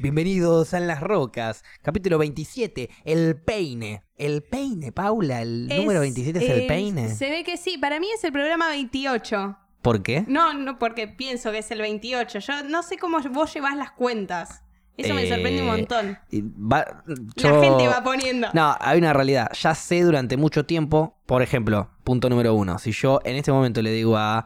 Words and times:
Bienvenidos 0.00 0.74
a 0.74 0.80
Las 0.80 1.00
Rocas, 1.00 1.64
capítulo 1.82 2.18
27, 2.18 2.88
el 3.04 3.34
peine. 3.36 4.04
El 4.16 4.42
peine, 4.44 4.92
Paula, 4.92 5.42
el 5.42 5.70
Es, 5.70 5.78
número 5.78 6.00
27 6.00 6.38
es 6.38 6.50
el 6.50 6.60
eh, 6.60 6.66
peine. 6.68 7.08
Se 7.08 7.28
ve 7.30 7.42
que 7.42 7.56
sí, 7.56 7.78
para 7.78 7.98
mí 7.98 8.06
es 8.14 8.22
el 8.22 8.32
programa 8.32 8.68
28. 8.68 9.58
¿Por 9.82 10.02
qué? 10.04 10.24
No, 10.28 10.54
no 10.54 10.78
porque 10.78 11.08
pienso 11.08 11.50
que 11.50 11.58
es 11.58 11.70
el 11.72 11.80
28. 11.80 12.38
Yo 12.38 12.62
no 12.64 12.84
sé 12.84 12.96
cómo 12.96 13.18
vos 13.30 13.52
llevas 13.52 13.76
las 13.76 13.90
cuentas. 13.90 14.62
Eso 14.96 15.14
me 15.14 15.28
sorprende 15.28 15.62
un 15.62 15.68
Eh, 15.68 15.70
montón. 15.70 16.18
La 17.36 17.60
gente 17.60 17.88
va 17.88 18.02
poniendo. 18.04 18.48
No, 18.52 18.76
hay 18.80 18.98
una 18.98 19.12
realidad. 19.12 19.50
Ya 19.60 19.74
sé 19.74 20.02
durante 20.02 20.36
mucho 20.36 20.64
tiempo, 20.64 21.16
por 21.26 21.42
ejemplo, 21.42 21.90
punto 22.04 22.28
número 22.28 22.54
uno. 22.54 22.78
Si 22.78 22.92
yo 22.92 23.20
en 23.24 23.34
este 23.36 23.50
momento 23.52 23.82
le 23.82 23.90
digo 23.92 24.16
a 24.16 24.44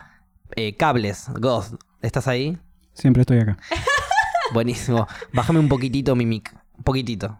eh, 0.56 0.76
Cables, 0.76 1.26
Ghost, 1.38 1.74
¿estás 2.00 2.26
ahí? 2.28 2.58
Siempre 2.94 3.20
estoy 3.22 3.38
acá. 3.38 3.56
Buenísimo. 4.52 5.06
Bájame 5.32 5.58
un 5.58 5.68
poquitito 5.68 6.14
mi 6.16 6.26
mic. 6.26 6.54
Un 6.76 6.84
poquitito. 6.84 7.38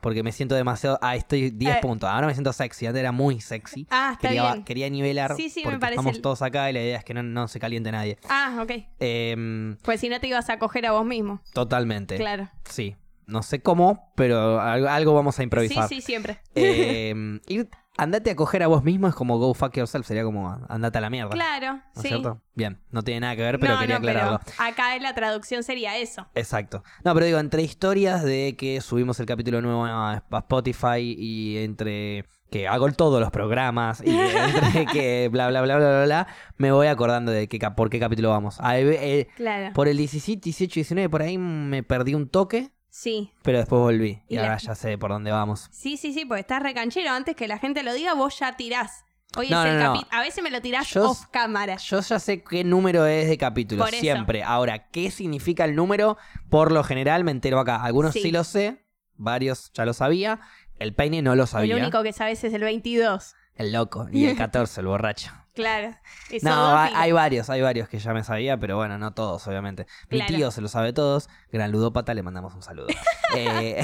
Porque 0.00 0.22
me 0.22 0.30
siento 0.30 0.54
demasiado. 0.54 0.98
Ah, 1.02 1.16
estoy 1.16 1.50
10 1.50 1.76
Eh. 1.76 1.78
puntos. 1.82 2.08
Ahora 2.08 2.26
me 2.28 2.34
siento 2.34 2.52
sexy. 2.52 2.86
Antes 2.86 3.00
era 3.00 3.10
muy 3.12 3.40
sexy. 3.40 3.86
Ah, 3.90 4.10
está 4.12 4.28
Quería, 4.28 4.52
bien. 4.52 4.64
quería 4.64 4.90
nivelar. 4.90 5.34
Sí, 5.36 5.50
sí, 5.50 5.60
me 5.60 5.64
porque 5.64 5.78
parece 5.80 5.94
estamos 6.00 6.16
el- 6.16 6.22
todos 6.22 6.42
acá 6.42 6.70
y 6.70 6.74
la 6.74 6.82
idea 6.82 6.98
es 6.98 7.04
que 7.04 7.14
no, 7.14 7.22
no 7.22 7.48
se 7.48 7.58
caliente 7.58 7.90
nadie. 7.90 8.18
Ah, 8.28 8.58
ok. 8.62 8.70
Em, 9.00 9.76
Pues 9.82 10.00
si 10.00 10.08
no 10.08 10.20
te 10.20 10.28
ibas 10.28 10.48
a 10.50 10.58
coger 10.58 10.86
a 10.86 10.92
vos 10.92 11.04
mismo. 11.04 11.40
totalmente. 11.52 12.16
Claro. 12.16 12.48
Sí. 12.68 12.94
No 13.26 13.42
sé 13.42 13.60
cómo, 13.60 14.12
pero 14.14 14.60
algo, 14.60 14.88
algo 14.88 15.14
vamos 15.14 15.38
a 15.40 15.42
improvisar. 15.42 15.88
Sí, 15.88 15.96
sí, 15.96 16.00
siempre. 16.02 16.38
Em, 16.54 17.40
ir- 17.48 17.68
andate 17.98 18.30
a 18.30 18.36
coger 18.36 18.62
a 18.62 18.66
vos 18.66 18.84
mismo 18.84 19.08
es 19.08 19.14
como 19.14 19.38
go 19.38 19.52
fuck 19.54 19.74
yourself. 19.76 20.06
Sería 20.06 20.24
como 20.24 20.58
andate 20.68 20.98
a 20.98 21.00
la 21.00 21.10
mierda. 21.10 21.30
Claro, 21.30 21.80
¿No 21.94 22.02
sí. 22.02 22.08
cierto? 22.08 22.42
Bien, 22.54 22.80
no 22.90 23.02
tiene 23.02 23.20
nada 23.20 23.36
que 23.36 23.42
ver, 23.42 23.58
pero 23.58 23.74
no, 23.74 23.80
quería 23.80 23.98
no, 23.98 24.04
pero 24.04 24.18
aclararlo. 24.20 24.40
acá 24.58 24.98
la 24.98 25.14
traducción 25.14 25.62
sería 25.62 25.96
eso. 25.98 26.26
Exacto. 26.34 26.82
No, 27.04 27.12
pero 27.14 27.26
digo, 27.26 27.38
entre 27.38 27.62
historias 27.62 28.22
de 28.22 28.56
que 28.58 28.80
subimos 28.80 29.20
el 29.20 29.26
capítulo 29.26 29.60
nuevo 29.62 29.84
a 29.84 30.22
Spotify 30.38 31.14
y 31.18 31.58
entre 31.58 32.24
que 32.50 32.68
hago 32.68 32.90
todos 32.92 33.20
los 33.20 33.30
programas 33.32 34.00
y 34.06 34.10
entre 34.18 34.86
que 34.86 35.28
bla 35.32 35.48
bla 35.48 35.62
bla 35.62 35.76
bla 35.78 35.88
bla 35.88 36.04
bla, 36.04 36.26
me 36.58 36.70
voy 36.70 36.86
acordando 36.86 37.32
de 37.32 37.48
cap- 37.48 37.74
por 37.74 37.90
qué 37.90 37.98
capítulo 37.98 38.30
vamos. 38.30 38.58
Eh, 38.72 39.26
Claro. 39.36 39.72
por 39.74 39.88
el 39.88 39.96
17, 39.96 40.40
18, 40.44 40.74
19, 40.74 41.08
por 41.10 41.22
ahí 41.22 41.38
me 41.38 41.82
perdí 41.82 42.14
un 42.14 42.28
toque, 42.28 42.70
Sí. 42.98 43.30
pero 43.42 43.58
después 43.58 43.78
volví. 43.80 44.22
Y, 44.26 44.34
Y 44.34 44.36
la- 44.36 44.44
ahora 44.44 44.56
ya 44.56 44.74
sé 44.74 44.96
por 44.96 45.10
dónde 45.10 45.30
vamos. 45.30 45.68
Sí, 45.70 45.98
sí, 45.98 46.14
sí, 46.14 46.24
porque 46.24 46.40
estás 46.40 46.62
recanchero. 46.62 47.10
Antes 47.10 47.36
que 47.36 47.46
la 47.46 47.58
gente 47.58 47.82
lo 47.82 47.92
diga, 47.92 48.14
vos 48.14 48.38
ya 48.38 48.56
tirás. 48.56 49.04
Hoy 49.36 49.50
No, 49.50 49.62
es 49.64 49.72
el 49.72 49.78
no, 49.82 50.00
A 50.10 50.20
veces 50.22 50.42
me 50.42 50.50
lo 50.50 50.62
tirás 50.62 50.88
Yo- 50.88 51.10
off 51.10 51.26
cámara. 51.30 51.76
Yo 51.76 52.00
ya 52.00 52.18
sé 52.18 52.42
qué 52.42 52.64
número 52.64 53.04
es 53.04 53.28
de 53.28 53.36
capítulo, 53.36 53.84
Por 53.84 53.92
eso. 53.92 54.00
siempre. 54.00 54.42
Ahora, 54.42 54.88
¿qué 54.88 55.10
significa 55.10 55.66
el 55.66 55.74
número? 55.74 56.16
Por 56.48 56.72
lo 56.72 56.82
general 56.84 57.22
me 57.22 57.32
entero 57.32 57.60
acá. 57.60 57.82
Algunos 57.82 58.14
sí, 58.14 58.22
Sí. 58.22 58.30
lo 58.32 58.44
sé, 58.44 58.86
varios 59.16 59.70
ya 59.74 59.84
lo 59.84 59.92
sabía. 59.92 60.40
El 60.78 60.94
peine 60.94 61.20
no 61.20 61.34
lo 61.34 61.46
sabía. 61.46 61.74
El 61.74 61.82
único 61.82 62.02
que 62.02 62.14
sabes 62.14 62.42
es 62.44 62.54
el 62.54 62.62
22. 62.62 63.34
El 63.56 63.72
loco. 63.72 64.06
Y 64.10 64.24
el 64.26 64.36
14, 64.38 64.80
el 64.80 64.86
borracho. 64.86 65.32
Claro. 65.56 65.96
No, 66.42 66.76
hay, 66.78 66.92
hay 66.94 67.12
varios, 67.12 67.50
hay 67.50 67.62
varios 67.62 67.88
que 67.88 67.98
ya 67.98 68.12
me 68.12 68.22
sabía, 68.22 68.58
pero 68.60 68.76
bueno, 68.76 68.98
no 68.98 69.12
todos, 69.14 69.44
obviamente. 69.48 69.86
Mi 70.10 70.18
Claro. 70.18 70.34
tío 70.36 70.50
se 70.52 70.60
lo 70.60 70.68
sabe 70.68 70.92
todos. 70.92 71.28
Gran 71.50 71.72
ludópata, 71.72 72.14
le 72.14 72.22
mandamos 72.22 72.54
un 72.54 72.62
saludo. 72.62 72.86
Eh, 73.36 73.82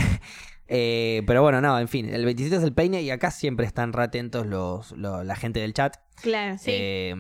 eh, 0.69 1.23
pero 1.27 1.43
bueno, 1.43 1.61
no, 1.61 1.79
en 1.79 1.89
fin. 1.89 2.09
El 2.09 2.25
27 2.25 2.57
es 2.57 2.63
el 2.63 2.73
peine 2.73 3.03
y 3.03 3.11
acá 3.11 3.31
siempre 3.31 3.67
están 3.67 3.93
re 3.93 4.05
atentos 4.05 4.47
los, 4.47 4.93
lo- 4.93 5.25
la 5.25 5.35
gente 5.37 5.61
del 5.61 5.75
chat. 5.75 5.97
Claro, 6.23 6.57
sí. 6.59 6.71
Eh, 6.73 7.15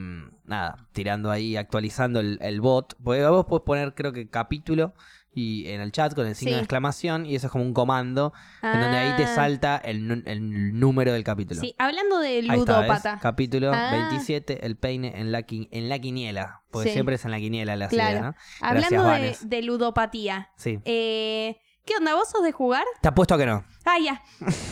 nada, 0.44 0.86
tirando 0.92 1.30
ahí, 1.30 1.56
actualizando 1.56 2.20
el, 2.20 2.38
el 2.40 2.60
bot. 2.60 2.96
Porque 3.02 3.24
vos 3.26 3.44
podés 3.46 3.64
poner, 3.64 3.94
creo 3.94 4.12
que 4.12 4.28
capítulo 4.30 4.94
y 5.34 5.68
en 5.68 5.80
el 5.80 5.92
chat 5.92 6.14
con 6.14 6.26
el 6.26 6.34
signo 6.34 6.50
Sí. 6.50 6.54
de 6.56 6.60
exclamación 6.60 7.24
y 7.26 7.34
eso 7.34 7.46
es 7.46 7.50
como 7.52 7.64
un 7.64 7.72
comando 7.72 8.32
en 8.62 8.80
donde 8.80 8.98
ahí 8.98 9.16
te 9.16 9.24
Ah. 9.24 9.34
salta 9.34 9.76
el, 9.78 10.22
el 10.26 10.78
número 10.78 11.12
del 11.12 11.24
capítulo. 11.24 11.60
Sí, 11.60 11.74
hablando 11.78 12.18
de 12.18 12.42
ludópata. 12.42 13.18
Capítulo 13.20 13.70
Ah. 13.74 13.90
27, 14.10 14.66
el 14.66 14.76
peine 14.76 15.18
en 15.20 15.32
la, 15.32 15.44
en 15.48 15.88
la 15.88 15.98
quiniela. 15.98 16.62
Porque 16.70 16.88
Sí. 16.88 16.92
siempre 16.94 17.14
es 17.16 17.24
en 17.24 17.30
la 17.30 17.38
quiniela 17.38 17.76
la 17.76 17.88
Claro. 17.88 18.10
idea, 18.10 18.22
¿no? 18.22 18.34
Hablando 18.60 19.04
de 19.46 19.62
ludopatía. 19.62 20.50
Sí. 20.56 20.78
Eh, 20.84 21.56
¿Qué 21.84 21.94
onda? 21.96 22.14
¿Vos 22.14 22.28
sos 22.30 22.42
de 22.44 22.52
jugar? 22.52 22.84
Te 23.00 23.08
apuesto 23.08 23.36
que 23.36 23.44
no. 23.44 23.64
Ah, 23.84 23.96
ya. 23.98 24.22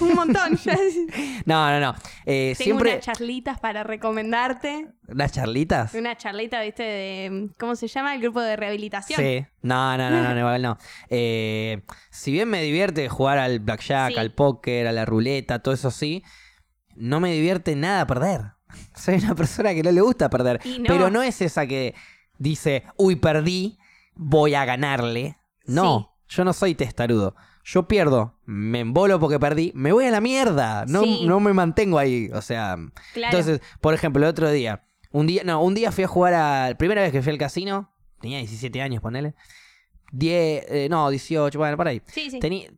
Un 0.00 0.14
montón. 0.14 0.56
No, 1.44 1.70
no, 1.70 1.80
no. 1.80 1.94
Eh, 2.26 2.54
Tengo 2.56 2.64
siempre. 2.64 2.92
unas 2.92 3.04
charlitas 3.04 3.58
para 3.58 3.82
recomendarte. 3.82 4.88
¿Unas 5.08 5.32
charlitas? 5.32 5.94
Una 5.94 6.16
charlita, 6.16 6.62
viste, 6.62 6.82
de. 6.84 7.50
¿Cómo 7.58 7.74
se 7.74 7.88
llama? 7.88 8.14
El 8.14 8.20
grupo 8.20 8.40
de 8.40 8.54
rehabilitación. 8.54 9.20
Sí. 9.20 9.44
No, 9.62 9.96
no, 9.96 10.08
no, 10.10 10.22
no, 10.22 10.34
no, 10.34 10.58
no. 10.58 10.78
Eh, 11.10 11.82
si 12.10 12.30
bien 12.30 12.48
me 12.48 12.62
divierte 12.62 13.08
jugar 13.08 13.38
al 13.38 13.58
blackjack, 13.58 14.12
Sí. 14.12 14.18
al 14.18 14.32
póker, 14.32 14.86
a 14.86 14.92
la 14.92 15.04
ruleta, 15.04 15.58
todo 15.60 15.74
eso 15.74 15.90
sí, 15.90 16.22
no 16.94 17.18
me 17.18 17.32
divierte 17.32 17.74
nada 17.74 18.06
perder. 18.06 18.52
Soy 18.94 19.16
una 19.16 19.34
persona 19.34 19.74
que 19.74 19.82
no 19.82 19.90
le 19.90 20.00
gusta 20.00 20.30
perder. 20.30 20.60
No. 20.64 20.84
Pero 20.86 21.10
no 21.10 21.22
es 21.22 21.40
esa 21.40 21.66
que 21.66 21.94
dice, 22.38 22.84
uy, 22.96 23.16
perdí, 23.16 23.78
voy 24.14 24.54
a 24.54 24.64
ganarle. 24.64 25.38
No, 25.64 26.09
yo 26.30 26.44
no 26.44 26.52
soy 26.54 26.74
testarudo. 26.74 27.36
Yo 27.62 27.86
pierdo, 27.86 28.38
me 28.46 28.80
embolo 28.80 29.20
porque 29.20 29.38
perdí, 29.38 29.70
me 29.74 29.92
voy 29.92 30.06
a 30.06 30.10
la 30.10 30.20
mierda. 30.22 30.86
No, 30.88 31.02
Sí. 31.02 31.26
no 31.26 31.38
me 31.40 31.52
mantengo 31.52 31.98
ahí. 31.98 32.30
O 32.32 32.40
sea, 32.40 32.76
Claro. 33.12 33.36
entonces, 33.36 33.60
por 33.82 33.92
ejemplo, 33.92 34.22
el 34.24 34.30
otro 34.30 34.50
día, 34.50 34.82
un 35.12 35.26
día, 35.26 35.42
no, 35.44 35.62
un 35.62 35.74
día 35.74 35.92
fui 35.92 36.04
a 36.04 36.08
jugar 36.08 36.32
a. 36.34 36.74
Primera 36.78 37.02
vez 37.02 37.12
que 37.12 37.20
fui 37.20 37.32
al 37.32 37.38
casino, 37.38 37.92
tenía 38.20 38.38
17 38.38 38.80
años, 38.80 39.02
ponele. 39.02 39.34
10, 40.12 40.64
eh, 40.68 40.88
no, 40.90 41.08
18, 41.10 41.58
bueno, 41.58 41.76
por 41.76 41.86
ahí. 41.86 42.00
sí, 42.06 42.30
sí. 42.30 42.40
Tenía 42.40 42.70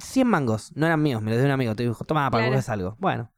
100 0.00 0.26
mangos, 0.26 0.72
no 0.74 0.86
eran 0.86 1.02
míos, 1.02 1.20
me 1.22 1.30
los 1.30 1.38
dio 1.38 1.46
un 1.46 1.52
amigo. 1.52 1.74
Te 1.76 1.82
dijo, 1.84 2.04
toma, 2.04 2.30
para 2.30 2.44
Claro. 2.44 2.44
que 2.44 2.48
juegues 2.56 2.68
algo. 2.70 2.96
Bueno, 2.98 3.30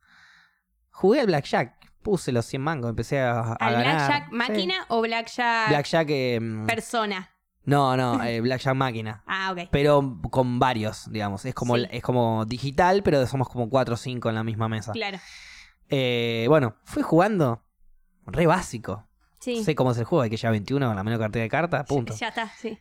jugué 0.91 1.21
al 1.21 1.27
Blackjack, 1.27 1.75
puse 2.03 2.31
los 2.33 2.47
100 2.47 2.63
mangos, 2.63 2.91
empecé 2.91 3.21
a, 3.21 3.41
a 3.41 3.53
¿Al 3.55 3.73
ganar. 3.75 3.97
Blackjack 3.97 4.29
Sí. 4.31 4.35
máquina 4.37 4.75
o 4.89 5.01
Blackjack, 5.03 5.69
Blackjack, 5.71 6.07
eh, 6.11 6.39
mm, 6.41 6.67
persona? 6.67 7.31
No, 7.65 7.97
no, 7.97 8.23
eh, 8.25 8.41
Blackjack 8.41 8.75
máquina. 8.75 9.23
Ah, 9.27 9.53
ok. 9.53 9.69
Pero 9.71 10.19
con 10.31 10.59
varios, 10.59 11.11
digamos. 11.11 11.45
Es 11.45 11.55
como, 11.55 11.77
Sí. 11.77 11.87
es 11.91 12.03
como 12.03 12.45
digital, 12.47 13.03
pero 13.03 13.27
somos 13.27 13.49
como 13.49 13.69
4 13.69 13.95
o 13.95 13.97
5 13.97 14.29
en 14.29 14.35
la 14.35 14.43
misma 14.45 14.69
mesa. 14.69 14.93
Claro. 14.93 15.19
Eh, 15.89 16.47
bueno, 16.49 16.77
fui 16.85 17.03
jugando 17.03 17.63
re 18.27 18.47
básico. 18.47 19.07
Sí. 19.41 19.63
Sé 19.63 19.75
cómo 19.75 19.91
es 19.91 19.99
el 19.99 20.05
juego, 20.05 20.23
hay 20.23 20.31
que 20.31 20.39
llevar 20.39 20.53
21 20.53 20.87
con 20.87 20.97
la 20.97 21.05
menor 21.05 21.21
cartera 21.21 21.43
de 21.43 21.49
cartas, 21.51 21.85
punto. 21.87 22.15
Ya 22.15 22.29
está, 22.29 22.49
sí. 22.57 22.79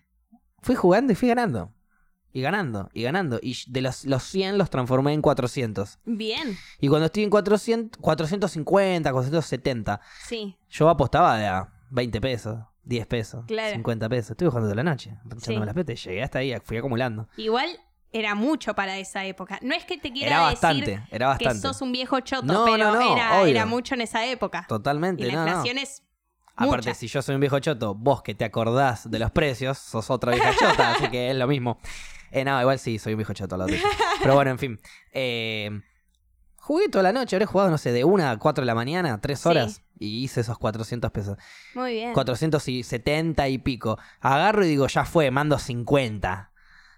Fui 0.61 0.75
jugando 0.75 1.11
y 1.11 1.15
fui 1.15 1.27
ganando. 1.27 1.73
Y 2.31 2.41
ganando, 2.41 2.89
y 2.93 3.03
ganando. 3.03 3.39
Y 3.43 3.55
de 3.67 3.81
los, 3.81 4.05
los 4.05 4.23
100 4.23 4.57
los 4.57 4.69
transformé 4.69 5.13
en 5.13 5.21
400. 5.21 5.99
Bien. 6.05 6.57
Y 6.79 6.87
cuando 6.87 7.07
estoy 7.07 7.23
en 7.23 7.29
400, 7.29 7.99
450, 8.01 9.11
470, 9.11 9.99
Sí. 10.25 10.57
yo 10.69 10.89
apostaba 10.89 11.37
de 11.37 11.47
a 11.47 11.73
20 11.91 12.21
pesos, 12.21 12.59
10 12.83 13.07
pesos, 13.07 13.45
Claro. 13.47 13.73
50 13.75 14.09
pesos. 14.09 14.31
Estuve 14.31 14.49
jugando 14.49 14.69
toda 14.69 14.83
la 14.83 14.89
noche, 14.91 15.11
echándome 15.25 15.41
Sí. 15.41 15.65
las 15.65 15.73
petas. 15.75 16.03
Llegué 16.03 16.23
hasta 16.23 16.39
ahí, 16.39 16.53
fui 16.63 16.77
acumulando. 16.77 17.27
Igual 17.37 17.69
era 18.11 18.35
mucho 18.35 18.73
para 18.75 18.97
esa 18.99 19.25
época. 19.25 19.57
No 19.61 19.73
es 19.73 19.85
que 19.85 19.97
te 19.97 20.11
quiera 20.11 20.27
Era 20.35 20.39
decir 20.49 20.53
bastante, 20.61 20.91
era 21.11 21.37
que 21.37 21.45
bastante. 21.45 21.59
sos 21.67 21.81
un 21.81 21.91
viejo 21.91 22.19
choto, 22.19 22.45
No, 22.45 22.65
pero 22.65 22.91
no, 22.91 22.93
no, 22.99 23.15
era, 23.15 23.41
obvio. 23.41 23.51
era 23.51 23.65
mucho 23.65 23.95
en 23.95 24.01
esa 24.01 24.25
época. 24.25 24.65
Totalmente, 24.67 25.23
y 25.23 25.27
la 25.27 25.33
no, 25.33 25.39
no. 25.41 25.47
inflación 25.47 25.77
es 25.79 26.03
Aparte, 26.55 26.89
mucha. 26.89 26.93
si 26.93 27.07
yo 27.07 27.21
soy 27.23 27.33
un 27.35 27.41
viejo 27.41 27.57
choto, 27.59 27.95
vos 27.95 28.21
que 28.21 28.35
te 28.35 28.45
acordás 28.45 29.09
de 29.09 29.17
los 29.17 29.31
precios, 29.31 29.79
sos 29.79 30.11
otra 30.11 30.33
vieja 30.33 30.51
chota, 30.55 30.91
así 30.95 31.07
que 31.09 31.31
es 31.31 31.35
lo 31.35 31.47
mismo. 31.47 31.79
Eh, 32.31 32.43
no, 32.45 32.59
igual 32.61 32.77
sí, 32.79 32.99
soy 32.99 33.13
un 33.13 33.17
viejo 33.17 33.33
choto, 33.33 33.57
lo. 33.57 33.65
Pero 34.21 34.35
bueno, 34.35 34.51
en 34.51 34.59
fin. 34.59 34.79
Eh, 35.11 35.81
jugué 36.65 36.87
toda 36.89 37.03
la 37.03 37.11
noche, 37.11 37.35
habré 37.35 37.45
jugado, 37.45 37.69
no 37.69 37.77
sé, 37.77 37.91
de 37.91 38.03
1 38.05 38.27
a 38.29 38.37
4 38.39 38.61
de 38.61 38.65
la 38.65 38.73
mañana, 38.75 39.19
3 39.19 39.37
Sí. 39.39 39.49
horas, 39.49 39.81
y 39.99 40.23
hice 40.23 40.41
esos 40.41 40.57
400 40.57 41.11
pesos. 41.11 41.37
Muy 41.75 41.93
bien. 41.93 42.13
470 42.13 43.47
y 43.49 43.57
pico. 43.57 43.97
Agarro 44.21 44.63
y 44.65 44.69
digo, 44.69 44.87
ya 44.87 45.05
fue, 45.05 45.29
mando 45.31 45.57
50. 45.59 46.51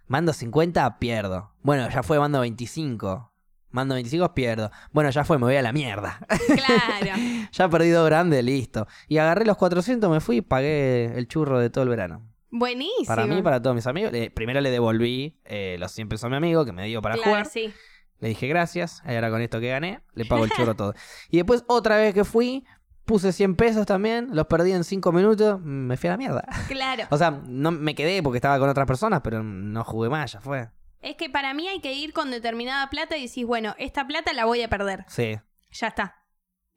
Mando 0.08 0.34
50, 0.34 1.00
pierdo. 1.00 1.52
Bueno, 1.62 1.90
ya 1.90 2.03
fue, 2.03 2.20
mando 2.20 2.40
25. 2.41 3.32
Mando 3.72 3.96
25, 3.96 4.34
pierdo. 4.34 4.72
Bueno, 4.91 5.09
ya 5.09 5.23
fue, 5.26 5.38
me 5.38 5.46
voy 5.46 5.56
a 5.56 5.62
la 5.62 5.73
mierda. 5.73 6.20
Claro. 6.47 7.20
ya 7.52 7.70
perdí 7.70 7.90
dos 7.90 8.06
grandes, 8.06 8.44
listo. 8.44 8.88
Y 9.08 9.17
agarré 9.17 9.46
los 9.46 9.58
400, 9.58 10.09
me 10.09 10.20
fui 10.22 10.38
y 10.38 10.41
pagué 10.41 11.17
el 11.17 11.28
churro 11.28 11.59
de 11.59 11.70
todo 11.70 11.84
el 11.84 11.90
verano. 11.90 12.22
Buenísimo. 12.52 13.08
Para 13.08 13.26
mí 13.26 13.38
y 13.40 13.41
para 13.41 13.62
todos 13.62 13.76
mis 13.76 13.85
amigos. 13.88 14.12
Primero 14.34 14.62
le 14.62 14.70
devolví 14.72 15.41
eh, 15.44 15.76
los 15.79 15.91
100 15.91 16.08
pesos 16.08 16.23
a 16.26 16.29
mi 16.29 16.38
amigo 16.38 16.64
que 16.64 16.72
me 16.72 16.85
dio 16.85 17.02
para 17.02 17.16
Claro, 17.16 17.29
jugar. 17.32 17.46
sí. 17.47 17.73
Le 18.20 18.29
dije 18.29 18.47
gracias. 18.47 19.02
Y 19.08 19.14
ahora 19.16 19.29
con 19.29 19.41
esto 19.41 19.59
que 19.59 19.70
gané, 19.70 20.02
le 20.14 20.26
pago 20.26 20.46
el 20.46 20.52
churro 20.52 20.76
todo. 20.76 20.94
Y 21.29 21.38
después 21.38 21.64
otra 21.67 21.97
vez 21.97 22.14
que 22.14 22.23
fui, 22.23 22.66
puse 23.06 23.32
100 23.32 23.56
pesos 23.56 23.85
también. 23.85 24.29
Los 24.32 24.47
perdí 24.47 24.72
en 24.72 24.84
5 24.84 25.12
minutos. 25.12 25.59
Me 25.62 25.97
fui 25.97 26.08
a 26.08 26.14
la 26.14 26.17
mierda. 26.17 26.44
Claro. 26.67 27.03
O 27.12 27.17
sea, 27.17 27.32
no 27.32 27.72
me 27.72 27.94
quedé 27.96 28.23
porque 28.23 28.38
estaba 28.38 28.58
con 28.59 28.70
otras 28.70 28.88
personas, 28.88 29.22
pero 29.23 29.44
no 29.44 29.84
jugué 29.84 30.09
más, 30.09 30.32
ya 30.32 30.40
fue. 30.41 30.70
Es 31.02 31.16
que 31.17 31.29
para 31.29 31.53
mí 31.53 31.67
hay 31.67 31.82
que 31.82 31.94
ir 31.94 32.14
con 32.14 32.32
determinada 32.32 32.90
plata 32.90 33.16
y 33.17 33.28
decís, 33.28 33.46
bueno, 33.46 33.76
esta 33.78 34.08
plata 34.08 34.34
la 34.34 34.46
voy 34.46 34.64
a 34.64 34.70
perder. 34.70 35.06
Sí. 35.08 35.38
Ya 35.72 35.88
está. 35.88 36.16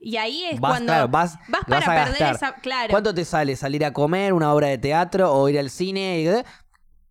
Y 0.01 0.17
ahí 0.17 0.45
es 0.45 0.61
Vas, 0.61 0.71
cuando 0.73 0.93
claro, 0.93 1.09
vas, 1.09 1.37
vas 1.49 1.63
vas 1.67 1.83
para 1.85 2.03
a 2.03 2.05
perder 2.05 2.21
gastar. 2.29 2.51
esa. 2.53 2.61
Claro. 2.61 2.91
¿Cuánto 2.91 3.15
te 3.15 3.25
sale 3.25 3.57
salir 3.57 3.85
a 3.85 3.93
comer, 3.93 4.33
una 4.33 4.53
obra 4.53 4.69
de 4.69 4.79
teatro 4.79 5.33
o 5.33 5.49
ir 5.49 5.59
al 5.59 5.71
cine? 5.71 6.21
Y- 6.21 6.45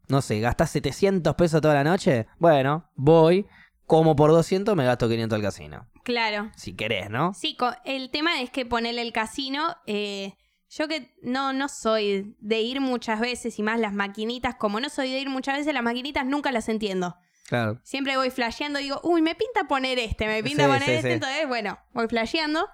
no 0.09 0.21
sé, 0.21 0.39
gastás 0.39 0.69
700 0.69 1.35
pesos 1.35 1.59
toda 1.59 1.74
la 1.74 1.83
noche, 1.83 2.27
bueno, 2.38 2.89
voy, 2.95 3.45
como 3.88 4.18
por 4.18 4.31
200 4.31 4.75
me 4.75 4.86
gasto 4.86 5.10
500 5.10 5.36
al 5.38 5.42
casino. 5.42 5.88
Claro. 6.04 6.51
Si 6.56 6.75
querés, 6.75 7.10
¿no? 7.10 7.34
Sí, 7.34 7.57
el 7.86 8.12
tema 8.12 8.42
es 8.42 8.50
que 8.51 8.66
ponerle 8.66 9.01
el 9.01 9.13
casino, 9.13 9.78
eh, 9.88 10.36
yo 10.69 10.89
que 10.89 11.16
no, 11.24 11.54
no 11.54 11.69
soy 11.69 12.36
de 12.39 12.60
ir 12.60 12.81
muchas 12.81 13.22
veces 13.22 13.57
y 13.57 13.63
más 13.63 13.80
las 13.80 13.94
maquinitas, 13.94 14.56
como 14.56 14.81
no 14.81 14.89
soy 14.89 15.12
de 15.12 15.19
ir 15.19 15.30
muchas 15.30 15.57
veces, 15.57 15.74
las 15.74 15.84
maquinitas 15.84 16.25
nunca 16.25 16.51
las 16.51 16.68
entiendo. 16.68 17.16
Claro. 17.48 17.80
Siempre 17.84 18.18
voy 18.18 18.30
flasheando, 18.30 18.80
digo, 18.80 19.00
uy, 19.04 19.22
me 19.22 19.36
pinta 19.36 19.69
poner 19.69 20.00
este, 20.00 20.28
me 20.28 20.44
pinta 20.44 20.63
Sí, 20.63 20.68
poner 20.68 20.84
sí, 20.84 20.92
este, 20.92 21.07
sí. 21.07 21.13
entonces, 21.13 21.48
bueno, 21.48 21.80
voy 21.94 22.07
flasheando. 22.07 22.68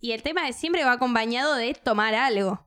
Y 0.00 0.10
el 0.10 0.22
tema 0.22 0.48
es 0.48 0.56
siempre 0.56 0.84
va 0.84 0.92
acompañado 0.92 1.54
de 1.54 1.72
tomar 1.74 2.16
algo. 2.16 2.66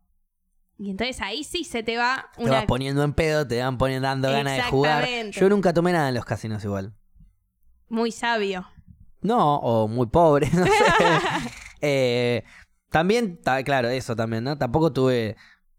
Y 0.77 0.89
entonces 0.89 1.21
ahí 1.21 1.43
sí 1.43 1.65
se 1.65 1.83
te 1.83 1.97
va 1.97 2.31
Te 2.37 2.49
vas 2.49 2.65
poniendo 2.65 3.03
en 3.03 3.13
pedo, 3.13 3.45
te 3.45 3.59
van 3.61 3.77
poniendo 3.77 4.07
dando 4.07 4.31
ganas 4.31 4.55
de 4.55 4.63
jugar. 4.63 5.05
Yo 5.31 5.49
nunca 5.49 5.73
tomé 5.73 5.91
nada 5.91 6.07
en 6.07 6.15
los 6.15 6.25
casinos 6.25 6.63
igual. 6.63 6.95
Muy 7.91 8.11
sabio. 8.11 8.65
No, 9.21 9.57
o 9.57 9.87
muy 9.87 10.07
pobre, 10.07 10.49
no 10.53 10.65
sé. 10.65 10.71
Eh, 11.81 12.43
también, 12.89 13.39
ta- 13.41 13.63
claro, 13.63 13.89
eso 13.89 14.15
también, 14.15 14.43
¿no? 14.43 14.57
Tampoco 14.57 14.91
tuve 14.91 15.35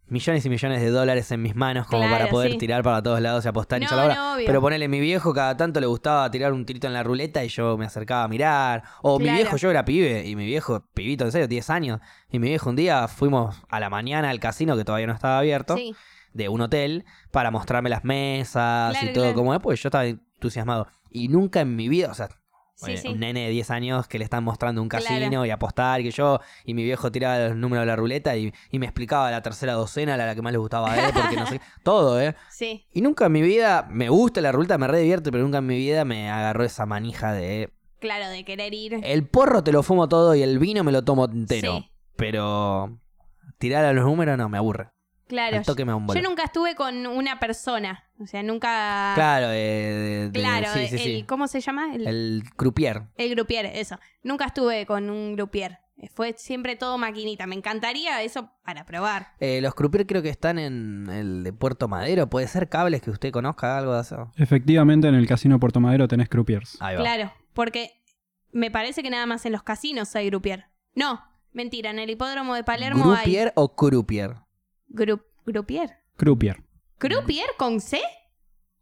millones 0.06 0.44
y 0.44 0.50
millones 0.50 0.80
de 0.82 0.90
dólares 0.90 1.30
en 1.32 1.40
mis 1.40 1.56
manos 1.56 1.86
como 1.86 2.02
Claro, 2.02 2.16
para 2.18 2.30
poder 2.30 2.52
sí. 2.52 2.58
tirar 2.58 2.82
para 2.82 3.02
todos 3.02 3.20
lados 3.20 3.44
y 3.44 3.48
apostar 3.48 3.80
y 3.82 3.86
No, 3.86 3.96
la. 3.96 4.34
Pero 4.44 4.60
ponele, 4.60 4.86
mi 4.88 5.00
viejo 5.00 5.32
cada 5.32 5.56
tanto 5.56 5.80
le 5.80 5.86
gustaba 5.86 6.30
tirar 6.30 6.52
un 6.52 6.66
tirito 6.66 6.86
en 6.86 6.92
la 6.92 7.02
ruleta 7.02 7.42
y 7.44 7.48
yo 7.48 7.76
me 7.78 7.86
acercaba 7.86 8.24
a 8.24 8.28
mirar. 8.28 8.82
O 9.02 9.18
mi 9.18 9.30
viejo, 9.30 9.56
yo 9.56 9.70
era 9.70 9.84
pibe, 9.84 10.26
y 10.26 10.36
mi 10.36 10.44
viejo, 10.44 10.84
pibito 10.92 11.24
en 11.24 11.32
serio, 11.32 11.48
10 11.48 11.70
años. 11.70 12.00
Y 12.30 12.38
mi 12.38 12.48
viejo 12.48 12.68
un 12.70 12.76
día 12.76 13.08
fuimos 13.08 13.56
a 13.70 13.80
la 13.80 13.88
mañana 13.90 14.28
al 14.30 14.38
casino 14.40 14.76
que 14.76 14.84
todavía 14.84 15.06
no 15.06 15.14
estaba 15.14 15.38
abierto. 15.38 15.76
Sí. 15.76 15.94
de 16.34 16.48
un 16.48 16.60
hotel 16.62 17.04
para 17.30 17.50
mostrarme 17.50 17.90
las 17.90 18.04
mesas 18.04 18.92
Claro, 18.92 19.10
y 19.10 19.12
todo 19.12 19.34
como 19.34 19.52
es, 19.54 19.60
pues 19.60 19.82
yo 19.82 19.88
estaba 19.88 20.04
entusiasmado. 20.06 20.88
Y 21.12 21.28
nunca 21.28 21.60
en 21.60 21.76
mi 21.76 21.88
vida, 21.88 22.10
o 22.10 22.14
sea, 22.14 22.28
Sí, 22.74 22.92
eh, 22.92 22.96
sí. 22.96 23.08
un 23.08 23.20
nene 23.20 23.44
de 23.44 23.50
10 23.50 23.70
años 23.70 24.08
que 24.08 24.18
le 24.18 24.24
están 24.24 24.42
mostrando 24.42 24.82
un 24.82 24.88
Claro. 24.88 25.04
casino 25.04 25.46
y 25.46 25.50
apostar, 25.50 26.02
que 26.02 26.10
yo, 26.10 26.40
y 26.64 26.74
mi 26.74 26.82
viejo 26.82 27.12
tiraba 27.12 27.38
los 27.38 27.56
números 27.56 27.82
de 27.82 27.86
la 27.86 27.96
ruleta 27.96 28.36
y, 28.36 28.52
y 28.70 28.78
me 28.80 28.86
explicaba 28.86 29.30
la 29.30 29.40
tercera 29.42 29.74
docena, 29.74 30.16
la, 30.16 30.26
la 30.26 30.34
que 30.34 30.42
más 30.42 30.52
le 30.52 30.58
gustaba 30.58 30.90
a 30.92 30.98
él, 31.08 31.12
porque 31.14 31.36
no 31.36 31.46
sé, 31.46 31.60
todo, 31.84 32.20
¿eh? 32.20 32.34
Sí. 32.50 32.86
Y 32.92 33.02
nunca 33.02 33.26
en 33.26 33.32
mi 33.32 33.42
vida, 33.42 33.86
me 33.90 34.08
gusta 34.08 34.40
la 34.40 34.50
ruleta, 34.50 34.78
me 34.78 34.88
re 34.88 34.98
divierte, 35.00 35.30
pero 35.30 35.44
nunca 35.44 35.58
en 35.58 35.66
mi 35.66 35.76
vida 35.76 36.04
me 36.04 36.28
agarró 36.30 36.64
esa 36.64 36.84
manija 36.86 37.32
de... 37.32 37.70
Claro, 38.00 38.28
de 38.30 38.44
querer 38.44 38.74
ir. 38.74 38.98
El 39.04 39.28
porro 39.28 39.62
te 39.62 39.70
lo 39.70 39.84
fumo 39.84 40.08
todo 40.08 40.34
y 40.34 40.42
el 40.42 40.58
vino 40.58 40.82
me 40.82 40.90
lo 40.90 41.04
tomo 41.04 41.26
entero. 41.26 41.76
Sí. 41.76 41.90
Pero 42.16 42.98
tirar 43.58 43.84
a 43.84 43.92
los 43.92 44.04
números 44.04 44.36
no, 44.38 44.48
me 44.48 44.58
aburre. 44.58 44.88
Claro. 45.32 45.56
Al 45.56 45.64
toque 45.64 45.84
me 45.86 45.92
da 45.92 45.96
un 45.96 46.06
Yo 46.14 46.20
nunca 46.20 46.44
estuve 46.44 46.74
con 46.74 47.06
una 47.06 47.40
persona. 47.40 48.04
O 48.20 48.26
sea, 48.26 48.42
nunca. 48.42 49.12
Claro, 49.14 49.48
de, 49.48 49.56
de- 49.56 50.30
de- 50.30 50.38
Claro, 50.40 50.66
sí, 50.74 50.88
sí, 50.88 50.94
el, 50.96 51.00
sí. 51.00 51.24
¿cómo 51.26 51.48
se 51.48 51.60
llama? 51.62 51.94
El, 51.94 52.06
El 52.06 52.44
croupier. 52.54 53.04
el 53.16 53.30
grupier, 53.30 53.64
eso. 53.64 53.98
Nunca 54.22 54.44
estuve 54.44 54.84
con 54.84 55.08
un 55.08 55.34
grupier. 55.34 55.78
Fue 56.14 56.34
siempre 56.36 56.76
todo 56.76 56.98
maquinita. 56.98 57.46
Me 57.46 57.54
encantaría 57.54 58.22
eso 58.22 58.50
para 58.62 58.84
probar. 58.84 59.28
Eh, 59.40 59.60
los 59.62 59.74
croupier 59.74 60.06
creo 60.06 60.20
que 60.20 60.28
están 60.28 60.58
en 60.58 61.08
el 61.08 61.44
de 61.44 61.52
Puerto 61.54 61.88
Madero. 61.88 62.28
¿Puede 62.28 62.46
ser 62.48 62.68
cables 62.68 63.00
que 63.00 63.10
usted 63.10 63.30
conozca 63.32 63.78
algo 63.78 63.94
de 63.94 64.02
eso? 64.02 64.32
Efectivamente, 64.36 65.08
en 65.08 65.14
el 65.14 65.26
casino 65.26 65.58
Puerto 65.58 65.80
Madero 65.80 66.08
tenés 66.08 66.28
croupiers. 66.28 66.76
Ahí 66.80 66.96
va. 66.96 67.02
Claro, 67.02 67.32
porque 67.54 67.92
me 68.50 68.70
parece 68.70 69.02
que 69.02 69.08
nada 69.10 69.24
más 69.26 69.46
en 69.46 69.52
los 69.52 69.62
casinos 69.62 70.14
hay 70.16 70.26
grupier. 70.26 70.66
No, 70.94 71.20
mentira, 71.52 71.90
en 71.90 71.98
el 72.00 72.10
hipódromo 72.10 72.54
de 72.54 72.64
Palermo 72.64 73.04
¿Grupier 73.12 73.52
o 73.54 73.74
croupier? 73.76 74.34
Gru- 74.92 75.22
¿Grupier? 75.46 75.90
Croupier. 76.16 76.62
¿Grupier 77.00 77.46
con 77.58 77.80
C? 77.80 78.00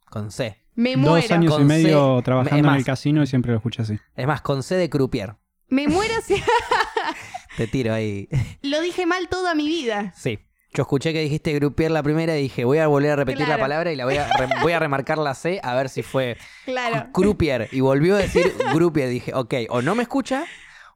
Con 0.06 0.30
C. 0.30 0.56
Me 0.74 0.96
Dos 0.96 1.00
muero. 1.00 1.34
años 1.34 1.52
Con 1.52 1.62
y 1.62 1.64
medio 1.64 2.18
C. 2.18 2.22
trabajando 2.24 2.68
en 2.68 2.74
el 2.74 2.84
casino 2.84 3.22
y 3.22 3.26
siempre 3.26 3.52
lo 3.52 3.58
escuché 3.58 3.82
así. 3.82 3.98
Es 4.14 4.26
más, 4.26 4.40
con 4.42 4.62
C 4.62 4.74
de 4.76 4.88
croupier. 4.90 5.36
Me 5.68 5.86
muero 5.88 6.14
si 6.24 6.34
Te 7.56 7.66
tiro 7.66 7.92
ahí. 7.94 8.28
lo 8.62 8.80
dije 8.80 9.06
mal 9.06 9.28
toda 9.28 9.54
mi 9.54 9.66
vida. 9.68 10.12
sí. 10.16 10.38
Yo 10.72 10.82
escuché 10.82 11.12
que 11.12 11.20
dijiste 11.20 11.58
croupier 11.58 11.90
la 11.90 12.00
primera 12.00 12.38
y 12.38 12.42
dije, 12.42 12.64
voy 12.64 12.78
a 12.78 12.86
volver 12.86 13.10
a 13.10 13.16
repetir 13.16 13.48
la 13.48 13.58
palabra 13.58 13.90
y 13.92 13.96
la 13.96 14.04
voy 14.04 14.18
a, 14.18 14.32
re- 14.34 14.48
voy 14.62 14.70
a 14.70 14.78
remarcar 14.78 15.18
la 15.18 15.34
C 15.34 15.58
a 15.64 15.74
ver 15.74 15.88
si 15.88 16.04
fue 16.04 16.36
Claro. 16.64 17.08
croupier. 17.12 17.68
Y 17.72 17.80
volvió 17.80 18.14
a 18.14 18.18
decir 18.18 18.54
groupier. 18.72 19.08
Dije, 19.08 19.34
ok, 19.34 19.52
o 19.68 19.82
no 19.82 19.96
me 19.96 20.04
escucha 20.04 20.44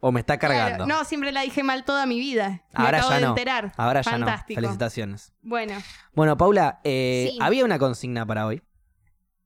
o 0.06 0.12
me 0.12 0.20
está 0.20 0.36
Claro, 0.38 0.54
cargando. 0.54 0.86
No, 0.86 1.02
siempre 1.04 1.32
la 1.32 1.40
dije 1.40 1.62
mal 1.62 1.82
toda 1.84 2.04
mi 2.04 2.18
vida. 2.18 2.62
Me 2.76 2.84
Ahora 2.84 2.98
acabo 2.98 3.10
ya 3.12 3.16
de 3.16 3.22
no. 3.22 3.28
enterar. 3.30 3.72
Ahora 3.78 4.02
ya 4.02 4.18
no. 4.18 4.26
Felicitaciones. 4.46 5.32
Bueno, 5.40 5.74
Bueno, 6.12 6.36
Paula, 6.36 6.80
eh, 6.84 7.28
Sí. 7.32 7.38
había 7.40 7.64
una 7.64 7.78
consigna 7.78 8.26
para 8.26 8.44
hoy. 8.46 8.62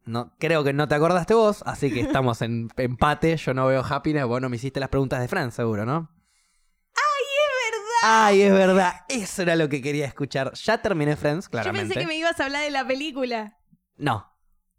No, 0.05 0.35
creo 0.41 0.65
que 0.65 0.73
no 0.73 0.89
te 0.89 0.97
acordaste 0.97 1.35
vos, 1.35 1.63
así 1.65 1.93
que 1.93 2.01
estamos 2.01 2.43
en 2.43 2.69
empate. 2.77 3.37
Yo 3.37 3.55
no 3.55 3.67
veo 3.69 3.85
happiness. 3.89 4.25
Vos 4.25 4.41
no 4.41 4.49
me 4.49 4.57
hiciste 4.57 4.81
las 4.81 4.89
preguntas 4.89 5.21
de 5.21 5.29
Fran, 5.29 5.53
seguro, 5.53 5.85
¿no? 5.87 6.11
¡Ay, 8.03 8.43
es 8.43 8.53
verdad! 8.53 8.93
Eso 9.09 9.43
era 9.43 9.55
lo 9.57 9.69
que 9.69 9.81
quería 9.83 10.07
escuchar. 10.07 10.53
Ya 10.55 10.79
terminé 10.83 11.15
Friends, 11.17 11.47
yo 11.47 11.51
claramente. 11.51 11.95
pensé 11.95 12.01
que 12.01 12.07
me 12.07 12.17
ibas 12.17 12.39
a 12.41 12.45
hablar 12.45 12.63
de 12.63 12.71
la 12.71 12.87
película. 12.87 13.59
No, 13.97 14.33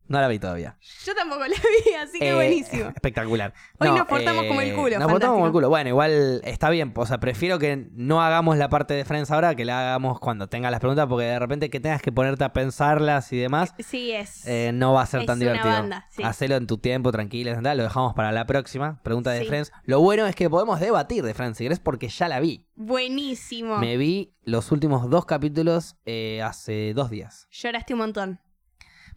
no 0.09 0.19
la 0.19 0.27
vi 0.27 0.39
todavía. 0.39 0.77
Yo 1.05 1.15
tampoco 1.15 1.41
la 1.47 1.55
vi, 1.55 1.93
así 1.93 2.19
que 2.19 2.29
Eh, 2.29 2.35
buenísimo. 2.35 2.89
Espectacular. 2.95 3.53
Hoy 3.79 3.89
nos 3.89 4.05
portamos 4.07 4.45
como 4.45 4.59
el 4.61 4.75
culo, 4.75 4.99
Nos 4.99 5.09
portamos 5.09 5.35
como 5.35 5.45
el 5.45 5.51
culo. 5.53 5.69
Bueno, 5.69 5.89
igual 5.89 6.41
está 6.43 6.69
bien. 6.69 6.91
O 6.95 7.05
sea, 7.05 7.19
prefiero 7.19 7.57
que 7.59 7.87
no 7.93 8.21
hagamos 8.21 8.57
la 8.57 8.67
parte 8.69 8.93
de 8.93 9.05
Friends 9.05 9.31
ahora, 9.31 9.55
que 9.55 9.63
la 9.65 9.79
hagamos 9.79 10.19
cuando 10.19 10.47
tengas 10.49 10.71
las 10.71 10.79
preguntas, 10.81 11.07
porque 11.07 11.25
de 11.25 11.39
repente 11.39 11.69
que 11.69 11.79
tengas 11.79 12.01
que 12.01 12.11
ponerte 12.11 12.43
a 12.43 12.51
pensarlas 12.51 13.31
y 13.31 13.37
demás, 13.37 13.73
Sí, 13.79 14.11
es. 14.11 14.45
eh, 14.45 14.71
no 14.73 14.93
va 14.93 15.03
a 15.03 15.05
ser 15.05 15.21
Es 15.21 15.25
tan 15.27 15.37
una 15.37 15.45
divertido. 15.51 15.73
banda, 15.73 16.05
sí. 16.09 16.23
Hacelo 16.23 16.55
en 16.55 16.67
tu 16.67 16.77
tiempo, 16.79 17.11
tranquilo, 17.11 17.59
lo 17.61 17.83
dejamos 17.83 18.13
para 18.13 18.31
la 18.31 18.45
próxima. 18.45 18.99
Pregunta 19.03 19.31
de 19.31 19.41
Sí. 19.41 19.45
Friends. 19.47 19.71
Lo 19.83 20.01
bueno 20.01 20.25
es 20.25 20.35
que 20.35 20.49
podemos 20.49 20.79
debatir 20.79 21.23
de 21.23 21.33
Friends, 21.33 21.57
si 21.57 21.65
querés, 21.65 21.79
porque 21.79 22.07
ya 22.09 22.27
la 22.27 22.39
vi. 22.39 22.65
Buenísimo. 22.75 23.77
Me 23.77 23.97
vi 23.97 24.33
los 24.43 24.71
últimos 24.71 25.09
dos 25.09 25.25
capítulos 25.25 25.95
eh, 26.05 26.41
hace 26.43 26.93
dos 26.93 27.09
días. 27.09 27.47
Lloraste 27.51 27.93
un 27.93 27.99
montón. 27.99 28.39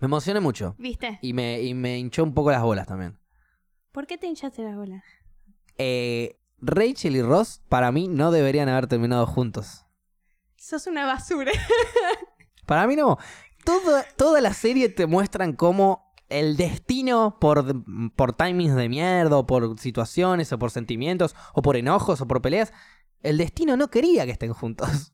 Me 0.02 0.06
emocioné 0.06 0.40
mucho. 0.40 0.74
¿Viste? 0.78 1.20
Y 1.22 1.32
me, 1.32 1.62
y 1.62 1.74
me 1.74 1.96
hinchó 1.96 2.24
un 2.24 2.34
poco 2.34 2.50
las 2.50 2.60
bolas 2.60 2.88
también. 2.88 3.20
¿Por 3.92 4.08
qué 4.08 4.18
te 4.18 4.26
hinchaste 4.26 4.64
la 4.64 4.74
bola? 4.74 5.04
Eh, 5.78 6.40
Rachel 6.58 7.14
y 7.14 7.22
Ross, 7.22 7.62
para 7.68 7.92
mí, 7.92 8.08
no 8.08 8.32
deberían 8.32 8.68
haber 8.68 8.88
terminado 8.88 9.26
juntos. 9.26 9.86
Sos 10.56 10.88
una 10.88 11.06
basura. 11.06 11.52
Para 12.66 12.88
mí 12.88 12.96
no. 12.96 13.16
Toda, 13.64 14.04
toda 14.16 14.40
la 14.40 14.52
serie 14.54 14.88
te 14.88 15.06
muestran 15.06 15.52
cómo 15.52 16.12
el 16.28 16.56
destino 16.56 17.38
por, 17.40 17.84
por 18.16 18.32
timings 18.32 18.74
de 18.74 18.88
mierda, 18.88 19.38
o 19.38 19.46
por 19.46 19.78
situaciones, 19.78 20.52
o 20.52 20.58
por 20.58 20.72
sentimientos, 20.72 21.36
o 21.54 21.62
por 21.62 21.76
enojos, 21.76 22.20
o 22.20 22.26
por 22.26 22.42
peleas, 22.42 22.72
el 23.20 23.38
destino 23.38 23.76
no 23.76 23.88
quería 23.88 24.24
que 24.24 24.32
estén 24.32 24.52
juntos. 24.52 25.11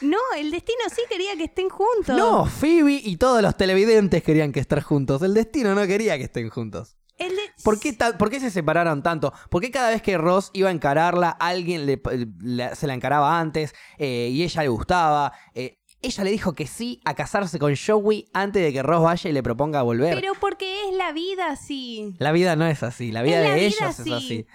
No, 0.00 0.18
el 0.36 0.50
destino 0.50 0.80
sí 0.94 1.02
quería 1.08 1.36
que 1.36 1.44
estén 1.44 1.68
juntos. 1.68 2.16
No, 2.16 2.46
Phoebe 2.46 3.00
y 3.02 3.16
todos 3.16 3.42
los 3.42 3.56
televidentes 3.56 4.22
querían 4.22 4.52
que 4.52 4.60
estén 4.60 4.80
juntos. 4.80 5.22
El 5.22 5.34
destino 5.34 5.74
no 5.74 5.86
quería 5.86 6.16
que 6.18 6.24
estén 6.24 6.48
juntos. 6.50 6.96
El 7.16 7.30
de- 7.36 7.42
¿Por 7.62 7.78
qué, 7.78 7.96
por 8.18 8.28
qué 8.28 8.40
se 8.40 8.50
separaron 8.50 9.02
tanto? 9.02 9.32
¿Por 9.48 9.62
qué 9.62 9.70
cada 9.70 9.90
vez 9.90 10.02
que 10.02 10.18
Ross 10.18 10.50
iba 10.52 10.68
a 10.68 10.72
encararla, 10.72 11.30
alguien 11.30 11.86
le- 11.86 12.02
le- 12.40 12.74
se 12.74 12.86
la 12.88 12.94
encaraba 12.94 13.38
antes 13.38 13.72
eh, 13.98 14.30
y 14.32 14.42
ella 14.42 14.62
le 14.62 14.68
gustaba? 14.68 15.32
Eh, 15.54 15.78
ella 16.02 16.24
le 16.24 16.30
dijo 16.32 16.54
que 16.54 16.66
sí 16.66 17.00
a 17.04 17.14
casarse 17.14 17.58
con 17.60 17.72
Joey 17.76 18.26
antes 18.34 18.62
de 18.62 18.72
que 18.72 18.82
Ross 18.82 19.02
vaya 19.04 19.30
y 19.30 19.32
le 19.32 19.42
proponga 19.44 19.80
volver. 19.82 20.14
Pero 20.20 20.32
porque 20.40 20.88
es 20.88 20.96
la 20.96 21.12
vida 21.12 21.46
así. 21.50 22.14
La 22.18 22.32
vida 22.32 22.56
no 22.56 22.66
es 22.66 22.82
así, 22.82 23.12
la 23.12 23.22
vida 23.22 23.36
Es 23.38 23.42
de 23.44 23.48
la 23.48 23.56
ellos 23.58 23.80
es 24.00 24.12
así. 24.12 24.46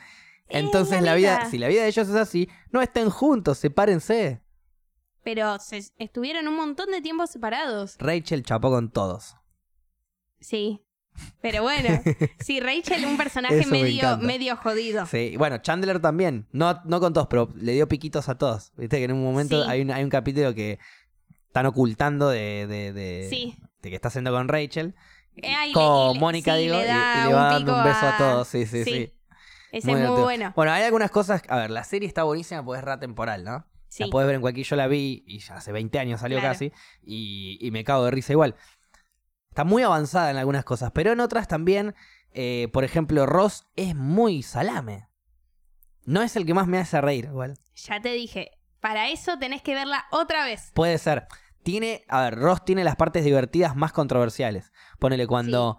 Es 0.50 0.60
Entonces 0.60 1.02
la 1.02 1.12
la 1.12 1.16
vida, 1.16 1.38
vida. 1.40 1.50
si 1.50 1.58
la 1.60 1.68
vida 1.70 1.82
de 1.84 1.88
ellos 1.88 2.10
es 2.10 2.16
así, 2.16 2.50
no 2.72 2.82
estén 2.82 3.10
juntos, 3.10 3.58
sepárense. 3.58 4.42
Pero 5.36 5.60
se- 5.60 5.92
estuvieron 6.00 6.48
un 6.48 6.56
montón 6.56 6.90
de 6.92 7.02
tiempo 7.02 7.28
separados. 7.28 7.96
Rachel 8.00 8.42
chapó 8.44 8.70
con 8.72 8.90
todos. 8.90 9.36
Sí. 10.40 10.82
Pero 11.42 11.62
bueno, 11.64 12.02
sí, 12.40 12.60
Rachel, 12.60 13.06
un 13.06 13.18
personaje 13.18 13.60
Eso 13.60 13.70
medio, 13.70 14.56
jodido. 14.58 15.06
Sí, 15.06 15.36
bueno, 15.38 15.58
Chandler 15.60 16.00
también. 16.00 16.48
No, 16.52 16.82
no 16.86 17.00
con 17.00 17.14
todos, 17.14 17.28
pero 17.28 17.50
le 17.56 17.74
dio 17.74 17.88
piquitos 17.88 18.28
a 18.30 18.38
todos. 18.38 18.72
Viste 18.78 18.98
que 18.98 19.04
en 19.04 19.12
un 19.12 19.24
momento 19.24 19.64
Sí. 19.64 19.70
hay, 19.70 19.82
un, 19.82 19.92
hay 19.92 20.04
un 20.04 20.10
capítulo 20.10 20.54
que 20.56 20.80
están 21.48 21.66
ocultando 21.66 22.30
de, 22.30 22.66
de, 22.68 22.94
de- 22.94 23.28
Sí. 23.30 23.56
de 23.82 23.90
que 23.90 23.96
está 23.96 24.08
haciendo 24.08 24.32
con 24.32 24.48
Rachel. 24.48 24.96
Eh, 25.36 25.54
con 25.74 26.14
le- 26.14 26.20
Mónica, 26.20 26.56
sí, 26.56 26.62
digo, 26.64 26.76
le 26.78 26.84
y- 26.84 26.88
le 26.88 26.94
va 26.94 27.28
un 27.28 27.34
dando 27.54 27.76
un 27.78 27.84
beso 27.84 28.06
a, 28.06 28.16
a- 28.16 28.18
todos. 28.18 28.48
Sí, 28.48 28.66
sí, 28.66 28.84
sí. 28.84 28.92
Sí. 28.92 29.14
Ese 29.72 29.88
Muy 29.92 30.02
es 30.02 30.10
muy 30.10 30.22
bueno. 30.22 30.54
Bueno, 30.56 30.72
hay 30.72 30.84
algunas 30.84 31.12
cosas. 31.12 31.44
A 31.50 31.58
ver, 31.58 31.70
la 31.70 31.84
serie 31.84 32.08
está 32.08 32.24
buenísima 32.24 32.64
porque 32.66 32.80
es 32.80 32.86
ratemporal, 32.86 33.44
¿no? 33.44 33.66
Sí. 34.00 34.04
La 34.06 34.10
puedes 34.10 34.26
ver 34.28 34.36
en 34.36 34.42
cualquier. 34.42 34.66
Yo 34.66 34.76
la 34.76 34.88
vi 34.88 35.24
y 35.28 35.40
ya 35.40 35.56
hace 35.56 35.72
20 35.72 36.00
años 36.00 36.20
salió 36.22 36.40
Claro. 36.40 36.54
casi. 36.54 36.72
Y, 37.04 37.58
y 37.62 37.72
me 37.72 37.84
cago 37.84 38.06
de 38.06 38.12
risa 38.12 38.34
igual. 38.34 38.56
Está 39.50 39.64
muy 39.64 39.84
avanzada 39.84 40.32
en 40.32 40.38
algunas 40.38 40.64
cosas, 40.66 40.92
pero 40.94 41.12
en 41.12 41.20
otras 41.20 41.48
también. 41.48 41.96
eh, 42.32 42.68
por 42.74 42.84
ejemplo, 42.84 43.26
Ross 43.26 43.68
es 43.76 43.96
muy 43.96 44.44
salame. 44.44 45.08
No 46.06 46.22
es 46.22 46.36
el 46.36 46.46
que 46.46 46.54
más 46.54 46.68
me 46.68 46.78
hace 46.78 47.02
reír, 47.02 47.26
igual. 47.26 47.56
Ya 47.76 48.00
te 48.02 48.12
dije, 48.14 48.52
para 48.80 49.10
eso 49.10 49.38
tenés 49.40 49.62
que 49.62 49.74
verla 49.74 50.06
otra 50.12 50.44
vez. 50.46 50.72
Puede 50.74 50.98
ser. 50.98 51.28
tiene, 51.64 52.04
a 52.08 52.22
ver, 52.24 52.36
Ross 52.36 52.64
tiene 52.66 52.84
las 52.84 52.96
partes 52.96 53.24
divertidas 53.26 53.76
más 53.76 53.92
controversiales. 53.92 54.72
Ponele 55.00 55.28
cuando, 55.28 55.78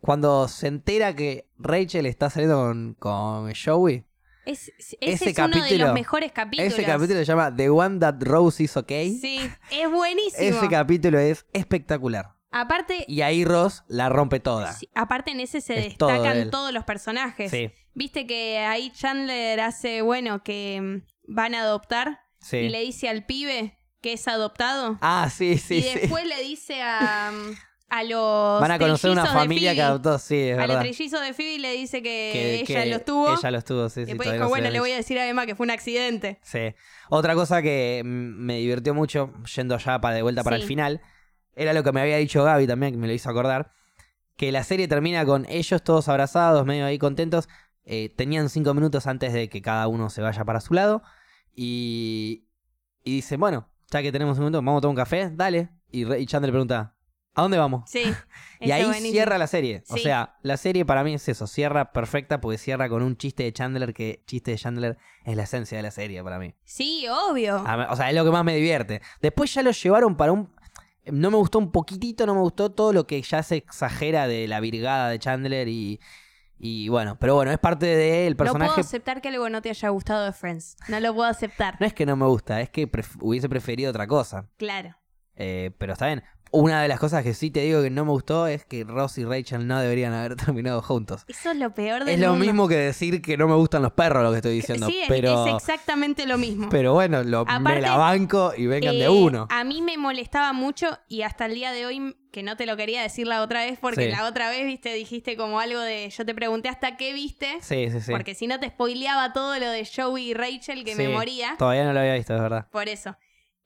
cuando 0.00 0.48
se 0.48 0.66
entera 0.66 1.14
que 1.14 1.48
Rachel 1.58 2.06
está 2.06 2.28
saliendo 2.30 2.56
con, 2.60 2.94
con 2.94 3.52
Joey. 3.54 4.04
Es, 4.48 4.72
ese, 4.78 4.96
Ese 5.00 5.30
es 5.30 5.38
uno 5.38 5.62
de 5.62 5.76
los 5.78 5.92
mejores 5.92 6.32
capítulos. 6.32 6.72
Ese 6.72 6.84
capítulo 6.84 7.18
se 7.18 7.24
llama 7.26 7.54
The 7.54 7.68
One 7.68 7.98
That 7.98 8.16
Rose 8.20 8.62
Is 8.62 8.76
Okay. 8.76 9.16
Sí, 9.18 9.38
es 9.70 9.90
buenísimo. 9.90 10.42
Ese 10.42 10.68
capítulo 10.68 11.18
es 11.18 11.44
espectacular. 11.52 12.34
Aparte, 12.50 13.04
Y 13.06 13.20
ahí 13.20 13.44
Ross 13.44 13.84
la 13.88 14.08
rompe 14.08 14.40
toda. 14.40 14.72
sí, 14.72 14.88
aparte 14.94 15.32
en 15.32 15.40
ese 15.40 15.60
se 15.60 15.78
Es 15.78 15.84
destacan 15.84 16.50
todos 16.50 16.72
los 16.72 16.84
personajes. 16.84 17.50
Sí, 17.50 17.70
Viste 17.92 18.26
que 18.26 18.58
ahí 18.60 18.90
Chandler 18.90 19.60
hace, 19.60 20.00
bueno, 20.02 20.42
que 20.42 20.80
mm, 20.80 21.34
van 21.34 21.54
a 21.54 21.60
adoptar 21.60 22.20
sí. 22.40 22.56
y 22.58 22.68
le 22.70 22.80
dice 22.80 23.08
al 23.08 23.26
pibe 23.26 23.78
que 24.00 24.12
es 24.14 24.28
adoptado. 24.28 24.96
Ah, 25.02 25.28
sí, 25.30 25.58
sí, 25.58 25.78
y 25.78 25.82
sí. 25.82 25.98
después 25.98 26.24
le 26.24 26.40
dice 26.42 26.80
a, 26.80 27.32
mm, 27.32 27.54
a 27.90 28.04
los. 28.04 28.60
Van 28.60 28.70
a 28.70 28.78
conocer 28.78 29.10
una 29.10 29.26
familia 29.26 29.74
que 29.74 29.82
adoptó, 29.82 30.18
sí, 30.18 30.36
es 30.36 30.56
A 30.58 30.60
los 30.62 30.68
verdad. 30.68 30.80
trillizos 30.82 31.20
de 31.20 31.32
Phoebe 31.32 31.58
le 31.58 31.72
dice 31.72 32.02
que, 32.02 32.30
Que- 32.32 32.54
ella 32.60 32.84
que 32.84 32.90
los 32.90 33.04
tuvo. 33.04 33.32
Ella 33.38 33.50
los 33.50 33.64
tuvo, 33.64 33.88
sí, 33.88 34.00
sí. 34.02 34.06
después 34.06 34.30
dijo, 34.30 34.44
no 34.44 34.48
bueno, 34.48 34.70
le 34.70 34.80
voy 34.80 34.92
a 34.92 34.96
decir 34.96 35.18
a 35.18 35.26
Emma 35.28 35.46
que 35.46 35.54
fue 35.54 35.64
un 35.64 35.70
accidente. 35.70 36.38
Sí. 36.42 36.74
Otra 37.08 37.34
cosa 37.34 37.62
que 37.62 38.02
me 38.04 38.58
divirtió 38.58 38.94
mucho, 38.94 39.32
yendo 39.56 39.78
ya 39.78 40.00
para 40.00 40.14
de 40.16 40.22
vuelta 40.22 40.42
para 40.44 40.56
Sí. 40.56 40.62
el 40.62 40.68
final, 40.68 41.00
era 41.54 41.72
lo 41.72 41.82
que 41.82 41.92
me 41.92 42.00
había 42.00 42.18
dicho 42.18 42.44
Gaby 42.44 42.66
también, 42.66 42.92
que 42.92 42.98
me 42.98 43.06
lo 43.06 43.12
hizo 43.12 43.30
acordar, 43.30 43.72
que 44.36 44.52
la 44.52 44.62
serie 44.64 44.86
termina 44.86 45.24
con 45.24 45.46
ellos 45.48 45.82
todos 45.82 46.08
abrazados, 46.08 46.64
medio 46.66 46.84
ahí 46.86 46.98
contentos. 46.98 47.48
eh, 47.90 48.12
tenían 48.14 48.50
cinco 48.50 48.74
minutos 48.74 49.06
antes 49.06 49.32
de 49.32 49.48
que 49.48 49.62
cada 49.62 49.88
uno 49.88 50.10
se 50.10 50.20
vaya 50.20 50.44
para 50.44 50.60
su 50.60 50.74
lado. 50.74 51.02
Y, 51.54 52.44
y 53.02 53.16
dice, 53.16 53.36
bueno, 53.38 53.68
ya 53.90 54.02
que 54.02 54.12
tenemos 54.12 54.36
un 54.38 54.44
minuto, 54.44 54.58
vamos 54.58 54.78
a 54.78 54.82
tomar 54.82 54.90
un 54.92 54.96
café, 54.96 55.30
dale. 55.32 55.70
Y, 55.90 56.04
y 56.14 56.26
Chandler 56.26 56.52
pregunta, 56.52 56.94
¿a 57.38 57.42
dónde 57.42 57.58
vamos? 57.58 57.88
Sí. 57.90 58.02
Y 58.60 58.72
ahí 58.72 58.82
buenísimo. 58.82 59.12
cierra 59.12 59.38
la 59.38 59.46
serie. 59.46 59.84
O 59.88 59.96
sea, 59.98 60.34
la 60.42 60.56
serie 60.56 60.84
para 60.84 61.04
mí 61.04 61.14
es 61.14 61.28
eso, 61.28 61.46
cierra 61.46 61.92
perfecta 61.92 62.40
porque 62.40 62.58
cierra 62.58 62.88
con 62.88 63.04
un 63.04 63.16
chiste 63.16 63.44
de 63.44 63.52
Chandler 63.52 63.94
que 63.94 64.24
chiste 64.26 64.50
de 64.50 64.56
Chandler 64.58 64.98
es 65.24 65.36
la 65.36 65.44
esencia 65.44 65.76
de 65.78 65.82
la 65.84 65.92
serie 65.92 66.24
para 66.24 66.40
mí. 66.40 66.56
Sí, 66.64 67.06
obvio. 67.08 67.62
O 67.88 67.94
sea, 67.96 68.08
es 68.08 68.16
lo 68.16 68.24
que 68.24 68.32
más 68.32 68.44
me 68.44 68.56
divierte. 68.56 69.00
Después 69.22 69.54
ya 69.54 69.62
lo 69.62 69.70
llevaron 69.70 70.16
para 70.16 70.32
un... 70.32 70.52
No 71.06 71.30
me 71.30 71.36
gustó 71.36 71.60
un 71.60 71.70
poquitito, 71.70 72.26
no 72.26 72.34
me 72.34 72.40
gustó 72.40 72.72
todo 72.72 72.92
lo 72.92 73.06
que 73.06 73.22
ya 73.22 73.44
se 73.44 73.54
exagera 73.54 74.26
de 74.26 74.48
la 74.48 74.58
virgada 74.58 75.08
de 75.10 75.20
Chandler 75.20 75.68
y... 75.68 76.00
Y 76.58 76.88
bueno, 76.88 77.16
pero 77.20 77.36
bueno, 77.36 77.52
es 77.52 77.58
parte 77.58 77.86
del 77.86 78.32
No 78.32 78.38
puedo 78.38 78.52
personaje. 78.54 78.80
aceptar 78.80 79.20
que 79.22 79.28
algo 79.28 79.48
no 79.48 79.62
te 79.62 79.70
haya 79.70 79.88
gustado 79.90 80.24
de 80.24 80.32
Friends. 80.32 80.76
No 80.88 80.98
lo 80.98 81.14
puedo 81.14 81.30
aceptar. 81.30 81.76
No 81.78 81.86
es 81.86 81.94
que 81.94 82.04
no 82.06 82.16
me 82.16 82.26
gusta, 82.26 82.60
es 82.60 82.70
que 82.70 82.90
pref- 82.90 83.16
hubiese 83.20 83.48
preferido 83.48 83.90
otra 83.90 84.08
cosa. 84.08 84.48
Claro. 84.56 84.96
Eh, 85.36 85.70
pero 85.78 85.92
está 85.92 86.06
bien. 86.08 86.24
Una 86.50 86.82
de 86.82 86.88
las 86.88 86.98
cosas 87.00 87.22
que 87.22 87.34
sí 87.34 87.50
te 87.50 87.60
digo 87.60 87.82
que 87.82 87.90
no 87.90 88.04
me 88.04 88.10
gustó 88.10 88.46
es 88.46 88.64
que 88.64 88.84
Ross 88.84 89.18
y 89.18 89.24
Rachel 89.24 89.66
no 89.66 89.80
deberían 89.80 90.12
haber 90.14 90.36
terminado 90.36 90.82
juntos. 90.82 91.24
Eso 91.28 91.50
es 91.50 91.56
lo 91.56 91.74
peor 91.74 92.04
del 92.04 92.14
Es 92.14 92.20
lo 92.20 92.30
mundo. 92.30 92.44
mismo 92.44 92.68
que 92.68 92.76
decir 92.76 93.20
que 93.22 93.36
no 93.36 93.48
me 93.48 93.54
gustan 93.54 93.82
los 93.82 93.92
perros 93.92 94.22
lo 94.22 94.30
que 94.30 94.36
estoy 94.36 94.54
diciendo. 94.54 94.86
Sí, 94.86 94.98
es- 95.00 95.08
pero, 95.08 95.46
es 95.46 95.54
exactamente 95.54 96.26
lo 96.26 96.38
mismo. 96.38 96.68
pero 96.70 96.92
bueno, 96.94 97.22
lo, 97.22 97.44
me 97.44 97.80
la 97.80 97.96
banco 97.96 98.52
y 98.56 98.66
vengan 98.66 98.94
de 98.98 99.04
Eh, 99.04 99.08
uno. 99.08 99.46
A 99.50 99.64
mí 99.64 99.82
me 99.82 99.96
molestaba 99.98 100.52
mucho 100.52 100.86
y 101.08 101.22
hasta 101.22 101.46
el 101.46 101.54
día 101.54 101.72
de 101.72 101.86
hoy, 101.86 102.16
que 102.32 102.42
no 102.42 102.56
te 102.56 102.66
lo 102.66 102.76
quería 102.76 103.02
decir 103.02 103.26
la 103.26 103.42
otra 103.42 103.64
vez, 103.64 103.78
porque 103.80 104.04
Sí. 104.04 104.10
la 104.10 104.26
otra 104.26 104.50
vez, 104.50 104.64
viste, 104.66 104.92
dijiste 104.94 105.36
como 105.36 105.60
algo 105.60 105.80
de. 105.80 106.10
Yo 106.10 106.24
te 106.26 106.34
pregunté 106.34 106.68
hasta 106.68 106.96
qué 106.96 107.12
viste, 107.14 107.58
Sí, 107.62 107.90
sí, 107.90 108.00
sí. 108.00 108.10
porque 108.12 108.34
si 108.34 108.46
no 108.46 108.60
te 108.60 108.68
spoileaba 108.68 109.32
todo 109.32 109.58
lo 109.58 109.70
de 109.70 109.86
Joey 109.86 110.30
y 110.30 110.34
Rachel, 110.34 110.84
que 110.84 110.94
me 110.94 111.08
moría. 111.08 111.56
Todavía 111.58 111.84
no 111.84 111.92
lo 111.92 112.00
había 112.00 112.14
visto, 112.14 112.34
es 112.34 112.40
verdad. 112.40 112.68
Por 112.70 112.88
eso. 112.88 113.16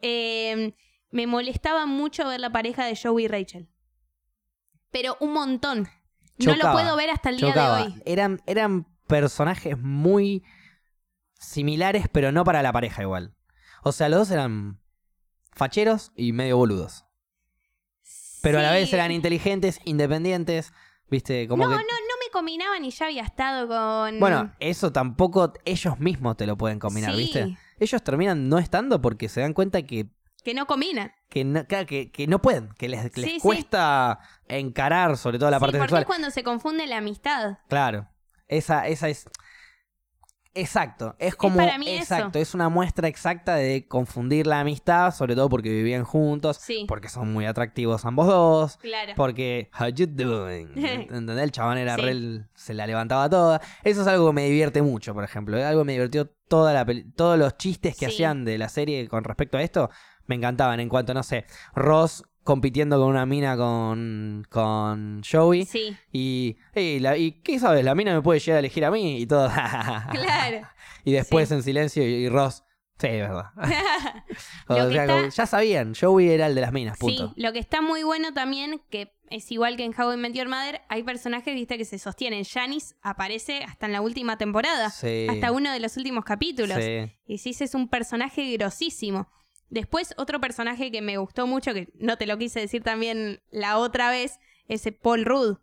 Eh, 0.01 0.75
me 1.13 1.27
molestaba 1.29 1.87
mucho 1.87 2.27
ver 2.27 2.41
la 2.41 2.51
pareja 2.51 2.85
de 2.85 2.99
Joey 3.01 3.27
y 3.27 3.29
Rachel. 3.29 3.69
Pero 4.91 5.17
un 5.21 5.33
montón. 5.33 5.89
No 6.39 6.57
lo 6.57 6.73
puedo 6.73 6.97
ver 6.97 7.11
hasta 7.11 7.29
el 7.29 7.37
día 7.37 7.53
de 7.53 7.61
hoy. 7.61 8.03
Eran, 8.05 8.43
eran 8.47 8.87
personajes 9.07 9.79
muy 9.79 10.43
similares, 11.39 12.07
pero 12.11 12.33
no 12.33 12.45
para 12.45 12.63
la 12.63 12.73
pareja 12.73 13.03
igual. 13.03 13.35
O 13.85 13.93
sea, 13.93 14.09
los 14.09 14.21
dos 14.21 14.31
eran 14.31 14.81
facheros 15.53 16.13
y 16.17 16.33
medio 16.33 16.57
boludos. 16.57 17.05
Pero 18.41 18.59
a 18.59 18.63
la 18.63 18.73
vez 18.73 18.93
eran 18.93 19.13
inteligentes, 19.13 19.81
independientes, 19.85 20.73
viste, 21.09 21.47
como 21.47 21.65
no, 21.65 21.71
que... 21.71 21.77
no, 21.77 21.83
no 21.83 22.25
me 22.25 22.31
combinaban 22.33 22.85
y 22.85 22.91
ya 22.91 23.07
había 23.07 23.23
estado 23.23 23.69
con. 23.69 24.19
Bueno, 24.19 24.53
eso 24.59 24.93
tampoco 24.93 25.53
ellos 25.65 26.01
mismos 26.01 26.37
te 26.37 26.47
lo 26.47 26.57
pueden 26.57 26.79
combinar, 26.79 27.13
Sí. 27.13 27.19
¿viste? 27.19 27.57
Ellos 27.79 28.03
terminan 28.03 28.49
no 28.49 28.59
estando 28.59 29.01
porque 29.01 29.29
se 29.29 29.43
dan 29.43 29.53
cuenta 29.53 29.83
que, 29.83 30.07
que 30.45 30.55
no 30.55 30.67
combinan. 30.67 31.13
que, 31.29 31.45
no, 31.45 31.65
claro, 31.67 31.87
que, 31.87 32.11
que 32.11 32.27
no 32.27 32.41
pueden, 32.43 32.69
que 32.79 32.89
les, 32.89 33.05
les 33.17 33.27
Sí, 33.27 33.31
sí. 33.37 33.41
cuesta 33.41 34.19
encarar 34.49 35.17
sobre 35.17 35.39
todo 35.39 35.51
la 35.51 35.57
sí, 35.59 35.61
parte 35.61 35.79
porque 35.79 35.89
sexual. 35.89 36.03
es 36.03 36.07
cuando 36.07 36.31
se 36.31 36.43
confunde 36.43 36.87
la 36.87 36.99
amistad. 36.99 37.59
Claro. 37.69 38.09
Esa, 38.49 38.87
esa 38.89 39.09
es. 39.09 39.27
Exacto. 40.55 41.17
Es 41.19 41.35
como. 41.35 41.57
para 41.57 41.79
mí 41.79 41.89
eso. 41.89 42.03
exacto. 42.03 42.39
Es 42.39 42.53
una 42.55 42.69
muestra 42.69 43.09
exacta 43.09 43.55
de 43.55 43.89
confundir 43.89 44.47
la 44.47 44.61
amistad, 44.61 45.11
sobre 45.15 45.35
todo 45.35 45.49
porque 45.49 45.71
vivían 45.71 46.05
juntos. 46.05 46.59
Sí. 46.61 46.85
Porque 46.87 47.09
son 47.09 47.33
muy 47.33 47.47
atractivos 47.47 48.05
ambos 48.05 48.27
dos. 48.27 48.77
Claro. 48.77 49.15
Porque, 49.17 49.71
how 49.81 49.87
you 49.89 50.07
doing? 50.07 50.73
¿Entendés? 50.77 51.39
El 51.45 51.53
chabón 51.53 51.79
era 51.79 51.97
Sí. 51.97 52.03
re 52.03 52.45
se 52.55 52.75
la 52.75 52.87
levantaba 52.87 53.31
toda. 53.31 53.63
Eso 53.83 54.03
es 54.03 54.07
algo 54.07 54.27
que 54.27 54.33
me 54.35 54.45
divierte 54.45 54.83
mucho, 54.83 55.15
por 55.15 55.25
ejemplo. 55.25 55.57
Algo 55.67 55.81
que 55.81 55.87
me 55.87 55.93
divirtió 55.95 56.27
toda 56.49 56.75
la 56.75 56.85
peli- 56.85 57.11
todos 57.17 57.39
los 57.39 57.57
chistes 57.57 57.95
que 57.97 58.05
Sí. 58.07 58.13
hacían 58.13 58.45
de 58.45 58.59
la 58.59 58.69
serie 58.69 59.09
con 59.09 59.25
respecto 59.25 59.57
a 59.57 59.63
esto. 59.63 59.89
Me 60.27 60.35
encantaban. 60.37 60.81
En 60.81 60.89
cuanto, 60.89 61.15
no 61.15 61.23
sé, 61.23 61.45
Ross 61.75 62.25
compitiendo 62.45 62.99
con 62.99 63.09
una 63.09 63.25
mina 63.27 63.57
con, 63.57 64.45
con 64.51 65.23
Joey. 65.31 65.65
Sí, 65.65 65.97
Y, 66.13 66.57
y, 66.75 66.99
la- 66.99 67.17
y 67.17 67.33
¿qué 67.43 67.59
sabes? 67.59 67.85
La 67.85 67.95
mina 67.95 68.15
me 68.15 68.23
puede 68.23 68.41
llegar 68.41 68.57
a 68.57 68.59
elegir 68.61 68.85
a 68.85 68.91
mí 68.91 69.19
y 69.21 69.27
todo. 69.27 69.49
claro. 70.11 70.67
y 71.05 71.13
después 71.13 71.49
Sí. 71.49 71.55
en 71.55 71.63
silencio 71.63 72.03
y, 72.03 72.13
y 72.13 72.29
Ross. 72.29 72.65
Sí, 72.99 73.09
es 73.09 73.21
verdad. 73.29 73.47
O 74.69 74.75
sea, 74.75 74.89
está- 74.89 75.29
Ya 75.29 75.47
sabían, 75.47 75.95
Joey 75.95 76.31
era 76.31 76.47
el 76.47 76.55
de 76.55 76.61
las 76.61 76.73
minas, 76.73 76.99
punto. 76.99 77.29
Sí, 77.35 77.41
lo 77.41 77.53
que 77.53 77.59
está 77.59 77.81
muy 77.81 78.03
bueno 78.05 78.33
también, 78.33 78.81
que 78.91 79.13
es 79.29 79.51
igual 79.51 79.77
que 79.77 79.85
en 79.85 79.93
How 79.99 80.13
I 80.13 80.17
Met 80.17 80.35
Your 80.35 80.49
Mother, 80.49 80.83
hay 80.89 81.03
personajes, 81.03 81.55
viste, 81.55 81.79
que 81.79 81.85
se 81.85 81.99
sostienen. 81.99 82.45
Janice 82.45 82.95
aparece 83.03 83.65
hasta 83.65 83.87
en 83.87 83.93
la 83.93 84.01
última 84.03 84.37
temporada. 84.39 84.91
Sí. 84.91 85.27
Hasta 85.29 85.53
uno 85.53 85.73
de 85.73 85.81
los 85.81 85.97
últimos 85.97 86.25
capítulos. 86.25 86.79
Sí. 86.83 87.13
Y 87.27 87.39
sí, 87.39 87.55
es 87.59 87.75
un 87.75 87.89
personaje 87.89 88.53
grosísimo. 88.57 89.29
Después, 89.73 90.13
otro 90.19 90.39
personaje 90.39 90.93
que 90.93 91.01
me 91.01 91.17
gustó 91.17 91.47
mucho, 91.47 91.73
que 91.73 91.89
no 91.99 92.19
te 92.19 92.27
lo 92.27 92.37
quise 92.37 92.61
decir 92.61 92.83
también 92.83 93.41
la 93.51 93.79
otra 93.79 94.11
vez, 94.11 94.39
es 94.69 94.87
Paul 95.03 95.25
Rudd. 95.25 95.57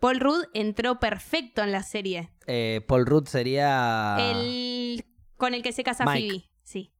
Paul 0.00 0.18
Rudd 0.18 0.44
entró 0.54 0.98
perfecto 0.98 1.62
en 1.62 1.70
la 1.70 1.82
serie. 1.82 2.30
Eh, 2.46 2.80
Paul 2.88 3.04
Rudd 3.04 3.26
sería. 3.28 4.16
El 4.18 5.04
con 5.36 5.52
el 5.52 5.62
que 5.62 5.72
se 5.72 5.84
casa. 5.84 6.06
Mike. 6.06 6.28
Phoebe. 6.30 6.44
Sí. 6.62 6.94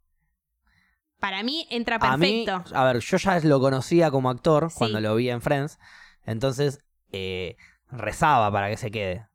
Para 1.18 1.42
mí 1.42 1.66
entra 1.70 1.96
A 1.96 2.16
mí, 2.18 2.44
perfecto. 2.44 2.76
a 2.76 2.84
ver, 2.84 2.98
yo 3.00 3.16
ya 3.16 3.40
lo 3.40 3.58
conocía 3.58 4.10
como 4.10 4.28
actor 4.28 4.70
Sí. 4.70 4.76
cuando 4.76 5.00
lo 5.00 5.16
vi 5.16 5.30
en 5.30 5.40
Friends. 5.40 5.78
Entonces, 6.26 6.80
eh, 7.10 7.56
rezaba 7.90 8.52
para 8.52 8.68
que 8.68 8.76
se 8.76 8.90
quede. 8.90 9.26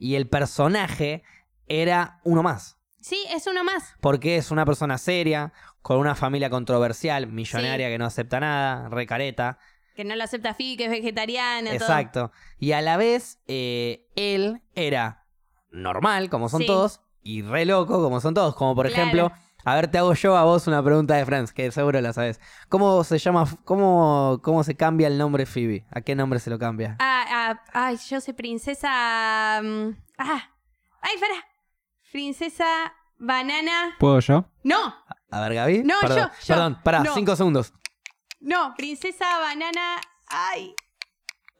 Y 0.00 0.16
el 0.16 0.28
personaje 0.28 1.22
era 1.68 2.18
uno 2.24 2.42
más. 2.42 2.79
Sí, 3.00 3.18
es 3.30 3.46
uno 3.46 3.64
más. 3.64 3.94
Porque 4.00 4.36
es 4.36 4.50
una 4.50 4.64
persona 4.66 4.98
seria, 4.98 5.52
con 5.82 5.98
una 5.98 6.14
familia 6.14 6.50
controversial, 6.50 7.26
millonaria 7.26 7.86
Sí. 7.88 7.92
que 7.92 7.98
no 7.98 8.04
acepta 8.06 8.40
nada, 8.40 8.88
recareta. 8.88 9.58
Que 9.96 10.04
no 10.04 10.14
lo 10.16 10.24
acepta 10.24 10.54
Phoebe, 10.54 10.76
que 10.76 10.84
es 10.84 10.90
vegetariana. 10.90 11.70
todo. 11.70 11.74
Exacto. 11.80 12.32
Y 12.58 12.72
a 12.72 12.80
la 12.82 12.96
vez, 12.96 13.40
eh, 13.48 14.06
él 14.16 14.62
era 14.74 15.26
normal, 15.70 16.30
como 16.30 16.48
son 16.48 16.60
Sí. 16.60 16.66
todos, 16.66 17.00
y 17.22 17.42
re 17.42 17.64
loco, 17.64 18.02
como 18.02 18.20
son 18.20 18.34
todos. 18.34 18.54
Como 18.54 18.74
por 18.74 18.86
Claro. 18.86 19.02
ejemplo, 19.02 19.32
a 19.64 19.74
ver, 19.74 19.88
te 19.88 19.98
hago 19.98 20.14
yo 20.14 20.36
a 20.36 20.44
vos 20.44 20.66
una 20.66 20.82
pregunta 20.82 21.14
de 21.16 21.24
Friends, 21.26 21.52
que 21.52 21.70
seguro 21.70 22.00
la 22.00 22.12
sabes. 22.12 22.40
¿Cómo 22.68 23.04
se 23.04 23.18
llama, 23.18 23.44
cómo, 23.64 24.40
cómo 24.42 24.62
se 24.64 24.74
cambia 24.76 25.06
el 25.06 25.18
nombre 25.18 25.44
Phoebe? 25.46 25.84
¿A 25.90 26.00
qué 26.00 26.14
nombre 26.14 26.38
se 26.38 26.48
lo 26.50 26.58
cambia? 26.58 26.96
Ah, 26.98 27.24
ah, 27.28 27.62
ay, 27.72 27.96
yo 28.08 28.20
soy 28.20 28.34
princesa. 28.34 29.60
mm, 29.62 29.90
Ah, 30.18 30.50
ay, 31.02 31.14
para. 31.18 31.49
Princesa 32.12 32.92
banana. 33.18 33.94
¿Puedo 33.98 34.20
yo? 34.20 34.44
No, 34.64 34.94
A 35.30 35.40
ver, 35.42 35.54
Gaby. 35.54 35.82
No, 35.84 35.94
perdón, 36.00 36.18
yo, 36.18 36.24
yo. 36.40 36.46
Perdón, 36.48 36.78
pará, 36.82 37.00
No. 37.00 37.14
cinco 37.14 37.36
segundos. 37.36 37.72
no, 38.40 38.74
princesa 38.76 39.38
banana. 39.38 40.00
Ay. 40.28 40.74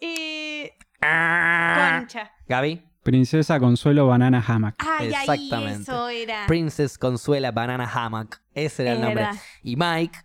Eh, 0.00 0.72
Ah. 1.02 1.98
concha. 2.00 2.30
Gaby. 2.48 2.86
Princesa 3.02 3.58
Consuelo 3.58 4.06
Banana 4.08 4.44
Hammock. 4.46 4.74
Ay, 4.78 5.12
ahí 5.14 5.20
Exactamente. 5.38 5.82
eso 5.82 6.08
era. 6.08 6.46
Princess 6.46 6.98
Consuela 6.98 7.50
Banana 7.50 7.90
Hammock. 7.92 8.40
Ese 8.54 8.82
era 8.82 8.92
el 8.92 8.98
Es 8.98 9.04
nombre. 9.04 9.24
verdad. 9.24 9.40
Y 9.62 9.76
Mike 9.76 10.18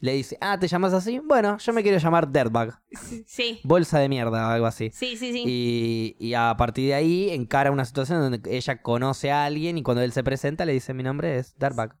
le 0.00 0.12
dice, 0.14 0.36
ah, 0.40 0.58
¿te 0.58 0.66
llamas 0.66 0.92
así? 0.94 1.18
Bueno, 1.20 1.58
yo 1.58 1.72
me 1.72 1.82
quiero 1.82 1.98
llamar 1.98 2.30
Dirtbag. 2.32 2.80
Sí, 3.26 3.60
Bolsa 3.64 3.98
de 3.98 4.08
mierda 4.08 4.48
o 4.48 4.50
algo 4.50 4.66
así. 4.66 4.90
sí, 4.92 5.16
sí, 5.16 5.32
sí. 5.32 5.44
Y, 5.46 6.16
y 6.18 6.34
a 6.34 6.54
partir 6.56 6.88
de 6.88 6.94
ahí 6.94 7.30
encara 7.30 7.70
una 7.70 7.84
situación 7.84 8.18
donde 8.20 8.40
ella 8.56 8.82
conoce 8.82 9.30
a 9.30 9.44
alguien 9.44 9.78
y 9.78 9.82
cuando 9.82 10.02
él 10.02 10.12
se 10.12 10.24
presenta 10.24 10.64
le 10.64 10.72
dice 10.72 10.94
mi 10.94 11.02
nombre 11.02 11.38
es 11.38 11.56
Dirtbag. 11.58 11.96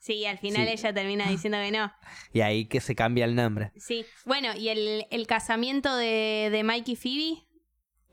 Sí, 0.00 0.26
al 0.26 0.36
final 0.38 0.66
Sí. 0.66 0.72
ella 0.74 0.92
termina 0.92 1.30
diciendo 1.30 1.56
que 1.58 1.70
no. 1.70 1.90
Y 2.34 2.42
ahí 2.42 2.66
que 2.66 2.80
se 2.80 2.94
cambia 2.94 3.24
el 3.24 3.34
nombre. 3.34 3.72
Sí. 3.76 4.04
Bueno, 4.26 4.48
y 4.54 4.68
el, 4.68 5.06
el 5.10 5.26
casamiento 5.26 5.96
de, 5.96 6.50
de 6.52 6.62
Mike 6.62 6.92
y 6.92 6.96
Phoebe 6.96 7.43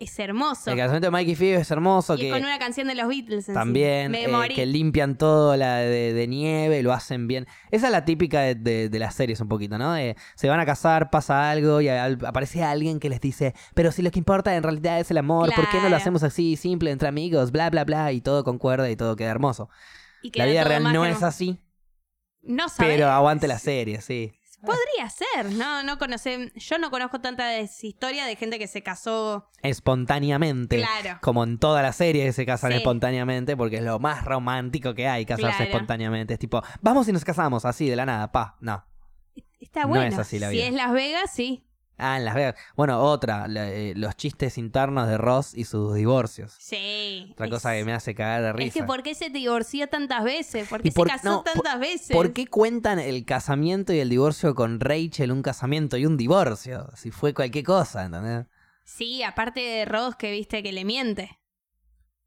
es 0.04 0.18
hermoso. 0.20 0.72
El 0.72 0.78
casamiento 0.78 1.08
de 1.08 1.12
Mikey 1.12 1.36
Phoebe 1.36 1.62
es 1.62 1.72
hermoso. 1.72 2.16
y 2.16 2.20
que 2.22 2.30
con 2.32 2.42
una 2.44 2.58
canción 2.60 2.88
de 2.88 2.96
los 2.96 3.08
Beatles. 3.08 3.48
en 3.50 3.54
sí. 3.54 3.60
También, 3.60 4.12
Me 4.12 4.24
eh, 4.26 4.50
que 4.56 4.66
limpian 4.66 5.18
todo 5.18 5.56
la 5.56 5.78
de, 5.78 6.14
de 6.14 6.28
nieve, 6.28 6.82
lo 6.84 6.92
hacen 6.94 7.28
bien. 7.28 7.48
Esa 7.72 7.86
es 7.88 7.92
la 7.92 8.04
típica 8.06 8.42
de, 8.42 8.56
de- 8.56 8.90
de 8.90 9.00
las 9.00 9.16
series 9.16 9.40
un 9.42 9.48
poquito, 9.48 9.78
¿no? 9.78 9.94
De, 9.94 10.16
se 10.36 10.50
van 10.50 10.60
a 10.60 10.66
casar, 10.66 11.10
pasa 11.10 11.50
algo 11.52 11.82
y 11.82 11.88
aparece 11.90 12.64
alguien 12.64 13.00
que 13.00 13.10
les 13.10 13.22
dice, 13.22 13.54
pero 13.76 13.92
si 13.92 14.02
lo 14.02 14.12
que 14.12 14.20
importa 14.20 14.56
en 14.56 14.64
realidad 14.64 15.00
es 15.00 15.12
el 15.12 15.18
amor, 15.18 15.54
¿por 15.56 15.70
qué 15.70 15.80
no 15.82 15.90
lo 15.90 15.96
hacemos 15.96 16.24
así, 16.24 16.56
simple, 16.56 16.92
entre 16.92 17.08
amigos, 17.08 17.52
bla, 17.52 17.70
bla, 17.70 17.84
bla? 17.86 18.12
Y 18.12 18.22
todo 18.22 18.44
concuerda 18.44 18.90
y 18.90 18.96
todo 18.96 19.16
queda 19.16 19.30
hermoso. 19.32 19.70
Y 20.24 20.32
queda 20.32 20.46
la 20.46 20.52
vida 20.52 20.64
real 20.64 20.84
no 20.94 21.06
es 21.06 21.24
así, 21.24 21.60
No 22.44 22.70
sabes. 22.70 22.94
pero 22.94 23.10
aguante 23.10 23.48
la 23.48 23.60
serie, 23.60 24.02
sí. 24.02 24.34
Podría 24.66 25.10
ser, 25.10 25.52
no, 25.54 25.84
no 25.84 25.98
conoce, 25.98 26.52
yo 26.56 26.78
no 26.78 26.92
conozco 26.92 27.20
tantas 27.20 27.84
historias 27.84 28.28
de 28.28 28.36
gente 28.36 28.60
que 28.60 28.68
se 28.68 28.84
casó. 28.84 29.50
Espontáneamente. 29.64 30.78
Claro. 30.78 31.20
Como 31.22 31.44
en 31.44 31.58
todas 31.58 31.84
las 31.84 31.96
series 31.96 32.36
se 32.36 32.46
casan 32.46 32.72
Sí. 32.72 32.78
espontáneamente 32.78 33.58
porque 33.58 33.78
es 33.78 33.84
lo 33.84 34.00
más 34.00 34.24
romántico 34.26 34.94
que 34.94 35.08
hay, 35.08 35.26
casarse 35.26 35.58
Claro. 35.58 35.72
espontáneamente. 35.72 36.34
Es 36.34 36.40
tipo, 36.40 36.62
vamos 36.82 37.08
y 37.08 37.12
nos 37.12 37.26
casamos 37.26 37.66
así 37.66 37.90
de 37.90 37.96
la 37.96 38.06
nada, 38.06 38.32
pa. 38.32 38.58
No. 38.62 38.86
Está 39.60 39.82
No 39.82 39.90
bueno. 39.90 40.06
es 40.06 40.18
así 40.18 40.40
la 40.40 40.50
si 40.50 40.56
vida. 40.56 40.66
es 40.68 40.74
Las 40.74 40.92
Vegas, 40.94 41.32
sí. 41.34 41.68
Ah, 42.04 42.18
en 42.18 42.26
Las 42.26 42.34
Vegas. 42.34 42.56
Bueno, 42.76 43.00
otra, 43.00 43.48
la- 43.48 43.70
eh, 43.72 43.94
los 43.96 44.16
chistes 44.16 44.58
internos 44.58 45.08
de 45.08 45.18
Ross 45.20 45.54
y 45.56 45.66
sus 45.66 45.94
divorcios. 45.94 46.56
Sí. 46.60 47.30
Otra 47.34 47.46
Es- 47.46 47.52
cosa 47.52 47.74
que 47.74 47.86
me 47.86 47.94
hace 47.94 48.16
cagar 48.16 48.42
de 48.42 48.54
risa. 48.54 48.68
Es 48.68 48.74
que 48.74 48.84
¿por 48.84 49.04
qué 49.04 49.14
se 49.14 49.30
divorció 49.30 49.88
tantas 49.88 50.24
veces? 50.24 50.68
¿Por 50.68 50.82
qué 50.82 50.92
por- 50.92 51.08
se 51.08 51.14
casó 51.14 51.30
no, 51.30 51.44
por- 51.44 51.54
tantas 51.54 51.80
veces? 51.80 52.16
¿Por 52.16 52.34
qué 52.34 52.48
cuentan 52.48 52.98
el 53.00 53.24
casamiento 53.26 53.94
y 53.94 54.00
el 54.00 54.10
divorcio 54.10 54.56
con 54.56 54.80
Rachel 54.80 55.32
un 55.32 55.44
casamiento 55.44 55.96
y 55.98 56.06
un 56.08 56.18
divorcio? 56.18 56.90
Si 56.96 57.12
fue 57.12 57.34
cualquier 57.36 57.66
cosa, 57.66 58.04
¿entendés? 58.06 58.48
Sí, 58.84 59.22
aparte 59.24 59.60
de 59.60 59.86
Ross 59.86 60.16
que 60.16 60.32
viste 60.32 60.64
que 60.64 60.72
le 60.72 60.84
miente. 60.86 61.38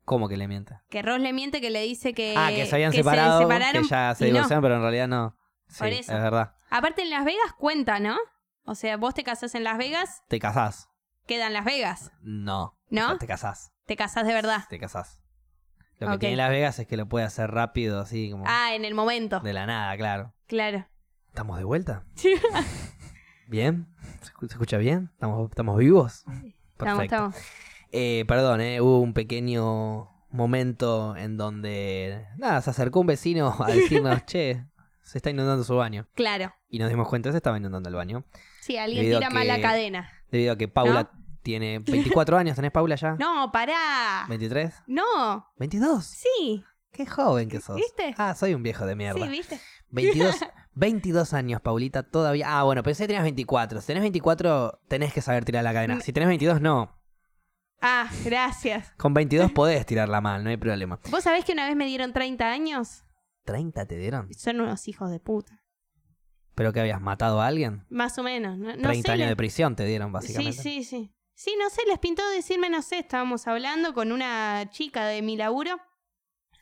¿Cómo 0.04 0.28
que 0.28 0.36
le 0.36 0.46
miente? 0.48 0.78
Que 0.90 1.02
Ross 1.02 1.18
le 1.18 1.32
miente 1.32 1.60
que 1.60 1.70
le 1.70 1.82
dice 1.82 2.12
que. 2.14 2.34
ah, 2.36 2.50
que 2.54 2.66
se 2.66 2.74
habían 2.74 2.92
separado, 2.92 3.40
separaron 3.40 3.82
que 3.82 3.88
ya 3.88 4.14
se 4.14 4.24
no. 4.26 4.32
divorciaron, 4.34 4.62
pero 4.62 4.74
en 4.76 4.82
realidad 4.82 5.08
no. 5.08 5.36
Sí, 5.66 5.78
Por 5.78 5.88
es 5.88 6.00
eso. 6.00 6.12
verdad. 6.12 6.54
Aparte 6.70 7.02
en 7.02 7.10
Las 7.10 7.24
Vegas 7.24 7.52
cuenta, 7.58 7.98
¿no? 8.00 8.16
O 8.64 8.75
sea, 8.75 8.97
vos 8.97 9.14
te 9.14 9.25
casás 9.25 9.54
en 9.54 9.64
Las 9.64 9.78
Vegas, 9.78 10.23
¿Te 10.28 10.38
casás? 10.38 10.88
queda 11.26 11.47
en 11.49 11.52
Las 11.52 11.64
Vegas. 11.64 12.12
No. 12.23 12.78
¿No? 12.90 13.18
Te 13.18 13.26
casás. 13.26 13.73
Te 13.87 13.97
casás 13.97 14.26
de 14.26 14.33
verdad. 14.33 14.64
Te 14.68 14.78
casás. 14.78 15.21
Lo 15.99 16.09
que 16.09 16.14
Ok. 16.14 16.21
tiene 16.21 16.37
Las 16.37 16.50
Vegas 16.50 16.78
es 16.78 16.87
que 16.87 16.97
lo 16.97 17.06
puede 17.09 17.25
hacer 17.26 17.50
rápido, 17.50 18.00
así 18.00 18.30
como 18.30 18.44
Ah, 18.47 18.75
en 18.75 18.85
el 18.85 18.94
momento. 18.94 19.40
de 19.40 19.52
la 19.52 19.66
nada, 19.66 19.97
claro. 19.97 20.35
Claro. 20.47 20.87
¿Estamos 21.28 21.59
de 21.59 21.64
vuelta? 21.64 22.04
¿Bien? 23.49 23.87
¿Se 24.23 24.33
escu- 24.33 24.47
se 24.49 24.54
escucha 24.54 24.78
bien? 24.78 25.11
¿Estamos, 25.12 25.50
estamos 25.50 25.76
vivos? 25.78 26.25
Estamos, 26.26 26.54
Perfecto. 26.76 27.02
estamos. 27.04 27.37
Eh, 27.92 28.25
perdón, 28.26 28.61
eh, 28.61 28.80
hubo 28.80 29.00
un 29.00 29.12
pequeño 29.12 30.11
momento 30.30 31.14
en 31.16 31.37
donde, 31.37 32.26
nada, 32.38 32.61
se 32.62 32.71
acercó 32.71 33.00
un 33.00 33.06
vecino 33.06 33.54
a 33.62 33.66
decirnos, 33.66 34.25
che, 34.26 34.64
se 35.02 35.18
está 35.18 35.30
inundando 35.30 35.62
su 35.64 35.76
baño. 35.76 36.09
Claro. 36.14 36.54
Y 36.68 36.78
nos 36.78 36.88
dimos 36.88 37.09
cuenta 37.09 37.30
se 37.30 37.37
estaba 37.37 37.56
inundando 37.59 37.88
el 37.88 37.94
baño. 37.94 38.25
Sí, 38.64 38.76
alguien 38.78 39.04
tira 39.04 39.30
mal 39.30 39.47
la 39.47 39.61
cadena. 39.61 40.11
Debido 40.30 40.52
a 40.52 40.56
que 40.56 40.68
Paula 40.68 41.11
tiene 41.42 41.78
24 41.87 42.38
años. 42.38 42.56
¿Tenés 42.56 42.73
Paula 42.73 42.94
ya? 42.97 43.14
No, 43.16 43.50
pará. 43.52 44.26
¿23? 44.28 44.73
No. 44.87 45.47
¿22? 45.59 46.00
Sí. 46.02 46.64
Qué 46.90 47.04
joven 47.06 47.49
que 47.49 47.61
sos. 47.61 47.76
¿Viste? 47.76 48.14
Ah, 48.16 48.35
soy 48.35 48.54
un 48.54 48.62
viejo 48.62 48.87
de 48.87 48.94
mierda. 48.97 49.23
Sí, 49.25 49.28
¿viste? 49.28 49.61
22, 49.90 50.37
22 50.75 51.33
años, 51.35 51.61
Paulita, 51.61 52.04
todavía. 52.04 52.59
Ah, 52.59 52.62
bueno, 52.62 52.83
pensé 52.83 53.02
que 53.02 53.09
tenías 53.09 53.25
24. 53.25 53.80
Si 53.80 53.87
tenés 53.88 54.02
24, 54.02 54.80
tenés 54.88 55.12
que 55.12 55.21
saber 55.21 55.44
tirar 55.44 55.62
la 55.64 55.73
cadena. 55.73 56.00
Si 56.00 56.12
tenés 56.12 56.28
22, 56.28 56.61
no. 56.61 56.97
Ah, 57.83 58.09
gracias. 58.25 58.92
Con 58.97 59.12
22 59.12 59.52
podés 59.54 59.85
tirarla 59.85 60.21
mal, 60.21 60.42
no 60.42 60.50
hay 60.50 60.56
problema. 60.56 60.99
¿Vos 61.11 61.25
sabés 61.25 61.44
que 61.44 61.53
una 61.53 61.66
vez 61.66 61.77
me 61.77 61.85
dieron 61.85 62.12
30 62.12 62.48
años? 62.48 63.05
¿30 63.44 63.87
te 63.87 63.98
dieron? 63.98 64.33
Son 64.33 64.61
unos 64.61 64.88
hijos 64.88 65.11
de 65.11 65.20
puta. 65.20 65.61
¿Pero 66.54 66.72
que 66.72 66.80
habías 66.80 67.00
matado 67.00 67.40
a 67.40 67.46
alguien? 67.46 67.84
Más 67.90 68.16
o 68.18 68.22
menos. 68.22 68.56
No, 68.58 68.76
no 68.76 68.82
30 68.82 69.06
sé, 69.06 69.12
años 69.12 69.24
le- 69.26 69.30
de 69.30 69.36
prisión 69.36 69.74
te 69.76 69.84
dieron, 69.84 70.08
Sí, 70.08 70.12
básicamente. 70.12 70.62
sí, 70.62 70.84
sí. 70.84 71.10
Sí, 71.34 71.54
no 71.60 71.68
sé, 71.68 71.82
les 71.88 71.98
pintó 71.98 72.22
decirme, 72.30 72.70
no 72.70 72.80
sé, 72.80 72.98
estábamos 73.00 73.48
hablando 73.48 73.92
con 73.92 74.12
una 74.12 74.68
chica 74.70 75.04
de 75.06 75.20
mi 75.22 75.36
laburo. 75.36 75.80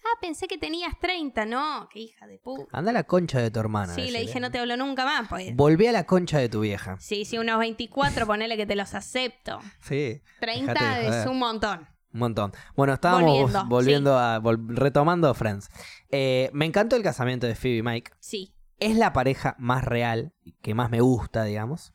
Ah, 0.05 0.19
pensé 0.21 0.49
que 0.49 0.59
tenías 0.59 0.99
30, 0.99 1.45
no, 1.45 1.89
qué 1.93 2.01
hija 2.01 2.27
de 2.27 2.39
puta. 2.39 2.65
Anda 2.73 2.91
a 2.91 2.95
la 2.95 3.05
concha 3.05 3.39
de 3.39 3.51
tu 3.53 3.61
hermana. 3.61 3.95
Sí, 3.95 4.11
le 4.11 4.21
dije, 4.21 4.41
no 4.41 4.51
te 4.51 4.59
hablo 4.59 4.77
nunca 4.77 5.05
más, 5.05 5.29
pues. 5.29 5.55
Volví 5.55 5.87
a 5.87 5.93
la 5.93 6.07
concha 6.07 6.39
de 6.39 6.49
tu 6.49 6.61
vieja. 6.61 6.97
Sí, 6.99 7.25
sí, 7.25 7.39
unos 7.39 7.59
24, 7.61 8.27
ponele 8.27 8.57
que 8.57 8.67
te 8.67 8.75
los 8.75 8.95
acepto. 8.95 9.61
Sí. 9.81 10.21
30 10.41 10.73
Dejate 10.73 11.01
de 11.11 11.21
es 11.21 11.27
un 11.27 11.39
montón. 11.39 11.87
Un 12.15 12.19
montón. 12.21 12.53
Bueno, 12.75 12.95
estábamos 12.95 13.31
volviendo, 13.31 13.65
Volviendo, 13.67 14.19
a. 14.19 14.41
vol- 14.41 14.67
retomando 14.77 15.33
Friends. 15.35 15.69
Eh, 16.11 16.51
me 16.53 16.67
encantó 16.67 16.97
el 16.97 17.03
casamiento 17.03 17.47
de 17.47 17.55
Phoebe 17.55 17.77
y 17.77 17.83
Mike. 17.83 18.11
Sí. 18.19 18.55
Es 18.85 18.97
la 18.97 19.13
pareja 19.13 19.55
más 19.59 19.85
real, 19.85 20.33
que 20.61 20.75
más 20.75 20.91
me 20.91 21.01
gusta, 21.01 21.45
digamos. 21.45 21.93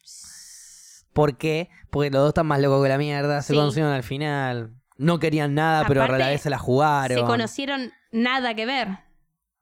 ¿Por 1.13 1.38
qué? 1.38 1.69
Porque 1.89 2.10
los 2.12 2.21
dos 2.21 2.30
están 2.30 2.45
más 2.47 2.60
locos 2.62 2.84
que 2.84 2.89
la 2.89 2.97
mierda. 2.97 3.41
Se 3.41 3.54
Sí. 3.54 3.60
conocieron 3.60 3.91
al 3.91 4.04
final. 4.04 4.73
No 4.97 5.19
querían 5.19 5.54
nada, 5.54 5.86
pero 5.88 6.04
a 6.04 6.08
la 6.08 6.28
vez 6.30 6.41
se 6.41 6.50
la 6.50 6.58
jugaron. 6.58 7.17
Se 7.17 7.23
conocieron 7.23 7.91
nada 8.12 8.54
que 8.56 8.65
ver. 8.65 9.00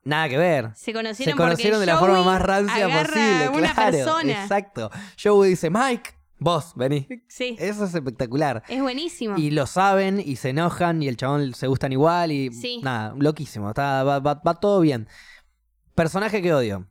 Nada 0.04 0.30
que 0.30 0.38
ver. 0.38 0.72
Se 0.76 0.94
conocieron, 0.94 1.34
Se 1.34 1.38
conocieron 1.38 1.80
de 1.80 1.86
la 1.88 1.98
forma 1.98 2.22
más 2.24 2.42
rancia 2.42 2.86
posible. 2.88 3.50
una 3.50 3.74
claro, 3.74 3.92
persona. 3.92 4.44
exacto. 4.44 4.92
Joey 5.22 5.50
dice, 5.52 5.70
Mike, 5.72 6.12
vos, 6.38 6.74
vení. 6.76 7.08
Sí. 7.28 7.56
Eso 7.60 7.86
es 7.86 7.96
espectacular. 7.96 8.62
Es 8.70 8.82
buenísimo. 8.82 9.36
Y 9.38 9.50
lo 9.52 9.66
saben 9.66 10.22
y 10.24 10.36
se 10.36 10.50
enojan 10.50 11.02
y 11.02 11.08
el 11.08 11.18
chabón 11.18 11.54
se 11.54 11.66
gustan 11.68 11.92
igual 11.92 12.32
y 12.32 12.52
Sí. 12.54 12.82
nada, 12.84 13.14
loquísimo. 13.18 13.70
Está, 13.70 14.04
va, 14.04 14.20
va- 14.20 14.36
va 14.46 14.54
todo 14.60 14.80
bien. 14.82 15.08
Personaje 15.96 16.42
que 16.42 16.54
odio. 16.54 16.86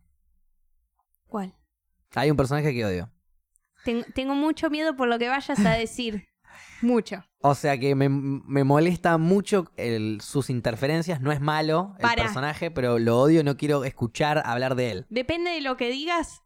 ¿Cuál? 1.35 1.53
Hay 2.15 2.31
un 2.31 2.37
personaje 2.37 2.73
que 2.73 2.85
odio. 2.85 3.11
Ten- 3.85 4.05
tengo 4.15 4.37
mucho 4.37 4.71
miedo 4.71 4.95
por 4.95 5.09
lo 5.09 5.19
que 5.19 5.29
vayas 5.29 5.59
a 5.59 5.73
decir. 5.73 6.29
mucho. 6.81 7.25
O 7.41 7.57
sea 7.57 7.77
que 7.77 7.97
me, 7.97 8.09
me 8.09 8.63
molesta 8.63 9.19
mucho 9.19 9.73
el- 9.77 10.21
sus 10.21 10.49
interferencias. 10.49 11.21
No 11.21 11.33
es 11.33 11.41
malo 11.41 11.97
el 11.99 12.09
personaje, 12.15 12.71
pero 12.71 13.01
lo 13.01 13.19
odio. 13.19 13.43
No 13.43 13.57
quiero 13.57 13.83
escuchar 13.83 14.45
hablar 14.47 14.77
de 14.77 14.93
él. 14.93 15.07
Depende 15.11 15.51
de 15.51 15.61
lo 15.61 15.77
que 15.77 15.91
digas, 15.91 16.43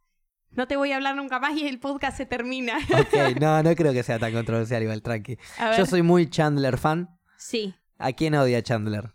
no 0.53 0.66
te 0.66 0.77
voy 0.79 0.92
a 0.92 0.96
hablar 0.96 1.16
nunca 1.16 1.38
más 1.38 1.55
y 1.55 1.68
el 1.68 1.81
podcast 1.81 2.16
se 2.16 2.24
termina. 2.24 2.79
Ok, 2.79 3.37
no, 3.42 3.62
no 3.62 3.74
creo 3.74 3.92
que 3.92 4.03
sea 4.03 4.18
tan 4.18 4.33
controversial 4.33 4.83
igual, 4.83 5.03
tranqui. 5.03 5.37
A 5.59 5.68
ver. 5.68 5.79
Yo 5.81 5.85
soy 5.85 6.01
muy 6.01 6.31
Chandler 6.31 6.79
fan. 6.79 7.11
Sí. 7.37 7.74
¿A 7.98 8.12
quién 8.12 8.35
odia 8.37 8.62
Chandler? 8.62 9.12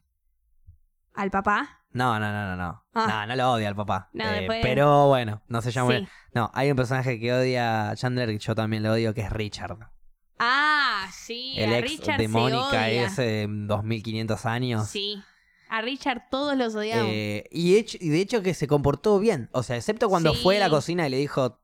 ¿Al 1.16 1.32
papá? 1.32 1.83
No, 1.94 2.20
no, 2.20 2.32
no, 2.32 2.56
no, 2.56 2.56
no. 2.56 2.84
Ah. 2.94 3.08
No, 3.08 3.28
no 3.28 3.36
lo 3.36 3.52
odia 3.54 3.68
al 3.70 3.76
papá. 3.76 4.10
No, 4.14 4.26
Eh, 4.26 4.40
después- 4.40 4.60
Pero 4.64 5.08
bueno, 5.08 5.42
no 5.48 5.62
se 5.62 5.72
llama. 5.72 5.98
Sí. 5.98 6.08
No, 6.34 6.50
hay 6.54 6.70
un 6.72 6.76
personaje 6.76 7.20
que 7.20 7.32
odia 7.34 7.92
a 7.92 7.96
Chandler 7.96 8.30
y 8.32 8.40
yo 8.40 8.56
también 8.56 8.84
lo 8.84 8.92
odio, 8.94 9.14
que 9.14 9.22
es 9.22 9.30
Richard. 9.32 9.78
Ah, 10.40 11.08
sí. 11.14 11.54
el 11.58 11.72
a 11.72 11.78
ex 11.80 11.92
Richard 11.92 12.18
de 12.20 12.28
Mónica 12.28 12.90
ese 12.90 13.22
de 13.22 13.48
2500 13.50 14.46
años. 14.46 14.88
Sí. 14.90 15.22
A 15.70 15.82
Richard 15.82 16.24
todos 16.30 16.58
los 16.58 16.76
odiamos. 16.76 17.08
Eh, 17.10 17.46
y, 17.52 17.76
hecho- 17.78 17.98
y 18.02 18.10
de 18.10 18.20
hecho 18.22 18.42
que 18.44 18.54
se 18.54 18.68
comportó 18.68 19.20
bien. 19.20 19.50
O 19.54 19.64
sea, 19.64 19.76
excepto 19.76 20.10
cuando 20.10 20.34
Sí. 20.34 20.42
fue 20.44 20.58
a 20.58 20.60
la 20.60 20.70
cocina 20.70 21.08
y 21.08 21.10
le 21.12 21.18
dijo 21.18 21.60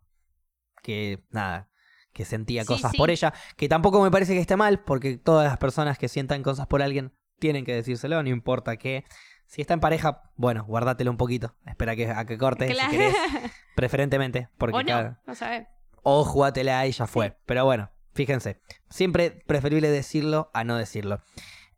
que 0.84 1.24
nada, 1.32 1.70
que 2.14 2.26
sentía 2.26 2.62
Sí, 2.64 2.68
cosas 2.68 2.92
sí. 2.92 2.98
por 2.98 3.10
ella. 3.12 3.34
Que 3.58 3.68
tampoco 3.70 4.02
me 4.02 4.10
parece 4.12 4.34
que 4.34 4.40
esté 4.40 4.56
mal, 4.56 4.80
porque 4.84 5.18
todas 5.18 5.48
las 5.48 5.58
personas 5.58 5.98
que 5.98 6.08
sientan 6.08 6.42
cosas 6.44 6.68
por 6.68 6.82
alguien 6.82 7.14
tienen 7.40 7.66
que 7.66 7.74
decírselo, 7.76 8.22
no 8.24 8.30
importa 8.30 8.78
qué. 8.78 9.06
Si 9.50 9.62
está 9.62 9.74
en 9.74 9.80
pareja, 9.80 10.22
bueno, 10.36 10.64
guárdatelo 10.64 11.10
un 11.10 11.18
poquito. 11.18 11.56
Espera 11.66 11.96
que, 11.96 12.08
a 12.08 12.24
que 12.26 12.38
corte, 12.38 12.68
Claro. 12.68 12.92
si 12.92 12.98
querés, 12.98 13.16
preferentemente. 13.76 14.48
Porque 14.60 14.78
o 14.78 14.82
no, 14.84 14.88
cada- 14.88 15.22
no 15.26 15.34
sabes. 15.34 15.66
o 16.04 16.24
jugátela 16.24 16.86
y 16.86 16.92
ya 16.92 17.08
fue. 17.08 17.36
Pero 17.48 17.66
bueno, 17.66 17.90
fíjense. 18.14 18.62
Siempre 18.92 19.32
preferible 19.48 19.90
decirlo 19.90 20.52
a 20.54 20.64
no 20.64 20.78
decirlo. 20.78 21.22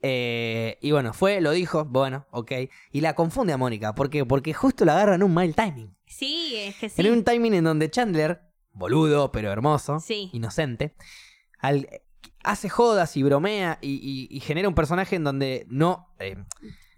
Eh, 0.01 0.79
y 0.81 0.91
bueno, 0.91 1.13
fue, 1.13 1.39
lo 1.39 1.51
dijo, 1.51 1.85
bueno, 1.85 2.25
ok. 2.31 2.51
Y 2.91 2.99
la 3.01 3.13
confunde 3.15 3.53
a 3.53 3.57
Mónica. 3.57 3.95
¿Por 3.95 4.09
qué? 4.09 4.25
Porque 4.25 4.53
justo 4.53 4.83
la 4.83 4.93
agarra 4.93 5.15
en 5.15 5.23
un 5.23 5.33
mal 5.33 5.55
timing. 5.55 5.95
Sí, 6.07 6.55
es 6.57 6.75
que 6.75 6.89
sí. 6.89 7.01
En 7.01 7.13
un 7.13 7.23
timing 7.23 7.53
en 7.53 7.63
donde 7.63 7.89
Chandler, 7.89 8.41
boludo, 8.73 9.31
pero 9.31 9.49
hermoso, 9.49 10.01
Sí. 10.01 10.29
inocente, 10.33 10.93
al- 11.59 11.87
hace 12.43 12.67
jodas 12.67 13.15
y 13.15 13.23
bromea 13.23 13.77
y, 13.79 13.91
y- 14.29 14.35
y 14.35 14.39
genera 14.41 14.67
un 14.67 14.75
personaje 14.75 15.15
en 15.15 15.23
donde 15.23 15.65
no... 15.69 16.09
eh, 16.19 16.35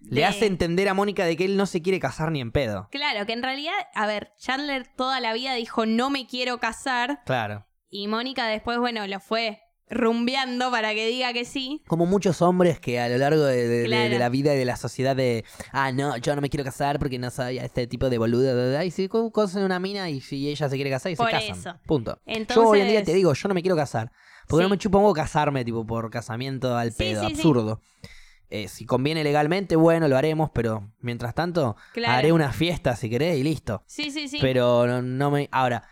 le 0.09 0.25
hace 0.25 0.45
entender 0.45 0.87
a 0.89 0.93
Mónica 0.93 1.25
de 1.25 1.35
que 1.37 1.45
él 1.45 1.57
no 1.57 1.65
se 1.65 1.81
quiere 1.81 1.99
casar 1.99 2.31
ni 2.31 2.41
en 2.41 2.51
pedo. 2.51 2.87
Claro, 2.91 3.25
que 3.25 3.33
en 3.33 3.43
realidad, 3.43 3.73
a 3.95 4.05
ver, 4.05 4.31
Chandler 4.37 4.87
toda 4.95 5.19
la 5.19 5.33
vida 5.33 5.53
dijo 5.55 5.85
no 5.85 6.09
me 6.09 6.27
quiero 6.27 6.59
casar 6.59 7.21
Claro. 7.25 7.65
y 7.89 8.07
Mónica 8.07 8.47
después, 8.47 8.77
bueno, 8.79 9.05
lo 9.07 9.19
fue 9.19 9.59
rumbeando 9.89 10.71
para 10.71 10.93
que 10.93 11.07
diga 11.07 11.33
que 11.33 11.45
sí. 11.45 11.83
Como 11.87 12.05
muchos 12.05 12.41
hombres 12.41 12.79
que 12.79 12.99
a 12.99 13.09
lo 13.09 13.17
largo 13.17 13.43
de, 13.43 13.67
de- 13.67 13.79
de- 13.79 13.85
Claro. 13.85 14.09
de 14.09 14.19
la 14.19 14.29
vida 14.29 14.53
y 14.53 14.57
de 14.57 14.65
la 14.65 14.75
sociedad 14.75 15.15
de, 15.15 15.45
ah, 15.71 15.91
no, 15.91 16.17
yo 16.17 16.35
no 16.35 16.41
me 16.41 16.49
quiero 16.49 16.63
casar 16.63 16.97
porque 16.99 17.19
no 17.19 17.29
soy 17.29 17.59
este 17.59 17.85
tipo 17.87 18.09
de 18.09 18.17
bla", 18.17 18.85
y 18.85 18.91
si 18.91 19.07
conocen 19.07 19.63
una 19.63 19.79
mina 19.79 20.09
y 20.09 20.19
si 20.21 20.49
ella 20.49 20.67
se 20.69 20.75
quiere 20.75 20.89
casar 20.89 21.11
y 21.11 21.15
Por 21.15 21.27
se 21.27 21.31
casan. 21.33 21.51
eso. 21.57 21.75
Punto. 21.85 22.19
Entonces, 22.25 22.55
Yo 22.63 22.69
hoy 22.69 22.81
en 22.81 22.87
día 22.87 23.03
te 23.03 23.13
digo, 23.13 23.33
yo 23.33 23.47
no 23.47 23.53
me 23.53 23.61
quiero 23.61 23.75
casar. 23.75 24.11
Porque 24.47 24.63
no 24.63 24.69
me 24.69 24.77
chupo 24.77 24.97
un 24.97 25.03
huevo 25.05 25.13
casarme, 25.13 25.63
tipo, 25.63 25.85
por 25.85 26.09
casamiento 26.09 26.75
al 26.75 26.91
Sí, 26.91 26.97
pedo, 26.97 27.21
sí. 27.27 27.33
absurdo. 27.33 27.79
Eh, 28.49 28.67
si 28.67 28.85
conviene 28.85 29.23
legalmente, 29.23 29.75
bueno, 29.75 30.07
lo 30.07 30.15
haremos, 30.17 30.49
pero 30.51 30.91
mientras 30.99 31.33
tanto, 31.33 31.75
Claro. 31.93 32.13
haré 32.13 32.31
una 32.31 32.51
fiesta 32.51 32.95
si 32.95 33.09
querés 33.09 33.37
y 33.37 33.43
listo. 33.43 33.83
Sí, 33.87 34.11
sí, 34.11 34.27
sí. 34.27 34.37
Pero 34.41 34.85
no, 34.85 35.01
no 35.01 35.31
me. 35.31 35.49
Ahora, 35.51 35.83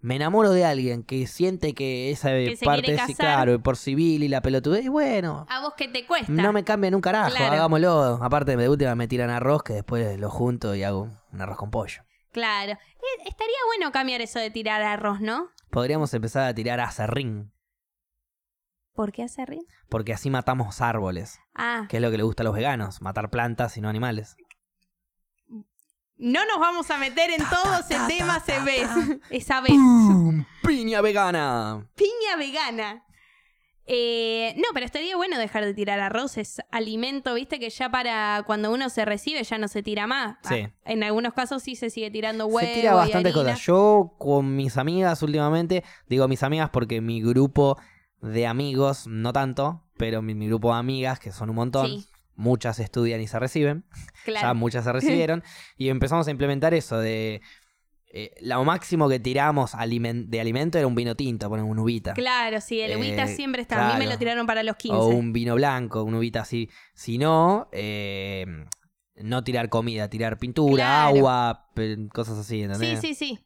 me 0.00 0.14
enamoro 0.14 0.50
de 0.52 0.64
alguien 0.64 1.02
que 1.02 1.26
siente 1.26 1.74
que 1.74 2.12
esa 2.12 2.28
Que 2.28 2.56
parte 2.64 2.94
casar. 2.94 3.16
claro, 3.16 3.60
por 3.60 3.76
civil 3.76 4.22
y 4.22 4.28
la 4.28 4.40
pelotudez, 4.40 4.84
y 4.84 4.88
bueno. 4.88 5.46
¿A 5.48 5.60
vos 5.62 5.72
qué 5.76 5.88
te 5.88 6.06
cuesta? 6.06 6.30
No 6.30 6.52
me 6.52 6.62
cambien 6.62 6.94
un 6.94 7.00
carajo, 7.00 7.34
Claro. 7.34 7.54
hagámoslo. 7.54 8.20
Aparte, 8.22 8.56
de 8.56 8.68
última 8.68 8.94
me 8.94 9.08
tiran 9.08 9.30
arroz, 9.30 9.64
que 9.64 9.72
después 9.72 10.20
lo 10.20 10.30
junto 10.30 10.76
y 10.76 10.84
hago 10.84 11.10
un 11.32 11.40
arroz 11.40 11.56
con 11.56 11.72
pollo. 11.72 12.02
Claro. 12.30 12.72
Eh, 12.72 13.22
estaría 13.26 13.56
bueno 13.74 13.90
cambiar 13.90 14.20
eso 14.20 14.38
de 14.38 14.50
tirar 14.50 14.80
arroz, 14.82 15.20
¿no? 15.20 15.48
Podríamos 15.70 16.12
empezar 16.14 16.44
a 16.46 16.54
tirar 16.54 16.78
acerrín, 16.78 17.50
¿Por 18.96 19.12
qué 19.12 19.22
hace 19.22 19.46
río? 19.46 19.62
porque 19.88 20.12
así 20.12 20.30
matamos 20.30 20.80
árboles, 20.80 21.38
Ah, 21.54 21.86
que 21.88 21.98
es 21.98 22.02
lo 22.02 22.10
que 22.10 22.16
le 22.16 22.24
gusta 22.24 22.42
a 22.42 22.44
los 22.44 22.54
veganos, 22.54 23.00
matar 23.02 23.30
plantas 23.30 23.76
y 23.76 23.80
no 23.80 23.88
animales. 23.88 24.36
no 26.18 26.44
nos 26.46 26.58
vamos 26.58 26.90
a 26.90 26.96
meter 26.98 27.30
en 27.30 27.42
todo 27.48 27.78
ese 27.80 27.94
ta, 27.94 28.06
tema 28.08 28.42
ta, 28.44 28.64
vez. 28.64 28.88
Esa 29.30 29.60
vez. 29.60 29.72
¡Pum! 29.72 30.44
¡Piña 30.66 31.00
vegana! 31.02 31.86
Piña 31.94 32.36
vegana. 32.38 33.02
Eh, 33.88 34.54
no, 34.56 34.64
pero 34.74 34.84
estaría 34.84 35.14
bueno 35.14 35.38
dejar 35.38 35.64
de 35.64 35.72
tirar 35.72 36.00
arroz, 36.00 36.38
es 36.38 36.60
alimento, 36.72 37.34
viste 37.34 37.60
que 37.60 37.70
ya 37.70 37.88
para 37.88 38.42
cuando 38.44 38.72
uno 38.72 38.90
se 38.90 39.04
recibe 39.04 39.44
ya 39.44 39.58
no 39.58 39.68
se 39.68 39.82
tira 39.84 40.08
más. 40.08 40.38
Sí. 40.42 40.62
Ah, 40.84 40.92
en 40.92 41.04
algunos 41.04 41.34
casos 41.34 41.62
sí 41.62 41.76
se 41.76 41.90
sigue 41.90 42.10
tirando 42.10 42.46
huevo. 42.46 42.66
Se 42.66 42.74
tira 42.80 42.94
bastantes 42.94 43.32
cosas. 43.32 43.60
Yo 43.60 44.14
con 44.18 44.56
mis 44.56 44.76
amigas 44.76 45.22
últimamente, 45.22 45.84
digo 46.08 46.26
mis 46.26 46.42
amigas 46.42 46.70
porque 46.70 47.00
mi 47.00 47.22
grupo 47.22 47.78
de 48.22 48.46
amigos, 48.46 49.06
no 49.06 49.32
tanto, 49.32 49.82
pero 49.96 50.22
mi, 50.22 50.34
mi 50.34 50.46
grupo 50.48 50.72
de 50.72 50.78
amigas, 50.78 51.18
que 51.20 51.32
son 51.32 51.50
un 51.50 51.56
montón, 51.56 51.86
Sí. 51.88 52.06
muchas 52.34 52.78
estudian 52.80 53.20
y 53.20 53.26
se 53.28 53.38
reciben, 53.38 53.84
ya 53.90 54.22
Claro. 54.24 54.54
muchas 54.54 54.84
se 54.84 54.92
recibieron, 55.26 55.42
y 55.76 55.88
empezamos 55.88 56.26
a 56.28 56.30
implementar 56.30 56.74
eso 56.74 56.98
de... 56.98 57.40
eh, 58.12 58.32
lo 58.40 58.64
máximo 58.64 59.08
que 59.08 59.20
tiramos 59.20 59.72
de 59.72 60.40
alimento 60.40 60.78
era 60.78 60.86
un 60.86 60.94
vino 60.94 61.14
tinto, 61.14 61.48
poner 61.50 61.64
un 61.64 61.78
uvita. 61.78 62.14
Claro, 62.14 62.60
sí, 62.60 62.80
el 62.80 62.96
uvita 62.96 63.24
Eh, 63.24 63.28
siempre 63.28 63.60
está. 63.62 63.90
A 63.90 63.92
mí 63.94 63.98
me 64.04 64.10
lo 64.10 64.16
tiraron 64.18 64.46
para 64.46 64.62
los 64.62 64.76
15. 64.76 64.96
O 64.96 65.08
un 65.08 65.32
vino 65.34 65.54
blanco, 65.54 66.02
un 66.02 66.14
uvita 66.14 66.40
así. 66.42 66.70
Si 66.94 67.18
no, 67.18 67.68
eh, 67.72 68.46
no 69.16 69.44
tirar 69.44 69.68
comida, 69.68 70.08
tirar 70.08 70.38
pintura, 70.38 70.74
Claro. 70.84 71.08
agua, 71.18 71.68
cosas 72.12 72.38
así, 72.38 72.56
sí, 72.56 72.62
¿entendés? 72.62 73.00
sí, 73.00 73.14
sí. 73.14 73.38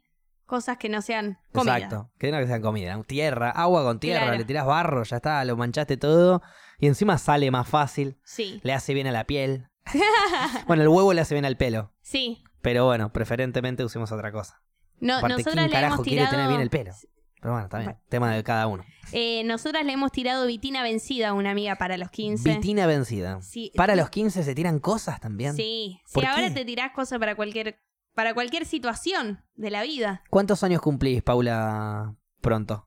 Cosas 0.50 0.78
que 0.78 0.88
no 0.88 1.00
sean 1.00 1.38
comida. 1.52 1.76
Exacto. 1.76 2.10
Que 2.18 2.32
no 2.32 2.38
que 2.38 2.48
sean 2.48 2.60
comida. 2.60 3.00
Tierra, 3.06 3.50
agua 3.50 3.84
con 3.84 4.00
tierra, 4.00 4.22
Claro. 4.22 4.38
le 4.38 4.44
tirás 4.44 4.66
barro, 4.66 5.04
ya 5.04 5.18
está, 5.18 5.44
lo 5.44 5.56
manchaste 5.56 5.96
todo. 5.96 6.42
Y 6.80 6.88
encima 6.88 7.18
sale 7.18 7.48
más 7.52 7.68
fácil, 7.68 8.18
Sí, 8.24 8.58
le 8.64 8.72
hace 8.72 8.92
bien 8.92 9.06
a 9.06 9.12
la 9.12 9.22
piel. 9.24 9.68
bueno, 10.66 10.82
el 10.82 10.88
huevo 10.88 11.12
le 11.12 11.20
hace 11.20 11.36
bien 11.36 11.44
al 11.44 11.56
pelo. 11.56 11.92
sí. 12.02 12.42
Pero 12.62 12.84
bueno, 12.84 13.12
preferentemente 13.12 13.84
usemos 13.84 14.10
otra 14.12 14.32
cosa. 14.32 14.60
No, 14.98 15.18
Aparte, 15.18 15.36
nosotras 15.36 15.54
¿quién 15.54 15.66
le 15.68 15.72
carajo 15.72 15.94
hemos 15.94 16.04
quiere 16.04 16.18
tirado. 16.18 16.30
tener 16.32 16.48
bien 16.48 16.60
el 16.60 16.68
pelo? 16.68 16.92
Pero 17.40 17.54
bueno, 17.54 17.68
bien. 17.72 17.96
Tema 18.10 18.34
de 18.34 18.42
cada 18.44 18.66
uno. 18.66 18.84
Eh, 19.12 19.44
nosotras 19.44 19.86
le 19.86 19.92
hemos 19.94 20.12
tirado 20.12 20.46
vitina 20.46 20.82
vencida 20.82 21.28
a 21.30 21.32
una 21.32 21.52
amiga 21.52 21.76
para 21.76 21.96
los 21.96 22.10
15. 22.10 22.46
Vitina 22.56 22.86
vencida. 22.86 23.40
Sí, 23.40 23.72
Para 23.76 23.96
los 23.96 24.10
15 24.10 24.42
se 24.42 24.54
tiran 24.54 24.78
cosas 24.78 25.20
también. 25.20 25.54
Sí, 25.56 26.00
¿Por 26.12 26.24
sí, 26.24 26.28
ahora 26.28 26.48
qué? 26.48 26.54
te 26.56 26.64
tirás 26.66 26.92
cosas 26.92 27.18
para 27.18 27.34
cualquier, 27.34 27.80
para 28.14 28.34
cualquier 28.34 28.64
situación 28.66 29.44
de 29.54 29.70
la 29.70 29.82
vida. 29.82 30.22
¿Cuántos 30.30 30.62
años 30.64 30.80
cumplís, 30.80 31.22
Paula, 31.22 32.16
pronto? 32.40 32.86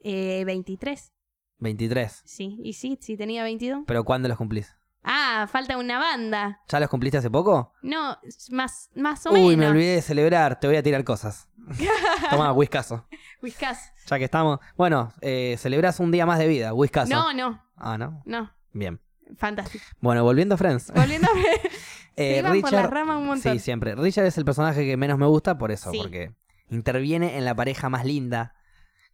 Eh, 0.00 0.44
23, 0.44 1.12
23. 1.58 2.22
sí. 2.24 2.58
Y 2.62 2.72
sí, 2.74 2.98
sí 3.00 3.16
tenía 3.16 3.42
22. 3.44 3.84
¿Pero 3.86 4.04
cuándo 4.04 4.28
los 4.28 4.36
cumplís? 4.38 4.76
Ah, 5.04 5.48
falta 5.50 5.76
una 5.78 5.98
banda. 5.98 6.60
¿Ya 6.68 6.78
los 6.78 6.88
cumpliste 6.88 7.18
hace 7.18 7.30
poco? 7.30 7.72
No, 7.82 8.16
más, 8.50 8.88
más 8.94 9.26
o 9.26 9.32
Uy, 9.32 9.40
me 9.50 9.56
menos. 9.56 9.72
olvidé 9.72 9.94
de 9.96 10.02
celebrar. 10.02 10.60
Te 10.60 10.68
voy 10.68 10.76
a 10.76 10.82
tirar 10.82 11.02
cosas. 11.02 11.48
Toma, 12.30 12.52
whiskazo. 12.52 13.04
Whiskas. 13.42 13.92
Ya 14.06 14.18
que 14.18 14.24
estamos. 14.26 14.60
Bueno, 14.76 15.12
eh, 15.20 15.56
celebrás 15.58 15.98
un 15.98 16.12
día 16.12 16.24
más 16.24 16.38
de 16.38 16.46
vida. 16.46 16.72
Whiskazo. 16.72 17.10
No, 17.12 17.32
no, 17.32 17.64
Ah, 17.76 17.98
¿no? 17.98 18.22
no. 18.26 18.52
Bien. 18.72 19.00
Fantástico. 19.36 19.84
Bueno, 20.00 20.22
volviendo 20.24 20.54
a 20.54 20.58
Friends. 20.58 20.92
Volviendo 20.94 21.28
a 21.30 21.34
ver. 21.34 21.44
Eh, 22.14 22.34
Se 22.34 22.38
iban 22.40 22.44
por 22.60 22.70
Richard. 22.70 22.82
las 22.82 22.90
ramas 22.90 23.16
un 23.16 23.26
montón. 23.26 23.52
Sí, 23.54 23.58
siempre. 23.58 23.94
Richard 23.94 24.26
es 24.26 24.36
el 24.36 24.44
personaje 24.44 24.84
que 24.84 24.98
menos 24.98 25.16
me 25.18 25.24
gusta 25.24 25.56
por 25.56 25.72
eso, 25.72 25.90
Sí. 25.90 25.96
porque 25.96 26.30
interviene 26.68 27.38
en 27.38 27.46
la 27.46 27.54
pareja 27.54 27.88
más 27.88 28.04
linda, 28.04 28.54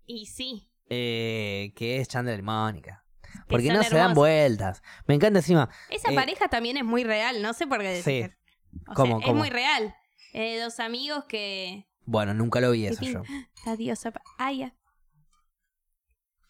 Y 0.04 0.26
sí. 0.26 0.68
eh, 0.90 1.72
que 1.76 1.98
es 2.00 2.09
Chandler 2.09 2.40
y 2.40 2.42
Mónica. 2.42 3.04
que 3.22 3.28
Porque 3.46 3.72
no 3.72 3.85
se 3.85 3.94
dan 3.94 4.14
vueltas. 4.14 4.83
Me 5.07 5.14
encanta 5.14 5.38
encima. 5.38 5.68
Esa 5.90 6.11
Eh, 6.11 6.14
pareja 6.16 6.48
también 6.48 6.76
es 6.76 6.85
muy 6.85 7.04
real, 7.04 7.40
no 7.40 7.52
sé 7.54 7.68
por 7.68 7.78
qué 7.78 8.02
Sí. 8.02 8.12
decir. 8.20 8.37
O 8.88 8.94
¿Cómo, 8.94 9.20
sea, 9.20 9.28
es 9.28 9.35
muy 9.37 9.48
real. 9.50 9.94
Eh, 10.33 10.59
dos 10.61 10.81
amigos 10.81 11.24
que. 11.28 11.87
Bueno, 12.04 12.35
nunca 12.35 12.61
lo 12.61 12.72
vi 12.72 12.87
eso 12.87 13.04
yo. 13.04 13.22
Ya. 14.59 14.74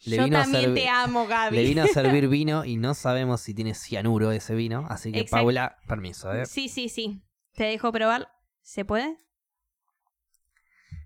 Le 0.04 0.16
Yo 0.16 0.24
vino 0.24 0.38
a 0.38 0.42
también 0.42 0.70
servi- 0.70 0.74
te 0.74 0.88
amo, 0.88 1.26
Gaby. 1.26 1.56
Le 1.56 1.62
vino 1.64 1.82
a 1.82 1.87
servir 1.88 2.28
vino 2.28 2.64
y 2.64 2.76
no 2.76 2.94
sabemos 2.94 3.40
si 3.40 3.52
tiene 3.54 3.74
cianuro 3.74 4.30
ese 4.32 4.54
vino. 4.54 4.87
Así 4.88 5.11
que, 5.12 5.20
Exacto. 5.20 5.44
Paula, 5.44 5.76
permiso, 5.88 6.32
¿eh? 6.32 6.46
Sí, 6.46 6.68
sí, 6.68 6.88
sí. 6.88 7.22
Te 7.54 7.64
dejo 7.64 7.90
probar. 7.92 8.28
¿Se 8.62 8.84
puede? 8.84 9.16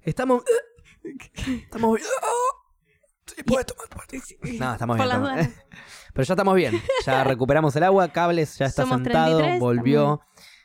Estamos. 0.02 0.42
Estamos 1.46 1.96
bien. 1.96 2.09
Sí, 3.26 3.42
puedes 3.44 3.66
tomar, 3.66 3.88
puedes. 3.88 4.37
No, 4.61 4.72
estamos 4.72 4.96
Por 4.98 5.07
bien. 5.07 5.22
las 5.22 5.31
estamos- 5.31 5.46
dudas. 5.46 5.64
Pero 6.12 6.24
ya 6.26 6.35
estamos 6.35 6.55
bien. 6.55 6.83
Ya 7.07 7.24
recuperamos 7.24 7.74
el 7.76 7.83
agua, 7.85 8.09
cables, 8.09 8.59
ya 8.59 8.66
está 8.66 8.83
Somos 8.83 9.02
sentado, 9.02 9.38
33, 9.38 9.61
volvió. 9.61 10.20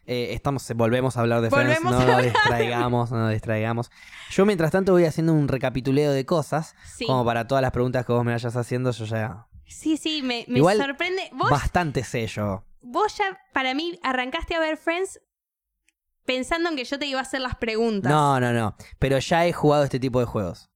Eh, 0.09 0.33
estamos, 0.33 0.65
volvemos 0.75 1.17
a 1.17 1.19
hablar 1.21 1.41
de 1.41 1.49
Friends, 1.51 1.83
Volvemos 1.83 2.05
no 2.05 2.11
nos 2.13 2.23
distraigamos, 2.23 3.11
no 3.11 3.17
nos 3.19 3.31
distraigamos. 3.31 3.91
Yo 4.31 4.45
mientras 4.45 4.71
tanto 4.71 4.93
voy 4.93 5.03
haciendo 5.03 5.33
un 5.33 5.47
recapituleo 5.49 6.13
de 6.13 6.25
cosas, 6.25 6.75
Sí. 6.95 7.05
como 7.05 7.25
para 7.25 7.45
todas 7.45 7.61
las 7.61 7.71
preguntas 7.71 8.05
que 8.05 8.13
vos 8.13 8.23
me 8.23 8.31
vayas 8.31 8.55
haciendo, 8.55 8.91
yo 8.91 9.05
ya 9.05 9.47
Sí, 9.65 9.97
sí, 9.97 10.21
me, 10.23 10.45
me 10.47 10.59
Igual, 10.59 10.77
sorprende. 10.77 11.29
Vos, 11.33 11.49
bastante 11.51 12.03
sé 12.05 12.25
yo. 12.27 12.63
vos 12.81 13.17
ya, 13.17 13.37
para 13.53 13.73
mí, 13.73 13.99
arrancaste 14.01 14.55
a 14.55 14.59
ver 14.61 14.77
Friends 14.77 15.19
pensando 16.25 16.69
en 16.69 16.77
que 16.77 16.85
yo 16.85 16.97
te 16.97 17.05
iba 17.05 17.19
a 17.19 17.23
hacer 17.23 17.41
las 17.41 17.55
preguntas. 17.55 18.09
No, 18.09 18.39
no, 18.39 18.53
no. 18.53 18.75
Pero 18.99 19.19
ya 19.19 19.45
he 19.45 19.51
jugado 19.51 19.83
este 19.83 19.99
tipo 19.99 20.21
de 20.21 20.25
juegos. 20.25 20.69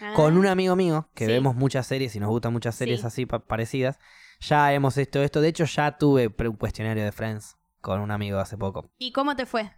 Ah, 0.00 0.12
Con 0.16 0.36
un 0.36 0.46
amigo 0.46 0.74
mío, 0.74 1.08
que 1.14 1.26
Sí. 1.26 1.32
vemos 1.32 1.54
muchas 1.54 1.86
series 1.86 2.14
y 2.16 2.20
nos 2.20 2.28
gustan 2.30 2.52
muchas 2.52 2.74
series 2.74 3.02
Sí. 3.02 3.06
así 3.06 3.26
pa- 3.26 3.38
parecidas, 3.46 4.00
ya 4.40 4.72
hemos 4.72 4.96
hecho 4.98 5.22
esto. 5.22 5.40
De 5.40 5.48
hecho, 5.48 5.64
ya 5.64 5.96
tuve 5.96 6.26
un 6.26 6.56
cuestionario 6.56 7.04
de 7.04 7.12
Friends 7.12 7.56
con 7.84 8.00
un 8.00 8.10
amigo 8.10 8.38
hace 8.38 8.56
poco. 8.56 8.90
¿Y 8.98 9.12
cómo 9.12 9.36
te 9.36 9.44
fue? 9.44 9.70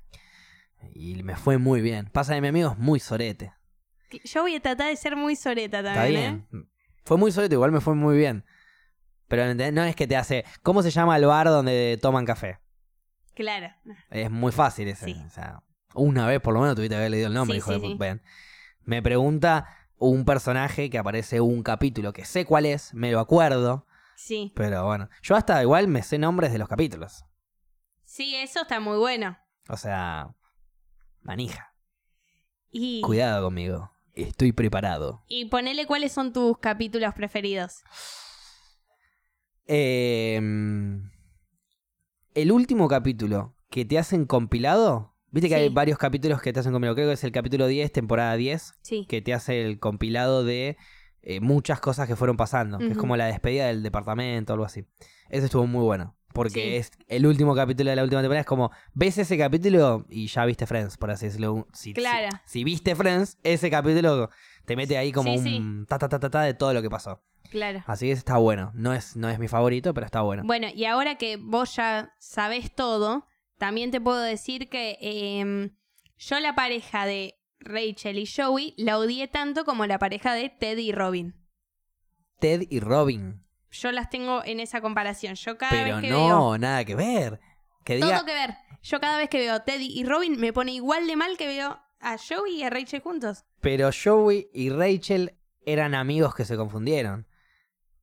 Y 0.94 1.22
me 1.24 1.34
fue 1.34 1.58
muy 1.58 1.80
bien. 1.80 2.08
Pasa 2.12 2.34
que 2.34 2.40
mi 2.40 2.46
amigo 2.48 2.70
es 2.70 2.78
muy 2.78 3.00
sorete. 3.00 3.52
Yo 4.24 4.42
voy 4.42 4.54
a 4.54 4.60
tratar 4.60 4.88
de 4.88 4.96
ser 4.96 5.16
muy 5.16 5.34
soreta 5.34 5.80
Está 5.80 5.94
también. 5.94 6.46
bien. 6.52 6.70
Fue 7.04 7.16
muy 7.16 7.32
sorete, 7.32 7.56
igual 7.56 7.72
me 7.72 7.80
fue 7.80 7.96
muy 7.96 8.16
bien. 8.16 8.44
Pero 9.26 9.52
no 9.72 9.82
es 9.82 9.96
que 9.96 10.06
te 10.06 10.16
hace. 10.16 10.44
¿Cómo 10.62 10.84
se 10.84 10.92
llama 10.92 11.16
el 11.16 11.26
bar 11.26 11.48
donde 11.48 11.98
toman 12.00 12.24
café? 12.24 12.50
¿eh? 12.50 12.58
Claro. 13.34 13.74
Es 14.10 14.30
muy 14.30 14.52
fácil 14.52 14.86
ese. 14.86 15.06
Sí. 15.06 15.22
O 15.26 15.30
sea, 15.30 15.64
una 15.92 16.28
vez 16.28 16.40
por 16.40 16.54
lo 16.54 16.60
menos 16.60 16.76
tuviste 16.76 16.94
que 16.94 16.98
haber 16.98 17.10
leído 17.10 17.26
el 17.26 17.34
nombre, 17.34 17.56
Sí, 17.56 17.58
hijo 17.58 17.72
sí, 17.72 17.80
de. 17.80 17.94
Bien. 17.96 18.22
Me 18.84 19.02
pregunta 19.02 19.66
un 19.98 20.24
personaje 20.24 20.90
que 20.90 20.98
aparece 20.98 21.40
un 21.40 21.64
capítulo 21.64 22.12
que 22.12 22.24
sé 22.24 22.44
cuál 22.44 22.66
es, 22.66 22.94
me 22.94 23.10
lo 23.10 23.18
acuerdo. 23.18 23.84
Sí. 24.14 24.52
Pero 24.54 24.86
bueno, 24.86 25.08
yo 25.22 25.34
hasta 25.34 25.60
igual 25.60 25.88
me 25.88 26.04
sé 26.04 26.18
nombres 26.18 26.52
de 26.52 26.58
los 26.58 26.68
capítulos. 26.68 27.24
Sí, 28.16 28.34
eso 28.34 28.62
está 28.62 28.80
muy 28.80 28.96
bueno. 28.96 29.36
O 29.68 29.76
sea, 29.76 30.34
manija. 31.20 31.74
Y, 32.70 33.02
Cuidado 33.02 33.44
conmigo. 33.44 33.92
Estoy 34.14 34.52
preparado. 34.52 35.22
y 35.28 35.44
ponele 35.50 35.84
cuáles 35.86 36.12
son 36.12 36.32
tus 36.32 36.56
capítulos 36.56 37.12
preferidos. 37.12 37.82
Eh, 39.66 40.36
el 42.34 42.52
último 42.52 42.88
capítulo 42.88 43.54
que 43.68 43.84
te 43.84 43.98
hacen 43.98 44.24
compilado. 44.24 45.14
Viste 45.30 45.50
que 45.50 45.56
Sí. 45.56 45.60
hay 45.64 45.68
varios 45.68 45.98
capítulos 45.98 46.40
que 46.40 46.54
te 46.54 46.60
hacen 46.60 46.72
compilado. 46.72 46.94
Creo 46.94 47.08
que 47.08 47.12
es 47.14 47.24
el 47.24 47.32
capítulo 47.32 47.66
10, 47.66 47.92
temporada 47.92 48.34
10, 48.36 48.72
Sí. 48.80 49.04
que 49.06 49.20
te 49.20 49.34
hace 49.34 49.62
el 49.66 49.78
compilado 49.78 50.42
de 50.42 50.78
eh, 51.20 51.40
muchas 51.40 51.80
cosas 51.80 52.08
que 52.08 52.16
fueron 52.16 52.38
pasando. 52.38 52.78
Que 52.78 52.92
es 52.92 52.96
como 52.96 53.16
la 53.18 53.26
despedida 53.26 53.66
del 53.66 53.82
departamento 53.82 54.54
algo 54.54 54.64
así. 54.64 54.86
Ese 55.28 55.46
estuvo 55.46 55.66
muy 55.66 55.82
bueno. 55.84 56.15
Porque 56.36 56.62
Sí. 56.62 56.76
es 56.76 56.90
el 57.08 57.26
último 57.26 57.54
capítulo 57.56 57.90
de 57.90 57.96
la 57.96 58.02
última 58.04 58.20
temporada. 58.20 58.40
Es 58.42 58.46
como, 58.46 58.70
ves 58.94 59.18
ese 59.18 59.36
capítulo 59.36 60.06
y 60.08 60.28
ya 60.28 60.44
viste 60.44 60.66
Friends, 60.66 60.96
por 60.96 61.10
así 61.10 61.26
decirlo. 61.26 61.66
Si, 61.72 61.92
Claro. 61.94 62.28
si, 62.44 62.58
si 62.60 62.64
viste 62.64 62.94
Friends, 62.94 63.38
ese 63.42 63.70
capítulo 63.70 64.30
te 64.66 64.76
mete 64.76 64.96
ahí 64.98 65.10
como 65.12 65.36
Sí, 65.38 65.56
un 65.56 65.86
ta 65.86 65.98
ta 65.98 66.08
ta 66.08 66.20
ta 66.20 66.30
ta 66.30 66.42
de 66.42 66.54
todo 66.54 66.72
lo 66.74 66.82
que 66.82 66.90
pasó. 66.90 67.22
Claro. 67.50 67.82
Así 67.86 68.06
que 68.06 68.12
está 68.12 68.36
bueno. 68.38 68.70
No 68.74 68.92
es, 68.92 69.16
no 69.16 69.28
es 69.30 69.38
mi 69.38 69.48
favorito, 69.48 69.94
pero 69.94 70.04
está 70.04 70.20
bueno. 70.22 70.42
Bueno, 70.44 70.68
y 70.74 70.84
ahora 70.84 71.16
que 71.16 71.36
vos 71.36 71.74
ya 71.76 72.12
sabés 72.18 72.74
todo, 72.74 73.26
también 73.58 73.90
te 73.90 74.00
puedo 74.00 74.20
decir 74.20 74.68
que 74.68 74.98
em, 75.00 75.70
yo 76.18 76.38
la 76.40 76.54
pareja 76.54 77.06
de 77.06 77.34
Rachel 77.60 78.18
y 78.18 78.26
Joey 78.26 78.74
la 78.76 78.98
odié 78.98 79.28
tanto 79.28 79.64
como 79.64 79.86
la 79.86 79.98
pareja 79.98 80.34
de 80.34 80.50
Ted 80.50 80.76
y 80.78 80.92
Robin. 80.92 81.34
Ted 82.40 82.62
y 82.68 82.80
Robin. 82.80 83.42
Yo 83.80 83.92
las 83.92 84.10
tengo 84.10 84.42
en 84.44 84.60
esa 84.60 84.80
comparación. 84.80 85.34
Yo 85.34 85.58
cada 85.58 85.70
Pero 85.70 85.96
vez 85.96 86.04
que 86.04 86.10
no, 86.10 86.26
veo 86.26 86.58
nada 86.58 86.84
que 86.84 86.94
ver. 86.94 87.40
Que 87.84 87.96
diga. 87.96 88.16
todo 88.16 88.26
que 88.26 88.34
ver. 88.34 88.54
Yo 88.82 89.00
cada 89.00 89.18
vez 89.18 89.28
que 89.28 89.38
veo 89.38 89.62
Teddy 89.62 89.86
y 89.86 90.04
Robin 90.04 90.38
me 90.38 90.52
pone 90.52 90.72
igual 90.72 91.06
de 91.06 91.16
mal 91.16 91.36
que 91.36 91.46
veo 91.46 91.80
a 92.00 92.16
Joey 92.18 92.60
y 92.60 92.62
a 92.62 92.70
Rachel 92.70 93.00
juntos. 93.00 93.44
Pero 93.60 93.90
Joey 93.92 94.48
y 94.52 94.70
Rachel 94.70 95.36
eran 95.64 95.94
amigos 95.94 96.34
que 96.34 96.44
se 96.44 96.56
confundieron. 96.56 97.26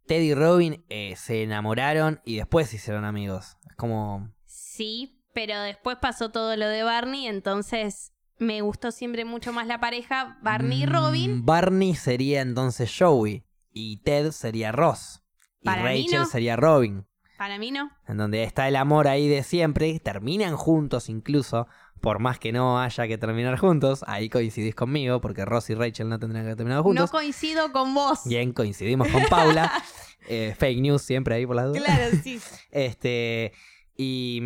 Ted 0.05 0.21
y 0.21 0.33
Robin 0.33 0.83
eh, 0.89 1.15
se 1.15 1.43
enamoraron 1.43 2.21
y 2.25 2.35
después 2.35 2.69
se 2.69 2.75
hicieron 2.75 3.05
amigos. 3.05 3.57
Es 3.69 3.75
como. 3.75 4.33
Sí, 4.45 5.23
pero 5.33 5.61
después 5.61 5.97
pasó 6.01 6.29
todo 6.29 6.55
lo 6.57 6.67
de 6.67 6.83
Barney, 6.83 7.27
entonces 7.27 8.11
me 8.37 8.61
gustó 8.61 8.91
siempre 8.91 9.23
mucho 9.25 9.53
más 9.53 9.67
la 9.67 9.79
pareja 9.79 10.37
Barney 10.41 10.83
y 10.83 10.87
mm, 10.87 10.91
Robin. 10.91 11.45
Barney 11.45 11.95
sería 11.95 12.41
entonces 12.41 12.93
Joey. 12.97 13.45
Y 13.71 13.97
Ted 13.97 14.31
sería 14.31 14.71
Ross. 14.71 15.22
Y 15.63 15.65
Para 15.65 15.83
mí 15.83 16.03
Rachel 16.03 16.19
no. 16.19 16.25
sería 16.25 16.55
Robin. 16.55 17.05
Para 17.37 17.57
mí 17.57 17.71
no. 17.71 17.89
En 18.07 18.17
donde 18.17 18.43
está 18.43 18.67
el 18.67 18.75
amor 18.75 19.07
ahí 19.07 19.27
de 19.27 19.43
siempre. 19.43 19.99
Terminan 19.99 20.55
juntos 20.55 21.09
incluso. 21.09 21.67
Por 22.01 22.19
más 22.19 22.37
que 22.37 22.51
no 22.51 22.79
haya 22.81 23.07
que 23.07 23.17
terminar 23.17 23.57
juntos. 23.57 24.03
Ahí 24.07 24.29
coincidís 24.29 24.75
conmigo. 24.75 25.19
Porque 25.21 25.45
Ross 25.45 25.69
y 25.69 25.73
Rachel 25.75 26.09
no 26.09 26.19
tendrían 26.19 26.43
que 26.43 26.47
haber 26.49 26.57
terminado 26.57 26.81
No 26.81 26.83
juntos. 26.83 27.11
coincido 27.11 27.71
con 27.71 27.93
vos. 27.93 28.21
Bien, 28.25 28.51
coincidimos 28.53 29.07
con 29.09 29.23
Paula. 29.25 29.71
Eh, 30.29 30.55
fake 30.57 30.79
news 30.79 31.01
siempre 31.01 31.35
ahí 31.35 31.45
por 31.45 31.57
las 31.57 31.65
dudas. 31.65 31.83
Claro, 31.83 32.15
sí. 32.23 32.39
Este. 32.71 33.51
Y. 33.97 34.41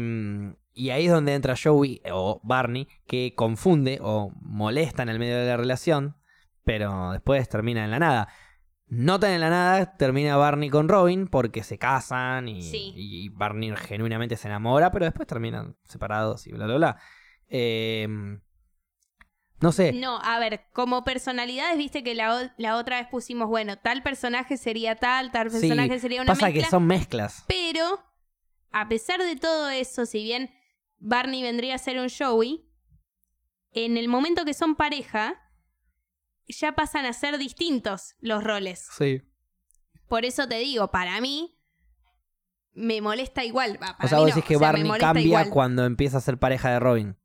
Y 0.74 0.90
ahí 0.92 1.06
es 1.06 1.12
donde 1.12 1.34
entra 1.36 1.56
Joey 1.56 2.02
o 2.12 2.40
Barney, 2.44 2.88
que 3.08 3.34
confunde 3.36 4.00
o 4.02 4.32
molesta 4.42 5.04
en 5.04 5.10
el 5.10 5.18
medio 5.20 5.38
de 5.38 5.48
la 5.48 5.58
relación, 5.58 6.16
pero 6.64 7.12
después 7.12 7.48
termina 7.50 7.84
en 7.84 7.90
la 7.92 7.98
nada. 8.00 8.28
No 8.90 9.20
tan 9.20 9.32
en 9.32 9.42
la 9.42 9.50
nada, 9.50 9.98
termina 9.98 10.38
Barney 10.38 10.70
con 10.70 10.88
Robin 10.88 11.28
porque 11.28 11.62
se 11.64 11.78
casan 11.78 12.48
y, 12.48 12.62
Sí. 12.62 12.94
y 12.96 13.30
Barney 13.30 13.74
genuinamente 13.76 14.38
se 14.38 14.48
enamora, 14.48 14.92
pero 14.92 15.04
después 15.06 15.28
terminan 15.28 15.76
separados 15.84 16.48
y 16.48 16.54
bla, 16.54 16.66
bla, 16.68 16.76
bla. 16.76 16.98
Eh, 17.50 18.08
no 19.60 19.72
sé. 19.72 19.92
No, 19.92 20.20
a 20.24 20.40
ver, 20.40 20.66
como 20.72 21.04
personalidades, 21.04 21.78
viste 21.78 22.04
que 22.04 22.14
la, 22.16 22.54
la 22.58 22.78
otra 22.78 23.00
vez 23.00 23.08
pusimos, 23.10 23.48
bueno, 23.50 23.78
tal 23.78 24.04
personaje 24.04 24.56
sería 24.56 24.96
tal, 24.96 25.32
tal 25.32 25.50
Sí, 25.52 25.60
personaje 25.60 26.00
sería 26.00 26.22
una 26.22 26.32
pasa 26.34 26.46
mezcla. 26.46 26.64
que 26.64 26.70
son 26.70 26.86
mezclas. 26.86 27.44
Pero, 27.48 28.00
a 28.72 28.88
pesar 28.88 29.20
de 29.22 29.36
todo 29.36 29.70
eso, 29.70 30.06
si 30.06 30.24
bien 30.24 30.52
Barney 31.00 31.42
vendría 31.42 31.76
a 31.76 31.80
ser 31.80 32.00
un 32.00 32.08
Joey, 32.10 32.70
en 33.72 33.98
el 33.98 34.08
momento 34.08 34.46
que 34.46 34.54
son 34.54 34.76
pareja, 34.76 35.42
ya 36.48 36.74
pasan 36.74 37.06
a 37.06 37.14
ser 37.14 37.38
distintos 37.38 38.16
los 38.20 38.44
roles. 38.44 38.88
Sí. 38.98 39.22
Por 40.08 40.26
eso 40.26 40.48
te 40.48 40.56
digo, 40.60 40.90
para 40.92 41.20
mí, 41.22 41.58
me 42.74 43.02
molesta 43.02 43.44
igual. 43.44 43.78
Para 43.80 43.98
O 44.04 44.08
sea, 44.08 44.18
mí 44.18 44.24
vos 44.24 44.30
no, 44.30 44.36
decís 44.36 44.46
que 44.48 44.56
o 44.56 44.60
sea, 44.60 44.72
me 44.72 44.84
Barney 44.84 45.00
cambia 45.00 45.24
igual. 45.24 45.50
cuando 45.50 45.86
empieza 45.86 46.18
a 46.18 46.22
ser 46.22 46.38
pareja 46.38 46.70
de 46.72 46.80
Robin. 46.80 47.18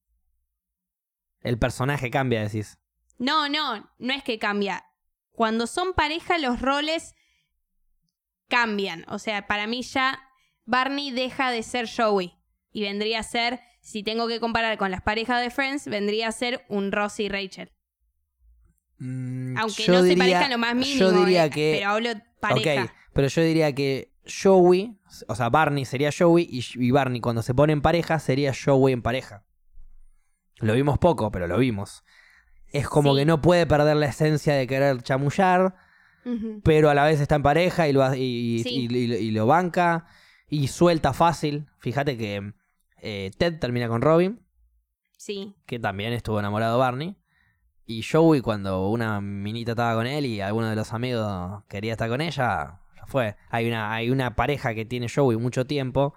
El 1.40 1.58
personaje 1.58 2.10
cambia, 2.10 2.42
decís. 2.42 2.78
No, 3.18 3.48
no, 3.48 3.90
no 3.98 4.12
es 4.14 4.22
que 4.24 4.38
cambia. 4.38 4.84
Cuando 5.32 5.66
son 5.66 5.92
pareja, 5.94 6.38
los 6.38 6.60
roles 6.60 7.14
cambian. 8.48 9.04
O 9.08 9.18
sea, 9.18 9.46
para 9.46 9.66
mí 9.66 9.82
ya 9.82 10.20
Barney 10.64 11.10
deja 11.10 11.50
de 11.50 11.62
ser 11.62 11.88
Joey. 11.88 12.38
Y 12.70 12.82
vendría 12.82 13.20
a 13.20 13.22
ser, 13.22 13.60
si 13.80 14.02
tengo 14.02 14.28
que 14.28 14.40
comparar 14.40 14.78
con 14.78 14.90
las 14.90 15.02
parejas 15.02 15.42
de 15.42 15.50
Friends, 15.50 15.86
vendría 15.86 16.28
a 16.28 16.32
ser 16.32 16.64
un 16.68 16.90
Ross 16.90 17.20
y 17.20 17.28
Rachel. 17.28 17.70
Mm, 19.04 19.56
Aunque 19.58 19.88
no 19.88 20.02
se 20.02 20.16
parezcan 20.16 20.50
lo 20.50 20.58
más 20.58 20.74
mínimo. 20.76 20.98
Yo 21.00 21.10
diría 21.12 21.46
eh, 21.46 21.50
que. 21.50 21.74
Pero 21.78 21.90
hablo 21.90 22.10
pareja. 22.40 22.84
Ok, 22.84 22.90
pero 23.12 23.26
yo 23.28 23.42
diría 23.42 23.74
que 23.74 24.12
Joey, 24.42 24.96
o 25.26 25.34
sea, 25.34 25.48
Barney 25.48 25.84
sería 25.84 26.10
Joey 26.16 26.46
y, 26.48 26.64
y 26.76 26.90
Barney 26.92 27.20
cuando 27.20 27.42
se 27.42 27.52
pone 27.54 27.72
en 27.72 27.82
pareja 27.82 28.18
sería 28.20 28.52
Joey 28.54 28.92
en 28.92 29.02
pareja. 29.02 29.44
Lo 30.60 30.74
vimos 30.74 30.98
poco, 30.98 31.32
pero 31.32 31.48
lo 31.48 31.58
vimos. 31.58 32.04
Es 32.68 32.88
como 32.88 33.12
Sí. 33.14 33.20
que 33.20 33.24
no 33.26 33.40
puede 33.42 33.66
perder 33.66 33.96
la 33.96 34.06
esencia 34.06 34.54
de 34.54 34.66
querer 34.68 35.02
chamullar, 35.02 35.74
pero 36.62 36.88
a 36.88 36.94
la 36.94 37.04
vez 37.04 37.20
está 37.20 37.34
en 37.34 37.42
pareja 37.42 37.88
y 37.88 37.92
lo, 37.92 38.04
ha- 38.04 38.16
y, 38.16 38.22
y- 38.22 38.62
Sí. 38.62 38.88
y- 38.88 38.96
y- 38.96 39.14
y 39.14 39.30
lo 39.32 39.46
banca 39.46 40.06
y 40.48 40.68
suelta 40.68 41.12
fácil. 41.12 41.66
Fíjate 41.80 42.16
que 42.16 42.52
eh, 43.02 43.32
Ted 43.36 43.58
termina 43.58 43.88
con 43.88 44.00
Robin, 44.00 44.40
Sí. 45.18 45.56
que 45.66 45.80
también 45.80 46.12
estuvo 46.12 46.38
enamorado 46.38 46.74
de 46.74 46.78
Barney. 46.78 47.16
Y 47.86 48.02
Joey, 48.02 48.40
cuando 48.40 48.88
una 48.88 49.20
minita 49.20 49.72
estaba 49.72 49.94
con 49.94 50.06
él 50.06 50.24
y 50.26 50.40
alguno 50.40 50.68
de 50.70 50.76
los 50.76 50.92
amigos 50.92 51.62
quería 51.68 51.92
estar 51.92 52.08
con 52.08 52.20
ella, 52.20 52.80
ya 52.96 53.06
fue. 53.06 53.36
Hay 53.50 53.66
una, 53.66 53.92
hay 53.92 54.10
una 54.10 54.36
pareja 54.36 54.74
que 54.74 54.84
tiene 54.84 55.08
Joey 55.08 55.36
mucho 55.36 55.66
tiempo, 55.66 56.14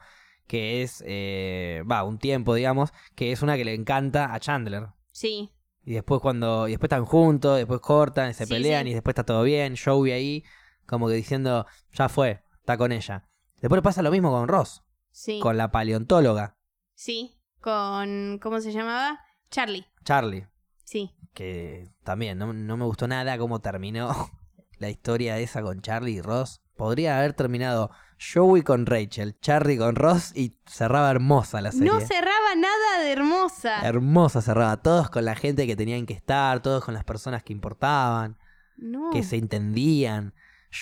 que 0.48 0.84
es, 0.84 1.04
eh, 1.08 1.84
va, 1.90 2.04
un 2.04 2.20
tiempo, 2.20 2.54
digamos, 2.54 2.94
que 3.16 3.32
es 3.32 3.42
una 3.42 3.58
que 3.58 3.66
le 3.66 3.74
encanta 3.74 4.34
a 4.34 4.40
Chandler. 4.40 4.90
Sí. 5.12 5.52
Y 5.84 5.94
después 5.94 6.22
cuando, 6.22 6.68
y 6.68 6.72
después 6.72 6.88
están 6.88 7.06
juntos, 7.06 7.58
después 7.58 7.80
cortan, 7.80 8.34
se 8.34 8.46
Sí, 8.46 8.54
pelean 8.54 8.84
sí. 8.86 8.92
y 8.92 8.94
después 8.94 9.14
está 9.14 9.24
todo 9.24 9.44
bien. 9.44 9.76
Joey 9.84 10.12
ahí, 10.12 10.44
como 10.86 11.08
que 11.08 11.14
diciendo, 11.16 11.66
ya 11.94 12.10
fue, 12.10 12.44
está 12.60 12.78
con 12.78 12.92
ella. 12.92 13.28
Después 13.62 13.82
pasa 13.82 14.02
lo 14.04 14.12
mismo 14.12 14.32
con 14.32 14.48
Ross, 14.48 14.84
Sí. 15.12 15.40
con 15.40 15.58
la 15.58 15.72
paleontóloga, 15.72 16.58
Sí. 16.94 17.32
Con. 17.60 18.38
¿Cómo 18.42 18.62
se 18.62 18.72
llamaba? 18.72 19.20
Charlie. 19.50 19.88
Charlie. 20.04 20.48
Sí. 20.84 21.12
Que 21.36 21.92
también 22.04 22.40
no, 22.40 22.52
no 22.54 22.78
me 22.78 22.86
gustó 22.86 23.08
nada 23.08 23.38
cómo 23.38 23.60
terminó 23.60 24.10
la 24.80 24.90
historia 24.90 25.38
esa 25.38 25.62
con 25.62 25.82
Charlie 25.82 26.14
y 26.14 26.22
Ross. 26.22 26.62
Podría 26.76 27.20
haber 27.20 27.34
terminado 27.34 27.92
Joey 28.20 28.64
con 28.64 28.86
Rachel, 28.86 29.38
Charlie 29.40 29.78
con 29.78 29.96
Ross 29.96 30.32
y 30.36 30.58
cerraba 30.66 31.12
hermosa 31.12 31.62
la 31.62 31.72
serie. 31.72 31.92
No 31.92 32.00
cerraba 32.00 32.56
nada 32.58 33.04
de 33.04 33.12
hermosa. 33.12 33.86
Hermosa 33.86 34.42
cerraba, 34.42 34.78
todos 34.78 35.10
con 35.10 35.26
la 35.26 35.36
gente 35.36 35.68
que 35.68 35.76
tenían 35.76 36.06
que 36.06 36.14
estar, 36.14 36.62
todos 36.62 36.84
con 36.84 36.94
las 36.94 37.04
personas 37.04 37.44
que 37.44 37.54
importaban, 37.54 38.38
no. 38.78 39.12
que 39.12 39.24
se 39.24 39.38
entendían. 39.38 40.34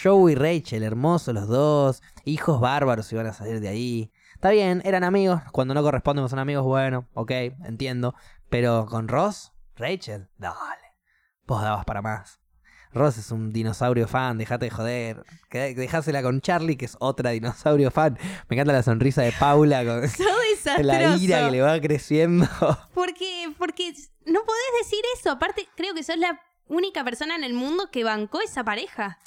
Joey 0.02 0.34
y 0.34 0.36
Rachel, 0.36 0.84
hermosos 0.84 1.34
los 1.34 1.48
dos, 1.48 2.02
hijos 2.26 2.60
bárbaros 2.60 3.12
iban 3.12 3.28
a 3.28 3.34
salir 3.34 3.60
de 3.60 3.68
ahí. 3.68 4.12
Está 4.34 4.50
bien, 4.50 4.82
eran 4.86 5.04
amigos, 5.04 5.42
cuando 5.52 5.74
no 5.74 5.84
corresponden 5.84 6.28
son 6.30 6.40
amigos, 6.40 6.64
bueno, 6.64 7.08
ok, 7.14 7.32
entiendo. 7.66 8.16
Pero 8.50 8.88
con 8.88 9.08
Ross, 9.08 9.53
Rachel, 9.76 10.30
dale, 10.38 10.98
vos 11.46 11.62
dabas 11.62 11.86
para 11.86 12.02
más. 12.02 12.40
Ross 12.94 13.18
es 13.18 13.32
un 13.32 13.52
dinosaurio 13.52 14.08
fan, 14.08 14.38
dejate 14.38 14.66
de 14.66 14.72
joder. 14.72 15.24
Dejásela 15.52 16.22
con 16.22 16.42
Charlie, 16.42 16.78
que 16.78 16.86
es 16.86 16.96
otra 17.00 17.32
dinosaurio 17.32 17.90
fan. 17.90 18.18
Me 18.48 18.56
encanta 18.56 18.72
la 18.72 18.84
sonrisa 18.84 19.24
de 19.24 19.32
Paula 19.32 19.84
con 19.84 20.02
la 20.86 21.18
ira 21.18 21.46
que 21.46 21.52
le 21.52 21.62
va 21.62 21.80
creciendo. 21.82 22.48
Porque, 22.94 23.52
porque 23.58 23.94
no 24.26 24.44
podés 24.44 24.84
decir 24.84 25.00
eso. 25.18 25.32
Aparte, 25.32 25.68
creo 25.76 25.96
que 25.96 26.04
sos 26.04 26.18
la 26.18 26.40
única 26.68 27.04
persona 27.04 27.36
en 27.36 27.44
el 27.44 27.54
mundo 27.54 27.90
que 27.92 28.04
bancó 28.04 28.42
esa 28.42 28.64
pareja. 28.64 29.18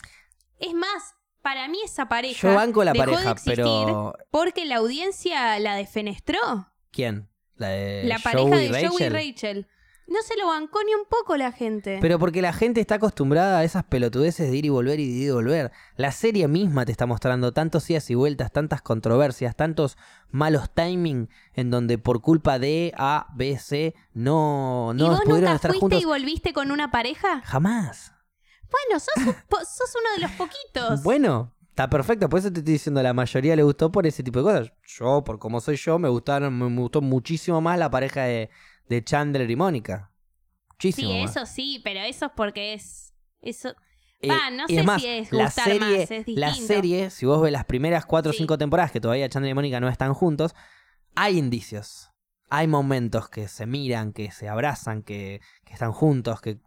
Es 0.61 0.73
más, 0.73 1.15
para 1.43 1.69
mí 1.69 1.79
esa 1.85 2.09
pareja. 2.09 2.49
Yo 2.49 2.55
banco 2.55 2.85
la 2.85 2.93
dejó 2.93 3.07
de 3.07 3.13
pareja, 3.13 3.31
existir 3.33 3.57
pero. 3.57 4.15
Porque 4.31 4.65
la 4.65 4.77
audiencia 4.77 5.59
la 5.59 5.75
defenestró. 5.75 6.73
¿Quién? 6.93 7.29
La 7.57 7.69
de 7.69 8.05
la 8.05 8.19
pareja 8.21 8.49
Joey 8.49 8.69
de 8.69 8.83
y 8.83 8.87
Joey 8.87 9.05
y 9.05 9.09
Rachel. 9.09 9.69
No 10.09 10.23
se 10.23 10.37
lo 10.37 10.47
bancó 10.47 10.85
ni 10.85 10.95
un 10.95 11.05
poco 11.09 11.37
la 11.37 11.51
gente. 11.51 11.99
Pero 12.01 12.19
porque 12.21 12.41
la 12.41 12.53
gente 12.53 12.81
está 12.81 12.95
acostumbrada 12.97 13.59
a 13.59 13.65
esas 13.65 13.85
pelotudeces 13.85 14.51
de 14.51 14.57
ir 14.57 14.65
y 14.65 14.69
volver 14.69 15.01
y 15.01 15.07
de 15.07 15.13
ir 15.13 15.29
y 15.29 15.31
volver. 15.31 15.73
La 15.97 16.13
serie 16.13 16.47
misma 16.47 16.85
te 16.85 16.93
está 16.93 17.07
mostrando 17.07 17.53
tantos 17.53 17.91
idas 17.91 18.09
y 18.11 18.15
vueltas, 18.15 18.53
tantas 18.53 18.83
controversias, 18.83 19.57
tantos 19.57 19.99
malos 20.31 20.71
timing 20.73 21.29
en 21.55 21.71
donde 21.71 21.99
por 21.99 22.21
culpa 22.21 22.61
de 22.61 22.93
A, 22.97 23.27
B, 23.35 23.59
C 23.59 23.95
no, 24.15 24.93
¿Y 24.95 24.99
no 24.99 25.09
vos 25.09 25.21
pudieron 25.23 25.41
nunca 25.41 25.55
estar 25.57 25.71
fuiste 25.73 25.81
juntos. 25.81 26.03
y 26.03 26.05
volviste 26.05 26.53
con 26.53 26.71
una 26.71 26.93
pareja? 26.93 27.43
Jamás. 27.45 28.13
Bueno, 28.71 29.01
sos, 29.01 29.27
un 29.27 29.35
sos 29.67 29.93
uno 30.01 30.15
de 30.15 30.21
los 30.21 30.31
poquitos. 30.33 31.03
Bueno, 31.03 31.53
está 31.69 31.91
perfecto. 31.91 32.29
Por 32.29 32.39
eso 32.39 32.53
te 32.53 32.61
estoy 32.61 32.75
diciendo, 32.75 33.03
la 33.03 33.13
mayoría 33.13 33.57
le 33.57 33.65
gustó 33.65 33.91
por 33.91 34.07
ese 34.07 34.23
tipo 34.23 34.39
de 34.39 34.45
cosas. 34.45 34.73
Yo, 34.87 35.25
por 35.25 35.41
como 35.41 35.61
soy 35.61 35.77
yo, 35.77 35.99
me 35.99 36.09
gustaron, 36.09 36.57
me 36.57 36.81
gustó 36.81 37.01
muchísimo 37.01 37.61
más 37.61 37.79
la 37.79 37.91
pareja 37.91 38.23
de, 38.23 38.51
de 38.89 39.03
Chandler 39.05 39.51
y 39.51 39.57
Mónica. 39.57 40.13
Muchísimo 40.71 41.11
sí, 41.11 41.23
más. 41.23 41.31
eso 41.37 41.47
sí, 41.47 41.81
pero 41.83 42.01
eso 42.01 42.27
es 42.27 42.33
porque 42.37 42.75
es. 42.75 43.15
Eso. 43.41 43.75
Eh, 44.21 44.29
no 44.53 44.67
sé 44.67 44.79
es 44.81 44.85
más, 44.85 45.03
si 45.03 45.09
es 45.09 45.33
la 45.33 45.45
gustar 45.45 45.65
serie, 45.65 45.99
más, 45.99 46.11
es 46.11 46.29
la 46.29 46.55
serie, 46.55 47.11
si 47.11 47.27
vos 47.27 47.41
ves 47.43 47.53
las 47.53 47.67
primeras 47.67 48.07
cuatro 48.07 48.31
o 48.31 48.33
Sí. 48.33 48.39
cinco 48.39 48.57
temporadas 48.57 48.91
que 48.91 49.01
todavía 49.01 49.29
Chandler 49.29 49.51
y 49.51 49.55
Mónica 49.55 49.79
no 49.79 49.89
están 49.89 50.15
juntos, 50.15 50.55
hay 51.15 51.39
indicios. 51.39 52.11
Hay 52.49 52.67
momentos 52.69 53.29
que 53.29 53.49
se 53.49 53.67
miran, 53.67 54.13
que 54.13 54.31
se 54.31 54.49
abrazan, 54.49 55.03
que, 55.03 55.41
que 55.65 55.73
están 55.73 55.93
juntos, 55.93 56.41
que 56.41 56.61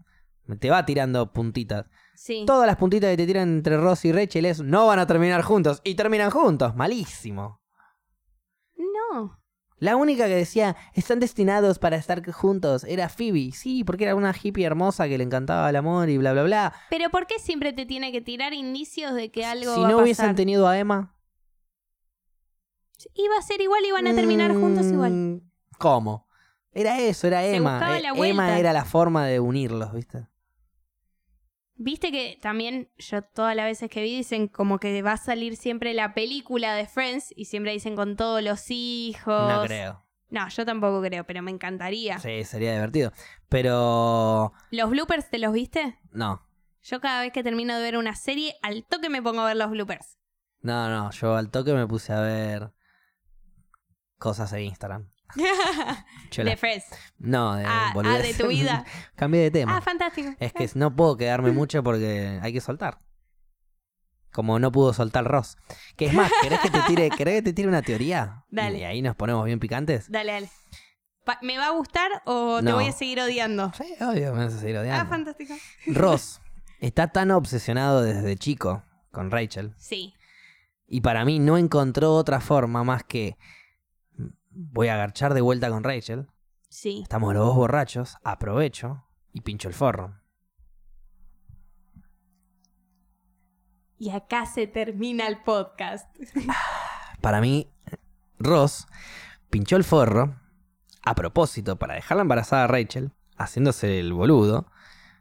te 0.60 0.70
va 0.70 0.86
tirando 0.86 1.32
puntitas. 1.32 1.86
Sí. 2.16 2.44
Todas 2.46 2.68
las 2.68 2.76
puntitas 2.76 3.10
que 3.12 3.18
te 3.18 3.26
tiran 3.26 3.50
entre 3.50 3.78
Ross 3.78 4.04
y 4.06 4.12
Rachel 4.12 4.46
es 4.46 4.62
no 4.62 4.88
van 4.88 5.00
a 5.00 5.08
terminar 5.08 5.42
juntos. 5.42 5.80
Y 5.84 5.96
terminan 5.96 6.32
juntos. 6.32 6.76
Malísimo. 6.76 7.62
No. 8.78 9.39
La 9.80 9.96
única 9.96 10.28
que 10.28 10.36
decía, 10.36 10.76
están 10.94 11.20
destinados 11.20 11.80
para 11.80 11.96
estar 11.96 12.30
juntos, 12.32 12.84
era 12.84 13.10
Phoebe. 13.10 13.52
Sí, 13.54 13.84
porque 13.84 14.04
era 14.04 14.16
una 14.16 14.34
hippie 14.34 14.66
hermosa 14.66 15.08
que 15.08 15.18
le 15.18 15.24
encantaba 15.24 15.70
el 15.70 15.76
amor 15.76 16.10
y 16.10 16.18
bla, 16.18 16.34
bla, 16.34 16.44
bla. 16.44 16.74
Pero 16.90 17.10
¿por 17.10 17.28
qué 17.28 17.40
siempre 17.40 17.74
te 17.74 17.86
tiene 17.86 18.12
que 18.12 18.22
tirar 18.22 18.54
indicios 18.54 19.14
de 19.14 19.32
que 19.32 19.46
algo 19.46 19.74
si 19.74 19.82
va 19.82 19.90
no 19.90 20.00
a 20.00 20.04
hubiesen 20.04 20.36
tenido 20.36 20.68
a 20.68 20.78
Emma. 20.78 21.16
Iba 23.14 23.38
a 23.38 23.42
ser 23.42 23.62
igual, 23.62 23.84
iban 23.86 24.08
a 24.08 24.14
terminar 24.14 24.54
juntos 24.54 24.88
igual. 24.88 25.12
mm, 25.12 25.42
¿Cómo? 25.78 26.28
Era 26.72 27.00
eso, 27.00 27.28
era 27.28 27.46
Emma. 27.46 27.80
Emma 28.16 28.60
era 28.60 28.74
la 28.74 28.86
forma 28.86 29.26
de 29.26 29.40
unirlos, 29.40 29.94
¿viste? 29.94 30.28
Viste 31.82 32.12
que 32.12 32.38
también 32.42 32.90
yo 32.98 33.22
todas 33.22 33.56
las 33.56 33.64
veces 33.64 33.90
que 33.90 34.02
vi 34.04 34.18
dicen 34.18 34.50
como 34.50 34.80
que 34.80 35.02
va 35.02 35.14
a 35.14 35.18
salir 35.18 35.56
siempre 35.56 35.94
la 35.94 36.14
película 36.14 36.76
de 36.76 36.86
Friends 36.86 37.34
y 37.38 37.46
siempre 37.46 37.72
dicen 37.72 37.96
con 37.96 38.18
todos 38.18 38.44
los 38.44 38.70
hijos. 38.70 39.50
No 39.50 39.64
creo. 39.64 40.04
No, 40.30 40.50
yo 40.50 40.66
tampoco 40.66 41.02
creo, 41.02 41.24
pero 41.24 41.42
me 41.42 41.52
encantaría. 41.52 42.20
Sí, 42.20 42.44
sería 42.44 42.74
divertido. 42.74 43.14
Pero. 43.48 44.52
¿Los 44.72 44.90
bloopers 44.90 45.30
te 45.30 45.40
los 45.40 45.54
viste? 45.54 45.98
No. 46.12 46.46
Yo 46.82 47.00
cada 47.00 47.22
vez 47.22 47.32
que 47.32 47.44
termino 47.44 47.78
de 47.78 47.82
ver 47.82 47.96
una 47.96 48.14
serie, 48.14 48.56
al 48.62 48.84
toque 48.84 49.10
me 49.10 49.22
pongo 49.22 49.40
a 49.40 49.48
ver 49.48 49.56
los 49.56 49.72
bloopers. 49.72 50.20
No, 50.60 50.90
no. 50.90 51.12
Yo 51.12 51.38
al 51.38 51.50
toque 51.50 51.74
me 51.74 51.88
puse 51.88 52.12
a 52.12 52.20
ver 52.20 52.74
cosas 54.18 54.52
en 54.52 54.64
Instagram. 54.64 55.10
De 55.36 56.58
Friends. 56.58 56.86
No, 57.18 57.56
de 57.56 57.66
Ah, 57.66 57.94
ah, 57.96 58.18
de 58.20 58.34
tu 58.34 58.48
vida. 58.48 58.86
Cambié 59.16 59.42
de 59.44 59.52
tema. 59.52 59.78
Ah, 59.78 59.82
fantástico. 59.82 60.30
es 60.40 60.54
que 60.54 60.70
no 60.76 60.96
puedo 60.96 61.18
quedarme 61.18 61.52
mucho 61.54 61.84
porque 61.84 62.40
hay 62.42 62.54
que 62.54 62.62
soltar. 62.62 63.00
Como 64.32 64.60
no 64.60 64.72
pudo 64.72 64.94
soltar 64.94 65.26
Ross. 65.26 65.58
Que 65.96 66.06
es 66.06 66.14
más, 66.14 66.32
¿querés 66.42 66.60
que 66.60 66.70
te 66.70 66.82
tire, 66.82 67.10
¿querés 67.18 67.36
que 67.36 67.42
te 67.42 67.54
tire 67.54 67.68
una 67.68 67.82
teoría? 67.82 68.46
Dale. 68.50 68.80
Y 68.80 68.84
ahí 68.84 69.02
nos 69.02 69.16
ponemos 69.16 69.44
bien 69.46 69.60
picantes. 69.60 70.10
Dale, 70.12 70.32
dale. 70.34 70.50
Pa- 71.26 71.40
¿Me 71.42 71.58
va 71.58 71.68
a 71.68 71.72
gustar 71.72 72.10
o 72.26 72.62
te 72.64 72.72
voy 72.72 72.88
a 72.88 72.92
seguir 72.92 73.20
odiando? 73.20 73.72
Sí, 73.76 73.96
obvio, 74.02 74.34
me 74.34 74.46
vas 74.46 74.54
a 74.54 74.60
seguir 74.60 74.78
Ah, 74.78 74.82
odiando. 74.82 75.10
fantástico. 75.10 75.54
Ross 75.88 76.42
está 76.80 77.08
tan 77.08 77.32
obsesionado 77.32 78.02
desde 78.04 78.36
chico 78.38 78.84
con 79.12 79.32
Rachel. 79.32 79.74
Sí. 79.78 80.14
Y 80.88 81.02
para 81.02 81.26
mí 81.26 81.40
no 81.40 81.58
encontró 81.58 82.14
otra 82.16 82.40
forma 82.40 82.84
más 82.84 83.04
que 83.04 83.38
voy 84.50 84.88
a 84.88 84.96
agarchar 84.96 85.34
de 85.34 85.42
vuelta 85.42 85.70
con 85.70 85.84
Rachel. 85.84 86.28
Sí. 86.70 87.00
Estamos 87.04 87.34
los 87.34 87.46
dos 87.46 87.56
borrachos, 87.56 88.18
aprovecho 88.24 89.04
y 89.34 89.42
pincho 89.42 89.68
el 89.68 89.74
forro. 89.74 90.20
Y 93.98 94.12
acá 94.12 94.46
se 94.46 94.66
termina 94.68 95.28
el 95.28 95.44
podcast. 95.44 96.08
Para 97.22 97.42
mí, 97.42 97.70
Ross 98.38 98.88
pinchó 99.50 99.76
el 99.76 99.84
forro 99.84 100.36
a 101.04 101.16
propósito 101.16 101.78
para 101.78 101.96
dejarla 101.96 102.22
embarazada 102.22 102.66
a 102.66 102.68
Rachel, 102.68 103.12
haciéndose 103.38 104.00
el 104.00 104.14
boludo. 104.14 104.68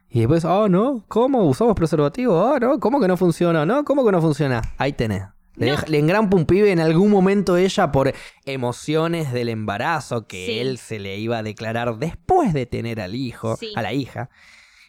Y 0.09 0.19
después, 0.19 0.45
oh 0.45 0.69
no, 0.69 1.03
¿cómo 1.07 1.43
usamos 1.43 1.75
preservativo? 1.75 2.33
Oh 2.35 2.59
no, 2.59 2.79
¿cómo 2.79 2.99
que 2.99 3.07
no 3.07 3.17
funciona? 3.17 3.65
No, 3.65 3.83
¿cómo 3.83 4.05
que 4.05 4.11
no 4.11 4.21
funciona? 4.21 4.61
Ahí 4.77 4.93
tenés. 4.93 5.23
Le, 5.59 5.65
No. 5.67 5.71
deja- 5.73 5.85
le 5.87 5.99
engrampa 5.99 6.37
un 6.37 6.45
pibe 6.45 6.71
en 6.71 6.79
algún 6.79 7.11
momento 7.11 7.57
ella 7.57 7.91
por 7.91 8.13
emociones 8.45 9.31
del 9.33 9.49
embarazo 9.49 10.25
que 10.25 10.45
Sí. 10.45 10.59
él 10.59 10.77
se 10.77 10.99
le 10.99 11.17
iba 11.19 11.37
a 11.37 11.43
declarar 11.43 11.97
después 11.97 12.53
de 12.53 12.65
tener 12.65 12.99
al 13.01 13.13
hijo, 13.13 13.57
Sí. 13.57 13.73
a 13.75 13.81
la 13.81 13.93
hija. 13.93 14.29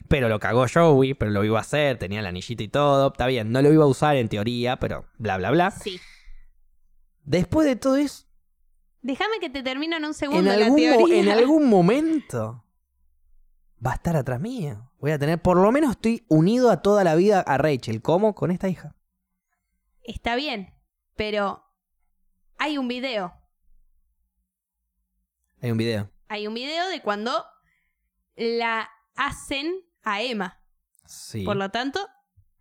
Pero 0.09 0.28
lo 0.28 0.38
cagó 0.40 0.64
Joey, 0.72 1.14
pero 1.14 1.30
lo 1.30 1.44
iba 1.44 1.59
a 1.59 1.61
hacer, 1.61 1.98
tenía 1.98 2.20
el 2.20 2.26
anillito 2.26 2.62
y 2.62 2.68
todo. 2.68 3.09
Está 3.09 3.26
bien, 3.26 3.52
no 3.52 3.61
lo 3.62 3.72
iba 3.72 3.85
a 3.85 3.88
usar 3.88 4.16
en 4.16 4.28
teoría, 4.28 4.78
pero 4.78 5.04
bla, 5.18 5.37
bla, 5.37 5.50
bla. 5.50 5.70
Sí. 5.72 6.00
Después 7.24 7.66
de 7.66 7.76
todo 7.76 7.96
eso, 7.96 8.24
Déjame 9.02 9.38
que 9.40 9.48
te 9.48 9.62
termino 9.62 9.96
en 9.96 10.04
un 10.04 10.09
en 10.11 10.14
segundo 10.14 10.42
la 10.50 10.64
algún, 10.64 10.76
teoría. 10.76 11.20
en 11.20 11.28
algún 11.30 11.68
momento 11.70 12.64
va 13.85 13.92
a 13.92 13.94
estar 13.94 14.14
atrás 14.14 14.38
mío. 14.40 14.90
Voy 15.00 15.11
a 15.12 15.18
tener, 15.18 15.40
por 15.40 15.56
lo 15.56 15.72
menos 15.72 15.92
estoy 15.92 16.24
unido 16.28 16.70
a 16.70 16.83
toda 16.83 17.02
la 17.02 17.14
vida 17.14 17.40
a 17.40 17.56
Rachel. 17.56 18.02
¿Cómo? 18.02 18.35
Con 18.35 18.50
esta 18.50 18.68
hija. 18.68 18.94
Está 20.03 20.37
bien, 20.37 20.75
pero 21.17 21.65
hay 22.59 22.79
un 22.79 22.89
video. 22.89 23.35
Hay 25.63 25.71
un 25.71 25.79
video. 25.79 26.11
Hay 26.29 26.47
un 26.47 26.55
video 26.55 26.89
de 26.89 27.03
cuando 27.03 27.45
la 28.37 28.89
hacen 29.17 29.75
a 30.03 30.23
Emma. 30.23 30.63
Sí. 31.07 31.45
Por 31.45 31.57
lo 31.57 31.71
tanto, 31.71 32.07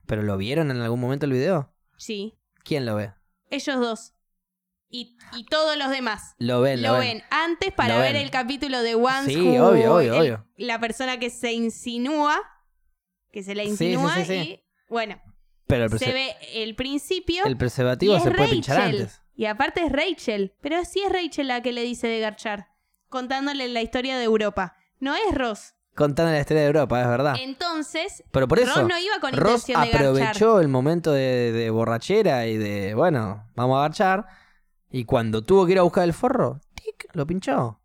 ¿Pero 0.06 0.24
lo 0.24 0.38
vieron 0.38 0.72
en 0.72 0.78
algún 0.82 1.00
momento 1.00 1.26
el 1.28 1.32
video? 1.34 1.74
sí, 1.98 2.36
¿Quién 2.64 2.86
lo 2.86 2.96
ve? 2.96 3.14
ellos 3.52 3.80
dos. 3.80 4.14
Y, 4.92 5.18
y 5.34 5.46
todos 5.46 5.78
los 5.78 5.92
demás. 5.92 6.34
Lo 6.40 6.62
ven, 6.62 6.82
Lo 6.82 6.94
ven 6.94 7.22
antes 7.30 7.72
para 7.72 7.96
Lo 7.96 8.02
ver 8.02 8.14
ven. 8.14 8.24
el 8.24 8.32
capítulo 8.32 8.82
de 8.82 8.96
Once 8.96 9.32
Sí, 9.32 9.40
Who, 9.40 9.68
obvio, 9.70 9.96
obvio, 9.96 10.14
el- 10.16 10.20
obvio. 10.20 10.48
la 10.58 10.80
persona 10.80 11.20
que 11.20 11.30
se 11.30 11.52
insinúa, 11.54 12.40
que 13.32 13.44
se 13.44 13.54
sí, 13.54 13.62
insinúa 13.62 14.16
sí, 14.16 14.26
sí. 14.26 14.34
y 14.34 14.66
bueno, 14.90 15.22
Pero 15.70 15.86
el, 15.86 16.00
se 16.00 16.12
ve 16.12 16.36
el 16.56 16.76
principio 16.76 17.46
el 17.46 17.52
y 17.52 17.56
preservativo 17.56 18.16
es 18.16 18.24
se 18.24 18.32
puede 18.32 18.50
pinchar 18.50 18.82
antes. 18.82 19.22
Y 19.36 19.46
aparte 19.46 19.86
es 19.86 19.92
Rachel, 19.92 20.56
pero 20.62 20.84
sí 20.84 21.02
es 21.06 21.12
Rachel 21.12 21.48
la 21.48 21.62
que 21.62 21.72
le 21.72 21.84
dice 21.84 22.08
de 22.08 22.20
garchar, 22.20 22.70
contándole 23.08 23.68
la 23.68 23.84
historia 23.84 24.18
de 24.18 24.24
Europa. 24.24 24.76
No 25.00 25.16
es 25.16 25.36
Ross. 25.36 25.76
Contando 25.96 26.32
la 26.32 26.40
historia 26.40 26.62
de 26.64 26.68
Europa, 26.68 27.00
es 27.00 27.08
verdad. 27.08 27.36
Entonces, 27.40 28.24
Pero 28.32 28.48
por 28.48 28.58
eso, 28.58 28.74
Ross 28.74 28.88
no 28.90 28.98
iba 28.98 29.20
con 29.20 29.32
Ross 29.34 29.70
intención 29.70 29.82
de 29.82 29.92
garchar. 29.92 30.08
aprovechó 30.08 30.60
el 30.60 30.70
momento 30.70 31.12
de, 31.12 31.52
de 31.52 31.70
borrachera 31.70 32.48
y 32.48 32.58
de, 32.58 32.96
bueno, 32.96 33.48
vamos 33.56 33.78
a 33.78 33.82
garchar. 33.82 34.26
Y 34.90 35.06
cuando 35.06 35.44
tuvo 35.44 35.68
que 35.68 35.74
ir 35.74 35.80
a 35.80 35.84
buscar 35.84 36.04
el 36.04 36.14
forro, 36.14 36.62
tic, 36.74 37.08
lo 37.14 37.28
pinchó. 37.28 37.80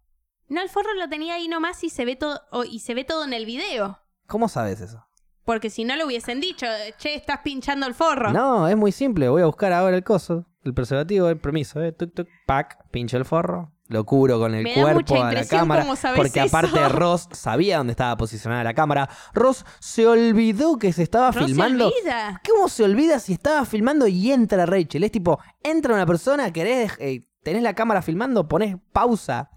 No, 0.48 0.62
el 0.62 0.70
forro 0.70 0.94
lo 0.94 1.08
tenía 1.10 1.34
ahí 1.34 1.48
nomás 1.48 1.84
y 1.84 1.90
se 1.90 2.06
ve 2.06 2.16
todo, 2.16 2.40
y 2.64 2.80
se 2.80 2.94
ve 2.94 3.04
todo 3.04 3.24
en 3.24 3.34
el 3.34 3.44
video. 3.44 4.00
¿Cómo 4.26 4.48
sabes 4.48 4.80
eso? 4.80 5.06
Porque 5.44 5.70
si 5.70 5.84
no 5.84 5.96
lo 5.96 6.06
hubiesen 6.06 6.40
dicho, 6.40 6.66
che, 6.98 7.14
estás 7.14 7.40
pinchando 7.44 7.86
el 7.86 7.94
forro. 7.94 8.32
No, 8.32 8.66
es 8.68 8.76
muy 8.76 8.92
simple. 8.92 9.28
Voy 9.28 9.42
a 9.42 9.46
buscar 9.46 9.72
ahora 9.72 9.96
el 9.96 10.02
coso, 10.04 10.46
el 10.62 10.72
preservativo, 10.74 11.28
el 11.28 11.38
permiso, 11.38 11.82
eh. 11.82 11.92
Tuk, 11.92 12.14
tuk, 12.14 12.28
pack, 12.46 12.78
pincho 12.90 13.16
el 13.18 13.24
forro, 13.26 13.70
lo 13.88 14.04
cubro 14.04 14.38
con 14.38 14.54
el 14.54 14.62
Me 14.62 14.72
cuerpo 14.74 15.22
a 15.22 15.32
la 15.32 15.46
cámara. 15.46 15.84
Porque 16.16 16.40
eso. 16.40 16.56
aparte 16.56 16.88
Ross 16.88 17.28
sabía 17.32 17.76
dónde 17.76 17.90
estaba 17.90 18.16
posicionada 18.16 18.64
la 18.64 18.72
cámara. 18.72 19.08
Ross 19.34 19.66
se 19.80 20.06
olvidó 20.06 20.78
que 20.78 20.92
se 20.94 21.02
estaba 21.02 21.30
Ross 21.30 21.42
se 21.42 21.44
filmando. 21.48 21.88
olvida. 21.88 22.40
¿Cómo 22.48 22.68
se 22.70 22.82
olvida 22.82 23.18
si 23.18 23.34
estaba 23.34 23.66
filmando 23.66 24.06
y 24.06 24.32
entra 24.32 24.64
Rachel? 24.64 25.04
Es 25.04 25.12
tipo, 25.12 25.38
entra 25.62 25.94
una 25.94 26.06
persona, 26.06 26.50
querés, 26.52 26.92
eh, 26.98 27.26
tenés 27.42 27.62
la 27.62 27.74
cámara 27.74 28.00
filmando, 28.00 28.48
ponés 28.48 28.76
pausa. 28.92 29.50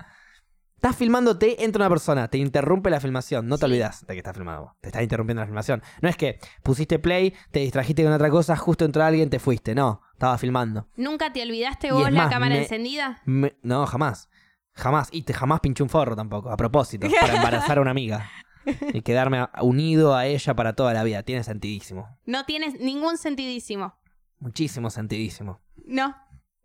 Estás 0.77 0.95
filmándote, 0.95 1.63
entra 1.63 1.81
una 1.83 1.89
persona, 1.89 2.27
te 2.27 2.37
interrumpe 2.37 2.89
la 2.91 2.99
filmación. 2.99 3.47
No 3.47 3.57
te 3.57 3.65
Sí. 3.65 3.71
olvidas 3.71 4.05
de 4.05 4.13
que 4.13 4.19
estás 4.19 4.35
filmando. 4.35 4.75
Te 4.79 4.89
está 4.89 5.01
interrumpiendo 5.01 5.41
la 5.41 5.47
filmación. 5.47 5.81
No 6.01 6.07
es 6.09 6.15
que 6.15 6.39
pusiste 6.61 6.99
play, 6.99 7.33
te 7.51 7.59
distrajiste 7.61 8.03
con 8.03 8.13
otra 8.13 8.29
cosa, 8.29 8.55
justo 8.55 8.85
entró 8.85 9.03
alguien, 9.03 9.29
te 9.31 9.39
fuiste. 9.39 9.73
No, 9.73 10.01
estaba 10.13 10.37
filmando. 10.37 10.87
¿Nunca 10.95 11.33
te 11.33 11.41
olvidaste 11.41 11.87
Y 11.87 11.91
vos 11.91 12.03
la 12.11 12.23
más, 12.23 12.29
cámara 12.31 12.53
me- 12.55 12.61
encendida? 12.61 13.21
Me- 13.25 13.55
no, 13.63 13.87
jamás. 13.87 14.29
Jamás. 14.73 15.09
Y 15.11 15.23
te 15.23 15.33
jamás 15.33 15.61
pinché 15.61 15.81
un 15.81 15.89
forro 15.89 16.15
tampoco, 16.15 16.51
a 16.51 16.57
propósito, 16.57 17.07
para 17.21 17.35
embarazar 17.37 17.79
a 17.79 17.81
una 17.81 17.89
amiga. 17.91 18.29
Y 18.93 19.01
quedarme 19.01 19.47
unido 19.61 20.15
a 20.15 20.27
ella 20.27 20.53
para 20.55 20.73
toda 20.73 20.93
la 20.93 21.03
vida. 21.03 21.23
Tiene 21.23 21.43
sentidísimo. 21.43 22.07
No 22.25 22.45
tienes 22.45 22.79
ningún 22.79 23.17
sentidísimo. 23.17 23.95
Muchísimo 24.39 24.91
sentidísimo. 24.91 25.59
No, 25.85 26.15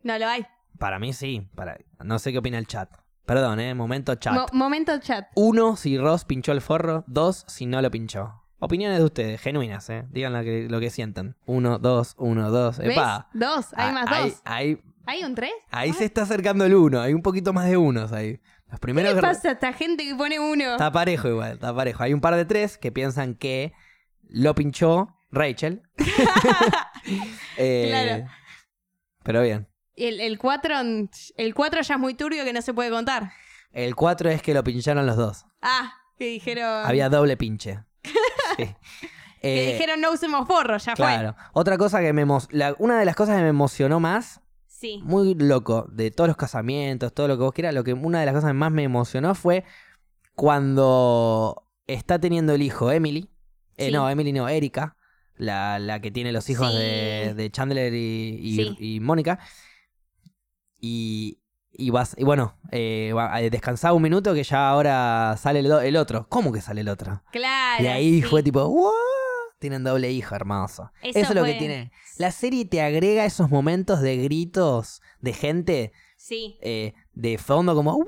no 0.03 0.19
lo 0.19 0.27
hay. 0.27 0.45
Para 0.79 0.99
mí 0.99 1.15
sí. 1.15 1.49
Para... 1.55 1.79
No 2.05 2.19
sé 2.19 2.33
qué 2.33 2.39
opina 2.39 2.59
el 2.59 2.67
chat. 2.67 2.91
Perdón, 3.27 3.61
eh. 3.61 3.75
Momento 3.75 4.15
chat. 4.17 4.35
Mo- 4.35 4.47
momento 4.53 4.99
chat. 4.99 5.27
Uno, 5.35 5.77
si 5.77 5.97
Ross 5.99 6.25
pinchó 6.25 6.53
el 6.53 6.61
forro. 6.61 7.05
Dos, 7.07 7.45
si 7.49 7.67
no 7.67 7.81
lo 7.81 7.91
pinchó. 7.91 8.43
Opiniones 8.59 8.99
de 8.99 9.05
ustedes, 9.05 9.41
genuinas, 9.41 9.89
eh. 9.91 10.05
Digan 10.11 10.33
lo 10.33 10.43
que, 10.43 10.67
lo 10.71 10.79
que 10.81 10.91
sientan. 10.91 11.37
Uno, 11.47 11.79
dos, 11.79 12.15
uno, 12.19 12.51
dos. 12.51 12.79
¿Ves? 12.79 12.91
Epa. 12.91 13.29
Dos, 13.35 13.73
hay 13.77 13.89
Ah, 13.89 13.93
más 13.93 14.11
dos. 14.25 14.43
Ahí, 14.45 14.81
¿Hay 15.07 15.25
un 15.25 15.35
tres? 15.35 15.51
ahí 15.71 15.93
se 15.93 16.05
está 16.05 16.23
acercando 16.23 16.65
el 16.65 16.75
uno. 16.75 17.01
Hay 17.01 17.13
un 17.15 17.23
poquito 17.23 17.53
más 17.53 17.67
de 17.69 17.77
unos 17.77 18.13
ahí. 18.13 18.41
Los 18.67 18.79
¿Qué 18.79 18.83
primeros 18.83 19.15
le 19.17 19.21
pasa 19.21 19.49
a 19.49 19.53
esta 19.53 19.73
gente 19.73 20.05
que 20.05 20.15
pone 20.15 20.39
uno? 20.39 20.73
Está 20.73 20.91
parejo 20.93 21.29
igual, 21.29 21.53
está 21.55 21.75
parejo. 21.75 22.03
Hay 22.05 22.15
un 22.15 22.21
par 22.21 22.37
de 22.37 22.45
tres 22.45 22.79
que 22.79 22.93
piensan 22.93 23.35
que 23.35 23.73
lo 24.29 24.55
pinchó 24.55 25.09
Rachel. 25.31 25.83
Eh, 27.57 27.87
Claro. 27.91 28.31
Pero 29.25 29.43
bien. 29.43 29.69
El, 29.97 30.21
el 30.21 30.39
cuatro, 30.39 30.75
el 30.81 31.55
cuatro 31.55 31.81
ya 31.83 31.95
es 31.95 32.01
muy 32.01 32.15
turbio 32.15 32.45
que 32.45 32.53
no 32.53 32.63
se 32.63 32.73
puede 32.75 32.91
contar. 32.91 33.33
El 33.73 33.95
4 33.97 34.29
es 34.31 34.43
que 34.43 34.53
lo 34.53 34.63
pincharon 34.63 35.07
los 35.07 35.17
dos. 35.17 35.47
Ah, 35.63 35.95
que 36.19 36.27
dijeron. 36.27 36.85
Había 36.85 37.09
doble 37.09 37.37
pinche. 37.37 37.81
Sí. 38.59 38.67
que 39.41 39.71
Eh, 39.71 39.73
dijeron 39.73 40.01
no 40.01 40.13
usemos 40.13 40.47
forro, 40.47 40.77
ya 40.77 40.95
fue. 40.95 41.07
claro. 41.07 41.35
Otra 41.55 41.77
cosa 41.79 42.01
que 42.01 42.13
me 42.13 42.25
la- 42.51 42.75
una 42.79 42.99
de 42.99 43.05
las 43.07 43.17
cosas 43.17 43.37
que 43.37 43.43
me 43.43 43.49
emocionó 43.49 43.99
más, 43.99 44.41
Sí. 44.67 45.01
muy 45.05 45.35
loco, 45.35 45.87
de 45.91 46.11
todos 46.11 46.29
los 46.29 46.37
casamientos, 46.37 47.13
todo 47.15 47.29
lo 47.29 47.37
que 47.39 47.43
vos 47.45 47.53
quieras, 47.55 47.73
lo 47.75 47.83
que 47.83 47.93
una 47.95 48.21
de 48.21 48.27
las 48.27 48.35
cosas 48.35 48.51
que 48.51 48.55
más 48.55 48.71
me 48.73 48.83
emocionó 48.85 49.35
fue 49.35 49.65
cuando 50.35 51.67
está 51.87 52.19
teniendo 52.21 52.53
el 52.55 52.63
hijo 52.63 52.91
Emily. 52.93 53.31
Eh, 53.77 53.87
Sí. 53.87 53.93
No, 53.93 54.09
Emily 54.11 54.33
no, 54.33 54.49
Erika. 54.49 54.97
la, 55.37 55.79
la 55.79 56.01
que 56.01 56.11
tiene 56.11 56.31
los 56.31 56.49
hijos 56.51 56.71
Sí. 56.71 56.79
de, 56.79 57.35
de 57.35 57.51
Chandler 57.51 57.93
y, 57.95 58.77
y 58.79 59.01
Mónica. 59.01 59.39
Y, 60.85 61.39
y 61.73 61.91
vas, 61.91 62.15
y 62.19 62.25
bueno, 62.25 62.59
eh, 62.73 63.15
eh, 63.39 63.51
descansaba 63.51 63.95
un 63.95 64.03
minuto 64.03 64.35
que 64.35 64.43
ya 64.43 64.69
ahora 64.69 65.37
sale 65.39 65.61
el, 65.61 65.97
otro. 65.97 66.27
¿Cómo 66.29 66.51
que 66.53 66.61
sale 66.61 66.81
el 66.81 66.89
otro? 66.89 67.23
Claro. 67.31 67.85
y 67.85 67.87
ahí 67.87 68.21
sí. 68.21 68.29
fue 68.29 68.43
tipo, 68.43 68.69
¡wow! 68.69 68.91
Tienen 69.61 69.85
doble 69.85 70.11
hijo, 70.11 70.35
hermoso. 70.35 70.91
Eso 71.01 71.21
Eso, 71.21 71.29
es 71.31 71.35
lo 71.37 71.45
que 71.45 71.55
tiene. 71.55 71.93
La 72.19 72.33
serie 72.33 72.65
te 72.65 72.83
agrega 72.83 73.25
esos 73.25 73.49
momentos 73.49 74.01
de 74.01 74.17
gritos 74.17 75.01
de 75.21 75.33
gente 75.33 75.93
Sí. 76.17 76.59
eh, 76.63 76.95
de 77.13 77.39
fondo 77.39 77.77
como 77.77 77.93
¡wow! 77.95 78.05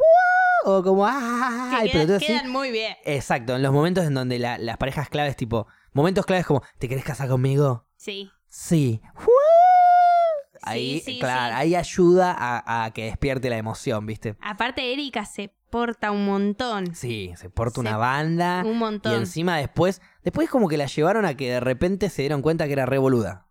o 0.66 0.82
como 0.82 1.06
¡ah! 1.06 1.78
Que 1.84 1.90
quedan, 1.90 2.10
así- 2.10 2.26
quedan 2.26 2.50
muy 2.50 2.72
bien. 2.72 2.96
Exacto, 3.04 3.54
en 3.54 3.62
los 3.62 3.72
momentos 3.72 4.04
en 4.04 4.14
donde 4.14 4.40
la- 4.40 4.58
las 4.58 4.78
parejas 4.78 5.08
claves, 5.08 5.36
tipo, 5.36 5.68
momentos 5.92 6.26
claves 6.26 6.44
como, 6.44 6.62
¿te 6.80 6.88
querés 6.88 7.04
casar 7.04 7.28
conmigo? 7.28 7.86
Sí. 7.96 8.30
Sí. 8.48 9.00
¡Wow! 9.14 9.26
Ahí, 10.66 11.00
sí, 11.04 11.18
claro, 11.18 11.54
sí. 11.54 11.60
ahí 11.60 11.74
ayuda 11.74 12.34
a, 12.36 12.84
a 12.84 12.90
que 12.92 13.04
despierte 13.04 13.50
la 13.50 13.56
emoción, 13.58 14.06
¿viste? 14.06 14.36
Aparte, 14.40 14.92
Erika 14.92 15.24
se 15.24 15.52
porta 15.70 16.10
un 16.10 16.24
montón. 16.26 16.94
Sí, 16.94 17.32
se 17.36 17.50
porta 17.50 17.74
Se- 17.74 17.80
una 17.80 17.96
banda. 17.96 18.62
Un 18.64 18.72
Y 18.72 18.78
montón. 18.78 19.14
encima 19.14 19.56
después, 19.58 20.00
después 20.22 20.48
como 20.48 20.68
que 20.68 20.76
la 20.76 20.86
llevaron 20.86 21.24
a 21.26 21.34
que 21.36 21.50
de 21.50 21.60
repente 21.60 22.08
se 22.10 22.22
dieron 22.22 22.42
cuenta 22.42 22.66
que 22.66 22.72
era 22.74 22.86
revoluda. 22.86 23.48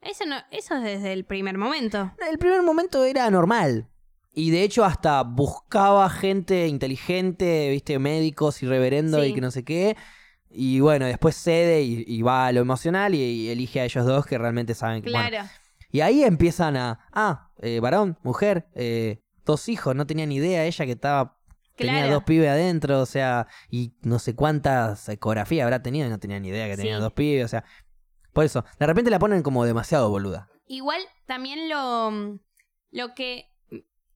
Eso, 0.00 0.24
no, 0.26 0.36
eso 0.50 0.76
es 0.76 0.82
desde 0.82 1.12
el 1.12 1.24
primer 1.24 1.58
momento. 1.58 2.12
El 2.28 2.38
primer 2.38 2.62
momento 2.62 3.04
era 3.04 3.30
normal. 3.30 3.88
Y 4.34 4.50
de 4.50 4.62
hecho 4.62 4.84
hasta 4.84 5.22
buscaba 5.22 6.08
gente 6.08 6.66
inteligente, 6.66 7.68
viste, 7.70 7.98
médicos 7.98 8.62
y 8.62 8.66
reverendo 8.66 9.24
y 9.24 9.34
que 9.34 9.40
no 9.40 9.50
sé 9.50 9.62
qué. 9.64 9.96
Y 10.50 10.80
bueno, 10.80 11.06
después 11.06 11.36
cede 11.36 11.82
y, 11.82 12.04
y 12.06 12.22
va 12.22 12.46
a 12.46 12.52
lo 12.52 12.60
emocional 12.60 13.14
y, 13.14 13.18
y 13.22 13.48
elige 13.50 13.80
a 13.80 13.84
ellos 13.84 14.04
dos 14.06 14.26
que 14.26 14.38
realmente 14.38 14.74
saben 14.74 15.02
que... 15.02 15.10
bueno. 15.10 15.38
Y 15.92 16.00
ahí 16.00 16.24
empiezan 16.24 16.76
a... 16.76 16.98
Ah, 17.12 17.50
eh, 17.58 17.78
varón, 17.78 18.18
mujer, 18.24 18.66
eh, 18.74 19.22
dos 19.44 19.68
hijos, 19.68 19.94
no 19.94 20.06
tenía 20.06 20.26
ni 20.26 20.36
idea 20.36 20.64
ella 20.64 20.84
que 20.86 20.92
estaba... 20.92 21.38
Tenía 21.76 22.10
dos 22.10 22.24
pibes 22.24 22.48
adentro, 22.48 23.00
o 23.00 23.06
sea, 23.06 23.46
y 23.70 23.92
no 24.02 24.18
sé 24.18 24.34
cuántas 24.34 25.08
ecografías 25.08 25.64
habrá 25.64 25.82
tenido 25.82 26.06
y 26.06 26.10
no 26.10 26.18
tenía 26.18 26.38
ni 26.40 26.48
idea 26.48 26.66
que 26.68 26.76
tenía 26.76 26.96
Sí. 26.96 27.02
dos 27.02 27.12
pibes, 27.12 27.44
o 27.44 27.48
sea... 27.48 27.64
Por 28.32 28.44
eso, 28.44 28.64
de 28.78 28.86
repente 28.86 29.10
la 29.10 29.18
ponen 29.18 29.42
como 29.42 29.64
demasiado 29.64 30.08
boluda. 30.08 30.48
Igual 30.66 31.00
también 31.26 31.68
lo, 31.68 32.38
lo 32.90 33.14
que 33.14 33.50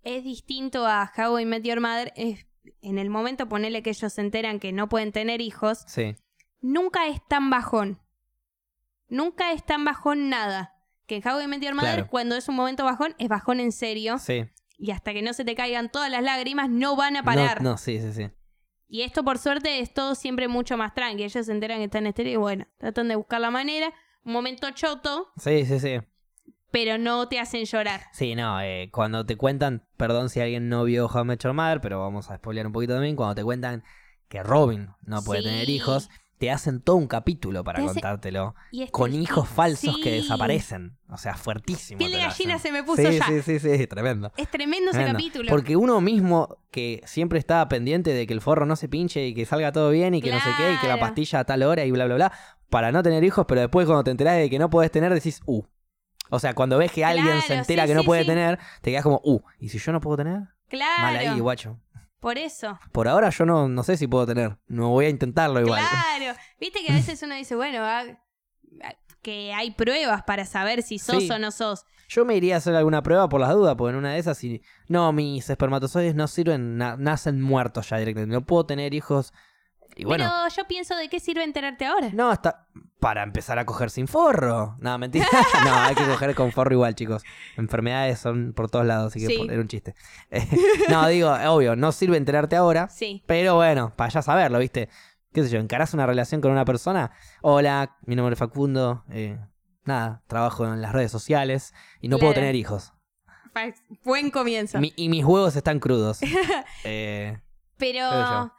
es 0.02 0.24
distinto 0.24 0.86
a 0.86 1.12
How 1.16 1.38
I 1.40 1.44
Met 1.44 1.64
Your 1.64 1.80
Mother 1.80 2.12
es 2.16 2.46
en 2.80 2.98
el 2.98 3.10
momento 3.10 3.48
ponerle 3.48 3.82
que 3.82 3.90
ellos 3.90 4.12
se 4.12 4.20
enteran 4.22 4.58
que 4.60 4.72
no 4.72 4.88
pueden 4.88 5.12
tener 5.12 5.40
hijos, 5.42 5.84
Sí. 5.86 6.16
nunca 6.60 7.08
es 7.08 7.20
tan 7.28 7.50
bajón. 7.50 8.00
Nunca 9.08 9.52
es 9.52 9.64
tan 9.64 9.84
bajón 9.84 10.28
nada. 10.30 10.75
Que 11.06 11.16
en 11.16 11.28
How 11.28 11.40
I 11.40 11.46
Met 11.46 11.62
Your 11.62 11.74
Mother, 11.74 11.94
Claro. 11.94 12.08
cuando 12.08 12.34
es 12.36 12.48
un 12.48 12.56
momento 12.56 12.84
bajón, 12.84 13.14
es 13.18 13.28
bajón 13.28 13.60
en 13.60 13.72
serio. 13.72 14.18
Sí. 14.18 14.44
Y 14.78 14.90
hasta 14.90 15.12
que 15.12 15.22
no 15.22 15.32
se 15.32 15.44
te 15.44 15.54
caigan 15.54 15.90
todas 15.90 16.10
las 16.10 16.22
lágrimas, 16.22 16.68
no 16.68 16.96
van 16.96 17.16
a 17.16 17.22
parar. 17.22 17.62
No, 17.62 17.70
no, 17.72 17.76
sí, 17.78 18.00
sí, 18.00 18.12
sí. 18.12 18.30
Y 18.88 19.02
esto, 19.02 19.24
por 19.24 19.38
suerte, 19.38 19.80
es 19.80 19.92
todo 19.94 20.14
siempre 20.14 20.46
mucho 20.48 20.76
más 20.76 20.94
tranqui. 20.94 21.24
Ellos 21.24 21.46
se 21.46 21.52
enteran 21.52 21.78
que 21.78 21.84
están 21.84 22.06
estéril 22.06 22.34
y 22.34 22.36
bueno, 22.36 22.66
tratan 22.78 23.08
de 23.08 23.16
buscar 23.16 23.40
la 23.40 23.50
manera. 23.50 23.92
Un 24.24 24.32
momento 24.32 24.70
choto, 24.72 25.28
Sí, 25.38 25.64
sí, 25.64 25.80
sí. 25.80 25.98
pero 26.70 26.98
no 26.98 27.26
te 27.28 27.38
hacen 27.40 27.64
llorar. 27.64 28.02
Sí, 28.12 28.34
no, 28.34 28.60
eh, 28.60 28.90
cuando 28.92 29.24
te 29.24 29.36
cuentan, 29.36 29.86
perdón 29.96 30.28
si 30.28 30.40
alguien 30.40 30.68
no 30.68 30.84
vio 30.84 31.06
How 31.06 31.22
I 31.22 31.24
Met 31.24 31.42
Your 31.42 31.52
Mother, 31.54 31.80
pero 31.80 32.00
vamos 32.00 32.30
a 32.30 32.36
spoilear 32.36 32.66
un 32.66 32.72
poquito 32.72 32.94
también, 32.94 33.16
cuando 33.16 33.34
te 33.34 33.42
cuentan 33.44 33.82
que 34.28 34.42
Robin 34.42 34.88
no 35.02 35.22
puede 35.22 35.42
Sí. 35.42 35.48
tener 35.48 35.70
hijos, 35.70 36.10
te 36.38 36.50
hacen 36.50 36.80
todo 36.80 36.96
un 36.96 37.06
capítulo 37.06 37.64
para 37.64 37.78
hace- 37.78 37.86
contártelo, 37.94 38.54
Y 38.70 38.82
es 38.82 38.90
con 38.90 39.10
triste. 39.10 39.22
hijos 39.32 39.48
falsos 39.48 39.96
que 40.02 40.10
desaparecen, 40.12 40.96
o 41.08 41.16
sea, 41.16 41.34
fuertísimo. 41.34 41.98
Piel 41.98 42.12
de 42.12 42.18
gallina 42.18 42.58
se 42.58 42.72
me 42.72 42.82
puso 42.82 43.02
sí, 43.02 43.18
ya. 43.18 43.24
Sí, 43.26 43.42
sí, 43.42 43.58
sí, 43.58 43.86
tremendo. 43.86 44.30
Es 44.36 44.50
tremendo 44.50 44.90
ese 44.90 44.98
Tremendo. 44.98 45.18
capítulo. 45.18 45.48
Porque 45.50 45.76
uno 45.76 46.00
mismo 46.00 46.58
que 46.70 47.00
siempre 47.06 47.38
estaba 47.38 47.68
pendiente 47.68 48.12
de 48.12 48.26
que 48.26 48.34
el 48.34 48.40
forro 48.40 48.66
no 48.66 48.76
se 48.76 48.88
pinche 48.88 49.26
y 49.26 49.34
que 49.34 49.46
salga 49.46 49.72
todo 49.72 49.90
bien 49.90 50.14
y 50.14 50.20
que 50.20 50.30
no 50.30 50.38
sé 50.40 50.50
qué, 50.58 50.74
y 50.74 50.76
que 50.78 50.88
la 50.88 51.00
pastilla 51.00 51.40
a 51.40 51.44
tal 51.44 51.62
hora 51.62 51.84
y 51.84 51.90
bla, 51.90 52.04
bla, 52.06 52.14
bla, 52.16 52.32
para 52.68 52.92
no 52.92 53.02
tener 53.02 53.24
hijos, 53.24 53.46
pero 53.48 53.62
después 53.62 53.86
cuando 53.86 54.04
te 54.04 54.10
enterás 54.10 54.36
de 54.36 54.50
que 54.50 54.58
no 54.58 54.68
podés 54.70 54.90
tener, 54.90 55.14
decís, 55.14 55.40
uh. 55.46 55.62
O 56.28 56.40
sea, 56.40 56.54
cuando 56.54 56.76
ves 56.76 56.90
que 56.90 57.04
alguien 57.04 57.40
se 57.42 57.54
entera 57.54 57.84
sí, 57.84 57.88
que 57.90 57.94
no 57.94 58.02
puede 58.02 58.24
tener, 58.24 58.58
te 58.82 58.90
quedas 58.90 59.04
como, 59.04 59.20
uh, 59.24 59.40
¿y 59.60 59.68
si 59.68 59.78
yo 59.78 59.92
no 59.92 60.00
puedo 60.00 60.16
tener? 60.16 60.40
Claro. 60.68 61.02
Mal 61.02 61.16
ahí, 61.16 61.38
guacho. 61.38 61.78
Por 62.26 62.38
eso. 62.38 62.76
Por 62.90 63.06
ahora 63.06 63.30
yo 63.30 63.46
no, 63.46 63.68
no 63.68 63.84
sé 63.84 63.96
si 63.96 64.08
puedo 64.08 64.26
tener. 64.26 64.58
No 64.66 64.88
voy 64.88 65.04
a 65.06 65.10
intentarlo 65.10 65.60
igual. 65.60 65.80
Claro. 65.80 66.36
Viste 66.58 66.80
que 66.84 66.90
a 66.90 66.96
veces 66.96 67.22
uno 67.22 67.36
dice, 67.36 67.54
bueno, 67.54 67.78
ah, 67.84 68.02
ah, 68.82 68.94
que 69.22 69.52
hay 69.54 69.70
pruebas 69.70 70.24
para 70.24 70.44
saber 70.44 70.82
si 70.82 70.98
sos 70.98 71.22
Sí. 71.22 71.30
o 71.30 71.38
no 71.38 71.52
sos. 71.52 71.84
Yo 72.08 72.24
me 72.24 72.34
iría 72.34 72.56
a 72.56 72.58
hacer 72.58 72.74
alguna 72.74 73.00
prueba 73.04 73.28
por 73.28 73.40
las 73.40 73.52
dudas, 73.52 73.76
porque 73.78 73.90
en 73.92 73.98
una 73.98 74.12
de 74.14 74.18
esas, 74.18 74.38
si 74.38 74.60
no, 74.88 75.12
mis 75.12 75.48
espermatozoides 75.48 76.16
no 76.16 76.26
sirven, 76.26 76.76
na- 76.78 76.96
nacen 76.96 77.40
muertos 77.40 77.90
ya 77.90 77.98
directamente. 77.98 78.34
No 78.34 78.44
puedo 78.44 78.66
tener 78.66 78.92
hijos. 78.92 79.32
Y 79.96 80.04
bueno, 80.04 80.24
Pero 80.24 80.54
yo 80.54 80.68
pienso, 80.68 80.94
¿de 80.96 81.08
qué 81.08 81.18
sirve 81.20 81.42
enterarte 81.42 81.86
ahora? 81.86 82.10
no, 82.12 82.30
hasta 82.30 82.66
para 83.00 83.22
empezar 83.22 83.58
a 83.58 83.64
coger 83.66 83.90
sin 83.90 84.06
forro. 84.08 84.76
No, 84.80 84.96
mentira. 84.98 85.26
no, 85.64 85.74
hay 85.74 85.94
que 85.94 86.04
coger 86.04 86.34
con 86.34 86.52
forro 86.52 86.72
igual, 86.74 86.94
chicos. 86.94 87.22
Enfermedades 87.56 88.18
son 88.18 88.52
por 88.54 88.70
todos 88.70 88.84
lados, 88.86 89.12
así 89.12 89.20
que 89.20 89.26
Sí. 89.26 89.38
por- 89.38 89.50
era 89.50 89.60
un 89.60 89.68
chiste. 89.68 89.94
No, 90.90 91.06
digo, 91.08 91.32
obvio, 91.48 91.76
no 91.76 91.92
sirve 91.92 92.16
enterarte 92.16 92.56
ahora, 92.56 92.88
Sí. 92.88 93.22
pero 93.26 93.54
bueno, 93.56 93.92
para 93.96 94.10
ya 94.10 94.22
saberlo, 94.22 94.58
¿viste? 94.58 94.88
¿Qué 95.32 95.42
sé 95.44 95.50
yo? 95.50 95.58
¿Encarás 95.60 95.92
una 95.94 96.06
relación 96.06 96.40
con 96.40 96.50
una 96.52 96.64
persona? 96.64 97.10
Hola, 97.42 97.96
mi 98.06 98.16
nombre 98.16 98.32
es 98.34 98.38
Facundo. 98.38 99.04
eh, 99.10 99.38
nada, 99.84 100.22
trabajo 100.26 100.64
en 100.66 100.80
las 100.82 100.92
redes 100.92 101.10
sociales 101.12 101.74
y 102.00 102.08
no 102.08 102.18
puedo 102.18 102.34
tener 102.34 102.54
hijos. 102.54 102.92
Buen 104.04 104.30
comienzo. 104.30 104.78
Mi- 104.80 104.92
y 104.96 105.08
mis 105.08 105.24
huevos 105.24 105.56
están 105.56 105.78
crudos. 105.80 106.20
Eh, 106.84 107.38
Pero. 107.78 108.52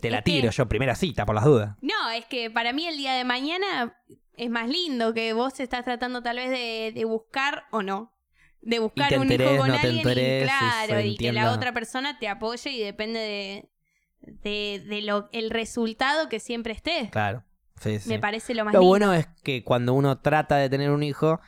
Te 0.00 0.10
la 0.10 0.18
es 0.18 0.24
que- 0.24 0.30
tiro 0.32 0.50
yo, 0.50 0.68
primera 0.68 0.94
cita, 0.94 1.24
por 1.26 1.34
las 1.34 1.44
dudas. 1.44 1.76
No, 1.80 2.10
es 2.10 2.24
que 2.26 2.50
para 2.50 2.72
mí 2.72 2.86
el 2.86 2.96
día 2.96 3.14
de 3.14 3.24
mañana 3.24 3.96
es 4.36 4.50
más 4.50 4.68
lindo 4.68 5.12
que 5.14 5.32
vos 5.32 5.58
estás 5.60 5.84
tratando 5.84 6.22
tal 6.22 6.36
vez 6.36 6.50
de, 6.50 6.92
de 6.94 7.04
buscar 7.04 7.64
o 7.70 7.82
no. 7.82 8.12
De 8.60 8.78
buscar 8.78 9.18
un 9.18 9.30
hijo 9.32 9.56
con 9.58 9.68
no 9.68 9.74
alguien 9.74 9.96
enterés, 9.98 10.42
y 10.42 10.46
claro, 10.46 11.00
y 11.00 11.16
que 11.16 11.32
la 11.32 11.50
otra 11.52 11.72
persona 11.72 12.18
te 12.20 12.28
apoye 12.28 12.70
y 12.70 12.80
depende 12.80 13.18
de, 13.18 13.68
de, 14.20 14.84
de 14.86 15.02
lo, 15.02 15.28
el 15.32 15.50
resultado 15.50 16.28
que 16.28 16.38
siempre 16.38 16.72
esté. 16.72 17.08
Claro. 17.10 17.42
Sí, 17.80 17.98
sí. 17.98 18.08
Me 18.08 18.20
parece 18.20 18.54
lo 18.54 18.64
más 18.64 18.72
Lo 18.72 18.78
lindo. 18.80 18.88
bueno 18.88 19.14
es 19.14 19.26
que 19.42 19.64
cuando 19.64 19.94
uno 19.94 20.20
trata 20.20 20.58
de 20.58 20.70
tener 20.70 20.90
un 20.92 21.02
hijo, 21.02 21.40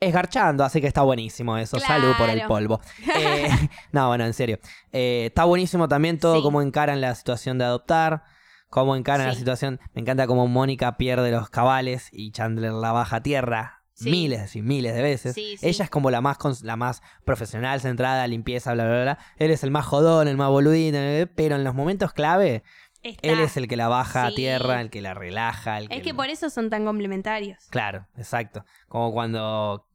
es 0.00 0.12
garchando, 0.12 0.64
así 0.64 0.80
que 0.80 0.86
está 0.86 1.02
buenísimo 1.02 1.56
eso. 1.58 1.78
Salud 1.80 2.12
por 2.18 2.28
el 2.30 2.36
Claro. 2.36 2.48
polvo. 2.48 2.80
Eh, 3.18 3.48
no, 3.92 4.08
bueno, 4.08 4.24
en 4.24 4.34
serio. 4.34 4.58
Eh, 4.92 5.26
está 5.26 5.44
buenísimo 5.44 5.88
también 5.88 6.18
todo 6.18 6.36
Sí. 6.36 6.42
cómo 6.42 6.62
encaran 6.62 7.00
la 7.00 7.14
situación 7.14 7.58
de 7.58 7.64
adoptar, 7.64 8.22
cómo 8.70 8.96
encaran 8.96 9.26
la 9.26 9.34
situación. 9.34 9.80
Me 9.94 10.02
encanta 10.02 10.26
cómo 10.26 10.46
Mónica 10.46 10.96
pierde 10.96 11.30
los 11.30 11.50
cabales 11.50 12.08
y 12.12 12.30
Chandler 12.32 12.72
la 12.72 12.92
baja 12.92 13.16
a 13.16 13.22
tierra. 13.22 13.74
Sí. 13.94 14.10
Miles 14.10 14.54
y 14.54 14.62
miles 14.62 14.94
de 14.94 15.02
veces. 15.02 15.36
Ella 15.36 15.84
es 15.84 15.90
como 15.90 16.12
la 16.12 16.20
más, 16.20 16.38
la 16.62 16.76
más 16.76 17.02
profesional, 17.24 17.80
centrada, 17.80 18.24
limpieza, 18.28 18.72
bla, 18.74 18.84
bla, 18.86 19.02
bla. 19.02 19.18
Él 19.38 19.50
es 19.50 19.64
el 19.64 19.72
más 19.72 19.86
jodón, 19.86 20.28
el 20.28 20.36
más 20.36 20.50
boludín, 20.50 20.94
pero 21.34 21.56
en 21.56 21.64
los 21.64 21.74
momentos 21.74 22.12
clave, 22.12 22.62
Está. 23.02 23.26
él 23.28 23.40
es 23.40 23.56
el 23.56 23.66
que 23.66 23.76
la 23.76 23.88
baja 23.88 24.26
a 24.26 24.30
tierra, 24.30 24.80
el 24.82 24.90
que 24.90 25.00
la 25.02 25.14
relaja. 25.14 25.78
El 25.78 25.90
Es 25.90 26.04
que 26.04 26.14
por 26.14 26.28
eso 26.28 26.48
son 26.48 26.70
tan 26.70 26.84
complementarios. 26.84 27.64
Claro, 27.70 28.06
exacto. 28.16 28.64
Como 28.86 29.10
cuando, 29.12 29.87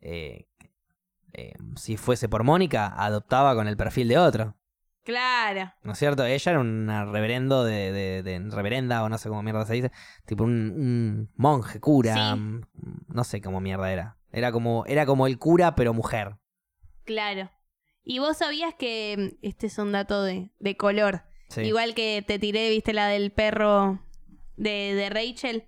eh, 0.00 0.46
eh, 1.32 1.54
si 1.76 1.96
fuese 1.96 2.28
por 2.28 2.44
Mónica, 2.44 2.86
adoptaba 2.96 3.54
con 3.54 3.68
el 3.68 3.76
perfil 3.76 4.08
de 4.08 4.18
otro. 4.18 4.56
Claro. 5.04 5.72
¿No 5.82 5.92
es 5.92 5.98
cierto? 5.98 6.24
Ella 6.24 6.52
era 6.52 6.60
una 6.60 7.04
reverendo 7.06 7.64
de, 7.64 7.90
de- 7.92 8.22
de- 8.22 8.50
reverenda 8.50 9.02
o 9.02 9.08
no 9.08 9.16
sé 9.18 9.28
cómo 9.28 9.42
mierda 9.42 9.64
se 9.64 9.74
dice. 9.74 9.92
Tipo 10.26 10.44
un, 10.44 10.52
un 10.52 11.30
monje, 11.36 11.80
cura. 11.80 12.14
Sí. 12.34 12.40
mm, 12.40 12.60
No 13.08 13.24
sé 13.24 13.40
cómo 13.40 13.60
mierda 13.60 13.90
era. 13.92 14.16
Era 14.32 14.52
como, 14.52 14.84
era 14.86 15.06
como 15.06 15.26
el 15.26 15.38
cura, 15.38 15.74
pero 15.74 15.94
mujer. 15.94 16.36
Claro. 17.04 17.50
Y 18.04 18.18
vos 18.18 18.36
sabías 18.38 18.74
que 18.74 19.32
mm, 19.42 19.46
este 19.46 19.66
es 19.68 19.78
un 19.78 19.92
dato 19.92 20.22
de, 20.22 20.50
de 20.58 20.76
color. 20.76 21.22
Sí. 21.48 21.62
Igual 21.62 21.94
que 21.94 22.22
te 22.26 22.38
tiré, 22.38 22.68
viste 22.70 22.92
la 22.92 23.08
del 23.08 23.32
perro 23.32 24.00
de, 24.56 24.94
de 24.94 25.08
Rachel. 25.10 25.64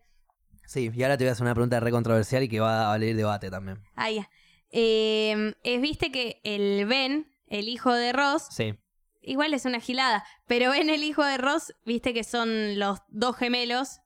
Sí, 0.67 0.91
y 0.95 1.03
ahora 1.03 1.17
te 1.19 1.25
voy 1.25 1.29
a 1.31 1.33
hacer 1.33 1.45
una 1.45 1.55
pregunta 1.55 1.81
re 1.81 1.91
controversial 1.91 2.43
y 2.43 2.49
que 2.49 2.61
va 2.61 2.87
a 2.87 2.89
valer 2.89 3.15
debate 3.17 3.51
también. 3.51 3.79
Ah, 3.95 4.11
ya. 4.11 4.29
Eh, 4.71 5.55
es, 5.63 5.81
viste 5.83 6.11
que 6.11 6.41
el 6.45 6.87
Ben, 6.87 7.31
el 7.47 7.69
hijo 7.69 7.93
de 7.93 8.13
Ross, 8.13 8.47
Sí. 8.51 8.75
igual 9.21 9.53
es 9.55 9.65
una 9.67 9.81
gilada, 9.81 10.25
pero 10.47 10.71
Ben, 10.71 10.89
el 10.89 11.03
hijo 11.05 11.25
de 11.25 11.37
Ross, 11.37 11.75
viste 11.85 12.15
que 12.15 12.25
son 12.25 12.79
los 12.79 13.01
dos 13.09 13.37
gemelos, 13.37 13.99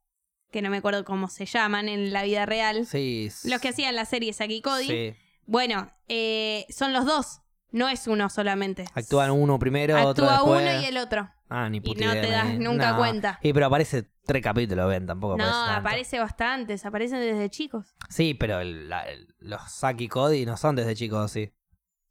que 0.50 0.62
no 0.62 0.70
me 0.70 0.78
acuerdo 0.78 1.04
cómo 1.04 1.28
se 1.28 1.46
llaman 1.46 1.88
en 1.88 2.12
la 2.12 2.22
vida 2.24 2.46
real. 2.46 2.86
Sí. 2.86 3.28
Los 3.44 3.60
que 3.60 3.68
hacían 3.68 3.94
la 3.94 4.04
serie 4.04 4.32
Saki 4.32 4.56
y 4.56 4.62
Cody. 4.62 4.86
Sí. 4.88 5.14
Bueno, 5.44 5.92
eh, 6.08 6.66
son 6.70 6.92
los 6.92 7.04
dos. 7.04 7.40
No 7.72 7.88
es 7.88 8.06
uno 8.06 8.28
solamente. 8.30 8.84
Actúan 8.94 9.30
uno 9.30 9.58
primero, 9.58 9.94
otro 10.06 10.28
Actúa 10.28 10.32
después. 10.54 10.62
uno 10.74 10.82
y 10.82 10.84
el 10.86 10.96
otro. 10.98 11.28
Ah, 11.48 11.68
ni 11.68 11.78
y 11.78 11.80
puta 11.80 12.04
no 12.04 12.12
idea, 12.12 12.22
te 12.22 12.30
das 12.30 12.54
nunca 12.58 12.92
no. 12.92 12.96
cuenta. 12.98 13.38
Y 13.42 13.52
pero 13.52 13.66
aparece 13.66 14.10
tres 14.24 14.42
capítulos, 14.42 14.88
ven, 14.88 15.06
tampoco 15.06 15.36
No, 15.36 15.44
aparece 15.44 15.64
tanto. 15.66 15.80
aparece 15.80 16.18
bastantes, 16.18 16.86
aparecen 16.86 17.20
desde 17.20 17.50
chicos. 17.50 17.94
Sí, 18.08 18.34
pero 18.34 18.60
el- 18.60 18.88
la- 18.88 19.02
el- 19.08 19.28
los 19.38 19.60
Saki 19.70 20.08
Cody 20.08 20.44
no 20.46 20.56
son 20.56 20.74
desde 20.76 20.94
chicos, 20.96 21.30
sí. 21.30 21.52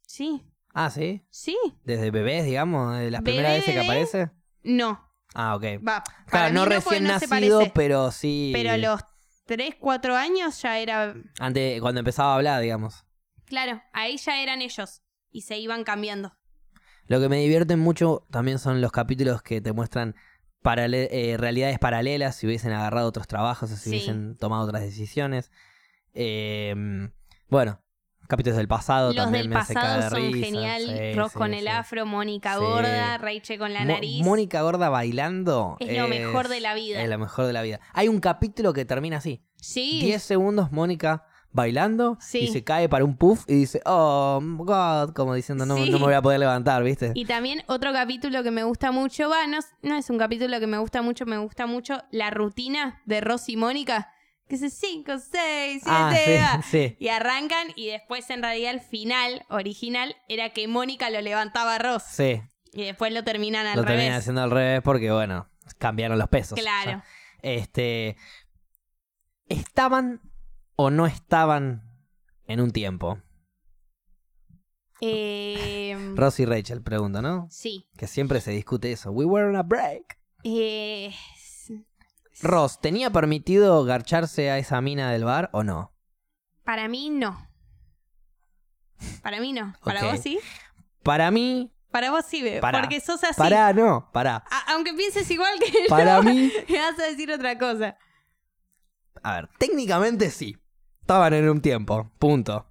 Sí, 0.02 0.42
Ah, 0.72 0.90
¿sí? 0.90 1.26
sí. 1.30 1.56
Desde 1.84 2.10
bebés, 2.10 2.44
digamos, 2.44 2.96
de 2.98 3.10
las 3.10 3.22
Bebé, 3.22 3.36
primeras 3.38 3.52
veces 3.58 3.66
que 3.74 3.80
bebé. 3.80 3.84
aparece. 3.86 4.30
No. 4.62 5.10
Ah, 5.34 5.54
ok. 5.56 5.62
Va, 5.86 6.02
para 6.02 6.24
Claro, 6.26 6.48
mí 6.48 6.54
no 6.54 6.60
porque 6.62 6.74
recién 6.76 7.04
no 7.04 7.18
se 7.18 7.26
nacido, 7.26 7.58
parece. 7.58 7.72
pero 7.74 8.10
sí. 8.12 8.50
Pero 8.54 8.70
a 8.72 8.76
los 8.78 9.00
3, 9.46 9.74
4 9.78 10.16
años 10.16 10.60
ya 10.62 10.78
era. 10.78 11.14
Antes, 11.40 11.80
cuando 11.80 11.98
empezaba 12.00 12.32
a 12.32 12.36
hablar, 12.36 12.62
digamos. 12.62 13.04
Claro, 13.46 13.82
ahí 13.92 14.16
ya 14.16 14.42
eran 14.42 14.62
ellos. 14.62 15.02
Y 15.36 15.42
se 15.42 15.58
iban 15.58 15.84
cambiando. 15.84 16.32
Lo 17.08 17.20
que 17.20 17.28
me 17.28 17.36
divierte 17.36 17.76
mucho 17.76 18.26
también 18.30 18.58
son 18.58 18.80
los 18.80 18.90
capítulos 18.90 19.42
que 19.42 19.60
te 19.60 19.72
muestran 19.74 20.14
eh, 20.64 21.36
realidades 21.38 21.78
paralelas, 21.78 22.36
si 22.36 22.46
hubiesen 22.46 22.72
agarrado 22.72 23.06
otros 23.06 23.28
trabajos 23.28 23.70
o 23.70 23.76
si 23.76 23.82
Sí. 23.82 23.88
hubiesen 23.90 24.36
tomado 24.38 24.64
otras 24.64 24.82
decisiones. 24.82 25.52
Eh, 26.14 26.74
bueno, 27.48 27.82
capítulos 28.28 28.56
del 28.56 28.66
pasado 28.66 29.08
Los 29.12 29.16
también 29.24 29.42
del 29.42 29.50
me 29.50 29.56
hace 29.56 29.74
pasado 29.74 30.02
de 30.02 30.10
son 30.10 30.32
risa. 30.32 30.46
genial. 30.46 30.82
Sí, 30.86 31.12
Ross 31.14 31.32
sí, 31.32 31.38
con 31.38 31.54
el 31.54 31.68
afro, 31.68 32.06
Mónica 32.06 32.56
gorda, 32.56 33.18
Rachel 33.18 33.58
con 33.58 33.72
la 33.74 33.80
Mo- 33.80 33.92
nariz. 33.92 34.24
Mónica 34.24 34.62
Gorda 34.62 34.88
bailando. 34.88 35.76
Es 35.80 35.96
lo 35.96 36.08
mejor 36.08 36.48
de 36.48 36.60
la 36.60 36.74
vida. 36.74 37.02
Es 37.02 37.08
lo 37.10 37.18
mejor 37.18 37.44
de 37.46 37.52
la 37.52 37.62
vida. 37.62 37.80
Hay 37.92 38.08
un 38.08 38.20
capítulo 38.20 38.72
que 38.72 38.84
termina 38.86 39.18
así. 39.18 39.44
Sí. 39.56 40.00
10 40.02 40.22
segundos 40.22 40.72
Mónica 40.72 41.24
bailando 41.56 42.16
Sí. 42.20 42.38
y 42.38 42.46
se 42.48 42.62
cae 42.62 42.88
para 42.88 43.04
un 43.04 43.16
puff 43.16 43.42
y 43.48 43.54
dice, 43.54 43.80
oh, 43.84 44.40
God, 44.40 45.12
como 45.14 45.34
diciendo, 45.34 45.66
no, 45.66 45.76
Sí. 45.76 45.90
no 45.90 45.98
me 45.98 46.04
voy 46.04 46.14
a 46.14 46.22
poder 46.22 46.38
levantar, 46.38 46.84
¿viste? 46.84 47.10
Y 47.14 47.24
también 47.24 47.64
otro 47.66 47.92
capítulo 47.92 48.44
que 48.44 48.52
me 48.52 48.62
gusta 48.62 48.92
mucho, 48.92 49.28
va, 49.28 49.48
no, 49.48 49.58
no 49.82 49.96
es 49.96 50.08
un 50.10 50.18
capítulo 50.18 50.60
que 50.60 50.68
me 50.68 50.78
gusta 50.78 51.02
mucho, 51.02 51.26
me 51.26 51.38
gusta 51.38 51.66
mucho 51.66 52.00
la 52.12 52.30
rutina 52.30 53.02
de 53.06 53.20
Ross 53.20 53.48
y 53.48 53.56
Mónica, 53.56 54.12
que 54.46 54.54
es 54.54 54.72
5, 54.72 55.12
6, 55.18 55.82
7, 55.82 55.84
ah, 55.88 56.60
sí, 56.62 56.70
sí. 56.70 56.96
y 57.00 57.08
arrancan 57.08 57.66
y 57.74 57.88
después 57.88 58.30
en 58.30 58.42
realidad 58.42 58.70
el 58.70 58.80
final 58.80 59.44
original 59.48 60.14
era 60.28 60.50
que 60.50 60.68
Mónica 60.68 61.10
lo 61.10 61.20
levantaba 61.20 61.74
a 61.74 61.78
Ross 61.78 62.04
Sí, 62.08 62.40
y 62.72 62.84
después 62.84 63.12
lo 63.12 63.24
terminan 63.24 63.66
al 63.66 63.76
lo 63.76 63.82
revés. 63.82 63.96
terminan 63.96 64.18
haciendo 64.20 64.42
al 64.42 64.50
revés 64.52 64.82
porque, 64.84 65.10
bueno, 65.10 65.48
cambiaron 65.78 66.16
los 66.18 66.28
pesos. 66.28 66.56
Claro. 66.60 67.02
Este. 67.42 68.16
¿Estaban 69.48 70.20
o 70.76 70.90
no 70.90 71.06
estaban 71.06 71.82
en 72.46 72.60
un 72.60 72.70
tiempo? 72.70 73.18
Eh, 75.00 75.96
Ross 76.16 76.40
y 76.40 76.44
Rachel 76.46 76.82
pregunta, 76.82 77.20
¿no? 77.22 77.48
sí. 77.50 77.88
Que 77.96 78.06
siempre 78.06 78.40
se 78.40 78.50
discute 78.52 78.92
eso. 78.92 79.10
We 79.10 79.24
were 79.24 79.46
on 79.48 79.56
a 79.56 79.62
break. 79.62 80.18
Eh, 80.44 81.12
Ross, 82.42 82.80
¿tenía 82.80 83.10
permitido 83.10 83.82
garcharse 83.84 84.50
a 84.50 84.58
esa 84.58 84.80
mina 84.80 85.10
del 85.10 85.24
bar 85.24 85.50
o 85.52 85.62
no? 85.62 85.92
para 86.64 86.88
mí 86.88 87.10
no. 87.10 87.48
Para 89.22 89.40
mí 89.40 89.52
no. 89.52 89.72
Para 89.84 90.02
vos 90.10 90.20
sí. 90.20 90.40
Para 91.04 91.30
mí. 91.30 91.72
Para 91.92 92.10
vos 92.10 92.24
sí, 92.26 92.42
veo. 92.42 92.60
Pará. 92.60 92.80
Porque 92.80 93.00
sos 93.00 93.22
así. 93.22 93.38
Pará, 93.38 93.72
no, 93.72 94.10
pará. 94.12 94.42
A- 94.50 94.72
aunque 94.74 94.92
pienses 94.94 95.30
igual 95.30 95.58
que 95.60 95.70
yo, 95.70 95.88
Para 95.88 96.20
mí. 96.22 96.50
me 96.68 96.78
vas 96.78 96.98
a 96.98 97.04
decir 97.04 97.30
otra 97.30 97.56
cosa. 97.56 97.96
A 99.22 99.34
ver, 99.36 99.48
técnicamente 99.58 100.30
sí. 100.30 100.56
Estaban 101.06 101.34
en 101.34 101.48
un 101.48 101.60
tiempo. 101.60 102.10
Punto. 102.18 102.66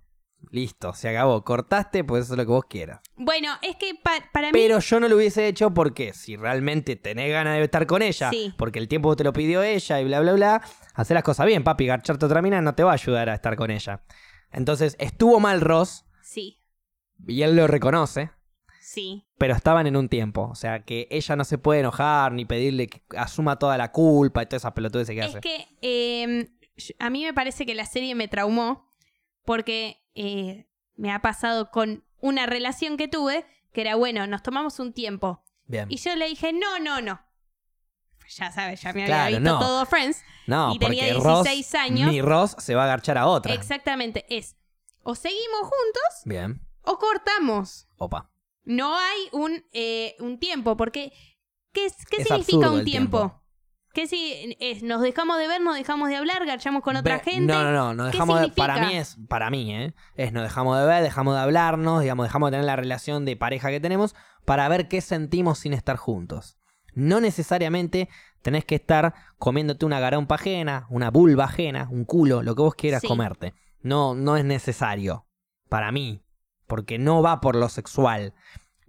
Listo, 0.52 0.94
se 0.94 1.08
acabó. 1.08 1.42
Cortaste, 1.46 2.04
pues 2.04 2.26
eso 2.26 2.34
es 2.34 2.38
lo 2.38 2.44
que 2.44 2.52
vos 2.52 2.66
quieras. 2.66 3.00
Bueno, 3.16 3.54
es 3.62 3.78
que 3.78 3.96
pa- 3.96 4.26
para 4.34 4.48
mí. 4.48 4.52
Pero 4.52 4.80
yo 4.80 5.00
no 5.00 5.08
lo 5.08 5.16
hubiese 5.16 5.48
hecho 5.48 5.74
porque 5.74 6.12
si 6.12 6.36
realmente 6.36 6.98
tenés 6.98 7.32
ganas 7.32 7.56
de 7.58 7.64
estar 7.64 7.88
con 7.88 8.02
ella, 8.02 8.30
Sí. 8.32 8.54
porque 8.58 8.80
el 8.80 8.90
tiempo 8.90 9.16
te 9.16 9.24
lo 9.24 9.32
pidió 9.32 9.64
ella 9.64 10.02
y 10.02 10.04
bla, 10.04 10.20
bla, 10.20 10.34
bla, 10.34 10.62
hacer 10.96 11.16
las 11.16 11.24
cosas 11.24 11.46
bien, 11.46 11.64
papi. 11.64 11.86
Garcharte 11.86 12.26
otra 12.26 12.42
mina 12.42 12.60
no 12.62 12.76
te 12.76 12.84
va 12.84 12.92
a 12.92 12.96
ayudar 12.96 13.30
a 13.30 13.36
estar 13.36 13.56
con 13.56 13.72
ella. 13.72 14.04
Entonces, 14.52 14.98
estuvo 15.00 15.40
mal 15.40 15.62
Ross 15.62 16.04
Sí, 16.22 16.62
y 17.26 17.42
él 17.42 17.56
lo 17.56 17.68
reconoce, 17.68 18.32
sí. 18.82 19.26
pero 19.38 19.54
estaban 19.56 19.88
en 19.88 19.96
un 19.96 20.10
tiempo. 20.10 20.50
O 20.52 20.56
sea, 20.56 20.84
que 20.84 21.08
ella 21.10 21.36
no 21.38 21.44
se 21.46 21.58
puede 21.58 21.80
enojar 21.80 22.32
ni 22.34 22.44
pedirle 22.46 22.88
que 22.88 23.02
asuma 23.18 23.58
toda 23.58 23.78
la 23.78 23.92
culpa 23.92 24.44
y 24.44 24.46
todas 24.46 24.62
esas 24.62 24.74
pelotudes 24.74 25.08
que 25.10 25.20
Es 25.20 25.26
hace. 25.28 25.40
que 25.42 25.68
eh, 25.82 26.28
yo- 26.38 26.55
a 27.00 27.10
mí 27.10 27.24
me 27.24 27.34
parece 27.34 27.66
que 27.66 27.76
la 27.76 27.86
serie 27.86 28.16
me 28.16 28.28
traumó 28.28 28.92
porque 29.46 30.04
eh, 30.16 30.68
me 30.96 31.12
ha 31.12 31.22
pasado 31.22 31.72
con 31.72 32.04
una 32.20 32.46
relación 32.46 32.98
que 32.98 33.08
tuve 33.08 33.46
que 33.72 33.82
era, 33.82 33.96
bueno, 33.96 34.26
nos 34.28 34.42
tomamos 34.42 34.80
un 34.80 34.94
tiempo. 34.94 35.44
Bien. 35.66 35.88
Y 35.90 35.98
yo 35.98 36.16
le 36.16 36.28
dije, 36.30 36.54
no, 36.54 36.80
no, 36.80 37.02
no. 37.02 37.22
Ya 38.30 38.52
sabes, 38.52 38.82
ya 38.82 38.94
me 38.94 39.04
había 39.04 39.06
Claro, 39.06 39.36
visto 39.38 39.54
no. 39.54 39.60
todo 39.60 39.86
Friends. 39.86 40.24
No, 40.48 40.74
y 40.74 40.80
tenía 40.80 41.14
porque 41.14 41.24
Ross, 41.28 41.44
16 41.44 41.76
años. 41.76 42.12
mi 42.12 42.22
Ross 42.22 42.56
se 42.58 42.74
va 42.74 42.86
a 42.86 42.88
garchar 42.88 43.18
a 43.18 43.28
otra. 43.28 43.54
Exactamente, 43.54 44.26
es 44.30 44.56
o 45.04 45.14
seguimos 45.14 45.62
juntos 45.62 46.22
Bien. 46.26 46.62
o 46.82 46.98
cortamos. 46.98 47.88
Opa. 47.98 48.32
No 48.64 48.98
hay 48.98 49.20
un, 49.32 49.64
eh, 49.74 50.16
un 50.20 50.40
tiempo, 50.40 50.76
porque 50.76 51.14
¿qué, 51.72 51.88
qué 52.10 52.22
Es 52.22 52.28
significa 52.28 52.72
un 52.72 52.84
tiempo. 52.84 53.44
¿Qué 53.96 54.06
si 54.08 54.56
es, 54.60 54.84
nos 54.84 55.02
dejamos 55.02 55.38
de 55.40 55.48
ver, 55.48 55.62
nos 55.62 55.76
dejamos 55.76 56.10
de 56.10 56.18
hablar, 56.18 56.46
garchamos 56.46 56.84
con 56.84 56.96
otra 56.98 57.18
Ve- 57.18 57.24
gente? 57.24 57.52
No, 57.54 57.64
no, 57.64 57.72
no, 57.72 57.94
nos 57.94 58.08
¿Qué 58.08 58.18
dejamos 58.18 58.42
de, 58.42 58.50
para 58.50 58.86
mí 58.86 58.96
es, 58.98 59.18
para 59.28 59.50
mí, 59.50 59.74
¿eh? 59.74 59.94
Es 60.16 60.34
nos 60.34 60.44
dejamos 60.44 60.78
de 60.78 60.86
ver, 60.86 61.02
dejamos 61.02 61.34
de 61.34 61.40
hablarnos, 61.42 62.02
digamos, 62.02 62.26
dejamos 62.28 62.48
de 62.48 62.52
tener 62.58 62.66
la 62.66 62.76
relación 62.76 63.24
de 63.26 63.38
pareja 63.38 63.70
que 63.70 63.80
tenemos 63.80 64.14
para 64.44 64.68
ver 64.68 64.88
qué 64.90 65.00
sentimos 65.02 65.60
sin 65.60 65.74
estar 65.74 65.96
juntos. 65.98 66.58
No 66.94 67.20
necesariamente 67.22 68.10
tenés 68.42 68.66
que 68.66 68.76
estar 68.76 69.14
comiéndote 69.38 69.86
una 69.86 70.00
garompa 70.00 70.36
ajena, 70.36 70.86
una 70.90 71.10
vulva 71.10 71.46
ajena, 71.46 71.88
un 71.90 72.06
culo, 72.06 72.44
lo 72.44 72.54
que 72.56 72.62
vos 72.62 72.76
quieras 72.76 73.02
Sí. 73.02 73.08
comerte. 73.08 73.54
No, 73.82 74.14
no 74.14 74.38
es 74.38 74.46
necesario. 74.46 75.26
Para 75.70 75.92
mí. 75.92 76.22
Porque 76.68 76.98
no 76.98 77.22
va 77.22 77.42
por 77.42 77.56
lo 77.56 77.70
sexual. 77.70 78.34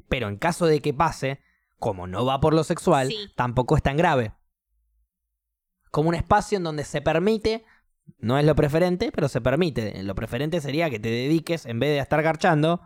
Pero 0.09 0.29
en 0.29 0.37
caso 0.37 0.67
de 0.67 0.81
que 0.81 0.93
pase, 0.95 1.41
como 1.79 2.07
no 2.07 2.25
va 2.25 2.41
por 2.41 2.55
lo 2.55 2.65
sexual, 2.65 3.09
Sí. 3.09 3.17
tampoco 3.37 3.77
es 3.77 3.83
tan 3.83 3.97
grave. 3.97 4.33
Como 5.97 6.11
un 6.11 6.15
espacio 6.15 6.59
en 6.59 6.65
donde 6.65 6.85
se 6.85 7.01
permite, 7.01 7.65
no 8.19 8.37
es 8.39 8.45
lo 8.45 8.55
preferente, 8.55 9.11
pero 9.13 9.29
se 9.31 9.41
permite. 9.41 10.03
Lo 10.03 10.15
preferente 10.15 10.61
sería 10.61 10.91
que 10.91 10.99
te 11.01 11.09
dediques, 11.09 11.65
en 11.65 11.81
vez 11.81 11.89
de 11.89 12.01
estar 12.01 12.23
garchando, 12.23 12.83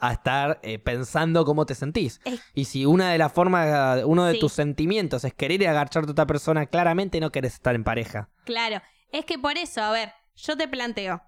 a 0.00 0.14
estar 0.14 0.58
eh, 0.62 0.78
pensando 0.78 1.44
cómo 1.44 1.66
te 1.66 1.74
sentís. 1.74 2.22
Y 2.54 2.64
si 2.64 2.86
una 2.86 3.12
de 3.12 3.18
las 3.18 3.34
formas, 3.34 4.02
uno 4.06 4.24
de 4.24 4.32
Sí. 4.32 4.40
tus 4.40 4.54
sentimientos 4.54 5.24
es 5.26 5.34
querer 5.34 5.60
ir 5.60 5.68
a 5.68 5.74
garcharte 5.74 6.08
a 6.08 6.12
otra 6.12 6.26
persona, 6.26 6.64
claramente 6.64 7.20
no 7.20 7.30
querés 7.30 7.52
estar 7.52 7.74
en 7.74 7.84
pareja. 7.84 8.30
Claro, 8.46 8.80
es 9.10 9.26
que 9.26 9.38
por 9.38 9.58
eso, 9.58 9.82
a 9.82 9.90
ver, 9.92 10.14
yo 10.34 10.56
te 10.56 10.66
planteo, 10.68 11.20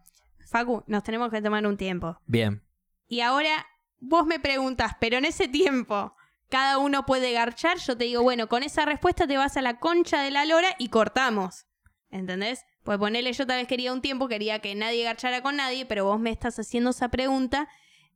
Facu, 0.49 0.85
nos 0.87 1.03
tenemos 1.03 1.31
que 1.31 1.43
tomar 1.43 1.67
un 1.67 1.77
tiempo. 1.77 2.17
Bien. 2.25 2.63
Y 3.09 3.21
ahora 3.21 3.67
vos 4.01 4.25
me 4.25 4.41
preguntas, 4.41 4.93
pero 5.01 5.19
en 5.19 5.27
ese 5.27 5.49
tiempo, 5.49 6.17
¿cada 6.55 6.79
uno 6.79 7.05
puede 7.05 7.33
garchar? 7.33 7.79
Yo 7.79 7.97
te 7.97 8.05
digo, 8.05 8.23
bueno, 8.23 8.49
con 8.49 8.63
esa 8.63 8.85
respuesta 8.85 9.27
te 9.27 9.37
vas 9.37 9.57
a 9.57 9.61
la 9.63 9.81
concha 9.81 10.23
de 10.23 10.31
la 10.31 10.45
lora 10.45 10.69
y 10.79 10.89
cortamos. 10.89 11.67
¿Entendés? 12.13 12.65
Pues 12.85 12.97
ponerle, 12.99 13.33
yo 13.33 13.45
tal 13.45 13.59
vez 13.59 13.67
quería 13.67 13.93
un 13.93 14.01
tiempo, 14.01 14.29
quería 14.29 14.61
que 14.61 14.73
nadie 14.77 15.03
garchara 15.03 15.43
con 15.43 15.57
nadie, 15.57 15.85
pero 15.85 16.05
vos 16.05 16.21
me 16.21 16.31
estás 16.31 16.57
haciendo 16.61 16.91
esa 16.91 17.09
pregunta. 17.09 17.69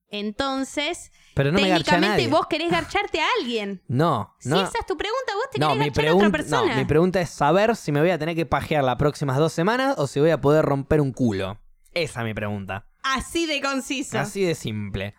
Entonces, 0.08 1.10
Pero 1.34 1.50
no 1.50 1.58
técnicamente 1.58 2.28
vos 2.28 2.46
querés 2.46 2.70
garcharte 2.70 3.20
a 3.20 3.26
alguien. 3.40 3.82
No, 3.88 4.36
Si 4.38 4.50
no. 4.50 4.60
esa 4.62 4.78
es 4.78 4.86
tu 4.86 4.96
pregunta, 4.96 5.34
vos 5.34 5.50
te 5.50 5.58
No 5.58 5.72
querés 5.72 5.86
garchar 5.92 6.06
a 6.06 6.14
otra 6.14 6.30
persona. 6.30 6.74
no, 6.74 6.76
mi 6.80 6.84
pregunta 6.84 7.20
es 7.20 7.30
saber 7.30 7.74
si 7.74 7.90
me 7.90 7.98
voy 8.00 8.10
a 8.10 8.18
tener 8.20 8.36
que 8.36 8.46
pajear 8.46 8.84
las 8.84 8.96
próximas 8.96 9.36
dos 9.38 9.52
semanas 9.52 9.96
o 9.98 10.06
si 10.06 10.20
voy 10.20 10.30
a 10.30 10.40
poder 10.40 10.64
romper 10.64 11.00
un 11.00 11.12
culo. 11.12 11.58
Esa 11.92 12.20
es 12.20 12.24
mi 12.24 12.34
pregunta. 12.34 12.86
Así 13.02 13.46
de 13.46 13.60
conciso. 13.60 14.16
Así 14.16 14.44
de 14.44 14.54
simple. 14.54 15.16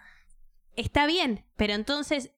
Está 0.78 1.06
bien, 1.06 1.44
pero 1.58 1.74
entonces, 1.74 2.32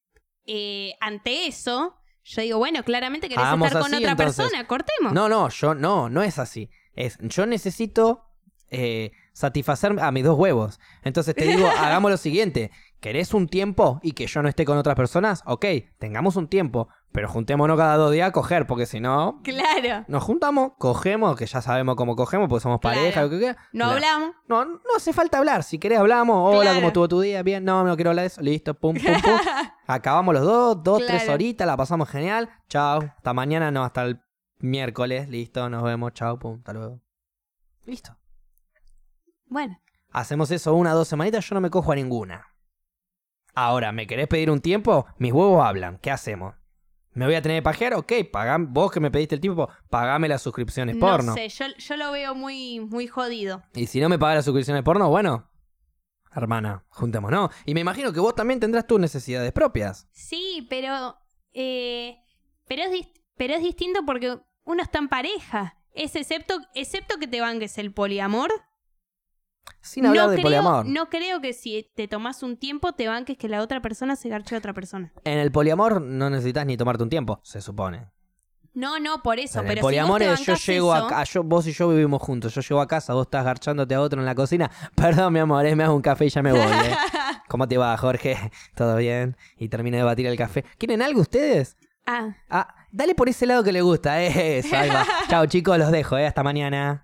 eh, 0.53 0.95
ante 0.99 1.47
eso, 1.47 1.95
yo 2.25 2.41
digo, 2.41 2.57
bueno, 2.57 2.83
claramente 2.83 3.29
querés 3.29 3.45
Hagamos 3.45 3.67
estar 3.67 3.81
con 3.81 3.93
así, 3.93 4.03
otra 4.03 4.11
entonces. 4.11 4.45
persona, 4.45 4.67
cortemos. 4.67 5.13
No, 5.13 5.29
no, 5.29 5.47
yo 5.47 5.73
no, 5.73 6.09
no 6.09 6.21
es 6.23 6.39
así. 6.39 6.69
Es, 6.93 7.17
yo 7.21 7.45
necesito 7.45 8.25
eh, 8.69 9.11
satisfacer 9.31 9.97
a 10.01 10.11
mis 10.11 10.25
dos 10.25 10.37
huevos. 10.37 10.81
Entonces 11.03 11.35
te 11.35 11.45
digo, 11.45 11.69
hagamos 11.79 12.11
lo 12.11 12.17
siguiente. 12.17 12.69
¿Querés 12.99 13.33
un 13.33 13.47
tiempo 13.47 14.01
y 14.03 14.11
que 14.11 14.27
yo 14.27 14.41
no 14.41 14.49
esté 14.49 14.65
con 14.65 14.77
otras 14.77 14.97
personas? 14.97 15.41
Ok, 15.45 15.65
tengamos 15.99 16.35
un 16.35 16.49
tiempo, 16.49 16.89
pero 17.11 17.27
juntémonos 17.27 17.77
cada 17.77 17.97
dos 17.97 18.11
días 18.11 18.29
a 18.29 18.31
coger, 18.31 18.65
porque 18.67 18.85
si 18.85 18.99
no, 18.99 19.41
Claro. 19.43 20.05
nos 20.07 20.23
juntamos, 20.23 20.71
cogemos, 20.77 21.35
que 21.35 21.45
ya 21.45 21.61
sabemos 21.61 21.95
cómo 21.95 22.15
cogemos, 22.15 22.47
porque 22.47 22.63
somos 22.63 22.79
pareja, 22.79 23.23
lo 23.23 23.29
que 23.29 23.37
quiera. 23.39 23.57
No 23.73 23.87
La- 23.87 23.93
hablamos. 23.93 24.31
No, 24.47 24.65
no 24.65 24.79
hace 24.95 25.11
falta 25.13 25.37
hablar. 25.37 25.63
Si 25.63 25.77
querés 25.77 25.99
hablamos. 25.99 26.37
Hola, 26.49 26.61
Claro. 26.61 26.75
¿cómo 26.77 26.87
estuvo 26.87 27.07
tu 27.07 27.21
día? 27.21 27.43
Bien, 27.43 27.63
no, 27.65 27.83
no 27.83 27.95
quiero 27.95 28.11
hablar 28.11 28.23
de 28.23 28.27
eso. 28.27 28.41
Listo, 28.41 28.73
pum, 28.73 28.95
pum, 28.95 29.21
pum. 29.21 29.31
Acabamos 29.87 30.33
los 30.33 30.43
dos, 30.43 30.83
dos, 30.83 31.05
tres 31.05 31.27
horitas, 31.27 31.67
la 31.67 31.75
pasamos 31.75 32.07
genial. 32.09 32.49
Chao. 32.69 33.01
Hasta 33.01 33.33
mañana, 33.33 33.71
no, 33.71 33.83
hasta 33.83 34.03
el 34.03 34.21
miércoles. 34.59 35.27
Listo, 35.27 35.69
nos 35.69 35.83
vemos. 35.83 36.13
Chao, 36.13 36.39
pum, 36.39 36.57
hasta 36.59 36.73
luego. 36.73 37.01
Listo. 37.85 38.15
Bueno, 39.47 39.77
Hacemos 40.13 40.51
eso 40.51 40.73
una 40.73 40.93
o 40.93 40.97
dos 40.97 41.07
semanitas, 41.07 41.47
yo 41.47 41.53
no 41.55 41.61
me 41.61 41.69
cojo 41.69 41.91
a 41.91 41.95
ninguna. 41.95 42.45
Ahora, 43.53 43.91
¿me 43.93 44.07
querés 44.07 44.27
pedir 44.27 44.49
un 44.51 44.59
tiempo? 44.61 45.05
Mis 45.17 45.31
huevos 45.33 45.63
hablan. 45.65 45.97
¿Qué 45.99 46.11
hacemos? 46.11 46.55
¿Me 47.13 47.25
voy 47.25 47.35
a 47.35 47.41
tener 47.41 47.57
que 47.57 47.63
pajear? 47.63 47.93
Ok, 47.95 48.13
pagam, 48.31 48.73
vos 48.73 48.91
que 48.91 48.99
me 48.99 49.11
pediste 49.11 49.35
el 49.35 49.41
tiempo, 49.41 49.69
pagame 49.89 50.27
las 50.27 50.41
suscripciones 50.41 50.95
porno. 50.95 51.31
No 51.31 51.33
sé, 51.33 51.49
yo, 51.49 51.65
yo 51.77 51.97
lo 51.97 52.11
veo 52.11 52.35
muy, 52.35 52.79
muy 52.79 53.07
jodido. 53.07 53.63
Y 53.73 53.87
si 53.87 53.99
no 53.99 54.07
me 54.07 54.17
pagas 54.17 54.37
las 54.37 54.45
suscripciones 54.45 54.83
porno, 54.83 55.09
bueno, 55.09 55.49
hermana, 56.33 56.85
juntémonos. 56.89 57.51
Y 57.65 57.73
me 57.73 57.81
imagino 57.81 58.13
que 58.13 58.19
vos 58.21 58.33
también 58.35 58.59
tendrás 58.59 58.87
tus 58.87 58.99
necesidades 58.99 59.51
propias. 59.51 60.07
Sí, 60.11 60.65
pero. 60.69 61.17
eh, 61.53 62.17
pero, 62.67 62.83
es 62.83 63.07
pero 63.35 63.55
es 63.55 63.61
distinto 63.61 64.01
porque 64.05 64.39
uno 64.63 64.81
está 64.81 64.99
en 64.99 65.09
pareja. 65.09 65.77
Es 65.93 66.15
excepto, 66.15 66.59
excepto 66.73 67.17
que 67.17 67.27
te 67.27 67.41
banques 67.41 67.77
el 67.77 67.93
poliamor. 67.93 68.49
Sin 69.81 70.05
hablar 70.05 70.29
de 70.29 70.35
creo, 70.35 70.43
poliamor. 70.43 70.85
no 70.85 71.09
creo 71.09 71.41
que 71.41 71.53
si 71.53 71.89
te 71.95 72.07
tomas 72.07 72.43
un 72.43 72.57
tiempo 72.57 72.93
te 72.93 73.07
banques 73.07 73.37
que 73.37 73.47
la 73.49 73.61
otra 73.61 73.81
persona 73.81 74.15
se 74.15 74.29
garche 74.29 74.55
a 74.55 74.57
otra 74.59 74.73
persona. 74.73 75.11
En 75.23 75.37
el 75.39 75.51
poliamor 75.51 76.01
no 76.01 76.29
necesitas 76.29 76.65
ni 76.65 76.77
tomarte 76.77 77.03
un 77.03 77.09
tiempo, 77.09 77.39
se 77.43 77.61
supone. 77.61 78.07
No, 78.73 78.99
no, 78.99 79.21
por 79.21 79.37
O 79.37 79.41
eso. 79.41 79.53
sea, 79.53 79.61
en 79.63 79.67
pero 79.67 79.79
el 79.79 79.81
poliamor 79.81 80.21
si 80.21 80.27
vos 80.29 80.39
te 80.39 80.45
yo 80.45 80.55
llego 80.73 80.95
eso, 80.95 81.05
acá, 81.05 81.23
yo, 81.25 81.43
vos 81.43 81.67
y 81.67 81.73
yo 81.73 81.89
vivimos 81.89 82.21
juntos, 82.21 82.53
yo 82.55 82.61
llego 82.61 82.79
a 82.79 82.87
casa, 82.87 83.13
vos 83.13 83.27
estás 83.27 83.43
garchándote 83.43 83.93
a 83.95 84.01
otro 84.01 84.19
en 84.19 84.25
la 84.25 84.33
cocina. 84.35 84.71
Perdón, 84.95 85.33
mi 85.33 85.39
amor, 85.39 85.65
eh, 85.65 85.75
me 85.75 85.83
hago 85.83 85.95
un 85.95 86.01
café 86.01 86.25
y 86.25 86.29
ya 86.29 86.41
me 86.41 86.51
voy. 86.51 86.61
eh. 86.61 86.95
¿Cómo 87.49 87.67
te 87.67 87.77
va, 87.77 87.97
Jorge? 87.97 88.37
¿Todo 88.75 88.95
bien? 88.95 89.35
Y 89.57 89.67
termino 89.67 89.97
de 89.97 90.03
batir 90.03 90.25
el 90.27 90.37
café. 90.37 90.63
¿Quieren 90.77 91.01
algo 91.01 91.19
ustedes? 91.21 91.75
Ah, 92.05 92.29
Ah, 92.49 92.73
dale 92.91 93.13
por 93.13 93.27
ese 93.27 93.45
lado 93.45 93.61
que 93.63 93.73
le 93.73 93.81
gusta. 93.81 94.21
Eso, 94.23 94.75
ahí 94.75 94.89
va. 94.89 95.05
Chao, 95.27 95.45
chicos, 95.47 95.77
los 95.77 95.91
dejo, 95.91 96.17
eh. 96.17 96.25
Hasta 96.27 96.41
mañana. 96.43 97.03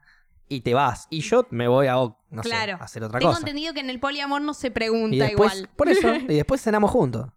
Y 0.50 0.62
te 0.62 0.74
vas. 0.74 1.08
Y 1.10 1.22
yo 1.22 1.46
me 1.50 1.68
voy 1.68 1.88
a, 1.88 1.94
no 1.96 2.44
sé, 2.44 2.54
a 2.56 2.76
hacer 2.76 3.04
otra 3.04 3.20
Tengo 3.20 3.32
cosa. 3.32 3.42
entendido 3.42 3.74
que 3.74 3.82
en 3.82 3.90
el 3.90 4.00
poliamor 4.00 4.42
no 4.42 4.54
se 4.54 4.72
pregunta 4.72 5.16
Y 5.16 5.20
después, 5.20 5.54
igual. 5.56 5.70
por 5.76 5.90
eso, 5.90 6.14
y 6.16 6.36
después 6.36 6.62
cenamos 6.62 6.92
juntos. 6.92 7.28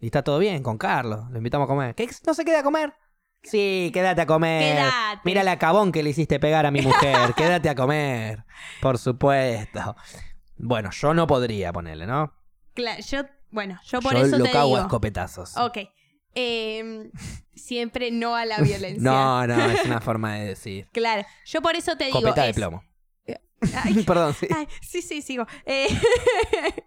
Y 0.00 0.06
está 0.06 0.22
todo 0.22 0.38
bien 0.38 0.62
con 0.62 0.78
Carlos. 0.78 1.30
Lo 1.30 1.36
invitamos 1.38 1.66
a 1.66 1.68
comer. 1.68 1.94
¿Qué? 1.94 2.08
¿No 2.26 2.34
se 2.34 2.44
queda 2.44 2.60
a 2.60 2.62
comer? 2.62 2.94
Sí, 3.42 3.90
quédate 3.92 4.22
a 4.22 4.26
comer. 4.26 4.74
Quédate. 4.76 5.20
Mira 5.24 5.40
el 5.42 5.48
acabón 5.48 5.92
que 5.92 6.02
le 6.02 6.10
hiciste 6.10 6.40
pegar 6.40 6.64
a 6.66 6.70
mi 6.70 6.80
mujer. 6.80 7.32
quédate 7.36 7.68
a 7.68 7.74
comer. 7.74 8.44
Por 8.80 8.96
supuesto. 8.98 9.96
Bueno, 10.56 10.90
yo 10.92 11.12
no 11.14 11.26
podría 11.26 11.72
ponerle, 11.72 12.06
¿no? 12.06 12.32
Claro, 12.74 13.02
yo, 13.06 13.22
bueno, 13.50 13.78
yo 13.84 14.00
por 14.00 14.14
yo 14.14 14.24
eso 14.24 14.38
lo 14.38 14.44
te 14.44 14.50
cago 14.50 14.68
digo. 14.68 14.78
a 14.78 14.82
escopetazos. 14.82 15.56
Ok. 15.58 15.78
Em, 16.34 17.10
siempre 17.54 18.10
no 18.10 18.34
a 18.36 18.44
la 18.44 18.58
violencia. 18.60 19.02
No, 19.02 19.46
no, 19.46 19.70
es 19.70 19.84
una 19.84 20.00
forma 20.00 20.34
de 20.36 20.46
decir. 20.46 20.88
Claro. 20.92 21.24
Yo 21.46 21.62
por 21.62 21.76
eso 21.76 21.96
te 21.96 22.04
digo. 22.06 22.18
Escopeta 22.18 22.44
de 22.44 22.50
es- 22.50 22.56
plomo. 22.56 22.82
Ay, 23.82 24.02
Perdón, 24.06 24.34
sí. 24.34 24.46
ay, 24.54 24.68
sí, 24.82 25.00
sí, 25.00 25.22
sigo. 25.22 25.46
Eh, 25.64 25.88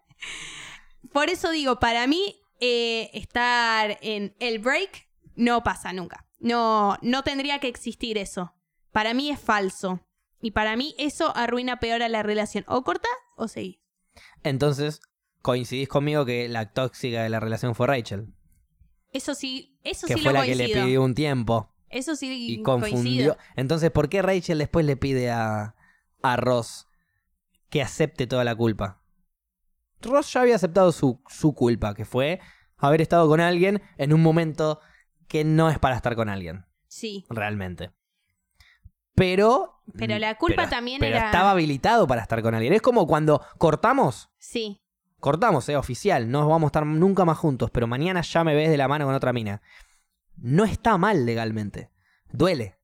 por 1.14 1.30
eso 1.30 1.52
digo, 1.52 1.80
para 1.80 2.08
mí, 2.08 2.40
eh, 2.60 3.10
estar 3.14 3.98
en 4.02 4.36
el 4.40 4.60
break 4.60 5.08
no 5.36 5.64
pasa 5.64 5.94
nunca. 5.94 6.26
No, 6.40 6.98
no 7.02 7.24
tendría 7.24 7.60
que 7.60 7.68
existir 7.68 8.18
eso. 8.18 8.54
Para 8.92 9.14
mí 9.14 9.30
es 9.30 9.40
falso. 9.40 10.02
Y 10.42 10.52
para 10.52 10.76
mí 10.76 10.94
eso 11.00 11.36
arruina 11.36 11.80
peor 11.80 12.04
a 12.04 12.10
la 12.10 12.22
relación. 12.22 12.64
O 12.68 12.84
corta 12.84 13.10
o 13.38 13.48
seguís. 13.48 13.80
Entonces, 14.44 15.02
coincidís 15.42 15.88
conmigo 15.88 16.26
que 16.26 16.48
la 16.48 16.72
tóxica 16.74 17.24
de 17.24 17.30
la 17.30 17.40
relación 17.40 17.74
fue 17.74 17.88
Rachel. 17.88 18.34
Eso 19.14 19.34
sí, 19.36 19.78
eso 19.84 20.06
Que 20.08 20.16
sí 20.16 20.22
fue 20.22 20.34
lo 20.34 20.40
la 20.40 20.46
que 20.46 20.56
le 20.56 20.66
pidió 20.68 21.04
un 21.04 21.16
tiempo. 21.16 21.74
Eso 21.90 22.16
sí 22.16 22.54
y 22.60 22.62
confundió. 22.64 22.96
coincido. 23.02 23.38
Entonces, 23.56 23.92
¿por 23.92 24.10
qué 24.10 24.22
Rachel 24.22 24.58
después 24.58 24.86
le 24.86 24.98
pide 24.98 25.32
a, 25.32 25.76
a 26.22 26.36
Ross 26.38 26.88
que 27.70 27.82
acepte 27.82 28.28
toda 28.28 28.44
la 28.44 28.56
culpa? 28.56 29.02
Ross 30.02 30.32
ya 30.34 30.42
había 30.42 30.56
aceptado 30.56 30.92
su, 30.92 31.22
su 31.28 31.54
culpa, 31.56 31.96
que 31.96 32.06
fue 32.06 32.40
haber 32.78 33.02
estado 33.02 33.28
con 33.28 33.40
alguien 33.40 33.82
en 33.98 34.14
un 34.14 34.22
momento 34.22 34.80
que 35.28 35.44
no 35.44 35.70
es 35.70 35.80
para 35.80 35.96
estar 35.96 36.16
con 36.16 36.30
alguien, 36.30 36.66
Sí. 36.88 37.26
realmente. 37.30 37.92
Pero. 39.16 39.82
Pero 39.98 40.20
la 40.20 40.38
culpa 40.38 40.64
pero- 40.64 40.70
también 40.70 41.00
pero 41.00 41.16
era- 41.16 41.26
estaba 41.28 41.52
habilitado 41.52 42.06
para 42.08 42.22
estar 42.22 42.42
con 42.42 42.54
alguien. 42.54 42.74
Es 42.74 42.82
como 42.82 43.08
cuando 43.08 43.42
cortamos. 43.58 44.30
Sí. 44.38 44.82
Cortamos, 45.20 45.68
eh, 45.70 45.76
oficial. 45.78 46.30
No 46.30 46.48
vamos 46.48 46.68
a 46.68 46.70
estar 46.70 46.86
nunca 46.86 47.26
más 47.26 47.38
juntos, 47.38 47.72
pero 47.72 47.88
mañana 47.88 48.22
ya 48.22 48.44
me 48.44 48.56
ves 48.56 48.70
de 48.70 48.78
la 48.78 48.88
mano 48.88 49.06
con 49.06 49.16
otra 49.16 49.34
mina. 49.34 49.62
No 50.38 50.64
está 50.64 50.98
mal 50.98 51.26
legalmente. 51.26 51.90
Duele. 52.32 52.77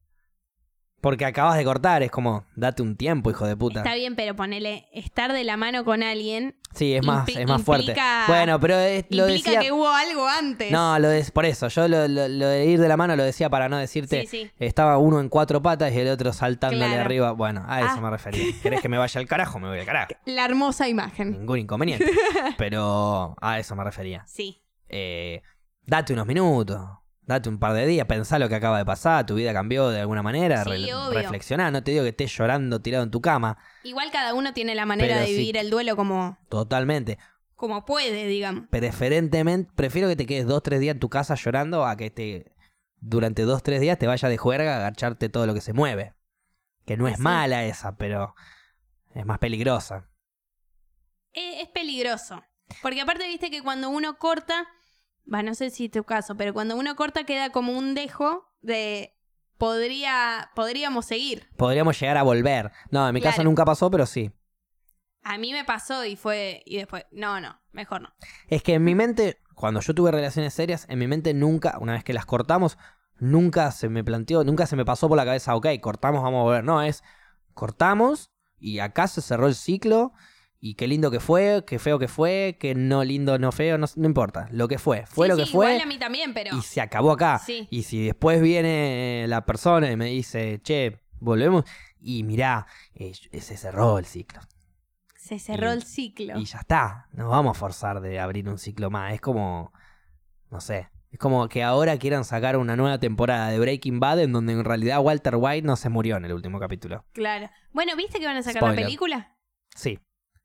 Porque 1.04 1.26
acabas 1.26 1.58
de 1.58 1.66
cortar, 1.66 2.02
es 2.02 2.10
como, 2.10 2.46
date 2.56 2.82
un 2.82 2.96
tiempo, 2.96 3.30
hijo 3.30 3.46
de 3.46 3.58
puta. 3.58 3.80
Está 3.82 3.94
bien, 3.94 4.16
pero 4.16 4.38
ponele 4.38 4.88
estar 4.94 5.34
de 5.34 5.44
la 5.44 5.58
mano 5.58 5.84
con 5.84 6.02
alguien 6.02 6.56
Sí, 6.74 6.94
es 6.96 7.06
más, 7.06 7.28
es 7.28 7.46
más 7.46 7.62
fuerte. 7.62 7.88
implica- 7.92 8.24
Bueno, 8.30 8.58
pero 8.58 8.80
es- 8.80 9.04
lo 9.10 9.28
implica 9.28 9.50
decía. 9.52 9.60
que 9.60 9.74
hubo 9.74 9.90
algo 9.90 10.26
antes. 10.26 10.72
No, 10.72 10.98
lo 11.00 11.12
es 11.12 11.30
por 11.30 11.46
eso. 11.46 11.68
Yo 11.68 11.90
lo, 11.90 12.08
lo- 12.08 12.30
lo 12.30 12.48
de 12.48 12.66
ir 12.68 12.80
de 12.80 12.88
la 12.88 12.96
mano 12.96 13.18
lo 13.18 13.24
decía 13.24 13.50
para 13.50 13.68
no 13.68 13.78
decirte. 13.78 14.22
Sí, 14.26 14.46
sí. 14.46 14.52
Estaba 14.60 14.98
uno 14.98 15.20
en 15.20 15.28
cuatro 15.28 15.62
patas 15.62 15.92
y 15.92 16.00
el 16.00 16.08
otro 16.08 16.32
saltándole 16.32 16.86
Claro. 16.88 17.02
arriba. 17.02 17.32
Bueno, 17.34 17.66
a 17.68 17.82
eso 17.82 17.90
Ah. 17.98 18.02
me 18.02 18.10
refería. 18.10 18.46
¿Querés 18.64 18.80
que 18.82 18.88
me 18.88 18.98
vaya 18.98 19.20
al 19.20 19.28
carajo? 19.28 19.60
Me 19.60 19.68
voy 19.68 19.80
al 19.80 19.86
carajo. 19.86 20.08
La 20.26 20.46
hermosa 20.46 20.88
imagen. 20.88 21.32
Ningún 21.32 21.60
inconveniente. 21.60 22.06
Pero 22.58 23.36
a 23.42 23.60
eso 23.60 23.76
me 23.76 23.84
refería. 23.84 24.24
Sí. 24.26 24.62
eh, 24.88 25.42
date 25.86 26.14
unos 26.14 26.26
minutos, 26.28 26.80
date 27.26 27.50
un 27.50 27.58
par 27.60 27.74
de 27.74 27.86
días, 27.86 28.06
pensá 28.08 28.38
lo 28.40 28.50
que 28.50 28.56
acaba 28.56 28.78
de 28.78 28.86
pasar, 28.86 29.26
tu 29.26 29.36
vida 29.36 29.54
cambió 29.54 29.90
de 29.90 30.02
alguna 30.02 30.22
manera, 30.24 30.64
Sí, 30.64 30.70
re- 30.70 30.94
obvio. 30.94 31.12
reflexioná, 31.20 31.72
no 31.72 31.84
te 31.84 31.92
digo 31.92 32.04
que 32.04 32.10
estés 32.10 32.36
llorando 32.38 32.82
tirado 32.82 33.04
en 33.04 33.12
tu 33.12 33.22
cama, 33.22 33.58
Igual 33.84 34.12
cada 34.12 34.34
uno 34.34 34.54
tiene 34.54 34.76
la 34.76 34.86
manera 34.86 35.20
de 35.20 35.28
sí. 35.28 35.34
vivir 35.38 35.58
el 35.58 35.70
duelo 35.70 35.96
como, 35.96 36.38
totalmente. 36.50 37.18
como 37.56 37.86
puede, 37.86 38.26
digamos. 38.28 38.66
Preferentemente, 38.70 39.72
prefiero 39.76 40.08
que 40.10 40.16
te 40.16 40.26
quedes 40.26 40.46
dos, 40.48 40.62
tres 40.64 40.80
días 40.80 40.94
en 40.96 41.00
tu 41.00 41.10
casa 41.10 41.36
llorando 41.36 41.86
a 41.86 41.96
que 41.98 42.10
te 42.12 42.54
durante 43.06 43.42
dos, 43.44 43.64
tres 43.64 43.82
días 43.82 43.98
te 44.00 44.08
vaya 44.08 44.30
de 44.30 44.38
juerga 44.38 44.76
a 44.76 44.78
agacharte 44.78 45.28
todo 45.30 45.46
lo 45.46 45.54
que 45.54 45.62
se 45.62 45.74
mueve. 45.74 46.14
Que 46.86 46.96
no 46.98 47.08
es 47.08 47.18
Sí. 47.18 47.22
mala 47.22 47.64
esa, 47.66 47.98
pero 47.98 48.36
es 49.14 49.26
más 49.26 49.40
peligrosa. 49.40 50.10
Es, 51.34 51.64
es 51.64 51.68
peligroso. 51.70 52.44
Porque 52.82 53.02
aparte, 53.02 53.28
viste 53.28 53.50
que 53.52 53.62
cuando 53.62 53.90
uno 53.90 54.18
corta, 54.18 54.68
va, 55.32 55.44
no 55.44 55.54
sé 55.54 55.70
si 55.70 55.86
es 55.86 55.92
tu 55.92 56.04
caso, 56.04 56.36
pero 56.36 56.54
cuando 56.54 56.76
uno 56.76 56.96
corta 56.96 57.26
queda 57.26 57.52
como 57.52 57.78
un 57.78 57.96
dejo 57.96 58.46
de 58.62 59.16
podría, 59.58 60.52
podríamos 60.56 61.06
seguir. 61.06 61.48
Podríamos 61.58 62.00
llegar 62.00 62.18
a 62.18 62.24
volver. 62.24 62.72
No, 62.92 63.08
en 63.08 63.14
mi 63.14 63.22
caso 63.22 63.44
nunca 63.44 63.66
pasó, 63.66 63.90
pero 63.90 64.06
sí. 64.06 64.32
A 65.24 65.38
mí 65.38 65.54
me 65.54 65.64
pasó 65.64 66.04
y 66.04 66.18
fue, 66.18 66.64
y 66.66 66.78
después, 66.78 67.06
no, 67.12 67.40
no, 67.40 67.62
mejor 67.72 68.02
no. 68.02 68.14
Es 68.48 68.62
que 68.62 68.74
en 68.74 68.84
mi 68.84 68.94
mente, 68.94 69.42
cuando 69.56 69.80
yo 69.80 69.94
tuve 69.96 70.12
relaciones 70.12 70.54
serias, 70.54 70.86
en 70.90 71.00
mi 71.00 71.08
mente 71.08 71.34
nunca, 71.34 71.78
una 71.80 71.94
vez 71.94 72.04
que 72.04 72.12
las 72.14 72.26
cortamos, 72.26 72.78
nunca 73.20 73.72
se 73.72 73.88
me 73.88 74.04
planteó, 74.04 74.44
nunca 74.44 74.66
se 74.66 74.76
me 74.76 74.84
pasó 74.84 75.08
por 75.08 75.18
la 75.18 75.24
cabeza, 75.24 75.56
ok, 75.56 75.68
cortamos, 75.80 76.24
vamos 76.24 76.42
a 76.42 76.44
volver. 76.44 76.64
No, 76.64 76.82
es 76.82 77.04
cortamos 77.54 78.32
y 78.60 78.80
acá 78.80 79.08
se 79.08 79.22
cerró 79.22 79.48
el 79.48 79.56
ciclo 79.56 80.14
y 80.66 80.76
qué 80.76 80.88
lindo 80.88 81.12
que 81.12 81.20
fue, 81.20 81.66
qué 81.68 81.78
feo 81.78 82.00
que 82.00 82.08
fue, 82.08 82.56
qué 82.58 82.74
no 82.74 83.04
lindo, 83.04 83.38
no 83.38 83.52
feo, 83.52 83.78
no, 83.78 83.86
no 83.98 84.06
importa. 84.08 84.48
Lo 84.50 84.70
que 84.70 84.78
fue, 84.80 85.06
fue 85.06 85.28
Sí, 85.28 85.32
lo 85.32 85.36
sí, 85.38 85.44
que 85.44 85.52
fue 85.52 85.66
Igual 85.74 85.82
a 85.82 85.86
mí 85.86 86.00
también, 86.00 86.34
pero. 86.34 86.56
y 86.58 86.62
se 86.62 86.80
acabó 86.80 87.12
acá. 87.12 87.38
Sí. 87.38 87.68
Y 87.70 87.84
si 87.84 88.06
después 88.06 88.42
viene 88.42 89.26
la 89.28 89.46
persona 89.46 89.92
y 89.92 89.98
me 89.98 90.06
dice, 90.06 90.62
che, 90.64 91.02
volvemos, 91.20 91.66
y 92.00 92.24
mirá, 92.24 92.66
eh, 92.96 93.12
se 93.14 93.58
cerró 93.58 93.98
el 93.98 94.06
ciclo. 94.06 94.40
Se 95.18 95.38
cerró 95.38 95.70
Y- 95.72 95.74
el 95.74 95.84
ciclo. 95.84 96.40
Y 96.40 96.46
ya 96.46 96.60
está. 96.60 97.08
No 97.12 97.28
vamos 97.30 97.58
a 97.58 97.60
forzar 97.60 98.00
de 98.00 98.20
abrir 98.22 98.48
un 98.48 98.58
ciclo 98.58 98.90
más. 98.90 99.14
Es 99.14 99.20
como. 99.22 99.74
No 100.50 100.62
sé. 100.62 100.90
Es 101.12 101.20
como 101.20 101.48
que 101.50 101.62
ahora 101.64 101.98
quieran 101.98 102.24
sacar 102.26 102.56
una 102.58 102.76
nueva 102.76 103.00
temporada 103.00 103.50
de 103.50 103.60
Breaking 103.60 104.00
Bad 104.00 104.20
en 104.22 104.32
donde 104.32 104.54
en 104.54 104.64
realidad 104.64 105.00
Walter 105.02 105.36
White 105.38 105.66
no 105.68 105.76
se 105.76 105.90
murió 105.90 106.16
en 106.18 106.26
el 106.26 106.34
último 106.34 106.58
capítulo. 106.60 107.06
Claro. 107.12 107.50
Bueno, 107.74 107.96
¿viste 107.96 108.20
que 108.20 108.26
van 108.26 108.38
a 108.38 108.44
sacar 108.44 108.62
Spoiler. 108.62 108.80
la 108.80 108.86
película? 108.86 109.36
Sí. 109.76 110.00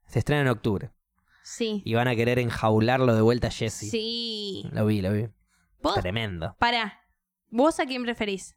Se 0.08 0.18
estrena 0.18 0.42
en 0.42 0.48
octubre. 0.48 0.90
Sí. 1.44 1.82
Y 1.84 1.94
van 1.94 2.08
a 2.08 2.16
querer 2.16 2.38
enjaularlo 2.38 3.14
de 3.14 3.20
vuelta 3.22 3.46
a 3.48 3.50
Jesse. 3.50 3.90
Sí. 3.90 4.68
Lo 4.72 4.84
vi, 4.86 5.00
lo 5.00 5.12
vi. 5.12 5.28
¿Vos? 5.80 5.94
Tremendo. 6.00 6.56
Pará. 6.58 7.00
¿Vos 7.50 7.78
a 7.80 7.86
quién 7.86 8.02
preferís? 8.02 8.56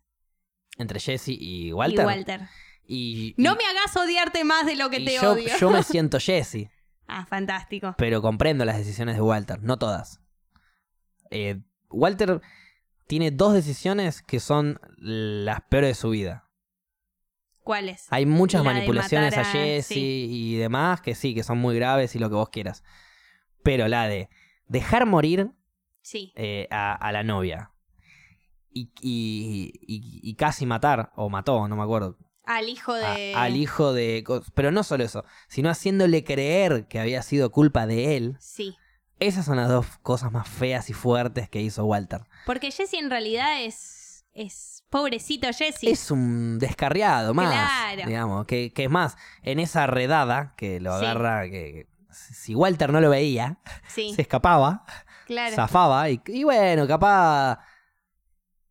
Entre 0.78 1.00
Jesse 1.00 1.30
y 1.30 1.72
Walter. 1.72 2.02
Y 2.04 2.06
Walter. 2.06 2.42
Y- 2.86 3.36
No 3.38 3.56
me 3.56 3.64
hagas 3.66 3.96
odiarte 3.96 4.44
más 4.44 4.66
de 4.66 4.76
lo 4.76 4.90
que 4.90 5.00
te 5.00 5.16
yo, 5.16 5.34
odio. 5.34 5.50
yo 5.60 5.70
me 5.70 5.84
siento 5.84 6.20
Jesse. 6.20 6.70
Ah, 7.08 7.26
fantástico. 7.26 7.94
pero 7.98 8.22
comprendo 8.22 8.64
las 8.66 8.78
decisiones 8.78 9.16
de 9.16 9.22
Walter, 9.22 9.62
no 9.62 9.78
todas. 9.78 10.22
Eh, 11.30 11.62
Walter 11.90 12.42
tiene 13.08 13.32
dos 13.32 13.54
decisiones 13.54 14.22
que 14.22 14.40
son 14.40 14.80
las 14.98 15.62
peores 15.70 15.90
de 15.90 15.96
su 15.96 16.10
vida. 16.12 16.50
¿Cuáles? 17.64 18.08
Hay 18.10 18.26
muchas 18.26 18.64
La 18.64 18.74
manipulaciones 18.74 19.38
a 19.38 19.42
a- 19.42 19.46
Jesse 19.46 19.86
sí. 19.88 20.28
y 20.30 20.56
demás 20.56 21.02
que 21.02 21.14
sí, 21.16 21.34
que 21.36 21.44
son 21.44 21.58
muy 21.60 21.76
graves 21.76 22.16
y 22.16 22.20
lo 22.20 22.30
que 22.30 22.36
vos 22.36 22.50
quieras. 22.50 22.84
Pero 23.64 23.88
la 23.88 24.08
de 24.08 24.30
dejar 24.68 25.06
morir 25.06 25.52
Sí. 26.02 26.34
eh, 26.36 26.68
a, 26.72 26.94
a 26.96 27.12
la 27.12 27.24
novia 27.24 27.72
y, 28.74 28.92
y- 29.02 29.72
y- 29.86 30.20
y 30.24 30.36
casi 30.36 30.66
matar, 30.66 31.12
o 31.16 31.30
mató, 31.30 31.68
no 31.68 31.76
me 31.76 31.84
acuerdo, 31.84 32.18
Al 32.46 32.68
hijo 32.70 32.94
a- 32.94 33.14
de. 33.16 33.34
al 33.36 33.56
hijo 33.56 33.94
de... 33.94 34.24
Pero 34.56 34.72
no 34.72 34.84
solo 34.84 35.04
eso, 35.04 35.24
sino 35.48 35.70
haciéndole 35.70 36.24
creer 36.24 36.88
que 36.88 37.00
había 37.00 37.22
sido 37.22 37.52
culpa 37.52 37.86
de 37.86 38.18
él 38.18 38.38
Sí. 38.40 38.76
Esas 39.20 39.46
son 39.46 39.58
las 39.58 39.70
dos 39.70 39.86
cosas 40.02 40.32
más 40.32 40.50
feas 40.50 40.90
y 40.90 40.94
fuertes 40.94 41.48
que 41.48 41.62
hizo 41.62 41.86
Walter. 41.86 42.22
Porque 42.48 42.72
Jesse 42.72 42.96
en 42.96 43.12
realidad 43.12 43.62
es. 43.64 44.00
Es 44.34 44.84
pobrecito 44.90 45.48
Jesse. 45.54 45.84
Es 45.84 46.12
un 46.12 46.58
descarriado 46.60 47.34
más, 47.34 47.52
Claro. 47.96 48.08
digamos, 48.08 48.46
que, 48.46 48.72
que 48.74 48.86
es 48.86 48.90
más, 48.90 49.18
en 49.44 49.60
esa 49.60 49.88
redada 49.88 50.54
que 50.58 50.80
lo 50.80 50.94
agarra, 50.94 51.44
que, 51.44 51.52
que 51.52 51.88
si 52.14 52.56
Walter 52.56 52.92
no 52.92 53.02
lo 53.02 53.10
veía, 53.10 53.60
Sí, 53.88 54.14
se 54.16 54.22
escapaba, 54.22 54.86
claro. 55.28 55.56
zafaba 55.56 56.10
y, 56.10 56.22
y 56.28 56.44
bueno, 56.44 56.88
capaz 56.88 57.60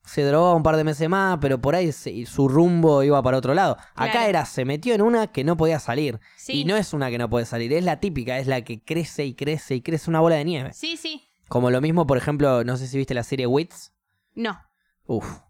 se 0.04 0.24
drogó 0.24 0.56
un 0.56 0.62
par 0.62 0.76
de 0.76 0.82
meses 0.84 1.08
más, 1.08 1.38
pero 1.40 1.60
por 1.60 1.74
ahí 1.74 1.92
se- 1.92 2.26
su 2.26 2.48
rumbo 2.48 3.02
iba 3.04 3.22
para 3.22 3.36
otro 3.38 3.54
lado. 3.54 3.76
Acá 3.94 4.26
era, 4.28 4.44
se 4.44 4.64
metió 4.64 4.92
en 4.94 5.02
una 5.02 5.28
que 5.28 5.44
no 5.44 5.56
podía 5.56 5.78
salir. 5.78 6.18
Sí. 6.36 6.62
Y 6.62 6.64
no 6.64 6.76
es 6.76 6.92
una 6.92 7.10
que 7.10 7.18
no 7.18 7.30
puede 7.30 7.46
salir, 7.46 7.72
es 7.72 7.84
la 7.84 8.00
típica, 8.00 8.38
es 8.38 8.46
la 8.48 8.62
que 8.62 8.82
crece 8.82 9.24
y 9.24 9.34
crece 9.34 9.76
y 9.76 9.82
crece 9.82 10.10
una 10.10 10.20
bola 10.20 10.36
de 10.36 10.44
nieve. 10.44 10.72
Sí, 10.72 10.96
sí. 10.96 11.28
Como 11.48 11.70
lo 11.70 11.80
mismo, 11.80 12.06
por 12.06 12.18
ejemplo, 12.18 12.64
no 12.64 12.76
sé 12.76 12.88
si 12.88 12.96
viste 12.98 13.14
la 13.14 13.22
serie 13.22 13.46
Wits. 13.46 13.92
No. 14.34 14.60
Uf. 15.06 15.40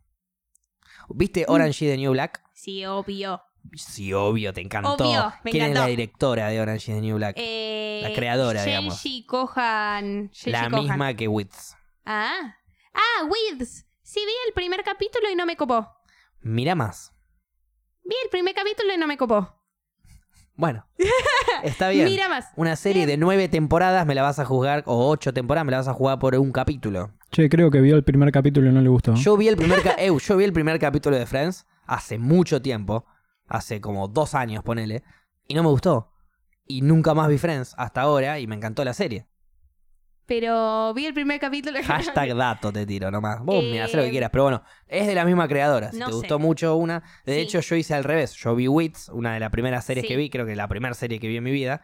¿Viste 1.14 1.44
Mm. 1.48 1.52
Orange 1.52 1.84
is 1.84 1.90
the 1.92 1.96
New 1.96 2.12
Black? 2.12 2.42
Sí, 2.54 2.84
obvio. 2.86 3.42
Sí, 3.74 4.12
obvio, 4.12 4.52
te 4.52 4.60
encantó. 4.62 4.94
Obvio, 4.94 5.32
me 5.44 5.50
¿Quién 5.50 5.64
es 5.64 5.70
encantó. 5.70 5.80
la 5.82 5.86
directora 5.90 6.48
de 6.48 6.60
Orange 6.60 6.90
is 6.92 6.96
the 6.96 7.00
New 7.02 7.16
Black? 7.16 7.34
Eh, 7.38 8.00
La 8.02 8.12
creadora, 8.14 8.64
digamos. 8.64 8.94
Shenji 9.02 10.50
la 10.50 10.68
misma 10.70 11.14
que 11.14 11.28
Wits. 11.28 11.76
Ah. 12.06 12.56
Ah, 12.94 13.24
Wids. 13.24 13.86
Sí, 14.02 14.20
vi 14.24 14.32
el 14.48 14.54
primer 14.54 14.82
capítulo 14.82 15.30
y 15.30 15.36
no 15.36 15.46
me 15.46 15.56
copó. 15.56 15.88
Mira 16.40 16.74
más. 16.74 17.12
Vi 18.02 18.14
el 18.24 18.30
primer 18.30 18.54
capítulo 18.54 18.92
y 18.94 18.96
no 18.96 19.06
me 19.06 19.16
copó. 19.16 19.54
Bueno, 20.54 20.86
está 21.62 21.88
bien. 21.90 22.04
Mira 22.06 22.28
más. 22.28 22.46
Una 22.56 22.76
serie 22.76 23.06
de 23.06 23.16
nueve 23.16 23.48
temporadas 23.48 24.04
me 24.06 24.14
la 24.14 24.22
vas 24.22 24.38
a 24.38 24.44
juzgar, 24.44 24.82
o 24.86 25.08
ocho 25.08 25.32
temporadas 25.32 25.64
me 25.66 25.70
la 25.72 25.78
vas 25.78 25.88
a 25.88 25.94
jugar 25.94 26.18
por 26.18 26.34
un 26.34 26.50
capítulo. 26.52 27.12
Che, 27.30 27.48
creo 27.48 27.70
que 27.70 27.80
vio 27.80 27.94
el 27.96 28.02
primer 28.04 28.32
capítulo 28.32 28.68
y 28.68 28.72
no 28.72 28.80
le 28.80 28.88
gustó. 28.88 29.14
Yo 29.14 29.36
vi 29.36 29.48
el 29.48 29.56
primer, 29.56 29.82
ca- 29.82 29.94
Eu, 29.98 30.18
yo 30.18 30.36
vi 30.36 30.44
el 30.44 30.52
primer 30.52 30.78
capítulo 30.78 31.16
de 31.16 31.26
Friends 31.26 31.66
hace 31.86 32.18
mucho 32.18 32.60
tiempo, 32.60 33.06
hace 33.46 33.80
como 33.80 34.08
dos 34.08 34.34
años, 34.34 34.64
ponele, 34.64 35.02
y 35.46 35.54
no 35.54 35.62
me 35.62 35.68
gustó. 35.68 36.12
Y 36.66 36.82
nunca 36.82 37.14
más 37.14 37.28
vi 37.28 37.38
Friends 37.38 37.74
hasta 37.78 38.00
ahora 38.02 38.38
y 38.40 38.46
me 38.46 38.56
encantó 38.56 38.84
la 38.84 38.94
serie. 38.94 39.26
Pero 40.26 40.94
vi 40.94 41.06
el 41.06 41.14
primer 41.14 41.40
capítulo 41.40 41.80
Hashtag 41.82 42.36
dato 42.36 42.72
te 42.72 42.86
tiro 42.86 43.10
nomás. 43.10 43.40
Vos 43.42 43.64
Eh, 43.64 43.68
mira, 43.72 43.84
haz 43.86 43.94
lo 43.94 44.02
que 44.04 44.10
quieras, 44.10 44.30
pero 44.30 44.44
bueno, 44.44 44.62
es 44.86 45.08
de 45.08 45.14
la 45.16 45.24
misma 45.24 45.48
creadora. 45.48 45.90
Si 45.90 45.98
no 45.98 46.06
te 46.06 46.12
sé. 46.12 46.18
gustó 46.18 46.38
mucho 46.38 46.76
una. 46.76 47.02
De 47.26 47.34
Sí. 47.34 47.40
hecho, 47.40 47.58
yo 47.60 47.74
hice 47.74 47.94
al 47.94 48.04
revés. 48.04 48.34
Yo 48.34 48.54
vi 48.54 48.68
Wits, 48.68 49.08
una 49.08 49.34
de 49.34 49.40
las 49.40 49.50
primeras 49.50 49.84
series 49.84 50.04
Sí. 50.04 50.08
que 50.08 50.16
vi, 50.16 50.30
creo 50.30 50.46
que 50.46 50.54
la 50.54 50.68
primera 50.68 50.94
serie 50.94 51.18
que 51.18 51.26
vi 51.26 51.36
en 51.36 51.42
mi 51.42 51.50
vida. 51.50 51.82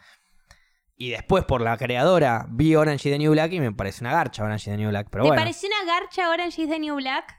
Y 0.99 1.11
después, 1.11 1.45
por 1.45 1.61
la 1.61 1.77
creadora, 1.77 2.47
vi 2.49 2.75
Orange 2.75 3.09
is 3.11 3.15
the 3.15 3.19
New 3.19 3.33
Black 3.33 3.53
y 3.53 3.61
me 3.61 3.71
pareció 3.73 4.05
una 4.05 4.15
garcha 4.15 4.43
Orange 4.45 4.71
is 4.71 4.77
the 4.77 4.83
New 4.83 4.89
Black. 4.89 5.09
Pero 5.11 5.25
¿Te 5.25 5.29
bueno, 5.29 5.41
pareció 5.43 5.69
una 5.69 5.93
garcha 5.93 6.31
Orange 6.31 6.63
is 6.63 6.69
the 6.71 6.79
New 6.79 6.97
Black? 6.97 7.35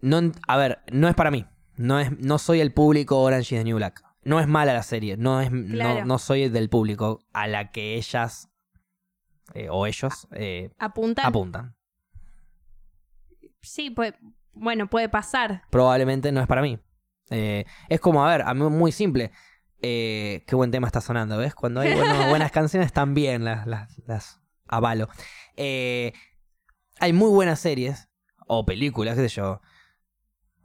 no, 0.00 0.20
a 0.46 0.56
ver, 0.58 0.82
no 0.92 1.08
es 1.08 1.14
para 1.14 1.30
mí. 1.30 1.46
No, 1.76 1.98
es, 1.98 2.10
no 2.18 2.38
soy 2.38 2.60
el 2.60 2.72
público 2.74 3.20
Orange 3.20 3.54
is 3.54 3.60
the 3.60 3.64
New 3.64 3.76
Black. 3.78 4.02
No 4.22 4.38
es 4.38 4.46
mala 4.46 4.74
la 4.74 4.82
serie. 4.82 5.16
No, 5.16 5.40
es, 5.40 5.50
no- 5.50 5.74
Claro. 5.74 6.04
no, 6.04 6.18
soy 6.18 6.48
del 6.50 6.68
público 6.68 7.24
a 7.32 7.46
la 7.46 7.70
que 7.72 7.94
ellas 7.94 8.50
eh, 9.54 9.68
o 9.70 9.86
ellos 9.86 10.28
eh, 10.32 10.70
Apuntan. 10.78 11.24
apuntan. 11.26 11.76
Sí, 13.62 13.90
pues. 13.90 14.14
Bueno, 14.52 14.88
puede 14.88 15.08
pasar. 15.08 15.62
probablemente 15.70 16.30
no 16.30 16.40
es 16.40 16.46
para 16.46 16.62
mí. 16.62 16.78
Eh, 17.30 17.64
es 17.88 17.98
como, 18.00 18.24
a 18.24 18.30
ver, 18.30 18.42
a 18.42 18.54
mí 18.54 18.60
muy 18.70 18.92
simple. 18.92 19.32
Eh, 19.86 20.44
qué 20.46 20.56
buen 20.56 20.70
tema 20.70 20.86
está 20.86 21.00
sonando, 21.00 21.36
¿ves? 21.36 21.54
Cuando 21.54 21.80
hay 21.80 21.94
bueno- 21.94 22.28
buenas 22.28 22.50
canciones 22.52 22.92
también 22.92 23.44
las, 23.44 23.66
las, 23.66 23.98
las 24.06 24.40
avalo. 24.66 25.08
Eh, 25.56 26.12
hay 27.00 27.12
muy 27.12 27.28
buenas 27.30 27.60
series 27.60 28.08
o 28.46 28.64
películas, 28.64 29.14
qué 29.16 29.28
sé 29.28 29.34
yo. 29.36 29.60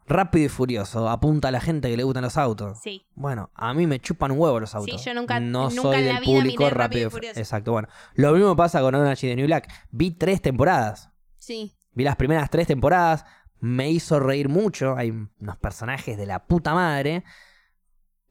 Rápido 0.08 0.46
y 0.46 0.50
Furioso 0.50 1.08
apunta 1.08 1.50
a 1.50 1.52
la 1.52 1.62
gente 1.62 1.88
que 1.90 1.96
le 1.98 2.04
gustan 2.04 2.24
los 2.24 2.36
autos. 2.38 2.80
Sí. 2.82 3.06
Bueno, 3.14 3.52
a 3.54 3.74
mí 3.76 3.86
me 3.86 4.00
chupan 4.00 4.32
huevos 4.32 4.60
los 4.60 4.74
autos. 4.74 5.04
yo 5.06 5.14
nunca- 5.14 5.40
no 5.40 5.70
nunca 5.70 5.82
soy 5.82 5.96
en 6.00 6.06
la 6.08 6.14
del 6.14 6.22
vida 6.24 6.34
público 6.40 6.64
miré 6.64 6.76
Rápido 6.76 7.02
y 7.02 7.06
y 7.06 7.10
Fu- 7.10 7.18
Furioso. 7.18 7.40
Exacto, 7.40 7.72
bueno. 7.74 7.90
Lo 8.16 8.32
mismo 8.34 8.56
pasa 8.56 8.82
con 8.82 8.96
Orange 8.96 9.28
the 9.30 9.36
New 9.36 9.46
Black. 9.46 9.72
Vi 9.92 10.12
tres 10.12 10.42
temporadas. 10.42 11.12
Sí. 11.38 11.76
Vi 11.94 12.04
las 12.04 12.16
primeras 12.16 12.50
tres 12.50 12.66
temporadas, 12.66 13.24
me 13.60 13.92
hizo 13.92 14.20
reír 14.20 14.50
mucho, 14.50 14.96
hay 14.96 15.12
unos 15.12 15.58
personajes 15.58 16.18
de 16.18 16.26
la 16.26 16.48
puta 16.48 16.74
madre, 16.74 17.24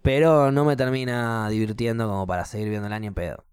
pero 0.02 0.50
no 0.52 0.64
me 0.64 0.76
termina 0.76 1.48
divirtiendo 1.48 2.08
como 2.08 2.26
para 2.26 2.44
seguir 2.44 2.68
viendo 2.68 2.88
el 2.92 3.00
ni 3.00 3.06
en 3.08 3.14
pedo. 3.14 3.44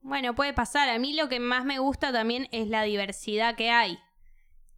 Bueno, 0.00 0.34
puede 0.34 0.52
pasar. 0.52 0.88
A 0.88 0.98
mí 0.98 1.12
lo 1.14 1.28
que 1.28 1.40
más 1.40 1.64
me 1.64 1.78
gusta 1.78 2.12
también 2.12 2.48
es 2.52 2.68
la 2.68 2.82
diversidad 2.82 3.54
que 3.54 3.70
hay. 3.70 3.98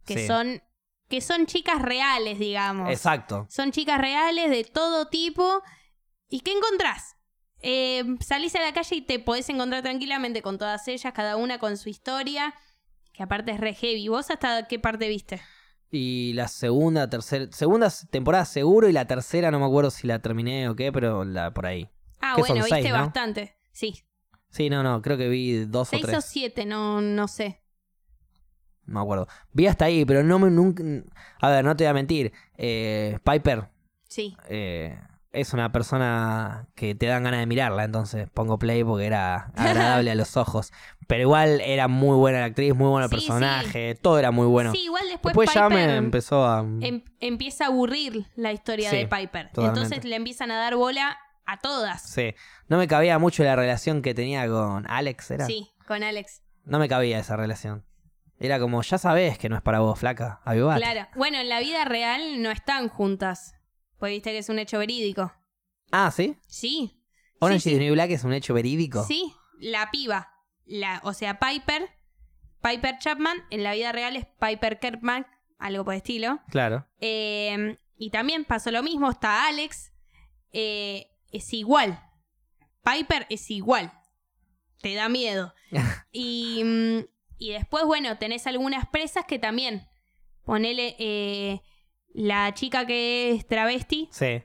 Que 0.05 0.19
Sí. 0.19 0.27
son. 0.27 0.61
Que 1.09 1.21
son 1.21 1.45
chicas 1.45 1.81
reales, 1.81 2.39
digamos. 2.39 2.89
Exacto. 2.89 3.45
Son 3.49 3.71
chicas 3.71 3.99
reales 3.99 4.49
de 4.49 4.63
todo 4.63 5.07
tipo. 5.09 5.61
¿Y 6.27 6.39
qué 6.39 6.51
encontrás? 6.53 7.15
Eh, 7.61 8.03
salís 8.19 8.55
a 8.55 8.61
la 8.61 8.73
calle 8.73 8.95
y 8.95 9.01
te 9.01 9.19
podés 9.19 9.47
encontrar 9.49 9.83
tranquilamente 9.83 10.41
con 10.41 10.57
todas 10.57 10.87
ellas, 10.87 11.13
cada 11.13 11.37
una 11.37 11.59
con 11.59 11.77
su 11.77 11.89
historia, 11.89 12.53
que 13.13 13.23
aparte 13.23 13.51
es 13.51 13.59
re 13.59 13.73
heavy. 13.75 14.07
¿Vos 14.07 14.31
hasta 14.31 14.67
qué 14.67 14.79
parte 14.79 15.07
viste? 15.07 15.41
Y 15.95 16.33
la 16.33 16.47
segunda, 16.47 17.07
tercera, 17.07 17.45
segunda 17.51 17.87
temporada 18.09 18.45
seguro 18.45 18.89
y 18.89 18.93
la 18.93 19.05
tercera 19.05 19.51
no 19.51 19.59
me 19.59 19.65
acuerdo 19.67 19.91
si 19.91 20.07
la 20.07 20.17
terminé 20.17 20.67
o 20.67 20.75
qué, 20.75 20.91
pero 20.91 21.23
la 21.23 21.53
por 21.53 21.67
ahí. 21.67 21.87
Ah, 22.19 22.33
¿Qué 22.35 22.41
bueno, 22.41 22.55
viste 22.55 22.69
seis, 22.81 22.89
no? 22.89 22.93
bastante. 22.93 23.55
Sí, 23.71 24.03
Sí, 24.49 24.69
no, 24.71 24.81
no, 24.81 25.03
creo 25.03 25.17
que 25.17 25.29
vi 25.29 25.65
dos 25.65 25.89
seis 25.89 26.03
o 26.03 26.07
o 26.07 26.09
tres. 26.09 26.25
siete, 26.25 26.65
no, 26.65 26.99
no 26.99 27.27
sé. 27.27 27.61
No 28.85 28.95
me 28.95 29.01
acuerdo. 29.01 29.27
Vi 29.51 29.67
hasta 29.67 29.85
ahí, 29.85 30.03
pero 30.03 30.23
no 30.23 30.39
me 30.39 30.49
nunca. 30.49 30.83
A 31.39 31.49
ver, 31.51 31.63
no 31.63 31.75
te 31.75 31.83
voy 31.83 31.89
a 31.91 31.93
mentir. 31.93 32.33
Eh, 32.57 33.19
Piper 33.23 33.69
Sí, 34.07 34.35
eh, 34.49 34.99
es 35.33 35.51
una 35.53 35.71
persona 35.71 36.67
que 36.75 36.95
te 36.95 37.07
dan 37.07 37.23
ganas 37.23 37.39
de 37.41 37.45
mirarla, 37.47 37.83
entonces 37.83 38.29
pongo 38.33 38.57
play 38.59 38.83
porque 38.83 39.05
era 39.07 39.51
agradable 39.55 40.11
a 40.11 40.15
los 40.15 40.37
ojos. 40.37 40.71
Pero 41.07 41.21
igual 41.23 41.59
era 41.61 41.87
muy 41.87 42.15
buena 42.15 42.39
la 42.39 42.45
actriz, 42.45 42.73
muy 42.73 42.87
bueno 42.87 43.05
el 43.05 43.09
Sí, 43.09 43.15
personaje, 43.17 43.95
todo 43.95 44.19
era 44.19 44.31
muy 44.31 44.47
bueno. 44.47 44.71
sí, 44.71 44.83
igual 44.85 45.03
después, 45.09 45.33
Después 45.33 45.53
ya 45.53 45.67
Piper 45.67 45.87
me 45.87 45.95
empezó 45.97 46.45
a... 46.45 46.59
em- 46.61 47.03
empieza 47.19 47.65
a 47.65 47.67
aburrir 47.67 48.27
la 48.35 48.53
historia 48.53 48.89
Sí, 48.89 48.95
de 48.97 49.07
Piper. 49.07 49.49
totalmente. 49.49 49.81
Entonces 49.81 50.05
le 50.05 50.15
empiezan 50.15 50.51
a 50.51 50.55
dar 50.57 50.75
bola 50.75 51.17
a 51.45 51.59
todas. 51.59 52.01
Sí, 52.03 52.35
no 52.69 52.77
me 52.77 52.87
cabía 52.87 53.19
mucho 53.19 53.43
la 53.43 53.55
relación 53.57 54.01
que 54.01 54.13
tenía 54.13 54.47
con 54.47 54.85
Alex, 54.89 55.31
¿era? 55.31 55.45
Sí, 55.45 55.71
con 55.87 56.03
Alex. 56.03 56.41
No 56.63 56.79
me 56.79 56.87
cabía 56.87 57.19
esa 57.19 57.35
relación. 57.35 57.83
Era 58.39 58.59
como, 58.59 58.81
ya 58.81 58.97
sabes 58.97 59.37
que 59.37 59.49
no 59.49 59.55
es 59.57 59.61
para 59.61 59.79
vos, 59.79 59.99
flaca, 59.99 60.39
avivate. 60.45 60.79
Claro. 60.81 61.07
Bueno, 61.15 61.37
en 61.39 61.49
la 61.49 61.59
vida 61.59 61.83
real 61.85 62.41
no 62.41 62.49
están 62.51 62.87
juntas. 62.87 63.55
Pues 64.03 64.11
viste 64.11 64.33
que 64.33 64.39
es 64.39 64.49
un 64.49 64.59
hecho 64.59 64.79
verídico. 64.79 65.31
Ah, 65.89 66.11
¿sí? 66.11 66.35
Sí. 66.49 67.01
Orange 67.39 67.61
sí, 67.61 67.69
is 67.69 67.77
the 67.77 67.83
New 67.85 67.93
Black 67.93 68.11
es 68.11 68.25
un 68.25 68.33
hecho 68.33 68.53
verídico. 68.53 69.01
Sí, 69.05 69.33
la 69.61 69.91
piba. 69.91 70.29
La, 70.65 70.99
o 71.05 71.13
sea, 71.13 71.39
Piper, 71.39 71.89
Piper 72.61 72.97
Chapman, 72.99 73.37
en 73.49 73.63
la 73.63 73.71
vida 73.71 73.93
real 73.93 74.17
es 74.17 74.25
Piper 74.25 74.77
Kirkman, 74.81 75.25
algo 75.57 75.85
por 75.85 75.93
el 75.93 75.99
estilo. 75.99 76.41
Claro. 76.49 76.85
Eh, 76.99 77.77
y 77.95 78.09
también 78.09 78.43
pasó 78.43 78.71
lo 78.71 78.83
mismo, 78.83 79.09
está 79.09 79.47
Alex. 79.47 79.93
eh, 80.51 81.07
es 81.31 81.53
igual. 81.53 82.03
Piper 82.83 83.25
es 83.29 83.49
igual. 83.51 83.93
Te 84.81 84.95
da 84.95 85.07
miedo. 85.07 85.53
y, 86.11 86.61
mm, 86.61 87.05
y 87.37 87.51
después, 87.51 87.85
bueno, 87.85 88.17
tenés 88.17 88.47
algunas 88.47 88.85
presas 88.85 89.23
que 89.23 89.39
también. 89.39 89.87
Ponele 90.43 90.97
eh, 90.99 91.61
la 92.13 92.53
chica 92.53 92.85
que 92.85 93.31
es 93.33 93.47
travesti, 93.47 94.09
Sí, 94.11 94.43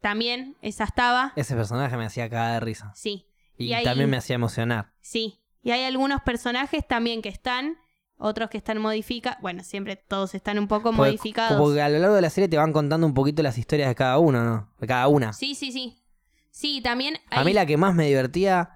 también, 0.00 0.56
esa 0.62 0.84
estaba. 0.84 1.32
ese 1.36 1.54
personaje 1.54 1.96
me 1.96 2.06
hacía 2.06 2.28
cagar 2.30 2.54
de 2.54 2.60
risa. 2.60 2.92
Sí, 2.94 3.26
Y, 3.58 3.70
también 3.84 4.08
me 4.10 4.16
hacía 4.16 4.36
emocionar. 4.36 4.92
sí. 5.00 5.36
Y 5.62 5.72
hay 5.72 5.84
algunos 5.84 6.22
personajes 6.22 6.88
también 6.88 7.20
que 7.20 7.28
están, 7.28 7.76
otros 8.16 8.48
que 8.48 8.56
están 8.56 8.78
modificados. 8.78 9.38
Bueno, 9.42 9.62
siempre 9.62 9.94
todos 9.96 10.34
están 10.34 10.58
un 10.58 10.68
poco 10.68 10.84
Porque- 10.84 10.96
modificados. 11.10 11.60
Porque 11.60 11.82
a 11.82 11.88
lo 11.90 11.98
largo 11.98 12.14
de 12.14 12.22
la 12.22 12.30
serie 12.30 12.48
te 12.48 12.56
van 12.56 12.72
contando 12.72 13.06
un 13.06 13.12
poquito 13.12 13.42
las 13.42 13.58
historias 13.58 13.88
de 13.90 13.94
cada 13.94 14.18
uno, 14.18 14.42
¿no? 14.42 14.72
De 14.78 14.86
cada 14.86 15.06
una. 15.08 15.34
Sí, 15.34 15.54
sí, 15.54 15.70
sí. 15.70 16.02
Sí, 16.50 16.80
también 16.82 17.18
A 17.30 17.44
mí 17.44 17.52
la 17.52 17.66
que 17.66 17.76
más 17.76 17.94
me 17.94 18.06
divertía, 18.06 18.70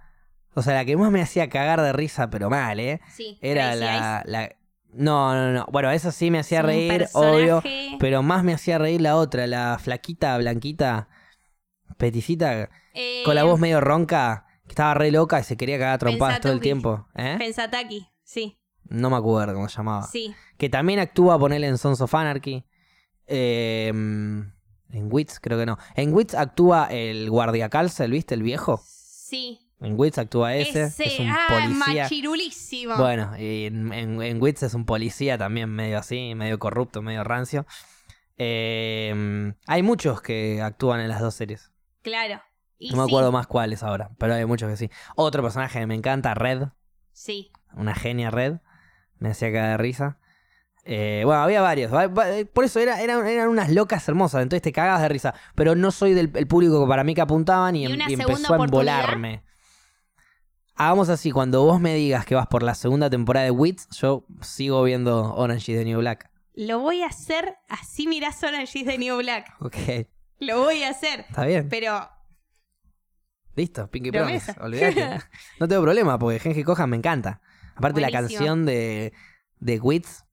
o 0.54 0.60
sea, 0.60 0.74
la 0.74 0.84
que 0.84 0.94
más 0.98 1.10
me 1.10 1.22
hacía 1.22 1.48
cagar 1.48 1.80
de 1.80 1.94
risa, 1.94 2.28
pero 2.28 2.50
mal, 2.50 2.78
¿eh? 2.78 3.00
sí, 3.14 3.38
Era 3.40 3.74
la- 3.74 4.22
No, 4.96 5.34
no, 5.34 5.52
no. 5.52 5.66
Bueno, 5.70 5.90
eso 5.90 6.10
sí 6.12 6.30
me 6.30 6.38
hacía 6.38 6.60
Es 6.60 6.64
reír, 6.64 7.06
obvio. 7.12 7.62
Pero 7.98 8.22
más 8.22 8.44
me 8.44 8.54
hacía 8.54 8.78
reír 8.78 9.00
la 9.00 9.16
otra, 9.16 9.46
la 9.46 9.78
flaquita, 9.80 10.36
blanquita, 10.38 11.08
peticita, 11.96 12.70
eh, 12.94 13.22
con 13.24 13.34
la 13.34 13.44
voz 13.44 13.58
medio 13.60 13.80
ronca, 13.80 14.46
que 14.64 14.70
estaba 14.70 14.94
re 14.94 15.10
loca 15.10 15.40
y 15.40 15.44
se 15.44 15.56
quería 15.56 15.78
cagar 15.78 15.98
trompadas 15.98 16.40
todo 16.40 16.52
el 16.52 16.60
tiempo. 16.60 17.06
¿eh? 17.14 17.36
Pensataki, 17.38 18.08
sí, 18.22 18.58
No 18.84 19.10
me 19.10 19.16
acuerdo 19.16 19.54
cómo 19.54 19.68
se 19.68 19.76
llamaba. 19.76 20.06
sí. 20.06 20.34
Que 20.56 20.68
también 20.68 21.00
actúa, 21.00 21.38
ponerle 21.38 21.66
en 21.66 21.78
Sons 21.78 22.00
of 22.00 22.14
Anarchy. 22.14 22.64
Eh, 23.26 23.88
en 23.88 25.08
Wits, 25.10 25.40
creo 25.40 25.58
que 25.58 25.66
no. 25.66 25.78
En 25.96 26.14
Wits 26.14 26.34
actúa 26.34 26.86
el 26.90 27.28
guardiacárcel, 27.28 28.12
¿viste? 28.12 28.34
El 28.34 28.44
viejo. 28.44 28.80
Sí. 28.84 29.58
En 29.80 29.98
Wits 29.98 30.18
actúa 30.18 30.54
ese, 30.54 30.84
Ese, 30.84 31.04
es 31.04 31.20
un 31.20 31.28
ah, 31.28 31.46
policía. 31.48 32.02
machirulísimo. 32.04 32.96
Bueno, 32.96 33.36
y 33.38 33.66
en, 33.66 33.92
en, 33.92 34.22
en 34.22 34.40
Wits 34.42 34.62
es 34.62 34.74
un 34.74 34.86
policía 34.86 35.36
también 35.36 35.68
medio 35.70 35.98
así, 35.98 36.34
medio 36.34 36.58
corrupto, 36.58 37.02
medio 37.02 37.22
rancio. 37.24 37.66
Eh, 38.38 39.52
hay 39.66 39.82
muchos 39.82 40.20
que 40.22 40.60
actúan 40.62 41.00
en 41.00 41.08
las 41.08 41.20
dos 41.20 41.34
series. 41.34 41.72
Claro. 42.02 42.40
Y 42.78 42.90
No 42.90 42.98
me 42.98 43.04
sí, 43.04 43.10
acuerdo 43.10 43.32
más 43.32 43.46
cuáles 43.46 43.82
ahora, 43.82 44.10
pero 44.18 44.34
hay 44.34 44.44
muchos 44.44 44.68
que 44.70 44.76
sí. 44.76 44.90
Otro 45.16 45.42
personaje 45.42 45.80
que 45.80 45.86
me 45.86 45.94
encanta, 45.94 46.34
Red, 46.34 46.64
Sí. 47.12 47.50
una 47.74 47.94
genia 47.94 48.30
Red, 48.30 48.56
me 49.18 49.30
hacía 49.30 49.52
caer 49.52 49.70
de 49.72 49.76
risa. 49.78 50.18
Eh, 50.84 51.22
bueno, 51.24 51.42
había 51.42 51.62
varios, 51.62 51.92
va- 51.94 52.08
va- 52.08 52.26
por 52.52 52.64
eso 52.64 52.78
era, 52.80 53.00
eran, 53.00 53.26
eran 53.26 53.48
unas 53.48 53.70
locas 53.70 54.06
hermosas, 54.08 54.42
entonces 54.42 54.60
te 54.62 54.72
cagabas 54.72 55.00
de 55.02 55.08
risa. 55.08 55.34
Pero 55.54 55.74
no 55.74 55.90
soy 55.92 56.12
del 56.12 56.30
el 56.34 56.46
público 56.46 56.82
que 56.84 56.88
para 56.88 57.04
mí 57.04 57.14
que 57.14 57.22
apuntaban 57.22 57.74
y, 57.76 57.82
¿Y 57.86 57.92
em- 57.92 58.00
y 58.08 58.12
empezó 58.14 58.52
a 58.52 58.56
embolarme. 58.64 59.42
Hagamos 60.76 61.08
así, 61.08 61.30
cuando 61.30 61.62
vos 61.62 61.80
me 61.80 61.94
digas 61.94 62.26
que 62.26 62.34
vas 62.34 62.48
por 62.48 62.62
la 62.62 62.74
segunda 62.74 63.08
temporada 63.08 63.44
de 63.44 63.52
Wits, 63.52 63.88
yo 63.90 64.26
sigo 64.40 64.82
viendo 64.82 65.34
Orange 65.34 65.72
is 65.72 65.78
the 65.78 65.84
New 65.84 66.00
Black. 66.00 66.28
Lo 66.54 66.80
voy 66.80 67.02
a 67.02 67.06
hacer 67.06 67.56
así 67.68 68.06
mirás 68.06 68.42
Orange 68.42 68.80
is 68.80 68.86
the 68.86 68.98
New 68.98 69.16
Black. 69.18 69.54
Ok, 69.60 69.76
Lo 70.40 70.64
voy 70.64 70.82
a 70.82 70.90
hacer. 70.90 71.26
está 71.28 71.44
bien. 71.44 71.68
Pero 71.68 72.08
Listo, 73.56 73.88
Pinky. 73.88 74.10
Promise. 74.10 74.54
Olvidate. 74.60 75.20
no 75.60 75.68
tengo 75.68 75.82
problema 75.82 76.18
porque 76.18 76.40
Genji 76.40 76.64
Kohan 76.64 76.90
me 76.90 76.96
encanta. 76.96 77.40
Aparte 77.76 78.00
la 78.00 78.10
canción 78.10 78.66
de, 78.66 79.12
de 79.60 79.80
Wits, 79.80 80.24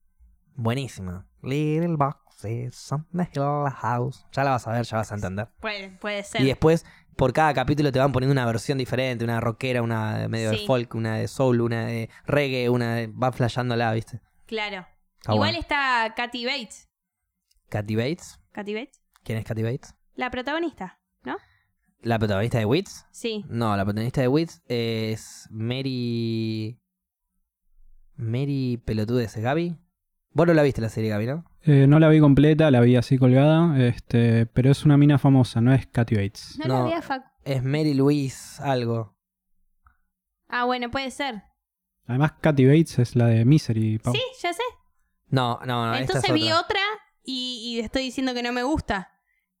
buenísima. 0.54 1.26
Little 1.42 1.96
boxes 1.96 2.92
on 2.92 3.06
the 3.12 3.28
hill 3.32 3.70
house. 3.70 4.26
Ya 4.32 4.44
la 4.44 4.50
vas 4.52 4.66
a 4.66 4.72
ver, 4.72 4.84
ya 4.84 4.96
vas 4.96 5.12
a 5.12 5.14
entender. 5.14 5.48
puede, 5.60 5.90
puede 5.90 6.22
ser. 6.24 6.40
Y 6.40 6.46
después, 6.46 6.84
por 7.16 7.32
cada 7.32 7.54
capítulo 7.54 7.92
te 7.92 7.98
van 7.98 8.12
poniendo 8.12 8.32
una 8.32 8.46
versión 8.46 8.78
diferente, 8.78 9.24
una 9.24 9.40
rockera, 9.40 9.82
una 9.82 10.18
de 10.18 10.28
medio 10.28 10.50
de 10.50 10.58
folk, 10.58 10.94
una 10.94 11.16
de 11.16 11.28
soul, 11.28 11.60
una 11.60 11.86
de 11.86 12.10
reggae, 12.26 12.68
una 12.68 12.94
de... 12.94 13.06
va 13.08 13.32
flasheándola, 13.32 13.92
¿viste? 13.92 14.20
Claro. 14.46 14.86
Igual 15.24 15.38
bueno. 15.38 15.58
está 15.58 16.12
Katy 16.16 16.44
Bates. 16.44 16.88
Katy 17.68 17.96
Bates. 17.96 18.40
¿Katy 18.52 18.74
Bates? 18.74 19.02
¿Quién 19.22 19.38
es 19.38 19.44
Katy 19.44 19.62
Bates? 19.62 19.94
La 20.14 20.30
protagonista, 20.30 21.00
¿no? 21.22 21.36
¿La 22.00 22.18
protagonista 22.18 22.58
de 22.58 22.64
Wits? 22.64 23.06
Sí. 23.12 23.44
No, 23.48 23.76
la 23.76 23.84
protagonista 23.84 24.20
de 24.20 24.28
Wits 24.28 24.62
es 24.66 25.46
Mary. 25.50 26.80
Mary 28.16 28.82
Pelotudes, 28.84 29.36
¿es 29.36 29.42
Gaby? 29.42 29.76
Vos 30.34 30.46
no 30.46 30.54
la 30.54 30.62
viste 30.62 30.80
la 30.80 30.88
serie, 30.88 31.10
Gaby, 31.10 31.26
¿no? 31.26 31.44
Eh, 31.62 31.86
no 31.86 31.98
la 31.98 32.08
vi 32.08 32.18
completa, 32.20 32.70
la 32.70 32.80
vi 32.80 32.96
así 32.96 33.18
colgada, 33.18 33.78
este, 33.86 34.46
pero 34.46 34.70
es 34.70 34.84
una 34.84 34.96
mina 34.96 35.18
famosa, 35.18 35.60
no 35.60 35.72
es 35.72 35.86
Katy 35.86 36.14
Bates. 36.16 36.58
No, 36.58 36.66
No. 36.68 36.78
la 36.80 36.84
vi 36.86 36.92
a 36.92 37.32
Es 37.44 37.62
Mary 37.62 37.94
Louise 37.94 38.62
algo. 38.62 39.16
Ah, 40.48 40.64
bueno, 40.64 40.90
puede 40.90 41.10
ser. 41.10 41.42
Además, 42.06 42.32
Katy 42.40 42.66
Bates 42.66 42.98
es 42.98 43.16
la 43.16 43.26
de 43.26 43.44
Misery. 43.44 43.98
Pau. 43.98 44.12
Sí, 44.12 44.20
ya 44.42 44.52
sé. 44.52 44.62
No, 45.28 45.60
no, 45.64 45.86
no. 45.86 45.92
esta 45.94 46.00
Entonces 46.00 46.30
es 46.30 46.34
vi 46.34 46.46
otra. 46.50 46.58
otra 46.60 46.80
y, 47.24 47.76
y 47.76 47.80
estoy 47.80 48.02
diciendo 48.02 48.34
que 48.34 48.42
no 48.42 48.52
me 48.52 48.62
gusta. 48.62 49.10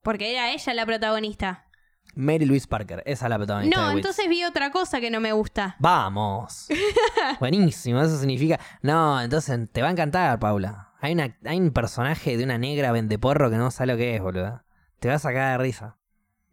Porque 0.02 0.32
era 0.32 0.52
ella 0.52 0.74
la 0.74 0.84
protagonista. 0.84 1.66
Mary 2.14 2.44
Louise 2.44 2.66
Parker, 2.66 3.02
esa 3.06 3.26
es 3.26 3.30
la 3.30 3.36
protagonista 3.36 3.76
No, 3.80 3.88
de 3.88 3.94
Wits. 3.94 4.06
entonces 4.06 4.28
vi 4.28 4.44
otra 4.44 4.70
cosa 4.70 5.00
que 5.00 5.10
no 5.10 5.20
me 5.20 5.32
gusta. 5.32 5.76
Vamos. 5.78 6.68
Buenísimo, 7.40 8.00
eso 8.00 8.18
significa. 8.18 8.58
No, 8.82 9.20
entonces 9.20 9.58
te 9.72 9.82
va 9.82 9.88
a 9.88 9.92
encantar, 9.92 10.38
Paula. 10.38 10.92
Hay, 11.00 11.12
una, 11.14 11.36
hay 11.44 11.58
un 11.58 11.72
personaje 11.72 12.36
de 12.36 12.44
una 12.44 12.58
negra 12.58 12.92
vendeporro 12.92 13.50
que 13.50 13.56
no 13.56 13.70
sabe 13.70 13.92
lo 13.92 13.96
que 13.98 14.14
es, 14.16 14.20
boludo. 14.22 14.62
Te 15.00 15.08
va 15.08 15.14
a 15.14 15.18
sacar 15.18 15.58
de 15.58 15.64
risa. 15.64 15.96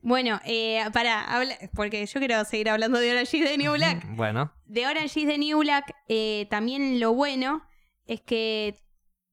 Bueno, 0.01 0.39
eh, 0.45 0.83
para, 0.93 1.23
habla- 1.25 1.57
porque 1.75 2.05
yo 2.05 2.19
quiero 2.19 2.43
seguir 2.45 2.69
hablando 2.69 2.99
de 2.99 3.11
Orange 3.11 3.37
is 3.37 3.45
the 3.45 3.57
New 3.57 3.73
Black. 3.73 4.05
Bueno, 4.15 4.51
De 4.65 4.87
Orange 4.87 5.19
is 5.19 5.27
the 5.27 5.37
New 5.37 5.59
Black, 5.59 5.93
eh, 6.07 6.47
también 6.49 6.99
lo 7.01 7.13
bueno 7.13 7.63
es 8.05 8.21
que 8.21 8.79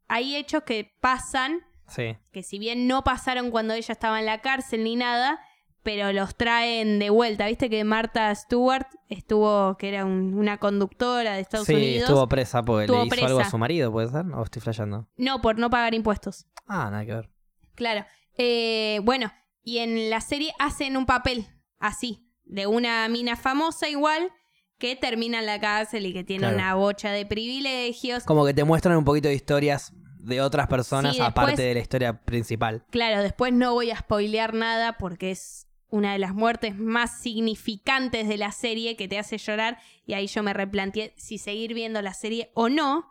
hay 0.09 0.35
hechos 0.37 0.65
que 0.65 0.93
pasan, 1.01 1.61
sí. 1.87 2.17
que 2.33 2.43
si 2.43 2.59
bien 2.59 2.89
no 2.89 3.05
pasaron 3.05 3.51
cuando 3.53 3.75
ella 3.75 3.93
estaba 3.93 4.19
en 4.19 4.27
la 4.27 4.41
cárcel 4.41 4.83
ni 4.85 4.97
nada, 4.97 5.39
pero 5.87 6.13
los 6.13 6.35
traen 6.35 6.99
de 6.99 7.11
vuelta. 7.11 7.47
Viste 7.47 7.71
que 7.71 7.85
Martha 7.85 8.35
Stewart 8.35 8.89
estuvo, 9.09 9.77
que 9.77 9.89
era 9.89 10.05
un- 10.05 10.35
una 10.35 10.59
conductora 10.59 11.35
de 11.35 11.41
Estados 11.43 11.69
sí, 11.69 11.75
Unidos. 11.75 12.09
estuvo 12.09 12.29
presa 12.29 12.65
porque 12.65 12.87
Estuvo 12.87 13.05
le 13.05 13.07
hizo 13.07 13.27
algo 13.27 13.39
a 13.39 13.49
su 13.49 13.57
marido, 13.57 13.93
¿puede 13.93 14.09
ser? 14.09 14.27
¿O 14.35 14.43
estoy 14.43 14.61
flasheando? 14.61 15.07
No, 15.17 15.41
por 15.41 15.61
no 15.61 15.71
pagar 15.71 15.95
impuestos. 15.95 16.45
Ah, 16.67 16.91
nada 16.91 17.07
que 17.07 17.15
ver. 17.15 17.31
Claro. 17.77 18.05
Eh, 18.37 18.99
bueno, 19.05 19.33
y 19.63 19.79
en 19.79 20.11
la 20.11 20.21
serie 20.21 20.53
hacen 20.59 20.97
un 20.97 21.07
papel 21.07 21.47
así, 21.79 22.29
de 22.45 22.67
una 22.67 23.09
mina 23.09 23.37
famosa 23.37 23.89
igual, 23.89 24.33
que 24.79 24.97
termina 24.97 25.39
en 25.39 25.47
la 25.47 25.61
cárcel 25.61 26.05
y 26.07 26.13
que 26.13 26.25
tiene 26.25 26.41
Claro. 26.49 26.57
una 26.57 26.75
bocha 26.75 27.13
de 27.13 27.25
privilegios. 27.27 28.25
Como 28.25 28.45
que 28.45 28.55
te 28.55 28.65
muestran 28.65 28.97
un 28.97 29.05
poquito 29.05 29.29
de 29.29 29.35
historias 29.35 29.93
de 30.19 30.41
otras 30.41 30.67
personas 30.67 31.13
Sí, 31.15 31.23
después- 31.23 31.31
aparte 31.45 31.63
de 31.63 31.75
la 31.75 31.81
historia 31.81 32.25
principal. 32.25 32.85
Claro, 32.91 33.23
después 33.23 33.53
no 33.53 33.73
voy 33.75 33.93
a 33.93 33.97
spoilear 33.99 34.53
nada 34.53 34.99
porque 34.99 35.31
es 35.31 35.66
una 35.89 36.13
de 36.13 36.19
las 36.19 36.35
muertes 36.35 36.77
más 36.77 37.21
significantes 37.21 38.29
de 38.29 38.37
la 38.37 38.53
serie 38.53 38.97
que 38.97 39.09
te 39.09 39.19
hace 39.19 39.39
llorar 39.39 39.79
y 40.05 40.15
ahí 40.15 40.27
yo 40.27 40.43
me 40.43 40.53
replanteé 40.53 41.15
si 41.17 41.39
seguir 41.39 41.75
viendo 41.75 42.03
la 42.03 42.13
serie 42.15 42.51
o 42.55 42.69
no. 42.69 43.09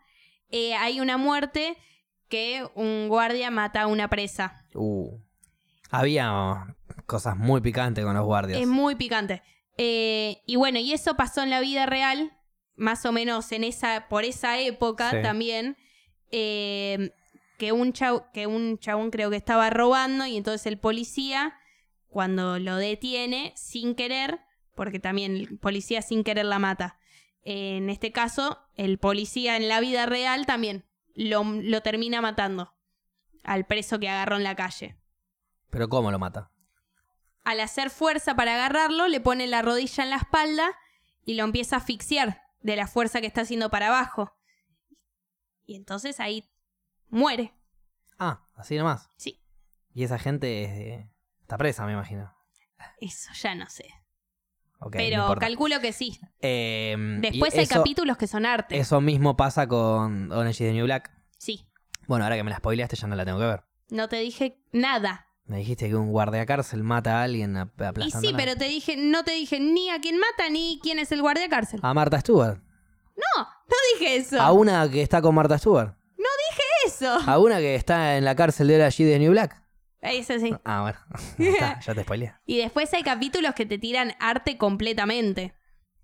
Eh, 0.50 0.74
hay 0.76 1.00
una 1.00 1.18
muerte 1.18 1.78
que 2.28 2.68
un 2.76 3.08
guardia 3.08 3.50
mata 3.52 3.82
a 3.84 3.88
una 3.88 4.10
presa. 4.10 4.66
Uh. 4.74 5.18
Había 5.90 6.76
cosas 7.06 7.38
muy 7.38 7.62
picantes 7.62 8.04
con 8.04 8.16
los 8.16 8.26
guardias. 8.26 8.60
Es 8.60 8.68
muy 8.68 8.96
picante. 8.96 9.42
Eh, 9.78 10.42
y 10.46 10.56
bueno, 10.56 10.80
y 10.80 10.94
eso 10.94 11.16
pasó 11.16 11.44
en 11.44 11.50
la 11.50 11.60
vida 11.62 11.86
real, 11.86 12.32
más 12.76 13.06
o 13.06 13.12
menos 13.12 13.52
en 13.52 13.64
esa, 13.64 14.08
por 14.10 14.24
esa 14.26 14.60
época 14.60 15.12
Sí. 15.12 15.18
también. 15.22 15.78
eh, 16.32 17.12
que 17.58 17.72
un 17.72 17.94
chau- 17.94 18.26
que 18.34 18.48
un 18.48 18.78
chabón 18.80 19.12
creo 19.12 19.30
que 19.30 19.38
estaba 19.38 19.70
robando 19.70 20.26
y 20.26 20.36
entonces 20.36 20.66
el 20.66 20.78
policía, 20.78 21.54
cuando 22.16 22.60
lo 22.60 22.78
detiene, 22.78 23.52
sin 23.58 23.94
querer, 23.94 24.40
porque 24.74 25.02
también 25.02 25.36
el 25.36 25.60
policía 25.60 26.02
sin 26.02 26.24
querer 26.24 26.46
la 26.46 26.60
mata. 26.60 26.98
En 27.42 27.90
este 27.90 28.14
caso, 28.14 28.58
el 28.76 29.00
policía 29.00 29.58
en 29.58 29.68
la 29.68 29.82
vida 29.82 30.06
real 30.06 30.46
también 30.46 30.86
lo, 31.14 31.44
lo 31.44 31.82
termina 31.82 32.22
matando 32.22 32.74
al 33.44 33.66
preso 33.66 34.00
que 34.00 34.08
agarró 34.08 34.38
en 34.38 34.44
la 34.44 34.56
calle. 34.56 34.96
Pero 35.70 35.90
¿cómo 35.90 36.10
lo 36.10 36.18
mata? 36.18 36.52
Al 37.44 37.60
hacer 37.60 37.90
fuerza 37.90 38.34
para 38.34 38.54
agarrarlo, 38.56 39.10
le 39.10 39.20
pone 39.20 39.46
la 39.46 39.62
rodilla 39.62 40.06
en 40.06 40.10
la 40.12 40.16
espalda 40.16 40.72
y 41.26 41.34
lo 41.34 41.44
empieza 41.44 41.76
a 41.76 41.80
asfixiar 41.80 42.44
de 42.62 42.78
la 42.78 42.88
fuerza 42.88 43.20
que 43.20 43.28
está 43.28 43.42
haciendo 43.42 43.70
para 43.70 43.88
abajo. 43.88 44.38
Y 45.66 45.76
entonces 45.76 46.22
ahí 46.22 46.50
muere. 47.10 47.54
Ah, 48.18 48.48
así 48.56 48.78
nomás. 48.78 49.10
Sí, 49.18 49.42
Y 49.94 50.06
esa 50.06 50.18
gente 50.18 50.64
es 50.64 50.72
de- 50.78 51.15
está 51.46 51.58
presa, 51.58 51.86
me 51.86 51.94
imagino. 51.94 52.34
eso 53.00 53.30
ya 53.42 53.54
no 53.56 53.70
sé. 53.70 53.86
No 54.82 54.90
Pero 54.92 55.36
calculo 55.40 55.80
que 55.80 55.94
sí. 55.94 56.20
Eh, 56.42 56.96
y 56.98 57.22
Después 57.22 57.54
hay 57.56 57.64
eso- 57.64 57.76
capítulos 57.76 58.18
que 58.18 58.28
son 58.28 58.46
arte. 58.46 58.78
Eso 58.78 59.00
mismo 59.02 59.36
pasa 59.38 59.68
con 59.68 60.32
Orange 60.32 60.64
is 60.66 60.70
the 60.70 60.74
New 60.74 60.86
Black. 60.86 61.12
Sí. 61.38 61.68
Bueno, 62.08 62.26
ahora 62.26 62.36
que 62.36 62.44
me 62.44 62.52
la 62.52 62.58
spoileaste 62.58 62.96
ya 62.96 63.08
no 63.08 63.16
la 63.16 63.26
tengo 63.26 63.40
que 63.40 63.46
ver. 63.46 63.64
No 63.90 64.10
te 64.10 64.18
dije 64.18 64.60
nada. 64.72 65.28
Me 65.46 65.58
dijiste 65.58 65.88
que 65.88 65.96
un 65.96 66.12
guardia 66.12 66.46
cárcel 66.46 66.84
mata 66.84 67.20
a 67.20 67.24
alguien 67.24 67.56
ap- 67.58 67.98
Y 68.04 68.12
sí, 68.12 68.34
pero 68.36 68.56
te 68.56 68.66
dije, 68.66 68.96
no 68.98 69.24
te 69.24 69.32
dije 69.32 69.60
ni 69.60 69.90
a 69.92 70.00
quién 70.02 70.18
mata 70.20 70.50
ni 70.50 70.80
quién 70.82 71.00
es 71.00 71.12
el 71.12 71.22
guardia 71.22 71.48
cárcel. 71.50 71.80
A 71.84 71.94
Marta 71.94 72.20
Stewart. 72.20 72.60
No, 73.16 73.44
no 73.44 73.76
dije 73.94 74.18
eso. 74.18 74.42
A 74.42 74.52
una 74.52 74.90
que 74.90 75.02
está 75.02 75.22
con 75.22 75.34
Marta 75.36 75.58
Stewart. 75.58 75.96
eso. 76.86 77.18
A 77.26 77.40
una 77.40 77.58
que 77.58 77.74
está 77.76 78.18
en 78.18 78.26
la 78.26 78.36
cárcel 78.36 78.68
de 78.68 78.76
Orange 78.76 79.04
is 79.04 79.10
the 79.10 79.20
New 79.20 79.32
Black. 79.32 79.60
Eso 80.12 80.40
sí. 80.40 80.54
Ah, 80.64 80.82
bueno. 80.82 80.98
Ya, 81.38 81.50
está, 81.50 81.80
ya 81.80 81.96
te 81.96 82.04
spoileé. 82.04 82.34
Y 82.46 82.58
después 82.58 82.94
hay 82.94 83.04
capítulos 83.04 83.54
que 83.56 83.66
te 83.66 83.78
tiran 83.78 84.14
arte 84.20 84.58
completamente. 84.58 85.54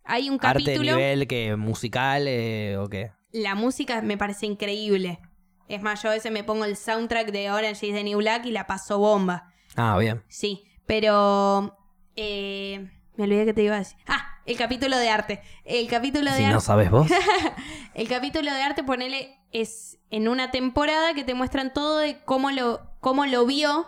Hay 0.03 0.29
un 0.29 0.35
¿Arte 0.41 0.63
capítulo. 0.63 0.95
nivel 0.95 1.27
que 1.27 1.55
musical 1.55 2.25
eh, 2.27 2.77
o 2.77 2.89
qué? 2.89 3.11
La 3.31 3.55
música 3.55 4.01
me 4.01 4.17
parece 4.17 4.45
increíble. 4.47 5.19
Es 5.67 5.81
más, 5.81 6.01
yo 6.03 6.09
a 6.09 6.13
veces 6.13 6.31
me 6.31 6.43
pongo 6.43 6.65
el 6.65 6.75
soundtrack 6.75 7.31
de 7.31 7.49
Orange 7.51 7.87
is 7.87 7.93
the 7.93 8.03
New 8.03 8.17
Black 8.17 8.45
y 8.45 8.51
la 8.51 8.67
paso 8.67 8.97
bomba. 8.97 9.53
Ah, 9.75 9.95
bien. 9.97 10.21
Sí, 10.27 10.65
pero. 10.85 11.77
eh, 12.15 12.89
me 13.15 13.23
olvidé 13.25 13.45
que 13.45 13.53
te 13.53 13.63
iba 13.63 13.75
a 13.75 13.79
decir. 13.79 13.97
Ah, 14.07 14.39
el 14.45 14.57
capítulo 14.57 14.97
de 14.97 15.09
arte. 15.09 15.41
El 15.63 15.87
capítulo 15.87 16.29
de 16.31 16.37
Si 16.37 16.43
arte. 16.43 16.53
no 16.55 16.59
sabes 16.61 16.89
vos. 16.89 17.07
El 17.93 18.07
capítulo 18.07 18.51
de 18.53 18.61
arte, 18.63 18.83
ponele, 18.83 19.37
es 19.51 19.99
en 20.09 20.27
una 20.27 20.49
temporada 20.51 21.13
que 21.13 21.23
te 21.23 21.33
muestran 21.33 21.71
todo 21.73 21.99
de 21.99 22.19
cómo 22.23 22.49
lo, 22.51 22.81
cómo 23.01 23.25
lo 23.25 23.45
vio 23.45 23.87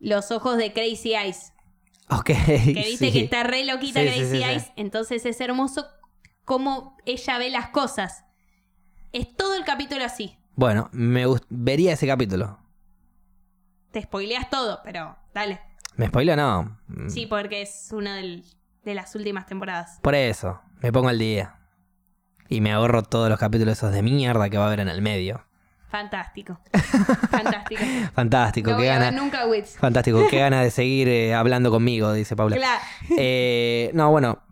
los 0.00 0.32
ojos 0.32 0.56
de 0.56 0.72
Crazy 0.72 1.14
Eyes. 1.14 1.52
ok. 2.10 2.24
Que 2.26 2.34
viste 2.86 3.06
sí. 3.06 3.12
que 3.12 3.20
está 3.24 3.44
re 3.44 3.64
loquita 3.64 4.00
Sí, 4.00 4.06
Crazy 4.08 4.36
sí. 4.38 4.42
Eyes. 4.42 4.72
Entonces 4.74 5.24
es 5.24 5.40
hermoso 5.40 5.86
cómo 6.44 6.96
ella 7.06 7.38
ve 7.38 7.50
las 7.50 7.68
cosas. 7.68 8.24
Es 9.12 9.34
todo 9.36 9.54
el 9.54 9.64
capítulo 9.64 10.04
así. 10.04 10.36
Bueno, 10.56 10.88
me 10.92 11.24
vería 11.48 11.92
ese 11.92 12.06
capítulo. 12.06 12.58
Te 13.92 14.02
spoileas 14.02 14.50
todo, 14.50 14.80
pero 14.84 15.16
dale. 15.32 15.60
¿Me 15.96 16.08
spoileo? 16.08 16.36
No. 16.36 16.78
Mm, 16.88 17.08
Sí, 17.08 17.26
porque 17.26 17.62
es 17.62 17.88
del, 17.90 18.44
de 18.84 18.94
las 18.94 19.14
últimas 19.14 19.46
temporadas. 19.46 19.98
Por 20.02 20.14
eso, 20.14 20.60
me 20.80 20.92
pongo 20.92 21.08
al 21.08 21.18
día. 21.18 21.58
Y 22.48 22.60
me 22.60 22.72
ahorro 22.72 23.02
todos 23.02 23.28
los 23.30 23.38
capítulos 23.38 23.78
esos 23.78 23.92
de 23.92 24.02
mierda 24.02 24.48
que 24.50 24.58
va 24.58 24.64
a 24.64 24.66
haber 24.68 24.80
en 24.80 24.88
el 24.88 25.00
medio. 25.02 25.44
Fantástico. 25.90 26.58
Fantástico. 27.30 27.82
Fantástico, 28.14 28.70
No 28.70 28.76
qué 28.76 28.82
voy 28.82 28.88
a 28.88 28.98
ver 28.98 29.02
gana. 29.12 29.20
nunca 29.20 29.46
Wits. 29.46 29.76
Fantástico, 29.78 30.26
qué 30.30 30.38
gana 30.40 30.62
de 30.62 30.70
seguir 30.70 31.08
eh, 31.08 31.34
hablando 31.34 31.70
conmigo, 31.70 32.12
dice 32.12 32.34
Paula. 32.36 32.56
Claro. 32.56 32.80
Eh, 33.16 33.90
no, 33.94 34.10
bueno, 34.10 34.42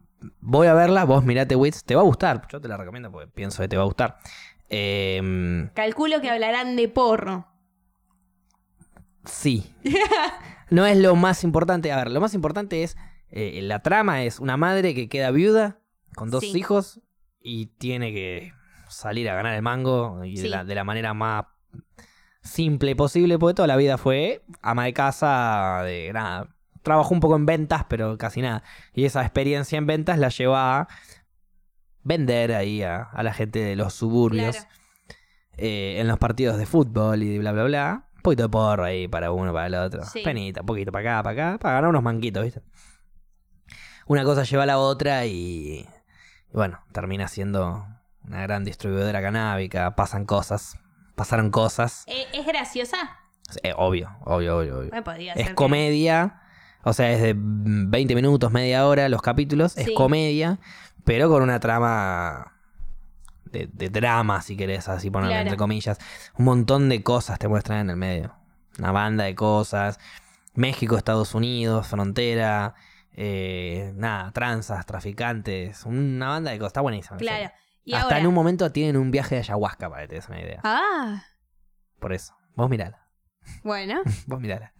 voy 0.40 0.66
a 0.68 0.74
verla, 0.74 1.04
vos 1.04 1.24
mirate 1.24 1.56
Wits, 1.56 1.84
te 1.84 1.94
va 1.94 2.00
a 2.02 2.04
gustar. 2.04 2.46
Yo 2.50 2.60
te 2.60 2.68
la 2.68 2.76
recomiendo 2.76 3.10
porque 3.10 3.26
pienso 3.28 3.62
que 3.62 3.68
te 3.68 3.76
va 3.76 3.82
a 3.82 3.86
gustar. 3.86 4.18
Eh, 4.70 5.68
Calculo 5.74 6.20
que 6.20 6.30
hablarán 6.30 6.76
de 6.76 6.88
porro. 6.88 7.46
sí. 9.24 9.74
No 10.70 10.86
es 10.86 10.96
lo 10.96 11.14
más 11.14 11.44
importante. 11.44 11.92
A 11.92 11.96
ver, 11.96 12.10
lo 12.10 12.20
más 12.22 12.32
importante 12.34 12.82
es. 12.82 12.96
eh, 13.30 13.60
la 13.62 13.80
trama 13.82 14.24
es 14.24 14.40
una 14.40 14.56
madre 14.56 14.94
que 14.94 15.08
queda 15.10 15.30
viuda 15.30 15.78
con 16.16 16.30
dos 16.30 16.40
Sí. 16.42 16.56
hijos 16.58 17.00
y 17.38 17.66
tiene 17.66 18.12
que 18.12 18.52
salir 18.94 19.28
a 19.30 19.34
ganar 19.34 19.54
el 19.54 19.62
mango 19.62 20.24
y 20.24 20.36
de, 20.40 20.48
la, 20.48 20.64
de 20.64 20.74
la 20.74 20.84
manera 20.84 21.14
más 21.14 21.44
simple 22.42 22.94
posible, 22.96 23.38
porque 23.38 23.54
toda 23.54 23.68
la 23.68 23.76
vida 23.76 23.98
fue 23.98 24.44
ama 24.62 24.84
de 24.84 24.92
casa, 24.92 25.82
de 25.84 26.12
nada. 26.12 26.48
Trabajó 26.82 27.14
un 27.14 27.20
poco 27.20 27.36
en 27.36 27.46
ventas, 27.46 27.84
pero 27.88 28.18
casi 28.18 28.42
nada. 28.42 28.62
Y 28.92 29.04
esa 29.06 29.22
experiencia 29.22 29.78
en 29.78 29.86
ventas 29.86 30.18
la 30.18 30.28
lleva 30.28 30.80
a 30.80 30.88
vender 32.02 32.52
ahí 32.52 32.82
a, 32.82 33.02
a 33.04 33.22
la 33.22 33.32
gente 33.32 33.60
de 33.60 33.76
los 33.76 33.94
suburbios 33.94 34.56
Claro. 34.56 34.70
eh, 35.56 35.96
en 36.00 36.08
los 36.08 36.18
partidos 36.18 36.58
de 36.58 36.66
fútbol 36.66 37.22
y 37.22 37.38
bla, 37.38 37.52
bla, 37.52 37.64
bla. 37.64 38.08
Un 38.16 38.22
poquito 38.22 38.42
de 38.44 38.48
porro 38.50 38.84
ahí 38.84 39.08
para 39.08 39.32
uno, 39.32 39.52
para 39.54 39.66
el 39.66 39.74
otro. 39.76 40.04
Sí. 40.04 40.20
Penita, 40.22 40.60
un 40.60 40.66
poquito 40.66 40.92
para 40.92 41.14
acá, 41.18 41.22
para 41.22 41.48
acá, 41.52 41.58
para 41.58 41.74
ganar 41.76 41.90
unos 41.90 42.02
manquitos, 42.02 42.44
¿viste? 42.44 42.60
Una 44.06 44.22
cosa 44.24 44.42
lleva 44.44 44.64
a 44.64 44.66
la 44.66 44.78
otra 44.78 45.24
y, 45.24 45.86
y 46.50 46.52
bueno, 46.52 46.80
termina 46.92 47.26
siendo 47.28 47.86
una 48.26 48.42
gran 48.42 48.64
distribuidora 48.64 49.20
canábica. 49.22 49.94
Pasan 49.96 50.24
cosas, 50.24 50.78
pasaron 51.14 51.50
cosas. 51.50 52.04
Eh, 52.06 52.26
¿Es 52.32 52.46
graciosa? 52.46 52.96
Eh, 53.62 53.72
obvio, 53.76 54.10
obvio, 54.24 54.58
obvio, 54.58 54.78
obvio. 54.78 54.90
Es 54.94 55.34
ser 55.34 55.46
que- 55.48 55.54
comedia, 55.54 56.40
o 56.82 56.92
sea, 56.92 57.10
es 57.12 57.20
de 57.20 57.34
20 57.36 58.14
minutos, 58.14 58.50
media 58.52 58.86
hora 58.86 59.08
los 59.08 59.22
capítulos. 59.22 59.76
Es 59.76 59.90
comedia, 59.90 60.58
pero 61.04 61.28
con 61.28 61.42
una 61.42 61.60
trama 61.60 62.52
de, 63.44 63.68
de 63.72 63.88
drama, 63.90 64.40
si 64.42 64.56
querés, 64.56 64.88
así 64.88 65.10
ponerlo 65.10 65.32
Claro. 65.32 65.42
entre 65.42 65.56
comillas. 65.58 65.98
Un 66.38 66.46
montón 66.46 66.88
de 66.88 67.02
cosas 67.02 67.38
te 67.38 67.46
muestran 67.48 67.80
en 67.80 67.90
el 67.90 67.96
medio. 67.96 68.34
Una 68.78 68.90
banda 68.92 69.24
de 69.24 69.34
cosas. 69.34 70.00
México, 70.54 70.96
Estados 70.96 71.34
Unidos, 71.34 71.86
frontera. 71.86 72.74
eh, 73.16 73.92
nada, 73.94 74.32
tranzas, 74.32 74.84
traficantes. 74.86 75.84
Una 75.84 76.28
banda 76.30 76.50
de 76.50 76.58
cosas. 76.58 76.70
Está 76.70 76.80
buenísima. 76.80 77.14
la 77.16 77.20
Claro. 77.20 77.50
Y 77.84 77.92
Hasta 77.94 78.04
ahora. 78.06 78.18
en 78.18 78.26
un 78.26 78.34
momento 78.34 78.70
tienen 78.72 78.96
un 78.96 79.10
viaje 79.10 79.34
de 79.34 79.40
ayahuasca, 79.42 79.90
para 79.90 80.02
que 80.02 80.08
te 80.08 80.14
des 80.16 80.28
una 80.28 80.40
idea. 80.40 80.60
Ah, 80.64 81.24
Por 81.98 82.12
eso. 82.12 82.34
Vos 82.54 82.70
mirala. 82.70 83.06
bueno. 83.62 84.02
Vos 84.26 84.40
mirala. 84.40 84.72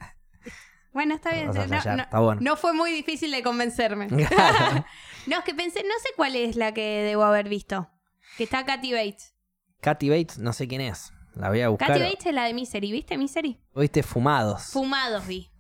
Bueno, 0.93 1.15
está 1.15 1.33
bien. 1.33 1.49
No, 1.49 1.53
flashear, 1.53 1.97
no- 1.97 2.03
está 2.05 2.21
bueno. 2.21 2.41
no 2.41 2.57
fue 2.57 2.73
muy 2.73 2.93
difícil 2.93 3.31
de 3.33 3.43
convencerme. 3.43 4.07
Claro. 4.09 4.85
No, 5.27 5.39
es 5.39 5.45
que 5.45 5.55
pensé, 5.55 5.83
no 5.83 5.95
sé 6.03 6.11
cuál 6.17 6.37
es 6.37 6.55
la 6.55 6.73
que 6.75 6.83
debo 7.03 7.25
haber 7.25 7.49
visto. 7.49 7.91
Que 8.37 8.45
está 8.45 8.67
Katy 8.67 8.93
Bates. 8.93 9.35
Katy 9.81 10.11
Bates, 10.11 10.37
no 10.39 10.53
sé 10.53 10.69
quién 10.69 10.83
es. 10.83 11.15
La 11.35 11.49
voy 11.49 11.63
a 11.63 11.71
buscar. 11.71 11.89
Katy 11.89 12.01
Bates 12.03 12.27
es 12.27 12.35
la 12.35 12.45
de 12.45 12.53
Misery, 12.53 12.93
¿viste 12.93 13.17
Misery? 13.17 13.59
Viste 13.75 14.03
Fumados. 14.03 14.65
Fumados 14.65 15.27
vi. 15.27 15.51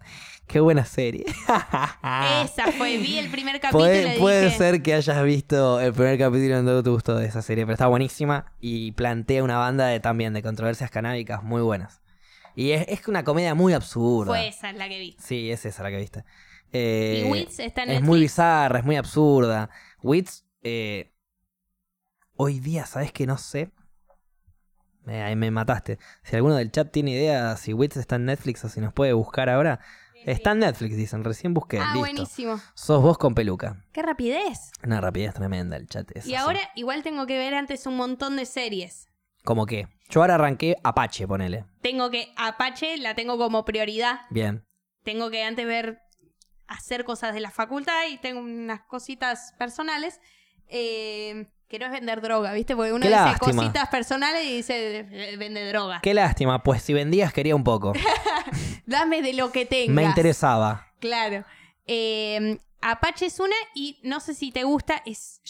Qué 0.47 0.61
buena 0.61 0.85
serie. 0.85 1.25
Esa 2.45 2.71
fue, 2.77 2.99
vi 2.99 3.19
el 3.19 3.31
primer 3.31 3.61
capítulo. 3.61 3.85
Puede, 3.85 4.17
y 4.17 4.19
puede 4.19 4.45
dije, 4.45 4.59
ser 4.59 4.83
que 4.83 4.95
hayas 4.95 5.25
visto 5.25 5.81
el 5.81 5.93
primer 5.93 6.19
capítulo 6.19 6.59
en 6.59 6.67
todo 6.67 6.83
tu 6.83 6.93
gusto 6.93 7.17
de 7.17 7.27
esa 7.27 7.41
serie, 7.43 7.65
pero 7.65 7.75
está 7.75 7.87
buenísima 7.87 8.53
y 8.61 8.93
plantea 8.93 9.43
una 9.43 9.59
banda 9.59 9.87
de 9.87 10.01
también 10.01 10.35
de 10.35 10.43
controversias 10.43 10.91
canábicas 10.91 11.43
muy 11.43 11.63
buenas. 11.63 12.03
Y 12.55 12.71
es, 12.73 12.87
es 12.89 13.09
una 13.09 13.25
comedia 13.25 13.55
muy 13.55 13.73
absurda. 13.73 14.33
fue 14.33 14.49
esa 14.49 14.73
la 14.73 14.89
que 14.89 14.99
vi. 14.99 15.17
Sí, 15.19 15.51
es 15.51 15.65
esa 15.65 15.83
la 15.83 15.91
que 15.91 15.97
viste. 15.97 16.25
Eh, 16.73 17.25
y 17.27 17.31
Wits 17.31 17.59
está 17.61 17.83
en 17.83 17.89
es 17.89 17.95
Netflix. 17.95 18.09
muy 18.09 18.21
bizarra, 18.21 18.79
es 18.81 18.85
muy 18.85 18.97
absurda. 18.97 19.71
Wits, 20.03 20.45
eh, 20.63 21.13
hoy 22.37 22.61
día, 22.61 22.85
¿sabes 22.87 23.13
que 23.13 23.27
no 23.27 23.39
sé? 23.39 23.71
Me, 25.05 25.35
me 25.37 25.51
mataste. 25.51 25.99
Si 26.23 26.37
alguno 26.37 26.55
del 26.57 26.71
chat 26.71 26.91
tiene 26.91 27.13
idea 27.13 27.57
si 27.57 27.73
Wits 27.73 27.97
está 27.97 28.17
en 28.17 28.27
Netflix 28.27 28.65
o 28.65 28.69
si 28.69 28.81
nos 28.81 28.93
puede 28.93 29.13
buscar 29.15 29.49
ahora. 29.49 29.81
Está 30.25 30.53
en 30.53 30.61
Netflix, 30.61 30.97
dicen. 30.97 31.23
Recién 31.25 31.55
busqué. 31.55 31.79
Ah, 31.79 31.85
Listo. 31.95 31.99
buenísimo. 32.01 32.61
Sos 32.75 33.03
vos 33.03 33.19
con 33.19 33.35
peluca. 33.35 33.85
Qué 33.93 34.03
rapidez. 34.03 34.71
Una 34.83 35.01
rapidez 35.01 35.35
tremenda 35.35 35.77
el 35.77 35.87
chat. 35.87 36.11
es 36.17 36.27
Y 36.27 36.35
así. 36.35 36.43
ahora 36.43 36.61
igual 36.75 37.03
tengo 37.03 37.27
que 37.27 37.37
ver 37.39 37.55
antes 37.55 37.87
un 37.87 37.97
montón 37.97 38.37
de 38.37 38.47
series. 38.47 39.09
Como 39.45 39.67
que. 39.67 39.89
Yo 40.11 40.21
ahora 40.21 40.35
arranqué 40.37 40.77
Apache, 40.85 41.27
ponele. 41.27 41.65
Tengo 41.81 42.11
que, 42.11 42.33
Apache 42.37 42.97
la 42.99 43.15
tengo 43.15 43.37
como 43.39 43.65
prioridad. 43.65 44.21
Bien. 44.31 44.65
Tengo 45.03 45.31
que 45.31 45.43
antes 45.43 45.67
ver, 45.67 46.01
hacer 46.67 47.05
cosas 47.05 47.35
de 47.35 47.41
la 47.41 47.51
facultad 47.51 48.07
y 48.11 48.19
tengo 48.19 48.41
unas 48.41 48.83
cositas 48.83 49.55
personales. 49.59 50.21
Eh, 50.69 51.47
que 51.69 51.79
no 51.79 51.87
es 51.87 51.93
vender 51.93 52.21
droga, 52.21 52.53
¿viste? 52.53 52.77
Porque 52.77 52.93
uno 52.93 53.03
Qué 53.03 53.09
dice 53.09 53.21
lástima. 53.21 53.63
cositas 53.63 53.89
personales 53.89 54.45
y 54.45 54.57
dice 54.57 55.07
eh, 55.11 55.37
vende 55.37 55.67
droga. 55.69 56.01
Qué 56.03 56.15
lástima, 56.15 56.63
pues 56.63 56.83
si 56.83 56.93
vendías 56.93 57.33
quería 57.33 57.57
un 57.57 57.65
poco. 57.65 57.93
Dame 58.87 59.23
de 59.23 59.33
lo 59.33 59.51
que 59.53 59.67
tengas. 59.67 59.95
Me 59.95 60.05
interesaba. 60.05 60.93
Claro. 61.01 61.45
Eh, 61.87 62.59
Apache 62.81 63.27
es 63.27 63.41
una 63.41 63.55
y 63.75 63.99
no 64.03 64.21
sé 64.21 64.35
si 64.35 64.53
te 64.53 64.65
gusta, 64.65 65.03
es... 65.07 65.41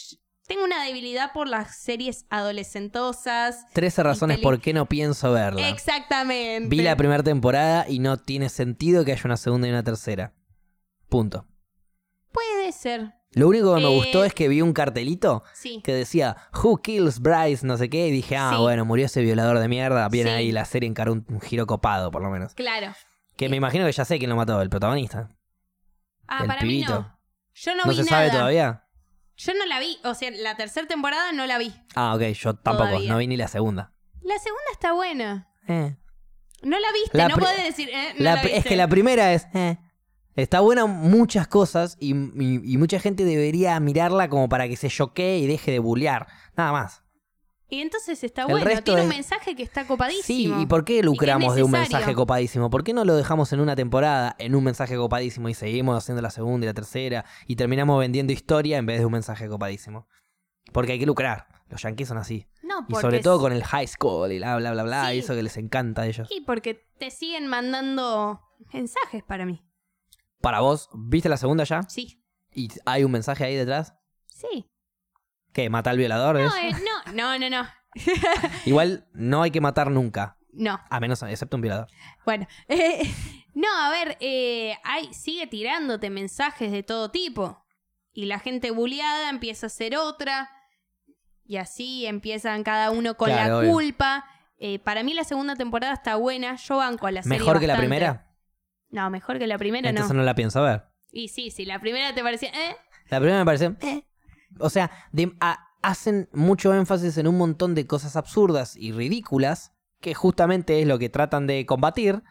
Tengo 0.47 0.63
una 0.63 0.83
debilidad 0.83 1.33
por 1.33 1.47
las 1.47 1.75
series 1.75 2.27
adolescentosas. 2.29 3.65
13 3.73 4.03
razones 4.03 4.37
por 4.37 4.61
qué 4.61 4.73
no 4.73 4.85
pienso 4.85 5.31
verla. 5.31 5.67
Exactamente. 5.69 6.69
Vi 6.69 6.83
la 6.83 6.95
primera 6.95 7.23
temporada 7.23 7.87
y 7.89 7.97
no 7.97 8.17
tiene 8.17 8.49
sentido 8.49 9.03
que 9.03 9.11
haya 9.13 9.23
una 9.25 9.37
segunda 9.37 9.67
y 9.67 9.71
una 9.71 9.83
tercera. 9.83 10.33
Punto. 11.09 11.47
Puede 12.31 12.71
ser. 12.73 13.15
Lo 13.35 13.47
único 13.47 13.75
que 13.75 13.81
me 13.81 13.91
Eh, 13.91 13.95
gustó 13.95 14.23
es 14.23 14.33
que 14.33 14.47
vi 14.47 14.61
un 14.61 14.73
cartelito 14.73 15.43
Sí. 15.53 15.81
que 15.83 15.93
decía 15.93 16.35
Who 16.53 16.77
kills 16.81 17.19
Bryce, 17.19 17.65
no 17.67 17.77
sé 17.77 17.89
qué, 17.89 18.07
y 18.07 18.11
dije, 18.11 18.37
ah, 18.37 18.51
Sí. 18.55 18.61
bueno, 18.61 18.85
murió 18.85 19.05
ese 19.05 19.21
violador 19.21 19.59
de 19.59 19.67
mierda. 19.67 20.07
Bien 20.09 20.27
Sí. 20.27 20.33
ahí 20.33 20.51
la 20.51 20.65
serie 20.65 20.89
encaró 20.89 21.11
un, 21.13 21.25
un 21.29 21.41
giro 21.41 21.67
copado, 21.67 22.11
por 22.11 22.21
lo 22.23 22.29
menos. 22.29 22.53
Claro. 22.55 22.93
Que 23.37 23.49
me 23.49 23.57
imagino 23.57 23.85
que 23.85 23.91
ya 23.91 24.05
sé 24.05 24.17
quién 24.17 24.29
lo 24.29 24.35
mató, 24.35 24.61
el 24.61 24.69
protagonista. 24.69 25.29
Ah, 26.27 26.39
El 26.41 26.47
para 26.47 26.61
pibito. 26.61 26.93
mí 26.93 26.99
no. 26.99 27.19
Yo 27.53 27.75
no, 27.75 27.83
¿No, 27.85 27.89
vi 27.91 27.95
se 27.97 28.03
nada. 28.03 28.17
sabe 28.17 28.31
todavía? 28.31 28.83
Yo 29.37 29.53
no 29.53 29.65
la 29.65 29.79
vi. 29.79 29.97
O 30.05 30.13
sea, 30.13 30.31
la 30.31 30.55
tercera 30.55 30.87
temporada 30.87 31.31
no 31.33 31.45
la 31.45 31.57
vi. 31.57 31.73
Ah, 31.95 32.15
ok, 32.15 32.21
yo 32.33 32.55
tampoco, 32.55 32.87
Todavía. 32.89 33.11
no 33.11 33.17
vi 33.17 33.27
ni 33.27 33.37
la 33.37 33.47
segunda. 33.49 33.93
La 34.23 34.37
segunda 34.39 34.63
está 34.71 34.93
buena. 34.93 35.49
Eh. 35.67 35.95
No 36.63 36.79
la 36.79 36.91
viste, 36.93 37.17
La 37.17 37.27
no 37.27 37.35
podés 37.35 37.63
decir. 37.63 37.89
eh, 37.89 38.13
no 38.17 38.23
La 38.23 38.35
es 38.41 38.65
que 38.65 38.75
la 38.77 38.87
primera 38.87 39.33
es. 39.33 39.45
eh. 39.53 39.77
Está 40.35 40.59
buena 40.59 40.85
muchas 40.85 41.47
cosas 41.47 41.95
y, 41.99 42.13
y- 42.13 42.73
y 42.73 42.77
mucha 42.77 42.99
gente 42.99 43.23
debería 43.23 43.79
mirarla 43.79 44.27
como 44.29 44.49
para 44.49 44.67
que 44.67 44.75
se 44.75 44.89
choquee 44.89 45.39
y 45.39 45.47
deje 45.47 45.71
de 45.71 45.79
bullear. 45.79 46.27
Nada 46.57 46.71
más. 46.71 47.01
Y 47.67 47.79
entonces 47.81 48.23
está 48.23 48.43
El 48.43 48.49
bueno. 48.49 48.81
Tiene 48.83 49.01
un 49.01 49.07
es- 49.11 49.15
mensaje 49.15 49.55
que 49.55 49.63
está 49.63 49.81
Sí, 49.81 49.87
copadísimo. 49.87 50.61
¿y 50.61 50.65
por 50.67 50.85
qué 50.85 51.01
lucramos 51.01 51.55
de 51.55 51.63
un 51.63 51.71
mensaje 51.71 52.13
copadísimo? 52.13 52.69
¿Por 52.69 52.83
qué 52.83 52.93
no 52.93 53.05
lo 53.05 53.15
dejamos 53.15 53.51
en 53.53 53.59
una 53.59 53.75
temporada 53.75 54.35
en 54.37 54.55
un 54.55 54.63
mensaje 54.63 54.95
copadísimo 54.97 55.49
y 55.49 55.53
seguimos 55.55 55.97
haciendo 55.97 56.21
la 56.21 56.29
segunda 56.29 56.65
y 56.65 56.67
la 56.67 56.73
tercera 56.73 57.25
y 57.47 57.55
terminamos 57.55 57.99
vendiendo 57.99 58.33
historia 58.33 58.77
en 58.77 58.85
vez 58.85 58.99
de 58.99 59.05
un 59.05 59.13
mensaje 59.13 59.47
copadísimo? 59.47 60.07
Porque 60.73 60.91
hay 60.93 60.99
que 60.99 61.05
lucrar. 61.05 61.47
Los 61.69 61.81
yankees 61.81 62.07
son 62.09 62.17
así. 62.19 62.45
No, 62.61 62.85
Y 62.87 62.95
sobre 62.95 63.19
todo 63.19 63.39
con 63.39 63.51
el 63.51 63.63
high 63.63 63.87
school 63.87 64.31
y 64.31 64.37
bla, 64.37 64.57
bla, 64.57 64.71
bla, 64.71 64.83
bla. 64.83 65.09
Sí. 65.09 65.15
Y 65.15 65.19
eso 65.19 65.33
que 65.33 65.41
les 65.43 65.57
encanta 65.57 66.03
a 66.03 66.07
ellos. 66.07 66.27
Y 66.29 66.41
porque 66.41 66.85
te 66.99 67.09
siguen 67.09 67.47
mandando 67.47 68.41
mensajes 68.73 69.23
para 69.23 69.45
mí. 69.45 69.63
Para 70.45 70.59
vos, 70.59 70.89
¿viste 70.93 71.27
la 71.27 71.37
segunda 71.37 71.63
ya? 71.63 71.81
Sí. 71.89 72.23
¿Y 72.53 72.69
hay 72.85 73.03
un 73.03 73.11
mensaje 73.11 73.43
ahí 73.45 73.55
detrás? 73.55 73.95
Sí. 74.27 74.69
¿Qué? 75.51 75.71
¿Mata 75.71 75.89
al 75.89 75.97
violador? 75.97 76.39
No, 76.39 76.55
eh, 76.55 76.71
no, 76.71 77.13
no, 77.13 77.39
no, 77.39 77.49
no. 77.49 77.67
Igual 78.67 79.07
no 79.11 79.41
hay 79.41 79.49
que 79.49 79.59
matar 79.59 79.89
nunca. 79.89 80.37
No. 80.53 80.79
A 80.87 80.99
menos, 80.99 81.23
excepto 81.23 81.57
un 81.57 81.61
violador. 81.61 81.87
Bueno. 82.25 82.45
eh, 82.67 83.11
no, 83.55 83.67
a 83.75 83.89
ver, 83.89 84.17
eh, 84.19 84.75
hay, 84.83 85.11
sigue 85.15 85.47
tirándote 85.47 86.11
mensajes 86.11 86.71
de 86.71 86.83
todo 86.83 87.09
tipo. 87.09 87.65
Y 88.13 88.25
la 88.25 88.37
gente 88.37 88.69
bulleada 88.69 89.31
empieza 89.31 89.65
a 89.65 89.69
hacer 89.69 89.97
otra. 89.97 90.51
Y 91.43 91.57
así 91.57 92.05
empiezan 92.05 92.61
cada 92.61 92.91
uno 92.91 93.17
con 93.17 93.29
Claro, 93.29 93.49
la 93.49 93.57
obvio. 93.61 93.71
culpa. 93.71 94.25
Eh, 94.59 94.77
para 94.77 95.01
mí 95.01 95.15
la 95.15 95.23
segunda 95.23 95.55
temporada 95.55 95.93
está 95.93 96.17
buena. 96.17 96.55
Yo 96.57 96.77
banco 96.77 97.07
a 97.07 97.11
la 97.11 97.23
serie 97.23 97.39
¿Mejor 97.39 97.59
que 97.59 97.65
la 97.65 97.77
primera? 97.77 98.24
No, 98.95 99.09
mejor 99.09 99.37
que 99.39 99.45
la 99.47 99.57
primera 99.57 99.89
Entonces 99.89 100.13
no. 100.13 100.19
no 100.21 100.25
la 100.25 100.33
pienso 100.35 100.63
ver. 100.63 100.83
Y 101.11 101.27
sí, 101.27 101.51
sí, 101.51 101.65
la 101.65 101.79
primera 101.79 102.13
te 102.15 102.23
parecía... 102.23 102.49
Eh, 102.49 102.75
La 103.09 103.19
primera 103.19 103.39
me 103.39 103.45
parece. 103.45 103.75
eh. 103.81 104.03
O 104.59 104.69
sea, 104.69 104.89
de- 105.11 105.33
a- 105.41 105.67
hacen 105.81 106.29
mucho 106.33 106.73
énfasis 106.73 107.17
en 107.17 107.27
un 107.27 107.37
montón 107.37 107.75
de 107.75 107.85
cosas 107.85 108.15
absurdas 108.15 108.75
y 108.75 108.91
ridículas, 108.91 109.73
que 110.01 110.13
justamente 110.13 110.81
es 110.81 110.87
lo 110.87 110.97
que 110.97 111.09
tratan 111.09 111.45
de 111.47 111.65
combatir. 111.65 112.23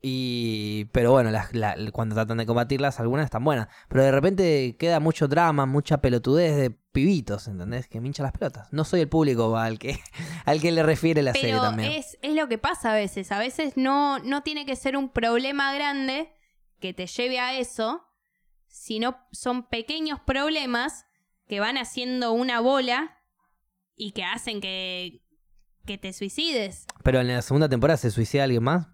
Y, 0.00 0.84
pero 0.92 1.10
bueno, 1.10 1.30
las- 1.30 1.52
la- 1.54 1.76
cuando 1.92 2.14
tratan 2.14 2.38
de 2.38 2.46
combatirlas, 2.46 3.00
algunas 3.00 3.24
están 3.24 3.42
buenas. 3.44 3.68
Pero 3.88 4.04
de 4.04 4.12
repente 4.12 4.76
queda 4.78 5.00
mucho 5.00 5.26
drama, 5.26 5.66
mucha 5.66 6.00
pelotudez 6.00 6.56
de 6.56 6.70
pibitos, 6.70 7.48
¿entendés? 7.48 7.88
Que 7.88 8.00
me 8.00 8.06
hincha 8.06 8.22
las 8.22 8.32
pelotas. 8.32 8.72
No 8.72 8.84
soy 8.84 9.00
el 9.00 9.08
público 9.08 9.56
al 9.56 9.78
que, 9.78 9.98
al 10.44 10.60
que 10.60 10.70
le 10.70 10.82
refiere 10.84 11.22
la 11.22 11.32
serie 11.32 11.56
también. 11.56 11.92
es, 11.92 12.16
es 12.22 12.34
lo 12.34 12.48
que 12.48 12.58
pasa 12.58 12.92
a 12.92 12.94
veces. 12.94 13.32
A 13.32 13.38
veces 13.38 13.76
no, 13.76 14.18
no 14.20 14.42
tiene 14.42 14.66
que 14.66 14.76
ser 14.76 14.96
un 14.96 15.08
problema 15.08 15.72
grande 15.74 16.32
que 16.78 16.94
te 16.94 17.06
lleve 17.08 17.40
a 17.40 17.58
eso, 17.58 18.04
sino 18.68 19.16
son 19.32 19.68
pequeños 19.68 20.20
problemas 20.20 21.06
que 21.48 21.58
van 21.58 21.76
haciendo 21.76 22.32
una 22.32 22.60
bola 22.60 23.16
y 23.96 24.12
que 24.12 24.22
hacen 24.22 24.60
que, 24.60 25.22
que 25.86 25.98
te 25.98 26.12
suicides. 26.12 26.86
Pero 27.02 27.20
en 27.20 27.26
la 27.28 27.42
segunda 27.42 27.68
temporada 27.68 27.96
se 27.96 28.12
suicida 28.12 28.44
alguien 28.44 28.62
más. 28.62 28.86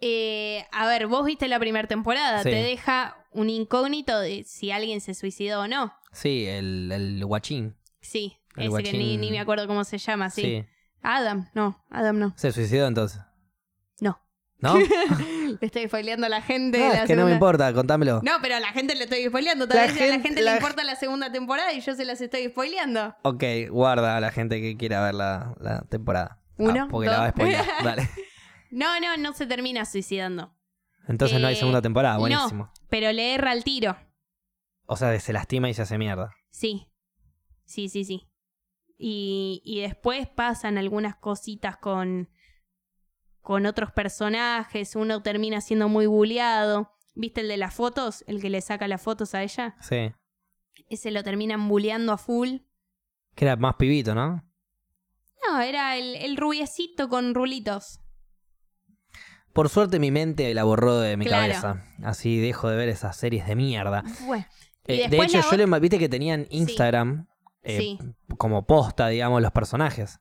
Eh, 0.00 0.64
a 0.72 0.86
ver, 0.86 1.06
vos 1.06 1.24
viste 1.24 1.48
la 1.48 1.58
primera 1.58 1.88
temporada, 1.88 2.42
Sí. 2.42 2.50
te 2.50 2.56
deja 2.56 3.16
un 3.32 3.48
incógnito 3.50 4.18
de 4.20 4.44
si 4.44 4.70
alguien 4.70 5.00
se 5.00 5.14
suicidó 5.14 5.62
o 5.62 5.68
no. 5.68 5.94
Sí, 6.12 6.46
el, 6.46 6.90
el 6.92 7.24
guachín. 7.24 7.76
Sí, 8.00 8.36
El 8.56 8.68
ese 8.72 8.82
que 8.82 8.92
ni, 8.92 9.16
ni 9.16 9.30
me 9.30 9.40
acuerdo 9.40 9.66
cómo 9.66 9.84
se 9.84 9.98
llama, 9.98 10.30
sí. 10.30 10.42
Sí. 10.42 10.64
Adam, 11.02 11.48
no, 11.54 11.84
Adam 11.90 12.18
no. 12.18 12.34
Se 12.36 12.52
suicidó 12.52 12.86
entonces. 12.86 13.20
No. 14.00 14.20
¿No? 14.58 14.74
Le 15.60 15.66
estoy 15.66 15.86
spoileando 15.86 16.26
a 16.26 16.28
la 16.30 16.42
gente. 16.42 16.78
No, 16.78 16.88
la 16.88 17.02
es 17.02 17.06
que 17.06 17.14
no 17.14 17.24
me 17.24 17.30
segunda- 17.30 17.34
importa, 17.34 17.72
contámelo. 17.72 18.20
No, 18.22 18.32
pero 18.42 18.56
a 18.56 18.60
la 18.60 18.68
gente 18.72 18.94
le 18.94 19.04
estoy 19.04 19.26
spoileando. 19.26 19.68
Tal 19.68 19.76
La 19.76 19.86
vez 19.92 20.00
a 20.00 20.06
la 20.06 20.20
gente- 20.20 20.42
la- 20.42 20.52
le 20.52 20.56
importa 20.58 20.82
la 20.84 20.96
segunda 20.96 21.30
temporada 21.30 21.72
y 21.72 21.80
yo 21.80 21.94
se 21.94 22.04
las 22.04 22.20
estoy 22.20 22.48
spoileando. 22.48 23.14
Ok, 23.22 23.44
guarda 23.70 24.16
a 24.16 24.20
la 24.20 24.30
gente 24.32 24.60
que 24.60 24.76
quiera 24.76 25.02
ver 25.04 25.14
la, 25.14 25.54
la 25.60 25.82
temporada. 25.82 26.38
Ah, 26.40 26.54
Uno, 26.58 26.88
porque 26.90 27.08
la 27.08 27.18
va 27.18 27.24
a 27.24 27.26
dos. 27.26 27.34
spoiler. 27.34 27.60
Dale. 27.84 28.08
No, 28.70 28.98
no, 29.00 29.16
no 29.16 29.32
se 29.32 29.46
termina 29.46 29.84
suicidando. 29.84 30.54
Entonces 31.08 31.40
no 31.40 31.46
hay 31.46 31.54
Eh, 31.54 31.58
segunda 31.58 31.80
temporada, 31.82 32.14
no. 32.16 32.20
buenísimo. 32.20 32.72
Pero 32.88 33.12
le 33.12 33.34
erra 33.34 33.52
al 33.52 33.62
tiro. 33.64 33.96
O 34.86 34.96
sea, 34.96 35.18
se 35.20 35.32
lastima 35.32 35.68
y 35.68 35.74
se 35.74 35.82
hace 35.82 35.98
mierda. 35.98 36.34
Sí. 36.50 36.88
Sí, 37.64 37.88
sí, 37.88 38.04
sí. 38.04 38.28
Y, 38.98 39.62
y 39.64 39.80
después 39.80 40.28
pasan 40.28 40.78
algunas 40.78 41.16
cositas 41.16 41.76
con, 41.76 42.28
con 43.40 43.66
otros 43.66 43.92
personajes. 43.92 44.96
Uno 44.96 45.22
termina 45.22 45.60
siendo 45.60 45.88
muy 45.88 46.06
bulleado. 46.06 46.92
¿Viste 47.14 47.40
el 47.40 47.48
de 47.48 47.56
las 47.56 47.74
fotos? 47.74 48.24
El 48.26 48.40
que 48.40 48.50
le 48.50 48.60
saca 48.60 48.88
las 48.88 49.02
fotos 49.02 49.34
a 49.34 49.42
ella. 49.42 49.76
Sí. 49.80 50.12
Ese 50.90 51.10
lo 51.10 51.22
terminan 51.22 51.68
bulleando 51.68 52.12
a 52.12 52.18
full. 52.18 52.58
Que 53.34 53.44
era 53.44 53.56
más 53.56 53.74
pibito, 53.76 54.14
¿no? 54.14 54.44
No, 55.46 55.60
era 55.60 55.96
el, 55.96 56.16
el 56.16 56.36
rubiecito 56.36 57.08
con 57.08 57.34
rulitos. 57.34 58.00
Por 59.56 59.68
suerte 59.68 59.98
mi 59.98 60.10
mente 60.12 60.54
la 60.54 60.62
borró 60.64 61.00
de 61.00 61.16
mi 61.16 61.24
Claro. 61.24 61.52
cabeza. 61.52 61.82
Así 62.04 62.38
dejo 62.38 62.68
de 62.68 62.76
ver 62.76 62.88
esas 62.88 63.16
series 63.16 63.46
de 63.46 63.56
mierda. 63.56 64.04
Bueno. 64.26 64.44
Eh, 64.84 65.08
de 65.08 65.16
hecho, 65.18 65.40
yo 65.50 65.56
le 65.56 65.80
viste 65.80 65.98
que 65.98 66.08
tenían 66.08 66.46
Instagram 66.50 67.26
eh, 67.62 67.78
Sí. 67.78 67.98
como 68.38 68.64
posta, 68.66 69.08
digamos, 69.08 69.42
los 69.42 69.50
personajes. 69.50 70.20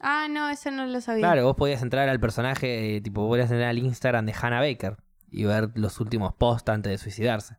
Ah, 0.00 0.28
no, 0.30 0.48
eso 0.50 0.70
no 0.70 0.86
lo 0.86 1.00
sabía. 1.00 1.22
Claro, 1.22 1.44
vos 1.44 1.56
podías 1.56 1.82
entrar 1.82 2.08
al 2.08 2.20
personaje, 2.20 2.96
eh, 2.96 3.00
tipo, 3.00 3.26
podías 3.26 3.50
entrar 3.50 3.70
al 3.70 3.78
Instagram 3.78 4.26
de 4.26 4.34
Hannah 4.40 4.60
Baker 4.60 4.96
y 5.28 5.44
ver 5.44 5.70
los 5.74 5.98
últimos 5.98 6.34
posts 6.34 6.68
antes 6.70 6.92
de 6.92 6.98
suicidarse. 6.98 7.56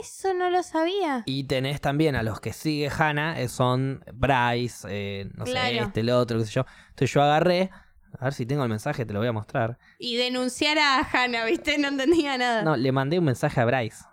Eso 0.00 0.34
no 0.34 0.50
lo 0.50 0.64
sabía. 0.64 1.22
Y 1.26 1.44
tenés 1.44 1.80
también 1.80 2.16
a 2.16 2.24
los 2.24 2.40
que 2.40 2.52
sigue 2.52 2.90
Hannah, 2.90 3.40
eh, 3.40 3.46
son 3.48 4.02
Bryce, 4.12 5.28
no 5.34 5.46
sé, 5.46 5.78
este, 5.78 6.00
el 6.00 6.10
otro, 6.10 6.38
qué 6.40 6.44
sé 6.46 6.50
yo. 6.50 6.66
Entonces 6.88 7.12
yo 7.12 7.22
agarré, 7.22 7.70
a 8.18 8.24
ver 8.24 8.34
si 8.34 8.46
tengo 8.46 8.62
el 8.62 8.68
mensaje, 8.68 9.04
te 9.04 9.12
lo 9.12 9.18
voy 9.18 9.28
a 9.28 9.32
mostrar. 9.32 9.78
Y 9.98 10.16
denunciar 10.16 10.78
a 10.78 11.00
Hannah, 11.00 11.44
¿viste? 11.44 11.78
No 11.78 11.88
entendía 11.88 12.38
nada. 12.38 12.62
No, 12.62 12.76
le 12.76 12.92
mandé 12.92 13.18
un 13.18 13.24
mensaje 13.24 13.60
a 13.60 13.64
Bryce. 13.64 14.04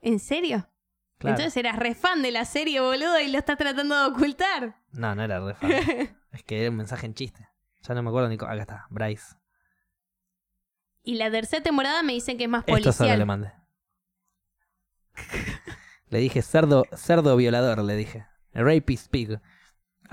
¿En 0.00 0.18
serio? 0.18 0.68
Claro. 1.18 1.36
Entonces 1.36 1.56
eras 1.56 1.76
re 1.76 1.94
fan 1.94 2.22
de 2.22 2.32
la 2.32 2.44
serie, 2.44 2.80
boludo, 2.80 3.20
y 3.20 3.28
lo 3.30 3.38
estás 3.38 3.56
tratando 3.56 3.94
de 3.98 4.10
ocultar. 4.10 4.76
No, 4.92 5.14
no 5.14 5.22
era 5.22 5.38
re 5.40 5.54
fan. 5.54 5.70
es 6.32 6.42
que 6.44 6.60
era 6.60 6.70
un 6.70 6.76
mensaje 6.76 7.06
en 7.06 7.14
chiste. 7.14 7.48
Ya 7.82 7.94
no 7.94 8.02
me 8.02 8.08
acuerdo 8.10 8.28
ni 8.28 8.36
cómo. 8.36 8.50
Acá 8.50 8.62
está, 8.62 8.86
Bryce. 8.90 9.36
Y 11.04 11.16
la 11.16 11.30
tercera 11.30 11.62
temporada 11.62 12.02
me 12.02 12.12
dicen 12.12 12.38
que 12.38 12.44
es 12.44 12.50
más 12.50 12.64
Esto 12.66 12.92
solo 12.92 13.10
le 13.10 13.24
policial. 13.24 13.26
mandé. 13.26 13.52
le 16.08 16.18
dije 16.18 16.42
cerdo, 16.42 16.84
cerdo 16.96 17.36
violador, 17.36 17.82
le 17.82 17.96
dije. 17.96 18.26
Rapist 18.54 19.10
pig. 19.10 19.40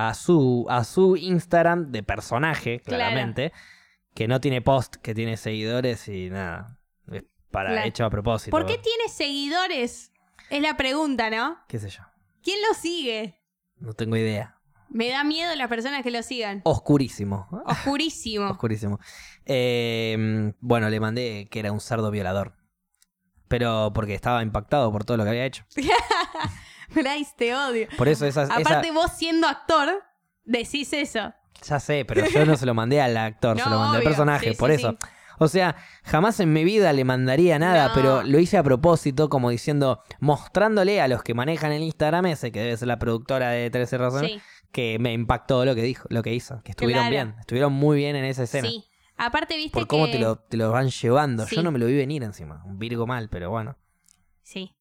A 0.02 0.14
su, 0.14 0.66
a 0.70 0.86
su 0.86 1.18
Instagram 1.18 1.91
de 1.91 2.04
personaje, 2.04 2.80
Claro. 2.80 3.00
claramente. 3.04 3.52
Que 4.14 4.30
no 4.30 4.39
tiene 4.39 4.62
post, 4.62 4.95
que 4.95 5.14
tiene 5.14 5.36
seguidores 5.36 6.08
y 6.08 6.30
nada. 6.30 6.80
Es 7.12 7.24
para 7.52 7.72
Claro. 7.72 7.88
hecho 7.88 8.06
a 8.06 8.10
propósito. 8.10 8.52
¿Por 8.52 8.66
qué 8.66 8.78
tiene 8.78 9.10
seguidores? 9.10 10.14
Es 10.50 10.62
la 10.62 10.78
pregunta, 10.78 11.30
¿no? 11.30 11.58
¿Qué 11.68 11.80
sé 11.80 11.89
yo? 11.89 12.04
¿Quién 12.41 12.60
lo 12.68 12.74
sigue? 12.76 13.41
No 13.78 13.93
tengo 13.93 14.16
idea. 14.16 14.56
Me 14.89 15.10
da 15.10 15.26
miedo 15.26 15.54
las 15.56 15.68
personas 15.68 16.02
que 16.02 16.12
lo 16.12 16.24
sigan. 16.24 16.62
Oscurísimo. 16.64 17.47
Oscurísimo. 17.66 18.47
Oscurísimo. 18.52 19.00
Eh, 19.45 20.54
bueno, 20.62 20.89
le 20.89 21.00
mandé 21.02 21.50
que 21.52 21.60
era 21.60 21.74
un 21.74 21.82
cerdo 21.82 22.10
violador. 22.10 22.56
Pero 23.50 23.91
porque 23.93 24.14
estaba 24.14 24.41
impactado 24.43 24.91
por 24.93 25.04
todo 25.04 25.18
lo 25.18 25.24
que 25.24 25.30
había 25.32 25.45
hecho. 25.45 25.66
Bryce, 26.96 27.34
te 27.38 27.56
odio. 27.56 27.88
Por 27.98 28.08
eso 28.08 28.26
esa, 28.26 28.44
esa- 28.44 28.56
Aparte, 28.56 28.92
vos 28.92 29.12
siendo 29.16 29.48
actor, 29.48 29.90
decís 30.44 30.92
eso. 30.94 31.34
Ya 31.68 31.80
sé, 31.80 32.06
pero 32.06 32.26
yo 32.28 32.46
no 32.46 32.56
se 32.56 32.66
lo 32.66 32.74
mandé 32.74 33.02
al 33.02 33.16
actor, 33.18 33.58
se 33.62 33.70
lo 33.70 33.78
mandé 33.80 33.98
al 33.98 34.04
personaje, 34.04 34.52
Sí, 34.52 34.56
por 34.58 34.70
sí, 34.70 34.76
eso. 34.78 34.92
sí. 34.92 35.08
O 35.42 35.48
sea, 35.48 35.78
jamás 36.04 36.40
en 36.42 36.52
mi 36.52 36.66
vida 36.66 36.92
le 36.92 37.06
mandaría 37.06 37.58
nada, 37.60 37.88
No. 37.90 37.94
pero 37.94 38.24
lo 38.24 38.40
hice 38.40 38.58
a 38.58 38.64
propósito, 38.64 39.30
como 39.30 39.50
diciendo, 39.50 40.02
mostrándole 40.20 41.00
a 41.00 41.08
los 41.08 41.24
que 41.24 41.34
manejan 41.34 41.72
el 41.72 41.82
Instagram 41.84 42.26
ese, 42.26 42.52
que 42.52 42.60
debe 42.60 42.76
ser 42.78 42.90
la 42.90 43.00
productora 43.00 43.50
de 43.52 43.70
13 43.70 43.98
razones, 43.98 44.32
Sí, 44.34 44.42
que 44.74 44.98
me 45.00 45.14
impactó 45.14 45.64
lo 45.64 45.76
que 45.76 45.82
dijo, 45.82 46.08
lo 46.10 46.24
que 46.24 46.34
hizo, 46.34 46.62
que 46.64 46.72
estuvieron 46.72 47.04
Claro. 47.08 47.12
bien, 47.30 47.36
estuvieron 47.40 47.72
muy 47.72 47.98
bien 47.98 48.16
en 48.18 48.26
esa 48.26 48.44
escena. 48.44 48.68
sí. 48.68 48.84
Aparte, 49.22 49.58
viste 49.58 49.72
por 49.78 49.88
cómo 49.88 50.06
que... 50.06 50.14
te, 50.14 50.20
lo, 50.20 50.38
te 50.40 50.56
lo 50.56 50.72
van 50.72 50.90
llevando. 50.90 51.46
Sí. 51.46 51.58
Yo 51.58 51.64
no 51.64 51.72
me 51.72 51.80
lo 51.80 51.86
vi 51.88 51.96
venir 51.96 52.24
encima. 52.24 52.64
Un 52.66 52.80
Virgo 52.80 53.06
mal, 53.06 53.28
pero 53.30 53.50
bueno. 53.50 53.78
Sí. 54.44 54.74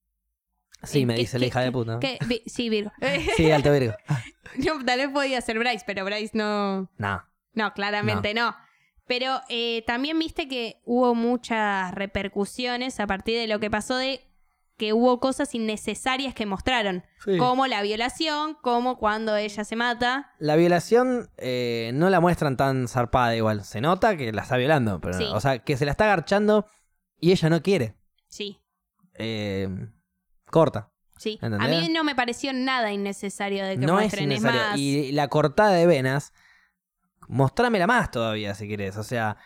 Sí, 0.83 1.01
Eh, 1.03 1.07
me 1.07 1.15
¿qué- 1.15 1.21
dice 1.21 1.39
la 1.39 1.47
hija 1.47 1.61
de 1.61 1.73
puta. 1.73 1.93
¿no? 1.95 2.01
qué- 2.01 2.19
vi- 2.27 2.43
sí, 2.47 2.69
Virgo. 2.69 2.93
Sí, 3.37 3.51
alto 3.51 3.73
Virgo. 3.73 3.95
no, 4.57 4.85
tal 4.85 4.99
vez 4.99 5.09
podía 5.09 5.41
ser 5.41 5.59
Bryce, 5.59 5.85
pero 5.87 6.05
Bryce 6.05 6.37
no... 6.37 6.89
No. 6.99 7.25
No, 7.55 7.73
claramente 7.75 8.35
no. 8.35 8.55
Pero 9.07 9.41
eh, 9.49 9.83
también 9.87 10.19
viste 10.19 10.47
que 10.49 10.81
hubo 10.85 11.15
muchas 11.15 11.93
repercusiones 11.95 13.01
a 13.01 13.07
partir 13.07 13.39
de 13.39 13.47
lo 13.49 13.59
que 13.59 13.71
pasó 13.71 13.97
de 13.97 14.21
que 14.77 14.93
hubo 14.93 15.19
cosas 15.19 15.57
innecesarias 15.57 16.35
que 16.35 16.47
mostraron, 16.47 17.03
Sí. 17.25 17.37
como 17.37 17.67
la 17.67 17.83
violación, 17.83 18.57
como 18.63 18.97
cuando 18.97 19.35
ella 19.35 19.65
se 19.65 19.75
mata. 19.75 20.33
La 20.39 20.55
violación 20.55 21.31
eh, 21.39 21.91
no 21.95 22.11
la 22.11 22.21
muestran 22.21 22.57
tan 22.57 22.87
zarpada 22.87 23.35
igual. 23.35 23.65
Se 23.65 23.81
nota 23.81 24.17
que 24.17 24.31
la 24.33 24.43
está 24.43 24.57
violando, 24.57 25.01
pero 25.01 25.19
Sí. 25.19 25.25
o 25.33 25.41
sea, 25.41 25.59
que 25.59 25.77
se 25.77 25.85
la 25.85 25.91
está 25.91 26.05
agarchando 26.05 26.67
y 27.19 27.33
ella 27.33 27.51
no 27.51 27.61
quiere. 27.63 27.97
Sí, 28.29 28.61
Eh, 29.15 29.69
corta. 30.51 30.91
sí. 31.17 31.39
¿Entendés? 31.43 31.61
A 31.61 31.69
mí 31.69 31.89
no 31.93 32.05
me 32.05 32.15
pareció 32.15 32.53
nada 32.53 32.93
innecesario 32.93 33.65
de 33.67 33.79
que 33.79 33.87
No 33.87 33.99
es 33.99 34.05
muestren. 34.05 34.33
Es, 34.33 34.39
innecesario. 34.39 34.71
más, 34.71 34.79
Y 34.79 35.13
la 35.13 35.29
cortada 35.29 35.73
de 35.73 35.87
venas, 35.87 36.33
mostrámela 37.29 37.87
más 37.87 38.11
todavía 38.11 38.55
si 38.55 38.69
querés. 38.69 38.97
O 38.97 39.03
sea, 39.03 39.37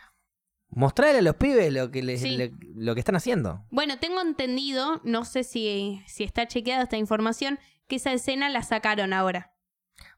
mostrarle 0.69 1.19
a 1.19 1.21
los 1.21 1.35
pibes 1.35 1.71
lo 1.73 1.91
que, 1.91 2.01
les- 2.03 2.21
Sí. 2.21 2.51
lo 2.75 2.93
que 2.93 2.99
están 2.99 3.15
haciendo. 3.15 3.65
Bueno, 3.69 3.99
tengo 3.99 4.21
entendido, 4.21 5.01
no 5.03 5.25
sé 5.25 5.43
si, 5.43 6.01
si 6.07 6.23
está 6.23 6.47
chequeada 6.47 6.83
esta 6.83 6.97
información, 6.97 7.59
que 7.87 7.97
esa 7.97 8.13
escena 8.13 8.49
la 8.49 8.63
sacaron 8.63 9.13
ahora. 9.13 9.53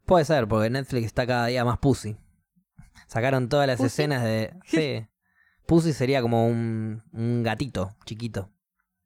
Puede 0.05 0.25
ser, 0.25 0.47
porque 0.47 0.69
Netflix 0.69 1.05
está 1.07 1.25
cada 1.25 1.47
día 1.47 1.65
más 1.65 1.79
pussy. 1.79 2.15
Sacaron 3.07 3.49
todas 3.49 3.67
las 3.67 3.77
¿Pussy? 3.77 3.87
escenas 3.87 4.23
de. 4.23 4.53
Sí. 4.65 5.07
Pussy 5.65 5.93
sería 5.93 6.21
como 6.21 6.45
un, 6.47 7.03
un 7.11 7.41
gatito 7.43 7.95
chiquito. 8.05 8.51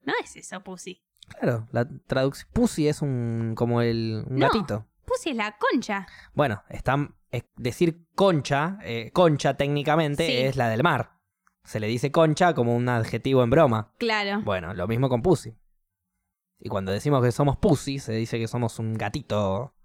No 0.02 0.14
es 0.22 0.36
eso, 0.36 0.62
Pussy. 0.62 1.02
Claro, 1.30 1.68
la 1.72 1.88
traducción. 2.08 2.50
Pussy 2.54 2.88
es 2.88 3.02
un. 3.02 3.54
como 3.56 3.82
el. 3.82 4.24
un 4.28 4.38
No. 4.40 4.48
gatito. 4.48 4.86
Pussy 5.06 5.32
es 5.32 5.36
la 5.36 5.58
concha. 5.58 6.08
Bueno, 6.34 6.64
están. 6.70 7.16
es 7.32 7.44
decir 7.56 8.08
concha, 8.16 8.78
eh, 8.84 9.12
concha 9.14 9.56
técnicamente 9.56 10.26
Sí. 10.26 10.38
es 10.38 10.56
la 10.56 10.68
del 10.70 10.84
mar. 10.84 11.12
Se 11.64 11.80
le 11.80 11.88
dice 11.88 12.12
concha 12.12 12.54
como 12.56 12.76
un 12.76 12.90
adjetivo 12.90 13.44
en 13.44 13.50
broma. 13.52 13.94
Claro. 14.00 14.42
Bueno, 14.44 14.74
lo 14.74 14.88
mismo 14.88 15.10
con 15.10 15.22
pussy. 15.22 15.56
Y 16.60 16.68
cuando 16.70 16.92
decimos 16.92 17.24
que 17.24 17.32
somos 17.32 17.58
pussy, 17.58 18.00
se 18.00 18.14
dice 18.14 18.40
que 18.40 18.48
somos 18.48 18.80
un 18.80 18.96
gatito 18.96 19.76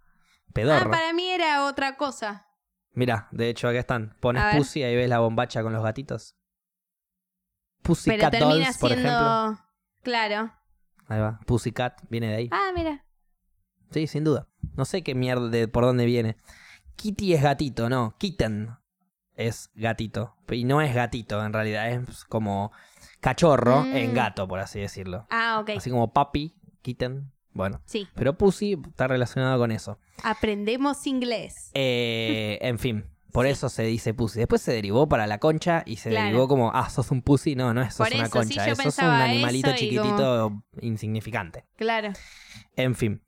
pedorro. 0.53 0.87
Ah, 0.89 0.91
para 0.91 1.13
mí 1.13 1.29
era 1.31 1.67
otra 1.67 1.97
cosa. 1.97 2.49
Mira, 2.93 3.29
de 3.33 3.49
hecho 3.51 3.69
acá 3.69 3.79
están. 3.81 4.17
Pones 4.21 4.57
pussy, 4.57 4.83
ahí 4.83 4.97
ves 4.97 5.09
la 5.09 5.19
bombacha 5.19 5.63
con 5.63 5.73
los 5.73 5.83
gatitos. 5.83 6.37
Pussy 7.83 8.11
Pero 8.11 8.23
Cat 8.23 8.31
termina 8.33 8.65
Dolls, 8.67 8.79
por 8.79 8.91
siendo. 8.91 9.09
ejemplo. 9.09 9.65
Claro. 10.03 10.53
Ahí 11.15 11.21
va. 11.21 11.39
Pussycat 11.47 12.01
viene 12.11 12.29
de 12.29 12.35
ahí. 12.35 12.49
Ah, 12.51 12.73
mira. 12.75 13.05
Sí, 13.91 14.07
sin 14.09 14.25
duda. 14.25 14.49
No 14.77 14.85
sé 14.85 15.03
qué 15.03 15.15
mierda 15.15 15.49
de 15.49 15.69
por 15.69 15.85
dónde 15.85 16.05
viene. 16.07 16.37
Kitty 16.97 17.35
es 17.35 17.43
gatito, 17.43 17.89
no. 17.89 18.15
Kitten. 18.19 18.71
es 19.37 19.71
gatito. 19.75 20.37
Y 20.51 20.63
no 20.65 20.81
es 20.81 20.95
gatito, 20.95 21.45
en 21.45 21.53
realidad, 21.53 21.91
es 21.91 22.25
como 22.25 22.71
cachorro 23.21 23.83
Mm. 23.83 23.97
en 23.97 24.15
gato, 24.15 24.47
por 24.47 24.61
así 24.61 24.79
decirlo. 24.79 25.27
Ah, 25.29 25.59
ok. 25.61 25.71
Así 25.77 25.91
como 25.91 26.13
puppy, 26.13 26.55
kitten, 26.83 27.33
bueno. 27.53 27.81
Sí. 27.85 28.07
Pero 28.15 28.39
pussy 28.39 28.81
está 28.89 29.09
relacionado 29.09 29.59
con 29.59 29.73
eso. 29.73 29.99
Aprendemos 30.23 31.05
inglés. 31.09 31.71
Eh, 31.75 32.59
en 32.63 32.79
fin, 32.79 33.07
por 33.35 33.47
eso 33.47 33.69
se 33.69 33.83
dice 33.83 34.15
pussy. 34.15 34.39
Después 34.39 34.63
se 34.63 34.73
derivó 34.73 35.09
para 35.09 35.27
la 35.27 35.39
concha 35.39 35.83
y 35.87 35.97
se 35.97 36.11
Claro. 36.11 36.27
derivó 36.27 36.47
como, 36.47 36.71
ah, 36.73 36.89
sos 36.89 37.11
un 37.11 37.21
pussy. 37.21 37.57
No, 37.57 37.75
no 37.75 37.83
es 37.83 37.93
sos 37.93 38.09
una 38.15 38.27
sí, 38.27 38.31
concha, 38.31 38.65
es- 38.71 38.79
sos 38.79 38.97
un 38.99 39.05
animalito 39.07 39.75
chiquitito 39.75 40.63
insignificante. 40.81 41.65
Claro. 41.77 42.13
En 42.77 42.95
fin, 42.95 43.21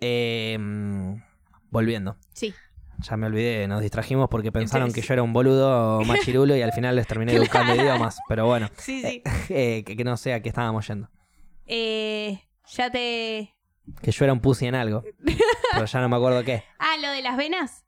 eh, 0.00 0.58
volviendo. 1.70 2.18
Sí. 2.34 2.52
Ya 2.98 3.16
me 3.16 3.26
olvidé, 3.26 3.66
nos 3.66 3.80
distrajimos 3.80 4.28
porque 4.28 4.52
pensaron 4.52 4.88
Entonces- 4.88 5.02
que 5.02 5.08
yo 5.08 5.14
era 5.14 5.22
un 5.22 5.32
boludo 5.32 6.00
machirulo 6.04 6.54
y 6.56 6.60
al 6.62 6.72
final 6.72 6.94
les 6.96 7.06
terminé 7.06 7.38
buscando 7.38 7.74
idiomas. 7.74 8.18
Pero 8.28 8.46
bueno, 8.46 8.68
Sí, 8.76 9.02
sí. 9.02 9.22
eh, 9.48 9.82
que, 9.84 9.96
que 9.96 10.04
no 10.04 10.18
sé 10.18 10.34
a 10.34 10.42
qué 10.42 10.50
estábamos 10.50 10.86
yendo. 10.86 11.08
Eh, 11.66 12.38
ya 12.68 12.90
te. 12.90 13.54
Que 14.02 14.12
yo 14.12 14.24
era 14.24 14.32
un 14.34 14.40
pussy 14.40 14.66
en 14.66 14.74
algo. 14.74 15.02
Pero 15.72 15.86
ya 15.86 16.00
no 16.00 16.08
me 16.10 16.16
acuerdo 16.16 16.44
qué. 16.44 16.64
Ah, 16.78 16.96
lo 17.00 17.08
de 17.10 17.22
las 17.22 17.36
venas. 17.38 17.83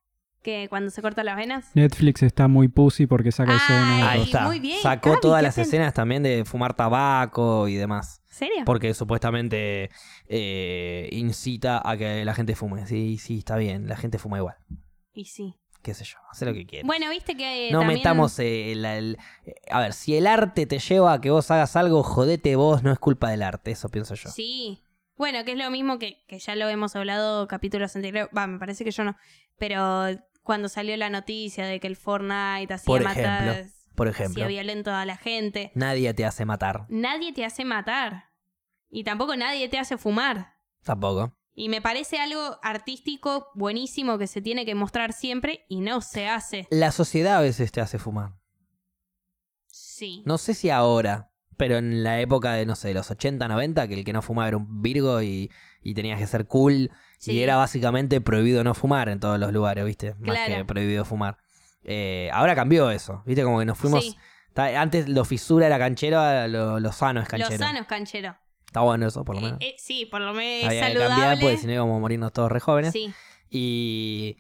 Que 0.46 0.68
cuando 0.68 0.90
se 0.90 1.02
cortan 1.02 1.26
las 1.26 1.34
venas. 1.36 1.72
Netflix 1.74 2.22
está 2.22 2.46
muy 2.46 2.68
pussy 2.68 3.08
porque 3.08 3.32
saca 3.32 3.50
Ay, 3.50 3.56
escenas. 3.58 4.08
Ahí 4.12 4.22
está. 4.22 4.46
muy 4.46 4.60
bien, 4.60 4.80
Sacó 4.80 5.18
todas 5.18 5.40
¿qué 5.40 5.42
las 5.42 5.54
hacen? 5.54 5.64
escenas 5.64 5.92
también 5.92 6.22
de 6.22 6.44
fumar 6.44 6.74
tabaco 6.74 7.66
y 7.66 7.74
demás. 7.74 8.22
¿Serio? 8.30 8.62
Porque 8.64 8.94
supuestamente 8.94 9.90
eh, 10.28 11.08
incita 11.10 11.82
a 11.84 11.96
que 11.96 12.24
la 12.24 12.32
gente 12.32 12.54
fume. 12.54 12.86
Sí, 12.86 13.18
sí, 13.18 13.38
está 13.38 13.56
bien. 13.56 13.88
La 13.88 13.96
gente 13.96 14.18
fuma 14.18 14.38
igual. 14.38 14.54
Y 15.12 15.24
sí. 15.24 15.56
Qué 15.82 15.94
sé 15.94 16.04
yo. 16.04 16.16
Hace 16.30 16.44
lo 16.46 16.52
que 16.54 16.64
quiera. 16.64 16.86
Bueno, 16.86 17.10
viste 17.10 17.36
que. 17.36 17.70
no 17.72 17.80
también- 17.80 17.98
metamos 17.98 18.38
eh, 18.38 18.70
el, 18.70 18.84
el- 18.84 19.18
eh, 19.46 19.54
A 19.72 19.80
ver, 19.80 19.94
si 19.94 20.16
el 20.16 20.28
arte 20.28 20.66
te 20.66 20.78
lleva 20.78 21.12
a 21.14 21.20
que 21.20 21.30
vos 21.30 21.50
hagas 21.50 21.74
algo, 21.74 22.04
jodete 22.04 22.54
vos, 22.54 22.84
no 22.84 22.92
es 22.92 22.98
culpa 23.00 23.30
del 23.30 23.42
arte. 23.42 23.72
Eso 23.72 23.88
pienso 23.88 24.14
yo. 24.14 24.30
Sí. 24.30 24.80
Bueno, 25.16 25.44
que 25.44 25.52
es 25.52 25.58
lo 25.58 25.70
mismo 25.70 25.98
que, 25.98 26.24
que 26.28 26.38
ya 26.38 26.54
lo 26.54 26.68
hemos 26.68 26.94
hablado 26.94 27.48
capítulos 27.48 27.96
anteriores. 27.96 28.30
Va, 28.36 28.46
me 28.46 28.58
parece 28.60 28.84
que 28.84 28.90
yo 28.92 29.02
no. 29.02 29.16
Pero 29.58 30.08
cuando 30.46 30.68
salió 30.70 30.96
la 30.96 31.10
noticia 31.10 31.66
de 31.66 31.80
que 31.80 31.88
el 31.88 31.96
Fortnite 31.96 32.72
hacía 32.72 32.86
Por 32.86 33.02
matar. 33.02 33.66
Por 33.94 34.08
ejemplo, 34.08 34.44
hacía 34.44 34.46
violento 34.46 34.92
a 34.92 35.04
la 35.04 35.16
gente. 35.16 35.72
nadie 35.74 36.14
te 36.14 36.24
hace 36.24 36.44
matar. 36.44 36.86
Nadie 36.88 37.32
te 37.32 37.44
hace 37.44 37.64
matar. 37.64 38.30
Y 38.88 39.04
tampoco 39.04 39.36
nadie 39.36 39.68
te 39.68 39.78
hace 39.78 39.98
fumar. 39.98 40.54
Tampoco. 40.84 41.36
Y 41.54 41.68
me 41.68 41.80
parece 41.80 42.18
algo 42.18 42.58
artístico 42.62 43.48
buenísimo 43.54 44.18
que 44.18 44.26
se 44.26 44.42
tiene 44.42 44.64
que 44.64 44.74
mostrar 44.74 45.12
siempre 45.12 45.64
y 45.68 45.80
no 45.80 46.00
se 46.00 46.28
hace. 46.28 46.68
La 46.70 46.92
sociedad 46.92 47.38
a 47.38 47.40
veces 47.40 47.72
te 47.72 47.80
hace 47.80 47.98
fumar. 47.98 48.34
Sí. 49.66 50.22
No 50.26 50.38
sé 50.38 50.54
si 50.54 50.70
ahora, 50.70 51.32
pero 51.56 51.78
en 51.78 52.04
la 52.04 52.20
época 52.20 52.52
de, 52.52 52.66
no 52.66 52.76
sé, 52.76 52.92
los 52.94 53.10
80, 53.10 53.48
90, 53.48 53.88
que 53.88 53.94
el 53.94 54.04
que 54.04 54.12
no 54.12 54.22
fumaba 54.22 54.48
era 54.48 54.58
un 54.58 54.82
virgo 54.82 55.22
y, 55.22 55.50
y 55.82 55.94
tenías 55.94 56.20
que 56.20 56.26
ser 56.26 56.46
cool. 56.46 56.90
Sí. 57.18 57.32
Y 57.32 57.42
era 57.42 57.56
básicamente 57.56 58.20
prohibido 58.20 58.62
no 58.64 58.74
fumar 58.74 59.08
en 59.08 59.20
todos 59.20 59.38
los 59.38 59.52
lugares, 59.52 59.84
¿viste? 59.84 60.14
Más 60.20 60.36
Claro. 60.36 60.54
que 60.56 60.64
prohibido 60.64 61.04
fumar. 61.04 61.38
Eh, 61.84 62.30
ahora 62.32 62.54
cambió 62.54 62.90
eso, 62.90 63.22
¿viste? 63.26 63.42
Como 63.44 63.58
que 63.58 63.64
nos 63.64 63.78
fuimos... 63.78 64.04
Sí. 64.04 64.16
Antes 64.56 65.06
lo 65.08 65.24
fisura 65.26 65.66
era 65.66 65.78
canchero, 65.78 66.18
lo, 66.48 66.80
lo 66.80 66.92
sano 66.92 67.20
es 67.20 67.26
Lo 67.26 67.30
canchero. 67.30 67.58
sano 67.58 67.78
es 67.78 67.86
canchero. 67.86 68.36
Está 68.66 68.80
bueno 68.80 69.06
eso, 69.06 69.22
por 69.24 69.34
lo 69.36 69.40
Eh, 69.40 69.44
menos. 69.44 69.58
eh, 69.60 69.74
sí, 69.78 70.06
por 70.06 70.20
lo 70.22 70.32
menos 70.32 70.68
Había 70.68 70.80
que 70.80 70.86
saludable. 70.94 71.08
cambiar 71.14 71.40
porque 71.40 71.56
si 71.58 71.66
no 71.66 71.72
íbamos 71.74 71.96
a 71.96 72.00
morirnos 72.00 72.32
todos 72.32 72.50
re 72.50 72.60
jóvenes. 72.60 72.92
Sí. 72.92 73.12
Y. 73.50 74.38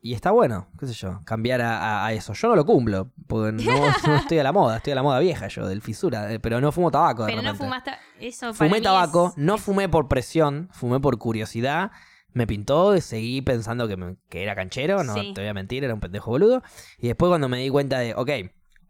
Y 0.00 0.12
está 0.14 0.30
bueno, 0.30 0.68
qué 0.78 0.86
sé 0.86 0.92
yo, 0.92 1.20
cambiar 1.24 1.60
a, 1.62 1.78
a- 1.78 2.06
a 2.06 2.12
eso. 2.12 2.32
Yo 2.32 2.48
no 2.48 2.56
lo 2.56 2.64
cumplo, 2.64 3.10
porque 3.26 3.52
no, 3.52 3.72
no 4.06 4.16
estoy 4.16 4.38
a 4.38 4.42
la 4.44 4.52
moda, 4.52 4.76
estoy 4.76 4.92
a 4.92 4.96
la 4.96 5.02
moda 5.02 5.18
vieja 5.18 5.48
yo, 5.48 5.66
del 5.66 5.82
fisura, 5.82 6.32
eh, 6.32 6.38
pero 6.38 6.60
no 6.60 6.70
fumo 6.70 6.90
tabaco 6.90 7.24
de 7.24 7.32
Pero 7.32 7.42
no 7.42 7.54
fumaste. 7.54 7.92
Eso 8.20 8.46
para 8.46 8.54
Fumé 8.54 8.70
mí 8.78 8.82
tabaco, 8.82 9.28
es- 9.28 9.36
no 9.38 9.58
fumé 9.58 9.88
por 9.88 10.06
presión, 10.08 10.68
fumé 10.72 11.00
por 11.00 11.18
curiosidad. 11.18 11.90
Me 12.32 12.46
pintó 12.46 12.94
y 12.94 13.00
seguí 13.00 13.40
pensando 13.42 13.88
que, 13.88 13.96
me- 13.96 14.16
que 14.28 14.42
era 14.42 14.54
canchero, 14.54 15.02
no 15.02 15.14
Sí. 15.14 15.32
te 15.34 15.40
voy 15.40 15.48
a 15.48 15.54
mentir, 15.54 15.82
era 15.84 15.94
un 15.94 16.00
pendejo 16.00 16.30
boludo. 16.30 16.62
Y 16.98 17.08
después 17.08 17.30
cuando 17.30 17.48
me 17.48 17.58
di 17.58 17.70
cuenta 17.70 17.98
de, 17.98 18.14
ok, 18.14 18.30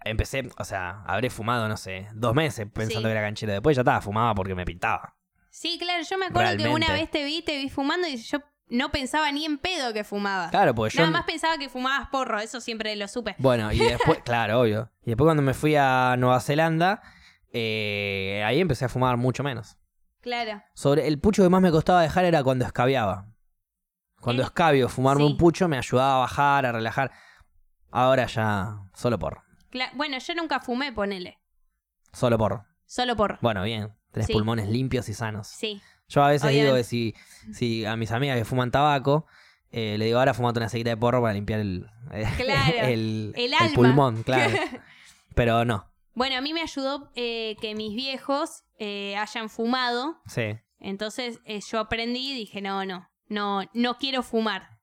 empecé, 0.05 0.49
o 0.59 0.65
sea, 0.65 1.03
habré 1.07 1.31
fumado, 1.31 1.69
no 1.69 1.77
sé, 1.77 2.09
dos 2.15 2.35
meses 2.35 2.67
pensando 2.73 3.01
Sí. 3.01 3.05
que 3.07 3.13
era 3.13 3.23
canchero. 3.23 3.53
Después 3.53 3.77
ya 3.77 3.83
estaba, 3.83 4.01
fumaba 4.01 4.35
porque 4.35 4.55
me 4.55 4.65
pintaba. 4.65 5.15
Sí, 5.51 5.79
claro, 5.79 6.03
yo 6.03 6.19
me 6.19 6.27
acuerdo 6.27 6.57
que 6.59 6.69
una 6.69 6.93
vez 6.93 7.11
te 7.11 7.25
vi, 7.25 7.41
te 7.41 7.57
vi 7.57 7.71
fumando 7.71 8.07
y 8.07 8.17
yo 8.17 8.39
no 8.69 8.91
pensaba 8.91 9.31
ni 9.33 9.45
en 9.45 9.59
pedo 9.59 9.93
que 9.93 10.05
fumabas. 10.05 10.51
Claro, 10.51 10.75
yo... 10.89 11.01
Nada 11.01 11.11
más 11.13 11.25
pensaba 11.25 11.57
que 11.59 11.69
fumabas 11.69 12.09
porro, 12.09 12.41
eso 12.41 12.61
siempre 12.61 12.95
lo 12.97 13.07
supe. 13.09 13.35
Bueno, 13.39 13.73
y 13.73 13.79
después, 13.79 14.19
claro, 14.25 14.61
obvio. 14.61 14.91
Y 15.03 15.11
después 15.11 15.27
cuando 15.27 15.43
me 15.43 15.55
fui 15.55 15.77
a 15.77 16.17
Nueva 16.19 16.41
Zelanda, 16.41 17.03
eh, 17.53 18.43
ahí 18.47 18.61
empecé 18.61 18.85
a 18.85 18.89
fumar 18.89 19.17
mucho 19.17 19.43
menos. 19.43 19.77
Claro. 20.21 20.63
Sobre 20.75 21.07
el 21.07 21.21
pucho 21.21 21.43
que 21.43 21.49
más 21.49 21.63
me 21.63 21.71
costaba 21.71 22.03
dejar 22.03 22.25
era 22.25 22.43
cuando 22.43 22.65
escabiaba. 22.65 23.29
Cuando 24.21 24.43
El- 24.43 24.47
escabio, 24.49 24.89
fumarme 24.89 25.25
sí. 25.25 25.31
un 25.31 25.37
pucho 25.37 25.69
me 25.69 25.79
ayudaba 25.79 26.17
a 26.17 26.19
bajar, 26.19 26.67
a 26.67 26.73
relajar. 26.73 27.13
Ahora 27.91 28.27
ya, 28.27 28.81
solo 28.95 29.19
por. 29.19 29.43
Cla- 29.71 29.91
bueno, 29.95 30.19
yo 30.19 30.35
nunca 30.35 30.59
fumé, 30.61 30.93
ponele. 30.93 31.39
Solo 32.13 32.37
por. 32.39 32.65
Solo 32.87 33.15
porro. 33.15 33.39
Bueno, 33.41 33.63
bien. 33.63 33.93
Tenés 34.11 34.27
Sí. 34.27 34.33
pulmones 34.33 34.69
limpios 34.69 35.09
y 35.09 35.15
sanos. 35.15 35.47
Sí. 35.49 35.81
Yo 36.09 36.23
a 36.23 36.29
veces 36.29 36.51
digo 36.53 36.75
que 36.75 36.85
si, 36.85 37.15
si 37.53 37.85
a 37.85 37.97
mis 37.97 38.13
amigas 38.13 38.39
que 38.39 38.45
fuman 38.45 38.71
tabaco, 38.71 39.27
eh, 39.71 39.97
le 39.99 40.05
digo 40.07 40.19
ahora 40.19 40.35
fumate 40.35 40.59
una 40.61 40.69
seguita 40.69 40.91
de 40.91 40.97
porro 40.97 41.21
para 41.21 41.35
limpiar 41.35 41.61
el, 41.61 41.87
Claro, 42.37 42.79
el, 42.83 43.33
el 43.37 43.45
el 43.45 43.55
alma. 43.55 43.75
pulmón, 43.75 44.23
claro. 44.23 44.57
Pero 45.35 45.65
no, 45.65 45.91
Bueno, 46.15 46.37
a 46.37 46.41
mí 46.41 46.53
me 46.55 46.63
ayudó 46.63 47.11
eh, 47.15 47.57
que 47.61 47.75
mis 47.75 47.95
viejos 47.95 48.63
eh, 48.79 49.17
hayan 49.17 49.49
fumado. 49.51 50.21
sí. 50.27 50.59
Entonces 50.79 51.41
eh, 51.47 51.61
yo 51.69 51.81
aprendí 51.81 52.33
y 52.33 52.35
dije, 52.35 52.61
no, 52.61 52.85
no, 52.85 53.09
no, 53.29 53.63
no 53.73 53.97
quiero 53.99 54.23
fumar. 54.23 54.79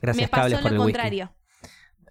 Gracias, 0.00 0.24
me 0.24 0.28
pasó 0.28 0.54
por 0.60 0.62
lo 0.62 0.68
el 0.68 0.74
whisky. 0.78 0.82
contrario. 0.92 1.34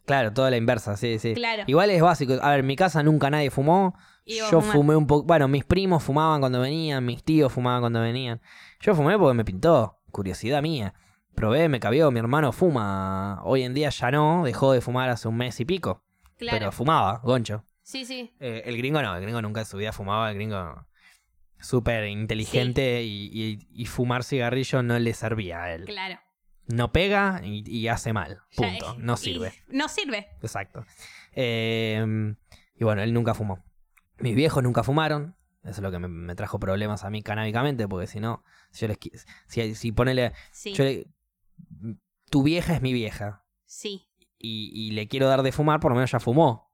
Claro, 0.06 0.34
toda 0.34 0.52
la 0.52 0.58
inversa, 0.58 0.98
sí, 0.98 1.18
sí. 1.18 1.34
Claro. 1.34 1.64
Igual 1.66 1.90
es 1.92 2.02
básico. 2.02 2.34
A 2.42 2.52
ver, 2.52 2.60
en 2.60 2.68
mi 2.68 2.76
casa 2.76 3.02
nunca 3.04 3.30
nadie 3.30 3.50
fumó. 3.50 3.98
Yo 4.26 4.62
fumé 4.62 4.96
un 4.96 5.08
poco. 5.08 5.24
Bueno, 5.26 5.48
mis 5.48 5.64
primos 5.66 6.04
fumaban 6.04 6.40
cuando 6.40 6.60
venían, 6.60 7.06
mis 7.06 7.24
tíos 7.24 7.52
fumaban 7.54 7.82
cuando 7.82 8.02
venían. 8.02 8.42
Yo 8.80 8.96
fumé 8.96 9.18
porque 9.18 9.36
me 9.36 9.46
pintó. 9.46 10.00
Curiosidad 10.12 10.62
mía. 10.62 10.94
Probé, 11.36 11.68
me 11.70 11.80
cabió. 11.80 12.10
Mi 12.12 12.20
hermano 12.20 12.52
fuma. 12.52 13.42
Hoy 13.44 13.64
en 13.64 13.74
día 13.74 13.90
ya 13.90 14.10
no. 14.12 14.44
Dejó 14.46 14.72
de 14.72 14.82
fumar 14.82 15.10
hace 15.10 15.28
un 15.28 15.38
mes 15.38 15.60
y 15.60 15.66
pico. 15.66 16.04
Claro. 16.38 16.58
Pero 16.58 16.72
fumaba, 16.72 17.20
goncho. 17.24 17.66
Sí, 17.84 18.06
sí. 18.06 18.34
Eh, 18.40 18.64
el 18.66 18.78
gringo 18.78 19.02
no. 19.02 19.16
El 19.16 19.22
gringo 19.22 19.42
nunca 19.42 19.60
en 19.62 19.66
su 19.68 19.78
vida 19.78 19.92
fumaba. 19.92 20.30
El 20.32 20.36
gringo 20.38 20.88
súper 21.60 22.08
inteligente 22.08 23.04
y, 23.04 23.30
y- 23.32 23.68
y 23.72 23.86
fumar 23.86 24.24
cigarrillo 24.24 24.82
no 24.84 24.98
le 25.00 25.14
servía 25.14 25.64
a 25.64 25.74
él. 25.74 25.86
Claro. 25.86 26.20
No 26.68 26.92
pega 26.92 27.42
y, 27.44 27.64
y 27.70 27.88
hace 27.90 28.12
mal. 28.14 28.40
Punto. 28.56 28.94
eh, 28.94 28.98
No 29.00 29.18
sirve. 29.18 29.54
no 29.68 29.88
sirve. 29.88 30.30
Exacto. 30.42 30.84
Eh, 31.34 32.34
y 32.78 32.84
bueno, 32.84 33.02
él 33.04 33.14
nunca 33.14 33.34
fumó. 33.34 33.64
Mis 34.20 34.36
viejos 34.36 34.64
nunca 34.64 34.84
fumaron. 34.84 35.36
Eso 35.64 35.72
es 35.72 35.80
lo 35.80 35.92
que 35.92 36.00
me, 36.00 36.08
me 36.08 36.36
trajo 36.36 36.60
problemas 36.60 37.04
a 37.04 37.10
mí 37.10 37.24
canábicamente, 37.24 37.88
porque 37.88 38.06
si 38.08 38.20
no, 38.20 38.44
si 38.72 38.82
yo 38.82 38.88
les 38.90 39.00
si, 39.48 39.76
si 39.76 39.92
ponele, 39.92 40.34
Sí. 40.52 40.74
yo 40.74 40.84
le- 40.84 41.08
tu 42.30 42.44
vieja 42.44 42.74
es 42.76 42.82
mi 42.82 42.94
vieja 42.94 43.44
Sí. 43.66 44.08
y, 44.38 44.72
y 44.74 44.92
le 44.92 45.08
quiero 45.08 45.28
dar 45.28 45.42
de 45.42 45.52
fumar, 45.52 45.80
por 45.80 45.92
lo 45.92 45.96
menos 45.96 46.12
ya 46.12 46.20
fumó 46.20 46.72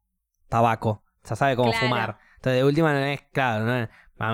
tabaco, 0.49 1.03
ya 1.23 1.35
sabe 1.35 1.55
cómo 1.55 1.71
Claro. 1.71 1.85
fumar. 1.87 2.17
Entonces 2.35 2.59
de 2.59 2.63
última 2.65 2.91
no 2.93 2.99
es, 2.99 3.21
claro, 3.31 3.65
no 3.65 3.77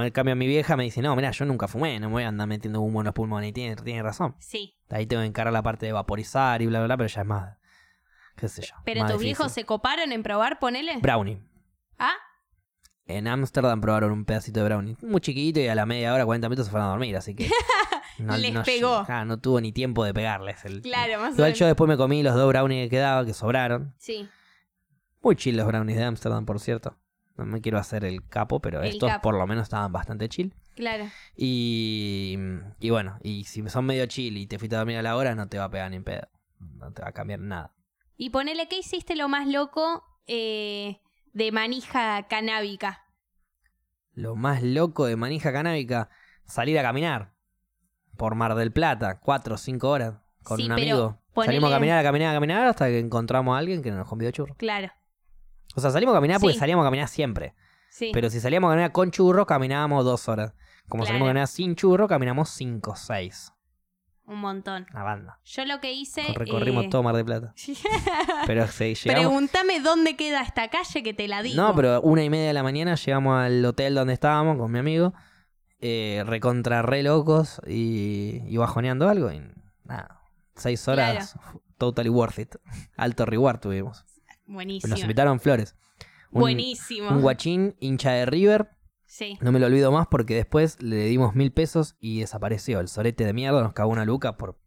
es, 0.06 0.12
cambio 0.12 0.36
mi 0.36 0.48
vieja 0.48 0.76
me 0.76 0.84
dice, 0.84 1.02
no, 1.02 1.16
mira, 1.16 1.30
yo 1.32 1.46
nunca 1.46 1.68
fumé, 1.68 2.00
no 2.00 2.08
me 2.08 2.14
voy 2.14 2.24
a 2.24 2.30
andar 2.30 2.48
metiendo 2.48 2.82
humo 2.82 3.02
en 3.02 3.06
los 3.06 3.14
pulmones, 3.14 3.50
y 3.50 3.54
tiene, 3.54 3.76
tiene 3.76 4.02
razón. 4.02 4.36
Sí. 4.40 4.76
Ahí 4.90 5.06
tengo 5.06 5.22
que 5.22 5.28
encarar 5.28 5.54
la 5.54 5.62
parte 5.62 5.86
de 5.86 5.92
vaporizar 5.92 6.62
y 6.62 6.66
bla, 6.66 6.80
bla, 6.80 6.88
bla, 6.88 6.98
pero 6.98 7.08
ya 7.10 7.22
es 7.22 7.28
más, 7.28 7.58
qué 8.36 8.48
sé 8.48 8.64
yo. 8.64 8.74
Pero 8.86 9.06
tus 9.06 9.22
viejos 9.22 9.52
se 9.52 9.66
coparon 9.66 10.12
en 10.12 10.24
probar, 10.24 10.58
ponele. 10.60 10.98
Brownie. 10.98 11.42
ah, 12.00 12.16
En 13.08 13.28
Ámsterdam 13.28 13.80
probaron 13.80 14.12
un 14.12 14.26
pedacito 14.26 14.60
de 14.60 14.66
brownie. 14.66 14.98
Muy 15.02 15.22
chiquitito 15.22 15.60
y 15.62 15.68
a 15.68 15.76
la 15.76 15.86
media 15.86 16.14
hora, 16.14 16.26
40 16.26 16.50
minutos 16.50 16.66
se 16.66 16.72
fueron 16.72 16.88
a 16.88 16.92
dormir, 16.92 17.16
así 17.16 17.34
que. 17.36 17.50
Les 18.40 18.60
pegó. 18.66 19.06
ah, 19.08 19.24
no 19.26 19.40
tuvo 19.40 19.62
ni 19.62 19.72
tiempo 19.72 20.04
de 20.04 20.14
pegarles. 20.14 20.66
El, 20.66 20.82
claro, 20.82 21.20
más 21.20 21.30
o 21.32 21.34
Igual 21.36 21.48
menos. 21.50 21.60
yo 21.60 21.66
después 21.68 21.88
me 21.88 21.98
comí 21.98 22.24
los 22.24 22.34
dos 22.36 22.48
brownies 22.50 22.86
que 22.86 22.90
quedaban, 22.90 23.26
que 23.26 23.34
sobraron. 23.34 23.94
Sí. 23.98 24.28
Muy 25.22 25.36
chill 25.36 25.56
los 25.56 25.68
brownies 25.68 25.98
de 25.98 26.04
Ámsterdam, 26.04 26.46
por 26.46 26.60
cierto. 26.60 26.98
No 27.38 27.46
me 27.46 27.62
quiero 27.62 27.78
hacer 27.78 28.04
el 28.04 28.28
capo, 28.28 28.60
pero 28.60 28.82
El 28.82 28.90
estos 28.90 29.10
capo. 29.10 29.22
por 29.22 29.36
lo 29.38 29.46
menos 29.46 29.64
estaban 29.64 29.92
bastante 29.92 30.28
chill. 30.28 30.54
Claro. 30.76 31.06
Y, 31.36 32.38
y 32.80 32.90
bueno, 32.90 33.20
y 33.24 33.44
si 33.46 33.68
son 33.70 33.86
medio 33.86 34.06
chill 34.08 34.38
y 34.38 34.48
te 34.48 34.58
fuiste 34.60 34.76
a 34.76 34.80
dormir 34.80 34.98
a 34.98 35.02
la 35.04 35.16
hora, 35.16 35.36
no 35.36 35.48
te 35.48 35.58
va 35.60 35.66
a 35.66 35.70
pegar 35.70 35.90
ni 35.92 35.98
en 35.98 36.04
pedo. 36.04 36.28
No 36.60 36.92
te 36.92 37.04
va 37.04 37.10
a 37.10 37.12
cambiar 37.14 37.40
nada. 37.40 37.74
Y 38.18 38.32
ponele, 38.32 38.68
¿qué 38.68 38.80
hiciste 38.80 39.16
lo 39.16 39.30
más 39.30 39.48
loco 39.48 40.04
eh, 40.26 41.00
de 41.34 41.52
manija 41.52 42.28
canábica? 42.28 43.04
Lo 44.14 44.36
más 44.36 44.64
loco 44.64 45.06
de 45.06 45.16
manija 45.16 45.52
canábica, 45.54 46.10
salir 46.46 46.78
a 46.80 46.82
caminar 46.84 47.34
por 48.18 48.36
Mar 48.36 48.56
del 48.56 48.72
Plata, 48.72 49.20
cuatro 49.20 49.56
o 49.56 49.58
cinco 49.58 49.90
horas, 49.90 50.16
con 50.44 50.58
Sí, 50.58 50.66
un 50.66 50.72
amigo. 50.72 51.20
ponele- 51.34 51.46
Salimos 51.48 51.70
a 51.72 51.76
caminar, 51.76 52.00
a 52.00 52.04
caminar, 52.04 52.32
a 52.32 52.34
caminar 52.34 52.68
hasta 52.68 52.88
que 52.88 53.00
encontramos 53.00 53.54
a 53.56 53.60
alguien 53.60 53.84
que 53.84 53.92
nos 53.92 54.08
convidó 54.08 54.32
churro. 54.32 54.56
Claro. 54.58 54.92
O 55.76 55.82
sea, 55.82 55.92
salimos 55.92 56.14
a 56.14 56.18
caminar 56.18 56.40
porque 56.40 56.54
Sí. 56.54 56.60
salíamos 56.60 56.84
a 56.84 56.88
caminar 56.88 57.08
siempre. 57.10 57.54
Sí. 57.92 58.10
Pero 58.14 58.30
si 58.32 58.40
salíamos 58.40 58.70
a 58.70 58.72
caminar 58.72 58.92
con 58.92 59.12
churro, 59.12 59.46
caminábamos 59.46 60.04
dos 60.04 60.28
horas. 60.28 60.54
Como 60.90 61.04
Claro. 61.04 61.08
salimos 61.08 61.28
a 61.28 61.30
caminar 61.30 61.48
sin 61.48 61.76
churro, 61.76 62.08
caminamos 62.08 62.50
cinco, 62.50 62.96
seis. 62.96 63.54
Un 64.28 64.42
montón. 64.42 64.86
Una 64.92 65.04
banda. 65.04 65.40
Yo 65.46 65.64
lo 65.64 65.80
que 65.80 65.94
hice. 65.94 66.22
Recorrimos 66.36 66.84
eh, 66.86 66.90
todo 66.90 67.02
Mar 67.02 67.16
de 67.16 67.24
Plata. 67.24 67.54
Pero 68.46 68.68
sí, 68.68 68.94
llegamos. 68.94 69.26
Pregúntame 69.28 69.80
dónde 69.80 70.18
queda 70.18 70.42
esta 70.42 70.68
calle 70.70 71.02
que 71.02 71.14
te 71.14 71.30
la 71.30 71.42
digo. 71.42 71.56
No, 71.56 71.74
pero 71.74 72.02
una 72.02 72.24
y 72.24 72.30
media 72.30 72.48
de 72.48 72.54
la 72.54 72.64
mañana 72.64 72.96
llegamos 72.96 73.40
al 73.40 73.64
hotel 73.64 73.96
donde 73.96 74.14
estábamos 74.14 74.58
con 74.58 74.70
mi 74.70 74.80
amigo. 74.80 75.14
Eh, 75.80 76.24
recontra 76.26 76.82
re 76.82 77.04
locos 77.04 77.62
y, 77.66 78.42
y 78.46 78.58
bajoneando 78.58 79.08
algo. 79.08 79.32
Y 79.32 79.42
nada, 79.86 80.22
seis 80.56 80.86
horas, 80.90 81.40
totally 81.78 82.10
worth 82.10 82.40
it. 82.40 82.56
Alto 82.98 83.26
reward 83.26 83.60
tuvimos. 83.60 84.06
Buenísimo. 84.46 84.92
Nos 84.92 85.02
invitaron 85.02 85.40
flores. 85.40 85.76
Un, 86.32 86.42
Buenísimo. 86.42 87.10
un 87.10 87.22
guachín 87.22 87.76
hincha 87.80 88.12
de 88.12 88.26
River. 88.26 88.70
Sí. 89.18 89.36
No 89.42 89.52
me 89.52 89.58
lo 89.60 89.66
olvido 89.66 89.92
más 89.92 90.06
porque 90.06 90.36
después 90.36 90.80
le 90.80 90.98
dimos 91.06 91.34
mil 91.34 91.52
pesos 91.52 91.96
y 92.00 92.20
desapareció. 92.20 92.80
El 92.80 92.88
sorete 92.88 93.26
de 93.26 93.34
mierda 93.34 93.64
nos 93.64 93.74
cagó 93.74 93.90
una 93.90 94.06
luca 94.06 94.38
por 94.38 94.60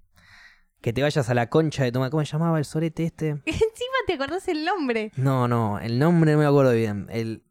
que 0.81 0.93
te 0.93 1.03
vayas 1.03 1.31
a 1.31 1.35
la 1.35 1.49
concha 1.49 1.85
de 1.85 1.93
tomar. 1.93 2.11
¿Cómo 2.11 2.25
se 2.25 2.33
llamaba 2.33 2.59
el 2.59 2.65
sorete 2.65 3.05
este? 3.05 3.29
Encima 3.47 3.97
te 4.09 4.15
acordás 4.15 4.49
el 4.49 4.65
nombre. 4.65 5.13
No, 5.15 5.47
no, 5.47 5.79
el 5.79 6.01
nombre 6.01 6.33
no 6.33 6.39
me 6.39 6.47
acuerdo 6.47 6.73
bien. 6.73 7.07
El... 7.11 7.45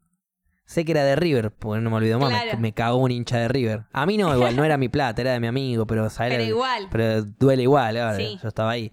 Sé 0.66 0.84
que 0.84 0.92
era 0.92 1.02
de 1.04 1.16
River, 1.16 1.50
porque 1.52 1.80
no 1.80 1.88
me 1.88 1.96
olvido 1.96 2.18
más. 2.18 2.30
me- 2.30 2.38
Claro. 2.42 2.58
Me, 2.58 2.74
cagó 2.74 2.96
un 2.98 3.10
hincha 3.10 3.38
de 3.38 3.48
River. 3.48 3.86
A 3.94 4.04
mí 4.04 4.18
no, 4.18 4.34
igual, 4.34 4.54
no 4.54 4.62
era 4.64 4.76
mi 4.76 4.90
plata, 4.90 5.22
era 5.22 5.32
de 5.32 5.40
mi 5.40 5.46
amigo, 5.46 5.86
pero, 5.86 6.10
¿sabes? 6.10 6.34
Pero 6.34 6.44
igual. 6.44 6.88
pero 6.92 7.22
duele 7.24 7.62
igual, 7.62 7.96
ahora, 7.96 8.16
Sí. 8.16 8.38
yo 8.42 8.48
estaba 8.48 8.72
ahí. 8.72 8.92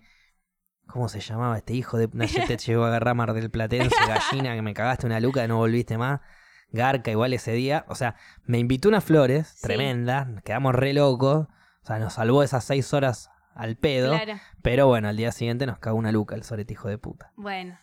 ¿Cómo 0.87 1.09
se 1.09 1.19
llamaba 1.19 1.57
este 1.57 1.73
hijo 1.73 1.97
de 1.97 2.07
Nayet 2.13 2.47
te 2.47 2.55
llegó 2.65 2.85
a 2.85 2.87
agarrar 2.87 3.13
Mar 3.15 3.33
del 3.33 3.51
Platense, 3.51 3.93
gallina, 4.07 4.55
que 4.55 4.61
me 4.61 4.73
cagaste 4.73 5.05
una 5.05 5.19
luca 5.19 5.43
y 5.43 5.47
no 5.49 5.57
volviste 5.57 5.97
más? 5.97 6.21
Garca 6.71 7.11
igual 7.11 7.33
ese 7.33 7.51
día. 7.53 7.85
O 7.87 7.95
sea, 7.95 8.15
me 8.45 8.57
invitó 8.59 8.89
unas 8.89 9.03
flores 9.03 9.47
Sí. 9.47 9.61
tremendas, 9.67 10.27
quedamos 10.43 10.75
re 10.75 10.93
locos. 10.93 11.47
O 11.83 11.85
sea, 11.87 11.99
nos 11.99 12.13
salvó 12.13 12.43
esas 12.43 12.63
seis 12.63 12.93
horas 12.93 13.29
al 13.55 13.75
pedo. 13.77 14.11
Claro. 14.13 14.39
Pero 14.61 14.87
bueno, 14.87 15.07
al 15.07 15.17
día 15.17 15.31
siguiente 15.31 15.65
nos 15.65 15.79
cagó 15.79 15.97
una 15.97 16.11
luca 16.11 16.35
el 16.35 16.43
sorete 16.43 16.73
hijo 16.73 16.89
de 16.89 16.97
puta. 16.97 17.31
Bueno. 17.35 17.79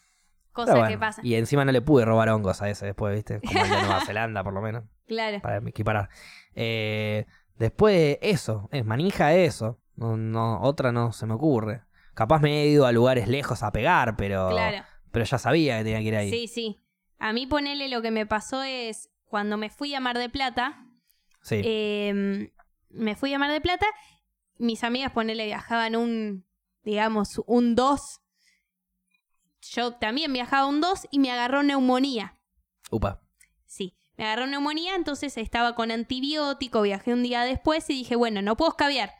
Cosas 0.52 0.74
bueno, 0.77 0.89
que 0.89 0.98
pasan. 0.98 1.27
Y 1.27 1.35
encima 1.35 1.65
no 1.65 1.73
le 1.73 1.81
pude 1.82 2.05
robar 2.05 2.28
hongos 2.28 2.62
a 2.62 2.69
ese 2.70 2.86
después, 2.86 3.12
¿viste? 3.15 3.40
Como 3.40 3.65
el 3.65 3.70
de 3.70 3.77
Nueva 3.81 4.01
Zelanda, 4.06 4.44
por 4.44 4.52
lo 4.52 4.61
menos, 4.61 4.85
Claro. 5.09 5.40
para 5.40 5.56
equiparar. 5.59 6.11
Eh, 6.55 7.27
después, 7.59 8.19
eso, 8.23 8.69
es 8.70 8.85
manija 8.85 9.35
eso. 9.35 9.81
No, 9.97 10.16
no, 10.16 10.61
otra 10.62 10.93
no 10.93 11.12
se 11.12 11.27
me 11.27 11.35
ocurre. 11.35 11.82
Capaz 12.15 12.40
me 12.40 12.62
he 12.62 12.66
ido 12.69 12.86
a 12.86 12.93
lugares 12.93 13.27
lejos 13.27 13.62
a 13.65 13.73
pegar, 13.73 14.15
pero, 14.16 14.51
Claro. 14.51 14.85
pero 15.11 15.24
ya 15.24 15.39
sabía 15.39 15.78
que 15.78 15.85
tenía 15.85 15.98
que 15.98 16.05
ir 16.05 16.16
ahí. 16.16 16.31
Sí, 16.31 16.47
sí. 16.47 16.81
A 17.18 17.32
mí 17.32 17.46
ponele 17.46 17.88
lo 17.88 18.02
que 18.02 18.10
me 18.10 18.26
pasó 18.26 18.62
es 18.62 19.10
cuando 19.24 19.56
me 19.56 19.70
fui 19.70 19.94
a 19.94 20.00
Mar 20.00 20.18
de 20.18 20.28
Plata, 20.28 20.86
Sí. 21.42 21.60
eh, 21.64 22.52
me 22.90 23.16
fui 23.16 23.32
a 23.34 23.38
Mar 23.38 23.50
de 23.50 23.60
Plata, 23.60 23.86
mis 24.58 24.84
amigas 24.84 25.12
ponele 25.12 25.46
viajaban 25.46 25.96
un, 25.96 26.46
digamos, 26.84 27.40
un 27.46 27.74
2. 27.74 28.20
Yo 29.62 29.94
también 29.94 30.32
viajaba 30.32 30.66
un 30.66 30.80
2 30.80 31.08
y 31.10 31.18
me 31.18 31.30
agarró 31.30 31.62
neumonía. 31.62 32.38
Upa. 32.90 33.22
Sí, 33.66 33.96
me 34.16 34.24
agarró 34.24 34.46
neumonía, 34.46 34.94
entonces 34.94 35.36
estaba 35.38 35.74
con 35.74 35.90
antibiótico, 35.90 36.82
viajé 36.82 37.12
un 37.12 37.22
día 37.22 37.42
después 37.42 37.88
y 37.90 37.94
dije, 37.94 38.14
bueno, 38.16 38.42
no 38.42 38.56
puedo 38.56 38.70
escabiar. 38.72 39.12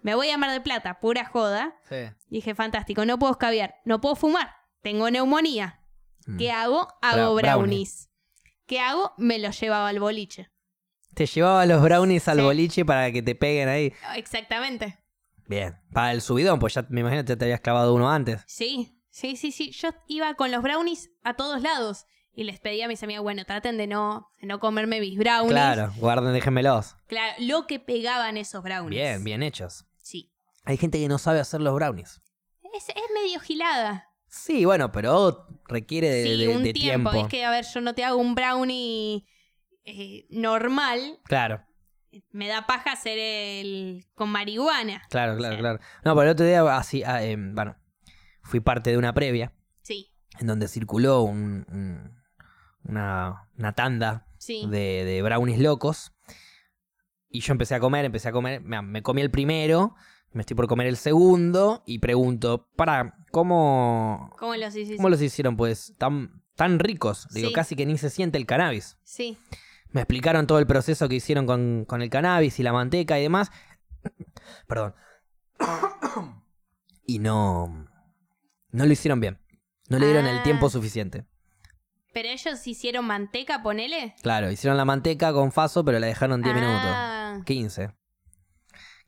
Me 0.00 0.14
voy 0.14 0.30
a 0.30 0.38
Mar 0.38 0.52
de 0.52 0.60
Plata, 0.60 1.00
pura 1.00 1.24
joda. 1.24 1.76
Sí. 1.88 1.96
Dije, 2.28 2.54
fantástico, 2.54 3.04
no 3.04 3.18
puedo 3.18 3.32
escabiar, 3.32 3.74
no 3.84 4.00
puedo 4.00 4.14
fumar, 4.14 4.54
tengo 4.82 5.10
neumonía. 5.10 5.77
Mm. 6.28 6.36
¿Qué 6.36 6.50
hago? 6.52 6.88
Hago 7.02 7.34
Bra- 7.34 7.42
brownie. 7.42 7.42
brownies. 7.42 8.10
¿Qué 8.66 8.80
hago? 8.80 9.12
Me 9.16 9.38
los 9.38 9.58
llevaba 9.58 9.88
al 9.88 9.98
boliche. 9.98 10.50
Te 11.14 11.26
llevaba 11.26 11.64
los 11.66 11.82
brownies 11.82 12.28
al 12.28 12.36
Sí. 12.38 12.42
boliche 12.44 12.84
para 12.84 13.10
que 13.10 13.22
te 13.22 13.34
peguen 13.34 13.68
ahí. 13.68 13.92
Exactamente. 14.14 14.98
Bien. 15.46 15.76
Para 15.92 16.12
el 16.12 16.20
subidón, 16.20 16.58
pues 16.60 16.74
ya 16.74 16.86
me 16.90 17.00
imagino 17.00 17.24
que 17.24 17.34
te 17.36 17.44
habías 17.46 17.60
clavado 17.60 17.94
uno 17.94 18.10
antes. 18.10 18.42
Sí, 18.46 19.00
sí, 19.10 19.36
sí, 19.36 19.50
sí. 19.52 19.70
Yo 19.72 19.88
iba 20.06 20.34
con 20.34 20.50
los 20.50 20.62
brownies 20.62 21.10
a 21.24 21.34
todos 21.34 21.62
lados 21.62 22.04
y 22.32 22.44
les 22.44 22.60
pedía 22.60 22.84
a 22.84 22.88
mis 22.88 23.02
amigas, 23.02 23.22
bueno, 23.22 23.44
traten 23.46 23.78
de 23.78 23.86
no, 23.86 24.30
de 24.40 24.46
no 24.46 24.60
comerme 24.60 25.00
mis 25.00 25.16
brownies. 25.18 25.50
Claro, 25.50 25.92
guarden, 25.96 26.34
déjenmelos. 26.34 26.94
Claro, 27.06 27.34
lo 27.40 27.66
que 27.66 27.80
pegaban 27.80 28.36
esos 28.36 28.62
brownies. 28.62 29.00
Bien, 29.00 29.24
bien 29.24 29.42
hechos. 29.42 29.86
Sí. 30.02 30.30
Hay 30.64 30.76
gente 30.76 30.98
que 30.98 31.08
no 31.08 31.16
sabe 31.18 31.40
hacer 31.40 31.62
los 31.62 31.74
brownies. 31.74 32.20
Es, 32.74 32.90
es 32.90 32.94
medio 33.14 33.40
gilada. 33.40 34.04
Sí, 34.28 34.64
bueno, 34.64 34.92
pero 34.92 35.46
requiere 35.66 36.08
de, 36.10 36.22
sí, 36.24 36.36
de- 36.36 36.48
un 36.48 36.62
de 36.62 36.72
tiempo. 36.72 37.10
tiempo. 37.10 37.26
Es 37.26 37.30
que, 37.30 37.44
a 37.44 37.50
ver, 37.50 37.64
yo 37.72 37.80
no 37.80 37.94
te 37.94 38.04
hago 38.04 38.18
un 38.18 38.34
brownie 38.34 39.26
eh, 39.84 40.26
normal. 40.30 41.18
Claro, 41.24 41.62
Me 42.30 42.46
da 42.48 42.66
paja 42.66 42.92
hacer 42.92 43.18
el 43.18 44.04
con 44.14 44.28
marihuana. 44.30 45.02
claro, 45.10 45.36
claro, 45.36 45.56
claro. 45.58 45.78
No, 46.04 46.14
pero 46.14 46.22
el 46.22 46.28
otro 46.30 46.46
día, 46.46 46.76
así, 46.76 47.02
ah, 47.04 47.22
eh, 47.24 47.36
bueno, 47.38 47.76
fui 48.42 48.60
parte 48.60 48.90
de 48.90 48.98
una 48.98 49.12
previa 49.14 49.52
Sí, 49.82 50.12
en 50.38 50.46
donde 50.46 50.68
circuló 50.68 51.22
un- 51.22 51.64
un- 51.70 52.18
una, 52.84 53.48
una 53.58 53.72
tanda 53.74 54.26
sí. 54.38 54.66
de, 54.68 55.04
de 55.04 55.22
brownies 55.22 55.58
locos. 55.58 56.12
Y 57.30 57.40
yo 57.40 57.52
empecé 57.52 57.74
a 57.74 57.80
comer, 57.80 58.04
empecé 58.06 58.28
a 58.28 58.32
comer. 58.32 58.60
Me, 58.62 58.80
me 58.82 59.02
comí 59.02 59.20
el 59.20 59.30
primero, 59.30 59.94
me 60.32 60.42
estoy 60.42 60.56
por 60.56 60.66
comer 60.68 60.86
el 60.86 60.96
segundo 60.96 61.82
y 61.86 61.98
pregunto, 62.00 62.68
para, 62.76 63.16
¿cómo, 63.30 64.30
¿Cómo 64.38 64.54
los 64.56 64.74
hiciste? 64.74 64.96
cómo 64.96 65.08
los 65.08 65.20
hicieron? 65.22 65.56
Pues 65.56 65.94
tan, 65.98 66.42
tan 66.54 66.78
ricos. 66.78 67.26
Digo, 67.32 67.48
Sí. 67.48 67.54
casi 67.54 67.76
que 67.76 67.86
ni 67.86 67.96
se 67.98 68.10
siente 68.10 68.38
el 68.38 68.46
cannabis. 68.46 68.98
Sí, 69.04 69.38
Me 69.90 70.02
explicaron 70.02 70.46
todo 70.46 70.58
el 70.58 70.66
proceso 70.66 71.08
que 71.08 71.14
hicieron 71.16 71.46
con, 71.46 71.84
con 71.86 72.02
el 72.02 72.10
cannabis 72.10 72.58
y 72.60 72.62
la 72.62 72.72
manteca 72.74 73.18
y 73.18 73.22
demás. 73.22 73.50
Perdón. 74.66 74.94
Y 77.06 77.18
no. 77.20 77.86
No 78.70 78.84
lo 78.84 78.92
hicieron 78.92 79.18
bien. 79.20 79.38
No 79.88 79.98
le 79.98 80.04
dieron 80.06 80.26
el 80.26 80.38
Ah. 80.38 80.42
tiempo 80.42 80.68
suficiente. 80.68 81.24
pero 82.12 82.28
ellos 82.28 82.66
hicieron 82.66 83.06
manteca, 83.06 83.62
ponele. 83.62 84.14
Claro, 84.22 84.50
hicieron 84.50 84.76
la 84.76 84.84
manteca 84.84 85.32
con 85.32 85.52
faso, 85.52 85.84
pero 85.84 85.98
la 86.00 86.06
dejaron 86.08 86.42
10 86.42 86.54
minutos. 86.54 86.80
Ah, 86.84 87.40
15. 87.46 87.90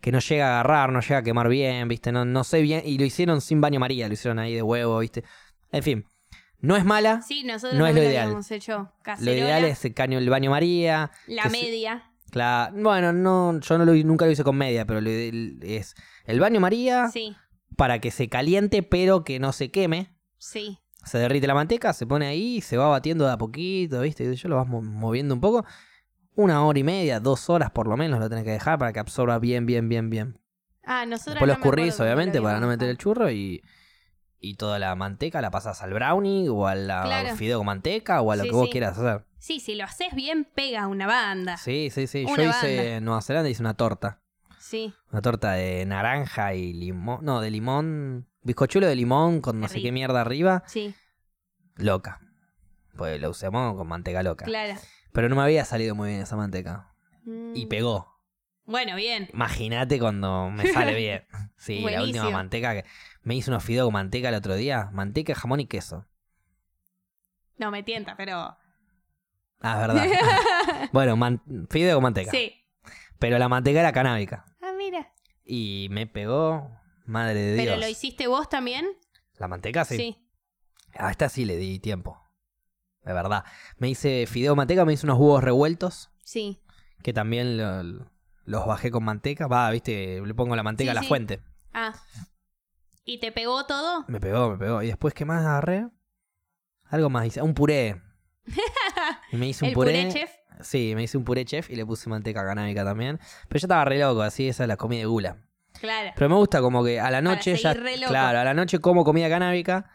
Que 0.00 0.12
no 0.12 0.18
llega 0.20 0.46
a 0.48 0.50
agarrar, 0.60 0.92
no 0.92 1.00
llega 1.00 1.18
a 1.18 1.22
quemar 1.22 1.48
bien, 1.48 1.86
¿viste? 1.88 2.10
No, 2.12 2.24
no 2.24 2.42
sé 2.44 2.62
bien. 2.62 2.82
Y 2.84 2.98
lo 2.98 3.04
hicieron 3.04 3.40
sin 3.40 3.60
baño 3.60 3.80
María, 3.80 4.08
lo 4.08 4.14
hicieron 4.14 4.38
ahí 4.38 4.54
de 4.54 4.62
huevo, 4.62 4.98
¿viste? 5.00 5.24
En 5.72 5.82
fin. 5.82 6.04
No 6.60 6.76
es 6.76 6.84
mala. 6.84 7.22
Sí, 7.22 7.42
nosotros 7.44 7.78
No 7.78 7.86
es 7.86 7.94
lo 7.94 8.02
ideal. 8.02 8.24
habíamos 8.24 8.50
hecho 8.50 8.78
Lo 8.78 8.92
cacerola, 9.02 9.36
ideal 9.36 9.64
es 9.64 9.84
el 9.84 9.94
caño, 9.94 10.18
el 10.18 10.28
baño 10.28 10.50
María. 10.50 11.10
la 11.26 11.48
media. 11.48 12.10
Cla- 12.30 12.70
bueno, 12.74 13.12
no, 13.12 13.58
yo 13.60 13.78
no 13.78 13.84
lo, 13.84 13.92
nunca 13.94 14.24
lo 14.26 14.30
hice 14.30 14.44
con 14.44 14.56
media, 14.56 14.84
pero 14.86 15.00
lo 15.00 15.10
ideal 15.10 15.58
es 15.62 15.94
el 16.26 16.38
baño 16.38 16.60
María 16.60 17.08
Sí, 17.08 17.34
para 17.76 17.98
que 17.98 18.10
se 18.10 18.28
caliente, 18.28 18.82
pero 18.82 19.24
que 19.24 19.38
no 19.38 19.52
se 19.52 19.70
queme. 19.70 20.14
sí. 20.38 20.78
Se 21.02 21.16
derrite 21.16 21.46
la 21.46 21.54
manteca, 21.54 21.94
se 21.94 22.06
pone 22.06 22.26
ahí 22.26 22.60
se 22.60 22.76
va 22.76 22.86
batiendo 22.88 23.24
de 23.24 23.32
a 23.32 23.38
poquito, 23.38 24.02
¿viste? 24.02 24.22
Y 24.30 24.36
yo 24.36 24.48
lo 24.50 24.56
vas 24.56 24.68
mo- 24.68 24.82
moviendo 24.82 25.34
un 25.34 25.40
poco. 25.40 25.64
Una 26.40 26.64
hora 26.64 26.78
y 26.78 26.84
media, 26.84 27.20
dos 27.20 27.50
horas 27.50 27.70
por 27.70 27.86
lo 27.86 27.96
menos 27.98 28.18
lo 28.18 28.28
tenés 28.30 28.44
que 28.44 28.50
dejar 28.52 28.78
para 28.78 28.92
que 28.94 28.98
absorba 29.00 29.38
bien, 29.38 29.66
bien, 29.66 29.88
bien, 29.90 30.08
bien. 30.08 30.38
Ah, 30.84 31.04
nosotros 31.04 31.34
Después 31.34 31.48
lo 31.48 31.54
no 31.54 31.58
acuerdo 31.58 31.82
escurrís, 31.82 31.98
lo 31.98 32.04
obviamente, 32.06 32.40
para 32.40 32.60
no 32.60 32.66
meter 32.66 32.88
el 32.88 32.96
churro 32.96 33.30
y, 33.30 33.62
y 34.38 34.54
toda 34.54 34.78
la 34.78 34.94
manteca 34.94 35.42
la 35.42 35.50
pasas 35.50 35.82
al 35.82 35.92
brownie 35.92 36.48
o 36.48 36.66
al 36.66 36.86
Claro. 36.86 37.36
fideo 37.36 37.58
con 37.58 37.66
manteca 37.66 38.22
o 38.22 38.32
a 38.32 38.36
lo 38.36 38.44
Sí, 38.44 38.48
que 38.48 38.54
vos 38.56 38.64
sí. 38.66 38.70
quieras 38.72 38.96
hacer. 38.98 39.26
Sí, 39.38 39.60
si 39.60 39.74
lo 39.74 39.84
haces 39.84 40.14
bien, 40.14 40.46
pega 40.54 40.86
una 40.86 41.06
banda. 41.06 41.58
Sí, 41.58 41.90
sí, 41.92 42.06
sí. 42.06 42.24
Una 42.26 42.42
Yo 42.44 42.48
hice 42.50 42.94
en 42.96 43.04
Nueva 43.04 43.20
Zelanda, 43.20 43.50
hice 43.50 43.62
una 43.62 43.74
torta. 43.74 44.20
Sí, 44.58 44.94
Una 45.12 45.20
torta 45.20 45.52
de 45.52 45.84
naranja 45.84 46.54
y 46.54 46.72
limón. 46.72 47.22
No, 47.22 47.40
de 47.42 47.50
limón. 47.50 48.28
Bizcochuelo 48.42 48.86
de 48.86 48.94
limón 48.96 49.40
con 49.42 49.60
no 49.60 49.68
sé 49.68 49.82
qué 49.82 49.92
mierda 49.92 50.20
arriba. 50.22 50.62
sí, 50.66 50.94
Loca. 51.76 52.20
Pues 52.96 53.20
lo 53.20 53.28
usamos 53.30 53.76
con 53.76 53.86
manteca 53.88 54.22
loca. 54.22 54.46
claro. 54.46 54.74
Pero 55.12 55.28
no 55.28 55.36
me 55.36 55.42
había 55.42 55.64
salido 55.64 55.94
muy 55.94 56.10
bien 56.10 56.20
esa 56.22 56.36
manteca. 56.36 56.92
Y 57.54 57.66
Mm, 57.66 57.68
pegó. 57.68 58.20
Bueno, 58.64 58.94
bien. 58.96 59.28
Imagínate 59.32 59.98
cuando 59.98 60.50
me 60.50 60.64
sale 60.72 60.94
bien. 60.94 61.24
Sí, 61.56 61.80
la 61.80 62.02
última 62.02 62.30
manteca 62.30 62.72
que. 62.74 62.84
Me 63.22 63.34
hice 63.34 63.50
unos 63.50 63.64
fideos 63.64 63.86
con 63.86 63.94
manteca 63.94 64.28
el 64.28 64.34
otro 64.34 64.54
día. 64.54 64.88
Manteca, 64.92 65.34
jamón 65.34 65.60
y 65.60 65.66
queso. 65.66 66.06
No 67.58 67.70
me 67.70 67.82
tienta, 67.82 68.16
pero. 68.16 68.56
Ah, 69.60 69.72
es 69.74 69.78
verdad. 69.78 70.06
bueno, 70.92 71.16
man- 71.16 71.42
fideo 71.68 71.96
con 71.96 72.04
manteca. 72.04 72.30
Sí. 72.30 72.54
Pero 73.18 73.38
la 73.38 73.48
manteca 73.48 73.80
era 73.80 73.92
canábica. 73.92 74.46
Ah, 74.62 74.72
mira. 74.76 75.12
Y 75.44 75.88
me 75.90 76.06
pegó. 76.06 76.70
Madre 77.04 77.40
de 77.40 77.54
Dios. 77.54 77.66
¿Pero 77.66 77.76
lo 77.78 77.88
hiciste 77.88 78.28
vos 78.28 78.48
también? 78.48 78.86
La 79.36 79.48
manteca 79.48 79.84
sí. 79.84 79.96
Sí. 79.96 80.26
A 80.94 81.10
esta 81.10 81.28
sí 81.28 81.44
le 81.44 81.56
di 81.56 81.78
tiempo. 81.80 82.19
De 83.04 83.12
verdad. 83.12 83.44
Me 83.78 83.88
hice 83.88 84.26
fideo 84.26 84.54
manteca, 84.56 84.84
me 84.84 84.92
hice 84.92 85.06
unos 85.06 85.18
huevos 85.18 85.42
revueltos. 85.42 86.10
Sí. 86.22 86.60
Que 87.02 87.12
también 87.12 87.56
lo- 87.56 88.10
los 88.44 88.66
bajé 88.66 88.90
con 88.90 89.04
manteca. 89.04 89.46
Va, 89.46 89.70
viste, 89.70 90.20
le 90.24 90.34
pongo 90.34 90.54
la 90.56 90.62
manteca 90.62 90.88
Sí, 90.88 90.90
a 90.90 90.94
la 90.94 91.02
sí. 91.02 91.08
fuente. 91.08 91.40
Ah, 91.72 91.94
¿Y 93.04 93.18
te 93.18 93.32
pegó 93.32 93.64
todo? 93.66 94.04
Me 94.08 94.20
pegó, 94.20 94.50
me 94.50 94.58
pegó. 94.58 94.82
Y 94.82 94.88
después, 94.88 95.14
¿qué 95.14 95.24
más 95.24 95.40
agarré? 95.44 95.88
Algo 96.88 97.08
más 97.10 97.26
hice. 97.26 97.42
Un 97.42 97.54
puré. 97.54 98.00
Y 99.32 99.36
me 99.36 99.48
hice 99.48 99.64
un 99.64 99.68
¿El 99.70 99.74
puré. 99.74 99.92
puré 99.92 100.12
chef? 100.12 100.30
Sí, 100.60 100.92
me 100.94 101.04
hice 101.04 101.16
un 101.16 101.24
puré 101.24 101.44
chef 101.44 101.70
y 101.70 101.76
le 101.76 101.86
puse 101.86 102.10
manteca 102.10 102.44
canábica 102.44 102.84
también. 102.84 103.18
Pero 103.48 103.60
yo 103.60 103.64
estaba 103.66 103.84
re 103.84 103.98
loco, 103.98 104.20
así 104.22 104.48
esa 104.48 104.64
es 104.64 104.68
la 104.68 104.76
comida 104.76 105.00
de 105.00 105.06
gula. 105.06 105.36
Claro. 105.80 106.10
Pero 106.14 106.28
me 106.28 106.34
gusta 106.36 106.60
como 106.60 106.84
que 106.84 107.00
a 107.00 107.04
la 107.10 107.18
Para 107.18 107.22
noche 107.22 107.56
ya. 107.56 107.70
seguir 107.72 107.82
re 107.84 107.96
loco. 107.96 108.10
Claro, 108.10 108.40
a 108.40 108.44
la 108.44 108.52
noche 108.54 108.78
como 108.80 109.04
comida 109.04 109.28
canábica. 109.28 109.88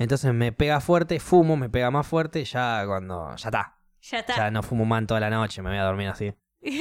Entonces 0.00 0.32
me 0.32 0.50
pega 0.50 0.80
fuerte, 0.80 1.20
fumo, 1.20 1.58
me 1.58 1.68
pega 1.68 1.90
más 1.90 2.06
fuerte, 2.06 2.42
ya 2.46 2.84
cuando. 2.86 3.36
Ya 3.36 3.48
está. 3.50 3.76
Ya 4.00 4.20
está. 4.20 4.34
Ya 4.34 4.50
no 4.50 4.62
fumo 4.62 4.86
más 4.86 5.00
en 5.00 5.06
toda 5.06 5.20
la 5.20 5.28
noche, 5.28 5.60
me 5.60 5.68
voy 5.68 5.78
a 5.78 5.84
dormir 5.84 6.08
así. 6.08 6.32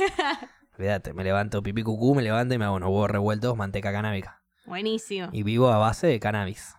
Olvídate, 0.77 1.11
me 1.11 1.25
levanto 1.25 1.61
pipí 1.61 1.83
cucú, 1.83 2.15
me 2.15 2.21
levanto 2.21 2.55
y 2.55 2.57
me 2.57 2.63
hago 2.63 2.75
unos 2.75 2.87
huevos 2.87 3.11
revueltos, 3.11 3.57
manteca 3.57 3.91
canábica. 3.91 4.41
Buenísimo. 4.65 5.27
Y 5.33 5.43
vivo 5.43 5.69
a 5.69 5.77
base 5.77 6.07
de 6.07 6.17
cannabis. 6.17 6.77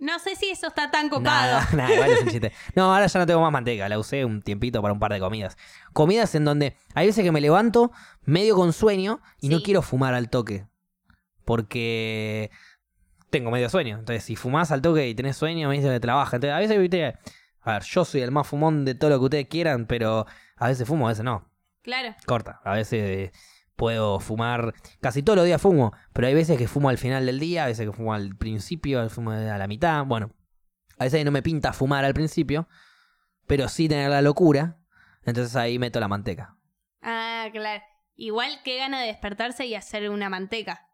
No 0.00 0.18
sé 0.18 0.34
si 0.34 0.50
eso 0.50 0.66
está 0.66 0.90
tan 0.90 1.08
copado. 1.08 1.60
Nada, 1.60 1.68
nada, 1.74 1.94
igual 1.94 2.10
es 2.10 2.22
un 2.22 2.28
chiste. 2.30 2.52
No, 2.74 2.92
ahora 2.92 3.06
ya 3.06 3.20
no 3.20 3.26
tengo 3.26 3.40
más 3.40 3.52
manteca, 3.52 3.88
la 3.88 4.00
usé 4.00 4.24
un 4.24 4.42
tiempito 4.42 4.82
para 4.82 4.92
un 4.92 4.98
par 4.98 5.12
de 5.12 5.20
comidas. 5.20 5.56
Comidas 5.92 6.34
en 6.34 6.44
donde 6.44 6.76
hay 6.94 7.06
veces 7.06 7.22
que 7.22 7.30
me 7.30 7.40
levanto 7.40 7.92
medio 8.22 8.56
con 8.56 8.72
sueño 8.72 9.20
y 9.40 9.48
no 9.48 9.62
quiero 9.62 9.80
fumar 9.80 10.12
al 10.14 10.28
toque. 10.28 10.66
Porque 11.44 12.50
tengo 13.32 13.50
medio 13.50 13.68
sueño. 13.68 13.98
Entonces, 13.98 14.22
si 14.22 14.36
fumás 14.36 14.70
al 14.70 14.82
toque 14.82 15.08
y 15.08 15.14
tenés 15.14 15.36
sueño, 15.36 15.68
me 15.68 15.74
dice 15.74 15.88
que 15.88 15.98
trabaja. 15.98 16.36
Entonces, 16.36 16.54
a 16.54 16.58
veces, 16.60 16.78
viste, 16.78 17.18
a 17.62 17.72
ver, 17.72 17.82
yo 17.82 18.04
soy 18.04 18.20
el 18.20 18.30
más 18.30 18.46
fumón 18.46 18.84
de 18.84 18.94
todo 18.94 19.10
lo 19.10 19.18
que 19.18 19.24
ustedes 19.24 19.48
quieran, 19.48 19.86
pero 19.86 20.26
a 20.56 20.68
veces 20.68 20.86
fumo, 20.86 21.06
a 21.06 21.10
veces 21.10 21.24
no. 21.24 21.50
Claro. 21.82 22.14
Corta. 22.26 22.60
A 22.62 22.74
veces 22.74 23.02
eh, 23.02 23.32
puedo 23.74 24.20
fumar, 24.20 24.74
casi 25.00 25.22
todos 25.22 25.38
los 25.38 25.46
días 25.46 25.60
fumo, 25.60 25.92
pero 26.12 26.28
hay 26.28 26.34
veces 26.34 26.58
que 26.58 26.68
fumo 26.68 26.90
al 26.90 26.98
final 26.98 27.26
del 27.26 27.40
día, 27.40 27.64
a 27.64 27.66
veces 27.66 27.86
que 27.86 27.92
fumo 27.92 28.14
al 28.14 28.36
principio, 28.36 29.00
a 29.00 29.02
veces 29.02 29.16
fumo 29.16 29.32
a 29.32 29.58
la 29.58 29.66
mitad. 29.66 30.04
Bueno, 30.04 30.30
a 30.98 31.04
veces 31.04 31.24
no 31.24 31.30
me 31.30 31.42
pinta 31.42 31.72
fumar 31.72 32.04
al 32.04 32.14
principio, 32.14 32.68
pero 33.46 33.68
sí 33.68 33.88
tener 33.88 34.10
la 34.10 34.22
locura. 34.22 34.78
Entonces 35.24 35.56
ahí 35.56 35.78
meto 35.78 35.98
la 36.00 36.08
manteca. 36.08 36.56
Ah, 37.00 37.48
claro. 37.50 37.82
Igual 38.14 38.62
que 38.62 38.76
gana 38.76 39.00
de 39.00 39.06
despertarse 39.06 39.64
y 39.66 39.74
hacer 39.74 40.10
una 40.10 40.28
manteca. 40.28 40.86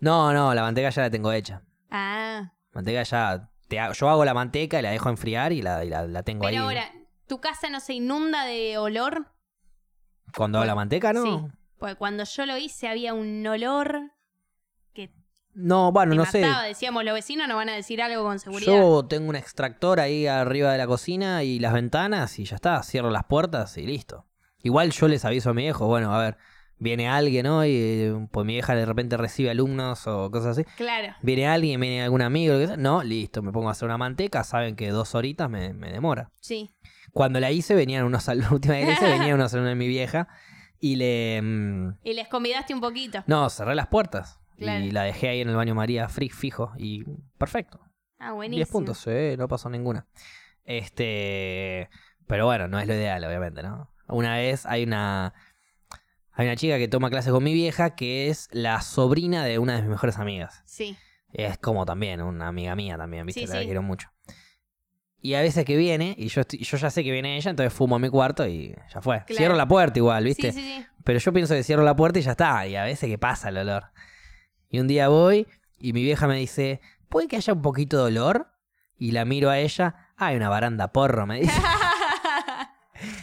No, 0.00 0.32
no, 0.32 0.54
la 0.54 0.62
manteca 0.62 0.88
ya 0.90 1.02
la 1.02 1.10
tengo 1.10 1.30
hecha. 1.30 1.62
Ah. 1.96 2.52
Manteca 2.72 3.02
ya. 3.04 3.50
Te 3.68 3.78
hago- 3.78 3.94
yo 3.94 4.08
hago 4.10 4.24
la 4.24 4.34
manteca 4.34 4.78
y 4.78 4.82
la 4.82 4.90
dejo 4.90 5.08
enfriar 5.08 5.52
y 5.52 5.62
la, 5.62 5.84
y 5.84 5.88
la, 5.88 6.06
la 6.06 6.22
tengo 6.24 6.40
Pero 6.44 6.50
ahí. 6.50 6.56
ahora, 6.64 6.90
¿tu 7.28 7.40
casa 7.40 7.70
no 7.70 7.78
se 7.80 7.94
inunda 7.94 8.44
de 8.44 8.76
olor? 8.78 9.28
Cuando 10.36 10.58
hago 10.58 10.66
la 10.66 10.74
manteca, 10.74 11.12
¿no? 11.12 11.22
Sí. 11.22 11.52
Porque 11.78 11.94
cuando 11.94 12.24
yo 12.24 12.46
lo 12.46 12.56
hice 12.58 12.88
había 12.88 13.14
un 13.14 13.46
olor 13.46 14.10
que 14.92 15.12
No, 15.54 15.92
bueno, 15.92 16.12
te 16.12 16.16
no 16.16 16.26
sé. 16.26 16.44
Decíamos, 16.66 17.04
los 17.04 17.14
vecinos 17.14 17.46
no 17.46 17.56
van 17.56 17.68
a 17.68 17.74
decir 17.74 18.02
algo 18.02 18.24
con 18.24 18.38
seguridad. 18.40 18.72
Yo 18.72 19.04
tengo 19.06 19.28
un 19.28 19.36
extractor 19.36 20.00
ahí 20.00 20.26
arriba 20.26 20.72
de 20.72 20.78
la 20.78 20.86
cocina 20.86 21.42
y 21.44 21.60
las 21.60 21.72
ventanas 21.72 22.38
y 22.38 22.44
ya 22.44 22.56
está, 22.56 22.82
cierro 22.82 23.10
las 23.10 23.24
puertas 23.24 23.76
y 23.78 23.86
listo. 23.86 24.26
Igual 24.62 24.90
yo 24.92 25.08
les 25.08 25.24
aviso 25.24 25.50
a 25.50 25.54
mi 25.54 25.62
viejo, 25.62 25.86
bueno, 25.86 26.12
a 26.14 26.18
ver, 26.18 26.38
viene 26.84 27.08
alguien 27.08 27.46
hoy, 27.46 27.70
eh, 27.74 28.26
pues 28.30 28.46
mi 28.46 28.52
vieja 28.52 28.74
de 28.76 28.86
repente 28.86 29.16
recibe 29.16 29.50
alumnos 29.50 30.06
o 30.06 30.30
cosas 30.30 30.56
así. 30.58 30.64
Claro. 30.76 31.14
Viene 31.22 31.48
alguien, 31.48 31.80
viene 31.80 32.02
algún 32.04 32.22
amigo, 32.22 32.54
lo 32.54 32.60
que 32.60 32.66
sea. 32.68 32.76
No, 32.76 33.02
listo, 33.02 33.42
me 33.42 33.50
pongo 33.50 33.68
a 33.68 33.72
hacer 33.72 33.86
una 33.86 33.98
manteca, 33.98 34.44
saben 34.44 34.76
que 34.76 34.90
dos 34.90 35.14
horitas 35.16 35.50
me, 35.50 35.72
me 35.74 35.90
demora. 35.90 36.30
Sí. 36.40 36.70
Cuando 37.12 37.40
la 37.40 37.50
hice 37.50 37.74
venían 37.74 38.04
unos 38.04 38.28
alumnos, 38.28 38.50
la 38.50 38.54
última 38.54 38.78
iglesia 38.78 39.08
venían 39.08 39.34
unos 39.34 39.52
alumnos 39.52 39.70
de 39.72 39.76
mi 39.76 39.88
vieja 39.88 40.28
y 40.78 40.96
le... 40.96 41.40
mm, 41.42 41.96
Y 42.04 42.14
les 42.14 42.28
convidaste 42.28 42.74
un 42.74 42.80
poquito. 42.80 43.24
no, 43.26 43.48
cerré 43.50 43.74
las 43.74 43.88
puertas. 43.88 44.38
Claro. 44.56 44.84
Y 44.84 44.92
la 44.92 45.02
dejé 45.02 45.30
ahí 45.30 45.40
en 45.40 45.48
el 45.48 45.56
baño 45.56 45.74
María 45.74 46.08
free, 46.08 46.28
fijo 46.28 46.72
y 46.78 47.02
perfecto. 47.38 47.80
Ah, 48.20 48.32
buenísimo. 48.32 48.58
10 48.58 48.68
puntos, 48.70 48.98
sí, 48.98 49.36
no 49.36 49.48
pasó 49.48 49.68
ninguna. 49.68 50.06
Este. 50.64 51.88
Pero 52.26 52.46
bueno, 52.46 52.68
no 52.68 52.78
es 52.78 52.86
lo 52.86 52.94
ideal, 52.94 53.24
obviamente, 53.24 53.62
¿no? 53.62 53.90
Una 54.08 54.36
vez 54.36 54.66
hay 54.66 54.84
una. 54.84 55.34
Hay 56.34 56.46
una 56.46 56.56
chica 56.56 56.78
que 56.78 56.88
toma 56.88 57.10
clases 57.10 57.32
con 57.32 57.42
mi 57.44 57.54
vieja 57.54 57.94
que 57.94 58.28
es 58.28 58.48
la 58.52 58.80
sobrina 58.82 59.44
de 59.44 59.58
una 59.58 59.74
de 59.76 59.82
mis 59.82 59.90
mejores 59.90 60.18
amigas. 60.18 60.62
Sí. 60.66 60.96
Es 61.32 61.58
como 61.58 61.84
también, 61.86 62.22
una 62.22 62.48
amiga 62.48 62.74
mía 62.74 62.96
también, 62.96 63.26
¿viste? 63.26 63.42
Sí, 63.42 63.46
la 63.52 63.60
sí. 63.60 63.64
quiero 63.66 63.82
mucho. 63.82 64.08
Y 65.20 65.34
a 65.34 65.40
veces 65.40 65.64
que 65.64 65.76
viene, 65.76 66.14
y 66.18 66.28
yo, 66.28 66.42
estoy- 66.42 66.58
yo 66.62 66.76
ya 66.76 66.90
sé 66.90 67.02
que 67.02 67.10
viene 67.10 67.36
ella, 67.36 67.50
entonces 67.50 67.72
fumo 67.72 67.96
a 67.96 67.98
mi 67.98 68.08
cuarto 68.10 68.46
y 68.46 68.74
ya 68.92 69.00
fue. 69.00 69.24
Claro. 69.24 69.36
Cierro 69.38 69.54
la 69.54 69.66
puerta 69.66 69.98
igual, 69.98 70.24
¿viste? 70.24 70.52
Sí, 70.52 70.60
sí, 70.60 70.74
sí. 70.80 70.86
Pero 71.02 71.18
yo 71.18 71.32
pienso 71.32 71.54
que 71.54 71.62
cierro 71.62 71.82
la 71.82 71.96
puerta 71.96 72.18
y 72.18 72.22
ya 72.22 72.32
está. 72.32 72.66
Y 72.66 72.76
a 72.76 72.84
veces 72.84 73.08
que 73.08 73.16
pasa 73.18 73.48
el 73.48 73.56
olor. 73.58 73.84
Y 74.68 74.80
un 74.80 74.86
día 74.88 75.08
voy 75.08 75.46
y 75.78 75.92
mi 75.92 76.02
vieja 76.02 76.26
me 76.26 76.36
dice, 76.36 76.80
¿puede 77.08 77.26
que 77.28 77.36
haya 77.36 77.52
un 77.52 77.62
poquito 77.62 77.98
de 77.98 78.04
olor? 78.18 78.48
Y 78.98 79.12
la 79.12 79.24
miro 79.24 79.50
a 79.50 79.58
ella, 79.58 80.10
hay 80.16 80.36
una 80.36 80.48
baranda 80.48 80.92
porro, 80.92 81.26
me 81.26 81.40
dice. 81.40 81.52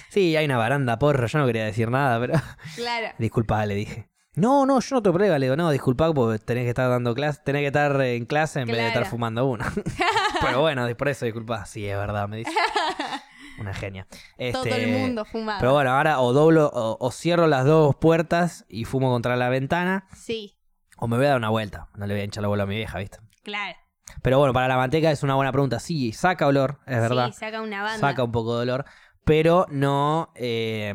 sí, 0.09 0.35
hay 0.35 0.45
una 0.45 0.57
baranda 0.57 0.97
porro, 0.99 1.27
yo 1.27 1.39
no 1.39 1.45
quería 1.45 1.65
decir 1.65 1.89
nada, 1.89 2.19
pero... 2.19 2.33
claro. 2.75 3.07
disculpa, 3.17 3.65
le 3.65 3.75
dije. 3.75 4.07
No, 4.35 4.65
no, 4.65 4.79
yo 4.79 4.95
no 4.95 5.01
te 5.03 5.11
prueba, 5.11 5.37
le 5.39 5.47
digo, 5.47 5.57
no, 5.57 5.69
disculpa 5.71 6.11
porque 6.13 6.39
tenés 6.39 6.63
que 6.63 6.69
estar 6.69 6.89
dando 6.89 7.13
clase, 7.13 7.41
tenés 7.43 7.61
que 7.63 7.67
estar 7.67 7.99
en 8.01 8.25
clase 8.25 8.61
en 8.61 8.67
vez 8.67 8.77
de 8.77 8.87
estar 8.87 9.05
fumando 9.05 9.45
uno. 9.45 9.65
pero 10.41 10.61
bueno, 10.61 10.87
por 10.97 11.09
eso 11.09 11.25
disculpa. 11.25 11.65
Sí, 11.65 11.85
es 11.85 11.97
verdad, 11.97 12.29
me 12.29 12.37
dice. 12.37 12.51
Una 13.59 13.73
genia. 13.73 14.07
Todo 14.09 14.63
Este, 14.63 14.83
el 14.83 14.91
mundo 14.91 15.25
fumaba. 15.25 15.59
pero 15.59 15.73
bueno, 15.73 15.91
ahora 15.91 16.19
o 16.21 16.31
doblo 16.31 16.67
o, 16.73 16.97
o 17.05 17.11
cierro 17.11 17.47
las 17.47 17.65
dos 17.65 17.95
puertas 17.97 18.65
y 18.69 18.85
fumo 18.85 19.09
contra 19.11 19.35
la 19.35 19.49
ventana 19.49 20.07
Sí, 20.15 20.57
o 20.97 21.07
me 21.07 21.17
voy 21.17 21.25
a 21.25 21.29
dar 21.29 21.37
una 21.37 21.49
vuelta. 21.49 21.89
No 21.95 22.07
le 22.07 22.13
voy 22.13 22.21
a 22.21 22.23
hinchar 22.23 22.41
la 22.41 22.47
bola 22.47 22.63
a 22.63 22.65
mi 22.67 22.75
vieja, 22.75 22.97
¿viste? 22.99 23.17
claro. 23.43 23.75
Pero 24.23 24.39
bueno, 24.39 24.51
para 24.53 24.67
la 24.67 24.75
manteca 24.77 25.09
es 25.09 25.23
una 25.23 25.35
buena 25.35 25.51
pregunta. 25.53 25.79
Sí, 25.79 26.11
saca 26.11 26.45
olor, 26.45 26.79
es 26.85 26.99
verdad. 26.99 27.27
Sí, 27.27 27.33
saca 27.39 27.61
una 27.61 27.81
banda. 27.83 27.99
saca 27.99 28.23
un 28.23 28.31
poco 28.31 28.57
de 28.57 28.63
olor, 28.63 28.85
pero 29.25 29.65
no... 29.69 30.31
eh, 30.35 30.93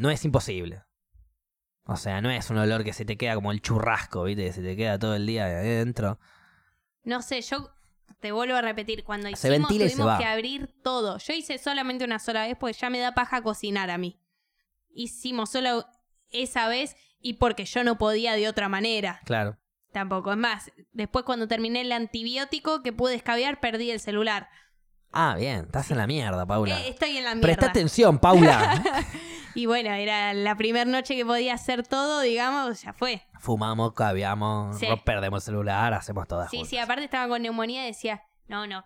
no 0.00 0.10
es 0.10 0.24
imposible. 0.24 0.82
O 1.84 1.96
sea, 1.96 2.20
no 2.20 2.30
es 2.30 2.48
un 2.50 2.58
olor 2.58 2.84
que 2.84 2.92
se 2.92 3.04
te 3.04 3.16
queda 3.16 3.34
como 3.34 3.52
el 3.52 3.60
churrasco, 3.60 4.24
¿viste? 4.24 4.44
Que 4.44 4.52
se 4.52 4.62
te 4.62 4.76
queda 4.76 4.98
todo 4.98 5.14
el 5.16 5.26
día 5.26 5.46
adentro. 5.46 6.18
No 7.02 7.20
sé, 7.20 7.40
yo 7.42 7.70
te 8.20 8.32
vuelvo 8.32 8.54
a 8.54 8.62
repetir, 8.62 9.02
cuando 9.04 9.28
Se 9.34 9.48
hicimos 9.48 9.68
tuvimos 9.68 10.18
que 10.18 10.24
abrir 10.24 10.72
todo. 10.82 11.18
Yo 11.18 11.32
hice 11.32 11.58
solamente 11.58 12.04
una 12.04 12.18
sola 12.18 12.46
vez 12.46 12.56
porque 12.58 12.78
ya 12.78 12.90
me 12.90 12.98
da 12.98 13.12
paja 13.12 13.42
cocinar 13.42 13.90
a 13.90 13.98
mí. 13.98 14.20
Hicimos 14.90 15.50
solo 15.50 15.86
esa 16.30 16.68
vez 16.68 16.96
y 17.20 17.34
porque 17.34 17.64
yo 17.64 17.82
no 17.82 17.98
podía 17.98 18.34
de 18.34 18.48
otra 18.48 18.68
manera. 18.68 19.20
Claro. 19.24 19.58
Tampoco. 19.92 20.30
Es 20.30 20.38
más, 20.38 20.70
después 20.92 21.24
cuando 21.24 21.48
terminé 21.48 21.80
el 21.80 21.92
antibiótico 21.92 22.82
que 22.82 22.92
pude 22.92 23.14
escabiar, 23.14 23.58
perdí 23.60 23.90
el 23.90 24.00
celular. 24.00 24.48
Ah, 25.12 25.34
bien, 25.38 25.64
estás 25.66 25.90
en 25.90 25.96
la 25.98 26.06
mierda, 26.06 26.46
Paula. 26.46 26.78
Eh, 26.80 26.90
estoy 26.90 27.16
en 27.16 27.24
la 27.24 27.30
Presta 27.32 27.46
mierda. 27.48 27.66
atención, 27.68 28.18
Paula. 28.18 28.82
Y 29.52 29.66
bueno, 29.66 29.90
era 29.90 30.32
la 30.32 30.54
primera 30.56 30.84
noche 30.84 31.16
que 31.16 31.26
podía 31.26 31.54
hacer 31.54 31.84
todo, 31.84 32.20
digamos, 32.20 32.82
ya 32.82 32.92
fue. 32.92 33.22
Fumamos, 33.40 33.94
caviamos, 33.94 34.78
Sí. 34.78 34.86
ro- 34.86 35.02
perdemos 35.04 35.42
el 35.42 35.46
celular, 35.46 35.92
hacemos 35.92 36.28
todas 36.28 36.48
Sí, 36.50 36.58
juntas. 36.58 36.70
sí, 36.70 36.78
aparte 36.78 37.02
estaba 37.02 37.26
con 37.26 37.42
neumonía 37.42 37.82
y 37.82 37.86
decía, 37.88 38.22
no, 38.46 38.68
no, 38.68 38.84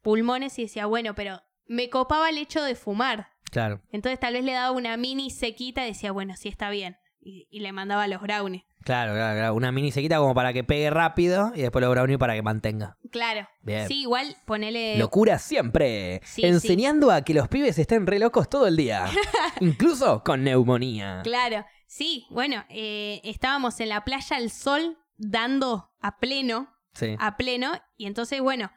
pulmones 0.00 0.58
y 0.58 0.62
decía, 0.62 0.86
bueno, 0.86 1.14
pero 1.14 1.42
me 1.66 1.90
copaba 1.90 2.30
el 2.30 2.38
hecho 2.38 2.62
de 2.62 2.74
fumar. 2.74 3.28
Claro, 3.50 3.82
Entonces 3.92 4.18
tal 4.18 4.32
vez 4.32 4.44
le 4.44 4.52
daba 4.52 4.70
una 4.70 4.96
mini 4.96 5.28
sequita 5.30 5.84
y 5.84 5.88
decía, 5.88 6.10
bueno, 6.10 6.34
sí 6.38 6.48
está 6.48 6.70
bien. 6.70 6.96
Y, 7.20 7.46
y 7.50 7.60
le 7.60 7.72
mandaba 7.72 8.08
los 8.08 8.22
brownies. 8.22 8.64
Claro, 8.88 9.12
claro, 9.14 9.38
claro. 9.38 9.54
Una 9.54 9.70
mini 9.72 9.92
sequita 9.92 10.18
como 10.18 10.34
para 10.34 10.52
que 10.52 10.64
pegue 10.64 10.90
rápido 10.90 11.52
y 11.54 11.62
después 11.62 11.82
los 11.82 11.90
brownies 11.90 12.18
para 12.18 12.34
que 12.34 12.42
mantenga. 12.42 12.96
Claro. 13.12 13.48
Bien. 13.62 13.86
Sí, 13.86 14.00
igual 14.02 14.36
ponele... 14.46 14.96
Locura 14.98 15.38
siempre. 15.38 16.20
Sí, 16.24 16.44
Enseñando 16.44 17.10
a 17.10 17.22
que 17.22 17.34
los 17.34 17.48
pibes 17.48 17.78
estén 17.78 18.06
re 18.06 18.18
locos 18.18 18.48
todo 18.48 18.66
el 18.66 18.76
día. 18.76 19.06
Incluso 19.60 20.22
con 20.24 20.42
neumonía. 20.44 21.20
Claro. 21.22 21.64
Sí, 21.86 22.26
bueno, 22.30 22.64
eh, 22.68 23.20
estábamos 23.24 23.78
en 23.80 23.88
la 23.90 24.04
playa 24.04 24.36
al 24.36 24.50
sol 24.50 24.98
dando 25.16 25.90
a 26.00 26.18
pleno, 26.18 26.68
Sí. 26.94 27.16
a 27.18 27.36
pleno. 27.36 27.72
Y 27.96 28.06
entonces, 28.06 28.40
bueno, 28.40 28.70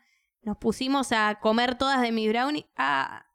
nos 0.44 0.58
pusimos 0.58 1.12
a 1.12 1.40
comer 1.42 1.76
todas 1.76 2.02
de 2.02 2.12
mi 2.12 2.28
brownie. 2.30 2.68
Ah, 2.78 3.26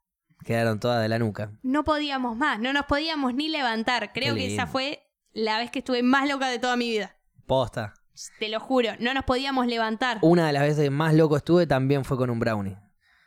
Quedaron 0.45 0.79
todas 0.79 1.01
de 1.01 1.09
la 1.09 1.19
nuca. 1.19 1.51
no 1.63 1.83
podíamos 1.83 2.37
más, 2.37 2.59
no 2.59 2.71
nos 2.71 2.85
podíamos 2.85 3.33
ni 3.33 3.49
levantar. 3.49 4.13
Creo 4.13 4.35
que 4.35 4.53
esa 4.53 4.65
fue 4.67 5.03
la 5.39 5.59
vez 5.59 5.69
que 5.69 5.79
estuve 5.79 6.01
más 6.01 6.27
loca 6.27 6.49
de 6.49 6.57
toda 6.57 6.75
mi 6.77 6.89
vida. 6.89 7.15
Posta. 7.45 7.93
Te 8.39 8.49
lo 8.49 8.59
juro, 8.59 8.89
no 8.99 9.13
nos 9.13 9.23
podíamos 9.23 9.67
levantar. 9.67 10.17
Una 10.23 10.47
de 10.47 10.53
las 10.53 10.63
veces 10.63 10.89
más 10.89 11.13
loco 11.13 11.37
estuve 11.37 11.67
también 11.67 12.03
fue 12.03 12.17
con 12.17 12.31
un 12.31 12.39
brownie. 12.39 12.75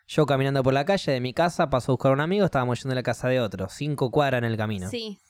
Yo 0.09 0.27
caminando 0.27 0.65
por 0.65 0.75
la 0.75 0.85
calle 0.85 1.13
de 1.13 1.21
mi 1.21 1.33
casa, 1.33 1.71
paso 1.71 1.93
a 1.93 1.95
buscar 1.95 2.11
a 2.11 2.15
un 2.15 2.21
amigo, 2.21 2.45
estábamos 2.45 2.83
yendo 2.83 2.93
a 2.93 2.97
la 2.97 3.05
casa 3.05 3.29
de 3.29 3.39
otro. 3.41 3.69
Cinco 3.69 4.11
cuadras 4.11 4.39
en 4.41 4.45
el 4.47 4.57
camino. 4.57 4.89
Sí, 4.91 5.21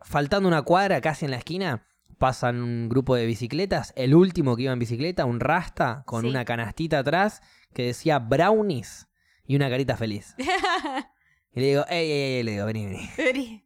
Faltando 0.00 0.48
una 0.48 0.62
cuadra, 0.62 1.00
casi 1.00 1.26
en 1.26 1.30
la 1.30 1.36
esquina, 1.36 1.86
pasan 2.18 2.60
un 2.62 2.88
grupo 2.88 3.14
de 3.14 3.26
bicicletas. 3.26 3.92
El 3.96 4.14
último 4.14 4.56
que 4.56 4.62
iba 4.64 4.72
en 4.72 4.78
bicicleta, 4.78 5.26
un 5.26 5.38
rasta, 5.38 6.02
con 6.06 6.22
Sí. 6.22 6.28
una 6.28 6.44
canastita 6.44 7.00
atrás 7.00 7.40
que 7.74 7.84
decía 7.86 8.18
brownies 8.18 9.06
y 9.44 9.56
una 9.56 9.68
carita 9.70 9.96
feliz. 9.96 10.34
Y 11.54 11.60
le 11.60 11.66
digo, 11.66 11.84
ey, 11.90 12.10
ey, 12.10 12.34
ey, 12.38 12.42
le 12.44 12.52
digo, 12.52 12.64
vení, 12.64 12.86
vení. 13.18 13.62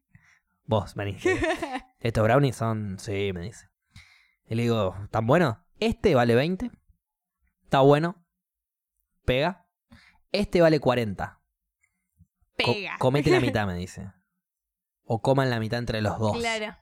Vos, 0.67 0.95
vení. 0.95 1.17
Estos 2.01 2.25
brownies 2.25 2.57
son. 2.57 2.99
Sí, 2.99 3.33
me 3.33 3.41
dice. 3.43 3.69
Y 4.49 4.55
le 4.55 4.63
digo, 4.63 4.95
¿tan 5.11 5.27
bueno? 5.27 5.65
Este 5.81 6.15
vale 6.15 6.35
20. 6.35 6.71
Está 7.65 7.81
bueno. 7.81 8.25
Pega. 9.25 9.67
Este 10.33 10.61
vale 10.61 10.81
40. 10.81 11.41
Co- 12.65 12.73
Pega. 12.73 12.97
comete 12.99 13.31
la 13.31 13.41
mitad, 13.41 13.67
me 13.67 13.75
dice. 13.75 14.13
O 15.05 15.21
coman 15.23 15.51
la 15.51 15.61
mitad 15.61 15.79
entre 15.79 16.01
los 16.01 16.19
dos. 16.19 16.37
Claro. 16.39 16.77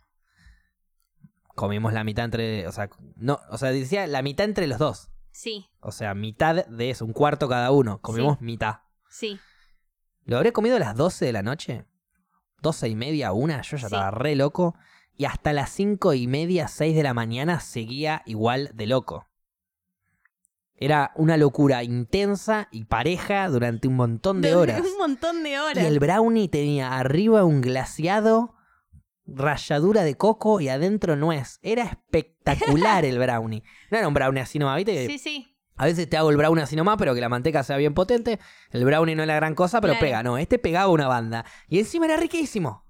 Comimos 1.55 1.93
la 1.93 2.05
mitad 2.05 2.25
entre. 2.25 2.67
O 2.67 2.73
sea, 2.73 2.91
no, 3.17 3.41
o 3.51 3.59
sea, 3.59 3.71
decía 3.71 4.07
la 4.07 4.23
mitad 4.23 4.45
entre 4.45 4.67
los 4.67 4.79
dos. 4.79 5.11
Sí, 5.31 5.69
O 5.81 5.91
sea, 5.91 6.15
mitad 6.15 6.65
de 6.67 6.91
eso, 6.91 7.05
un 7.05 7.13
cuarto 7.13 7.49
cada 7.49 7.71
uno. 7.73 8.01
Comimos 8.01 8.41
mitad. 8.41 8.81
sí. 9.09 9.41
¿Lo 10.27 10.37
habré 10.39 10.53
comido 10.55 10.77
a 10.77 10.79
las 10.79 10.97
12 10.97 11.27
de 11.27 11.33
la 11.35 11.43
noche? 11.43 11.85
12 12.63 12.89
y 12.89 12.95
media, 12.97 13.33
una, 13.33 13.63
yo 13.63 13.77
ya 13.77 13.79
Sí. 13.89 13.95
estaba 13.95 14.11
re 14.11 14.35
loco. 14.37 14.75
Y 15.17 15.27
hasta 15.27 15.53
las 15.53 15.71
5 15.71 16.15
y 16.15 16.27
media, 16.27 16.67
6 16.69 16.97
de 16.97 17.03
la 17.05 17.15
mañana 17.15 17.61
seguía 17.61 18.23
igual 18.27 18.71
de 18.75 18.87
loco. 18.87 19.29
Era 20.77 21.13
una 21.15 21.37
locura 21.37 21.85
intensa 21.85 22.67
y 22.73 22.85
pareja 22.85 23.49
durante 23.49 23.87
un 23.87 23.95
montón 23.95 24.41
de 24.41 24.57
horas. 24.57 24.81
Un 24.81 24.99
montón 24.99 25.43
de 25.45 25.53
Y 25.53 25.57
horas. 25.57 25.85
el 25.85 26.01
brownie 26.01 26.49
tenía 26.49 26.99
arriba 26.99 27.45
un 27.45 27.61
glaciado, 27.61 28.55
ralladura 29.25 30.03
de 30.03 30.17
coco 30.17 30.61
y 30.61 30.69
adentro 30.69 31.15
nuez. 31.15 31.61
Era 31.63 31.85
espectacular 31.85 33.05
el 33.05 33.19
brownie. 33.21 33.63
No 33.93 33.99
era 33.99 34.09
un 34.09 34.15
brownie 34.15 34.41
así 34.43 34.59
nomás, 34.59 34.77
¿viste? 34.79 35.07
Sí, 35.07 35.19
sí. 35.19 35.54
A 35.77 35.87
veces 35.87 36.09
te 36.09 36.17
hago 36.17 36.31
el 36.31 36.37
brownie 36.37 36.63
así 36.63 36.77
nomás, 36.77 36.97
pero 36.99 37.15
que 37.15 37.21
la 37.21 37.29
manteca 37.29 37.63
sea 37.65 37.77
bien 37.77 37.95
potente. 37.95 38.39
El 38.71 38.85
brownie 38.85 39.17
no 39.17 39.23
es 39.23 39.27
la 39.29 39.35
gran 39.37 39.55
cosa, 39.55 39.81
pero 39.81 39.95
Claro. 39.95 40.07
pega. 40.07 40.23
No, 40.23 40.39
este 40.39 40.59
pegaba 40.59 40.89
una 40.89 41.09
banda. 41.09 41.45
Y 41.69 41.79
encima 41.81 42.07
era 42.07 42.17
riquísimo. 42.17 42.85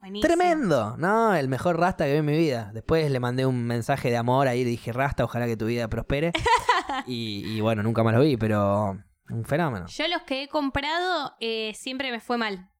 Buenísimo. 0.00 0.26
Tremendo. 0.34 0.96
No, 0.98 1.34
el 1.34 1.48
mejor 1.48 1.78
Rasta 1.80 2.04
que 2.04 2.12
vi 2.12 2.18
en 2.18 2.26
mi 2.26 2.36
vida. 2.36 2.70
Después 2.74 3.10
le 3.10 3.18
mandé 3.18 3.46
un 3.46 3.64
mensaje 3.64 4.10
de 4.10 4.16
amor 4.18 4.46
ahí. 4.46 4.62
Le 4.62 4.70
dije, 4.70 4.92
Rasta, 4.92 5.24
ojalá 5.24 5.46
que 5.46 5.56
tu 5.56 5.66
vida 5.66 5.88
prospere. 5.88 6.32
y, 7.06 7.44
y 7.56 7.60
bueno, 7.60 7.82
nunca 7.82 8.02
más 8.02 8.14
lo 8.14 8.20
vi, 8.20 8.36
pero 8.36 8.98
un 9.30 9.44
fenómeno. 9.44 9.86
Yo 9.88 10.06
los 10.08 10.22
que 10.22 10.42
he 10.44 10.48
comprado 10.48 11.34
eh, 11.40 11.72
siempre 11.74 12.10
me 12.10 12.20
fue 12.20 12.36
mal. 12.36 12.70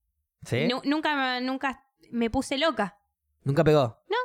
¿Sí? 0.45 0.69
Nu- 0.69 0.83
nunca, 0.85 1.41
nunca 1.41 1.85
me 2.13 2.29
puse 2.31 2.59
loca. 2.59 2.99
¿Nunca 3.43 3.65
pegó? 3.65 3.99
No. 4.11 4.17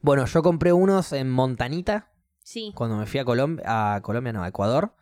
Bueno, 0.00 0.26
yo 0.26 0.42
compré 0.42 0.72
unos 0.72 1.12
en 1.12 1.30
Montanita. 1.30 2.09
Sí. 2.42 2.72
cuando 2.74 2.96
me 2.96 3.06
fui 3.06 3.20
a 3.20 3.24
Colombia, 3.24 3.94
a 3.96 4.00
Colombia 4.02 4.32
no, 4.32 4.42
a 4.42 4.48
Ecuador, 4.48 4.94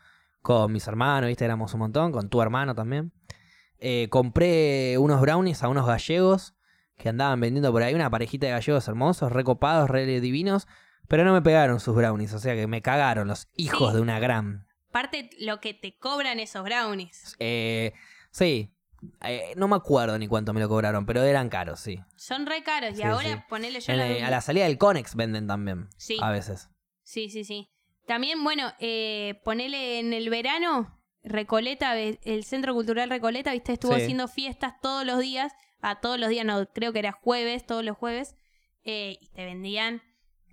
con 0.43 0.73
mis 0.73 0.86
hermanos, 0.86 1.28
viste, 1.28 1.44
éramos 1.44 1.73
un 1.74 1.81
montón, 1.81 2.12
con 2.12 2.28
tu 2.28 2.40
hermano 2.43 2.74
también. 2.74 3.12
Eh, 3.78 4.09
compré 4.10 4.97
unos 4.98 5.20
brownies 5.20 5.62
a 5.62 5.69
unos 5.69 5.86
gallegos 5.86 6.55
que 6.97 7.09
andaban 7.09 7.40
vendiendo 7.40 7.70
por 7.73 7.82
ahí, 7.82 7.94
una 7.94 8.10
parejita 8.10 8.47
de 8.47 8.52
gallegos 8.52 8.89
hermosos, 8.89 9.31
recopados, 9.32 9.89
re 9.89 10.05
divinos, 10.20 10.66
pero 11.06 11.24
no 11.24 11.32
me 11.32 11.43
pegaron 11.43 11.78
sus 11.81 11.94
brownies, 11.94 12.32
o 12.35 12.39
sea 12.39 12.55
que 12.55 12.66
me 12.66 12.82
cagaron 12.82 13.28
los 13.28 13.48
hijos 13.56 13.90
Sí. 13.90 13.97
de 13.97 14.02
una 14.02 14.19
gran. 14.19 14.66
Aparte, 14.90 15.31
lo 15.39 15.60
que 15.60 15.74
te 15.74 15.97
cobran 15.97 16.40
esos 16.40 16.65
brownies. 16.65 17.36
Eh, 17.39 17.93
sí, 18.32 18.74
eh, 19.23 19.52
no 19.56 19.69
me 19.69 19.77
acuerdo 19.77 20.19
ni 20.19 20.27
cuánto 20.27 20.52
me 20.52 20.60
lo 20.60 20.69
cobraron, 20.69 21.06
pero 21.06 21.23
eran 21.23 21.48
caros, 21.51 21.78
sí. 21.78 22.01
Son 22.16 22.47
re 22.47 22.62
caros. 22.65 22.94
Y 22.94 22.97
Sí, 22.97 23.02
ahora, 23.05 23.28
sí. 23.36 23.43
ponele 23.48 23.81
yo 23.81 23.93
En- 23.93 24.20
la- 24.20 24.27
a 24.27 24.31
la 24.31 24.40
salida 24.40 24.65
del 24.65 24.77
Conex 24.78 25.15
venden 25.15 25.47
también, 25.47 25.89
Sí. 25.98 26.16
a 26.20 26.31
veces. 26.31 26.69
Sí, 27.09 27.31
sí, 27.31 27.43
sí. 27.45 27.71
También, 28.07 28.45
bueno, 28.45 28.71
eh, 28.81 29.41
ponele 29.45 29.99
en 29.99 30.13
el 30.13 30.29
verano, 30.29 30.95
Recoleta, 31.23 31.99
el 31.99 32.45
Centro 32.45 32.75
Cultural 32.75 33.09
Recoleta, 33.09 33.53
viste, 33.53 33.73
estuvo 33.73 33.95
Sí. 33.97 34.03
haciendo 34.03 34.29
fiestas 34.29 34.75
todos 34.83 35.07
los 35.07 35.19
días. 35.19 35.53
A 35.81 36.01
todos 36.01 36.19
los 36.19 36.29
días, 36.29 36.45
no, 36.45 36.67
creo 36.75 36.93
que 36.93 36.99
era 36.99 37.13
jueves, 37.13 37.65
todos 37.65 37.83
los 37.85 37.97
jueves. 37.97 38.35
eh, 38.85 39.19
y 39.21 39.29
te 39.29 39.45
vendían 39.45 40.03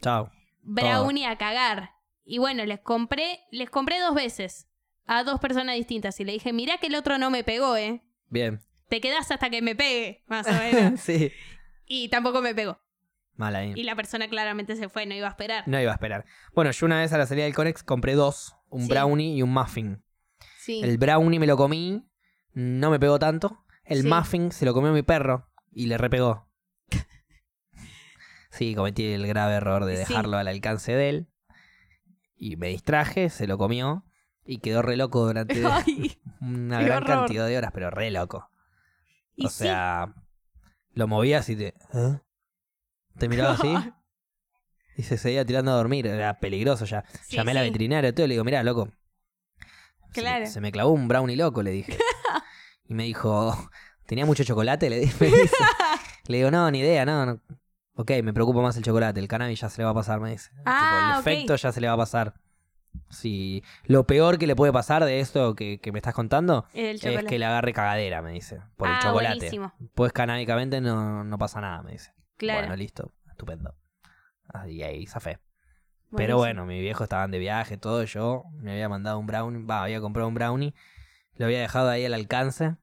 Chao. 0.01 0.29
brownie 0.61 1.25
a 1.25 1.37
cagar. 1.37 1.91
Y 2.25 2.37
bueno, 2.39 2.65
les 2.65 2.79
compré, 2.81 3.39
les 3.51 3.69
compré 3.69 3.99
dos 3.99 4.13
veces 4.15 4.67
a 5.05 5.23
dos 5.23 5.39
personas 5.39 5.75
distintas. 5.75 6.19
Y 6.19 6.25
le 6.25 6.33
dije, 6.33 6.51
mirá 6.53 6.77
que 6.77 6.87
el 6.87 6.95
otro 6.95 7.17
no 7.17 7.29
me 7.29 7.43
pegó, 7.45 7.75
¿eh? 7.77 8.01
Bien. 8.29 8.59
Te 8.89 8.99
quedás 9.01 9.29
hasta 9.31 9.49
que 9.49 9.61
me 9.61 9.75
pegue, 9.75 10.23
más 10.27 10.47
o 10.47 10.51
menos. 10.93 10.99
sí. 11.01 11.31
y 11.85 12.09
tampoco 12.09 12.41
me 12.41 12.53
pegó. 12.55 12.77
Mal 13.37 13.55
ahí. 13.55 13.73
Y 13.75 13.83
la 13.83 13.95
persona 13.95 14.27
claramente 14.29 14.75
se 14.75 14.87
fue, 14.89 15.05
no 15.05 15.13
iba 15.13 15.27
a 15.27 15.31
esperar. 15.31 15.67
No 15.67 15.79
iba 15.81 15.91
a 15.91 15.95
esperar. 15.95 16.25
Bueno, 16.53 16.71
yo 16.71 16.85
una 16.85 16.99
vez 17.01 17.11
a 17.13 17.17
la 17.17 17.25
salida 17.25 17.43
del 17.45 17.53
Conex 17.53 17.83
compré 17.83 18.13
dos, 18.13 18.55
un 18.69 18.83
Sí. 18.83 18.89
brownie 18.89 19.35
y 19.35 19.41
un 19.41 19.51
muffin. 19.51 20.03
Sí. 20.59 20.81
El 20.83 20.97
brownie 20.97 21.39
me 21.39 21.47
lo 21.47 21.57
comí, 21.57 22.07
no 22.53 22.89
me 22.89 22.99
pegó 22.99 23.19
tanto. 23.19 23.63
El 23.83 24.01
Sí. 24.03 24.07
muffin 24.07 24.51
se 24.51 24.65
lo 24.65 24.73
comió 24.73 24.91
mi 24.93 25.01
perro 25.03 25.49
y 25.71 25.87
le 25.87 25.97
repegó. 25.97 26.47
sí, 28.51 28.73
cometí 28.75 29.05
el 29.05 29.27
grave 29.27 29.55
error 29.55 29.85
de 29.85 29.93
Sí. 29.97 29.99
dejarlo 30.13 30.37
al 30.37 30.47
alcance 30.47 30.93
de 30.93 31.09
él. 31.09 31.27
Y 32.37 32.55
me 32.57 32.67
distraje, 32.69 33.29
se 33.29 33.47
lo 33.47 33.57
comió 33.57 34.05
y 34.45 34.59
quedó 34.59 34.81
re 34.81 34.95
loco 34.97 35.25
durante 35.25 35.55
Ay, 35.65 36.17
una 36.41 36.79
qué 36.79 36.85
gran 36.85 37.03
horror. 37.03 37.17
cantidad 37.19 37.47
de 37.47 37.57
horas, 37.57 37.71
pero 37.73 37.89
re 37.89 38.11
loco. 38.11 38.49
y 39.35 39.45
o 39.45 39.49
sí. 39.49 39.63
sea, 39.65 40.13
lo 40.93 41.07
movía 41.07 41.39
así 41.39 41.55
de... 41.55 41.73
¿eh? 41.93 42.19
Te 43.17 43.29
miraba 43.29 43.53
así 43.53 43.73
y 44.97 45.03
se 45.03 45.17
seguía 45.17 45.45
tirando 45.45 45.71
a 45.71 45.75
dormir. 45.75 46.07
Era 46.07 46.39
peligroso 46.39 46.85
ya. 46.85 47.03
Sí, 47.23 47.35
Llamé 47.37 47.51
a 47.51 47.55
la 47.55 47.61
sí. 47.61 47.67
veterinaria 47.69 48.09
y 48.09 48.13
todo 48.13 48.25
y 48.25 48.29
le 48.29 48.33
digo, 48.35 48.43
mirá, 48.43 48.63
loco. 48.63 48.85
se 48.87 48.91
me- 48.91 50.13
Claro. 50.13 50.45
Se 50.47 50.61
me, 50.61 50.71
clavó 50.71 50.91
un 50.91 51.07
brownie 51.07 51.35
loco, 51.35 51.61
le 51.63 51.71
dije. 51.71 51.97
y 52.87 52.93
me 52.93 53.03
dijo, 53.03 53.53
¿tenía 54.05 54.25
mucho 54.25 54.43
chocolate? 54.43 54.89
Le, 54.89 54.99
di- 54.99 55.11
me 55.19 55.27
dice. 55.27 55.55
Le 56.27 56.37
digo, 56.37 56.51
no, 56.51 56.69
ni 56.71 56.79
idea, 56.79 57.05
no, 57.05 57.25
no. 57.25 57.41
Ok, 57.97 58.11
me 58.23 58.33
preocupa 58.33 58.61
más 58.61 58.75
el 58.77 58.83
chocolate. 58.83 59.19
El 59.19 59.27
cannabis 59.27 59.61
ya 59.61 59.69
se 59.69 59.79
le 59.81 59.85
va 59.85 59.91
a 59.91 59.93
pasar, 59.93 60.19
me 60.19 60.31
dice. 60.31 60.51
Ah, 60.65 61.15
Tipo, 61.17 61.29
el 61.29 61.35
efecto 61.37 61.55
ya 61.55 61.71
se 61.71 61.79
le 61.81 61.87
va 61.87 61.93
a 61.93 61.97
pasar. 61.97 62.33
Sí. 63.09 63.63
Lo 63.85 64.05
peor 64.07 64.37
que 64.37 64.47
le 64.47 64.55
puede 64.55 64.71
pasar 64.73 65.03
de 65.05 65.19
esto 65.19 65.53
que, 65.55 65.79
que 65.79 65.91
me 65.91 65.99
estás 65.99 66.13
contando 66.13 66.65
es 66.73 67.01
que 67.01 67.37
le 67.39 67.45
agarre 67.45 67.71
cagadera, 67.73 68.21
me 68.21 68.31
dice. 68.31 68.59
Por 68.77 68.87
el 68.89 68.95
Ah, 68.95 68.99
chocolate. 69.01 69.35
buenísimo. 69.35 69.73
Pues 69.93 70.11
canábicamente 70.13 70.81
no, 70.81 71.23
no 71.23 71.37
pasa 71.37 71.59
nada, 71.61 71.83
me 71.83 71.91
dice. 71.93 72.13
Claro. 72.37 72.61
Bueno, 72.61 72.75
listo. 72.75 73.11
Estupendo. 73.29 73.75
Ahí, 74.53 74.83
ahí, 74.83 75.05
zafé. 75.05 75.39
Pero 76.15 76.37
bueno, 76.37 76.65
mi 76.65 76.79
viejo 76.79 77.03
estaban 77.03 77.31
de 77.31 77.39
viaje, 77.39 77.77
todo. 77.77 78.03
Yo 78.03 78.43
me 78.53 78.71
había 78.71 78.87
mandado 78.87 79.19
un 79.19 79.25
brownie, 79.25 79.65
va, 79.65 79.83
había 79.83 79.99
comprado 79.99 80.29
un 80.29 80.33
brownie, 80.35 80.73
lo 81.35 81.45
había 81.45 81.59
dejado 81.59 81.89
ahí 81.89 82.05
al 82.05 82.13
alcance 82.13 82.77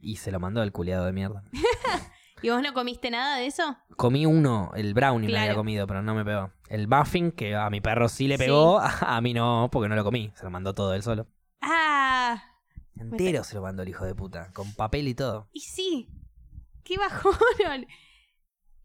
y 0.00 0.16
se 0.16 0.32
lo 0.32 0.40
mandó 0.40 0.62
el 0.62 0.72
culiado 0.72 1.04
de 1.06 1.12
mierda. 1.12 1.44
¿Y 2.42 2.50
vos 2.50 2.60
no 2.60 2.74
comiste 2.74 3.08
nada 3.10 3.36
de 3.36 3.46
eso? 3.46 3.76
Comí 3.96 4.26
uno, 4.26 4.72
el 4.74 4.94
brownie 4.94 5.28
me 5.30 5.38
había 5.38 5.54
comido, 5.54 5.86
pero 5.86 6.02
no 6.02 6.12
me 6.16 6.24
pegó. 6.24 6.50
El 6.68 6.88
muffin, 6.88 7.30
que 7.30 7.54
a 7.54 7.70
mi 7.70 7.80
perro 7.80 8.08
sí 8.08 8.26
le 8.26 8.36
pegó, 8.36 8.80
a 8.80 9.20
mí 9.20 9.32
no, 9.32 9.68
porque 9.70 9.88
no 9.88 9.94
lo 9.94 10.02
comí. 10.02 10.32
Se 10.34 10.42
lo 10.42 10.50
mandó 10.50 10.74
todo 10.74 10.92
él 10.94 11.04
solo. 11.04 11.28
Ah, 11.60 12.42
Entero 12.96 13.44
se 13.44 13.54
lo 13.54 13.62
mandó 13.62 13.84
el 13.84 13.90
hijo 13.90 14.04
de 14.04 14.16
puta, 14.16 14.50
con 14.52 14.72
papel 14.74 15.06
y 15.06 15.14
todo. 15.14 15.48
y 15.52 15.60
sí. 15.60 16.08
Qué 16.82 16.98
bajón. 16.98 17.86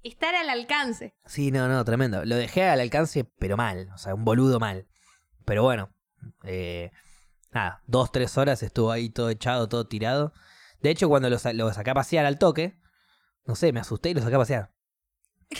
Estar 0.03 0.36
al 0.36 0.49
alcance. 0.49 1.15
Sí, 1.26 1.52
no, 1.52 1.68
no, 1.68 1.84
tremendo. 1.84 2.24
Lo 2.26 2.36
dejé 2.36 2.64
al 2.69 2.80
alcance, 2.80 3.26
pero 3.40 3.57
mal. 3.57 3.90
O 3.94 3.98
sea, 3.98 4.14
un 4.15 4.24
boludo 4.26 4.60
mal. 4.60 4.88
Pero 5.45 5.64
bueno, 5.64 5.90
eh, 6.44 6.91
nada, 7.52 7.82
dos, 7.88 8.11
tres 8.11 8.38
horas 8.38 8.64
estuvo 8.64 8.91
ahí 8.91 9.10
todo 9.10 9.30
echado, 9.30 9.68
todo 9.68 9.88
tirado. 9.88 10.34
De 10.82 10.90
hecho, 10.91 11.10
cuando 11.10 11.30
lo, 11.30 11.38
lo 11.53 11.74
saqué 11.74 11.90
a 11.90 11.94
pasear 11.94 12.26
al 12.26 12.38
toque, 12.40 12.78
no 13.45 13.56
sé, 13.56 13.74
me 13.74 13.80
asusté 13.80 14.10
y 14.10 14.14
lo 14.14 14.22
saqué 14.22 14.36
a 14.36 14.40
pasear. 14.40 14.72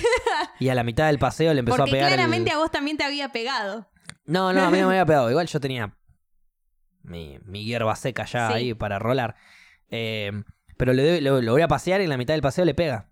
Y 0.60 0.70
a 0.70 0.76
la 0.76 0.84
mitad 0.84 1.08
del 1.08 1.20
paseo 1.20 1.54
le 1.54 1.60
empezó 1.60 1.78
Porque 1.78 1.92
a 1.92 1.94
pegar. 1.94 2.10
el- 2.10 2.16
claramente 2.16 2.52
a 2.52 2.58
vos 2.58 2.72
también 2.72 2.98
te 2.98 3.04
había 3.04 3.32
pegado. 3.32 3.90
No, 4.26 4.54
no, 4.54 4.64
a 4.64 4.72
mí 4.72 4.80
no 4.80 4.88
me 4.88 4.94
había 5.00 5.06
pegado. 5.06 5.30
Igual 5.32 5.48
yo 5.48 5.60
tenía 5.60 5.96
mi, 7.04 7.40
mi 7.46 7.64
hierba 7.66 7.96
seca 7.96 8.26
ya 8.26 8.48
Sí. 8.50 8.54
ahí 8.54 8.74
para 8.74 9.00
rolar. 9.00 9.36
Eh, 9.90 10.32
pero 10.78 10.94
doy- 10.94 11.22
lo, 11.22 11.42
lo 11.42 11.52
voy 11.54 11.62
a 11.62 11.68
pasear 11.68 12.02
y 12.02 12.04
en 12.06 12.10
la 12.10 12.18
mitad 12.18 12.34
del 12.34 12.42
paseo 12.42 12.66
le 12.66 12.74
pega. 12.76 13.07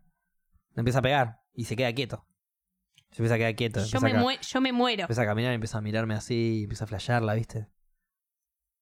Le 0.76 0.82
empieza 0.82 1.00
a 1.00 1.02
pegar 1.02 1.42
y 1.54 1.66
se 1.66 1.76
queda 1.76 1.92
quieto. 1.94 2.26
Se 3.12 3.22
empieza 3.22 3.36
a 3.36 3.38
quedar 3.38 3.56
quieto. 3.56 3.84
Yo 3.86 4.02
me, 4.02 4.12
a 4.12 4.42
yo 4.42 4.62
me 4.62 4.72
muero. 4.74 5.02
Empieza 5.04 5.22
a 5.22 5.26
caminar, 5.26 5.54
empieza 5.54 5.78
a 5.78 5.82
mirarme 5.82 6.14
así, 6.16 6.62
empieza 6.64 6.84
a 6.84 6.88
flashearla, 6.88 7.34
¿viste? 7.34 7.68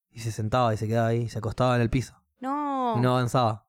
Y 0.10 0.20
se 0.20 0.32
sentaba 0.32 0.74
y 0.74 0.78
se 0.78 0.88
quedaba 0.88 1.07
ahí, 1.10 1.30
se 1.30 1.38
acostaba 1.40 1.76
en 1.76 1.82
el 1.84 1.90
piso. 1.90 2.20
No. 2.40 2.95
Y 2.98 3.02
no 3.02 3.11
avanzaba. 3.11 3.68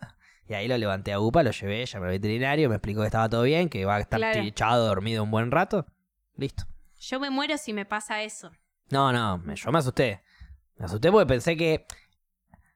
Y 0.46 0.52
ahí 0.52 0.68
lo 0.68 0.76
levanté 0.76 1.10
a 1.12 1.20
UPA, 1.20 1.42
lo 1.42 1.52
llevé, 1.52 1.86
llamé 1.86 2.04
al 2.06 2.12
veterinario, 2.12 2.68
me 2.68 2.74
explicó 2.74 3.00
que 3.00 3.06
estaba 3.06 3.30
todo 3.30 3.44
bien, 3.44 3.70
que 3.70 3.84
va 3.86 3.96
a 3.96 4.00
estar 4.00 4.18
Claro. 4.20 4.40
echado, 4.40 4.86
dormido 4.86 5.22
un 5.22 5.30
buen 5.30 5.50
rato. 5.50 5.86
Listo. 6.36 6.64
Yo 6.98 7.18
me 7.18 7.30
muero 7.30 7.56
si 7.56 7.72
me 7.72 7.86
pasa 7.86 8.22
eso. 8.22 8.50
No, 8.90 9.10
no, 9.10 9.38
me- 9.38 9.56
yo 9.56 9.72
me 9.72 9.78
asusté. 9.78 10.22
Me 10.76 10.84
asusté 10.84 11.10
porque 11.10 11.26
pensé 11.26 11.56
que. 11.56 11.86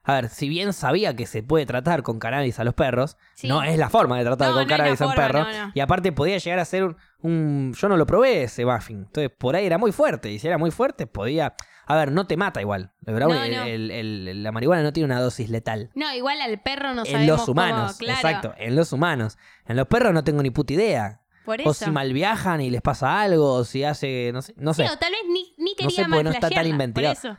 A 0.08 0.14
ver, 0.14 0.28
si 0.30 0.48
bien 0.48 0.72
sabía 0.72 1.14
que 1.14 1.26
se 1.26 1.42
puede 1.42 1.66
tratar 1.66 2.02
con 2.02 2.18
cannabis 2.18 2.58
a 2.58 2.64
los 2.64 2.72
perros, 2.74 3.16
Sí. 3.34 3.46
no 3.46 3.62
es 3.62 3.78
la 3.78 3.90
forma 3.90 4.16
de 4.18 4.24
tratar 4.24 4.48
No, 4.48 4.54
con 4.54 4.62
no 4.62 4.68
cannabis 4.68 5.00
a 5.02 5.06
un 5.06 5.14
perro. 5.14 5.40
no, 5.44 5.66
no. 5.66 5.72
Y 5.74 5.80
aparte 5.80 6.12
podía 6.12 6.38
llegar 6.38 6.58
a 6.58 6.64
ser 6.64 6.84
un, 6.84 6.96
un- 7.20 7.74
Yo 7.78 7.88
no 7.90 7.96
lo 7.96 8.06
probé 8.06 8.44
ese 8.44 8.64
muffin. 8.64 9.00
Entonces 9.06 9.30
por 9.36 9.54
ahí 9.54 9.66
era 9.66 9.76
muy 9.76 9.92
fuerte. 9.92 10.30
Y 10.32 10.38
si 10.38 10.46
era 10.46 10.56
muy 10.56 10.70
fuerte, 10.70 11.06
podía. 11.06 11.54
A 11.86 11.96
ver, 11.96 12.10
no 12.12 12.26
te 12.26 12.36
mata 12.36 12.60
igual. 12.60 12.92
El 13.06 13.14
brownie- 13.16 13.50
No, 13.50 13.56
no. 13.58 13.62
el- 13.64 13.90
el- 13.90 14.28
el- 14.28 14.42
la 14.42 14.50
marihuana 14.52 14.82
no 14.82 14.92
tiene 14.92 15.04
una 15.06 15.20
dosis 15.20 15.50
letal. 15.50 15.90
No, 15.94 16.12
igual 16.14 16.40
al 16.40 16.60
perro 16.62 16.94
no 16.94 17.02
en 17.02 17.06
sabemos 17.12 17.26
los 17.40 17.48
humanos, 17.48 17.92
cómo- 17.92 17.98
claro. 17.98 18.18
exacto, 18.28 18.54
en 18.58 18.76
los 18.76 18.92
humanos. 18.92 19.38
En 19.66 19.76
los 19.76 19.86
perros 19.88 20.12
no 20.14 20.24
tengo 20.24 20.42
ni 20.42 20.50
puta 20.50 20.72
idea. 20.72 21.20
Por 21.44 21.60
eso. 21.62 21.70
O 21.70 21.74
si 21.74 21.90
mal 21.90 22.12
viajan 22.12 22.60
y 22.60 22.68
les 22.70 22.82
pasa 22.82 23.20
algo, 23.22 23.52
o 23.54 23.64
si 23.64 23.82
hace, 23.84 24.30
no 24.34 24.42
sé, 24.42 24.52
no 24.58 24.74
sé. 24.74 24.84
o 24.84 24.96
tal 24.98 25.12
vez 25.12 25.20
ni, 25.28 25.54
ni 25.58 25.70
No 25.70 25.76
quería 25.76 25.90
sé, 25.90 26.02
más 26.08 26.10
porque 26.18 26.24
no 26.24 26.30
está 26.30 26.50
tan 26.50 26.66
investigado. 26.66 27.14
Por 27.14 27.30
eso. 27.30 27.38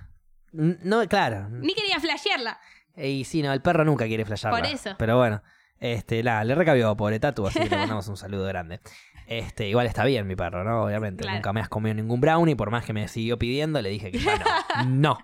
No, 0.52 1.08
claro. 1.08 1.50
Ni 1.50 1.74
quería 1.74 2.00
flashearla. 2.00 2.60
Y 2.96 3.24
sí, 3.24 3.42
no, 3.42 3.54
el 3.54 3.62
perro 3.62 3.86
nunca 3.86 4.06
quiere 4.06 4.26
flashearla. 4.26 4.60
Por 4.60 4.68
eso. 4.68 4.96
Pero 4.98 5.18
bueno, 5.18 5.42
este, 5.80 6.22
nada, 6.24 6.44
le 6.44 6.56
recabió 6.56 6.96
pobre 6.98 7.20
Tatu, 7.20 7.48
así 7.48 7.60
que 7.60 7.70
le 7.70 7.78
mandamos 7.78 8.08
un 8.08 8.18
saludo 8.18 8.46
grande. 8.46 8.80
Este, 9.28 9.68
igual 9.70 9.86
está 9.86 10.04
bien 10.06 10.26
mi 10.28 10.36
perro, 10.36 10.64
¿no? 10.64 10.84
Obviamente. 10.84 11.22
Claro. 11.22 11.38
Nunca 11.38 11.54
me 11.54 11.62
has 11.62 11.70
comido 11.70 11.94
ningún 11.94 12.20
brownie, 12.20 12.56
por 12.56 12.72
más 12.72 12.84
que 12.84 12.94
me 12.94 13.08
siguió 13.08 13.38
pidiendo, 13.38 13.82
le 13.82 13.90
dije 13.90 14.12
que 14.12 14.20
ya 14.20 14.38
no. 14.38 14.86
No. 14.88 15.18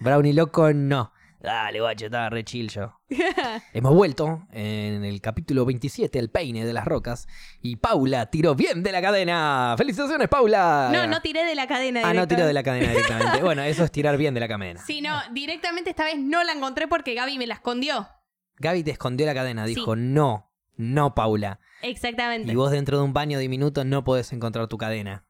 Brownie 0.00 0.32
loco, 0.32 0.72
no. 0.72 1.12
Dale, 1.40 1.80
guacho, 1.80 2.04
estaba 2.06 2.28
re 2.28 2.44
chill 2.44 2.68
yo. 2.68 3.00
Hemos 3.72 3.94
vuelto 3.94 4.46
en 4.52 5.04
el 5.04 5.22
capítulo 5.22 5.64
27, 5.64 6.18
el 6.18 6.28
peine 6.28 6.66
de 6.66 6.72
las 6.74 6.84
rocas. 6.84 7.28
Y 7.62 7.76
Paula 7.76 8.26
tiró 8.26 8.54
bien 8.54 8.82
de 8.82 8.92
la 8.92 9.00
cadena. 9.00 9.74
¡Felicitaciones, 9.78 10.28
Paula! 10.28 10.90
No, 10.92 11.06
no 11.06 11.22
tiré 11.22 11.44
de 11.44 11.54
la 11.54 11.66
cadena. 11.66 12.02
Ah, 12.04 12.12
no 12.12 12.28
tiró 12.28 12.46
de 12.46 12.52
la 12.52 12.62
cadena 12.62 12.90
directamente. 12.90 13.40
Bueno, 13.42 13.62
eso 13.62 13.84
es 13.84 13.90
tirar 13.90 14.18
bien 14.18 14.34
de 14.34 14.40
la 14.40 14.48
cadena. 14.48 14.80
Sí, 14.84 15.00
no, 15.00 15.18
directamente 15.32 15.90
esta 15.90 16.04
vez 16.04 16.18
no 16.18 16.44
la 16.44 16.52
encontré 16.52 16.86
porque 16.88 17.14
Gaby 17.14 17.38
me 17.38 17.46
la 17.46 17.54
escondió. 17.54 18.06
Gaby 18.58 18.84
te 18.84 18.90
escondió 18.90 19.24
la 19.26 19.32
cadena, 19.34 19.66
Sí. 19.66 19.74
dijo, 19.76 19.96
no, 19.96 20.52
no, 20.76 21.14
Paula. 21.14 21.58
Exactamente. 21.80 22.52
Y 22.52 22.54
vos 22.54 22.70
dentro 22.70 22.98
de 22.98 23.04
un 23.04 23.14
baño 23.14 23.38
diminuto 23.38 23.84
no 23.84 24.04
podés 24.04 24.30
encontrar 24.34 24.66
tu 24.68 24.76
cadena. 24.76 25.24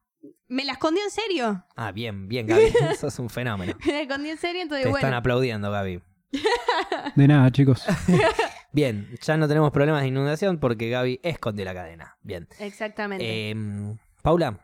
Me 0.51 0.65
la 0.65 0.73
escondió 0.73 1.01
en 1.01 1.11
serio. 1.11 1.63
Ah, 1.77 1.93
bien, 1.93 2.27
bien, 2.27 2.45
Gaby. 2.45 2.65
Eso 2.91 3.07
es 3.07 3.17
un 3.19 3.29
fenómeno. 3.29 3.73
Me 3.85 3.93
la 3.93 4.01
escondió 4.01 4.33
en 4.33 4.37
serio, 4.37 4.61
entonces 4.61 4.83
Te 4.83 4.89
bueno. 4.89 5.07
están 5.07 5.13
aplaudiendo, 5.17 5.71
Gaby. 5.71 6.01
De 7.15 7.25
nada, 7.25 7.49
chicos. 7.51 7.85
Bien, 8.73 9.15
ya 9.21 9.37
no 9.37 9.47
tenemos 9.47 9.71
problemas 9.71 10.01
de 10.01 10.09
inundación 10.09 10.59
porque 10.59 10.89
Gaby 10.89 11.21
escondió 11.23 11.63
la 11.63 11.73
cadena. 11.73 12.17
Bien. 12.21 12.49
Exactamente. 12.59 13.49
Em, 13.49 13.97
Paula, 14.21 14.59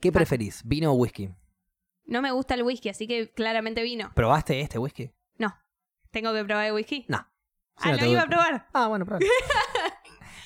¿qué 0.00 0.12
preferís? 0.12 0.62
¿Vino 0.64 0.92
o 0.92 0.94
whisky? 0.94 1.28
No 2.04 2.22
me 2.22 2.30
gusta 2.30 2.54
el 2.54 2.62
whisky, 2.62 2.88
así 2.88 3.08
que 3.08 3.32
claramente 3.32 3.82
vino. 3.82 4.12
¿Probaste 4.14 4.60
este 4.60 4.78
whisky? 4.78 5.10
No. 5.38 5.56
¿Tengo 6.12 6.32
que 6.32 6.44
probar 6.44 6.66
el 6.66 6.72
whisky? 6.72 7.04
No. 7.08 7.26
Si 7.78 7.88
ah, 7.88 7.96
no 7.96 7.98
lo 7.98 8.06
iba 8.06 8.22
a 8.22 8.26
probar. 8.26 8.68
Ah, 8.72 8.86
bueno, 8.86 9.06
probá. 9.06 9.18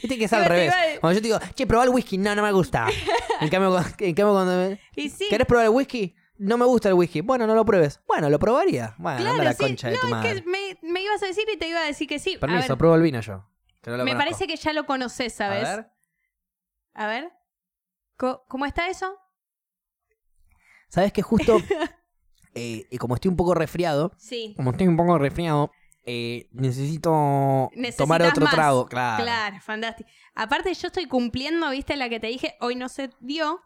Viste 0.04 0.18
que 0.18 0.24
es 0.26 0.32
al 0.32 0.42
te 0.42 0.48
revés. 0.50 0.66
iba 0.66 0.76
a- 0.96 1.00
Cuando 1.00 1.18
yo 1.18 1.22
te 1.22 1.28
digo, 1.28 1.54
che, 1.54 1.66
probá 1.66 1.84
el 1.84 1.90
whisky, 1.90 2.18
no, 2.18 2.34
no 2.34 2.42
me 2.42 2.52
gusta. 2.52 2.86
En 3.40 3.48
cambio, 3.48 3.70
cu- 3.72 4.04
en 4.04 4.14
cambio 4.14 4.32
cuando 4.34 4.52
me- 4.56 4.80
Y 4.96 5.08
sí. 5.10 5.26
¿Querés 5.28 5.46
probar 5.46 5.64
el 5.66 5.70
whisky? 5.72 6.14
No 6.38 6.56
me 6.58 6.64
gusta 6.66 6.88
el 6.88 6.94
whisky. 6.94 7.20
Bueno, 7.20 7.46
no 7.46 7.54
lo 7.54 7.64
pruebes. 7.64 8.00
Bueno, 8.06 8.28
lo 8.30 8.38
probaría. 8.38 8.94
Bueno, 8.98 9.18
Claro, 9.18 9.32
anda 9.32 9.44
la 9.44 9.54
concha 9.54 9.88
de 9.88 9.94
no, 9.94 10.00
tu 10.00 10.06
es 10.06 10.10
madre. 10.12 10.42
que 10.42 10.48
me, 10.48 10.78
me 10.82 11.02
ibas 11.02 11.22
a 11.22 11.26
decir 11.26 11.44
y 11.52 11.56
te 11.56 11.68
iba 11.68 11.80
a 11.80 11.84
decir 11.84 12.06
que 12.08 12.18
sí. 12.18 12.36
Permiso, 12.38 12.68
ver, 12.68 12.78
pruebo 12.78 12.94
el 12.96 13.02
vino 13.02 13.20
yo. 13.20 13.44
que 13.82 13.90
no 13.90 13.96
lo 13.96 14.04
me 14.04 14.12
conozco. 14.12 14.24
parece 14.30 14.46
que 14.46 14.56
ya 14.56 14.72
lo 14.72 14.84
conoces, 14.86 15.32
¿sabes? 15.34 15.64
A 15.68 15.76
ver. 15.76 15.86
A 16.94 17.06
ver. 17.06 17.32
Co- 18.16 18.44
¿Cómo 18.48 18.66
está 18.66 18.88
eso? 18.88 19.16
¿Sabes 20.88 21.12
que 21.12 21.22
justo, 21.22 21.56
eh, 22.54 22.86
y 22.90 22.98
como 22.98 23.14
estoy 23.16 23.28
un 23.30 23.36
poco 23.36 23.54
resfriado, 23.54 24.12
Sí. 24.16 24.54
como 24.56 24.70
estoy 24.70 24.86
un 24.86 24.96
poco 24.96 25.18
resfriado, 25.18 25.72
eh, 26.06 26.48
necesito 26.52 27.70
Necesitas 27.74 27.96
tomar 27.96 28.22
otro 28.22 28.44
más. 28.44 28.54
trago. 28.54 28.86
Claro. 28.86 29.22
Claro, 29.22 29.56
fantástico. 29.60 30.08
Aparte, 30.34 30.72
yo 30.74 30.86
estoy 30.88 31.06
cumpliendo, 31.06 31.70
viste, 31.70 31.96
la 31.96 32.08
que 32.08 32.20
te 32.20 32.26
dije, 32.28 32.56
hoy 32.60 32.74
no 32.74 32.88
se 32.88 33.10
dio, 33.20 33.60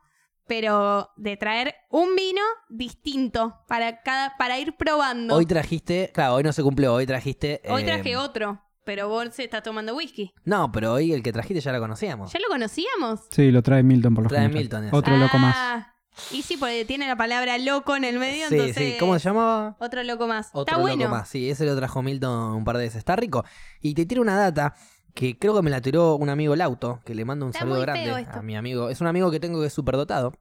pero 0.47 1.11
de 1.17 1.37
traer 1.37 1.75
un 1.91 2.15
vino 2.17 2.43
distinto 2.69 3.57
para 3.69 4.03
cada, 4.03 4.37
para 4.37 4.59
ir 4.59 4.77
probando. 4.77 5.35
Hoy 5.37 5.47
trajiste, 5.47 6.11
claro, 6.15 6.35
hoy 6.35 6.43
no 6.43 6.53
se 6.53 6.63
cumplió, 6.63 6.95
hoy 6.95 7.07
trajiste... 7.07 7.61
Hoy 7.69 7.83
eh, 7.83 7.87
traje 7.87 8.17
otro, 8.17 8.61
pero 8.85 9.09
vos 9.09 9.29
se 9.35 9.45
está 9.45 9.63
tomando 9.63 9.95
whisky. 9.95 10.33
No, 10.45 10.71
pero 10.73 10.95
hoy 10.95 11.13
el 11.13 11.23
que 11.23 11.33
trajiste 11.33 11.61
ya 11.61 11.73
lo 11.73 11.81
conocíamos. 11.81 12.33
¿Ya 12.33 12.39
lo 12.41 12.49
conocíamos? 12.49 13.21
Sí, 13.31 13.51
lo 13.51 13.63
trae 13.63 13.83
Milton 13.83 14.15
por 14.15 14.25
lo 14.25 14.29
Trae 14.31 14.43
general. 14.43 14.63
Milton 14.63 14.85
ese. 14.85 14.97
Otro 14.97 15.17
loco 15.17 15.39
más. 15.39 15.87
Y 16.31 16.43
sí, 16.43 16.57
porque 16.57 16.85
tiene 16.85 17.07
la 17.07 17.17
palabra 17.17 17.59
loco 17.59 17.97
en 17.97 18.05
el 18.05 18.19
medio, 18.19 18.49
sí, 18.49 18.55
entonces. 18.55 18.93
sí. 18.95 18.97
¿Cómo 18.99 19.19
se 19.19 19.29
llamaba? 19.29 19.77
Otro 19.79 20.03
loco 20.03 20.27
más. 20.27 20.49
Otro 20.53 20.73
está 20.73 20.77
bueno. 20.81 21.05
loco 21.05 21.17
más. 21.17 21.29
Sí, 21.29 21.51
ese 21.51 21.65
lo 21.65 21.77
trajo 21.77 22.03
Milton 22.03 22.55
un 22.55 22.65
par 22.65 22.77
de 22.77 22.85
veces. 22.85 22.99
Está 22.99 23.17
rico. 23.17 23.45
Y 23.81 23.95
te 23.95 24.07
tiro 24.07 24.23
una 24.23 24.37
data 24.37 24.75
que 25.15 25.39
creo 25.39 25.55
que 25.55 25.63
me 25.63 25.71
la 25.71 25.81
tiró 25.81 26.17
un 26.17 26.29
amigo 26.29 26.55
Lauto, 26.55 27.01
que 27.05 27.15
le 27.15 27.25
mando 27.25 27.47
un 27.47 27.51
Está 27.51 27.61
saludo 27.61 27.81
grande 27.81 28.27
a 28.31 28.43
mi 28.43 28.57
amigo. 28.57 28.89
Es 28.89 29.01
un 29.01 29.07
amigo 29.07 29.31
que 29.31 29.41
tengo 29.41 29.61
que 29.61 29.67
es 29.67 29.73
superdotado. 29.73 30.33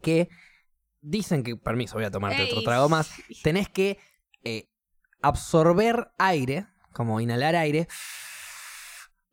Que 0.00 0.28
dicen 1.00 1.42
que, 1.42 1.56
permiso, 1.56 1.94
voy 1.94 2.04
a 2.04 2.10
tomarte 2.10 2.42
otro 2.44 2.62
trago 2.62 2.88
más. 2.88 3.10
Tenés 3.42 3.68
que 3.68 3.98
eh, 4.44 4.68
absorber 5.20 6.10
aire, 6.18 6.66
como 6.92 7.20
inhalar 7.20 7.54
aire, 7.54 7.86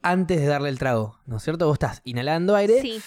antes 0.01 0.39
de 0.39 0.45
darle 0.45 0.69
el 0.69 0.77
trago. 0.77 1.19
¿No 1.25 1.37
es 1.37 1.43
cierto? 1.43 1.65
Vos 1.65 1.75
estás 1.75 2.01
inhalando 2.03 2.55
aire 2.55 2.81
Sí, 2.81 3.01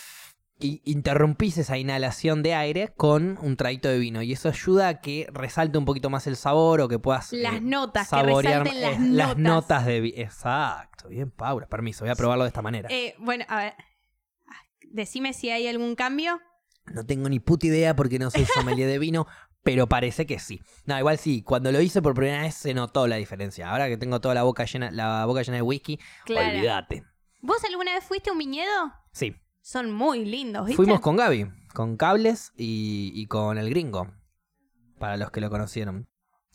interrumpís 0.84 1.59
esa 1.59 1.78
inhalación 1.78 2.43
de 2.43 2.55
aire 2.55 2.93
con 2.97 3.39
un 3.43 3.56
traguito 3.56 3.89
de 3.89 3.98
vino. 3.98 4.22
Y 4.22 4.32
eso 4.32 4.48
ayuda 4.48 4.89
a 4.89 5.01
que 5.01 5.26
resalte 5.32 5.78
un 5.78 5.84
poquito 5.84 6.10
más 6.10 6.26
el 6.26 6.36
sabor 6.36 6.80
o 6.80 6.89
que 6.89 6.98
puedas 6.98 7.32
las 7.32 7.55
eh, 7.56 7.60
notas, 7.60 8.09
que 8.09 8.10
saborear 8.16 8.62
resalten 8.64 8.80
las 8.82 8.93
eh, 8.93 8.98
notas. 8.98 9.28
las 9.28 9.36
notas 9.39 9.86
de 9.86 9.98
Exacto, 10.16 11.09
bien, 11.09 11.30
Paula. 11.30 11.66
Permiso, 11.68 12.05
voy 12.05 12.10
a 12.12 12.14
probarlo 12.14 12.44
de 12.44 12.48
esta 12.48 12.62
manera. 12.62 12.89
Eh, 12.90 13.14
bueno, 13.18 13.44
a 13.48 13.56
ver. 13.56 13.74
Decime 14.90 15.32
si 15.32 15.51
hay 15.51 15.66
algún 15.68 15.94
cambio. 15.94 16.40
No 16.86 17.05
tengo 17.06 17.28
ni 17.28 17.40
puta 17.40 17.66
idea 17.66 17.94
porque 17.97 18.18
no 18.18 18.30
soy 18.30 18.44
sommelier 18.44 18.89
de 18.89 18.98
vino, 18.98 19.26
pero 19.62 19.89
parece 19.89 20.26
que 20.26 20.39
sí. 20.39 20.60
No, 20.84 20.98
igual 20.98 21.16
sí, 21.18 21.43
cuando 21.43 21.72
lo 21.72 21.80
hice 21.80 22.02
por 22.02 22.14
primera 22.14 22.43
vez 22.43 22.55
se 22.55 22.74
notó 22.74 23.06
la 23.06 23.16
diferencia. 23.16 23.70
Ahora 23.70 23.89
que 23.89 23.97
tengo 23.97 24.20
toda 24.20 24.34
la 24.34 24.43
boca 24.43 24.64
llena, 24.64 24.90
la 24.90 25.24
boca 25.26 25.43
llena 25.43 25.56
de 25.56 25.62
whisky, 25.62 25.98
Claro. 26.24 26.48
olvídate. 26.56 27.05
¿Vos 27.40 27.62
alguna 27.64 27.94
vez 27.94 28.05
fuiste 28.05 28.30
a 28.30 28.32
un 28.32 28.39
viñedo? 28.39 28.93
Sí, 29.12 29.34
Son 29.62 29.90
muy 29.90 30.24
lindos, 30.24 30.66
¿viste? 30.66 30.76
fuimos 30.76 31.01
con 31.01 31.16
Gaby, 31.16 31.51
con 31.72 31.97
cables 31.97 32.52
y, 32.56 33.12
y 33.14 33.26
con 33.26 33.59
el 33.59 33.70
gringo, 33.70 34.12
para 34.98 35.16
los 35.16 35.30
que 35.30 35.40
lo 35.40 35.48
conocieron. 35.51 36.09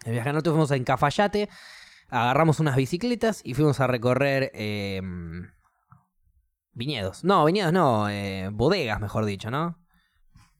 El 0.03 0.11
viaje 0.11 0.31
nosotros 0.31 0.53
fuimos 0.53 0.71
en 0.71 0.83
Cafayate, 0.83 1.49
agarramos 2.09 2.59
unas 2.59 2.75
bicicletas 2.75 3.41
y 3.43 3.53
fuimos 3.53 3.79
a 3.79 3.87
recorrer 3.87 4.51
eh, 4.53 5.01
viñedos. 6.73 7.23
No, 7.23 7.45
viñedos 7.45 7.73
no, 7.73 8.09
eh, 8.09 8.49
bodegas, 8.51 8.99
mejor 8.99 9.25
dicho, 9.25 9.49
¿no? 9.49 9.77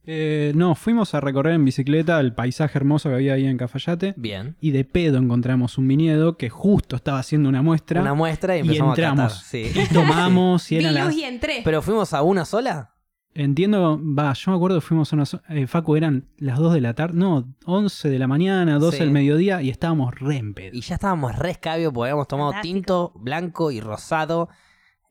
Eh, 0.10 0.54
no, 0.56 0.74
fuimos 0.74 1.14
a 1.14 1.20
recorrer 1.20 1.54
en 1.56 1.66
bicicleta 1.66 2.20
el 2.22 2.34
paisaje 2.34 2.78
hermoso 2.78 3.10
que 3.10 3.16
había 3.16 3.34
ahí 3.34 3.46
en 3.46 3.58
Cafayate. 3.58 4.14
Bien. 4.16 4.56
Y 4.62 4.72
de 4.72 4.86
pedo 4.86 5.18
encontramos 5.18 5.78
un 5.78 5.86
viñedo 5.88 6.38
que 6.38 6.50
justo 6.50 6.96
estaba 6.96 7.20
haciendo 7.20 7.50
una 7.50 7.62
muestra. 7.62 8.02
Una 8.02 8.14
muestra 8.14 8.56
y 8.56 8.60
y 8.60 8.62
empezamos 8.62 8.98
a 8.98 9.02
entramos. 9.02 9.34
catar. 9.34 9.44
Sí. 9.46 9.72
Y 9.76 9.94
tomamos 9.94 10.72
y 10.72 10.78
eran 10.78 10.94
las... 10.94 11.14
y 11.14 11.24
entré. 11.24 11.62
Pero 11.64 11.82
fuimos 11.82 12.14
a 12.14 12.22
una 12.24 12.46
sola. 12.46 12.94
Entiendo, 13.34 14.02
va, 14.02 14.32
yo 14.34 14.50
me 14.52 14.56
acuerdo 14.58 14.78
que 14.78 14.82
fuimos 14.88 15.12
a 15.12 15.16
una... 15.18 15.26
so- 15.26 15.42
eh, 15.50 15.68
Facu, 15.68 15.96
eran 15.98 16.30
las 16.38 16.58
2 16.58 16.74
de 16.74 16.82
la 16.82 16.94
tarde, 16.96 17.20
no, 17.20 17.54
11 17.66 18.10
de 18.10 18.18
la 18.18 18.28
mañana, 18.28 18.80
12 18.80 18.98
Sí. 18.98 19.04
del 19.04 19.12
mediodía 19.12 19.62
y 19.62 19.70
estábamos 19.70 20.16
re 20.20 20.38
en 20.38 20.54
pedo. 20.56 20.70
Y 20.74 20.82
ya 20.82 20.96
estábamos 20.96 21.36
re 21.38 21.52
escabio 21.52 21.92
porque 21.94 22.10
habíamos 22.12 22.28
tomado 22.30 22.52
Fantástico. 22.54 22.74
tinto, 22.74 23.12
blanco 23.16 23.70
y 23.72 23.80
rosado 23.82 24.48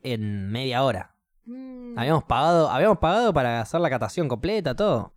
en 0.02 0.48
media 0.48 0.82
hora. 0.82 1.15
Mm, 1.46 1.98
Habíamos 1.98 2.24
pagado, 2.24 2.70
habíamos 2.70 2.98
pagado 2.98 3.32
para 3.32 3.60
hacer 3.60 3.80
la 3.80 3.88
catación 3.90 4.28
completa, 4.28 4.74
todo. 4.74 5.14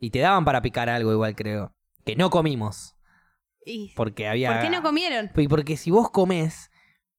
Y 0.00 0.10
te 0.10 0.18
daban 0.18 0.44
para 0.44 0.60
picar 0.62 0.88
algo 0.88 1.12
igual, 1.12 1.34
creo. 1.36 1.74
Que 2.04 2.16
no 2.16 2.30
comimos. 2.30 2.96
y- 3.64 3.92
Porque 3.94 4.26
había. 4.28 4.52
¿Por 4.52 4.62
qué 4.62 4.70
no 4.70 4.82
comieron? 4.82 5.30
Y 5.36 5.46
Porque 5.48 5.76
si 5.76 5.90
vos 5.92 6.10
comés, 6.10 6.70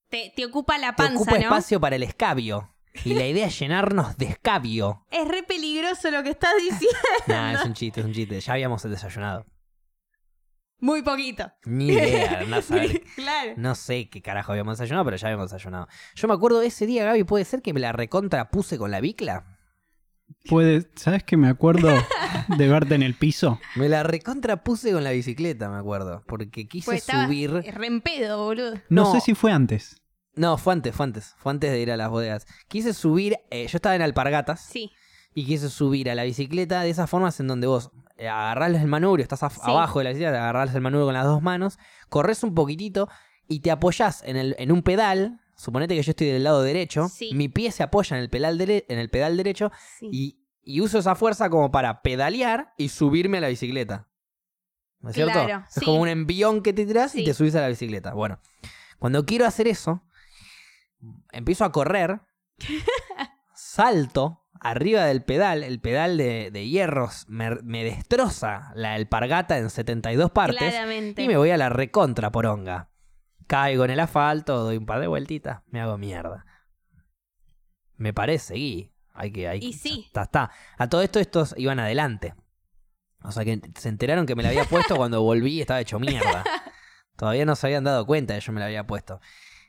Te, 0.10 0.32
te 0.36 0.46
ocupa 0.46 0.78
la 0.78 0.90
te 0.94 1.04
panza, 1.04 1.16
ocupa 1.16 1.32
¿no? 1.32 1.38
espacio 1.40 1.80
para 1.80 1.96
el 1.96 2.04
escabio. 2.04 2.70
Y 3.06 3.14
la 3.16 3.26
idea 3.26 3.48
es 3.48 3.58
llenarnos 3.58 4.18
de 4.18 4.26
escabio. 4.26 5.08
Es 5.10 5.28
re 5.28 5.42
peligroso 5.44 6.12
lo 6.12 6.22
que 6.22 6.30
estás 6.32 6.54
diciendo. 6.62 6.98
Nah, 7.28 7.54
es 7.54 7.66
un 7.66 7.74
chiste, 7.74 8.02
es 8.02 8.06
un 8.06 8.14
chiste. 8.14 8.40
Ya 8.40 8.54
habíamos 8.54 8.84
desayunado. 8.84 9.46
Muy 10.84 11.02
poquito. 11.02 11.50
Ni 11.66 11.88
idea, 11.94 12.42
a 12.54 12.62
saber. 12.62 13.04
claro. 13.16 13.54
No 13.56 13.74
sé 13.74 14.10
qué 14.10 14.22
carajo 14.22 14.52
habíamos 14.52 14.78
desayunado, 14.78 15.06
pero 15.06 15.16
ya 15.16 15.28
habíamos 15.30 15.50
desayunado. 15.50 15.88
Yo 16.14 16.28
me 16.28 16.34
acuerdo 16.34 16.60
de 16.60 16.68
ese 16.68 16.86
día, 16.86 17.06
Gaby, 17.06 17.24
puede 17.24 17.46
ser 17.46 17.62
que 17.62 17.72
me 17.74 17.80
la 17.80 17.94
recontra 17.94 18.50
puse 18.50 18.78
con 18.78 18.92
la 18.92 19.00
bicla. 19.00 19.46
Puede, 20.50 20.90
¿Sabes 20.96 21.24
que 21.24 21.38
me 21.38 21.48
acuerdo 21.48 21.88
de 22.58 22.68
verte 22.68 22.96
en 22.96 23.04
el 23.04 23.14
piso? 23.16 23.60
Me 23.76 23.88
la 23.88 24.04
recontra 24.04 24.64
puse 24.64 24.92
con 24.92 25.04
la 25.06 25.12
bicicleta, 25.12 25.70
me 25.70 25.78
acuerdo. 25.78 26.22
Porque 26.28 26.68
quise 26.68 26.86
Pues 26.86 27.04
subir. 27.04 27.52
re 27.52 27.88
en 27.88 28.02
pedo, 28.02 28.44
boludo. 28.44 28.74
No, 28.90 29.04
No. 29.06 29.12
sé 29.14 29.22
si 29.22 29.36
fue 29.36 29.52
antes. 29.54 30.02
No, 30.36 30.58
fue 30.58 30.74
antes, 30.74 30.94
fue 30.96 31.06
antes. 31.06 31.34
Fue 31.38 31.52
antes 31.52 31.72
de 31.72 31.80
ir 31.80 31.92
a 31.92 31.98
las 31.98 32.10
bodegas. 32.10 32.46
Quise 32.68 32.94
subir. 32.94 33.38
eh, 33.52 33.68
yo 33.68 33.78
estaba 33.78 33.96
en 33.96 34.02
Alpargatas. 34.02 34.66
Sí. 34.66 34.92
Y 35.34 35.46
quise 35.46 35.70
subir 35.70 36.10
a 36.10 36.16
la 36.16 36.24
bicicleta 36.24 36.82
de 36.82 36.90
esas 36.90 37.10
formas 37.10 37.40
en 37.40 37.48
donde 37.48 37.68
vos 37.68 37.92
eh, 38.24 38.30
agarrás 38.30 38.74
el 38.82 38.88
manubrio, 38.88 39.24
estás 39.24 39.40
Sí. 39.54 39.60
abajo 39.64 40.00
de 40.00 40.06
la 40.06 40.10
bicicleta, 40.12 40.38
agarrás 40.38 40.74
el 40.76 40.82
manubrio 40.82 41.06
con 41.06 41.14
las 41.14 41.26
dos 41.26 41.42
manos, 41.42 41.78
corres 42.10 42.44
un 42.44 42.54
poquitito 42.56 43.10
y 43.48 43.60
te 43.60 43.72
apoyás 43.72 44.24
en, 44.24 44.38
el, 44.38 44.56
en 44.58 44.72
un 44.72 44.82
pedal. 44.84 45.40
Suponete 45.56 45.96
que 45.96 46.02
yo 46.04 46.10
estoy 46.12 46.28
del 46.28 46.44
lado 46.44 46.62
derecho. 46.64 47.08
Sí. 47.10 47.32
Mi 47.34 47.48
pie 47.50 47.72
se 47.72 47.84
apoya 47.84 48.18
en 48.18 48.24
el 48.24 48.30
pedal, 48.30 48.58
dere- 48.58 48.86
en 48.90 48.98
el 49.00 49.10
pedal 49.10 49.38
derecho 49.38 49.72
sí. 50.00 50.10
y, 50.12 50.40
y 50.64 50.82
uso 50.82 50.98
esa 51.00 51.16
fuerza 51.16 51.50
como 51.50 51.72
para 51.72 52.02
pedalear 52.02 52.74
y 52.78 52.90
subirme 52.90 53.38
a 53.38 53.42
la 53.42 53.48
bicicleta. 53.50 54.08
¿No 55.00 55.10
es 55.10 55.16
cierto? 55.16 55.40
Es 55.76 55.84
como 55.84 56.02
un 56.02 56.08
envión 56.08 56.64
que 56.64 56.72
te 56.74 56.86
tirás 56.86 57.14
y 57.16 57.24
te 57.26 57.34
subís 57.34 57.54
a 57.56 57.62
la 57.62 57.68
bicicleta. 57.68 58.14
Bueno, 58.14 58.40
cuando 59.00 59.26
quiero 59.26 59.46
hacer 59.46 59.68
eso, 59.68 60.02
empiezo 61.32 61.66
a 61.66 61.72
correr, 61.74 62.22
salto 63.56 64.43
arriba 64.64 65.06
del 65.06 65.24
pedal, 65.24 65.64
el 65.64 65.80
pedal 65.80 66.18
de, 66.18 66.50
de 66.52 66.68
hierros 66.68 67.26
me, 67.28 67.56
me 67.64 67.84
destroza 67.84 68.72
la 68.76 68.94
alpargata 68.94 69.58
en 69.58 69.70
72 69.70 70.32
partes 70.32 70.58
Claramente. 70.58 71.22
y 71.22 71.28
me 71.28 71.38
voy 71.38 71.52
a 71.52 71.58
la 71.58 71.70
recontra 71.70 72.32
poronga. 72.32 72.90
Caigo 73.48 73.86
en 73.86 73.92
el 73.92 74.00
asfalto, 74.00 74.64
doy 74.64 74.78
un 74.78 74.86
par 74.86 75.00
de 75.00 75.08
vueltitas, 75.08 75.62
me 75.68 75.82
hago 75.82 75.98
mierda. 75.98 76.46
Me 77.98 78.14
parece, 78.14 78.46
seguí. 78.54 78.92
Hay 79.14 79.32
que, 79.32 79.48
hay 79.48 79.60
Y 79.60 79.74
sí. 79.74 80.06
Está, 80.08 80.24
está. 80.24 80.52
A 80.78 80.90
todo 80.90 81.02
esto 81.04 81.20
estos 81.20 81.54
iban 81.58 81.80
adelante. 81.80 82.34
O 83.22 83.32
sea 83.32 83.46
que 83.46 83.62
se 83.78 83.90
enteraron 83.90 84.26
que 84.26 84.36
me 84.36 84.44
la 84.44 84.50
había 84.50 84.66
puesto 84.66 84.96
cuando 84.96 85.22
volví 85.22 85.54
y 85.54 85.62
estaba 85.62 85.80
hecho 85.80 86.00
mierda. 86.00 86.44
Todavía 87.16 87.46
no 87.46 87.56
se 87.56 87.68
habían 87.68 87.84
dado 87.84 88.06
cuenta 88.06 88.34
de 88.34 88.40
que 88.40 88.46
yo 88.46 88.54
me 88.54 88.60
la 88.60 88.66
había 88.66 88.88
puesto. 88.88 89.22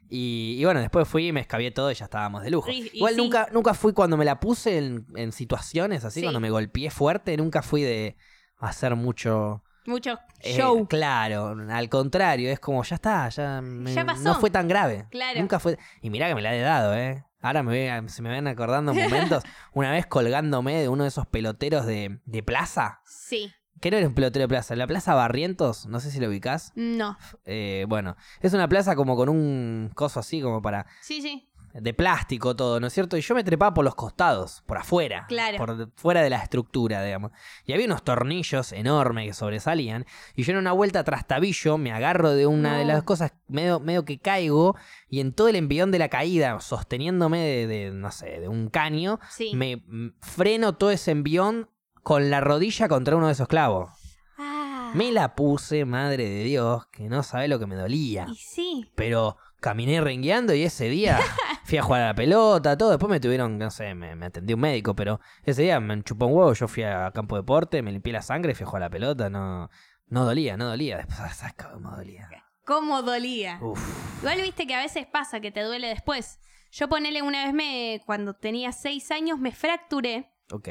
Y, 0.08 0.56
y 0.58 0.64
bueno, 0.64 0.80
después 0.80 1.08
fui 1.08 1.28
y 1.28 1.32
me 1.32 1.40
escabié 1.40 1.70
todo 1.70 1.90
y 1.90 1.94
ya 1.94 2.04
estábamos 2.04 2.42
de 2.42 2.50
lujo. 2.50 2.70
Y- 2.70 2.90
y 2.92 2.98
Igual 2.98 3.14
sí. 3.14 3.20
nunca, 3.20 3.48
nunca 3.52 3.74
fui 3.74 3.92
cuando 3.92 4.16
me 4.16 4.24
la 4.24 4.38
puse 4.40 4.78
en, 4.78 5.06
en 5.16 5.32
situaciones 5.32 6.04
así, 6.04 6.20
Sí. 6.20 6.26
cuando 6.26 6.40
me 6.40 6.50
golpeé 6.50 6.90
fuerte, 6.90 7.36
nunca 7.36 7.62
fui 7.62 7.82
de 7.82 8.16
hacer 8.58 8.94
mucho 8.96 9.62
Mucho 9.86 10.18
eh, 10.40 10.56
show. 10.56 10.86
claro, 10.88 11.56
al 11.70 11.88
contrario, 11.88 12.50
es 12.50 12.60
como 12.60 12.82
ya 12.84 12.94
está, 12.96 13.28
ya, 13.28 13.60
me- 13.60 13.92
Ya 13.94 14.04
pasó. 14.04 14.22
no 14.22 14.34
fue 14.36 14.50
tan 14.50 14.68
grave. 14.68 15.06
Claro. 15.10 15.40
Nunca 15.40 15.58
fue. 15.58 15.78
Y 16.02 16.10
mirá 16.10 16.28
que 16.28 16.34
me 16.34 16.42
la 16.42 16.54
he 16.54 16.60
dado, 16.60 16.94
¿eh? 16.94 17.24
Ahora 17.40 17.62
me 17.62 17.70
voy 17.72 17.86
a- 17.88 18.08
se 18.08 18.22
me 18.22 18.30
van 18.30 18.46
acordando 18.46 18.92
momentos. 19.38 19.42
una 19.72 19.90
vez 19.90 20.06
colgándome 20.06 20.80
de 20.80 20.88
uno 20.88 21.02
de 21.04 21.08
esos 21.08 21.26
peloteros 21.26 21.84
de, 21.86 22.20
de 22.24 22.42
plaza. 22.42 23.00
Sí. 23.04 23.52
¿Qué 23.80 23.90
no 23.90 23.96
era 23.98 24.06
un 24.08 24.14
pelotero 24.14 24.44
de 24.44 24.48
plaza? 24.48 24.74
La 24.76 24.86
plaza 24.86 25.14
Barrientos, 25.14 25.86
no 25.86 26.00
sé 26.00 26.10
si 26.10 26.18
lo 26.20 26.28
ubicás. 26.28 26.72
No. 26.74 27.18
Eh, 27.44 27.84
bueno, 27.88 28.16
es 28.40 28.52
una 28.54 28.68
plaza 28.68 28.96
como 28.96 29.14
con 29.16 29.28
un 29.28 29.90
coso 29.94 30.20
así, 30.20 30.40
como 30.40 30.62
para. 30.62 30.86
Sí, 31.00 31.20
sí. 31.20 31.50
de 31.74 31.92
plástico 31.92 32.54
todo, 32.54 32.78
¿no 32.78 32.86
es 32.86 32.92
cierto? 32.92 33.16
Y 33.16 33.20
yo 33.20 33.34
me 33.34 33.42
trepaba 33.42 33.74
por 33.74 33.84
los 33.84 33.96
costados, 33.96 34.62
por 34.64 34.78
afuera, 34.78 35.24
Claro. 35.26 35.58
por 35.58 35.90
fuera 35.96 36.22
de 36.22 36.30
la 36.30 36.36
estructura, 36.40 37.02
digamos. 37.02 37.32
Y 37.66 37.72
había 37.72 37.86
unos 37.86 38.04
tornillos 38.04 38.70
enormes 38.70 39.26
que 39.26 39.34
sobresalían. 39.34 40.06
Y 40.36 40.44
yo 40.44 40.52
en 40.52 40.58
una 40.58 40.70
vuelta 40.70 41.02
trastabillo 41.02 41.76
me 41.76 41.90
agarro 41.90 42.30
de 42.30 42.46
una 42.46 42.78
de 42.78 42.84
las 42.84 43.02
cosas, 43.02 43.32
medio, 43.48 43.80
medio 43.80 44.04
que 44.04 44.20
caigo, 44.20 44.76
y 45.08 45.18
en 45.18 45.32
todo 45.32 45.48
el 45.48 45.56
envión 45.56 45.90
de 45.90 45.98
la 45.98 46.08
caída, 46.08 46.60
sosteniéndome 46.60 47.40
de, 47.40 47.66
de, 47.66 47.90
no 47.90 48.12
sé, 48.12 48.38
de 48.38 48.46
un 48.46 48.68
caño, 48.70 49.18
Sí. 49.30 49.50
me 49.56 49.78
mm, 49.78 50.14
freno 50.20 50.76
todo 50.76 50.92
ese 50.92 51.10
envión 51.10 51.68
con 52.04 52.30
la 52.30 52.40
rodilla 52.40 52.86
contra 52.86 53.16
uno 53.16 53.26
de 53.26 53.32
esos 53.32 53.48
clavos. 53.48 53.90
Ah. 54.38 54.92
Me 54.94 55.10
la 55.10 55.34
puse, 55.34 55.84
madre 55.84 56.28
de 56.28 56.44
Dios, 56.44 56.86
que 56.88 57.08
no 57.08 57.24
sabe 57.24 57.48
lo 57.48 57.58
que 57.58 57.66
me 57.66 57.74
dolía. 57.74 58.26
Y 58.30 58.36
sí. 58.36 58.92
Pero 58.94 59.38
caminé 59.58 60.00
rengueando 60.02 60.54
y 60.54 60.62
ese 60.62 60.90
día 60.90 61.18
fui 61.64 61.78
a 61.78 61.82
jugar 61.82 62.02
a 62.02 62.06
la 62.08 62.14
pelota, 62.14 62.76
todo. 62.76 62.90
Después 62.90 63.10
me 63.10 63.20
tuvieron, 63.20 63.58
no 63.58 63.70
sé, 63.70 63.94
me, 63.94 64.14
me 64.14 64.26
atendió 64.26 64.54
un 64.54 64.60
médico, 64.60 64.94
pero 64.94 65.18
ese 65.44 65.62
día 65.62 65.80
me 65.80 66.00
chupó 66.04 66.26
un 66.26 66.34
huevo. 66.34 66.52
Yo 66.52 66.68
fui 66.68 66.82
a 66.82 67.10
campo 67.12 67.36
de 67.36 67.40
deporte, 67.42 67.82
me 67.82 67.90
limpié 67.90 68.12
la 68.12 68.22
sangre 68.22 68.52
y 68.52 68.54
fui 68.54 68.64
a 68.64 68.66
jugar 68.66 68.82
a 68.82 68.86
la 68.86 68.90
pelota. 68.90 69.30
No, 69.30 69.70
no 70.06 70.24
dolía, 70.26 70.58
no 70.58 70.66
dolía. 70.66 70.98
Después, 70.98 71.18
¿sabes 71.34 71.54
cómo 71.54 71.90
dolía? 71.90 72.28
¿Cómo 72.66 73.02
dolía? 73.02 73.58
Uf, 73.62 73.80
Igual 74.20 74.42
viste 74.42 74.66
que 74.66 74.74
a 74.74 74.80
veces 74.82 75.06
pasa 75.06 75.40
que 75.40 75.50
te 75.50 75.62
duele 75.62 75.88
después. 75.88 76.38
Yo 76.70 76.88
ponele 76.88 77.22
una 77.22 77.44
vez 77.44 77.54
me, 77.54 78.02
cuando 78.04 78.34
tenía 78.34 78.72
seis 78.72 79.10
años, 79.10 79.38
me 79.38 79.52
fracturé 79.52 80.30
ok. 80.50 80.68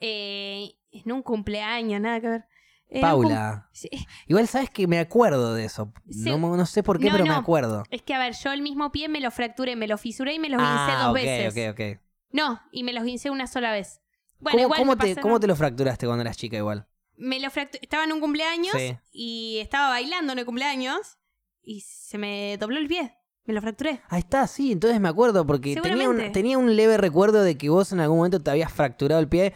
Eh, 0.00 0.72
en 0.92 1.12
un 1.12 1.22
cumpleaños, 1.22 2.00
nada 2.00 2.20
que 2.20 2.28
ver. 2.28 2.44
En 2.88 3.00
Paula, 3.00 3.68
Sí, 3.72 3.88
igual 4.28 4.46
sabes 4.46 4.70
que 4.70 4.86
me 4.86 5.00
acuerdo 5.00 5.54
de 5.54 5.64
eso. 5.64 5.92
Sí. 6.08 6.30
No, 6.30 6.38
no 6.38 6.66
sé 6.66 6.84
por 6.84 6.98
qué, 7.00 7.06
No, 7.06 7.12
pero 7.12 7.24
me 7.24 7.30
no. 7.30 7.36
acuerdo. 7.36 7.82
Es 7.90 8.02
que 8.02 8.14
a 8.14 8.18
ver, 8.18 8.34
yo 8.34 8.52
el 8.52 8.62
mismo 8.62 8.92
pie 8.92 9.08
me 9.08 9.20
lo 9.20 9.30
fracturé, 9.32 9.74
me 9.74 9.88
lo 9.88 9.98
fisuré 9.98 10.34
y 10.34 10.38
me 10.38 10.48
lo 10.48 10.58
guincé 10.58 10.72
Ah, 10.72 10.98
dos 11.02 11.10
ok, 11.10 11.14
veces. 11.16 11.72
ok, 11.72 11.72
ok. 11.96 12.00
No, 12.30 12.60
y 12.70 12.84
me 12.84 12.92
los 12.92 13.02
guincé 13.04 13.30
una 13.30 13.48
sola 13.48 13.72
vez. 13.72 14.00
Bueno, 14.38 14.56
¿Cómo, 14.58 14.62
igual 14.66 14.78
cómo 14.80 14.96
me 14.96 15.14
te, 15.14 15.20
¿Cómo 15.20 15.40
te 15.40 15.46
lo 15.48 15.56
fracturaste 15.56 16.06
cuando 16.06 16.22
eras 16.22 16.36
chica 16.36 16.56
igual? 16.58 16.86
Me 17.16 17.40
lo 17.40 17.48
fractu- 17.50 17.78
Estaba 17.82 18.04
en 18.04 18.12
un 18.12 18.20
cumpleaños 18.20 18.74
Sí. 18.76 18.96
y 19.10 19.58
estaba 19.60 19.88
bailando 19.88 20.34
en 20.34 20.38
el 20.38 20.44
cumpleaños 20.44 21.18
y 21.62 21.80
se 21.80 22.18
me 22.18 22.56
dobló 22.58 22.78
el 22.78 22.86
pie. 22.86 23.16
Me 23.46 23.54
lo 23.54 23.62
fracturé. 23.62 24.00
Ahí 24.08 24.20
está, 24.20 24.46
sí, 24.46 24.70
entonces 24.72 25.00
me 25.00 25.08
acuerdo 25.08 25.44
porque 25.46 25.74
tenía 25.76 26.08
un, 26.08 26.30
tenía 26.32 26.58
un 26.58 26.76
leve 26.76 26.98
recuerdo 26.98 27.42
de 27.42 27.56
que 27.56 27.68
vos 27.68 27.90
en 27.92 28.00
algún 28.00 28.18
momento 28.18 28.40
te 28.42 28.50
habías 28.50 28.72
fracturado 28.72 29.20
el 29.20 29.28
pie. 29.28 29.54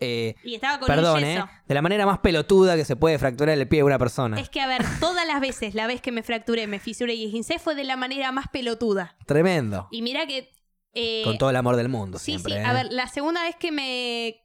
Eh, 0.00 0.34
Y 0.44 0.54
estaba 0.56 0.78
con 0.78 0.86
Perdón, 0.86 1.18
un 1.18 1.24
¿eh? 1.24 1.34
yeso. 1.34 1.48
De 1.66 1.74
la 1.74 1.82
manera 1.82 2.04
más 2.06 2.18
pelotuda 2.18 2.76
que 2.76 2.84
se 2.84 2.96
puede 2.96 3.18
fracturar 3.18 3.56
el 3.58 3.68
pie 3.68 3.78
de 3.80 3.84
una 3.84 3.98
persona. 3.98 4.40
Es 4.40 4.48
que, 4.48 4.60
a 4.60 4.66
ver, 4.66 4.82
todas 5.00 5.26
las 5.26 5.40
veces, 5.40 5.74
la 5.74 5.86
vez 5.86 6.00
que 6.00 6.12
me 6.12 6.22
fracturé, 6.22 6.66
me 6.66 6.78
fisuré 6.80 7.14
y 7.14 7.26
esguincé 7.26 7.58
fue 7.58 7.74
de 7.74 7.84
la 7.84 7.96
manera 7.96 8.32
más 8.32 8.46
pelotuda. 8.48 9.16
Tremendo. 9.26 9.88
Y 9.90 10.02
mira 10.02 10.26
que... 10.26 10.50
eh, 10.94 11.22
Con 11.24 11.38
todo 11.38 11.50
el 11.50 11.56
amor 11.56 11.76
del 11.76 11.88
mundo, 11.88 12.18
Sí, 12.18 12.32
siempre. 12.32 12.54
sí. 12.54 12.60
¿eh? 12.60 12.64
A 12.64 12.72
ver, 12.72 12.86
la 12.90 13.06
segunda 13.08 13.42
vez 13.42 13.56
que 13.56 13.70
me... 13.72 14.40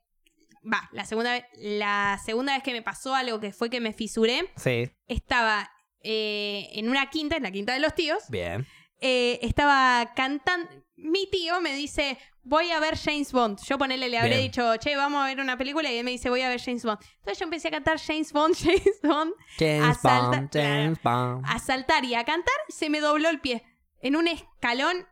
Va, 0.71 0.89
la 0.91 1.05
segunda 1.05 1.31
vez... 1.31 1.45
La 1.57 2.19
segunda 2.23 2.53
vez 2.53 2.63
que 2.63 2.73
me 2.73 2.81
pasó 2.81 3.15
algo 3.15 3.39
que 3.39 3.51
fue 3.53 3.69
que 3.69 3.79
me 3.81 3.93
fisuré, 3.93 4.51
Sí, 4.55 4.89
estaba 5.07 5.71
eh, 6.03 6.69
en 6.73 6.89
una 6.89 7.09
quinta, 7.09 7.37
en 7.37 7.43
la 7.43 7.51
quinta 7.51 7.73
de 7.73 7.79
los 7.79 7.93
tíos. 7.95 8.23
bien. 8.29 8.67
Eh, 9.01 9.39
estaba 9.41 10.13
cantando. 10.15 10.69
Mi 10.95 11.27
tío 11.31 11.61
me 11.61 11.73
dice, 11.73 12.17
voy 12.43 12.71
a 12.71 12.79
ver 12.81 12.97
James 12.97 13.31
Bond. 13.31 13.59
Yo 13.65 13.77
ponele, 13.77 14.09
le 14.09 14.17
habré 14.17 14.31
Bien. 14.37 14.41
dicho, 14.41 14.69
che, 14.83 14.95
vamos 14.97 15.21
a 15.23 15.27
ver 15.27 15.39
una 15.39 15.57
película. 15.57 15.89
Y 15.91 15.97
él 15.97 16.03
me 16.03 16.11
dice, 16.11 16.29
voy 16.29 16.41
a 16.41 16.49
ver 16.49 16.59
James 16.61 16.83
Bond. 16.83 16.99
Entonces 17.19 17.39
yo 17.39 17.45
empecé 17.45 17.69
a 17.69 17.71
cantar 17.71 17.99
James 17.99 18.33
Bond, 18.33 18.55
James 18.61 18.99
Bond. 19.01 19.31
James 19.57 19.83
A 19.83 19.93
salta- 19.93 20.37
Bond, 20.37 20.49
James 20.53 20.99
Bond. 21.01 21.45
A 21.47 21.59
saltar 21.59 22.03
y 22.03 22.15
a 22.15 22.23
cantar, 22.25 22.55
se 22.67 22.89
me 22.89 22.99
dobló 22.99 23.29
el 23.29 23.39
pie. 23.39 23.63
En 24.01 24.15
un 24.17 24.27
escalón 24.27 25.05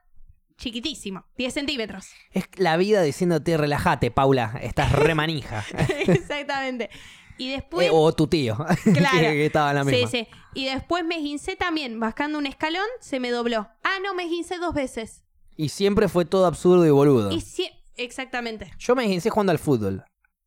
chiquitísimo, 0.57 1.25
10 1.37 1.53
centímetros. 1.53 2.07
Es 2.31 2.45
la 2.55 2.77
vida 2.77 3.01
diciéndote, 3.03 3.55
relájate, 3.57 4.09
Paula, 4.11 4.57
estás 4.61 4.91
re 4.91 5.13
manija. 5.15 5.63
Exactamente. 6.07 6.89
Y 7.37 7.51
después... 7.51 7.87
Eh, 7.87 7.91
o 7.93 8.11
tu 8.13 8.27
tío, 8.27 8.55
Claro. 8.83 9.17
que, 9.19 9.25
que 9.33 9.45
estaba 9.45 9.69
en 9.71 9.75
la 9.75 9.83
Sí, 9.83 9.91
misma. 9.91 10.07
sí. 10.09 10.27
Y 10.53 10.65
después 10.65 11.05
me 11.05 11.15
esguincé 11.17 11.55
también, 11.55 11.99
bajando 11.99 12.37
un 12.39 12.45
escalón, 12.47 12.85
se 12.99 13.19
me 13.19 13.29
dobló. 13.29 13.67
Ah, 13.83 13.97
no, 14.03 14.13
me 14.15 14.23
esguincé 14.23 14.57
dos 14.57 14.73
veces. 14.73 15.23
Y 15.55 15.69
siempre 15.69 16.07
fue 16.07 16.25
todo 16.25 16.45
absurdo 16.45 16.85
y 16.85 16.89
boludo. 16.89 17.31
Y 17.31 17.41
sí, 17.41 17.69
exactamente. 17.95 18.71
Yo 18.79 18.95
me 18.95 19.03
esguincé 19.03 19.29
jugando 19.29 19.51
al 19.51 19.59
fútbol. 19.59 20.03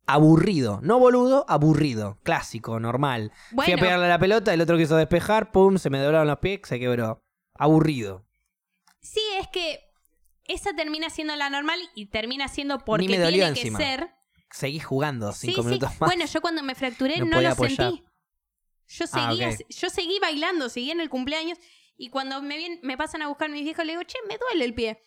Aburrido. 0.07 0.79
No 0.83 0.99
boludo, 0.99 1.45
aburrido. 1.47 2.17
Clásico, 2.23 2.79
normal. 2.79 3.31
Fui 3.49 3.59
a 3.63 3.65
Bueno. 3.67 3.81
pegarle 3.81 4.05
a 4.07 4.09
la 4.09 4.19
pelota, 4.19 4.53
el 4.53 4.61
otro 4.61 4.77
quiso 4.77 4.95
despejar, 4.97 5.51
pum, 5.51 5.77
se 5.77 5.89
me 5.89 5.99
doblaron 5.99 6.27
los 6.27 6.39
pies, 6.39 6.61
se 6.63 6.79
quebró. 6.79 7.21
Aburrido. 7.57 8.25
Sí, 9.01 9.21
es 9.39 9.47
que 9.47 9.79
esa 10.45 10.73
termina 10.73 11.09
siendo 11.09 11.35
la 11.35 11.49
normal 11.49 11.79
y 11.95 12.07
termina 12.07 12.47
siendo 12.47 12.79
porque 12.79 13.07
tiene 13.07 13.45
encima. 13.45 13.77
que 13.79 13.85
ser. 13.85 14.09
Seguí 14.51 14.79
jugando 14.79 15.31
cinco 15.33 15.61
sí. 15.61 15.67
minutos 15.67 15.89
más. 15.99 16.09
Bueno, 16.09 16.25
yo 16.25 16.41
cuando 16.41 16.61
me 16.63 16.75
fracturé 16.75 17.19
No 17.19 17.41
lo 17.41 17.49
apoyar. 17.49 17.77
sentí. 17.91 18.03
Yo 18.87 19.05
Ah, 19.13 19.29
seguía, 19.29 19.49
ok. 19.49 19.55
yo 19.69 19.89
seguí 19.89 20.19
bailando, 20.19 20.67
seguí 20.69 20.91
en 20.91 20.99
el 20.99 21.09
cumpleaños 21.09 21.57
y 21.97 22.09
cuando 22.09 22.41
me, 22.41 22.57
vien- 22.57 22.79
me 22.83 22.97
pasan 22.97 23.21
a 23.21 23.27
buscar 23.27 23.49
mis 23.49 23.63
viejos 23.63 23.85
le 23.85 23.93
digo, 23.93 24.03
che, 24.03 24.17
me 24.27 24.37
duele 24.37 24.65
el 24.65 24.73
pie. 24.73 25.01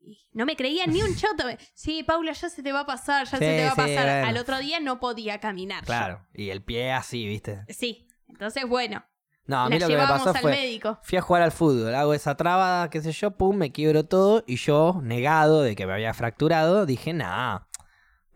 Y 0.00 0.18
no 0.32 0.46
me 0.46 0.56
creían 0.56 0.90
ni 0.90 1.02
un 1.02 1.14
choto. 1.16 1.44
Sí, 1.74 2.02
Paula, 2.02 2.32
ya 2.32 2.48
se 2.48 2.62
te 2.62 2.72
va 2.72 2.80
a 2.80 2.86
pasar, 2.86 3.26
ya 3.26 3.38
Sí, 3.38 3.44
se 3.44 3.56
te 3.56 3.64
va 3.64 3.72
a 3.72 3.76
pasar. 3.76 4.04
bueno. 4.06 4.26
Al 4.28 4.36
otro 4.38 4.58
día 4.58 4.80
no 4.80 5.00
podía 5.00 5.38
caminar. 5.40 5.80
yo. 5.82 5.86
Claro. 5.86 6.26
Y 6.32 6.50
el 6.50 6.62
pie 6.62 6.92
así, 6.92 7.26
¿viste? 7.26 7.64
Sí. 7.68 8.06
Entonces, 8.28 8.66
bueno, 8.66 9.04
No, 9.46 9.60
a 9.60 9.68
mí 9.68 9.78
la 9.78 9.86
lo 9.86 9.88
que 9.94 10.00
me 10.00 10.06
pasó 10.08 10.32
fue. 10.34 10.50
médico. 10.52 10.98
Fui 11.02 11.18
a 11.18 11.20
jugar 11.22 11.42
al 11.42 11.52
fútbol, 11.52 11.94
hago 11.94 12.14
esa 12.14 12.34
traba, 12.36 12.88
qué 12.90 13.02
sé 13.02 13.12
yo, 13.12 13.32
pum, 13.36 13.56
me 13.56 13.70
quiebro 13.72 14.04
todo. 14.06 14.42
Y 14.46 14.56
yo, 14.56 15.00
negado 15.02 15.60
de 15.62 15.76
que 15.76 15.86
me 15.86 15.92
había 15.92 16.14
fracturado, 16.14 16.86
dije, 16.86 17.12
nah, 17.12 17.60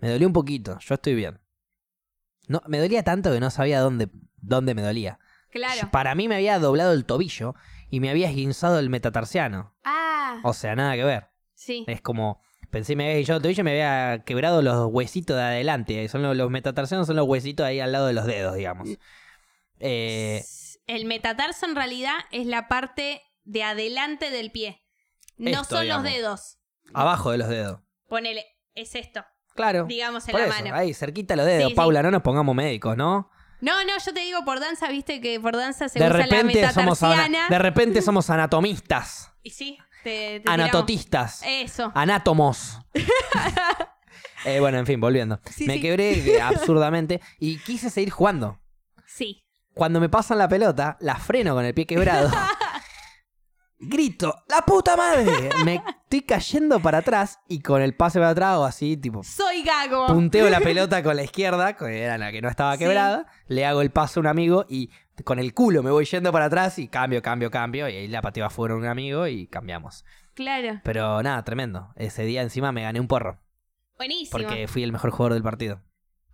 me 0.00 0.10
dolió 0.10 0.26
un 0.26 0.32
poquito, 0.32 0.78
yo 0.80 0.94
estoy 0.94 1.14
bien. 1.14 1.40
No, 2.46 2.62
me 2.66 2.78
dolía 2.78 3.02
tanto 3.02 3.32
que 3.32 3.40
no 3.40 3.50
sabía 3.50 3.80
dónde, 3.80 4.08
dónde 4.36 4.74
me 4.74 4.82
dolía. 4.82 5.18
Claro. 5.50 5.90
Para 5.90 6.14
mí 6.14 6.28
me 6.28 6.36
había 6.36 6.58
doblado 6.58 6.92
el 6.92 7.04
tobillo 7.04 7.54
y 7.90 8.00
me 8.00 8.10
había 8.10 8.28
esguinzado 8.28 8.78
el 8.78 8.90
metatarsiano. 8.90 9.74
Ah, 9.84 10.40
O 10.44 10.52
sea, 10.54 10.74
nada 10.76 10.94
que 10.94 11.04
ver. 11.04 11.28
sí. 11.54 11.84
Es 11.88 12.00
como, 12.00 12.40
pensé 12.70 12.96
me 12.96 13.04
había 13.04 13.16
guinzado 13.16 13.38
el 13.38 13.42
tobillo 13.42 13.60
y 13.60 13.64
me 13.64 13.70
había 13.82 14.24
quebrado 14.24 14.62
los 14.62 14.88
huesitos 14.92 15.36
de 15.36 15.42
adelante. 15.42 16.08
Son 16.08 16.22
los, 16.22 16.36
los 16.36 16.50
metatarsianos 16.50 17.06
son 17.06 17.16
los 17.16 17.26
huesitos 17.26 17.64
ahí 17.66 17.80
al 17.80 17.92
lado 17.92 18.06
de 18.06 18.12
los 18.14 18.24
dedos, 18.26 18.54
digamos. 18.56 18.88
Eh, 19.80 20.42
El 20.86 21.04
metatarso 21.04 21.66
en 21.66 21.76
realidad 21.76 22.14
es 22.30 22.46
la 22.46 22.68
parte 22.68 23.22
de 23.44 23.62
adelante 23.62 24.30
del 24.30 24.50
pie. 24.50 24.82
No 25.36 25.50
Esto, 25.50 25.64
son 25.76 25.82
digamos. 25.82 26.04
los 26.04 26.12
dedos. 26.12 26.58
abajo 26.94 27.30
de 27.30 27.38
los 27.38 27.48
dedos. 27.48 27.80
Ponele, 28.08 28.44
es 28.74 28.94
esto, 28.94 29.24
Claro. 29.58 29.84
digamos 29.84 30.26
en 30.28 30.32
Por 30.32 30.40
la 30.40 30.46
eso, 30.46 30.64
mano. 30.64 30.74
ahí, 30.74 30.94
cerquita 30.94 31.36
los 31.36 31.44
dedos, 31.44 31.64
Sí, 31.64 31.68
sí. 31.70 31.74
Paula, 31.74 32.02
no 32.02 32.10
nos 32.10 32.22
pongamos 32.22 32.54
médicos, 32.54 32.96
¿no? 32.96 33.30
No, 33.60 33.84
no, 33.84 33.92
yo 34.04 34.14
te 34.14 34.20
digo 34.20 34.44
por 34.44 34.60
danza, 34.60 34.88
viste 34.88 35.20
que 35.20 35.38
por 35.40 35.56
danza 35.56 35.88
se 35.88 35.98
De 35.98 36.06
usa 36.06 36.16
repente, 36.16 36.62
la 36.62 36.72
somos 36.72 37.02
ana- 37.02 37.48
de 37.50 37.58
repente 37.58 38.00
somos 38.02 38.30
anatomistas, 38.30 39.32
Y 39.42 39.50
sí, 39.50 39.78
te, 40.04 40.10
te 40.10 40.40
tiramos. 40.40 40.60
anatotistas, 40.60 41.42
Eso. 41.44 41.92
anátomos. 41.94 42.78
Eh, 44.44 44.60
bueno, 44.60 44.78
en 44.78 44.86
fin, 44.86 45.00
volviendo. 45.00 45.40
Sí, 45.50 45.66
me 45.66 45.74
sí. 45.74 45.80
quebré 45.80 46.40
absurdamente 46.42 47.20
y 47.40 47.58
quise 47.58 47.90
seguir 47.90 48.10
jugando. 48.10 48.60
Sí. 49.04 49.44
Cuando 49.74 49.98
me 50.00 50.08
pasan 50.08 50.38
la 50.38 50.48
pelota, 50.48 50.96
la 51.00 51.16
freno 51.16 51.54
con 51.54 51.64
el 51.64 51.74
pie 51.74 51.86
quebrado. 51.86 52.30
grito, 53.78 54.34
¡la 54.48 54.62
puta 54.62 54.96
madre! 54.96 55.26
Me 55.64 55.82
estoy 56.04 56.22
cayendo 56.22 56.80
para 56.80 56.98
atrás 56.98 57.38
y 57.48 57.60
con 57.60 57.82
el 57.82 57.94
pase 57.94 58.18
para 58.18 58.30
atrás 58.30 58.56
o 58.58 58.64
así, 58.64 58.96
tipo, 58.96 59.22
Soy 59.22 59.62
Gago. 59.62 60.06
punteo 60.06 60.48
la 60.48 60.60
pelota 60.60 61.02
con 61.02 61.16
la 61.16 61.22
izquierda, 61.24 61.74
que 61.76 62.02
era 62.02 62.18
la 62.18 62.32
que 62.32 62.40
no 62.42 62.48
estaba 62.48 62.72
Sí. 62.74 62.80
quebrada, 62.80 63.26
le 63.46 63.64
hago 63.66 63.80
el 63.82 63.90
paso 63.90 64.18
a 64.18 64.22
un 64.22 64.26
amigo 64.26 64.64
y 64.68 64.90
con 65.24 65.38
el 65.38 65.52
culo 65.54 65.82
me 65.82 65.90
voy 65.90 66.04
yendo 66.04 66.30
para 66.32 66.46
atrás 66.46 66.78
y 66.78 66.88
cambio, 66.88 67.20
cambio, 67.22 67.50
cambio, 67.50 67.88
y 67.88 67.94
ahí 67.96 68.08
la 68.08 68.22
pateo 68.22 68.46
afuera 68.46 68.74
a 68.74 68.76
un 68.78 68.86
amigo 68.86 69.26
y 69.26 69.46
cambiamos. 69.48 70.04
Claro. 70.34 70.80
Pero 70.84 71.22
nada, 71.22 71.42
tremendo. 71.44 71.92
Ese 71.96 72.22
día 72.24 72.42
encima 72.42 72.70
me 72.72 72.82
gané 72.82 73.00
un 73.00 73.08
porro, 73.08 73.40
Buenísimo. 73.96 74.30
porque 74.38 74.68
fui 74.68 74.82
el 74.84 74.92
mejor 74.92 75.10
jugador 75.10 75.34
del 75.34 75.42
partido. 75.42 75.82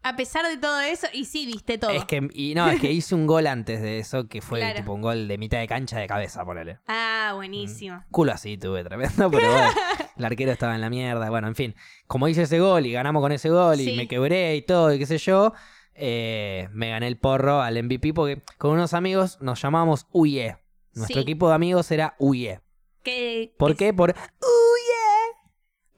A 0.05 0.17
pesar 0.17 0.47
de 0.47 0.59
todo 0.59 0.81
eso, 0.81 1.07
y 1.15 1.25
sí, 1.25 1.47
viste 1.47 1.79
todo. 1.79 1.91
Es 1.91 2.05
que, 2.05 2.29
y 2.35 2.55
no, 2.55 2.69
es 2.69 2.79
que 2.81 2.93
hice 2.93 3.15
un 3.15 3.27
gol 3.27 3.47
antes 3.47 3.81
de 3.81 3.99
eso, 3.99 4.29
que 4.29 4.43
fue 4.43 4.61
Claro. 4.61 4.77
tipo 4.81 4.93
un 4.93 5.01
gol 5.01 5.27
de 5.29 5.39
mitad 5.39 5.59
de 5.59 5.67
cancha 5.67 5.99
de 5.99 6.07
cabeza, 6.07 6.45
ponele. 6.45 6.79
Ah, 6.87 7.33
buenísimo. 7.35 8.05
Culo 8.11 8.33
así 8.33 8.59
tuve 8.59 8.85
tremendo, 8.85 9.31
pero 9.31 9.51
bueno, 9.51 9.69
el 10.19 10.25
arquero 10.25 10.53
estaba 10.53 10.75
en 10.75 10.83
la 10.83 10.91
mierda. 10.91 11.31
Bueno, 11.31 11.49
en 11.49 11.55
fin, 11.55 11.75
como 12.07 12.29
hice 12.29 12.43
ese 12.43 12.61
gol 12.61 12.85
y 12.85 12.93
ganamos 12.93 13.23
con 13.23 13.33
ese 13.33 13.49
gol 13.49 13.81
y 13.81 13.85
Sí. 13.87 13.97
me 13.97 14.07
quebré 14.07 14.55
y 14.57 14.63
todo 14.63 14.93
y 14.93 14.99
qué 14.99 15.07
sé 15.07 15.17
yo, 15.17 15.55
eh, 15.95 16.69
me 16.73 16.91
gané 16.91 17.07
el 17.07 17.17
porro 17.17 17.63
al 17.63 17.77
MVP 17.83 18.13
porque 18.13 18.43
con 18.59 18.73
unos 18.73 18.93
amigos 18.95 19.39
nos 19.41 19.63
llamamos 19.63 20.07
UIE. 20.13 20.57
Nuestro 20.93 21.17
Sí. 21.17 21.23
equipo 21.23 21.49
de 21.49 21.55
amigos 21.55 21.91
era 21.91 22.15
UIE. 22.19 22.61
Que, 23.03 23.55
¿Por 23.59 23.75
qué? 23.77 23.95
Por 23.95 24.11
UIE, 24.11 25.35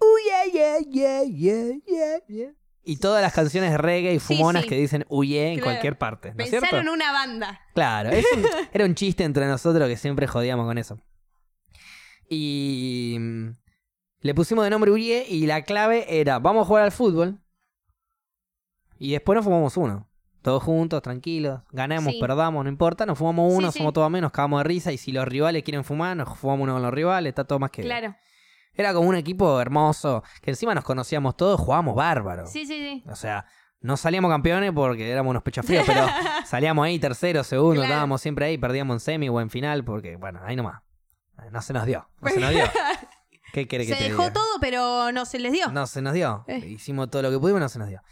UIE, 0.00 0.52
yeah, 0.52 0.78
yeah, 0.78 1.22
yeah, 1.24 1.72
yeah, 1.86 2.18
yeah. 2.28 2.52
Y 2.88 2.98
todas 2.98 3.20
las 3.20 3.32
canciones 3.32 3.72
de 3.72 3.78
reggae 3.78 4.14
y 4.14 4.18
fumonas 4.20 4.62
sí. 4.62 4.68
que 4.68 4.76
dicen 4.76 5.04
UIE 5.08 5.48
en 5.48 5.54
Claro. 5.54 5.64
cualquier 5.72 5.98
parte, 5.98 6.32
¿no 6.34 6.44
es 6.44 6.50
cierto? 6.50 6.68
Pensaron 6.70 6.88
una 6.88 7.10
banda. 7.12 7.60
Claro, 7.74 8.10
es 8.10 8.24
un- 8.32 8.44
era 8.72 8.84
un 8.84 8.94
chiste 8.94 9.24
entre 9.24 9.46
nosotros 9.48 9.88
que 9.88 9.96
siempre 9.96 10.28
jodíamos 10.28 10.66
con 10.66 10.78
eso. 10.78 10.96
Y 12.28 13.16
mm, 13.18 13.48
le 14.20 14.34
pusimos 14.34 14.64
de 14.64 14.70
nombre 14.70 14.90
Urié 14.90 15.26
y 15.28 15.46
la 15.46 15.62
clave 15.62 16.20
era, 16.20 16.38
vamos 16.38 16.62
a 16.62 16.66
jugar 16.66 16.84
al 16.84 16.92
fútbol. 16.92 17.40
Y 18.98 19.12
después 19.12 19.34
nos 19.36 19.44
fumamos 19.44 19.76
uno. 19.76 20.08
Todos 20.42 20.62
juntos, 20.62 21.02
tranquilos. 21.02 21.60
Ganamos, 21.72 22.14
Sí. 22.14 22.20
perdamos, 22.20 22.62
no 22.64 22.70
importa. 22.70 23.04
Nos 23.04 23.18
fumamos 23.18 23.52
uno, 23.52 23.72
somos 23.72 23.92
todos 23.92 24.06
amigos, 24.06 24.22
nos 24.22 24.32
cagamos 24.32 24.60
de 24.60 24.64
risa. 24.64 24.92
Y 24.92 24.96
si 24.98 25.10
los 25.10 25.26
rivales 25.26 25.64
quieren 25.64 25.82
fumar, 25.82 26.16
nos 26.16 26.38
fumamos 26.38 26.62
uno 26.64 26.74
con 26.74 26.82
los 26.82 26.94
rivales. 26.94 27.30
Está 27.30 27.42
todo 27.44 27.58
más 27.58 27.70
que 27.72 27.82
bien. 27.82 28.16
Era 28.76 28.92
como 28.94 29.08
un 29.08 29.16
equipo 29.16 29.60
hermoso. 29.60 30.22
Que 30.42 30.50
encima 30.50 30.74
nos 30.74 30.84
conocíamos 30.84 31.36
todos, 31.36 31.58
jugábamos 31.60 31.94
bárbaro. 31.94 32.46
Sí, 32.46 32.66
sí, 32.66 32.74
sí. 32.78 33.04
O 33.10 33.16
sea, 33.16 33.46
no 33.80 33.96
salíamos 33.96 34.30
campeones 34.30 34.72
porque 34.72 35.10
éramos 35.10 35.30
unos 35.30 35.42
pechos 35.42 35.64
fríos, 35.66 35.84
pero 35.86 36.06
salíamos 36.46 36.84
ahí 36.84 36.98
tercero, 36.98 37.42
segundo, 37.44 37.74
Claro. 37.76 37.86
estábamos 37.86 38.20
siempre 38.20 38.46
ahí, 38.46 38.58
perdíamos 38.58 38.94
en 38.96 39.00
semi 39.00 39.28
o 39.28 39.40
en 39.40 39.50
final, 39.50 39.84
porque, 39.84 40.16
bueno, 40.16 40.40
ahí 40.44 40.56
nomás. 40.56 40.82
No 41.52 41.60
se 41.62 41.72
nos 41.72 41.84
dio, 41.86 42.08
no 42.20 42.30
se 42.30 42.40
nos 42.40 42.50
dio. 42.50 42.64
¿Qué 43.52 43.66
quiere 43.66 43.86
que 43.86 43.92
Se 43.94 43.98
te 43.98 44.04
dejó 44.10 44.22
diga? 44.22 44.32
todo, 44.34 44.58
pero 44.60 45.12
no 45.12 45.24
se 45.24 45.38
les 45.38 45.52
dio. 45.52 45.68
No 45.68 45.86
se 45.86 46.02
nos 46.02 46.12
dio. 46.14 46.44
Eh. 46.48 46.58
Hicimos 46.66 47.08
todo 47.10 47.22
lo 47.22 47.30
que 47.30 47.38
pudimos, 47.38 47.60
no 47.60 47.68
se 47.68 47.78
nos 47.78 47.88
dio. 47.88 48.02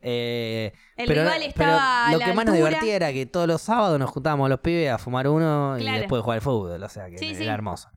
Eh, 0.00 0.72
El 0.96 1.06
pero, 1.08 1.22
rival 1.22 1.38
pero 1.38 1.48
estaba 1.48 2.06
a 2.06 2.12
lo 2.12 2.18
la 2.18 2.24
que 2.26 2.32
más 2.32 2.46
nos 2.46 2.54
divertía 2.54 2.94
era 2.96 3.12
que 3.12 3.26
todos 3.26 3.46
los 3.48 3.60
sábados 3.62 3.98
nos 3.98 4.10
juntábamos 4.10 4.48
los 4.48 4.60
pibes 4.60 4.90
a 4.90 4.98
fumar 4.98 5.26
uno 5.28 5.76
y 5.78 5.84
después 5.84 6.22
jugar 6.22 6.36
al 6.36 6.42
fútbol, 6.42 6.82
o 6.82 6.88
sea 6.88 7.10
que 7.10 7.18
Sí, 7.18 7.30
era 7.30 7.36
sí. 7.38 7.44
hermoso. 7.46 7.90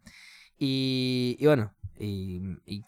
Y, 0.57 1.37
y 1.39 1.45
bueno, 1.45 1.73
y, 2.01 2.41
y 2.65 2.83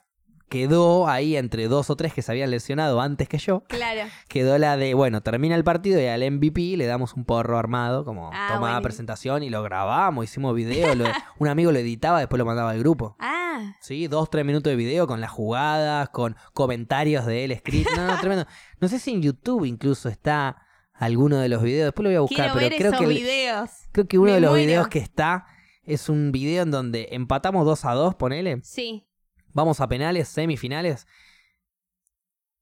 quedó 0.49 1.07
ahí 1.07 1.35
entre 1.35 1.67
dos 1.67 1.89
o 1.89 1.95
tres 1.95 2.13
que 2.13 2.21
se 2.21 2.31
habían 2.31 2.51
lesionado 2.51 3.01
antes 3.01 3.27
que 3.27 3.39
yo 3.39 3.63
Claro. 3.67 4.01
quedó 4.27 4.57
la 4.59 4.77
de, 4.77 4.93
bueno, 4.93 5.21
termina 5.21 5.55
el 5.55 5.63
partido 5.63 5.99
y 5.99 6.05
al 6.05 6.21
MVP 6.31 6.77
le 6.77 6.85
damos 6.85 7.13
un 7.15 7.25
porro 7.25 7.57
armado 7.57 8.05
como 8.05 8.27
Ah, 8.27 8.47
tomada 8.49 8.59
buenísimo. 8.59 8.81
presentación 8.83 9.43
y 9.43 9.49
lo 9.49 9.63
grabamos, 9.63 10.25
hicimos 10.25 10.53
video, 10.55 10.93
lo- 10.93 11.05
un 11.39 11.47
amigo 11.47 11.71
lo 11.71 11.79
editaba, 11.79 12.19
después 12.19 12.37
lo 12.37 12.45
mandaba 12.45 12.71
al 12.71 12.79
grupo. 12.79 13.15
Ah, 13.19 13.73
Sí, 13.81 14.07
dos, 14.07 14.29
tres 14.29 14.45
minutos 14.45 14.69
de 14.71 14.75
video 14.75 15.07
con 15.07 15.21
las 15.21 15.29
jugadas, 15.31 16.09
con 16.09 16.35
comentarios 16.53 17.25
de 17.25 17.45
él 17.45 17.51
escrito. 17.51 17.89
No, 17.95 18.07
no, 18.07 18.19
tremendo. 18.19 18.45
No 18.79 18.87
sé 18.87 18.97
si 18.99 19.11
en 19.11 19.21
YouTube 19.21 19.65
incluso 19.65 20.09
está 20.09 20.57
alguno 20.93 21.37
de 21.37 21.49
los 21.49 21.61
videos, 21.63 21.85
después 21.87 22.03
lo 22.03 22.09
voy 22.09 22.17
a 22.17 22.21
buscar, 22.21 22.37
quiero 22.37 22.53
pero 22.55 22.69
ver 22.69 22.77
creo 22.77 22.91
esos 22.91 23.01
que, 23.01 23.07
videos. 23.07 23.69
creo 23.91 24.07
que 24.07 24.17
uno 24.17 24.27
Me 24.27 24.33
de 24.33 24.41
los 24.41 24.51
muero. 24.51 24.65
videos 24.65 24.87
que 24.87 24.99
está 24.99 25.45
es 25.85 26.09
un 26.09 26.31
video 26.31 26.63
en 26.63 26.71
donde 26.71 27.09
empatamos 27.11 27.65
2 27.65 27.85
a 27.85 27.93
2, 27.93 28.15
ponele. 28.15 28.59
Sí. 28.63 29.07
Vamos 29.53 29.79
a 29.81 29.87
penales, 29.87 30.27
semifinales. 30.27 31.07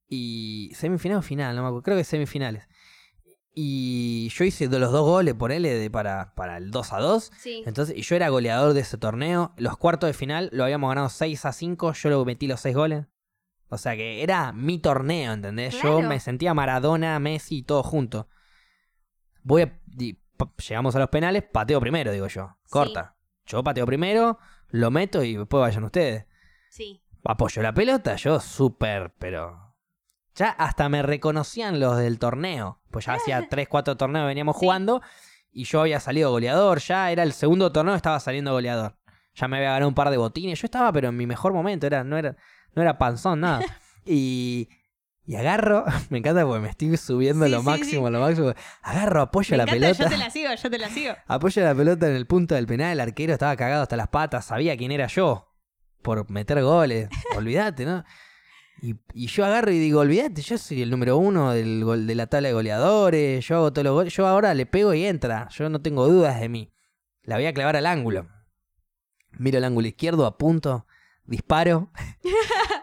Y. 0.07 0.71
Semifinal 0.75 1.19
o 1.19 1.21
final, 1.21 1.55
no 1.55 1.61
me 1.61 1.67
acuerdo. 1.69 1.83
Creo 1.83 1.97
que 1.97 2.03
semifinales. 2.03 2.67
Y 3.53 4.29
yo 4.29 4.45
hice 4.45 4.67
de 4.69 4.79
los 4.79 4.91
dos 4.91 5.05
goles, 5.05 5.33
ponele, 5.33 5.73
de 5.73 5.89
para, 5.89 6.33
para 6.35 6.57
el 6.57 6.71
2 6.71 6.93
a 6.93 6.99
2. 6.99 7.31
Sí. 7.37 7.63
Entonces, 7.65 7.97
y 7.97 8.01
yo 8.01 8.15
era 8.15 8.29
goleador 8.29 8.73
de 8.73 8.79
ese 8.81 8.97
torneo. 8.97 9.53
Los 9.57 9.77
cuartos 9.77 10.07
de 10.07 10.13
final 10.13 10.49
lo 10.53 10.63
habíamos 10.63 10.89
ganado 10.89 11.09
6 11.09 11.45
a 11.45 11.51
5. 11.51 11.93
Yo 11.93 12.09
lo 12.09 12.23
metí 12.25 12.47
los 12.47 12.61
6 12.61 12.75
goles. 12.75 13.05
O 13.69 13.77
sea 13.77 13.95
que 13.95 14.21
era 14.23 14.51
mi 14.51 14.79
torneo, 14.79 15.31
¿entendés? 15.31 15.73
Yo 15.75 15.81
Claro. 15.97 16.01
me 16.01 16.19
sentía 16.19 16.53
Maradona, 16.53 17.17
Messi, 17.19 17.63
todo 17.63 17.83
junto. 17.83 18.27
Voy 19.43 19.61
a. 19.63 19.79
Llegamos 20.67 20.95
a 20.95 20.99
los 20.99 21.09
penales, 21.09 21.43
pateo 21.43 21.79
primero, 21.79 22.11
digo 22.11 22.27
yo. 22.27 22.57
Corta. 22.69 23.15
Yo 23.45 23.63
pateo 23.63 23.85
primero, 23.85 24.37
lo 24.69 24.91
meto 24.91 25.23
y 25.23 25.35
después 25.35 25.61
vayan 25.61 25.83
ustedes 25.83 26.25
Sí. 26.69 27.03
apoyo 27.23 27.61
la 27.61 27.73
pelota, 27.73 28.15
yo 28.15 28.39
súper, 28.39 29.13
pero... 29.19 29.75
Ya 30.35 30.49
hasta 30.51 30.87
me 30.87 31.01
reconocían 31.01 31.79
los 31.79 31.97
del 31.97 32.17
torneo. 32.19 32.81
Pues 32.91 33.05
ya 33.05 33.13
hacía 33.15 33.45
3, 33.49 33.67
4 33.67 33.97
torneos 33.97 34.25
veníamos 34.27 34.55
Sí. 34.55 34.59
jugando 34.61 35.01
y 35.51 35.65
yo 35.65 35.81
había 35.81 35.99
salido 35.99 36.31
goleador, 36.31 36.79
ya 36.79 37.11
era 37.11 37.23
el 37.23 37.33
segundo 37.33 37.71
torneo, 37.71 37.95
estaba 37.95 38.19
saliendo 38.19 38.53
goleador. 38.53 38.95
Ya 39.35 39.47
me 39.47 39.57
había 39.57 39.71
ganado 39.71 39.89
un 39.89 39.95
par 39.95 40.09
de 40.09 40.17
botines, 40.17 40.61
yo 40.61 40.65
estaba 40.65 40.91
pero 40.93 41.09
en 41.09 41.17
mi 41.17 41.25
mejor 41.27 41.51
momento, 41.53 41.87
era, 41.87 42.03
no, 42.05 42.17
era, 42.17 42.37
no 42.73 42.81
era 42.81 42.97
panzón, 42.97 43.41
nada. 43.41 43.59
y, 44.05 44.69
y 45.25 45.35
agarro, 45.35 45.85
me 46.09 46.17
encanta 46.17 46.45
porque 46.45 46.61
me 46.61 46.69
estoy 46.69 46.97
subiendo 46.97 47.45
Sí, 47.45 47.51
lo 47.51 47.59
sí, 47.59 47.65
máximo, 47.65 48.07
sí. 48.07 48.13
lo 48.13 48.19
máximo. 48.19 48.53
Agarro, 48.81 49.21
apoyo 49.21 49.51
Me 49.51 49.57
la 49.57 49.63
encanta, 49.63 49.79
pelota. 49.87 50.03
yo 50.03 50.09
te 50.09 50.17
la 50.17 50.29
sigo, 50.29 50.49
yo 50.53 50.69
te 50.69 50.77
la 50.77 50.89
sigo. 50.89 51.13
Apoyo 51.27 51.63
la 51.63 51.75
pelota 51.75 52.07
en 52.09 52.15
el 52.15 52.25
punto 52.27 52.55
del 52.55 52.67
penal, 52.67 52.93
el 52.93 52.99
arquero 52.99 53.33
estaba 53.33 53.55
cagado 53.55 53.83
hasta 53.83 53.95
las 53.97 54.07
patas, 54.07 54.45
sabía 54.45 54.75
quién 54.77 54.91
era 54.91 55.07
yo 55.07 55.47
por 56.01 56.29
meter 56.31 56.61
goles, 56.63 57.07
olvídate, 57.37 57.85
¿no? 57.85 58.03
Y, 58.81 58.95
y 59.13 59.27
yo 59.27 59.45
agarro 59.45 59.69
y 59.71 59.77
digo, 59.77 59.99
olvídate, 59.99 60.41
yo 60.41 60.57
soy 60.57 60.81
el 60.81 60.89
número 60.89 61.15
uno 61.17 61.51
del 61.51 61.83
gol, 61.83 62.07
de 62.07 62.15
la 62.15 62.25
tabla 62.25 62.47
de 62.47 62.55
goleadores, 62.55 63.47
yo 63.47 63.57
hago 63.57 63.71
todos 63.71 63.85
los 63.85 63.93
goles, 63.93 64.11
yo 64.15 64.25
ahora 64.25 64.55
le 64.55 64.65
pego 64.65 64.95
y 64.95 65.05
entra, 65.05 65.47
yo 65.51 65.69
no 65.69 65.79
tengo 65.83 66.07
dudas 66.07 66.39
de 66.39 66.49
mí. 66.49 66.73
La 67.21 67.35
voy 67.35 67.45
a 67.45 67.53
clavar 67.53 67.75
al 67.75 67.85
ángulo. 67.85 68.27
Miro 69.33 69.59
el 69.59 69.63
ángulo 69.65 69.87
izquierdo, 69.87 70.25
apunto, 70.25 70.87
disparo, 71.25 71.91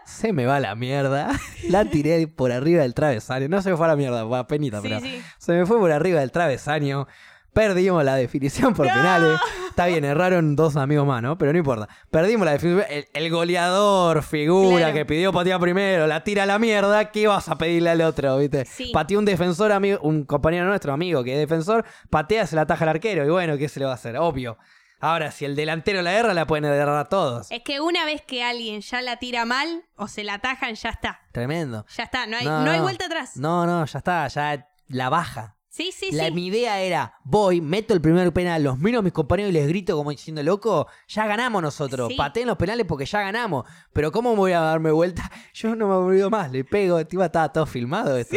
se 0.09 0.33
me 0.33 0.45
va 0.45 0.57
a 0.57 0.59
la 0.59 0.75
mierda, 0.75 1.29
la 1.69 1.85
tiré 1.85 2.27
por 2.27 2.51
arriba 2.51 2.81
del 2.81 2.93
travesaño, 2.93 3.47
no 3.47 3.61
se 3.61 3.69
me 3.71 3.77
fue 3.77 3.85
a 3.85 3.89
la 3.89 3.95
mierda, 3.95 4.25
fue 4.27 4.37
a 4.39 4.47
penita, 4.47 4.81
Sí, 4.81 4.87
pero 4.87 4.99
sí. 5.01 5.21
se 5.37 5.53
me 5.53 5.65
fue 5.65 5.77
por 5.79 5.91
arriba 5.91 6.19
del 6.19 6.31
travesaño. 6.31 7.07
Perdimos 7.51 8.03
la 8.03 8.15
definición 8.15 8.75
por 8.75 8.85
¡No! 8.87 8.93
penales. 8.93 9.39
Está 9.69 9.87
bien, 9.87 10.05
erraron 10.05 10.55
dos 10.55 10.75
amigos 10.75 11.07
más, 11.07 11.21
¿no? 11.23 11.37
Pero 11.37 11.51
no 11.51 11.57
importa. 11.57 11.89
Perdimos 12.11 12.45
la 12.45 12.51
definición. 12.51 12.85
El, 12.89 13.07
el 13.11 13.29
goleador, 13.31 14.21
figura, 14.21 14.77
Claro. 14.77 14.93
que 14.93 15.05
pidió 15.05 15.33
patear 15.33 15.59
primero, 15.59 16.05
la 16.05 16.23
tira 16.23 16.43
a 16.43 16.45
la 16.45 16.59
mierda. 16.59 17.09
¿Qué 17.11 17.25
vas 17.27 17.49
a 17.49 17.57
pedirle 17.57 17.89
al 17.89 18.01
otro, 18.01 18.37
viste? 18.37 18.65
Sí. 18.65 18.91
Pateó 18.93 19.17
un 19.17 19.25
defensor, 19.25 19.71
amigo, 19.71 19.99
un 20.03 20.25
compañero 20.25 20.65
nuestro, 20.65 20.93
amigo, 20.93 21.23
que 21.23 21.33
es 21.33 21.39
defensor, 21.39 21.85
patea, 22.11 22.45
se 22.45 22.55
la 22.55 22.61
ataja 22.63 22.83
al 22.85 22.89
arquero. 22.89 23.25
Y 23.25 23.29
bueno, 23.29 23.57
¿qué 23.57 23.67
se 23.67 23.79
le 23.79 23.85
va 23.87 23.93
a 23.93 23.95
hacer? 23.95 24.15
Obvio. 24.17 24.57
Ahora, 24.99 25.31
si 25.31 25.45
el 25.45 25.55
delantero 25.55 26.01
la 26.01 26.13
erra, 26.13 26.33
la 26.33 26.45
pueden 26.45 26.65
errar 26.65 26.97
a 26.97 27.05
todos. 27.05 27.49
Es 27.51 27.61
que 27.63 27.79
una 27.79 28.05
vez 28.05 28.21
que 28.21 28.43
alguien 28.43 28.81
ya 28.81 29.01
la 29.01 29.17
tira 29.17 29.45
mal 29.45 29.83
o 29.95 30.07
se 30.07 30.23
la 30.23 30.35
atajan, 30.35 30.75
ya 30.75 30.89
está. 30.89 31.21
Tremendo. 31.31 31.85
Ya 31.95 32.03
está, 32.03 32.27
no 32.27 32.37
hay, 32.37 32.45
No, 32.45 32.63
no, 32.65 32.71
hay 32.71 32.77
no. 32.79 32.83
vuelta 32.83 33.05
atrás. 33.05 33.37
No, 33.37 33.65
no, 33.65 33.85
ya 33.85 33.97
está, 33.99 34.27
ya 34.27 34.67
la 34.87 35.09
baja. 35.09 35.55
Sí, 35.71 35.91
sí, 35.95 36.11
La- 36.11 36.25
sí. 36.25 36.31
Mi 36.31 36.47
idea 36.47 36.79
era, 36.81 37.13
voy, 37.23 37.61
meto 37.61 37.93
el 37.93 38.01
primer 38.01 38.33
penal, 38.33 38.63
los 38.63 38.79
miro 38.79 38.99
a 38.99 39.01
mis 39.01 39.13
compañeros 39.13 39.51
y 39.51 39.53
les 39.53 39.67
grito 39.67 39.95
como 39.95 40.09
diciendo, 40.09 40.41
loco, 40.43 40.87
ya 41.07 41.27
ganamos 41.27 41.61
nosotros, 41.61 42.09
Sí. 42.09 42.15
pateen 42.15 42.47
los 42.47 42.57
penales 42.57 42.85
porque 42.87 43.05
ya 43.05 43.21
ganamos. 43.21 43.65
Pero 43.93 44.11
¿cómo 44.11 44.35
voy 44.35 44.51
a 44.51 44.59
darme 44.61 44.91
vuelta? 44.91 45.29
Yo 45.53 45.75
no 45.75 45.87
me 45.87 45.93
olvido 45.93 46.29
más, 46.29 46.51
le 46.51 46.63
pego, 46.65 46.99
encima 46.99 47.25
estaba 47.27 47.53
todo 47.53 47.65
filmado 47.67 48.17
esto. 48.17 48.35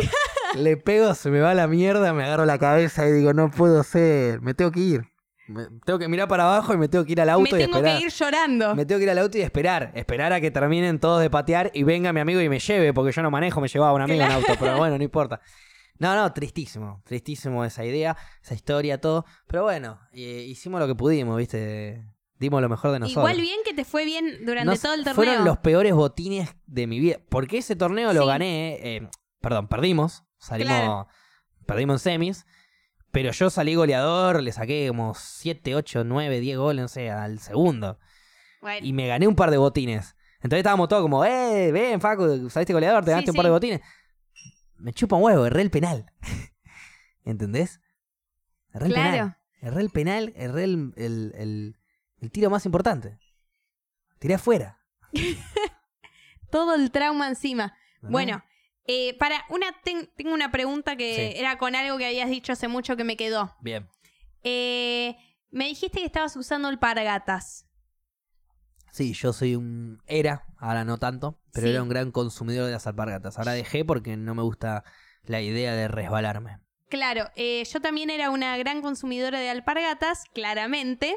Le 0.54 0.76
pego, 0.76 1.14
se 1.14 1.30
me 1.30 1.40
va 1.40 1.54
la 1.54 1.66
mierda, 1.66 2.12
me 2.12 2.22
agarro 2.24 2.44
la 2.44 2.58
cabeza 2.58 3.08
y 3.08 3.12
digo, 3.12 3.32
no 3.32 3.50
puedo 3.50 3.82
ser, 3.82 4.42
me 4.42 4.52
tengo 4.52 4.70
que 4.70 4.80
ir. 4.80 5.11
Me- 5.48 5.66
tengo 5.84 5.98
que 5.98 6.08
mirar 6.08 6.28
para 6.28 6.44
abajo 6.44 6.72
y 6.72 6.76
me 6.76 6.88
tengo 6.88 7.04
que 7.04 7.12
ir 7.12 7.20
al 7.20 7.26
Me 7.26 7.32
auto 7.32 7.56
y 7.56 7.60
tengo 7.60 7.76
esperar. 7.78 7.98
que 7.98 8.04
ir 8.06 8.12
llorando. 8.12 8.74
Me 8.76 8.86
tengo 8.86 8.98
que 8.98 9.04
ir 9.04 9.10
al 9.10 9.18
auto 9.18 9.38
y 9.38 9.40
esperar. 9.42 9.90
Esperar 9.94 10.32
a 10.32 10.40
que 10.40 10.50
terminen 10.50 10.98
todos 11.00 11.20
de 11.20 11.30
patear 11.30 11.70
y 11.74 11.82
venga 11.82 12.12
mi 12.12 12.20
amigo 12.20 12.40
y 12.40 12.48
me 12.48 12.58
lleve, 12.58 12.92
porque 12.94 13.12
yo 13.12 13.22
no 13.22 13.30
manejo, 13.30 13.60
me 13.60 13.68
llevaba 13.68 13.92
un 13.92 14.02
amigo 14.02 14.22
en 14.22 14.30
auto, 14.30 14.54
pero 14.58 14.76
bueno, 14.78 14.96
no 14.98 15.04
importa. 15.04 15.40
No, 15.98 16.14
no, 16.16 16.32
tristísimo. 16.32 17.02
Tristísimo 17.04 17.64
esa 17.64 17.84
idea, 17.84 18.16
esa 18.42 18.54
historia, 18.54 19.00
todo. 19.00 19.24
Pero 19.46 19.62
bueno, 19.64 20.00
eh, 20.12 20.44
hicimos 20.48 20.80
lo 20.80 20.86
que 20.86 20.94
pudimos, 20.94 21.36
¿viste? 21.36 22.04
Dimos 22.38 22.60
lo 22.60 22.68
mejor 22.68 22.90
de 22.90 22.98
nosotros. 22.98 23.22
Igual 23.22 23.40
bien 23.40 23.60
que 23.64 23.72
te 23.72 23.84
fue 23.84 24.04
bien 24.04 24.44
durante 24.44 24.76
todo 24.78 24.94
el 24.94 25.00
torneo. 25.04 25.14
Fueron 25.14 25.44
los 25.44 25.58
peores 25.58 25.92
botines 25.94 26.56
de 26.66 26.86
mi 26.88 26.98
vida. 26.98 27.18
Porque 27.28 27.58
ese 27.58 27.76
torneo 27.76 28.12
lo 28.12 28.26
gané. 28.26 28.78
eh, 28.96 29.08
perdón, 29.40 29.68
perdimos. 29.68 30.24
Salimos. 30.38 30.72
Claro. 30.74 31.06
Perdimos 31.66 31.94
en 31.94 32.12
semis. 32.12 32.46
Pero 33.12 33.30
yo 33.32 33.50
salí 33.50 33.74
goleador, 33.74 34.42
le 34.42 34.52
saqué 34.52 34.88
como 34.88 35.14
7, 35.14 35.74
8, 35.74 36.04
9, 36.04 36.40
10 36.40 36.58
goles, 36.58 36.82
no 36.82 36.88
sé, 36.88 37.10
al 37.10 37.38
segundo. 37.38 37.98
Bueno, 38.60 38.86
y 38.86 38.92
me 38.92 39.06
gané 39.06 39.28
un 39.28 39.36
par 39.36 39.50
de 39.50 39.58
botines. 39.58 40.16
Entonces 40.36 40.58
estábamos 40.58 40.88
todos 40.88 41.02
como, 41.02 41.24
eh, 41.24 41.70
ven, 41.72 42.00
Facu, 42.00 42.48
saliste 42.50 42.72
goleador, 42.72 43.04
te 43.04 43.06
Sí, 43.06 43.10
ganaste 43.10 43.30
un 43.30 43.34
sí. 43.34 43.36
par 43.36 43.44
de 43.46 43.50
botines. 43.50 43.80
Me 44.76 44.92
chupa 44.92 45.16
un 45.16 45.22
huevo, 45.22 45.46
erré 45.46 45.62
el 45.62 45.70
penal. 45.70 46.06
¿Entendés? 47.24 47.80
Erré 48.72 48.86
el 48.86 48.92
penal. 48.94 49.12
claro. 49.12 49.36
Erré 49.60 49.80
el 49.82 49.90
penal, 49.90 50.32
erré 50.34 50.64
el, 50.64 50.92
el- 50.96 51.32
el- 51.36 51.76
el 52.18 52.30
tiro 52.32 52.50
más 52.50 52.64
importante. 52.66 53.18
Tiré 54.18 54.34
afuera. 54.34 54.80
Todo 56.50 56.74
el 56.74 56.90
trauma 56.90 57.28
encima. 57.28 57.76
¿no? 58.00 58.10
Bueno, 58.10 58.42
eh, 58.86 59.16
para 59.18 59.44
una 59.48 59.66
ten- 59.84 60.10
tengo 60.16 60.32
una 60.34 60.50
pregunta 60.50 60.96
que 60.96 61.14
Sí. 61.32 61.38
era 61.40 61.56
con 61.58 61.74
algo 61.74 61.98
que 61.98 62.06
habías 62.06 62.28
dicho 62.30 62.52
hace 62.52 62.68
mucho 62.68 62.96
que 62.96 63.04
me 63.04 63.16
quedó. 63.16 63.56
Bien. 63.60 63.88
Eh, 64.42 65.16
me 65.50 65.66
dijiste 65.66 66.00
que 66.00 66.06
estabas 66.06 66.34
usando 66.36 66.68
alpargatas. 66.68 67.66
Sí, 68.90 69.14
yo 69.14 69.32
soy 69.32 69.54
un... 69.54 70.02
Era, 70.06 70.44
ahora 70.58 70.84
no 70.84 70.98
tanto, 70.98 71.40
pero 71.52 71.66
Sí. 71.66 71.72
era 71.72 71.82
un 71.82 71.88
gran 71.88 72.10
consumidor 72.10 72.66
de 72.66 72.72
las 72.72 72.86
alpargatas. 72.86 73.38
Ahora 73.38 73.52
dejé 73.52 73.84
porque 73.84 74.16
no 74.16 74.34
me 74.34 74.42
gusta 74.42 74.84
la 75.24 75.40
idea 75.40 75.74
de 75.74 75.88
resbalarme. 75.88 76.58
Claro, 76.90 77.30
eh, 77.36 77.64
yo 77.64 77.80
también 77.80 78.10
era 78.10 78.28
una 78.30 78.56
gran 78.58 78.82
consumidora 78.82 79.40
de 79.40 79.48
alpargatas, 79.48 80.24
claramente. 80.34 81.16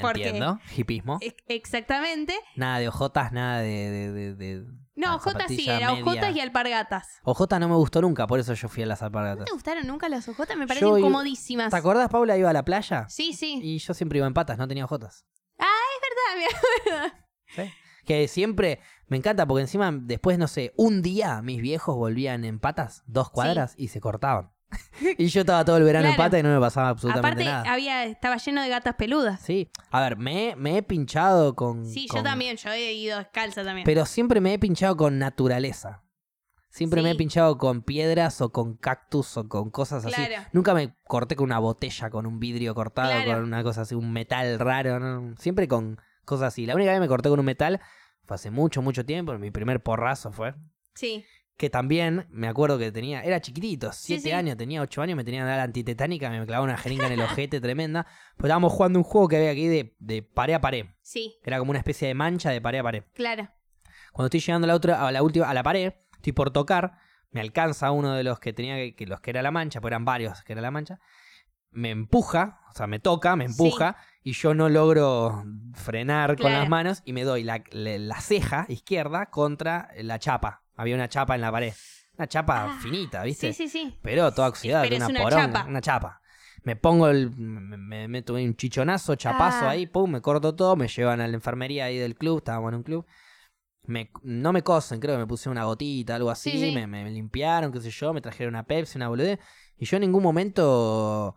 Porque- 0.00 0.24
Entiendo. 0.24 0.58
Hipismo. 0.76 1.18
E- 1.20 1.36
exactamente. 1.48 2.34
Nada 2.56 2.78
de 2.78 2.88
ojotas, 2.88 3.30
nada 3.32 3.60
de... 3.60 3.90
de, 3.90 4.12
de- 4.12 4.34
de- 4.34 4.83
No, 4.96 5.16
ojotas 5.16 5.48
sí, 5.48 5.68
era 5.68 5.92
ojotas 5.92 6.34
y 6.36 6.40
alpargatas. 6.40 7.08
Ojotas 7.24 7.58
no 7.58 7.68
me 7.68 7.74
gustó 7.74 8.00
nunca, 8.00 8.26
por 8.28 8.38
eso 8.38 8.54
yo 8.54 8.68
fui 8.68 8.84
a 8.84 8.86
las 8.86 9.00
¿No 9.00 9.06
alpargatas. 9.06 9.44
te 9.46 9.52
gustaron 9.52 9.86
nunca 9.86 10.08
las 10.08 10.28
ojotas? 10.28 10.56
Me 10.56 10.66
parecen 10.68 10.88
Yo 10.88 11.00
comodísimas. 11.00 11.70
¿Te 11.70 11.76
acordás, 11.76 12.08
Paula, 12.08 12.36
iba 12.36 12.50
a 12.50 12.52
la 12.52 12.64
playa? 12.64 13.06
Sí, 13.08 13.32
sí. 13.32 13.58
Y 13.62 13.78
yo 13.78 13.92
siempre 13.92 14.18
iba 14.18 14.26
en 14.26 14.34
patas, 14.34 14.56
no 14.56 14.68
tenía 14.68 14.84
ojotas. 14.84 15.26
Ah, 15.58 15.66
mira. 16.36 17.68
Que 18.04 18.28
siempre 18.28 18.80
me 19.06 19.16
encanta 19.16 19.46
porque 19.46 19.62
encima 19.62 19.90
después, 19.92 20.38
no 20.38 20.46
sé, 20.46 20.72
un 20.76 21.02
día 21.02 21.40
mis 21.42 21.60
viejos 21.60 21.96
volvían 21.96 22.44
en 22.44 22.60
patas, 22.60 23.02
dos 23.06 23.30
cuadras, 23.30 23.74
y 23.76 23.88
se 23.88 24.00
cortaban. 24.00 24.52
y 25.18 25.26
yo 25.26 25.40
estaba 25.42 25.64
todo 25.64 25.76
el 25.76 25.84
verano 25.84 26.08
en 26.08 26.14
Claro. 26.14 26.28
pata 26.30 26.38
y 26.38 26.42
no 26.42 26.48
me 26.52 26.60
pasaba 26.60 26.88
absolutamente 26.90 27.42
Aparte, 27.42 27.44
nada. 27.44 27.72
había, 27.72 28.04
estaba 28.04 28.36
lleno 28.36 28.62
de 28.62 28.68
gatas 28.68 28.94
peludas. 28.96 29.40
Sí, 29.40 29.70
a 29.90 30.00
ver, 30.00 30.16
me, 30.16 30.54
me 30.56 30.78
he 30.78 30.82
pinchado 30.82 31.54
con... 31.54 31.86
Sí, 31.86 32.06
con- 32.08 32.18
yo 32.20 32.24
también, 32.24 32.56
yo 32.56 32.70
he 32.70 32.92
ido 32.92 33.18
descalza 33.18 33.62
también. 33.64 33.84
Pero 33.84 34.04
siempre 34.06 34.40
me 34.40 34.54
he 34.54 34.58
pinchado 34.58 34.96
con 34.96 35.18
naturaleza. 35.18 36.02
Siempre 36.70 37.02
me 37.02 37.12
he 37.12 37.14
pinchado 37.14 37.56
con 37.56 37.82
piedras 37.82 38.40
o 38.40 38.50
con 38.50 38.74
cactus 38.76 39.36
o 39.36 39.48
con 39.48 39.70
cosas 39.70 40.04
así. 40.06 40.14
Claro. 40.16 40.44
Nunca 40.52 40.74
me 40.74 40.96
corté 41.04 41.36
con 41.36 41.44
una 41.44 41.60
botella, 41.60 42.10
con 42.10 42.26
un 42.26 42.40
vidrio 42.40 42.74
cortado, 42.74 43.10
Claro. 43.12 43.34
con 43.34 43.44
una 43.44 43.62
cosa 43.62 43.82
así, 43.82 43.94
un 43.94 44.12
metal 44.12 44.58
raro. 44.58 44.98
¿no? 44.98 45.36
Siempre 45.38 45.68
con 45.68 46.00
cosas 46.24 46.48
así. 46.48 46.66
La 46.66 46.74
única 46.74 46.90
vez 46.90 46.96
que 46.96 47.02
me 47.02 47.06
corté 47.06 47.28
con 47.28 47.38
un 47.38 47.46
metal 47.46 47.80
fue 48.24 48.34
hace 48.34 48.50
mucho, 48.50 48.82
mucho 48.82 49.04
tiempo. 49.06 49.38
Mi 49.38 49.52
primer 49.52 49.84
porrazo 49.84 50.32
fue. 50.32 50.52
Sí. 50.96 51.24
Que 51.56 51.70
también 51.70 52.26
me 52.30 52.48
acuerdo 52.48 52.78
que 52.78 52.90
tenía, 52.90 53.22
era 53.22 53.40
chiquitito, 53.40 53.92
siete 53.92 54.22
sí. 54.22 54.32
años, 54.32 54.56
tenía 54.56 54.82
ocho 54.82 55.02
años, 55.02 55.16
me 55.16 55.22
tenía 55.24 55.42
que 55.42 55.46
dar 55.46 55.58
la 55.58 55.62
antitetánica, 55.62 56.28
me 56.28 56.44
clavaba 56.44 56.64
una 56.64 56.76
jeringa 56.76 57.06
en 57.06 57.12
el 57.12 57.20
ojete 57.20 57.60
tremenda. 57.60 58.04
Pues 58.36 58.46
estábamos 58.48 58.72
jugando 58.72 58.98
un 58.98 59.04
juego 59.04 59.28
que 59.28 59.36
había 59.36 59.50
aquí 59.50 59.68
de, 59.68 59.94
de 60.00 60.22
pared 60.22 60.54
a 60.54 60.60
pared. 60.60 60.86
Sí, 61.00 61.36
Era 61.44 61.58
como 61.60 61.70
una 61.70 61.78
especie 61.78 62.08
de 62.08 62.14
mancha 62.14 62.50
de 62.50 62.60
pared 62.60 62.80
a 62.80 62.82
pared. 62.82 63.04
claro. 63.14 63.48
Cuando 64.12 64.26
estoy 64.26 64.40
llegando 64.40 64.66
a 64.66 64.68
la 64.68 64.74
otra, 64.74 65.06
a 65.06 65.12
la 65.12 65.22
última, 65.22 65.48
a 65.48 65.54
la 65.54 65.62
pared, 65.62 65.92
estoy 66.16 66.32
por 66.32 66.50
tocar, 66.52 66.98
me 67.30 67.40
alcanza 67.40 67.90
uno 67.90 68.14
de 68.14 68.22
los 68.24 68.38
que 68.40 68.52
tenía 68.52 68.76
que, 68.76 68.94
que 68.94 69.06
los 69.06 69.20
que 69.20 69.30
era 69.30 69.42
la 69.42 69.50
mancha, 69.50 69.80
pues 69.80 69.90
eran 69.90 70.04
varios 70.04 70.42
que 70.44 70.52
era 70.52 70.62
la 70.62 70.70
mancha, 70.70 71.00
me 71.72 71.90
empuja, 71.90 72.60
o 72.70 72.74
sea, 72.76 72.86
me 72.86 73.00
toca, 73.00 73.34
me 73.34 73.44
empuja, 73.44 73.96
y 74.22 74.32
yo 74.32 74.54
no 74.54 74.68
logro 74.68 75.44
frenar 75.74 76.36
con 76.36 76.52
las 76.52 76.68
manos 76.68 77.02
y 77.04 77.12
me 77.12 77.24
doy 77.24 77.42
la, 77.42 77.62
la- 77.72 77.98
la 77.98 78.20
ceja 78.20 78.66
izquierda 78.68 79.26
contra 79.30 79.88
la 79.96 80.18
chapa. 80.20 80.62
Había 80.76 80.94
una 80.94 81.08
chapa 81.08 81.34
en 81.34 81.40
la 81.40 81.50
pared. 81.52 81.72
Una 82.16 82.26
chapa 82.28 82.64
Ah, 82.64 82.78
finita, 82.80 83.22
¿viste? 83.24 83.52
Sí, 83.52 83.68
sí, 83.68 83.78
sí. 83.86 83.98
Pero 84.02 84.32
toda 84.32 84.48
oxidada, 84.48 84.82
Pero 84.84 84.96
una 84.96 85.04
es 85.06 85.10
una 85.10 85.22
poronga, 85.22 85.46
chapa. 85.46 85.64
una 85.68 85.80
chapa. 85.80 86.20
Me 86.62 86.76
pongo 86.76 87.08
el. 87.08 87.30
Me, 87.36 87.76
me 87.76 88.08
meto 88.08 88.34
un 88.34 88.56
chichonazo, 88.56 89.14
chapazo 89.16 89.66
Ah. 89.66 89.70
ahí, 89.70 89.86
pum, 89.86 90.10
me 90.10 90.20
corto 90.20 90.54
todo, 90.54 90.76
me 90.76 90.88
llevan 90.88 91.20
a 91.20 91.28
la 91.28 91.34
enfermería 91.34 91.86
ahí 91.86 91.98
del 91.98 92.14
club, 92.14 92.38
estábamos 92.38 92.70
en 92.70 92.76
un 92.76 92.82
club. 92.82 93.06
Me, 93.86 94.10
no 94.22 94.52
me 94.52 94.62
cosen, 94.62 94.98
creo 94.98 95.14
que 95.16 95.18
me 95.18 95.26
puse 95.26 95.50
una 95.50 95.64
gotita, 95.64 96.14
algo 96.14 96.30
así, 96.30 96.52
Sí, 96.52 96.58
sí. 96.70 96.74
Me, 96.74 96.86
me 96.86 97.10
limpiaron, 97.10 97.70
qué 97.70 97.80
sé 97.82 97.90
yo, 97.90 98.14
me 98.14 98.22
trajeron 98.22 98.54
una 98.54 98.62
Pepsi, 98.64 98.96
una 98.96 99.08
boludez. 99.08 99.38
Y 99.76 99.84
yo 99.84 99.96
en 99.96 100.02
ningún 100.02 100.22
momento. 100.22 101.36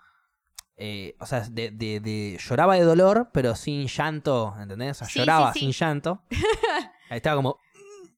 eh, 0.78 1.16
o 1.20 1.26
sea, 1.26 1.42
de, 1.42 1.72
de- 1.72 2.00
de- 2.00 2.38
lloraba 2.40 2.76
de 2.76 2.84
dolor, 2.84 3.32
pero 3.34 3.56
sin 3.56 3.88
llanto, 3.88 4.56
¿entendés? 4.62 4.92
O 4.92 4.94
sea, 5.00 5.08
Sí, 5.08 5.20
lloraba 5.20 5.52
sin 5.52 5.72
llanto. 5.72 6.22
Ahí 7.10 7.18
estaba 7.18 7.36
como. 7.36 7.58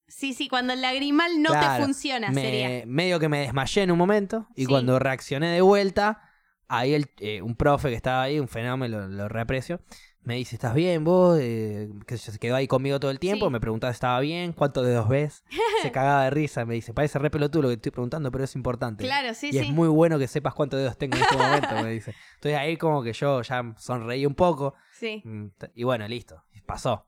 Sí, 0.09 0.33
sí, 0.33 0.49
cuando 0.49 0.73
el 0.73 0.81
lagrimal 0.81 1.41
no 1.41 1.51
Claro, 1.51 1.77
te 1.77 1.83
funciona, 1.83 2.29
me- 2.31 2.41
sería. 2.41 2.85
Medio 2.85 3.19
que 3.19 3.29
me 3.29 3.39
desmayé 3.41 3.83
en 3.83 3.91
un 3.91 3.97
momento 3.97 4.47
y 4.55 4.61
Sí. 4.63 4.67
cuando 4.67 4.99
reaccioné 4.99 5.49
de 5.51 5.61
vuelta, 5.61 6.21
ahí 6.67 6.93
el, 6.93 7.09
eh, 7.19 7.41
un 7.41 7.55
profe 7.55 7.89
que 7.89 7.95
estaba 7.95 8.23
ahí, 8.23 8.39
un 8.39 8.47
fenómeno, 8.47 8.99
lo, 9.01 9.07
lo 9.07 9.29
reaprecio, 9.29 9.81
me 10.21 10.35
dice, 10.35 10.55
¿estás 10.57 10.73
bien 10.75 11.03
vos? 11.05 11.39
Eh, 11.41 11.89
que 12.05 12.17
se 12.17 12.37
quedó 12.37 12.55
ahí 12.57 12.67
conmigo 12.67 12.99
todo 12.99 13.09
el 13.09 13.19
tiempo, 13.19 13.45
Sí. 13.47 13.51
me 13.53 13.59
preguntaba 13.61 13.93
si 13.93 13.95
estaba 13.95 14.19
bien, 14.19 14.51
cuántos 14.53 14.85
dedos 14.85 15.07
ves, 15.07 15.43
se 15.81 15.91
cagaba 15.91 16.25
de 16.25 16.29
risa, 16.31 16.65
me 16.65 16.73
dice, 16.75 16.93
parece 16.93 17.17
re 17.19 17.29
pelotudo 17.31 17.63
lo 17.63 17.67
que 17.69 17.75
estoy 17.75 17.91
preguntando, 17.91 18.29
pero 18.31 18.43
es 18.43 18.53
importante. 18.55 19.03
Claro, 19.05 19.33
sí, 19.33 19.47
y 19.47 19.51
sí. 19.53 19.57
es 19.59 19.69
muy 19.69 19.87
bueno 19.87 20.19
que 20.19 20.27
sepas 20.27 20.53
cuántos 20.53 20.79
dedos 20.79 20.97
tengo 20.97 21.15
en 21.17 21.23
este 21.23 21.37
momento, 21.37 21.83
me 21.83 21.89
dice. 21.91 22.13
Entonces 22.35 22.59
ahí 22.59 22.77
como 22.77 23.01
que 23.01 23.13
yo 23.13 23.41
ya 23.41 23.73
sonreí 23.77 24.25
un 24.25 24.35
poco, 24.35 24.75
Sí. 24.91 25.21
Mm, 25.23 25.47
Y 25.75 25.83
bueno, 25.85 26.05
listo, 26.07 26.43
pasó. 26.65 27.07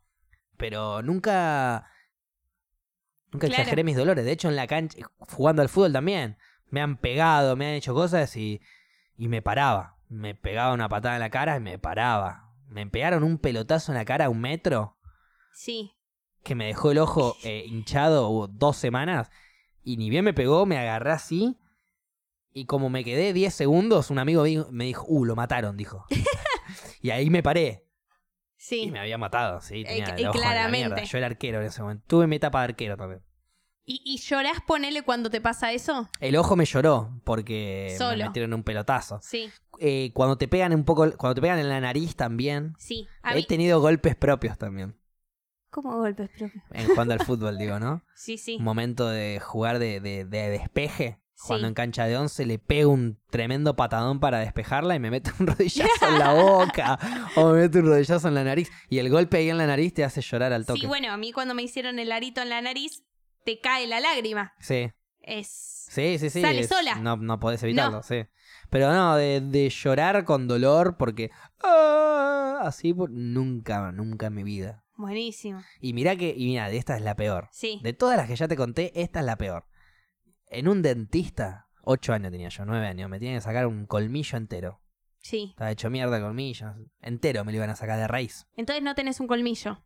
Pero 0.57 1.01
nunca. 1.01 1.85
Nunca 3.31 3.47
Claro. 3.47 3.61
exageré 3.61 3.83
mis 3.83 3.95
dolores. 3.95 4.25
De 4.25 4.31
hecho, 4.31 4.49
en 4.49 4.55
la 4.55 4.67
cancha, 4.67 4.97
jugando 5.29 5.61
al 5.61 5.69
fútbol 5.69 5.93
también, 5.93 6.37
me 6.69 6.81
han 6.81 6.97
pegado, 6.97 7.55
me 7.55 7.67
han 7.67 7.73
hecho 7.73 7.93
cosas 7.93 8.35
y, 8.35 8.61
y 9.17 9.27
me 9.27 9.41
paraba. 9.41 9.97
Me 10.09 10.35
pegaba 10.35 10.73
una 10.73 10.89
patada 10.89 11.15
en 11.15 11.21
la 11.21 11.29
cara 11.29 11.57
y 11.57 11.59
me 11.61 11.79
paraba. 11.79 12.51
Me 12.67 12.85
pegaron 12.87 13.23
un 13.23 13.37
pelotazo 13.37 13.91
en 13.91 13.97
la 13.97 14.05
cara 14.05 14.25
a 14.25 14.29
un 14.29 14.39
metro 14.41 14.97
Sí. 15.53 15.91
que 16.43 16.55
me 16.55 16.67
dejó 16.67 16.91
el 16.91 16.97
ojo 16.99 17.35
eh, 17.43 17.63
hinchado 17.67 18.27
hubo 18.29 18.47
dos 18.47 18.77
semanas. 18.77 19.29
Y 19.83 19.97
ni 19.97 20.09
bien 20.09 20.25
me 20.25 20.33
pegó, 20.33 20.65
me 20.65 20.77
agarré 20.77 21.11
así. 21.11 21.57
Y 22.53 22.65
como 22.65 22.89
me 22.89 23.03
quedé 23.05 23.31
10 23.31 23.53
segundos, 23.53 24.09
un 24.11 24.19
amigo 24.19 24.43
me 24.71 24.83
dijo, 24.85 25.05
uh, 25.07 25.23
lo 25.25 25.35
mataron, 25.37 25.77
dijo. 25.77 26.05
y 27.01 27.09
ahí 27.11 27.29
me 27.29 27.41
paré. 27.41 27.87
Sí. 28.63 28.81
Y 28.83 28.91
me 28.91 28.99
había 28.99 29.17
matado, 29.17 29.59
sí. 29.59 29.83
Tenía 29.83 30.05
Eh, 30.09 30.15
el 30.19 30.27
ojo 30.27 30.37
en 30.37 30.41
la 30.43 30.51
claramente. 30.51 31.05
Yo 31.05 31.17
era 31.17 31.25
arquero 31.27 31.61
en 31.61 31.65
ese 31.67 31.81
momento. 31.81 32.03
Tuve 32.05 32.27
mi 32.27 32.35
etapa 32.35 32.59
de 32.59 32.65
arquero 32.65 32.95
también. 32.95 33.23
¿Y, 33.83 34.01
y 34.05 34.19
llorás, 34.19 34.61
ponele, 34.67 35.01
cuando 35.01 35.31
te 35.31 35.41
pasa 35.41 35.71
eso? 35.71 36.07
El 36.19 36.35
ojo 36.35 36.55
me 36.55 36.65
lloró 36.65 37.19
porque 37.23 37.95
Solo. 37.97 38.17
me 38.17 38.25
metieron 38.25 38.53
un 38.53 38.61
pelotazo. 38.63 39.19
Sí, 39.23 39.49
Eh, 39.79 40.11
cuando 40.13 40.37
te 40.37 40.47
pegan 40.47 40.75
un 40.75 40.83
poco, 40.85 41.11
cuando 41.17 41.33
te 41.33 41.41
pegan 41.41 41.57
en 41.57 41.69
la 41.69 41.81
nariz 41.81 42.15
también. 42.15 42.75
sí. 42.77 43.07
A 43.23 43.31
He 43.33 43.37
mí- 43.37 43.45
tenido 43.47 43.81
golpes 43.81 44.15
propios 44.15 44.59
también. 44.59 44.95
¿Cómo 45.71 45.97
golpes 45.97 46.29
propios? 46.29 46.63
En 46.71 46.85
jugando 46.87 47.13
al 47.15 47.21
fútbol, 47.25 47.57
digo, 47.57 47.79
¿no? 47.79 48.03
Sí, 48.15 48.37
sí. 48.37 48.57
Un 48.57 48.63
momento 48.63 49.09
de 49.09 49.39
jugar 49.39 49.79
de, 49.79 49.99
de- 49.99 50.25
de 50.25 50.49
despeje. 50.49 51.17
Sí. 51.41 51.47
Cuando 51.47 51.67
en 51.67 51.73
cancha 51.73 52.05
de 52.05 52.15
once 52.17 52.45
le 52.45 52.59
pego 52.59 52.91
un 52.91 53.17
tremendo 53.31 53.75
patadón 53.75 54.19
para 54.19 54.37
despejarla 54.39 54.93
y 54.95 54.99
me 54.99 55.09
mete 55.09 55.31
un 55.39 55.47
rodillazo 55.47 56.07
en 56.07 56.19
la 56.19 56.33
boca 56.33 56.99
o 57.35 57.49
me 57.53 57.61
mete 57.61 57.79
un 57.79 57.87
rodillazo 57.87 58.27
en 58.27 58.35
la 58.35 58.43
nariz. 58.43 58.69
Y 58.89 58.99
el 58.99 59.09
golpe 59.09 59.37
ahí 59.37 59.49
en 59.49 59.57
la 59.57 59.65
nariz 59.65 59.93
te 59.93 60.03
hace 60.03 60.21
llorar 60.21 60.53
al 60.53 60.65
toque. 60.67 60.81
Sí, 60.81 60.85
bueno, 60.87 61.11
a 61.11 61.17
mí 61.17 61.31
cuando 61.31 61.55
me 61.55 61.63
hicieron 61.63 61.97
el 61.97 62.11
arito 62.11 62.41
en 62.41 62.49
la 62.49 62.61
nariz, 62.61 63.03
te 63.43 63.59
cae 63.59 63.87
la 63.87 63.99
lágrima. 63.99 64.53
sí. 64.59 64.91
Es... 65.23 65.85
Sí, 65.91 66.17
sí, 66.19 66.29
sí. 66.31 66.41
Sale 66.41 66.61
es- 66.61 66.69
sola. 66.69 66.95
No, 66.95 67.15
no 67.17 67.39
podés 67.39 67.61
evitarlo, 67.63 68.01
sí. 68.01 68.25
Pero 68.71 68.91
no, 68.91 69.15
de, 69.17 69.39
de 69.41 69.69
llorar 69.69 70.23
con 70.25 70.47
dolor 70.47 70.95
porque... 70.97 71.29
ah, 71.63 72.59
así 72.63 72.93
por- 72.93 73.11
nunca, 73.11 73.91
nunca 73.91 74.27
en 74.27 74.33
mi 74.33 74.43
vida. 74.43 74.83
Buenísimo. 74.95 75.61
Y 75.79 75.93
mirá 75.93 76.15
que... 76.15 76.33
Y 76.35 76.45
mira, 76.47 76.69
esta 76.71 76.95
es 76.95 77.01
la 77.03 77.15
peor. 77.15 77.49
Sí. 77.51 77.79
De 77.83 77.93
todas 77.93 78.17
las 78.17 78.27
que 78.27 78.35
ya 78.35 78.47
te 78.47 78.55
conté, 78.55 78.91
esta 79.01 79.19
es 79.19 79.25
la 79.25 79.35
peor. 79.37 79.65
En 80.51 80.67
un 80.67 80.81
dentista, 80.81 81.67
ocho 81.81 82.13
años 82.13 82.31
tenía 82.31 82.49
yo, 82.49 82.65
nueve 82.65 82.85
años, 82.85 83.09
me 83.09 83.17
tenían 83.19 83.37
que 83.37 83.41
sacar 83.41 83.65
un 83.67 83.85
colmillo 83.87 84.37
entero. 84.37 84.81
Sí. 85.19 85.47
Estaba 85.51 85.71
hecho 85.71 85.89
mierda 85.89 86.17
el 86.17 86.23
colmillo. 86.23 86.73
Entero 87.01 87.45
me 87.45 87.51
lo 87.51 87.57
iban 87.57 87.69
a 87.69 87.75
sacar 87.75 87.97
de 87.97 88.07
raíz. 88.07 88.47
Entonces 88.55 88.83
no 88.83 88.93
tenés 88.93 89.19
un 89.19 89.27
colmillo. 89.27 89.83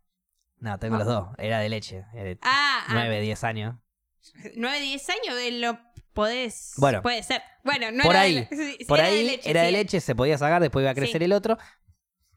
No, 0.60 0.80
tengo 0.80 0.98
No. 0.98 1.04
los 1.04 1.08
dos. 1.14 1.28
Era 1.38 1.60
de 1.60 1.70
leche. 1.70 2.04
Era 2.14 2.24
de 2.24 2.40
Ah, 2.42 2.84
ah. 2.88 2.94
nueve, 2.94 3.22
diez 3.22 3.44
años. 3.44 3.76
9, 4.56 4.82
10 4.82 5.10
años 5.12 5.36
de 5.36 5.52
lo 5.52 5.78
podés. 6.14 6.74
Bueno. 6.78 7.04
Puede 7.04 7.22
ser. 7.22 7.44
Bueno, 7.64 7.92
no 7.92 8.02
Por 8.04 8.14
era 8.16 8.22
ahí, 8.22 8.36
de, 8.36 8.48
sí, 8.50 8.76
sí, 8.80 8.86
Por 8.86 8.98
era 8.98 9.08
ahí 9.10 9.18
de 9.18 9.24
leche. 9.24 9.50
era 9.52 9.62
de 9.62 9.72
leche, 9.72 10.00
se 10.02 10.16
podía 10.16 10.36
sacar, 10.40 10.64
después 10.64 10.82
iba 10.82 10.90
a 10.90 10.96
crecer 10.96 11.20
Sí. 11.22 11.26
el 11.26 11.34
otro. 11.34 11.60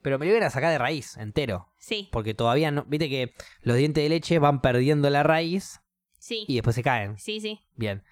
Pero 0.03 0.19
me 0.19 0.27
lo 0.27 0.33
iban 0.33 0.43
a 0.45 0.51
sacar 0.51 0.71
de 0.71 0.77
raíz, 0.77 1.17
entero. 1.17 1.73
Sí, 1.79 2.11
Porque 2.13 2.35
todavía 2.35 2.71
no. 2.71 2.85
Viste 2.85 3.09
que 3.09 3.33
los 3.63 3.77
dientes 3.79 4.03
de 4.05 4.11
leche 4.11 4.39
van 4.39 4.61
perdiendo 4.61 5.09
la 5.09 5.23
raíz 5.23 5.81
sí. 6.19 6.45
y 6.47 6.57
después 6.57 6.77
se 6.77 6.83
caen. 6.83 7.17
Sí, 7.19 7.41
sí. 7.41 7.61
Bien. 7.75 8.05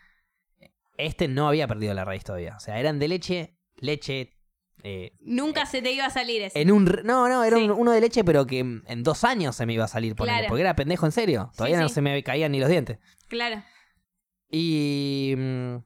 Este 0.99 1.29
no 1.29 1.49
había 1.49 1.67
perdido 1.69 1.95
la 1.95 2.05
raíz 2.05 2.25
todavía. 2.25 2.55
O 2.57 2.61
sea, 2.61 2.79
eran 2.81 2.99
de 2.99 3.09
leche, 3.09 3.59
leche 3.77 4.33
eh, 4.83 5.17
Nunca 5.21 5.67
se 5.67 5.83
te 5.83 5.91
iba 5.93 6.05
a 6.07 6.11
salir 6.11 6.43
ese. 6.43 6.61
en 6.61 6.71
un... 6.71 6.85
No, 7.05 7.29
no, 7.29 7.43
era 7.45 7.57
Sí. 7.57 7.65
un- 7.65 7.71
uno 7.73 7.91
de 7.93 8.01
leche, 8.01 8.23
pero 8.25 8.47
que 8.47 8.61
en 8.61 9.03
dos 9.03 9.25
años 9.25 9.57
se 9.57 9.67
me 9.67 9.73
iba 9.73 9.85
a 9.85 9.89
salir, 9.89 10.15
ponele, 10.15 10.37
Claro. 10.39 10.49
porque 10.49 10.61
era 10.63 10.77
pendejo 10.77 11.07
en 11.07 11.13
serio. 11.13 11.49
Sí, 11.53 11.57
Todavía 11.57 11.81
no 11.81 11.89
sí. 11.89 11.95
se 11.95 12.03
me 12.03 12.23
caían 12.23 12.53
ni 12.53 12.61
los 12.61 12.69
dientes. 12.69 12.99
Claro. 13.29 13.63
Y. 14.51 15.35
mm, 15.37 15.77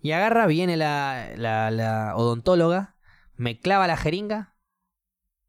Y 0.00 0.12
agarra, 0.12 0.46
viene 0.46 0.76
la, 0.76 1.30
la, 1.36 1.70
la 1.70 2.14
odontóloga, 2.16 2.96
me 3.36 3.58
clava 3.58 3.86
la 3.88 3.96
jeringa, 3.96 4.54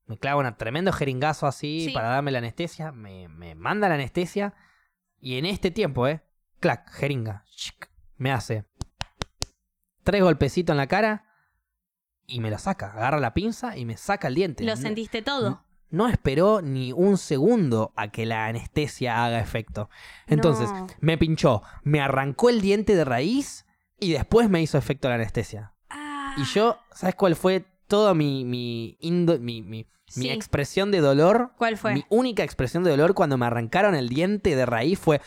me 0.05 0.17
clava 0.17 0.41
un 0.47 0.57
tremendo 0.57 0.91
jeringazo 0.91 1.45
así 1.45 1.85
Sí. 1.87 1.91
para 1.93 2.09
darme 2.09 2.31
la 2.31 2.39
anestesia, 2.39 2.91
me, 2.91 3.27
me 3.27 3.53
manda 3.53 3.89
la 3.89 3.95
anestesia, 3.95 4.55
y 5.19 5.37
en 5.37 5.45
este 5.45 5.69
tiempo, 5.71 6.07
¿eh? 6.07 6.21
Clac, 6.59 6.89
jeringa, 6.91 7.43
chic, 7.55 7.88
me 8.19 8.31
hace 8.31 8.65
tres 10.03 10.21
golpecitos 10.21 10.73
en 10.73 10.77
la 10.77 10.87
cara 10.87 11.25
y 12.27 12.39
me 12.39 12.51
lo 12.51 12.57
saca. 12.59 12.91
Agarra 12.93 13.19
la 13.19 13.33
pinza 13.33 13.75
y 13.77 13.85
me 13.85 13.97
saca 13.97 14.27
el 14.27 14.35
diente. 14.35 14.63
Lo 14.63 14.75
sentiste 14.75 15.21
todo. 15.21 15.63
no 15.91 16.07
esperó 16.07 16.61
ni 16.61 16.91
un 16.91 17.17
segundo 17.17 17.93
a 17.95 18.09
que 18.09 18.27
la 18.27 18.45
anestesia 18.45 19.25
haga 19.25 19.39
efecto. 19.39 19.89
Entonces, 20.27 20.69
No. 20.69 20.85
me 20.99 21.17
pinchó, 21.17 21.63
me 21.81 21.99
arrancó 21.99 22.49
el 22.51 22.61
diente 22.61 22.93
de 22.95 23.03
raíz 23.05 23.65
y 23.99 24.11
después 24.11 24.51
me 24.51 24.61
hizo 24.61 24.77
efecto 24.77 25.09
la 25.09 25.15
anestesia. 25.15 25.73
Ah. 25.89 26.35
Y 26.37 26.43
yo, 26.43 26.77
¿sabes 26.93 27.15
cuál 27.15 27.35
fue 27.35 27.65
toda 27.87 28.13
mi, 28.13 28.45
mi, 28.45 28.99
indo- 29.01 29.39
mi, 29.39 29.63
mi- 29.63 29.87
expresión 30.29 30.91
de 30.91 30.99
dolor? 31.01 31.53
¿Cuál 31.57 31.75
fue? 31.75 31.95
Mi 31.95 32.05
única 32.09 32.43
expresión 32.43 32.83
de 32.83 32.91
dolor 32.91 33.15
cuando 33.15 33.39
me 33.39 33.47
arrancaron 33.47 33.95
el 33.95 34.09
diente 34.09 34.55
de 34.55 34.67
raíz 34.67 34.99
fue 34.99 35.21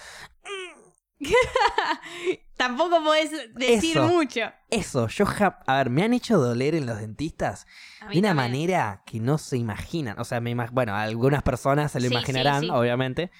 Tampoco 2.56 3.02
podés 3.02 3.30
decir 3.54 3.96
Eso. 3.96 4.06
mucho. 4.08 4.40
eso. 4.70 5.08
Yo, 5.08 5.26
ja- 5.26 5.58
a 5.66 5.76
ver, 5.78 5.90
me 5.90 6.02
han 6.04 6.12
hecho 6.14 6.38
doler 6.38 6.74
en 6.74 6.86
los 6.86 6.98
dentistas 6.98 7.66
de 8.12 8.18
una 8.18 8.28
también. 8.28 8.36
manera 8.36 9.02
que 9.06 9.18
no 9.20 9.38
se 9.38 9.56
imaginan. 9.56 10.18
O 10.20 10.24
sea, 10.24 10.40
me 10.40 10.54
imag- 10.54 10.70
bueno, 10.72 10.94
algunas 10.94 11.42
personas 11.42 11.92
se 11.92 12.00
lo 12.00 12.06
Sí, 12.08 12.12
imaginarán, 12.14 12.62
sí. 12.62 12.70
obviamente. 12.70 13.30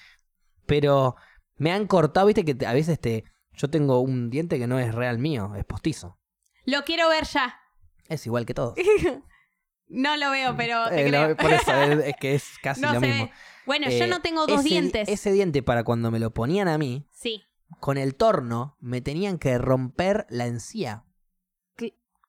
Pero 0.65 1.15
me 1.55 1.71
han 1.71 1.87
cortado, 1.87 2.25
viste 2.27 2.43
que 2.43 2.65
a 2.65 2.73
veces 2.73 2.99
te. 2.99 3.23
Yo 3.55 3.69
tengo 3.69 3.99
un 3.99 4.29
diente 4.29 4.57
que 4.57 4.67
no 4.67 4.79
es 4.79 4.93
real 4.95 5.19
mío, 5.19 5.53
es 5.55 5.63
postizo. 5.65 6.17
Lo 6.65 6.83
quiero 6.83 7.07
ver 7.09 7.25
ya. 7.25 7.59
Es 8.09 8.25
igual 8.25 8.45
que 8.45 8.53
todo. 8.53 8.75
No 9.89 10.15
lo 10.17 10.31
veo, 10.31 10.55
pero 10.57 10.89
te 10.89 11.07
Eh, 11.07 11.11
lo- 11.11 11.35
creo. 11.35 11.37
por 11.37 11.53
eso 11.53 11.73
es, 11.83 12.07
es 12.07 12.15
que 12.19 12.33
es 12.35 12.45
casi 12.63 12.81
no 12.81 12.93
lo 12.93 13.01
mismo. 13.01 13.25
ve. 13.25 13.31
Bueno, 13.67 13.89
yo 13.91 14.05
Eh, 14.05 14.07
no 14.07 14.21
tengo 14.21 14.47
dos 14.47 14.61
ese, 14.61 14.69
dientes. 14.69 15.07
Ese 15.09 15.31
diente, 15.33 15.61
para 15.61 15.83
cuando 15.83 16.09
me 16.09 16.19
lo 16.19 16.33
ponían 16.33 16.67
a 16.67 16.77
mí, 16.79 17.05
Sí. 17.11 17.43
Con 17.79 17.97
el 17.97 18.15
torno, 18.15 18.77
me 18.79 19.01
tenían 19.01 19.37
que 19.39 19.57
romper 19.57 20.25
la 20.29 20.45
encía. 20.45 21.03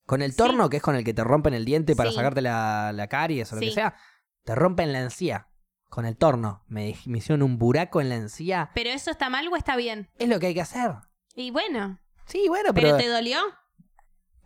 Con 0.07 0.21
el 0.21 0.33
Sí. 0.33 0.37
torno, 0.37 0.69
que 0.69 0.77
es 0.77 0.83
con 0.83 0.97
el 0.97 1.05
que 1.05 1.15
te 1.15 1.25
rompen 1.25 1.55
el 1.55 1.65
diente 1.65 1.97
para 1.97 2.11
Sí. 2.11 2.17
sacarte 2.17 2.43
la, 2.43 2.93
la 2.93 3.07
caries 3.09 3.51
o 3.53 3.55
lo 3.57 3.61
Sí. 3.61 3.69
que 3.69 3.73
sea, 3.75 3.97
te 4.45 4.55
rompen 4.55 4.93
la 4.93 5.01
encía. 5.01 5.49
Con 5.89 6.05
el 6.07 6.17
torno. 6.17 6.65
Me, 6.67 6.95
me 7.07 7.19
hicieron 7.19 7.43
un 7.43 7.57
buraco 7.57 8.01
en 8.01 8.09
la 8.09 8.17
encía. 8.17 8.71
¿Pero 8.75 8.91
eso 8.91 9.11
está 9.11 9.31
mal 9.31 9.47
o 9.49 9.57
está 9.57 9.77
bien? 9.77 10.11
Es 10.19 10.29
lo 10.29 10.39
que 10.41 10.49
hay 10.49 10.55
que 10.55 10.61
hacer. 10.61 10.93
Y 11.35 11.51
bueno, 11.53 12.01
Sí, 12.27 12.47
bueno, 12.49 12.75
¿pero, 12.75 12.89
pero, 12.89 12.97
te 12.99 13.09
dolió? 13.09 13.39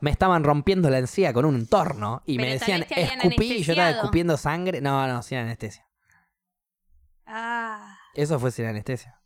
me 0.01 0.11
estaban 0.11 0.45
rompiendo 0.45 0.91
la 0.91 0.99
encía 0.99 1.33
con 1.33 1.45
un 1.45 1.67
torno 1.67 2.23
y 2.25 2.37
me 2.39 2.51
decían 2.51 2.85
escupí 2.89 3.55
y 3.55 3.63
yo 3.65 3.73
estaba 3.73 3.91
escupiendo 3.91 4.37
sangre. 4.37 4.81
No, 4.81 5.09
no, 5.09 5.23
sin 5.23 5.39
anestesia. 5.39 5.87
Ah. 7.27 7.97
Eso 8.15 8.39
fue 8.39 8.51
sin 8.51 8.67
anestesia. 8.67 9.18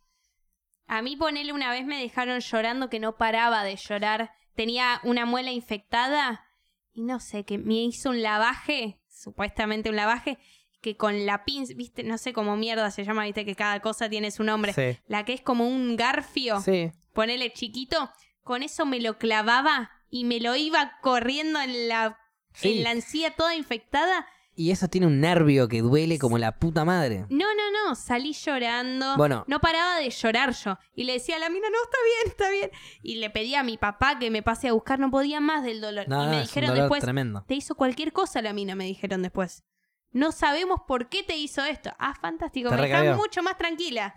A 0.87 1.01
mí 1.01 1.15
ponele 1.15 1.53
una 1.53 1.71
vez 1.71 1.85
me 1.85 1.99
dejaron 1.99 2.39
llorando 2.39 2.89
que 2.89 2.99
no 2.99 3.17
paraba 3.17 3.63
de 3.63 3.75
llorar. 3.75 4.31
Tenía 4.55 4.99
una 5.03 5.25
muela 5.25 5.51
infectada 5.51 6.45
y 6.93 7.01
no 7.03 7.19
sé, 7.19 7.43
que 7.43 7.57
me 7.57 7.73
hizo 7.75 8.09
un 8.09 8.21
lavaje, 8.21 8.99
supuestamente 9.09 9.89
un 9.89 9.95
lavaje, 9.95 10.37
que 10.81 10.95
con 10.97 11.25
la 11.25 11.45
pinza, 11.45 11.73
viste, 11.75 12.03
no 12.03 12.17
sé 12.17 12.33
cómo 12.33 12.55
mierda 12.57 12.91
se 12.91 13.03
llama, 13.03 13.23
viste 13.23 13.45
que 13.45 13.55
cada 13.55 13.79
cosa 13.79 14.09
tiene 14.09 14.29
su 14.31 14.43
nombre. 14.43 14.73
Sí. 14.73 14.99
La 15.07 15.23
que 15.25 15.33
es 15.33 15.41
como 15.41 15.67
un 15.67 15.95
garfio, 15.95 16.59
Sí. 16.59 16.91
ponele 17.13 17.51
chiquito, 17.53 18.11
con 18.43 18.61
eso 18.63 18.85
me 18.85 18.99
lo 18.99 19.17
clavaba 19.17 19.89
y 20.09 20.25
me 20.25 20.39
lo 20.39 20.55
iba 20.55 20.99
corriendo 21.01 21.59
en 21.61 21.87
la, 21.87 22.19
Sí. 22.53 22.77
en 22.77 22.83
la 22.83 22.91
encía 22.91 23.31
toda 23.35 23.55
infectada. 23.55 24.27
Y 24.55 24.69
eso 24.71 24.87
tiene 24.87 25.07
un 25.07 25.19
nervio 25.19 25.67
que 25.67 25.81
duele 25.81 26.19
como 26.19 26.37
la 26.37 26.59
puta 26.59 26.85
madre. 26.85 27.25
No, 27.29 27.45
no, 27.55 27.71
no, 27.87 27.95
salí 27.95 28.33
llorando. 28.33 29.17
Bueno. 29.17 29.43
No 29.47 29.59
paraba 29.59 29.97
de 29.97 30.09
llorar 30.11 30.53
yo. 30.53 30.77
Y 30.95 31.05
le 31.05 31.13
decía 31.13 31.37
a 31.37 31.39
la 31.39 31.49
mina, 31.49 31.67
no, 31.71 31.77
está 31.83 31.97
bien, 32.05 32.27
está 32.31 32.49
bien. 32.51 32.71
Y 33.01 33.15
le 33.15 33.29
pedía 33.31 33.61
a 33.61 33.63
mi 33.63 33.77
papá 33.77 34.19
que 34.19 34.29
me 34.29 34.43
pase 34.43 34.67
a 34.67 34.73
buscar, 34.73 34.99
no 34.99 35.09
podía 35.09 35.39
más 35.39 35.63
del 35.63 35.81
dolor. 35.81 36.07
No, 36.07 36.21
y 36.23 36.25
no, 36.25 36.31
me 36.31 36.37
es 36.37 36.41
un 36.43 36.47
dijeron 36.47 36.69
dolor 36.69 36.83
después, 36.83 37.01
tremendo. 37.01 37.43
te 37.47 37.55
hizo 37.55 37.73
cualquier 37.75 38.13
cosa 38.13 38.41
la 38.43 38.53
mina, 38.53 38.75
me 38.75 38.85
dijeron 38.85 39.23
después. 39.23 39.63
No 40.11 40.31
sabemos 40.31 40.81
por 40.87 41.09
qué 41.09 41.23
te 41.23 41.35
hizo 41.35 41.63
esto. 41.63 41.91
Ah, 41.97 42.13
fantástico, 42.13 42.69
Te 42.69 42.75
me 42.75 42.81
recabió. 42.83 43.15
mucho 43.15 43.41
más 43.41 43.57
tranquila. 43.57 44.13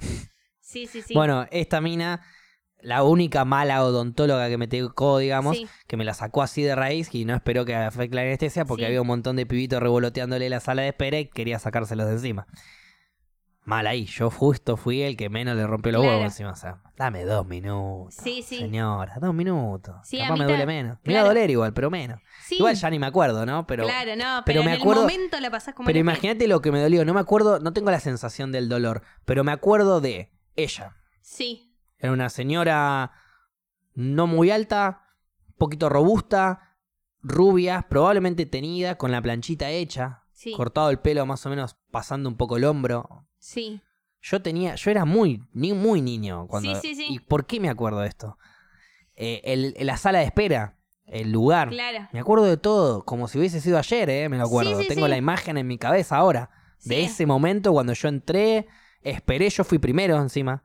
Sí, 0.61 0.87
sí, 0.87 1.01
sí. 1.01 1.15
Bueno, 1.15 1.47
esta 1.51 1.81
mina, 1.81 2.21
la 2.87 3.03
única 3.03 3.45
mala 3.45 3.85
odontóloga 3.85 4.49
que 4.49 4.59
me 4.59 4.69
tocó, 4.69 5.19
digamos, 5.19 5.57
Sí. 5.57 5.67
que 5.89 5.97
me 5.97 6.05
la 6.05 6.15
sacó 6.15 6.43
así 6.43 6.63
de 6.63 6.77
raíz 6.77 7.13
y 7.13 7.25
no 7.25 7.35
esperó 7.35 7.65
que 7.65 7.75
afecte 7.75 8.15
la 8.15 8.23
anestesia 8.23 8.65
porque 8.65 8.83
Sí. 8.83 8.87
había 8.87 9.01
un 9.01 9.09
montón 9.09 9.35
de 9.37 9.45
pibitos 9.45 9.83
revoloteándole 9.83 10.49
la 10.49 10.61
sala 10.61 10.83
de 10.83 10.89
espera 10.89 11.19
y 11.19 11.27
quería 11.29 11.59
sacárselos 11.59 12.07
de 12.07 12.13
encima. 12.13 12.47
Mal 13.65 13.89
ahí, 13.89 14.05
yo 14.07 14.31
justo 14.31 14.77
fui 14.77 15.03
el 15.03 15.17
que 15.17 15.29
menos 15.29 15.57
le 15.57 15.67
rompió 15.67 15.91
los 15.91 16.01
Claro. 16.03 16.19
huevos 16.19 16.33
encima. 16.33 16.53
O 16.53 16.57
sea, 16.57 16.83
dame 16.97 17.25
dos 17.25 17.45
minutos. 17.49 18.15
Sí, 18.15 18.43
sí. 18.47 18.59
Señora, 18.59 19.15
dos 19.21 19.35
minutos. 19.35 19.97
Sí, 20.05 20.19
Capaz 20.19 20.35
me 20.35 20.39
ta- 20.39 20.45
duele 20.45 20.67
menos. 20.67 20.99
Me 21.03 21.13
iba 21.15 21.23
a 21.23 21.25
doler 21.25 21.51
igual, 21.51 21.73
pero 21.73 21.91
menos. 21.91 22.21
Sí, 22.45 22.55
Igual 22.59 22.77
ya 22.77 22.89
ni 22.91 23.01
me 23.01 23.07
acuerdo, 23.07 23.45
¿no? 23.45 23.67
Pero, 23.67 23.83
claro, 23.83 24.15
no, 24.15 24.43
pero 24.47 24.61
pero, 24.61 24.63
me 24.63 24.75
en 24.77 24.81
acuerdo- 24.81 25.09
el 25.09 25.13
momento 25.13 25.41
la 25.41 25.51
pasás 25.51 25.75
como 25.75 25.89
pero 25.89 25.99
imagínate 25.99 26.47
lo 26.47 26.61
que 26.63 26.71
me 26.71 26.81
dolió. 26.81 27.05
No 27.05 27.13
me 27.13 27.19
acuerdo, 27.19 27.59
no 27.59 27.73
tengo 27.73 27.91
la 27.91 27.99
sensación 27.99 28.53
del 28.53 28.69
dolor, 28.69 29.03
pero 29.25 29.43
me 29.43 29.51
acuerdo 29.51 30.01
de 30.01 30.31
ella. 30.55 30.95
Sí, 31.21 31.66
Era 31.99 32.13
una 32.13 32.29
señora 32.29 33.13
no 33.95 34.27
muy 34.27 34.51
alta, 34.51 35.03
un 35.49 35.55
poquito 35.57 35.89
robusta, 35.89 36.77
rubia, 37.23 37.87
probablemente 37.89 38.47
tenida, 38.47 38.97
con 38.99 39.11
la 39.11 39.23
planchita 39.23 39.71
hecha, 39.71 40.25
sí, 40.33 40.53
cortado 40.53 40.91
el 40.91 40.99
pelo 40.99 41.25
más 41.27 41.45
o 41.47 41.51
menos 41.51 41.77
pasando 41.91 42.29
un 42.29 42.37
poco 42.37 42.57
el 42.57 42.65
hombro. 42.65 43.27
sí. 43.39 43.81
Yo 44.23 44.43
tenía, 44.43 44.75
yo 44.75 44.91
era 44.91 45.05
muy, 45.05 45.45
ni 45.53 45.73
muy 45.73 46.01
niño 46.03 46.49
cuando. 46.49 46.75
Sí, 46.81 46.89
sí, 46.89 46.95
sí. 46.97 47.07
¿Y 47.15 47.21
por 47.21 47.47
qué 47.47 47.61
me 47.61 47.69
acuerdo 47.69 48.01
de 48.01 48.09
esto? 48.09 48.39
Eh, 49.15 49.41
el- 49.45 49.77
la 49.87 49.97
sala 49.99 50.19
de 50.19 50.25
espera, 50.25 50.79
el 51.05 51.31
lugar. 51.31 51.69
Claro. 51.69 52.09
Me 52.13 52.19
acuerdo 52.19 52.45
de 52.47 52.57
todo, 52.57 53.05
como 53.05 53.29
si 53.29 53.39
hubiese 53.39 53.61
sido 53.61 53.79
ayer, 53.79 54.11
eh, 54.11 54.29
me 54.29 54.37
lo 54.39 54.45
acuerdo. 54.47 54.79
Sí, 54.79 54.83
sí, 54.83 54.89
Tengo 54.89 55.07
la 55.07 55.17
imagen 55.17 55.59
en 55.59 55.69
mi 55.69 55.79
cabeza 55.79 56.17
ahora. 56.17 56.51
De 56.85 57.05
ese 57.05 57.25
momento 57.25 57.73
cuando 57.73 57.93
yo 57.93 58.09
entré, 58.09 58.67
esperé, 59.03 59.49
yo 59.49 59.63
fui 59.63 59.79
primero 59.79 60.21
encima. 60.21 60.65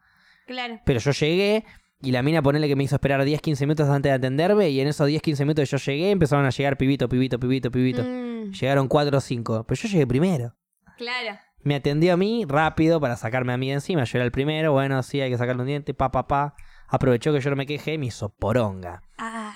Claro. 0.51 0.79
Pero 0.85 0.99
yo 0.99 1.11
llegué 1.11 1.65
y 2.01 2.11
la 2.11 2.21
mina 2.23 2.41
ponele 2.41 2.67
que 2.67 2.75
me 2.75 2.83
hizo 2.83 2.95
esperar 2.95 3.23
10, 3.23 3.41
15 3.41 3.65
minutos 3.65 3.87
antes 3.89 4.09
de 4.09 4.15
atenderme 4.15 4.69
y 4.69 4.79
en 4.81 4.87
esos 4.87 5.07
10, 5.07 5.21
15 5.21 5.45
minutos 5.45 5.69
que 5.69 5.77
yo 5.77 5.91
llegué 5.91 6.11
empezaron 6.11 6.45
a 6.45 6.49
llegar 6.49 6.77
pibito, 6.77 7.07
pibito, 7.09 7.39
pibito, 7.39 7.71
pibito. 7.71 8.03
Mm, 8.03 8.51
Llegaron 8.51 8.87
4 8.87 9.17
o 9.17 9.21
5, 9.21 9.65
pero 9.67 9.81
yo 9.81 9.87
llegué 9.87 10.07
primero. 10.07 10.55
claro. 10.97 11.37
Me 11.63 11.75
atendió 11.75 12.13
a 12.13 12.17
mí 12.17 12.43
rápido 12.47 12.99
para 12.99 13.15
sacarme 13.17 13.53
a 13.53 13.57
mí 13.57 13.67
de 13.67 13.73
encima. 13.75 14.03
Yo 14.05 14.17
era 14.17 14.25
el 14.25 14.31
primero, 14.31 14.71
bueno, 14.71 15.03
sí, 15.03 15.21
hay 15.21 15.29
que 15.29 15.37
sacarle 15.37 15.61
un 15.61 15.67
diente, 15.67 15.93
pa, 15.93 16.11
pa, 16.11 16.27
pa. 16.27 16.55
Aprovechó 16.87 17.31
que 17.31 17.39
yo 17.39 17.51
no 17.51 17.55
me 17.55 17.67
quejé 17.67 17.93
y 17.93 17.97
me 17.99 18.07
hizo 18.07 18.29
poronga. 18.29 19.03
Ah, 19.19 19.53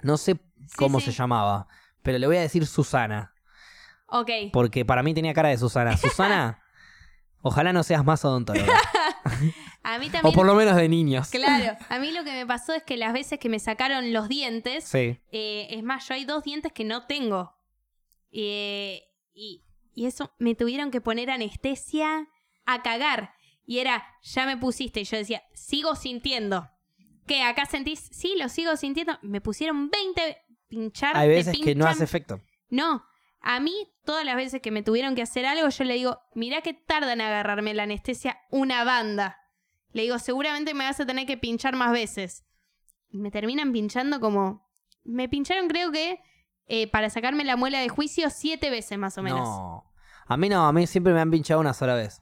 No 0.00 0.16
sé 0.16 0.36
Sí, 0.66 0.76
cómo 0.78 0.98
sí. 0.98 1.06
se 1.06 1.12
llamaba, 1.12 1.68
pero 2.02 2.16
le 2.16 2.26
voy 2.26 2.38
a 2.38 2.40
decir 2.40 2.66
Susana, 2.66 3.34
ok. 4.06 4.30
porque 4.50 4.86
para 4.86 5.02
mí 5.02 5.12
tenía 5.12 5.34
cara 5.34 5.50
de 5.50 5.58
Susana. 5.58 5.94
Susana, 5.98 6.62
ojalá 7.42 7.74
no 7.74 7.82
seas 7.82 8.02
más 8.02 8.24
odontóloga. 8.24 8.72
A 9.88 9.98
mí 9.98 10.08
o 10.08 10.10
también. 10.10 10.34
por 10.34 10.46
lo 10.46 10.54
menos 10.54 10.74
de 10.76 10.88
niños. 10.88 11.28
Claro, 11.30 11.76
a 11.88 11.98
mí 11.98 12.10
lo 12.12 12.24
que 12.24 12.32
me 12.32 12.46
pasó 12.46 12.72
es 12.72 12.82
que 12.82 12.96
las 12.96 13.12
veces 13.12 13.38
que 13.38 13.48
me 13.48 13.58
sacaron 13.58 14.12
los 14.12 14.28
dientes, 14.28 14.84
Sí. 14.84 15.20
eh, 15.30 15.68
es 15.70 15.82
más, 15.82 16.08
yo 16.08 16.14
hay 16.14 16.24
dos 16.24 16.42
dientes 16.44 16.72
que 16.72 16.84
no 16.84 17.06
tengo. 17.06 17.54
Eh, 18.32 19.02
y, 19.32 19.64
y 19.94 20.06
eso 20.06 20.32
me 20.38 20.54
tuvieron 20.54 20.90
que 20.90 21.00
poner 21.00 21.30
anestesia 21.30 22.28
a 22.64 22.82
cagar. 22.82 23.32
Y 23.64 23.78
era, 23.78 24.04
ya 24.22 24.46
me 24.46 24.56
pusiste. 24.56 25.00
Y 25.00 25.04
yo 25.04 25.16
decía, 25.16 25.42
sigo 25.54 25.94
sintiendo. 25.96 26.68
¿Qué? 27.26 27.42
¿Acá 27.42 27.66
sentís? 27.66 28.08
Sí, 28.12 28.34
lo 28.38 28.48
sigo 28.48 28.76
sintiendo. 28.76 29.18
Me 29.22 29.40
pusieron 29.40 29.90
20 29.90 30.36
pinchar. 30.68 31.16
Hay 31.16 31.28
veces 31.28 31.56
que 31.62 31.74
no 31.74 31.86
hace 31.86 32.04
efecto. 32.04 32.40
No, 32.68 33.04
a 33.40 33.60
mí 33.60 33.74
todas 34.04 34.24
las 34.24 34.36
veces 34.36 34.60
que 34.60 34.70
me 34.70 34.82
tuvieron 34.82 35.14
que 35.14 35.22
hacer 35.22 35.46
algo, 35.46 35.68
yo 35.68 35.84
le 35.84 35.94
digo, 35.94 36.20
mirá 36.34 36.60
que 36.62 36.74
tarda 36.74 37.12
en 37.12 37.20
agarrarme 37.20 37.74
la 37.74 37.84
anestesia 37.84 38.38
una 38.50 38.84
banda. 38.84 39.38
Le 39.96 40.02
digo, 40.02 40.18
seguramente 40.18 40.74
me 40.74 40.84
vas 40.84 41.00
a 41.00 41.06
tener 41.06 41.26
que 41.26 41.36
pinchar 41.38 41.74
más 41.74 41.90
veces. 41.90 42.44
Y 43.08 43.18
me 43.18 43.30
terminan 43.30 43.72
pinchando 43.72 44.20
como... 44.20 44.68
Me 45.04 45.28
pincharon 45.28 45.68
creo 45.68 45.90
que 45.90 46.18
eh, 46.66 46.90
para 46.90 47.08
sacarme 47.10 47.44
la 47.44 47.56
muela 47.56 47.78
de 47.80 47.88
juicio 47.88 48.28
siete 48.28 48.68
veces 48.70 48.98
más 48.98 49.16
o 49.16 49.22
menos. 49.22 49.40
No. 49.48 49.84
A 50.26 50.36
mí 50.36 50.48
no, 50.48 50.66
a 50.66 50.72
mí 50.72 50.86
siempre 50.86 51.14
me 51.14 51.20
han 51.20 51.30
pinchado 51.30 51.60
una 51.60 51.72
sola 51.72 51.94
vez. 51.94 52.20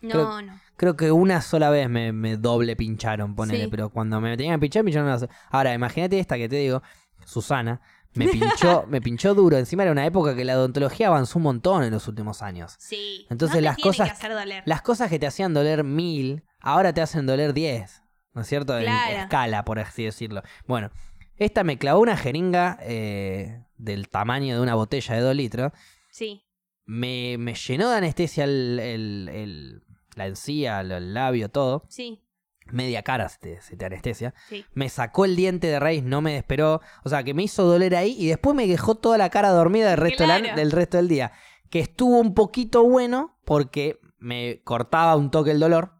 No, 0.00 0.10
creo- 0.10 0.42
no. 0.42 0.60
Creo 0.76 0.96
que 0.96 1.10
una 1.10 1.40
sola 1.40 1.70
vez 1.70 1.88
me, 1.90 2.12
me 2.12 2.36
doble 2.36 2.76
pincharon, 2.76 3.34
ponele, 3.34 3.64
Sí. 3.64 3.68
pero 3.70 3.90
cuando 3.90 4.20
me 4.20 4.36
tenían 4.36 4.56
que 4.56 4.60
pinchar, 4.60 4.84
pincharon 4.84 5.08
una 5.08 5.18
sola. 5.18 5.32
Ahora, 5.50 5.74
imagínate 5.74 6.20
esta 6.20 6.36
que 6.36 6.48
te 6.48 6.54
digo, 6.56 6.82
Susana, 7.26 7.80
Me 8.14 8.28
pinchó, 8.28 8.84
me 8.88 9.00
pinchó 9.00 9.34
duro. 9.34 9.56
Encima 9.58 9.82
era 9.82 9.90
una 9.92 10.06
época 10.06 10.36
que 10.36 10.44
la 10.44 10.56
odontología 10.56 11.08
avanzó 11.08 11.38
un 11.40 11.42
montón 11.44 11.82
en 11.82 11.90
los 11.90 12.06
últimos 12.06 12.42
años. 12.42 12.76
Sí. 12.78 13.26
Entonces 13.28 13.56
no 13.56 13.62
las 13.64 13.76
cosas- 13.78 14.06
que 14.06 14.12
hacer 14.12 14.32
doler. 14.34 14.62
Las 14.66 14.82
cosas 14.82 15.10
que 15.10 15.18
te 15.18 15.26
hacían 15.26 15.52
doler 15.52 15.82
mil, 15.82 16.44
ahora 16.60 16.92
te 16.92 17.00
hacen 17.00 17.26
doler 17.26 17.52
diez. 17.52 18.02
¿No 18.34 18.42
es 18.42 18.46
cierto? 18.48 18.78
En 18.78 18.86
escala, 18.88 19.64
por 19.64 19.78
así 19.80 20.04
decirlo. 20.04 20.42
Bueno, 20.66 20.90
esta 21.36 21.64
me 21.64 21.78
clavó 21.78 22.00
una 22.00 22.16
jeringa 22.16 22.78
eh, 22.82 23.64
del 23.76 24.08
tamaño 24.08 24.54
de 24.54 24.60
una 24.62 24.74
botella 24.74 25.14
de 25.16 25.20
dos 25.22 25.34
litros. 25.34 25.72
Sí. 26.10 26.44
Me, 26.84 27.36
me 27.38 27.54
llenó 27.54 27.90
de 27.90 27.96
anestesia 27.96 28.44
el, 28.44 28.78
el- 28.80 29.28
el- 29.32 29.82
la 30.14 30.26
encía, 30.26 30.80
el, 30.80 31.14
labio, 31.14 31.48
todo. 31.48 31.84
Sí. 31.88 32.22
Media 32.66 33.02
cara 33.02 33.28
se 33.28 33.38
te, 33.38 33.60
se 33.62 33.76
te 33.76 33.84
anestesia. 33.86 34.34
Sí. 34.48 34.64
Me 34.74 34.88
sacó 34.88 35.24
el 35.24 35.36
diente 35.36 35.66
de 35.68 35.80
raíz, 35.80 36.02
no 36.04 36.20
me 36.20 36.34
desperó. 36.34 36.80
O 37.04 37.08
sea, 37.08 37.22
que 37.24 37.34
me 37.34 37.42
hizo 37.42 37.64
doler 37.64 37.96
ahí 37.96 38.14
y 38.18 38.26
después 38.28 38.54
me 38.54 38.66
dejó 38.66 38.94
toda 38.96 39.16
la 39.18 39.30
cara 39.30 39.50
dormida 39.50 39.90
del 39.90 39.98
resto, 39.98 40.24
de 40.24 40.28
la- 40.28 40.38
Claro. 40.40 40.56
del 40.56 40.70
resto 40.70 40.96
del 40.98 41.08
día. 41.08 41.32
Que 41.70 41.80
estuvo 41.80 42.18
un 42.18 42.34
poquito 42.34 42.84
bueno 42.84 43.38
porque 43.44 43.98
me 44.18 44.60
cortaba 44.64 45.16
un 45.16 45.30
toque 45.30 45.50
el 45.52 45.60
dolor, 45.60 45.92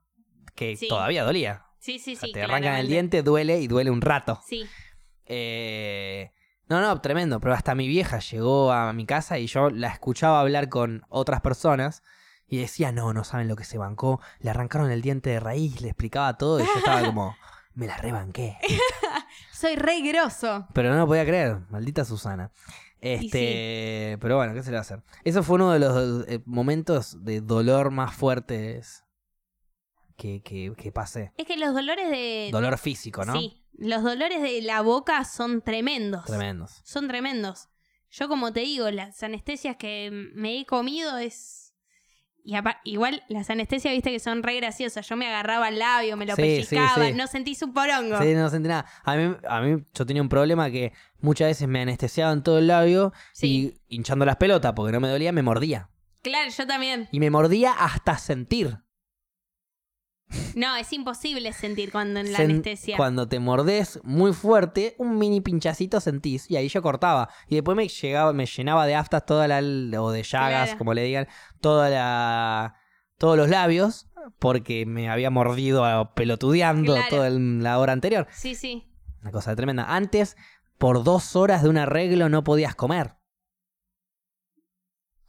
que 0.59 0.77
Sí. 0.77 0.89
todavía 0.89 1.25
dolía. 1.25 1.65
Sí, 1.79 1.99
sí, 1.99 2.15
O 2.17 2.19
sea, 2.19 2.27
sí. 2.27 2.33
te 2.33 2.43
arrancan 2.43 2.75
el 2.75 2.89
diente, 2.89 3.23
duele 3.23 3.61
y 3.61 3.69
duele 3.69 3.91
un 3.91 4.01
rato. 4.01 4.41
Sí. 4.47 4.67
Eh, 5.27 6.33
no, 6.69 6.81
no, 6.81 7.01
tremendo. 7.01 7.41
Pero 7.41 7.55
hasta 7.55 7.75
mi 7.75 7.87
vieja 7.87 8.19
llegó 8.19 8.73
a 8.73 8.93
mi 8.93 9.07
casa 9.07 9.39
y 9.39 9.47
yo 9.47 9.71
la 9.71 9.89
escuchaba 9.89 10.41
hablar 10.41 10.69
con 10.69 11.03
otras 11.09 11.41
personas 11.41 12.03
y 12.49 12.59
decía, 12.59 12.93
no, 12.93 13.13
no 13.13 13.25
saben 13.25 13.47
lo 13.49 13.57
que 13.57 13.65
se 13.65 13.79
bancó. 13.79 14.21
Le 14.41 14.51
arrancaron 14.51 14.91
el 14.91 15.03
diente 15.03 15.31
de 15.31 15.41
raíz, 15.41 15.81
le 15.81 15.89
explicaba 15.89 16.37
todo 16.37 16.61
y 16.61 16.65
yo 16.65 16.71
estaba 16.79 17.03
como, 17.05 17.37
me 17.75 17.87
la 17.87 17.97
rebanqué. 17.99 18.57
Soy 19.53 19.77
re 19.77 20.01
grosso. 20.01 20.67
Pero 20.75 20.91
no 20.91 20.97
lo 20.99 21.07
podía 21.07 21.25
creer, 21.25 21.59
maldita 21.71 22.05
Susana. 22.05 22.51
Este, 23.01 24.19
pero 24.21 24.37
bueno, 24.37 24.55
¿qué 24.55 24.63
se 24.63 24.71
le 24.71 24.75
va 24.77 24.79
a 24.79 24.83
hacer? 24.83 25.03
Eso 25.25 25.43
fue 25.45 25.55
uno 25.57 25.71
de 25.73 25.79
los 25.79 26.27
eh, 26.29 26.43
momentos 26.47 27.25
de 27.25 27.41
dolor 27.41 27.91
más 27.93 28.15
fuertes 28.15 29.05
que, 30.19 30.43
que, 30.43 30.73
que 30.77 30.93
pasé. 30.93 31.33
Es 31.39 31.47
que 31.47 31.57
los 31.57 31.73
dolores 31.73 32.11
de. 32.11 32.49
Dolor 32.53 32.77
físico, 32.77 33.25
¿no? 33.25 33.33
Sí. 33.33 33.63
Los 33.79 34.03
dolores 34.03 34.43
de 34.43 34.61
la 34.63 34.83
boca 34.83 35.25
son 35.25 35.63
tremendos. 35.63 36.25
Tremendos. 36.27 36.81
Son 36.85 37.07
tremendos. 37.07 37.69
Yo, 38.11 38.29
como 38.29 38.53
te 38.53 38.61
digo, 38.61 38.91
las 38.91 39.23
anestesias 39.23 39.77
que 39.77 40.11
me 40.35 40.59
he 40.59 40.67
comido 40.67 41.17
es. 41.19 41.65
Y 42.45 42.55
igual 42.85 43.23
las 43.29 43.51
anestesias, 43.51 43.93
viste 43.93 44.11
que 44.11 44.19
son 44.21 44.43
re 44.43 44.57
graciosas. 44.57 45.07
Yo 45.09 45.17
me 45.17 45.27
agarraba 45.29 45.69
el 45.69 45.79
labio, 45.79 46.17
me 46.17 46.25
lo 46.27 46.35
Sí, 46.35 46.43
pellizcaba, 46.43 47.07
sí. 47.07 47.13
no 47.13 47.27
sentís 47.27 47.63
un 47.63 47.73
porongo. 47.75 48.19
Sí, 48.21 48.33
no 48.35 48.49
sentí 48.49 48.69
nada. 48.69 48.87
A 49.05 49.17
mí, 49.17 49.37
a 49.47 49.61
mí 49.61 49.85
yo 49.95 50.07
tenía 50.07 50.23
un 50.23 50.31
problema 50.31 50.71
que 50.71 50.93
muchas 51.21 51.49
veces 51.49 51.69
me 51.69 51.83
anestesiaban 51.83 52.43
todo 52.43 52.59
el 52.59 52.67
labio 52.67 53.13
y 53.43 53.75
hinchando 53.89 54.25
las 54.25 54.37
pelotas 54.37 54.73
porque 54.73 54.93
no 54.93 55.01
me 55.01 55.09
dolía, 55.09 55.31
me 55.31 55.43
mordía. 55.43 55.91
Claro, 56.23 56.51
yo 56.51 56.67
también. 56.67 57.09
Y 57.13 57.21
me 57.21 57.31
mordía 57.31 57.73
hasta 57.73 58.17
sentir. 58.19 58.79
No, 60.55 60.75
es 60.77 60.93
imposible 60.93 61.53
sentir 61.53 61.93
cuando 61.93 62.21
en 62.21 62.33
la 62.33 62.39
Sen- 62.39 62.45
anestesia. 62.51 62.97
Cuando 62.97 63.29
te 63.29 63.39
mordés 63.39 64.01
muy 64.03 64.33
fuerte, 64.33 64.95
un 64.99 65.17
mini 65.19 65.41
pinchacito 65.41 66.01
sentís. 66.01 66.51
Y 66.51 66.57
ahí 66.57 66.69
yo 66.69 66.83
cortaba. 66.83 67.29
Y 67.49 67.55
después 67.55 67.77
me 67.77 67.87
llegaba, 67.89 68.33
me 68.33 68.47
llenaba 68.47 68.87
de 68.87 68.95
aftas 68.95 69.25
toda 69.25 69.47
la, 69.49 69.59
o 70.03 70.11
de 70.11 70.23
llagas, 70.23 70.65
Claro. 70.71 70.79
como 70.79 70.95
le 70.95 71.03
digan, 71.03 71.29
toda 71.61 71.89
la, 71.91 72.75
todos 73.19 73.37
los 73.37 73.49
labios. 73.49 74.07
Porque 74.39 74.85
me 74.85 75.09
había 75.09 75.31
mordido 75.31 75.85
a- 75.85 76.15
pelotudeando 76.15 76.95
Claro. 76.95 77.09
toda 77.09 77.29
el- 77.29 77.63
la 77.63 77.79
hora 77.79 77.93
anterior. 77.93 78.27
Sí, 78.33 78.55
sí. 78.55 78.85
Una 79.23 79.31
cosa 79.31 79.55
tremenda. 79.57 79.85
Antes, 79.95 80.37
por 80.77 81.03
dos 81.05 81.35
horas 81.37 81.63
de 81.63 81.69
un 81.69 81.79
arreglo 81.79 82.29
no 82.29 82.45
podías 82.45 82.75
comer. 82.75 83.15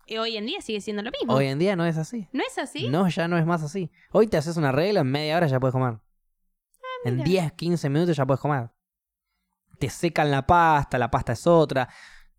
Y 0.10 0.18
hoy 0.18 0.38
en 0.38 0.46
día 0.48 0.60
sigue 0.62 0.82
siendo 0.82 1.04
lo 1.04 1.12
mismo. 1.12 1.34
Hoy 1.36 1.46
en 1.46 1.60
día 1.60 1.76
no 1.76 1.86
es 1.86 1.98
así. 1.98 2.28
¿No 2.34 2.42
es 2.46 2.58
así? 2.58 2.90
No, 2.90 3.08
ya 3.10 3.28
no 3.28 3.38
es 3.38 3.46
más 3.46 3.62
así. 3.62 3.92
Hoy 4.12 4.26
te 4.28 4.38
haces 4.38 4.58
un 4.58 4.66
arreglo, 4.66 5.02
en 5.02 5.12
media 5.12 5.38
hora 5.38 5.46
ya 5.48 5.60
puedes 5.60 5.74
comer. 5.74 6.00
en 7.06 7.18
mira. 7.18 7.26
10, 7.26 7.52
15 7.54 7.90
minutos 7.90 8.18
ya 8.18 8.26
puedes 8.26 8.42
comer. 8.42 8.72
Te 9.78 9.90
secan 9.90 10.32
la 10.32 10.46
pasta, 10.48 10.98
la 10.98 11.12
pasta 11.12 11.34
es 11.34 11.46
otra. 11.48 11.88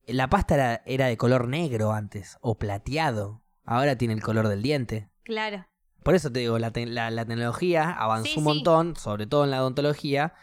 La 0.07 0.29
pasta 0.29 0.55
era, 0.57 0.83
era 0.85 1.07
de 1.07 1.17
color 1.17 1.47
negro 1.47 1.93
antes, 1.93 2.37
o 2.41 2.59
plateado. 2.59 3.43
Ahora 3.65 3.97
tiene 3.97 4.15
el 4.15 4.23
color 4.23 4.49
del 4.49 4.63
diente. 4.63 5.09
Claro. 5.23 5.67
Por 6.03 6.15
eso 6.17 6.33
te 6.33 6.41
digo, 6.41 6.59
la, 6.59 6.73
te- 6.73 6.87
la- 6.87 7.11
la 7.11 7.25
tecnología 7.25 7.91
avanzó 7.93 8.25
Sí, 8.33 8.39
un 8.39 8.45
sí. 8.45 8.49
montón, 8.49 8.97
sobre 8.97 9.27
todo 9.27 9.45
en 9.45 9.53
la 9.53 9.61
odontología. 9.63 10.35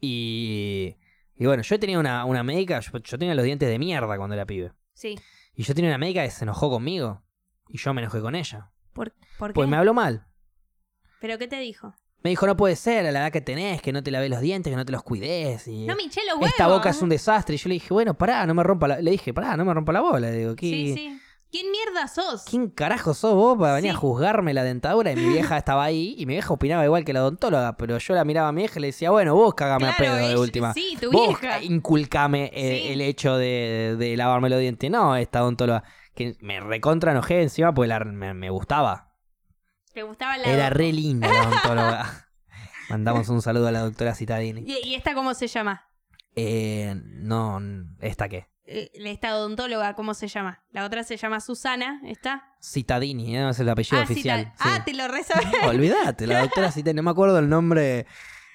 Y, 0.00 0.96
y 1.36 1.46
bueno, 1.46 1.62
yo 1.62 1.78
tenía 1.78 1.98
una, 1.98 2.24
una 2.24 2.42
médica, 2.42 2.80
yo, 2.80 2.98
yo 2.98 3.18
tenía 3.18 3.34
los 3.34 3.44
dientes 3.44 3.68
de 3.68 3.78
mierda 3.78 4.16
cuando 4.16 4.34
era 4.34 4.46
pibe. 4.46 4.72
Sí. 4.94 5.18
Y 5.54 5.62
yo 5.64 5.74
tenía 5.74 5.90
una 5.90 5.98
médica 5.98 6.22
que 6.24 6.30
se 6.30 6.44
enojó 6.44 6.70
conmigo. 6.70 7.22
Y 7.68 7.78
yo 7.78 7.92
me 7.94 8.00
enojé 8.02 8.20
con 8.20 8.34
ella. 8.34 8.70
¿Por, 8.92 9.12
por 9.38 9.50
qué? 9.50 9.54
Pues 9.54 9.68
me 9.68 9.76
habló 9.76 9.94
mal. 9.94 10.26
¿Pero 11.20 11.38
qué 11.38 11.46
te 11.46 11.58
dijo? 11.60 11.94
Me 12.22 12.30
dijo, 12.30 12.46
no 12.46 12.56
puede 12.56 12.76
ser, 12.76 13.06
a 13.06 13.12
la 13.12 13.20
edad 13.20 13.32
que 13.32 13.40
tenés, 13.40 13.80
que 13.80 13.92
no 13.92 14.02
te 14.02 14.10
laves 14.10 14.28
los 14.28 14.40
dientes, 14.40 14.70
que 14.70 14.76
no 14.76 14.84
te 14.84 14.92
los 14.92 15.02
cuides. 15.02 15.66
Y 15.68 15.86
No 15.86 15.96
huevos. 16.34 16.50
esta 16.50 16.66
boca 16.66 16.90
es 16.90 17.00
un 17.00 17.08
desastre. 17.08 17.54
Y 17.54 17.58
yo 17.58 17.68
le 17.68 17.74
dije, 17.74 17.94
bueno, 17.94 18.12
pará, 18.14 18.44
no 18.46 18.52
me 18.54 18.62
rompa 18.62 18.88
la... 18.88 19.00
Le 19.00 19.10
dije, 19.12 19.32
pará, 19.32 19.56
no 19.56 19.64
me 19.64 19.72
rompa 19.72 19.92
la 19.92 20.00
bola. 20.00 20.30
Le 20.30 20.36
digo, 20.38 20.54
¿qué... 20.56 20.66
Sí, 20.66 20.94
sí. 20.94 21.20
¿Quién 21.50 21.66
mierda 21.72 22.06
sos? 22.06 22.44
¿Quién 22.44 22.68
carajo 22.70 23.12
sos 23.12 23.34
vos 23.34 23.58
para 23.58 23.74
venir 23.74 23.90
Sí. 23.90 23.96
a 23.96 23.98
juzgarme 23.98 24.54
la 24.54 24.62
dentadura? 24.62 25.10
Y 25.12 25.16
mi 25.16 25.28
vieja 25.30 25.56
estaba 25.56 25.82
ahí 25.84 26.14
y 26.16 26.24
mi 26.26 26.34
vieja 26.34 26.52
opinaba 26.54 26.84
igual 26.84 27.04
que 27.04 27.12
la 27.12 27.22
odontóloga, 27.22 27.76
pero 27.76 27.98
yo 27.98 28.14
la 28.14 28.24
miraba 28.24 28.48
a 28.48 28.52
mi 28.52 28.62
vieja 28.62 28.78
y 28.78 28.82
le 28.82 28.86
decía, 28.88 29.10
bueno, 29.10 29.34
vos 29.34 29.54
cagame 29.54 29.88
a 29.88 29.96
pedo 29.96 30.14
de 30.14 30.36
última. 30.38 30.72
Sí, 30.74 30.96
tu 31.00 31.10
vos 31.10 31.26
vieja. 31.40 31.60
inculcame 31.62 32.50
eh, 32.54 32.82
Sí. 32.86 32.92
el 32.92 33.00
hecho 33.00 33.36
de, 33.36 33.96
de 33.98 34.16
lavarme 34.16 34.48
los 34.48 34.60
dientes. 34.60 34.90
No, 34.90 35.16
esta 35.16 35.42
odontóloga. 35.42 35.82
Que 36.14 36.36
me 36.40 36.60
recontra 36.60 37.12
enojé 37.12 37.42
encima 37.42 37.72
porque 37.74 37.88
la- 37.88 38.00
me, 38.00 38.32
me 38.34 38.50
gustaba. 38.50 39.14
¿Te 39.92 40.02
gustaba 40.04 40.36
la 40.36 40.44
Era 40.44 40.70
re 40.70 40.92
linda 40.92 41.26
la 41.28 41.40
odontóloga. 41.48 42.28
Mandamos 42.90 43.28
un 43.28 43.42
saludo 43.42 43.68
a 43.68 43.72
la 43.72 43.80
doctora 43.80 44.14
Citadini. 44.14 44.62
¿Y, 44.66 44.88
y 44.88 44.94
esta 44.94 45.14
cómo 45.14 45.34
se 45.34 45.46
llama? 45.48 45.88
Eh, 46.36 46.94
no, 47.04 47.58
¿esta 48.00 48.28
qué? 48.28 48.46
Eh, 48.72 48.90
Esta 48.94 49.34
odontóloga, 49.36 49.94
¿cómo 49.94 50.14
se 50.14 50.28
llama? 50.28 50.62
La 50.70 50.84
otra 50.84 51.02
se 51.02 51.16
llama 51.16 51.40
Susana, 51.40 52.00
¿está? 52.04 52.44
Citadini, 52.62 53.36
¿eh? 53.36 53.48
es 53.48 53.58
el 53.58 53.68
apellido 53.68 53.98
ah, 53.98 54.04
oficial. 54.04 54.52
ah, 54.60 54.82
te 54.84 54.94
lo 54.94 55.08
resabes. 55.08 55.46
Olvídate, 55.66 56.26
la 56.28 56.40
doctora 56.42 56.70
Citadini, 56.70 56.98
no 56.98 57.02
me 57.02 57.10
acuerdo 57.10 57.38
el 57.40 57.48
nombre, 57.48 58.06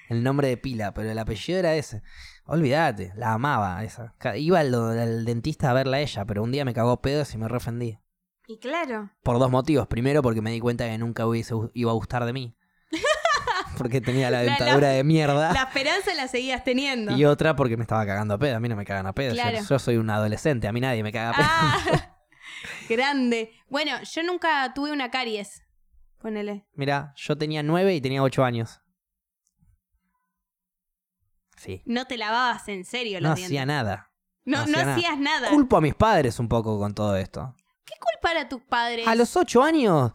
el 0.08 0.22
nombre 0.22 0.48
de 0.48 0.56
pila, 0.56 0.94
pero 0.94 1.10
el 1.10 1.18
apellido 1.18 1.58
era 1.58 1.74
ese. 1.74 2.02
Olvídate, 2.46 3.12
la 3.16 3.34
amaba 3.34 3.84
esa. 3.84 4.14
Iba 4.36 4.60
al, 4.60 4.74
al 4.74 5.24
dentista 5.26 5.70
a 5.70 5.74
verla 5.74 5.98
a 5.98 6.00
ella, 6.00 6.24
pero 6.24 6.42
un 6.42 6.50
día 6.52 6.64
me 6.64 6.72
cagó 6.72 7.02
pedos 7.02 7.34
y 7.34 7.38
me 7.38 7.48
refendí. 7.48 7.98
y 8.46 8.58
claro. 8.58 9.10
Por 9.22 9.38
dos 9.38 9.50
motivos. 9.50 9.86
Primero, 9.88 10.22
porque 10.22 10.40
me 10.40 10.50
di 10.50 10.60
cuenta 10.60 10.86
que 10.88 10.96
nunca 10.96 11.26
hubiese, 11.26 11.54
iba 11.74 11.90
a 11.90 11.94
gustar 11.94 12.24
de 12.24 12.32
mí. 12.32 12.55
Porque 13.76 14.00
tenía 14.00 14.30
la 14.30 14.38
La- 14.42 14.44
la- 14.44 14.56
dentadura 14.58 14.88
de 14.88 15.04
mierda. 15.04 15.52
La 15.52 15.62
esperanza 15.64 16.14
la 16.14 16.28
seguías 16.28 16.64
teniendo. 16.64 17.12
Y 17.16 17.24
otra 17.24 17.54
porque 17.56 17.76
me 17.76 17.82
estaba 17.82 18.04
cagando 18.06 18.34
a 18.34 18.38
pedo. 18.38 18.56
A 18.56 18.60
mí 18.60 18.68
no 18.68 18.76
me 18.76 18.84
cagan 18.84 19.06
a 19.06 19.12
pedo. 19.12 19.34
Yo- 19.34 19.42
Claro. 19.42 19.58
Yo, 19.68 19.78
soy 19.78 19.96
un 19.96 20.08
adolescente, 20.10 20.66
a 20.68 20.72
mí 20.72 20.80
nadie 20.80 21.02
me 21.02 21.12
caga 21.12 21.30
a 21.30 21.32
pedo. 21.34 21.46
Ah, 21.48 22.16
grande. 22.88 23.52
Bueno, 23.68 23.92
yo 24.02 24.22
nunca 24.22 24.72
tuve 24.74 24.92
una 24.92 25.10
caries. 25.10 25.62
Ponele. 26.20 26.66
Mira, 26.74 27.12
yo 27.16 27.36
tenía 27.36 27.62
nueve 27.62 27.94
y 27.94 28.00
tenía 28.00 28.22
ocho 28.22 28.44
años. 28.44 28.80
Sí. 31.56 31.82
No 31.86 32.06
te 32.06 32.16
lavabas 32.18 32.68
en 32.68 32.84
serio 32.84 33.20
los 33.20 33.30
No 33.30 33.34
dientes. 33.34 33.46
hacía 33.46 33.66
nada. 33.66 34.10
no, 34.44 34.66
no 34.66 34.78
hacía 34.78 34.92
hacías 34.94 35.18
nada. 35.18 35.50
Culpo 35.50 35.76
a 35.76 35.80
mis 35.80 35.94
padres 35.94 36.38
un 36.38 36.48
poco 36.48 36.78
con 36.78 36.94
todo 36.94 37.16
esto. 37.16 37.54
¿Qué 37.84 37.94
culpa 37.98 38.32
era 38.32 38.48
tus 38.48 38.62
padres? 38.62 39.06
A 39.06 39.14
los 39.14 39.36
ocho 39.36 39.62
años. 39.62 40.12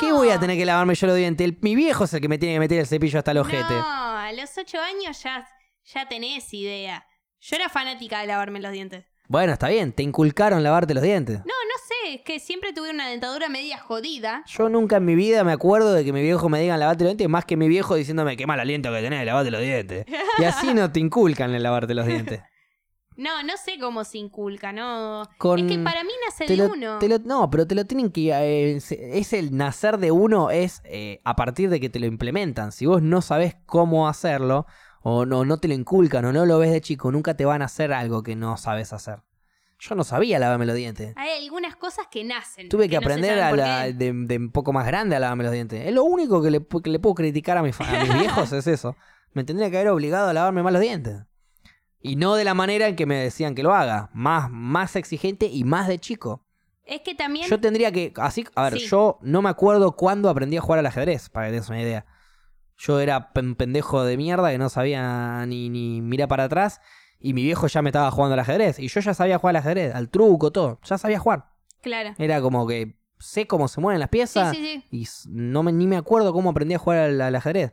¿Qué 0.00 0.12
voy 0.12 0.30
a 0.30 0.38
tener 0.40 0.56
que 0.56 0.64
lavarme 0.64 0.94
yo 0.94 1.06
los 1.06 1.16
dientes? 1.16 1.44
El- 1.44 1.58
mi 1.62 1.74
viejo 1.74 2.04
es 2.04 2.12
el 2.14 2.20
que 2.20 2.28
me 2.28 2.38
tiene 2.38 2.56
que 2.56 2.60
meter 2.60 2.80
el 2.80 2.86
cepillo 2.86 3.18
hasta 3.18 3.30
el 3.30 3.38
ojete. 3.38 3.74
No, 3.74 3.82
a 4.18 4.32
los 4.32 4.56
ocho 4.58 4.80
años 4.80 5.22
ya, 5.22 5.46
ya 5.84 6.08
tenés 6.08 6.52
idea. 6.52 7.06
Yo 7.40 7.56
era 7.56 7.68
fanática 7.68 8.20
de 8.20 8.26
lavarme 8.26 8.60
los 8.60 8.72
dientes. 8.72 9.04
Bueno, 9.28 9.52
está 9.52 9.68
bien, 9.68 9.92
te 9.92 10.02
inculcaron 10.02 10.62
lavarte 10.62 10.92
los 10.94 11.02
dientes. 11.02 11.38
No, 11.38 11.44
no 11.44 11.74
sé, 11.88 12.14
es 12.16 12.20
que 12.22 12.38
siempre 12.38 12.72
tuve 12.74 12.90
una 12.90 13.08
dentadura 13.08 13.48
media 13.48 13.78
jodida. 13.78 14.44
Yo 14.46 14.68
nunca 14.68 14.96
en 14.96 15.04
mi 15.06 15.14
vida 15.14 15.44
me 15.44 15.52
acuerdo 15.52 15.92
de 15.94 16.04
que 16.04 16.12
mi 16.12 16.20
viejo 16.22 16.48
me 16.50 16.60
digan 16.60 16.78
lavarte 16.78 17.04
los 17.04 17.10
dientes, 17.12 17.28
más 17.28 17.44
que 17.46 17.56
mi 17.56 17.68
viejo 17.68 17.94
diciéndome 17.94 18.36
qué 18.36 18.46
mal 18.46 18.60
aliento 18.60 18.92
que 18.92 19.00
tenés, 19.00 19.24
lavate 19.24 19.50
los 19.50 19.60
dientes. 19.62 20.04
Y 20.38 20.44
así 20.44 20.74
no 20.74 20.92
te 20.92 21.00
inculcan 21.00 21.54
el 21.54 21.62
lavarte 21.62 21.94
los 21.94 22.06
dientes. 22.06 22.40
No, 23.16 23.42
no 23.44 23.56
sé 23.56 23.78
cómo 23.80 24.02
se 24.04 24.18
inculca, 24.18 24.72
¿no? 24.72 25.22
Con- 25.38 25.58
Es 25.60 25.64
que 25.76 25.78
para 25.82 26.02
mí 26.02 26.10
nace 26.26 26.46
Te 26.46 26.56
de 26.56 26.66
lo- 26.66 26.72
uno. 26.72 26.98
te 26.98 27.08
lo- 27.08 27.18
no, 27.20 27.48
pero 27.50 27.66
te 27.66 27.74
lo 27.74 27.84
tienen 27.84 28.10
que... 28.10 28.30
eh, 28.32 28.76
es 28.76 29.32
el 29.32 29.56
nacer 29.56 29.98
de 29.98 30.10
uno, 30.10 30.50
es 30.50 30.80
eh, 30.84 31.20
a 31.24 31.36
partir 31.36 31.70
de 31.70 31.78
que 31.80 31.88
te 31.88 32.00
lo 32.00 32.06
implementan. 32.06 32.72
Si 32.72 32.86
vos 32.86 33.02
no 33.02 33.22
sabés 33.22 33.56
cómo 33.66 34.08
hacerlo, 34.08 34.66
o 35.02 35.26
no, 35.26 35.44
no 35.44 35.58
te 35.58 35.68
lo 35.68 35.74
inculcan, 35.74 36.24
o 36.24 36.32
no 36.32 36.44
lo 36.46 36.58
ves 36.58 36.72
de 36.72 36.80
chico, 36.80 37.12
nunca 37.12 37.34
te 37.36 37.44
van 37.44 37.62
a 37.62 37.66
hacer 37.66 37.92
algo 37.92 38.22
que 38.22 38.34
no 38.36 38.56
sabes 38.56 38.92
hacer. 38.92 39.20
Yo 39.78 39.94
no 39.94 40.02
sabía 40.02 40.38
lavarme 40.38 40.64
los 40.66 40.76
dientes. 40.76 41.12
Hay 41.16 41.44
algunas 41.44 41.76
cosas 41.76 42.06
que 42.10 42.24
nacen. 42.24 42.68
Tuve 42.70 42.88
que 42.88 42.96
aprender 42.96 43.38
a 43.40 43.52
la- 43.54 43.84
de, 43.92 44.12
de 44.12 44.36
un 44.38 44.50
poco 44.50 44.72
más 44.72 44.86
grande 44.86 45.14
a 45.14 45.20
lavarme 45.20 45.44
los 45.44 45.52
dientes. 45.52 45.86
Es 45.86 45.92
lo 45.92 46.04
único 46.04 46.42
que 46.42 46.50
le, 46.50 46.66
que 46.82 46.90
le 46.90 46.98
puedo 46.98 47.14
criticar 47.14 47.58
a, 47.58 47.62
mi 47.62 47.70
a 47.78 48.02
mis 48.02 48.14
viejos 48.18 48.52
es 48.52 48.66
eso. 48.66 48.96
Me 49.34 49.44
tendría 49.44 49.70
que 49.70 49.76
haber 49.76 49.90
obligado 49.90 50.28
a 50.28 50.32
lavarme 50.32 50.62
más 50.62 50.72
los 50.72 50.80
dientes. 50.80 51.18
Y 52.06 52.16
no 52.16 52.34
de 52.34 52.44
la 52.44 52.52
manera 52.52 52.86
en 52.86 52.96
que 52.96 53.06
me 53.06 53.16
decían 53.16 53.54
que 53.54 53.62
lo 53.62 53.74
haga. 53.74 54.10
Más, 54.12 54.50
más 54.50 54.94
exigente 54.94 55.46
y 55.46 55.64
más 55.64 55.88
de 55.88 55.98
chico. 55.98 56.44
Es 56.84 57.00
que 57.00 57.14
también. 57.14 57.48
Yo 57.48 57.58
tendría 57.58 57.90
que. 57.92 58.12
Así, 58.16 58.44
a 58.54 58.64
ver, 58.64 58.78
Sí. 58.78 58.86
yo 58.88 59.18
no 59.22 59.40
me 59.40 59.48
acuerdo 59.48 59.92
cuándo 59.96 60.28
aprendí 60.28 60.58
a 60.58 60.60
jugar 60.60 60.80
al 60.80 60.86
ajedrez, 60.86 61.30
para 61.30 61.46
que 61.46 61.52
tengas 61.52 61.70
una 61.70 61.80
idea. 61.80 62.04
Yo 62.76 63.00
era 63.00 63.30
un 63.34 63.54
pendejo 63.54 64.04
de 64.04 64.18
mierda 64.18 64.50
que 64.50 64.58
no 64.58 64.68
sabía 64.68 65.46
ni, 65.46 65.70
ni 65.70 66.02
mirar 66.02 66.28
para 66.28 66.44
atrás. 66.44 66.82
Y 67.18 67.32
mi 67.32 67.42
viejo 67.42 67.68
ya 67.68 67.80
me 67.80 67.88
estaba 67.88 68.10
jugando 68.10 68.34
al 68.34 68.40
ajedrez. 68.40 68.78
Y 68.78 68.88
yo 68.88 69.00
ya 69.00 69.14
sabía 69.14 69.38
jugar 69.38 69.56
al 69.56 69.60
ajedrez, 69.62 69.94
al 69.94 70.10
truco, 70.10 70.52
todo. 70.52 70.78
Ya 70.84 70.98
sabía 70.98 71.18
jugar. 71.18 71.46
Claro. 71.80 72.10
Era 72.18 72.42
como 72.42 72.66
que 72.66 72.98
sé 73.18 73.46
cómo 73.46 73.66
se 73.66 73.80
mueven 73.80 74.00
las 74.00 74.10
piezas. 74.10 74.54
sí, 74.54 74.62
sí. 74.62 74.84
Y 74.90 75.08
no 75.30 75.62
me, 75.62 75.72
ni 75.72 75.86
me 75.86 75.96
acuerdo 75.96 76.34
cómo 76.34 76.50
aprendí 76.50 76.74
a 76.74 76.78
jugar 76.78 76.98
al, 76.98 77.18
al 77.22 77.34
ajedrez. 77.34 77.72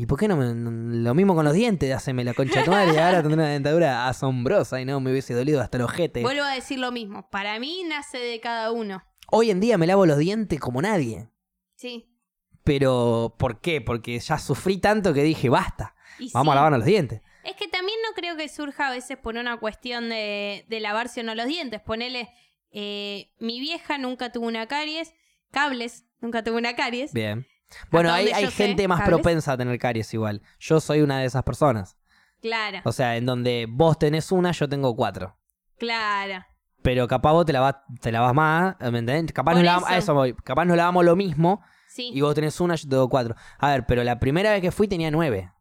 ¿Y 0.00 0.06
por 0.06 0.18
qué 0.18 0.28
no 0.28 0.36
me, 0.38 0.54
lo 0.54 1.14
mismo 1.14 1.34
con 1.34 1.44
los 1.44 1.52
dientes? 1.52 1.92
Haceme 1.94 2.24
la 2.24 2.32
concha 2.32 2.60
de 2.60 2.64
tu 2.64 2.70
madre 2.70 2.98
ahora 2.98 3.20
tendré 3.20 3.34
una 3.34 3.50
dentadura 3.50 4.08
asombrosa 4.08 4.80
y 4.80 4.86
no 4.86 4.98
me 4.98 5.10
hubiese 5.10 5.34
dolido 5.34 5.60
hasta 5.60 5.76
el 5.76 5.82
ojete. 5.82 6.22
Vuelvo 6.22 6.42
a 6.42 6.54
decir 6.54 6.78
lo 6.78 6.90
mismo. 6.90 7.28
Para 7.28 7.58
mí 7.58 7.84
nace 7.86 8.16
de 8.16 8.40
cada 8.40 8.72
uno. 8.72 9.04
Hoy 9.30 9.50
en 9.50 9.60
día 9.60 9.76
me 9.76 9.86
lavo 9.86 10.06
los 10.06 10.16
dientes 10.16 10.58
como 10.58 10.80
nadie. 10.80 11.28
Sí. 11.74 12.16
Pero, 12.64 13.34
¿por 13.38 13.60
qué? 13.60 13.82
Porque 13.82 14.18
ya 14.18 14.38
sufrí 14.38 14.78
tanto 14.78 15.12
que 15.12 15.22
dije, 15.22 15.50
basta, 15.50 15.94
Y 16.18 16.30
vamos 16.32 16.52
sí. 16.52 16.52
a 16.52 16.54
lavarnos 16.54 16.78
los 16.78 16.86
dientes. 16.86 17.20
Es 17.44 17.56
que 17.56 17.68
también 17.68 17.98
no 18.08 18.14
creo 18.14 18.38
que 18.38 18.48
surja 18.48 18.88
a 18.88 18.90
veces 18.90 19.18
por 19.18 19.36
una 19.36 19.58
cuestión 19.58 20.08
de, 20.08 20.64
de 20.66 20.80
lavarse 20.80 21.20
o 21.20 21.24
no 21.24 21.34
los 21.34 21.46
dientes. 21.46 21.78
Ponele, 21.82 22.30
eh, 22.70 23.34
mi 23.38 23.60
vieja 23.60 23.98
nunca 23.98 24.32
tuvo 24.32 24.46
una 24.46 24.66
caries, 24.66 25.12
cables, 25.50 26.06
nunca 26.20 26.42
tuvo 26.42 26.56
una 26.56 26.74
caries. 26.74 27.12
Bien. 27.12 27.46
Bueno, 27.90 28.12
hay, 28.12 28.28
sé, 28.28 28.50
gente 28.50 28.88
más 28.88 29.02
propensa 29.02 29.52
a 29.52 29.56
tener 29.56 29.78
caries 29.78 30.12
igual. 30.14 30.42
Yo 30.58 30.80
soy 30.80 31.00
una 31.02 31.20
de 31.20 31.26
esas 31.26 31.42
personas. 31.42 31.96
Claro, 32.42 32.78
O 32.84 32.92
sea, 32.92 33.16
en 33.16 33.26
donde 33.26 33.66
vos 33.68 33.98
tenés 33.98 34.32
una, 34.32 34.52
yo 34.52 34.68
tengo 34.68 34.94
cuatro. 34.96 35.36
claro. 35.78 36.44
Pero 36.82 37.06
capaz 37.06 37.32
vos 37.32 37.44
te 37.44 37.52
lavas, 37.52 37.74
te 38.00 38.10
lavas 38.10 38.32
más, 38.32 38.74
¿me 38.80 39.00
entendés? 39.00 39.34
Capaz 39.34 39.50
Por 39.52 39.56
nos 39.58 39.64
lavamos, 39.66 39.90
a 39.90 39.92
eso. 39.98 39.98
eso 39.98 40.14
voy. 40.14 40.32
Capaz 40.32 40.64
nos 40.64 40.78
lavamos 40.78 41.04
lo 41.04 41.14
mismo 41.14 41.60
Sí. 41.88 42.10
y 42.14 42.22
vos 42.22 42.34
tenés 42.34 42.58
una, 42.58 42.74
yo 42.74 42.88
tengo 42.88 43.06
cuatro. 43.10 43.34
A 43.58 43.72
ver, 43.72 43.84
pero 43.84 44.02
la 44.02 44.18
primera 44.18 44.50
vez 44.52 44.62
que 44.62 44.70
fui 44.72 44.88
tenía 44.88 45.10
nueve. 45.10 45.52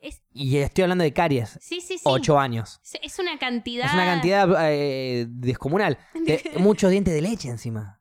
Es- 0.00 0.22
Y 0.34 0.58
estoy 0.58 0.82
hablando 0.82 1.02
de 1.02 1.14
caries. 1.14 1.58
sí, 1.62 1.80
sí, 1.80 1.96
sí. 1.96 2.02
Ocho 2.04 2.38
años. 2.38 2.78
Es- 2.84 3.00
Es 3.02 3.18
una 3.18 3.38
cantidad. 3.38 3.86
Es 3.86 3.94
una 3.94 4.04
cantidad 4.04 4.46
eh, 4.70 5.24
descomunal. 5.30 5.96
De- 6.14 6.52
muchos 6.58 6.90
dientes 6.90 7.14
de 7.14 7.22
leche 7.22 7.48
encima. 7.48 7.97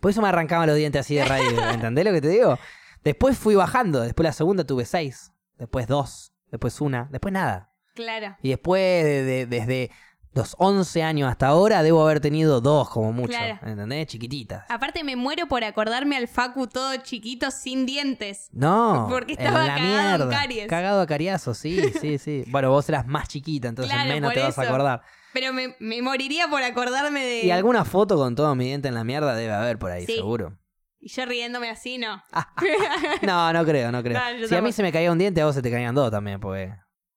Por 0.00 0.10
eso 0.10 0.22
me 0.22 0.28
arrancaban 0.28 0.66
los 0.66 0.76
dientes 0.76 1.00
así 1.00 1.14
de 1.16 1.24
raíz. 1.24 1.52
¿Entendés 1.72 2.04
lo 2.04 2.12
que 2.12 2.20
te 2.20 2.28
digo? 2.28 2.58
Después 3.04 3.36
fui 3.38 3.54
bajando. 3.54 4.00
Después 4.00 4.24
la 4.24 4.32
segunda 4.32 4.64
tuve 4.64 4.84
seis. 4.84 5.32
Después 5.56 5.86
dos. 5.86 6.32
Después 6.50 6.80
una. 6.80 7.08
Después 7.10 7.32
nada. 7.32 7.72
Claro. 7.94 8.36
Y 8.42 8.50
después, 8.50 9.04
de- 9.04 9.22
de- 9.24 9.46
desde 9.46 9.90
los 10.34 10.54
11 10.58 11.02
años 11.02 11.28
hasta 11.28 11.48
ahora, 11.48 11.82
debo 11.82 12.02
haber 12.04 12.20
tenido 12.20 12.60
dos 12.60 12.88
como 12.90 13.12
mucho. 13.12 13.30
Claro. 13.36 13.58
¿Entendés? 13.66 14.06
Chiquititas. 14.06 14.64
Aparte 14.68 15.02
me 15.02 15.16
muero 15.16 15.48
por 15.48 15.64
acordarme 15.64 16.16
al 16.16 16.28
Facu 16.28 16.68
todo 16.68 16.94
chiquito 16.98 17.50
sin 17.50 17.86
dientes. 17.86 18.48
No. 18.52 19.06
Porque 19.10 19.32
en 19.32 19.40
estaba 19.40 19.64
la 19.66 19.74
cagado 19.74 20.26
mierda. 20.26 20.30
caries. 20.40 20.66
Cagado 20.68 21.00
a 21.00 21.06
cariazo, 21.08 21.54
sí, 21.54 21.82
sí, 22.00 22.18
sí. 22.18 22.44
Bueno, 22.48 22.70
vos 22.70 22.88
eras 22.88 23.04
más 23.06 23.26
chiquita, 23.26 23.66
entonces 23.68 23.92
Claro, 23.92 24.08
menos 24.10 24.32
te 24.32 24.40
vas 24.40 24.56
a 24.58 24.62
acordar. 24.62 25.02
Pero 25.32 25.52
me, 25.52 25.76
me 25.78 26.00
moriría 26.02 26.48
por 26.48 26.62
acordarme 26.62 27.24
de... 27.24 27.42
Y 27.44 27.50
alguna 27.50 27.84
foto 27.84 28.16
con 28.16 28.34
todo 28.34 28.54
mi 28.54 28.64
diente 28.66 28.88
en 28.88 28.94
la 28.94 29.04
mierda 29.04 29.34
debe 29.34 29.52
haber 29.52 29.78
por 29.78 29.90
ahí, 29.90 30.06
Sí. 30.06 30.16
seguro. 30.16 30.58
Y 31.00 31.08
yo 31.10 31.26
riéndome 31.26 31.70
así, 31.70 31.98
no. 31.98 32.22
No, 33.22 33.52
no 33.52 33.64
creo, 33.64 33.92
no 33.92 34.02
creo. 34.02 34.18
No, 34.40 34.46
si 34.48 34.54
a 34.54 34.62
mí 34.62 34.72
se 34.72 34.82
me 34.82 34.90
caía 34.92 35.12
un 35.12 35.18
diente, 35.18 35.40
a 35.40 35.46
vos 35.46 35.54
se 35.54 35.62
te 35.62 35.70
caían 35.70 35.94
dos 35.94 36.10
también, 36.10 36.40
porque 36.40 36.74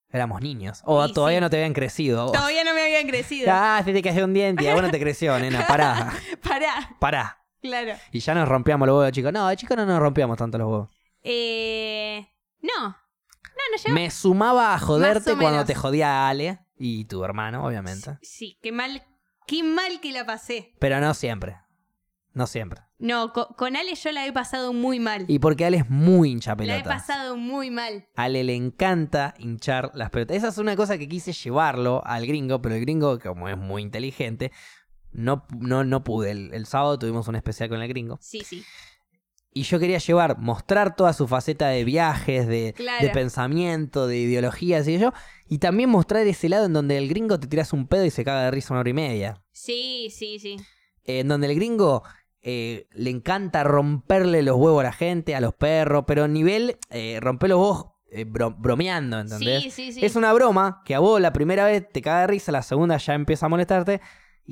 éramos 0.09 0.41
niños. 0.41 0.81
O 0.85 1.07
todavía 1.09 1.39
sí. 1.39 1.41
no 1.41 1.49
te 1.49 1.57
habían 1.57 1.73
crecido. 1.73 2.31
Todavía 2.31 2.63
no 2.63 2.73
me 2.73 2.81
habían 2.83 3.07
crecido. 3.07 3.49
Ah, 3.51 3.81
se 3.83 3.91
te 3.93 4.01
cayó 4.03 4.25
un 4.25 4.33
diente 4.33 4.63
y 4.63 4.67
a 4.67 4.73
vos 4.73 4.83
no 4.83 4.91
te 4.91 4.99
creció, 4.99 5.37
nena. 5.39 5.65
Pará, 5.67 6.11
Pará. 6.47 6.95
pará. 6.99 7.37
Claro. 7.61 7.93
Y 8.11 8.19
ya 8.19 8.33
nos 8.35 8.47
rompíamos 8.47 8.87
los 8.87 8.97
huevos 8.97 9.11
chicos. 9.13 9.31
No, 9.33 9.47
de 9.47 9.55
chicos 9.55 9.77
no 9.77 9.85
nos 9.85 9.99
rompíamos 9.99 10.37
tanto 10.37 10.57
los 10.57 10.67
huevos. 10.67 10.89
Eh... 11.23 12.27
No. 12.61 12.89
No, 12.89 13.63
no 13.71 13.77
llevo... 13.83 13.93
Me 13.95 14.09
sumaba 14.11 14.73
a 14.73 14.79
joderte 14.79 15.35
cuando 15.35 15.63
te 15.65 15.75
jodía 15.75 16.27
Ale 16.27 16.59
y 16.83 17.05
tu 17.05 17.23
hermano, 17.23 17.65
obviamente. 17.65 18.17
Sí, 18.21 18.57
qué 18.61 18.71
mal... 18.71 19.03
Qué 19.47 19.63
mal 19.63 19.99
que 20.01 20.11
la 20.11 20.25
pasé. 20.25 20.73
Pero 20.79 20.99
no 21.01 21.13
siempre. 21.13 21.57
No 22.33 22.47
siempre. 22.47 22.81
No, 22.99 23.33
co- 23.33 23.55
con, 23.57 23.75
Ale 23.75 23.95
yo 23.95 24.11
la 24.11 24.25
he 24.25 24.31
pasado 24.31 24.71
muy 24.71 24.99
mal. 24.99 25.25
Y 25.27 25.39
porque 25.39 25.65
Ale 25.65 25.77
es 25.77 25.89
muy 25.89 26.29
hincha 26.31 26.55
la 26.55 26.77
he 26.77 26.83
pasado 26.83 27.35
muy 27.35 27.69
mal. 27.69 28.07
A 28.15 28.23
Ale 28.23 28.43
le 28.43 28.55
encanta 28.55 29.33
hinchar 29.39 29.91
las 29.93 30.09
pelotas. 30.11 30.37
Esa 30.37 30.47
es 30.49 30.57
una 30.57 30.75
cosa 30.75 30.97
que 30.97 31.09
quise 31.09 31.33
llevarlo 31.33 32.01
al 32.05 32.25
gringo, 32.27 32.61
pero 32.61 32.75
el 32.75 32.81
gringo, 32.81 33.19
como 33.19 33.49
es 33.49 33.57
muy 33.57 33.81
inteligente, 33.81 34.51
no, 35.11 35.45
no, 35.57 35.83
no 35.83 36.03
pude. 36.03 36.31
El, 36.31 36.53
el 36.53 36.65
sábado 36.65 36.97
tuvimos 36.97 37.27
un 37.27 37.35
especial 37.35 37.67
con 37.67 37.81
el 37.81 37.89
gringo. 37.89 38.17
Sí, 38.21 38.41
sí. 38.45 38.63
Y 39.53 39.63
yo 39.63 39.79
quería 39.79 39.97
llevar, 39.97 40.37
mostrar 40.37 40.95
toda 40.95 41.11
su 41.13 41.27
faceta 41.27 41.67
de 41.67 41.83
viajes, 41.83 42.47
de, 42.47 42.73
Claro. 42.75 43.05
de 43.05 43.11
pensamiento, 43.13 44.07
de 44.07 44.17
ideologías 44.17 44.87
y 44.87 44.97
yo. 44.97 45.11
Y 45.49 45.57
también 45.57 45.89
mostrar 45.89 46.25
ese 46.25 46.47
lado 46.47 46.65
en 46.67 46.73
donde 46.73 46.97
el 46.97 47.09
gringo 47.09 47.37
te 47.39 47.47
tiras 47.47 47.73
un 47.73 47.85
pedo 47.87 48.05
y 48.05 48.09
se 48.11 48.23
caga 48.23 48.43
de 48.45 48.51
risa 48.51 48.73
una 48.73 48.79
hora 48.81 48.89
y 48.89 48.93
media. 48.93 49.41
Sí, 49.51 50.07
sí, 50.09 50.39
sí. 50.39 50.57
en 51.03 51.27
donde 51.27 51.47
el 51.47 51.55
gringo 51.55 52.03
eh, 52.41 52.87
le 52.93 53.09
encanta 53.09 53.63
romperle 53.63 54.41
los 54.41 54.55
huevos 54.55 54.79
a 54.79 54.83
la 54.83 54.93
gente, 54.93 55.35
a 55.35 55.41
los 55.41 55.53
perros, 55.53 56.05
pero 56.07 56.23
a 56.23 56.27
nivel 56.27 56.77
eh, 56.89 57.19
romper 57.21 57.49
los 57.49 57.59
huevos 57.59 57.85
eh, 58.11 58.25
bro- 58.25 58.55
bromeando, 58.57 59.19
¿entendés? 59.19 59.63
Sí, 59.63 59.71
sí, 59.71 59.91
sí. 59.93 60.05
Es 60.05 60.15
una 60.15 60.31
broma 60.33 60.81
que 60.85 60.95
a 60.95 60.99
vos 60.99 61.19
la 61.21 61.33
primera 61.33 61.65
vez 61.65 61.87
te 61.91 62.01
caga 62.01 62.21
de 62.21 62.27
risa, 62.27 62.51
la 62.51 62.61
segunda 62.63 62.97
ya 62.97 63.13
empieza 63.13 63.45
a 63.45 63.49
molestarte 63.49 64.01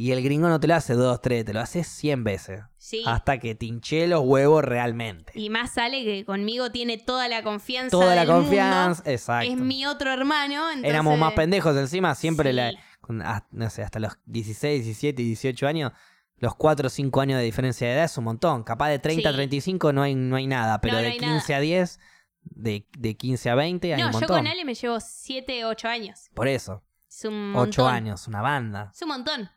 y 0.01 0.11
el 0.13 0.23
gringo 0.23 0.47
no 0.47 0.59
te 0.61 0.67
lo 0.67 0.76
hace 0.76 0.93
dos, 0.93 1.21
tres, 1.21 1.43
te 1.43 1.53
lo 1.53 1.59
hace 1.59 1.84
cien 1.84 2.23
veces. 2.23 2.61
Sí. 2.77 3.03
Hasta 3.05 3.38
que 3.38 3.53
te 3.55 3.65
hinché 3.65 4.07
los 4.07 4.21
huevos 4.21 4.63
realmente. 4.63 5.34
Y 5.35 5.49
más 5.49 5.71
sale 5.71 6.03
que 6.05 6.23
conmigo 6.23 6.71
tiene 6.71 6.97
toda 6.97 7.27
la 7.27 7.43
confianza. 7.43 7.89
Toda 7.91 8.15
la 8.15 8.21
mundo. 8.23 8.41
confianza, 8.43 9.03
exacto. 9.11 9.51
Es 9.51 9.57
mi 9.59 9.85
otro 9.85 10.13
hermano. 10.13 10.69
entonces- 10.69 10.89
Éramos 10.89 11.17
más 11.19 11.34
pendejos 11.34 11.76
encima, 11.76 12.15
siempre 12.15 12.51
Sí. 12.51 12.55
la, 12.55 12.71
con- 13.01 13.21
ah, 13.21 13.45
no 13.51 13.69
sé, 13.69 13.84
hasta 13.84 13.99
los 13.99 14.13
16, 14.26 14.85
17, 14.85 15.21
18 15.21 15.67
años, 15.67 15.91
los 16.38 16.55
4 16.55 16.88
o 16.88 16.89
5 16.89 17.19
años 17.19 17.38
de 17.38 17.43
diferencia 17.43 17.85
de 17.88 17.95
edad 17.95 18.05
es 18.05 18.17
un 18.17 18.23
montón. 18.23 18.63
Capaz 18.63 18.88
de 18.89 18.99
30 18.99 19.27
a 19.27 19.31
Sí. 19.34 19.35
35 19.35 19.91
no 19.91 20.01
hay, 20.03 20.15
no 20.15 20.38
hay 20.38 20.47
nada, 20.47 20.80
pero 20.80 20.93
No, 20.93 20.99
no 20.99 21.03
de 21.05 21.11
hay 21.11 21.17
15 21.17 21.53
a 21.55 21.59
10, 21.59 21.99
de, 22.43 22.88
de 22.97 23.17
15 23.17 23.49
a 23.49 23.55
20 23.55 23.93
hay 23.93 24.01
No, 24.01 24.17
yo 24.17 24.26
con 24.27 24.47
Ale 24.47 24.63
me 24.63 24.76
llevo 24.76 24.97
7, 25.01 25.65
8 25.65 25.89
años. 25.89 26.30
Por 26.34 26.47
eso, 26.47 26.84
Es 27.09 27.26
un 27.26 27.53
8 27.53 27.81
montón. 27.84 27.93
años, 27.93 28.27
una 28.30 28.41
banda. 28.41 28.91
Es 28.95 29.01
un 29.01 29.09
montón. 29.09 29.49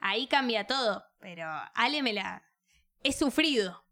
Ahí 0.00 0.26
cambia 0.26 0.66
todo. 0.66 1.04
Pero 1.20 1.46
Ale 1.74 2.02
me 2.02 2.12
la. 2.12 2.42
He 3.02 3.12
sufrido. 3.12 3.82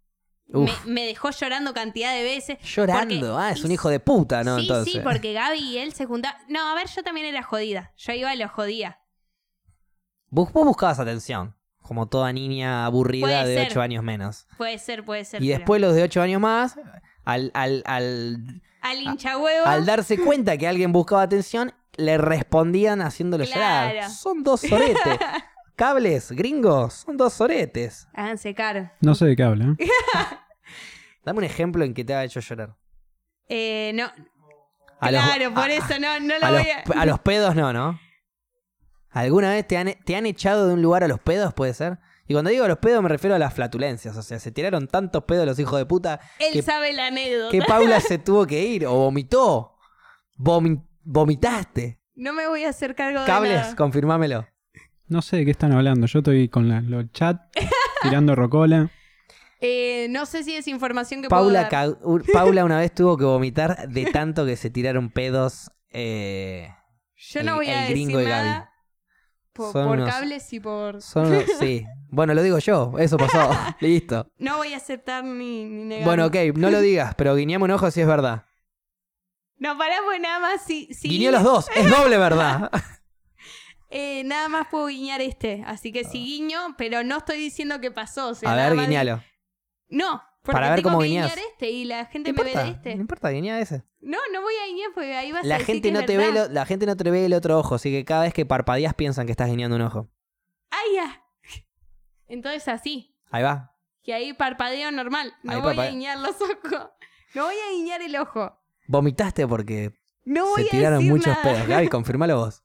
Me, 0.84 1.06
dejó 1.06 1.30
llorando 1.30 1.72
cantidad 1.72 2.12
de 2.14 2.22
veces. 2.22 2.58
Llorando, 2.62 3.14
porque- 3.18 3.32
ah, 3.38 3.50
es 3.50 3.64
un 3.64 3.70
hijo 3.72 3.88
de 3.88 3.98
puta, 3.98 4.44
¿no? 4.44 4.56
sí, 4.56 4.62
Entonces. 4.62 4.92
sí, 4.92 5.00
porque 5.02 5.32
Gaby 5.32 5.58
y 5.58 5.78
él 5.78 5.94
se 5.94 6.04
juntaban. 6.04 6.38
No, 6.48 6.68
a 6.70 6.74
ver, 6.74 6.86
yo 6.88 7.02
también 7.02 7.26
era 7.26 7.42
jodida. 7.42 7.92
Yo 7.96 8.12
iba 8.12 8.34
y 8.34 8.38
lo 8.38 8.48
jodía. 8.48 8.98
Vos, 10.28 10.52
vos 10.52 10.66
buscabas 10.66 10.98
atención, 11.00 11.56
como 11.80 12.08
toda 12.08 12.30
niña 12.32 12.84
aburrida 12.84 13.26
Puede 13.26 13.48
de 13.48 13.56
ser. 13.56 13.68
8 13.70 13.80
años 13.80 14.04
menos. 14.04 14.46
Puede 14.58 14.78
ser, 14.78 15.04
puede 15.04 15.24
ser. 15.24 15.42
Y 15.42 15.46
pero- 15.46 15.58
después 15.58 15.80
los 15.80 15.94
de 15.94 16.02
8 16.02 16.20
años 16.20 16.40
más, 16.42 16.76
al, 17.24 17.50
al, 17.54 17.82
al, 17.86 18.62
Al 18.82 18.98
hincha 19.02 19.38
huevo. 19.38 19.66
al 19.66 19.86
darse 19.86 20.18
cuenta 20.18 20.58
que 20.58 20.68
alguien 20.68 20.92
buscaba 20.92 21.22
atención, 21.22 21.72
le 21.96 22.18
respondían 22.18 23.00
haciéndolo 23.00 23.44
llorar. 23.44 24.10
Son 24.10 24.42
dos 24.42 24.60
soretes. 24.60 25.18
Cables, 25.76 26.30
gringos, 26.32 26.94
son 26.94 27.16
dos 27.16 27.32
soretes. 27.32 28.06
Háganse 28.14 28.54
caro. 28.54 28.90
No 29.00 29.14
sé 29.14 29.26
de 29.26 29.36
qué 29.36 29.42
habla. 29.42 29.74
¿eh? 29.78 29.88
Dame 31.24 31.38
un 31.38 31.44
ejemplo 31.44 31.84
en 31.84 31.94
que 31.94 32.04
te 32.04 32.14
ha 32.14 32.22
hecho 32.24 32.40
llorar. 32.40 32.76
Eh, 33.48 33.92
no. 33.94 34.06
A 35.00 35.10
los- 35.10 35.22
claro, 35.24 35.52
por 35.54 35.64
a- 35.64 35.72
eso 35.74 35.98
no, 36.00 36.20
no 36.20 36.38
lo 36.38 36.46
a, 36.46 36.50
los, 36.50 36.62
voy 36.62 36.70
a. 36.70 37.00
a 37.00 37.06
los 37.06 37.18
pedos 37.20 37.54
no, 37.56 37.72
¿no? 37.72 37.98
¿Alguna 39.10 39.50
vez 39.50 39.66
te 39.66 39.76
han, 39.76 39.94
te 40.04 40.16
han 40.16 40.26
echado 40.26 40.66
de 40.68 40.74
un 40.74 40.82
lugar 40.82 41.04
a 41.04 41.08
los 41.08 41.20
pedos, 41.20 41.52
puede 41.54 41.72
ser? 41.74 41.98
Y 42.26 42.32
cuando 42.32 42.50
digo 42.50 42.64
a 42.64 42.68
los 42.68 42.78
pedos 42.78 43.02
me 43.02 43.08
refiero 43.08 43.34
a 43.36 43.38
las 43.38 43.52
flatulencias. 43.54 44.16
O 44.16 44.22
sea, 44.22 44.38
se 44.38 44.50
tiraron 44.50 44.86
tantos 44.88 45.24
pedos 45.24 45.44
los 45.46 45.58
hijos 45.58 45.78
de 45.78 45.86
puta 45.86 46.20
Él 46.38 46.52
que, 46.52 46.62
sabe 46.62 46.92
la 46.92 47.08
anécdota. 47.08 47.50
que 47.50 47.62
Paula 47.62 48.00
se 48.00 48.18
tuvo 48.18 48.46
que 48.46 48.62
ir 48.64 48.86
o 48.86 48.92
vomitó. 48.94 49.76
Vomi- 50.38 50.82
vomitaste. 51.02 52.00
No 52.16 52.32
me 52.32 52.46
voy 52.48 52.64
a 52.64 52.70
hacer 52.70 52.94
cargo 52.94 53.20
de 53.20 53.26
Cables, 53.26 53.60
nada. 53.60 53.76
confirmámelo. 53.76 54.46
No 55.08 55.22
sé 55.22 55.36
de 55.38 55.44
qué 55.44 55.50
están 55.50 55.72
hablando. 55.72 56.06
Yo 56.06 56.20
estoy 56.20 56.48
con 56.48 56.68
la- 56.68 56.80
los 56.80 57.10
chat 57.12 57.40
tirando 58.02 58.34
rocola. 58.34 58.90
Eh, 59.60 60.08
no 60.10 60.26
sé 60.26 60.42
si 60.44 60.54
es 60.56 60.68
información 60.68 61.22
que 61.22 61.28
puedo 61.28 61.42
Paula, 61.42 61.60
dar. 61.62 61.70
ca- 61.70 61.88
u- 62.02 62.22
Paula 62.32 62.64
una 62.64 62.78
vez 62.78 62.94
tuvo 62.94 63.16
que 63.16 63.24
vomitar 63.24 63.88
de 63.88 64.06
tanto 64.06 64.44
que 64.46 64.56
se 64.56 64.70
tiraron 64.70 65.10
pedos. 65.10 65.70
eh, 65.90 66.68
Yo 67.16 67.42
no 67.42 67.50
el- 67.52 67.56
voy 67.56 67.66
a 67.68 67.86
el 67.86 67.90
gringo 67.92 68.18
decir 68.18 68.28
y 68.28 68.30
Gaby. 68.30 68.48
nada 68.48 68.70
por, 69.52 69.72
Son 69.72 69.86
por 69.86 69.98
unos- 69.98 70.10
cables 70.10 70.52
y 70.52 70.60
por... 70.60 71.00
son 71.00 71.26
unos- 71.28 71.44
sí. 71.60 71.86
Bueno, 72.08 72.34
lo 72.34 72.42
digo 72.42 72.58
yo. 72.58 72.92
Eso 72.98 73.16
pasó. 73.16 73.50
Listo. 73.80 74.26
No 74.38 74.56
voy 74.58 74.72
a 74.74 74.76
aceptar 74.78 75.22
ni, 75.24 75.64
ni 75.64 75.84
negar. 75.84 76.04
Bueno, 76.06 76.26
ok, 76.26 76.36
no 76.56 76.70
lo 76.70 76.80
digas, 76.80 77.14
pero 77.14 77.34
guiñame 77.36 77.64
un 77.64 77.70
ojo 77.70 77.90
si 77.90 78.00
es 78.00 78.06
verdad. 78.06 78.44
No, 79.56 79.78
pará, 79.78 79.96
pues 80.04 80.20
nada 80.20 80.40
más 80.40 80.62
si, 80.64 80.92
si 80.92 81.08
Guiñó 81.08 81.30
los 81.30 81.42
dos, 81.44 81.66
es 81.76 81.88
doble 81.88 82.18
verdad. 82.18 82.70
Eh, 83.96 84.24
nada 84.24 84.48
más 84.48 84.66
puedo 84.70 84.86
guiñar 84.88 85.20
este. 85.22 85.62
Así 85.66 85.92
que 85.92 86.04
sí 86.04 86.18
guiño, 86.24 86.74
pero 86.76 87.02
no 87.04 87.18
estoy 87.18 87.38
diciendo 87.38 87.80
que 87.80 87.90
pasó. 87.90 88.28
o 88.30 88.34
sea, 88.34 88.52
A 88.52 88.56
ver, 88.56 88.76
guiñalo. 88.76 89.22
No, 89.88 90.22
porque 90.42 90.52
Para 90.54 90.70
ver 90.70 90.78
tengo 90.80 90.90
cómo 90.90 91.00
que 91.02 91.06
guiñar 91.08 91.38
este 91.38 91.70
y 91.70 91.84
la 91.84 92.06
gente 92.06 92.32
me 92.32 92.42
ve 92.42 92.54
de 92.54 92.68
este. 92.70 92.94
no 92.96 93.02
importa, 93.02 93.30
guiñá 93.30 93.58
ese. 93.60 93.84
No, 94.00 94.18
no 94.32 94.42
voy 94.42 94.54
a 94.62 94.66
guiñar 94.66 94.90
porque 94.94 95.14
ahí 95.14 95.32
vas 95.32 95.44
a 95.44 95.46
La 95.46 95.58
decir 95.58 95.74
gente, 95.76 95.88
que 95.88 95.92
no 95.92 96.00
es 96.00 96.06
te 96.06 96.16
ve 96.18 96.32
lo- 96.32 96.48
la 96.48 96.66
gente 96.66 96.84
no 96.86 96.96
te 96.96 97.10
ve 97.10 97.24
el 97.24 97.32
otro 97.32 97.58
ojo, 97.58 97.76
así 97.76 97.90
que 97.90 98.04
cada 98.04 98.22
vez 98.24 98.34
que 98.34 98.44
parpadeas 98.44 98.94
piensan 98.94 99.24
que 99.26 99.32
estás 99.32 99.48
guiñando 99.48 99.76
un 99.76 99.82
ojo. 99.82 100.10
¡Ay, 100.70 100.96
ya! 100.96 101.22
Entonces 102.26 102.66
así. 102.68 103.16
Ahí 103.30 103.42
va. 103.42 103.76
Que 104.02 104.12
ahí 104.12 104.32
parpadeo 104.32 104.90
normal. 104.90 105.32
No 105.42 105.52
Ahí 105.52 105.60
voy 105.60 105.78
a 105.78 105.90
guiñar 105.90 106.18
los 106.18 106.40
ojos. 106.40 106.88
No 107.34 107.44
voy 107.44 107.54
a 107.54 107.70
guiñar 107.72 108.02
el 108.02 108.16
ojo. 108.16 108.58
Vomitaste 108.88 109.46
porque 109.46 109.94
No 110.24 110.46
voy 110.46 110.62
se 110.62 110.68
a 110.68 110.70
tiraron 110.70 110.98
decir 110.98 111.12
muchos 111.12 111.28
nada. 111.28 111.42
pedos. 111.42 111.66
Gaby, 111.68 111.88
confirmalo 111.88 112.36
vos. 112.36 112.63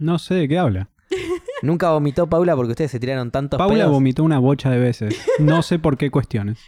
No 0.00 0.18
sé 0.18 0.34
de 0.34 0.48
qué 0.48 0.58
habla. 0.58 0.88
Nunca 1.62 1.90
vomitó 1.90 2.26
Paula 2.28 2.56
porque 2.56 2.70
ustedes 2.72 2.90
se 2.90 2.98
tiraron 2.98 3.30
tantos 3.30 3.58
Paula 3.58 3.76
pedos. 3.76 3.90
vomitó 3.92 4.24
una 4.24 4.38
bocha 4.38 4.70
de 4.70 4.78
veces. 4.78 5.16
No 5.38 5.62
sé 5.62 5.78
por 5.78 5.96
qué 5.96 6.10
cuestiones. 6.10 6.58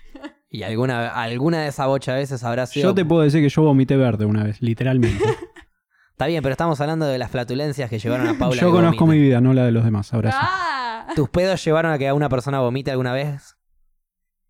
Y 0.51 0.63
alguna, 0.65 1.09
alguna 1.09 1.63
de 1.63 1.69
esas 1.69 1.87
bochas 1.87 2.15
veces 2.17 2.45
habrá 2.45 2.67
sido. 2.67 2.91
Yo 2.91 2.95
te 2.95 3.05
puedo 3.05 3.23
decir 3.23 3.41
que 3.43 3.49
yo 3.49 3.63
vomité 3.63 3.97
verde 3.97 4.27
una 4.27 4.45
vez, 4.45 4.61
literalmente. 4.61 5.25
Está 6.13 6.27
bien, 6.27 6.43
pero 6.43 6.53
estamos 6.53 6.79
hablando 6.81 7.07
de 7.07 7.19
las 7.19 7.31
flatulencias 7.31 7.89
que 7.89 7.99
llevaron 7.99 8.29
a 8.29 8.35
Paula. 8.39 8.61
yo 8.61 8.69
que 8.69 8.73
conozco 8.77 9.07
vomite. 9.07 9.19
mi 9.19 9.27
vida, 9.27 9.41
no 9.41 9.55
la 9.55 9.65
de 9.65 9.73
los 9.73 9.83
demás. 9.85 10.13
Ahora 10.13 10.31
sí. 10.31 10.39
¡Ah! 10.41 11.07
¿Tus 11.17 11.29
pedos 11.31 11.65
llevaron 11.65 11.91
a 11.91 11.99
que 11.99 12.07
a 12.07 12.15
una 12.15 12.29
persona 12.29 12.61
vomite 12.61 12.91
alguna 12.91 13.13
vez? 13.13 13.57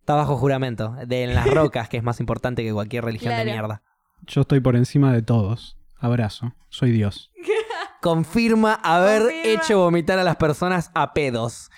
Está 0.01 0.17
bajo 0.17 0.37
juramento. 0.37 0.97
De 1.07 1.23
en 1.23 1.35
las 1.35 1.47
rocas, 1.47 1.89
que 1.89 1.97
es 1.97 2.03
más 2.03 2.19
importante 2.19 2.65
que 2.65 2.73
cualquier 2.73 3.05
religión 3.05 3.37
de 3.37 3.45
mierda. 3.45 3.83
Yo 4.27 4.41
estoy 4.43 4.59
por 4.61 4.75
encima 4.77 5.13
de 5.13 5.23
todos. 5.23 5.79
Abrazo. 5.99 6.53
Soy 6.69 6.91
Dios. 6.91 7.31
Confirma 8.03 8.75
haber 8.75 9.23
Confirma. 9.23 9.49
hecho 9.51 9.79
vomitar 9.79 10.19
a 10.19 10.25
las 10.25 10.37
personas 10.37 10.91
a 10.95 11.15
pedos. 11.15 11.71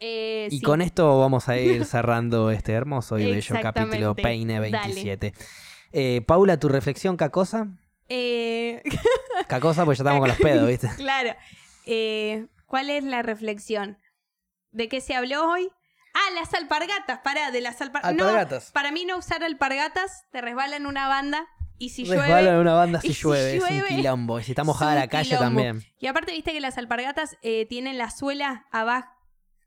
Eh, 0.00 0.48
Y 0.50 0.58
sí. 0.58 0.62
con 0.62 0.82
esto 0.82 1.18
vamos 1.20 1.48
a 1.48 1.56
ir 1.58 1.84
cerrando 1.86 2.50
este 2.50 2.72
hermoso 2.72 3.18
y 3.18 3.30
bello 3.30 3.54
capítulo. 3.62 4.14
Peine 4.14 4.54
Dale. 4.54 4.70
27. 4.72 5.32
Eh, 5.92 6.22
Paula, 6.26 6.58
tu 6.58 6.68
reflexión 6.68 7.16
cacosa. 7.16 7.68
Eh, 8.08 8.82
Cacosa, 9.48 9.84
pues 9.84 9.98
ya 9.98 10.02
estamos 10.02 10.20
con 10.20 10.28
los 10.28 10.38
pedos, 10.38 10.66
¿viste? 10.68 10.88
claro. 10.96 11.34
Eh, 11.86 12.46
¿Cuál 12.66 12.90
es 12.90 13.04
la 13.04 13.22
reflexión? 13.22 13.98
¿De 14.72 14.88
qué 14.88 15.00
se 15.00 15.14
habló 15.14 15.48
hoy? 15.50 15.70
Ah, 16.14 16.30
las 16.34 16.52
alpargatas, 16.54 17.20
pará, 17.22 17.52
de 17.52 17.60
las 17.60 17.80
alpar- 17.80 18.00
Alpargatas. 18.02 18.66
No, 18.68 18.72
para 18.72 18.90
mí 18.90 19.04
no 19.04 19.16
usar 19.16 19.44
alpargatas, 19.44 20.24
te 20.32 20.40
resbalan 20.40 20.86
una 20.86 21.06
banda 21.06 21.46
y 21.80 21.88
si 21.88 22.04
llueve... 22.04 22.48
en 22.48 22.54
una 22.56 22.74
banda 22.74 23.00
y 23.02 23.08
si 23.08 23.14
si 23.14 23.22
llueve, 23.24 23.56
es 23.56 23.62
un 23.64 23.96
quilombo. 23.96 24.38
Y 24.38 24.44
si 24.44 24.52
está 24.52 24.62
es 24.62 24.66
mojada 24.66 24.94
la 24.94 25.08
calle 25.08 25.30
quilombo. 25.30 25.46
también. 25.62 25.82
Y 25.98 26.06
aparte, 26.06 26.30
viste 26.32 26.52
que 26.52 26.60
las 26.60 26.78
alpargatas 26.78 27.36
eh, 27.42 27.66
tienen 27.66 27.98
la 27.98 28.10
suela 28.10 28.66
abajo. 28.70 29.08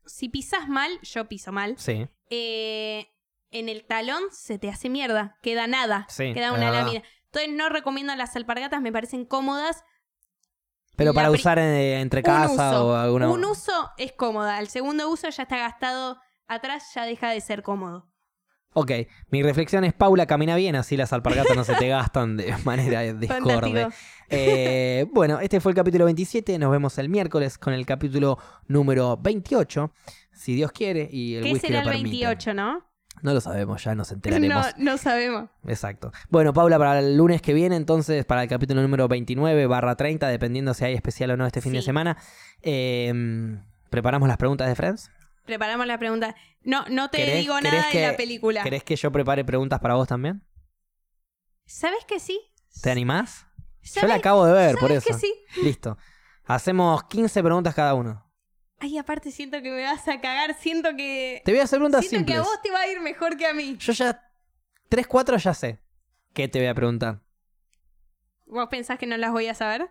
Si 0.06 0.28
pisas 0.28 0.68
mal, 0.68 0.98
yo 1.02 1.26
piso 1.28 1.50
mal, 1.52 1.74
Sí. 1.78 2.06
eh, 2.30 3.08
en 3.50 3.68
el 3.68 3.84
talón 3.84 4.22
se 4.30 4.58
te 4.58 4.68
hace 4.68 4.88
mierda, 4.88 5.38
queda 5.42 5.66
nada, 5.66 6.06
Sí, 6.08 6.32
queda 6.34 6.52
una 6.52 6.70
lámina. 6.70 7.02
Entonces 7.26 7.52
no 7.52 7.68
recomiendo 7.68 8.14
las 8.16 8.36
alpargatas, 8.36 8.80
me 8.80 8.92
parecen 8.92 9.24
cómodas. 9.24 9.82
Pero 10.96 11.12
La 11.12 11.14
para 11.14 11.30
usar 11.32 11.58
eh, 11.58 12.00
entre 12.00 12.22
casa 12.22 12.52
uso. 12.80 12.86
o 12.88 12.94
alguna. 12.94 13.28
Un 13.28 13.44
uso 13.44 13.90
es 13.98 14.12
cómoda, 14.12 14.60
el 14.60 14.68
segundo 14.68 15.08
uso 15.10 15.28
ya 15.28 15.42
está 15.42 15.56
gastado 15.56 16.20
atrás, 16.46 16.84
ya 16.94 17.04
deja 17.06 17.30
de 17.30 17.40
ser 17.40 17.62
cómodo. 17.64 18.06
Ok, 18.74 18.90
mi 19.30 19.42
reflexión 19.42 19.84
es: 19.84 19.92
Paula, 19.94 20.26
camina 20.26 20.56
bien, 20.56 20.74
así 20.76 20.96
las 20.96 21.12
alpargatas 21.12 21.56
no 21.56 21.64
se 21.64 21.74
te 21.76 21.88
gastan 21.88 22.36
de 22.36 22.54
manera 22.64 23.00
discorde. 23.14 23.88
Eh, 24.28 25.06
bueno, 25.12 25.38
este 25.40 25.60
fue 25.60 25.72
el 25.72 25.76
capítulo 25.76 26.04
27. 26.06 26.58
Nos 26.58 26.70
vemos 26.72 26.98
el 26.98 27.08
miércoles 27.08 27.56
con 27.56 27.72
el 27.72 27.86
capítulo 27.86 28.36
número 28.66 29.16
28. 29.16 29.92
Si 30.32 30.54
Dios 30.54 30.72
quiere 30.72 31.08
y 31.10 31.36
el 31.36 31.44
¿Qué 31.44 31.52
whisky 31.52 31.68
será 31.68 31.84
lo 31.84 31.90
el 31.92 31.96
permite. 31.98 32.26
28, 32.26 32.54
no? 32.54 32.84
No 33.22 33.32
lo 33.32 33.40
sabemos, 33.40 33.82
ya 33.84 33.94
nos 33.94 34.10
No, 34.10 34.14
enteraremos. 34.16 34.66
no 34.76 34.98
sabemos. 34.98 35.50
Exacto. 35.68 36.10
Bueno, 36.28 36.52
Paula, 36.52 36.76
para 36.78 36.98
el 36.98 37.16
lunes 37.16 37.40
que 37.40 37.54
viene, 37.54 37.76
entonces, 37.76 38.24
para 38.24 38.42
el 38.42 38.48
capítulo 38.48 38.82
número 38.82 39.06
29 39.06 39.66
barra 39.68 39.94
30, 39.94 40.26
dependiendo 40.28 40.74
si 40.74 40.84
hay 40.84 40.94
especial 40.94 41.30
o 41.30 41.36
no 41.36 41.46
este 41.46 41.60
fin 41.60 41.72
de 41.72 41.82
semana, 41.82 42.16
eh, 42.62 43.56
¿preparamos 43.88 44.28
las 44.28 44.36
preguntas 44.36 44.66
de 44.68 44.74
Friends? 44.74 45.10
Preparamos 45.44 45.86
la 45.86 45.98
pregunta. 45.98 46.34
No, 46.62 46.84
no 46.88 47.10
te 47.10 47.18
¿Querés- 47.18 47.40
digo 47.40 47.60
nada 47.60 47.88
que- 47.90 48.00
de 48.00 48.06
la 48.12 48.16
película. 48.16 48.62
¿Querés 48.62 48.82
que 48.84 48.96
yo 48.96 49.12
prepare 49.12 49.44
preguntas 49.44 49.78
para 49.80 49.94
vos 49.94 50.08
también? 50.08 50.42
¿Sabes 51.66 52.04
que 52.06 52.18
sí? 52.20 52.40
¿Te 52.82 52.90
animás? 52.90 53.46
Yo 53.82 54.00
¿Sabes- 54.00 54.08
la 54.08 54.14
acabo 54.16 54.46
de 54.46 54.52
ver, 54.52 54.76
por 54.76 54.88
¿sabes 54.88 55.04
eso. 55.06 55.14
que 55.14 55.20
sí? 55.20 55.34
Listo. 55.62 55.98
Hacemos 56.44 57.04
15 57.04 57.42
preguntas 57.42 57.74
cada 57.74 57.94
uno. 57.94 58.22
Ay, 58.80 58.98
aparte 58.98 59.30
siento 59.30 59.62
que 59.62 59.70
me 59.70 59.82
vas 59.82 60.06
a 60.08 60.20
cagar, 60.20 60.54
siento 60.58 60.90
que... 60.96 61.42
Te 61.44 61.52
voy 61.52 61.60
a 61.60 61.64
hacer 61.64 61.78
preguntas 61.78 62.04
Siento 62.06 62.26
que 62.26 62.32
simples. 62.32 62.46
a 62.46 62.50
vos 62.50 62.62
te 62.62 62.70
va 62.70 62.80
a 62.80 62.86
ir 62.88 63.00
mejor 63.00 63.36
que 63.36 63.46
a 63.46 63.54
mí. 63.54 63.76
Yo 63.78 63.92
ya, 63.92 64.20
3, 64.88 65.06
4 65.06 65.36
ya 65.38 65.54
sé. 65.54 65.80
¿Qué 66.34 66.48
te 66.48 66.58
voy 66.58 66.68
a 66.68 66.74
preguntar? 66.74 67.22
¿Vos 68.46 68.68
pensás 68.70 68.98
que 68.98 69.06
no 69.06 69.16
las 69.16 69.30
voy 69.32 69.46
a 69.46 69.54
saber? 69.54 69.90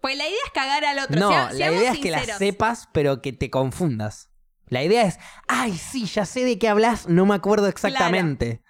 Pues 0.00 0.16
la 0.16 0.24
idea 0.26 0.38
es 0.46 0.50
cagar 0.52 0.84
al 0.84 0.98
otro. 0.98 1.20
No, 1.20 1.28
sea- 1.28 1.52
la 1.52 1.70
idea 1.72 1.92
es 1.92 1.98
que 1.98 2.10
las 2.10 2.38
sepas, 2.38 2.88
pero 2.92 3.20
que 3.20 3.32
te 3.32 3.50
confundas. 3.50 4.29
La 4.70 4.82
idea 4.82 5.02
es, 5.02 5.18
ay, 5.48 5.72
sí, 5.76 6.06
ya 6.06 6.24
sé 6.24 6.44
de 6.44 6.58
qué 6.58 6.68
hablas, 6.68 7.06
no 7.08 7.26
me 7.26 7.34
acuerdo 7.34 7.66
exactamente. 7.68 8.62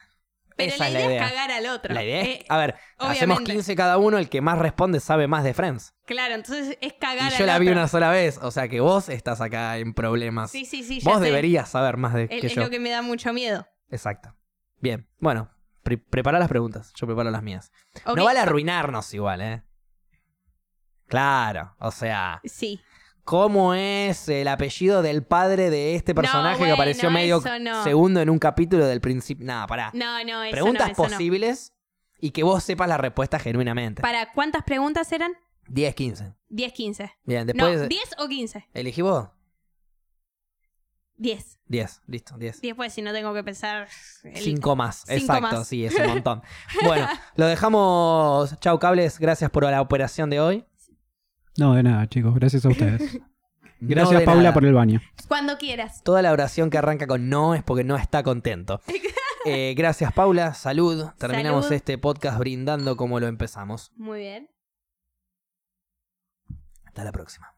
Pero 0.57 0.75
Esa 0.75 0.89
la 0.91 0.91
es 0.91 0.95
idea 0.95 1.01
la 1.01 1.07
es 1.07 1.11
idea. 1.21 1.29
cagar 1.29 1.51
al 1.53 1.67
otro. 1.69 1.95
La 1.95 2.03
idea 2.05 2.21
es, 2.23 2.29
Eh, 2.29 2.47
a 2.49 2.59
ver, 2.59 2.75
hacemos 2.99 3.37
obviamente. 3.39 3.53
15 3.53 3.77
cada 3.77 3.97
uno, 3.97 4.19
el 4.19 4.29
que 4.29 4.41
más 4.43 4.59
responde 4.59 5.01
sabe 5.01 5.27
más 5.27 5.43
de 5.45 5.55
Friends. 5.55 5.95
Claro, 6.05 6.35
entonces 6.35 6.77
es 6.83 6.93
cagar 6.95 7.31
Y 7.31 7.35
al 7.35 7.39
yo 7.41 7.47
la 7.47 7.59
vi 7.59 7.69
una 7.69 7.87
sola 7.89 8.11
vez, 8.11 8.39
o 8.43 8.51
sea 8.51 8.69
que 8.69 8.81
vos 8.81 9.09
estás 9.09 9.41
acá 9.41 9.79
en 9.79 9.95
problemas. 9.95 10.51
Sí, 10.51 10.65
sí, 10.67 10.83
sí, 10.83 11.01
ya 11.01 11.11
vos 11.11 11.21
sé. 11.21 11.25
deberías 11.27 11.69
saber 11.71 11.97
más 11.97 12.13
de 12.15 12.25
Es, 12.25 12.41
que 12.41 12.47
es 12.49 12.55
yo. 12.55 12.63
lo 12.63 12.69
que 12.71 12.79
me 12.81 12.91
da 12.91 13.01
mucho 13.01 13.33
miedo. 13.33 13.67
Exacto. 13.91 14.35
Bien, 14.81 15.09
bueno, 15.19 15.51
pre- 15.83 15.97
prepara 15.99 16.39
las 16.39 16.49
preguntas, 16.49 16.93
yo 16.95 17.07
preparo 17.07 17.31
las 17.31 17.43
mías. 17.43 17.73
Ok, 18.05 18.17
No 18.17 18.25
vale 18.25 18.41
arruinarnos 18.41 19.15
igual, 19.15 19.41
¿eh? 19.41 19.63
Claro, 21.07 21.75
o 21.79 21.91
sea, 21.91 22.41
Sí. 22.45 22.81
¿Cómo 23.31 23.75
es 23.75 24.29
el 24.29 24.49
apellido 24.49 25.03
del 25.03 25.23
padre 25.23 25.71
de 25.71 25.95
este 25.95 26.17
personaje 26.17 26.57
que 26.57 26.63
bueno, 26.63 26.75
apareció 26.75 27.13
medio 27.13 27.41
no. 27.61 27.85
segundo 27.85 28.21
en 28.21 28.29
un 28.29 28.41
capítulo 28.41 28.85
del 28.85 29.01
principio? 29.01 29.47
Nada, 29.47 29.69
pará. 29.69 29.93
No, 29.95 30.25
no, 30.25 30.43
eso 30.43 30.51
Preguntas 30.51 30.89
no, 30.89 30.93
eso 30.95 31.03
no. 31.05 31.09
posibles 31.11 31.73
y 32.19 32.33
que 32.33 32.43
vos 32.43 32.65
sepas 32.65 32.89
la 32.89 32.97
respuesta 32.97 33.39
genuinamente. 33.39 34.03
¿Para 34.03 34.33
cuántas 34.33 34.65
preguntas 34.65 35.13
eran? 35.13 35.31
10, 35.69 35.95
15. 35.95 36.35
10, 36.49 36.73
15. 36.73 37.13
Bien, 37.23 37.47
después 37.47 37.83
No, 37.83 37.87
10 37.87 38.03
o 38.19 38.27
15. 38.27 38.69
elegí 38.75 39.01
vos. 39.01 39.29
10. 41.15 41.61
10, 41.67 42.03
listo, 42.09 42.37
10. 42.37 42.61
10 42.63 42.75
pues 42.75 42.93
si 42.93 43.01
no 43.01 43.13
tengo 43.13 43.33
que 43.33 43.45
pensar... 43.45 43.87
el- 44.25 44.37
5 44.43 44.75
más, 44.75 45.05
Cinco 45.07 45.13
exacto, 45.13 45.57
más. 45.59 45.69
sí, 45.69 45.85
es 45.85 45.95
un 45.95 46.09
montón. 46.09 46.43
bueno, 46.85 47.07
lo 47.37 47.47
dejamos. 47.47 48.59
Chau, 48.59 48.77
cables, 48.81 49.21
gracias 49.21 49.53
por 49.53 49.63
la 49.63 49.81
operación 49.81 50.31
de 50.31 50.41
hoy. 50.41 50.67
No, 51.61 51.75
de 51.75 51.83
nada, 51.83 52.09
chicos. 52.09 52.35
Gracias 52.35 52.65
a 52.65 52.71
ustedes. 52.71 53.21
Gracias, 53.83 54.23
Paula, 54.23 54.45
nada. 54.45 54.55
por 54.55 54.65
el 54.65 54.73
baño. 54.73 55.03
Cuando 55.29 55.59
quieras. 55.59 56.03
Toda 56.03 56.23
la 56.23 56.33
oración 56.33 56.71
que 56.71 56.79
arranca 56.79 57.07
con 57.07 57.29
no 57.29 57.55
es 57.55 57.63
porque 57.63 57.85
no 57.85 57.97
está 57.97 58.23
contento. 58.23 58.81
Eh, 59.47 59.73
gracias, 59.75 60.13
Paula. 60.13 60.53
Salud. 60.53 61.13
Terminamos 61.17 61.65
Salud. 61.65 61.77
este 61.77 61.97
podcast 61.97 62.39
brindando 62.39 62.95
como 62.99 63.21
lo 63.21 63.27
empezamos. 63.27 63.91
Muy 63.97 64.19
bien. 64.19 64.51
Hasta 66.85 67.05
la 67.05 67.11
próxima. 67.11 67.55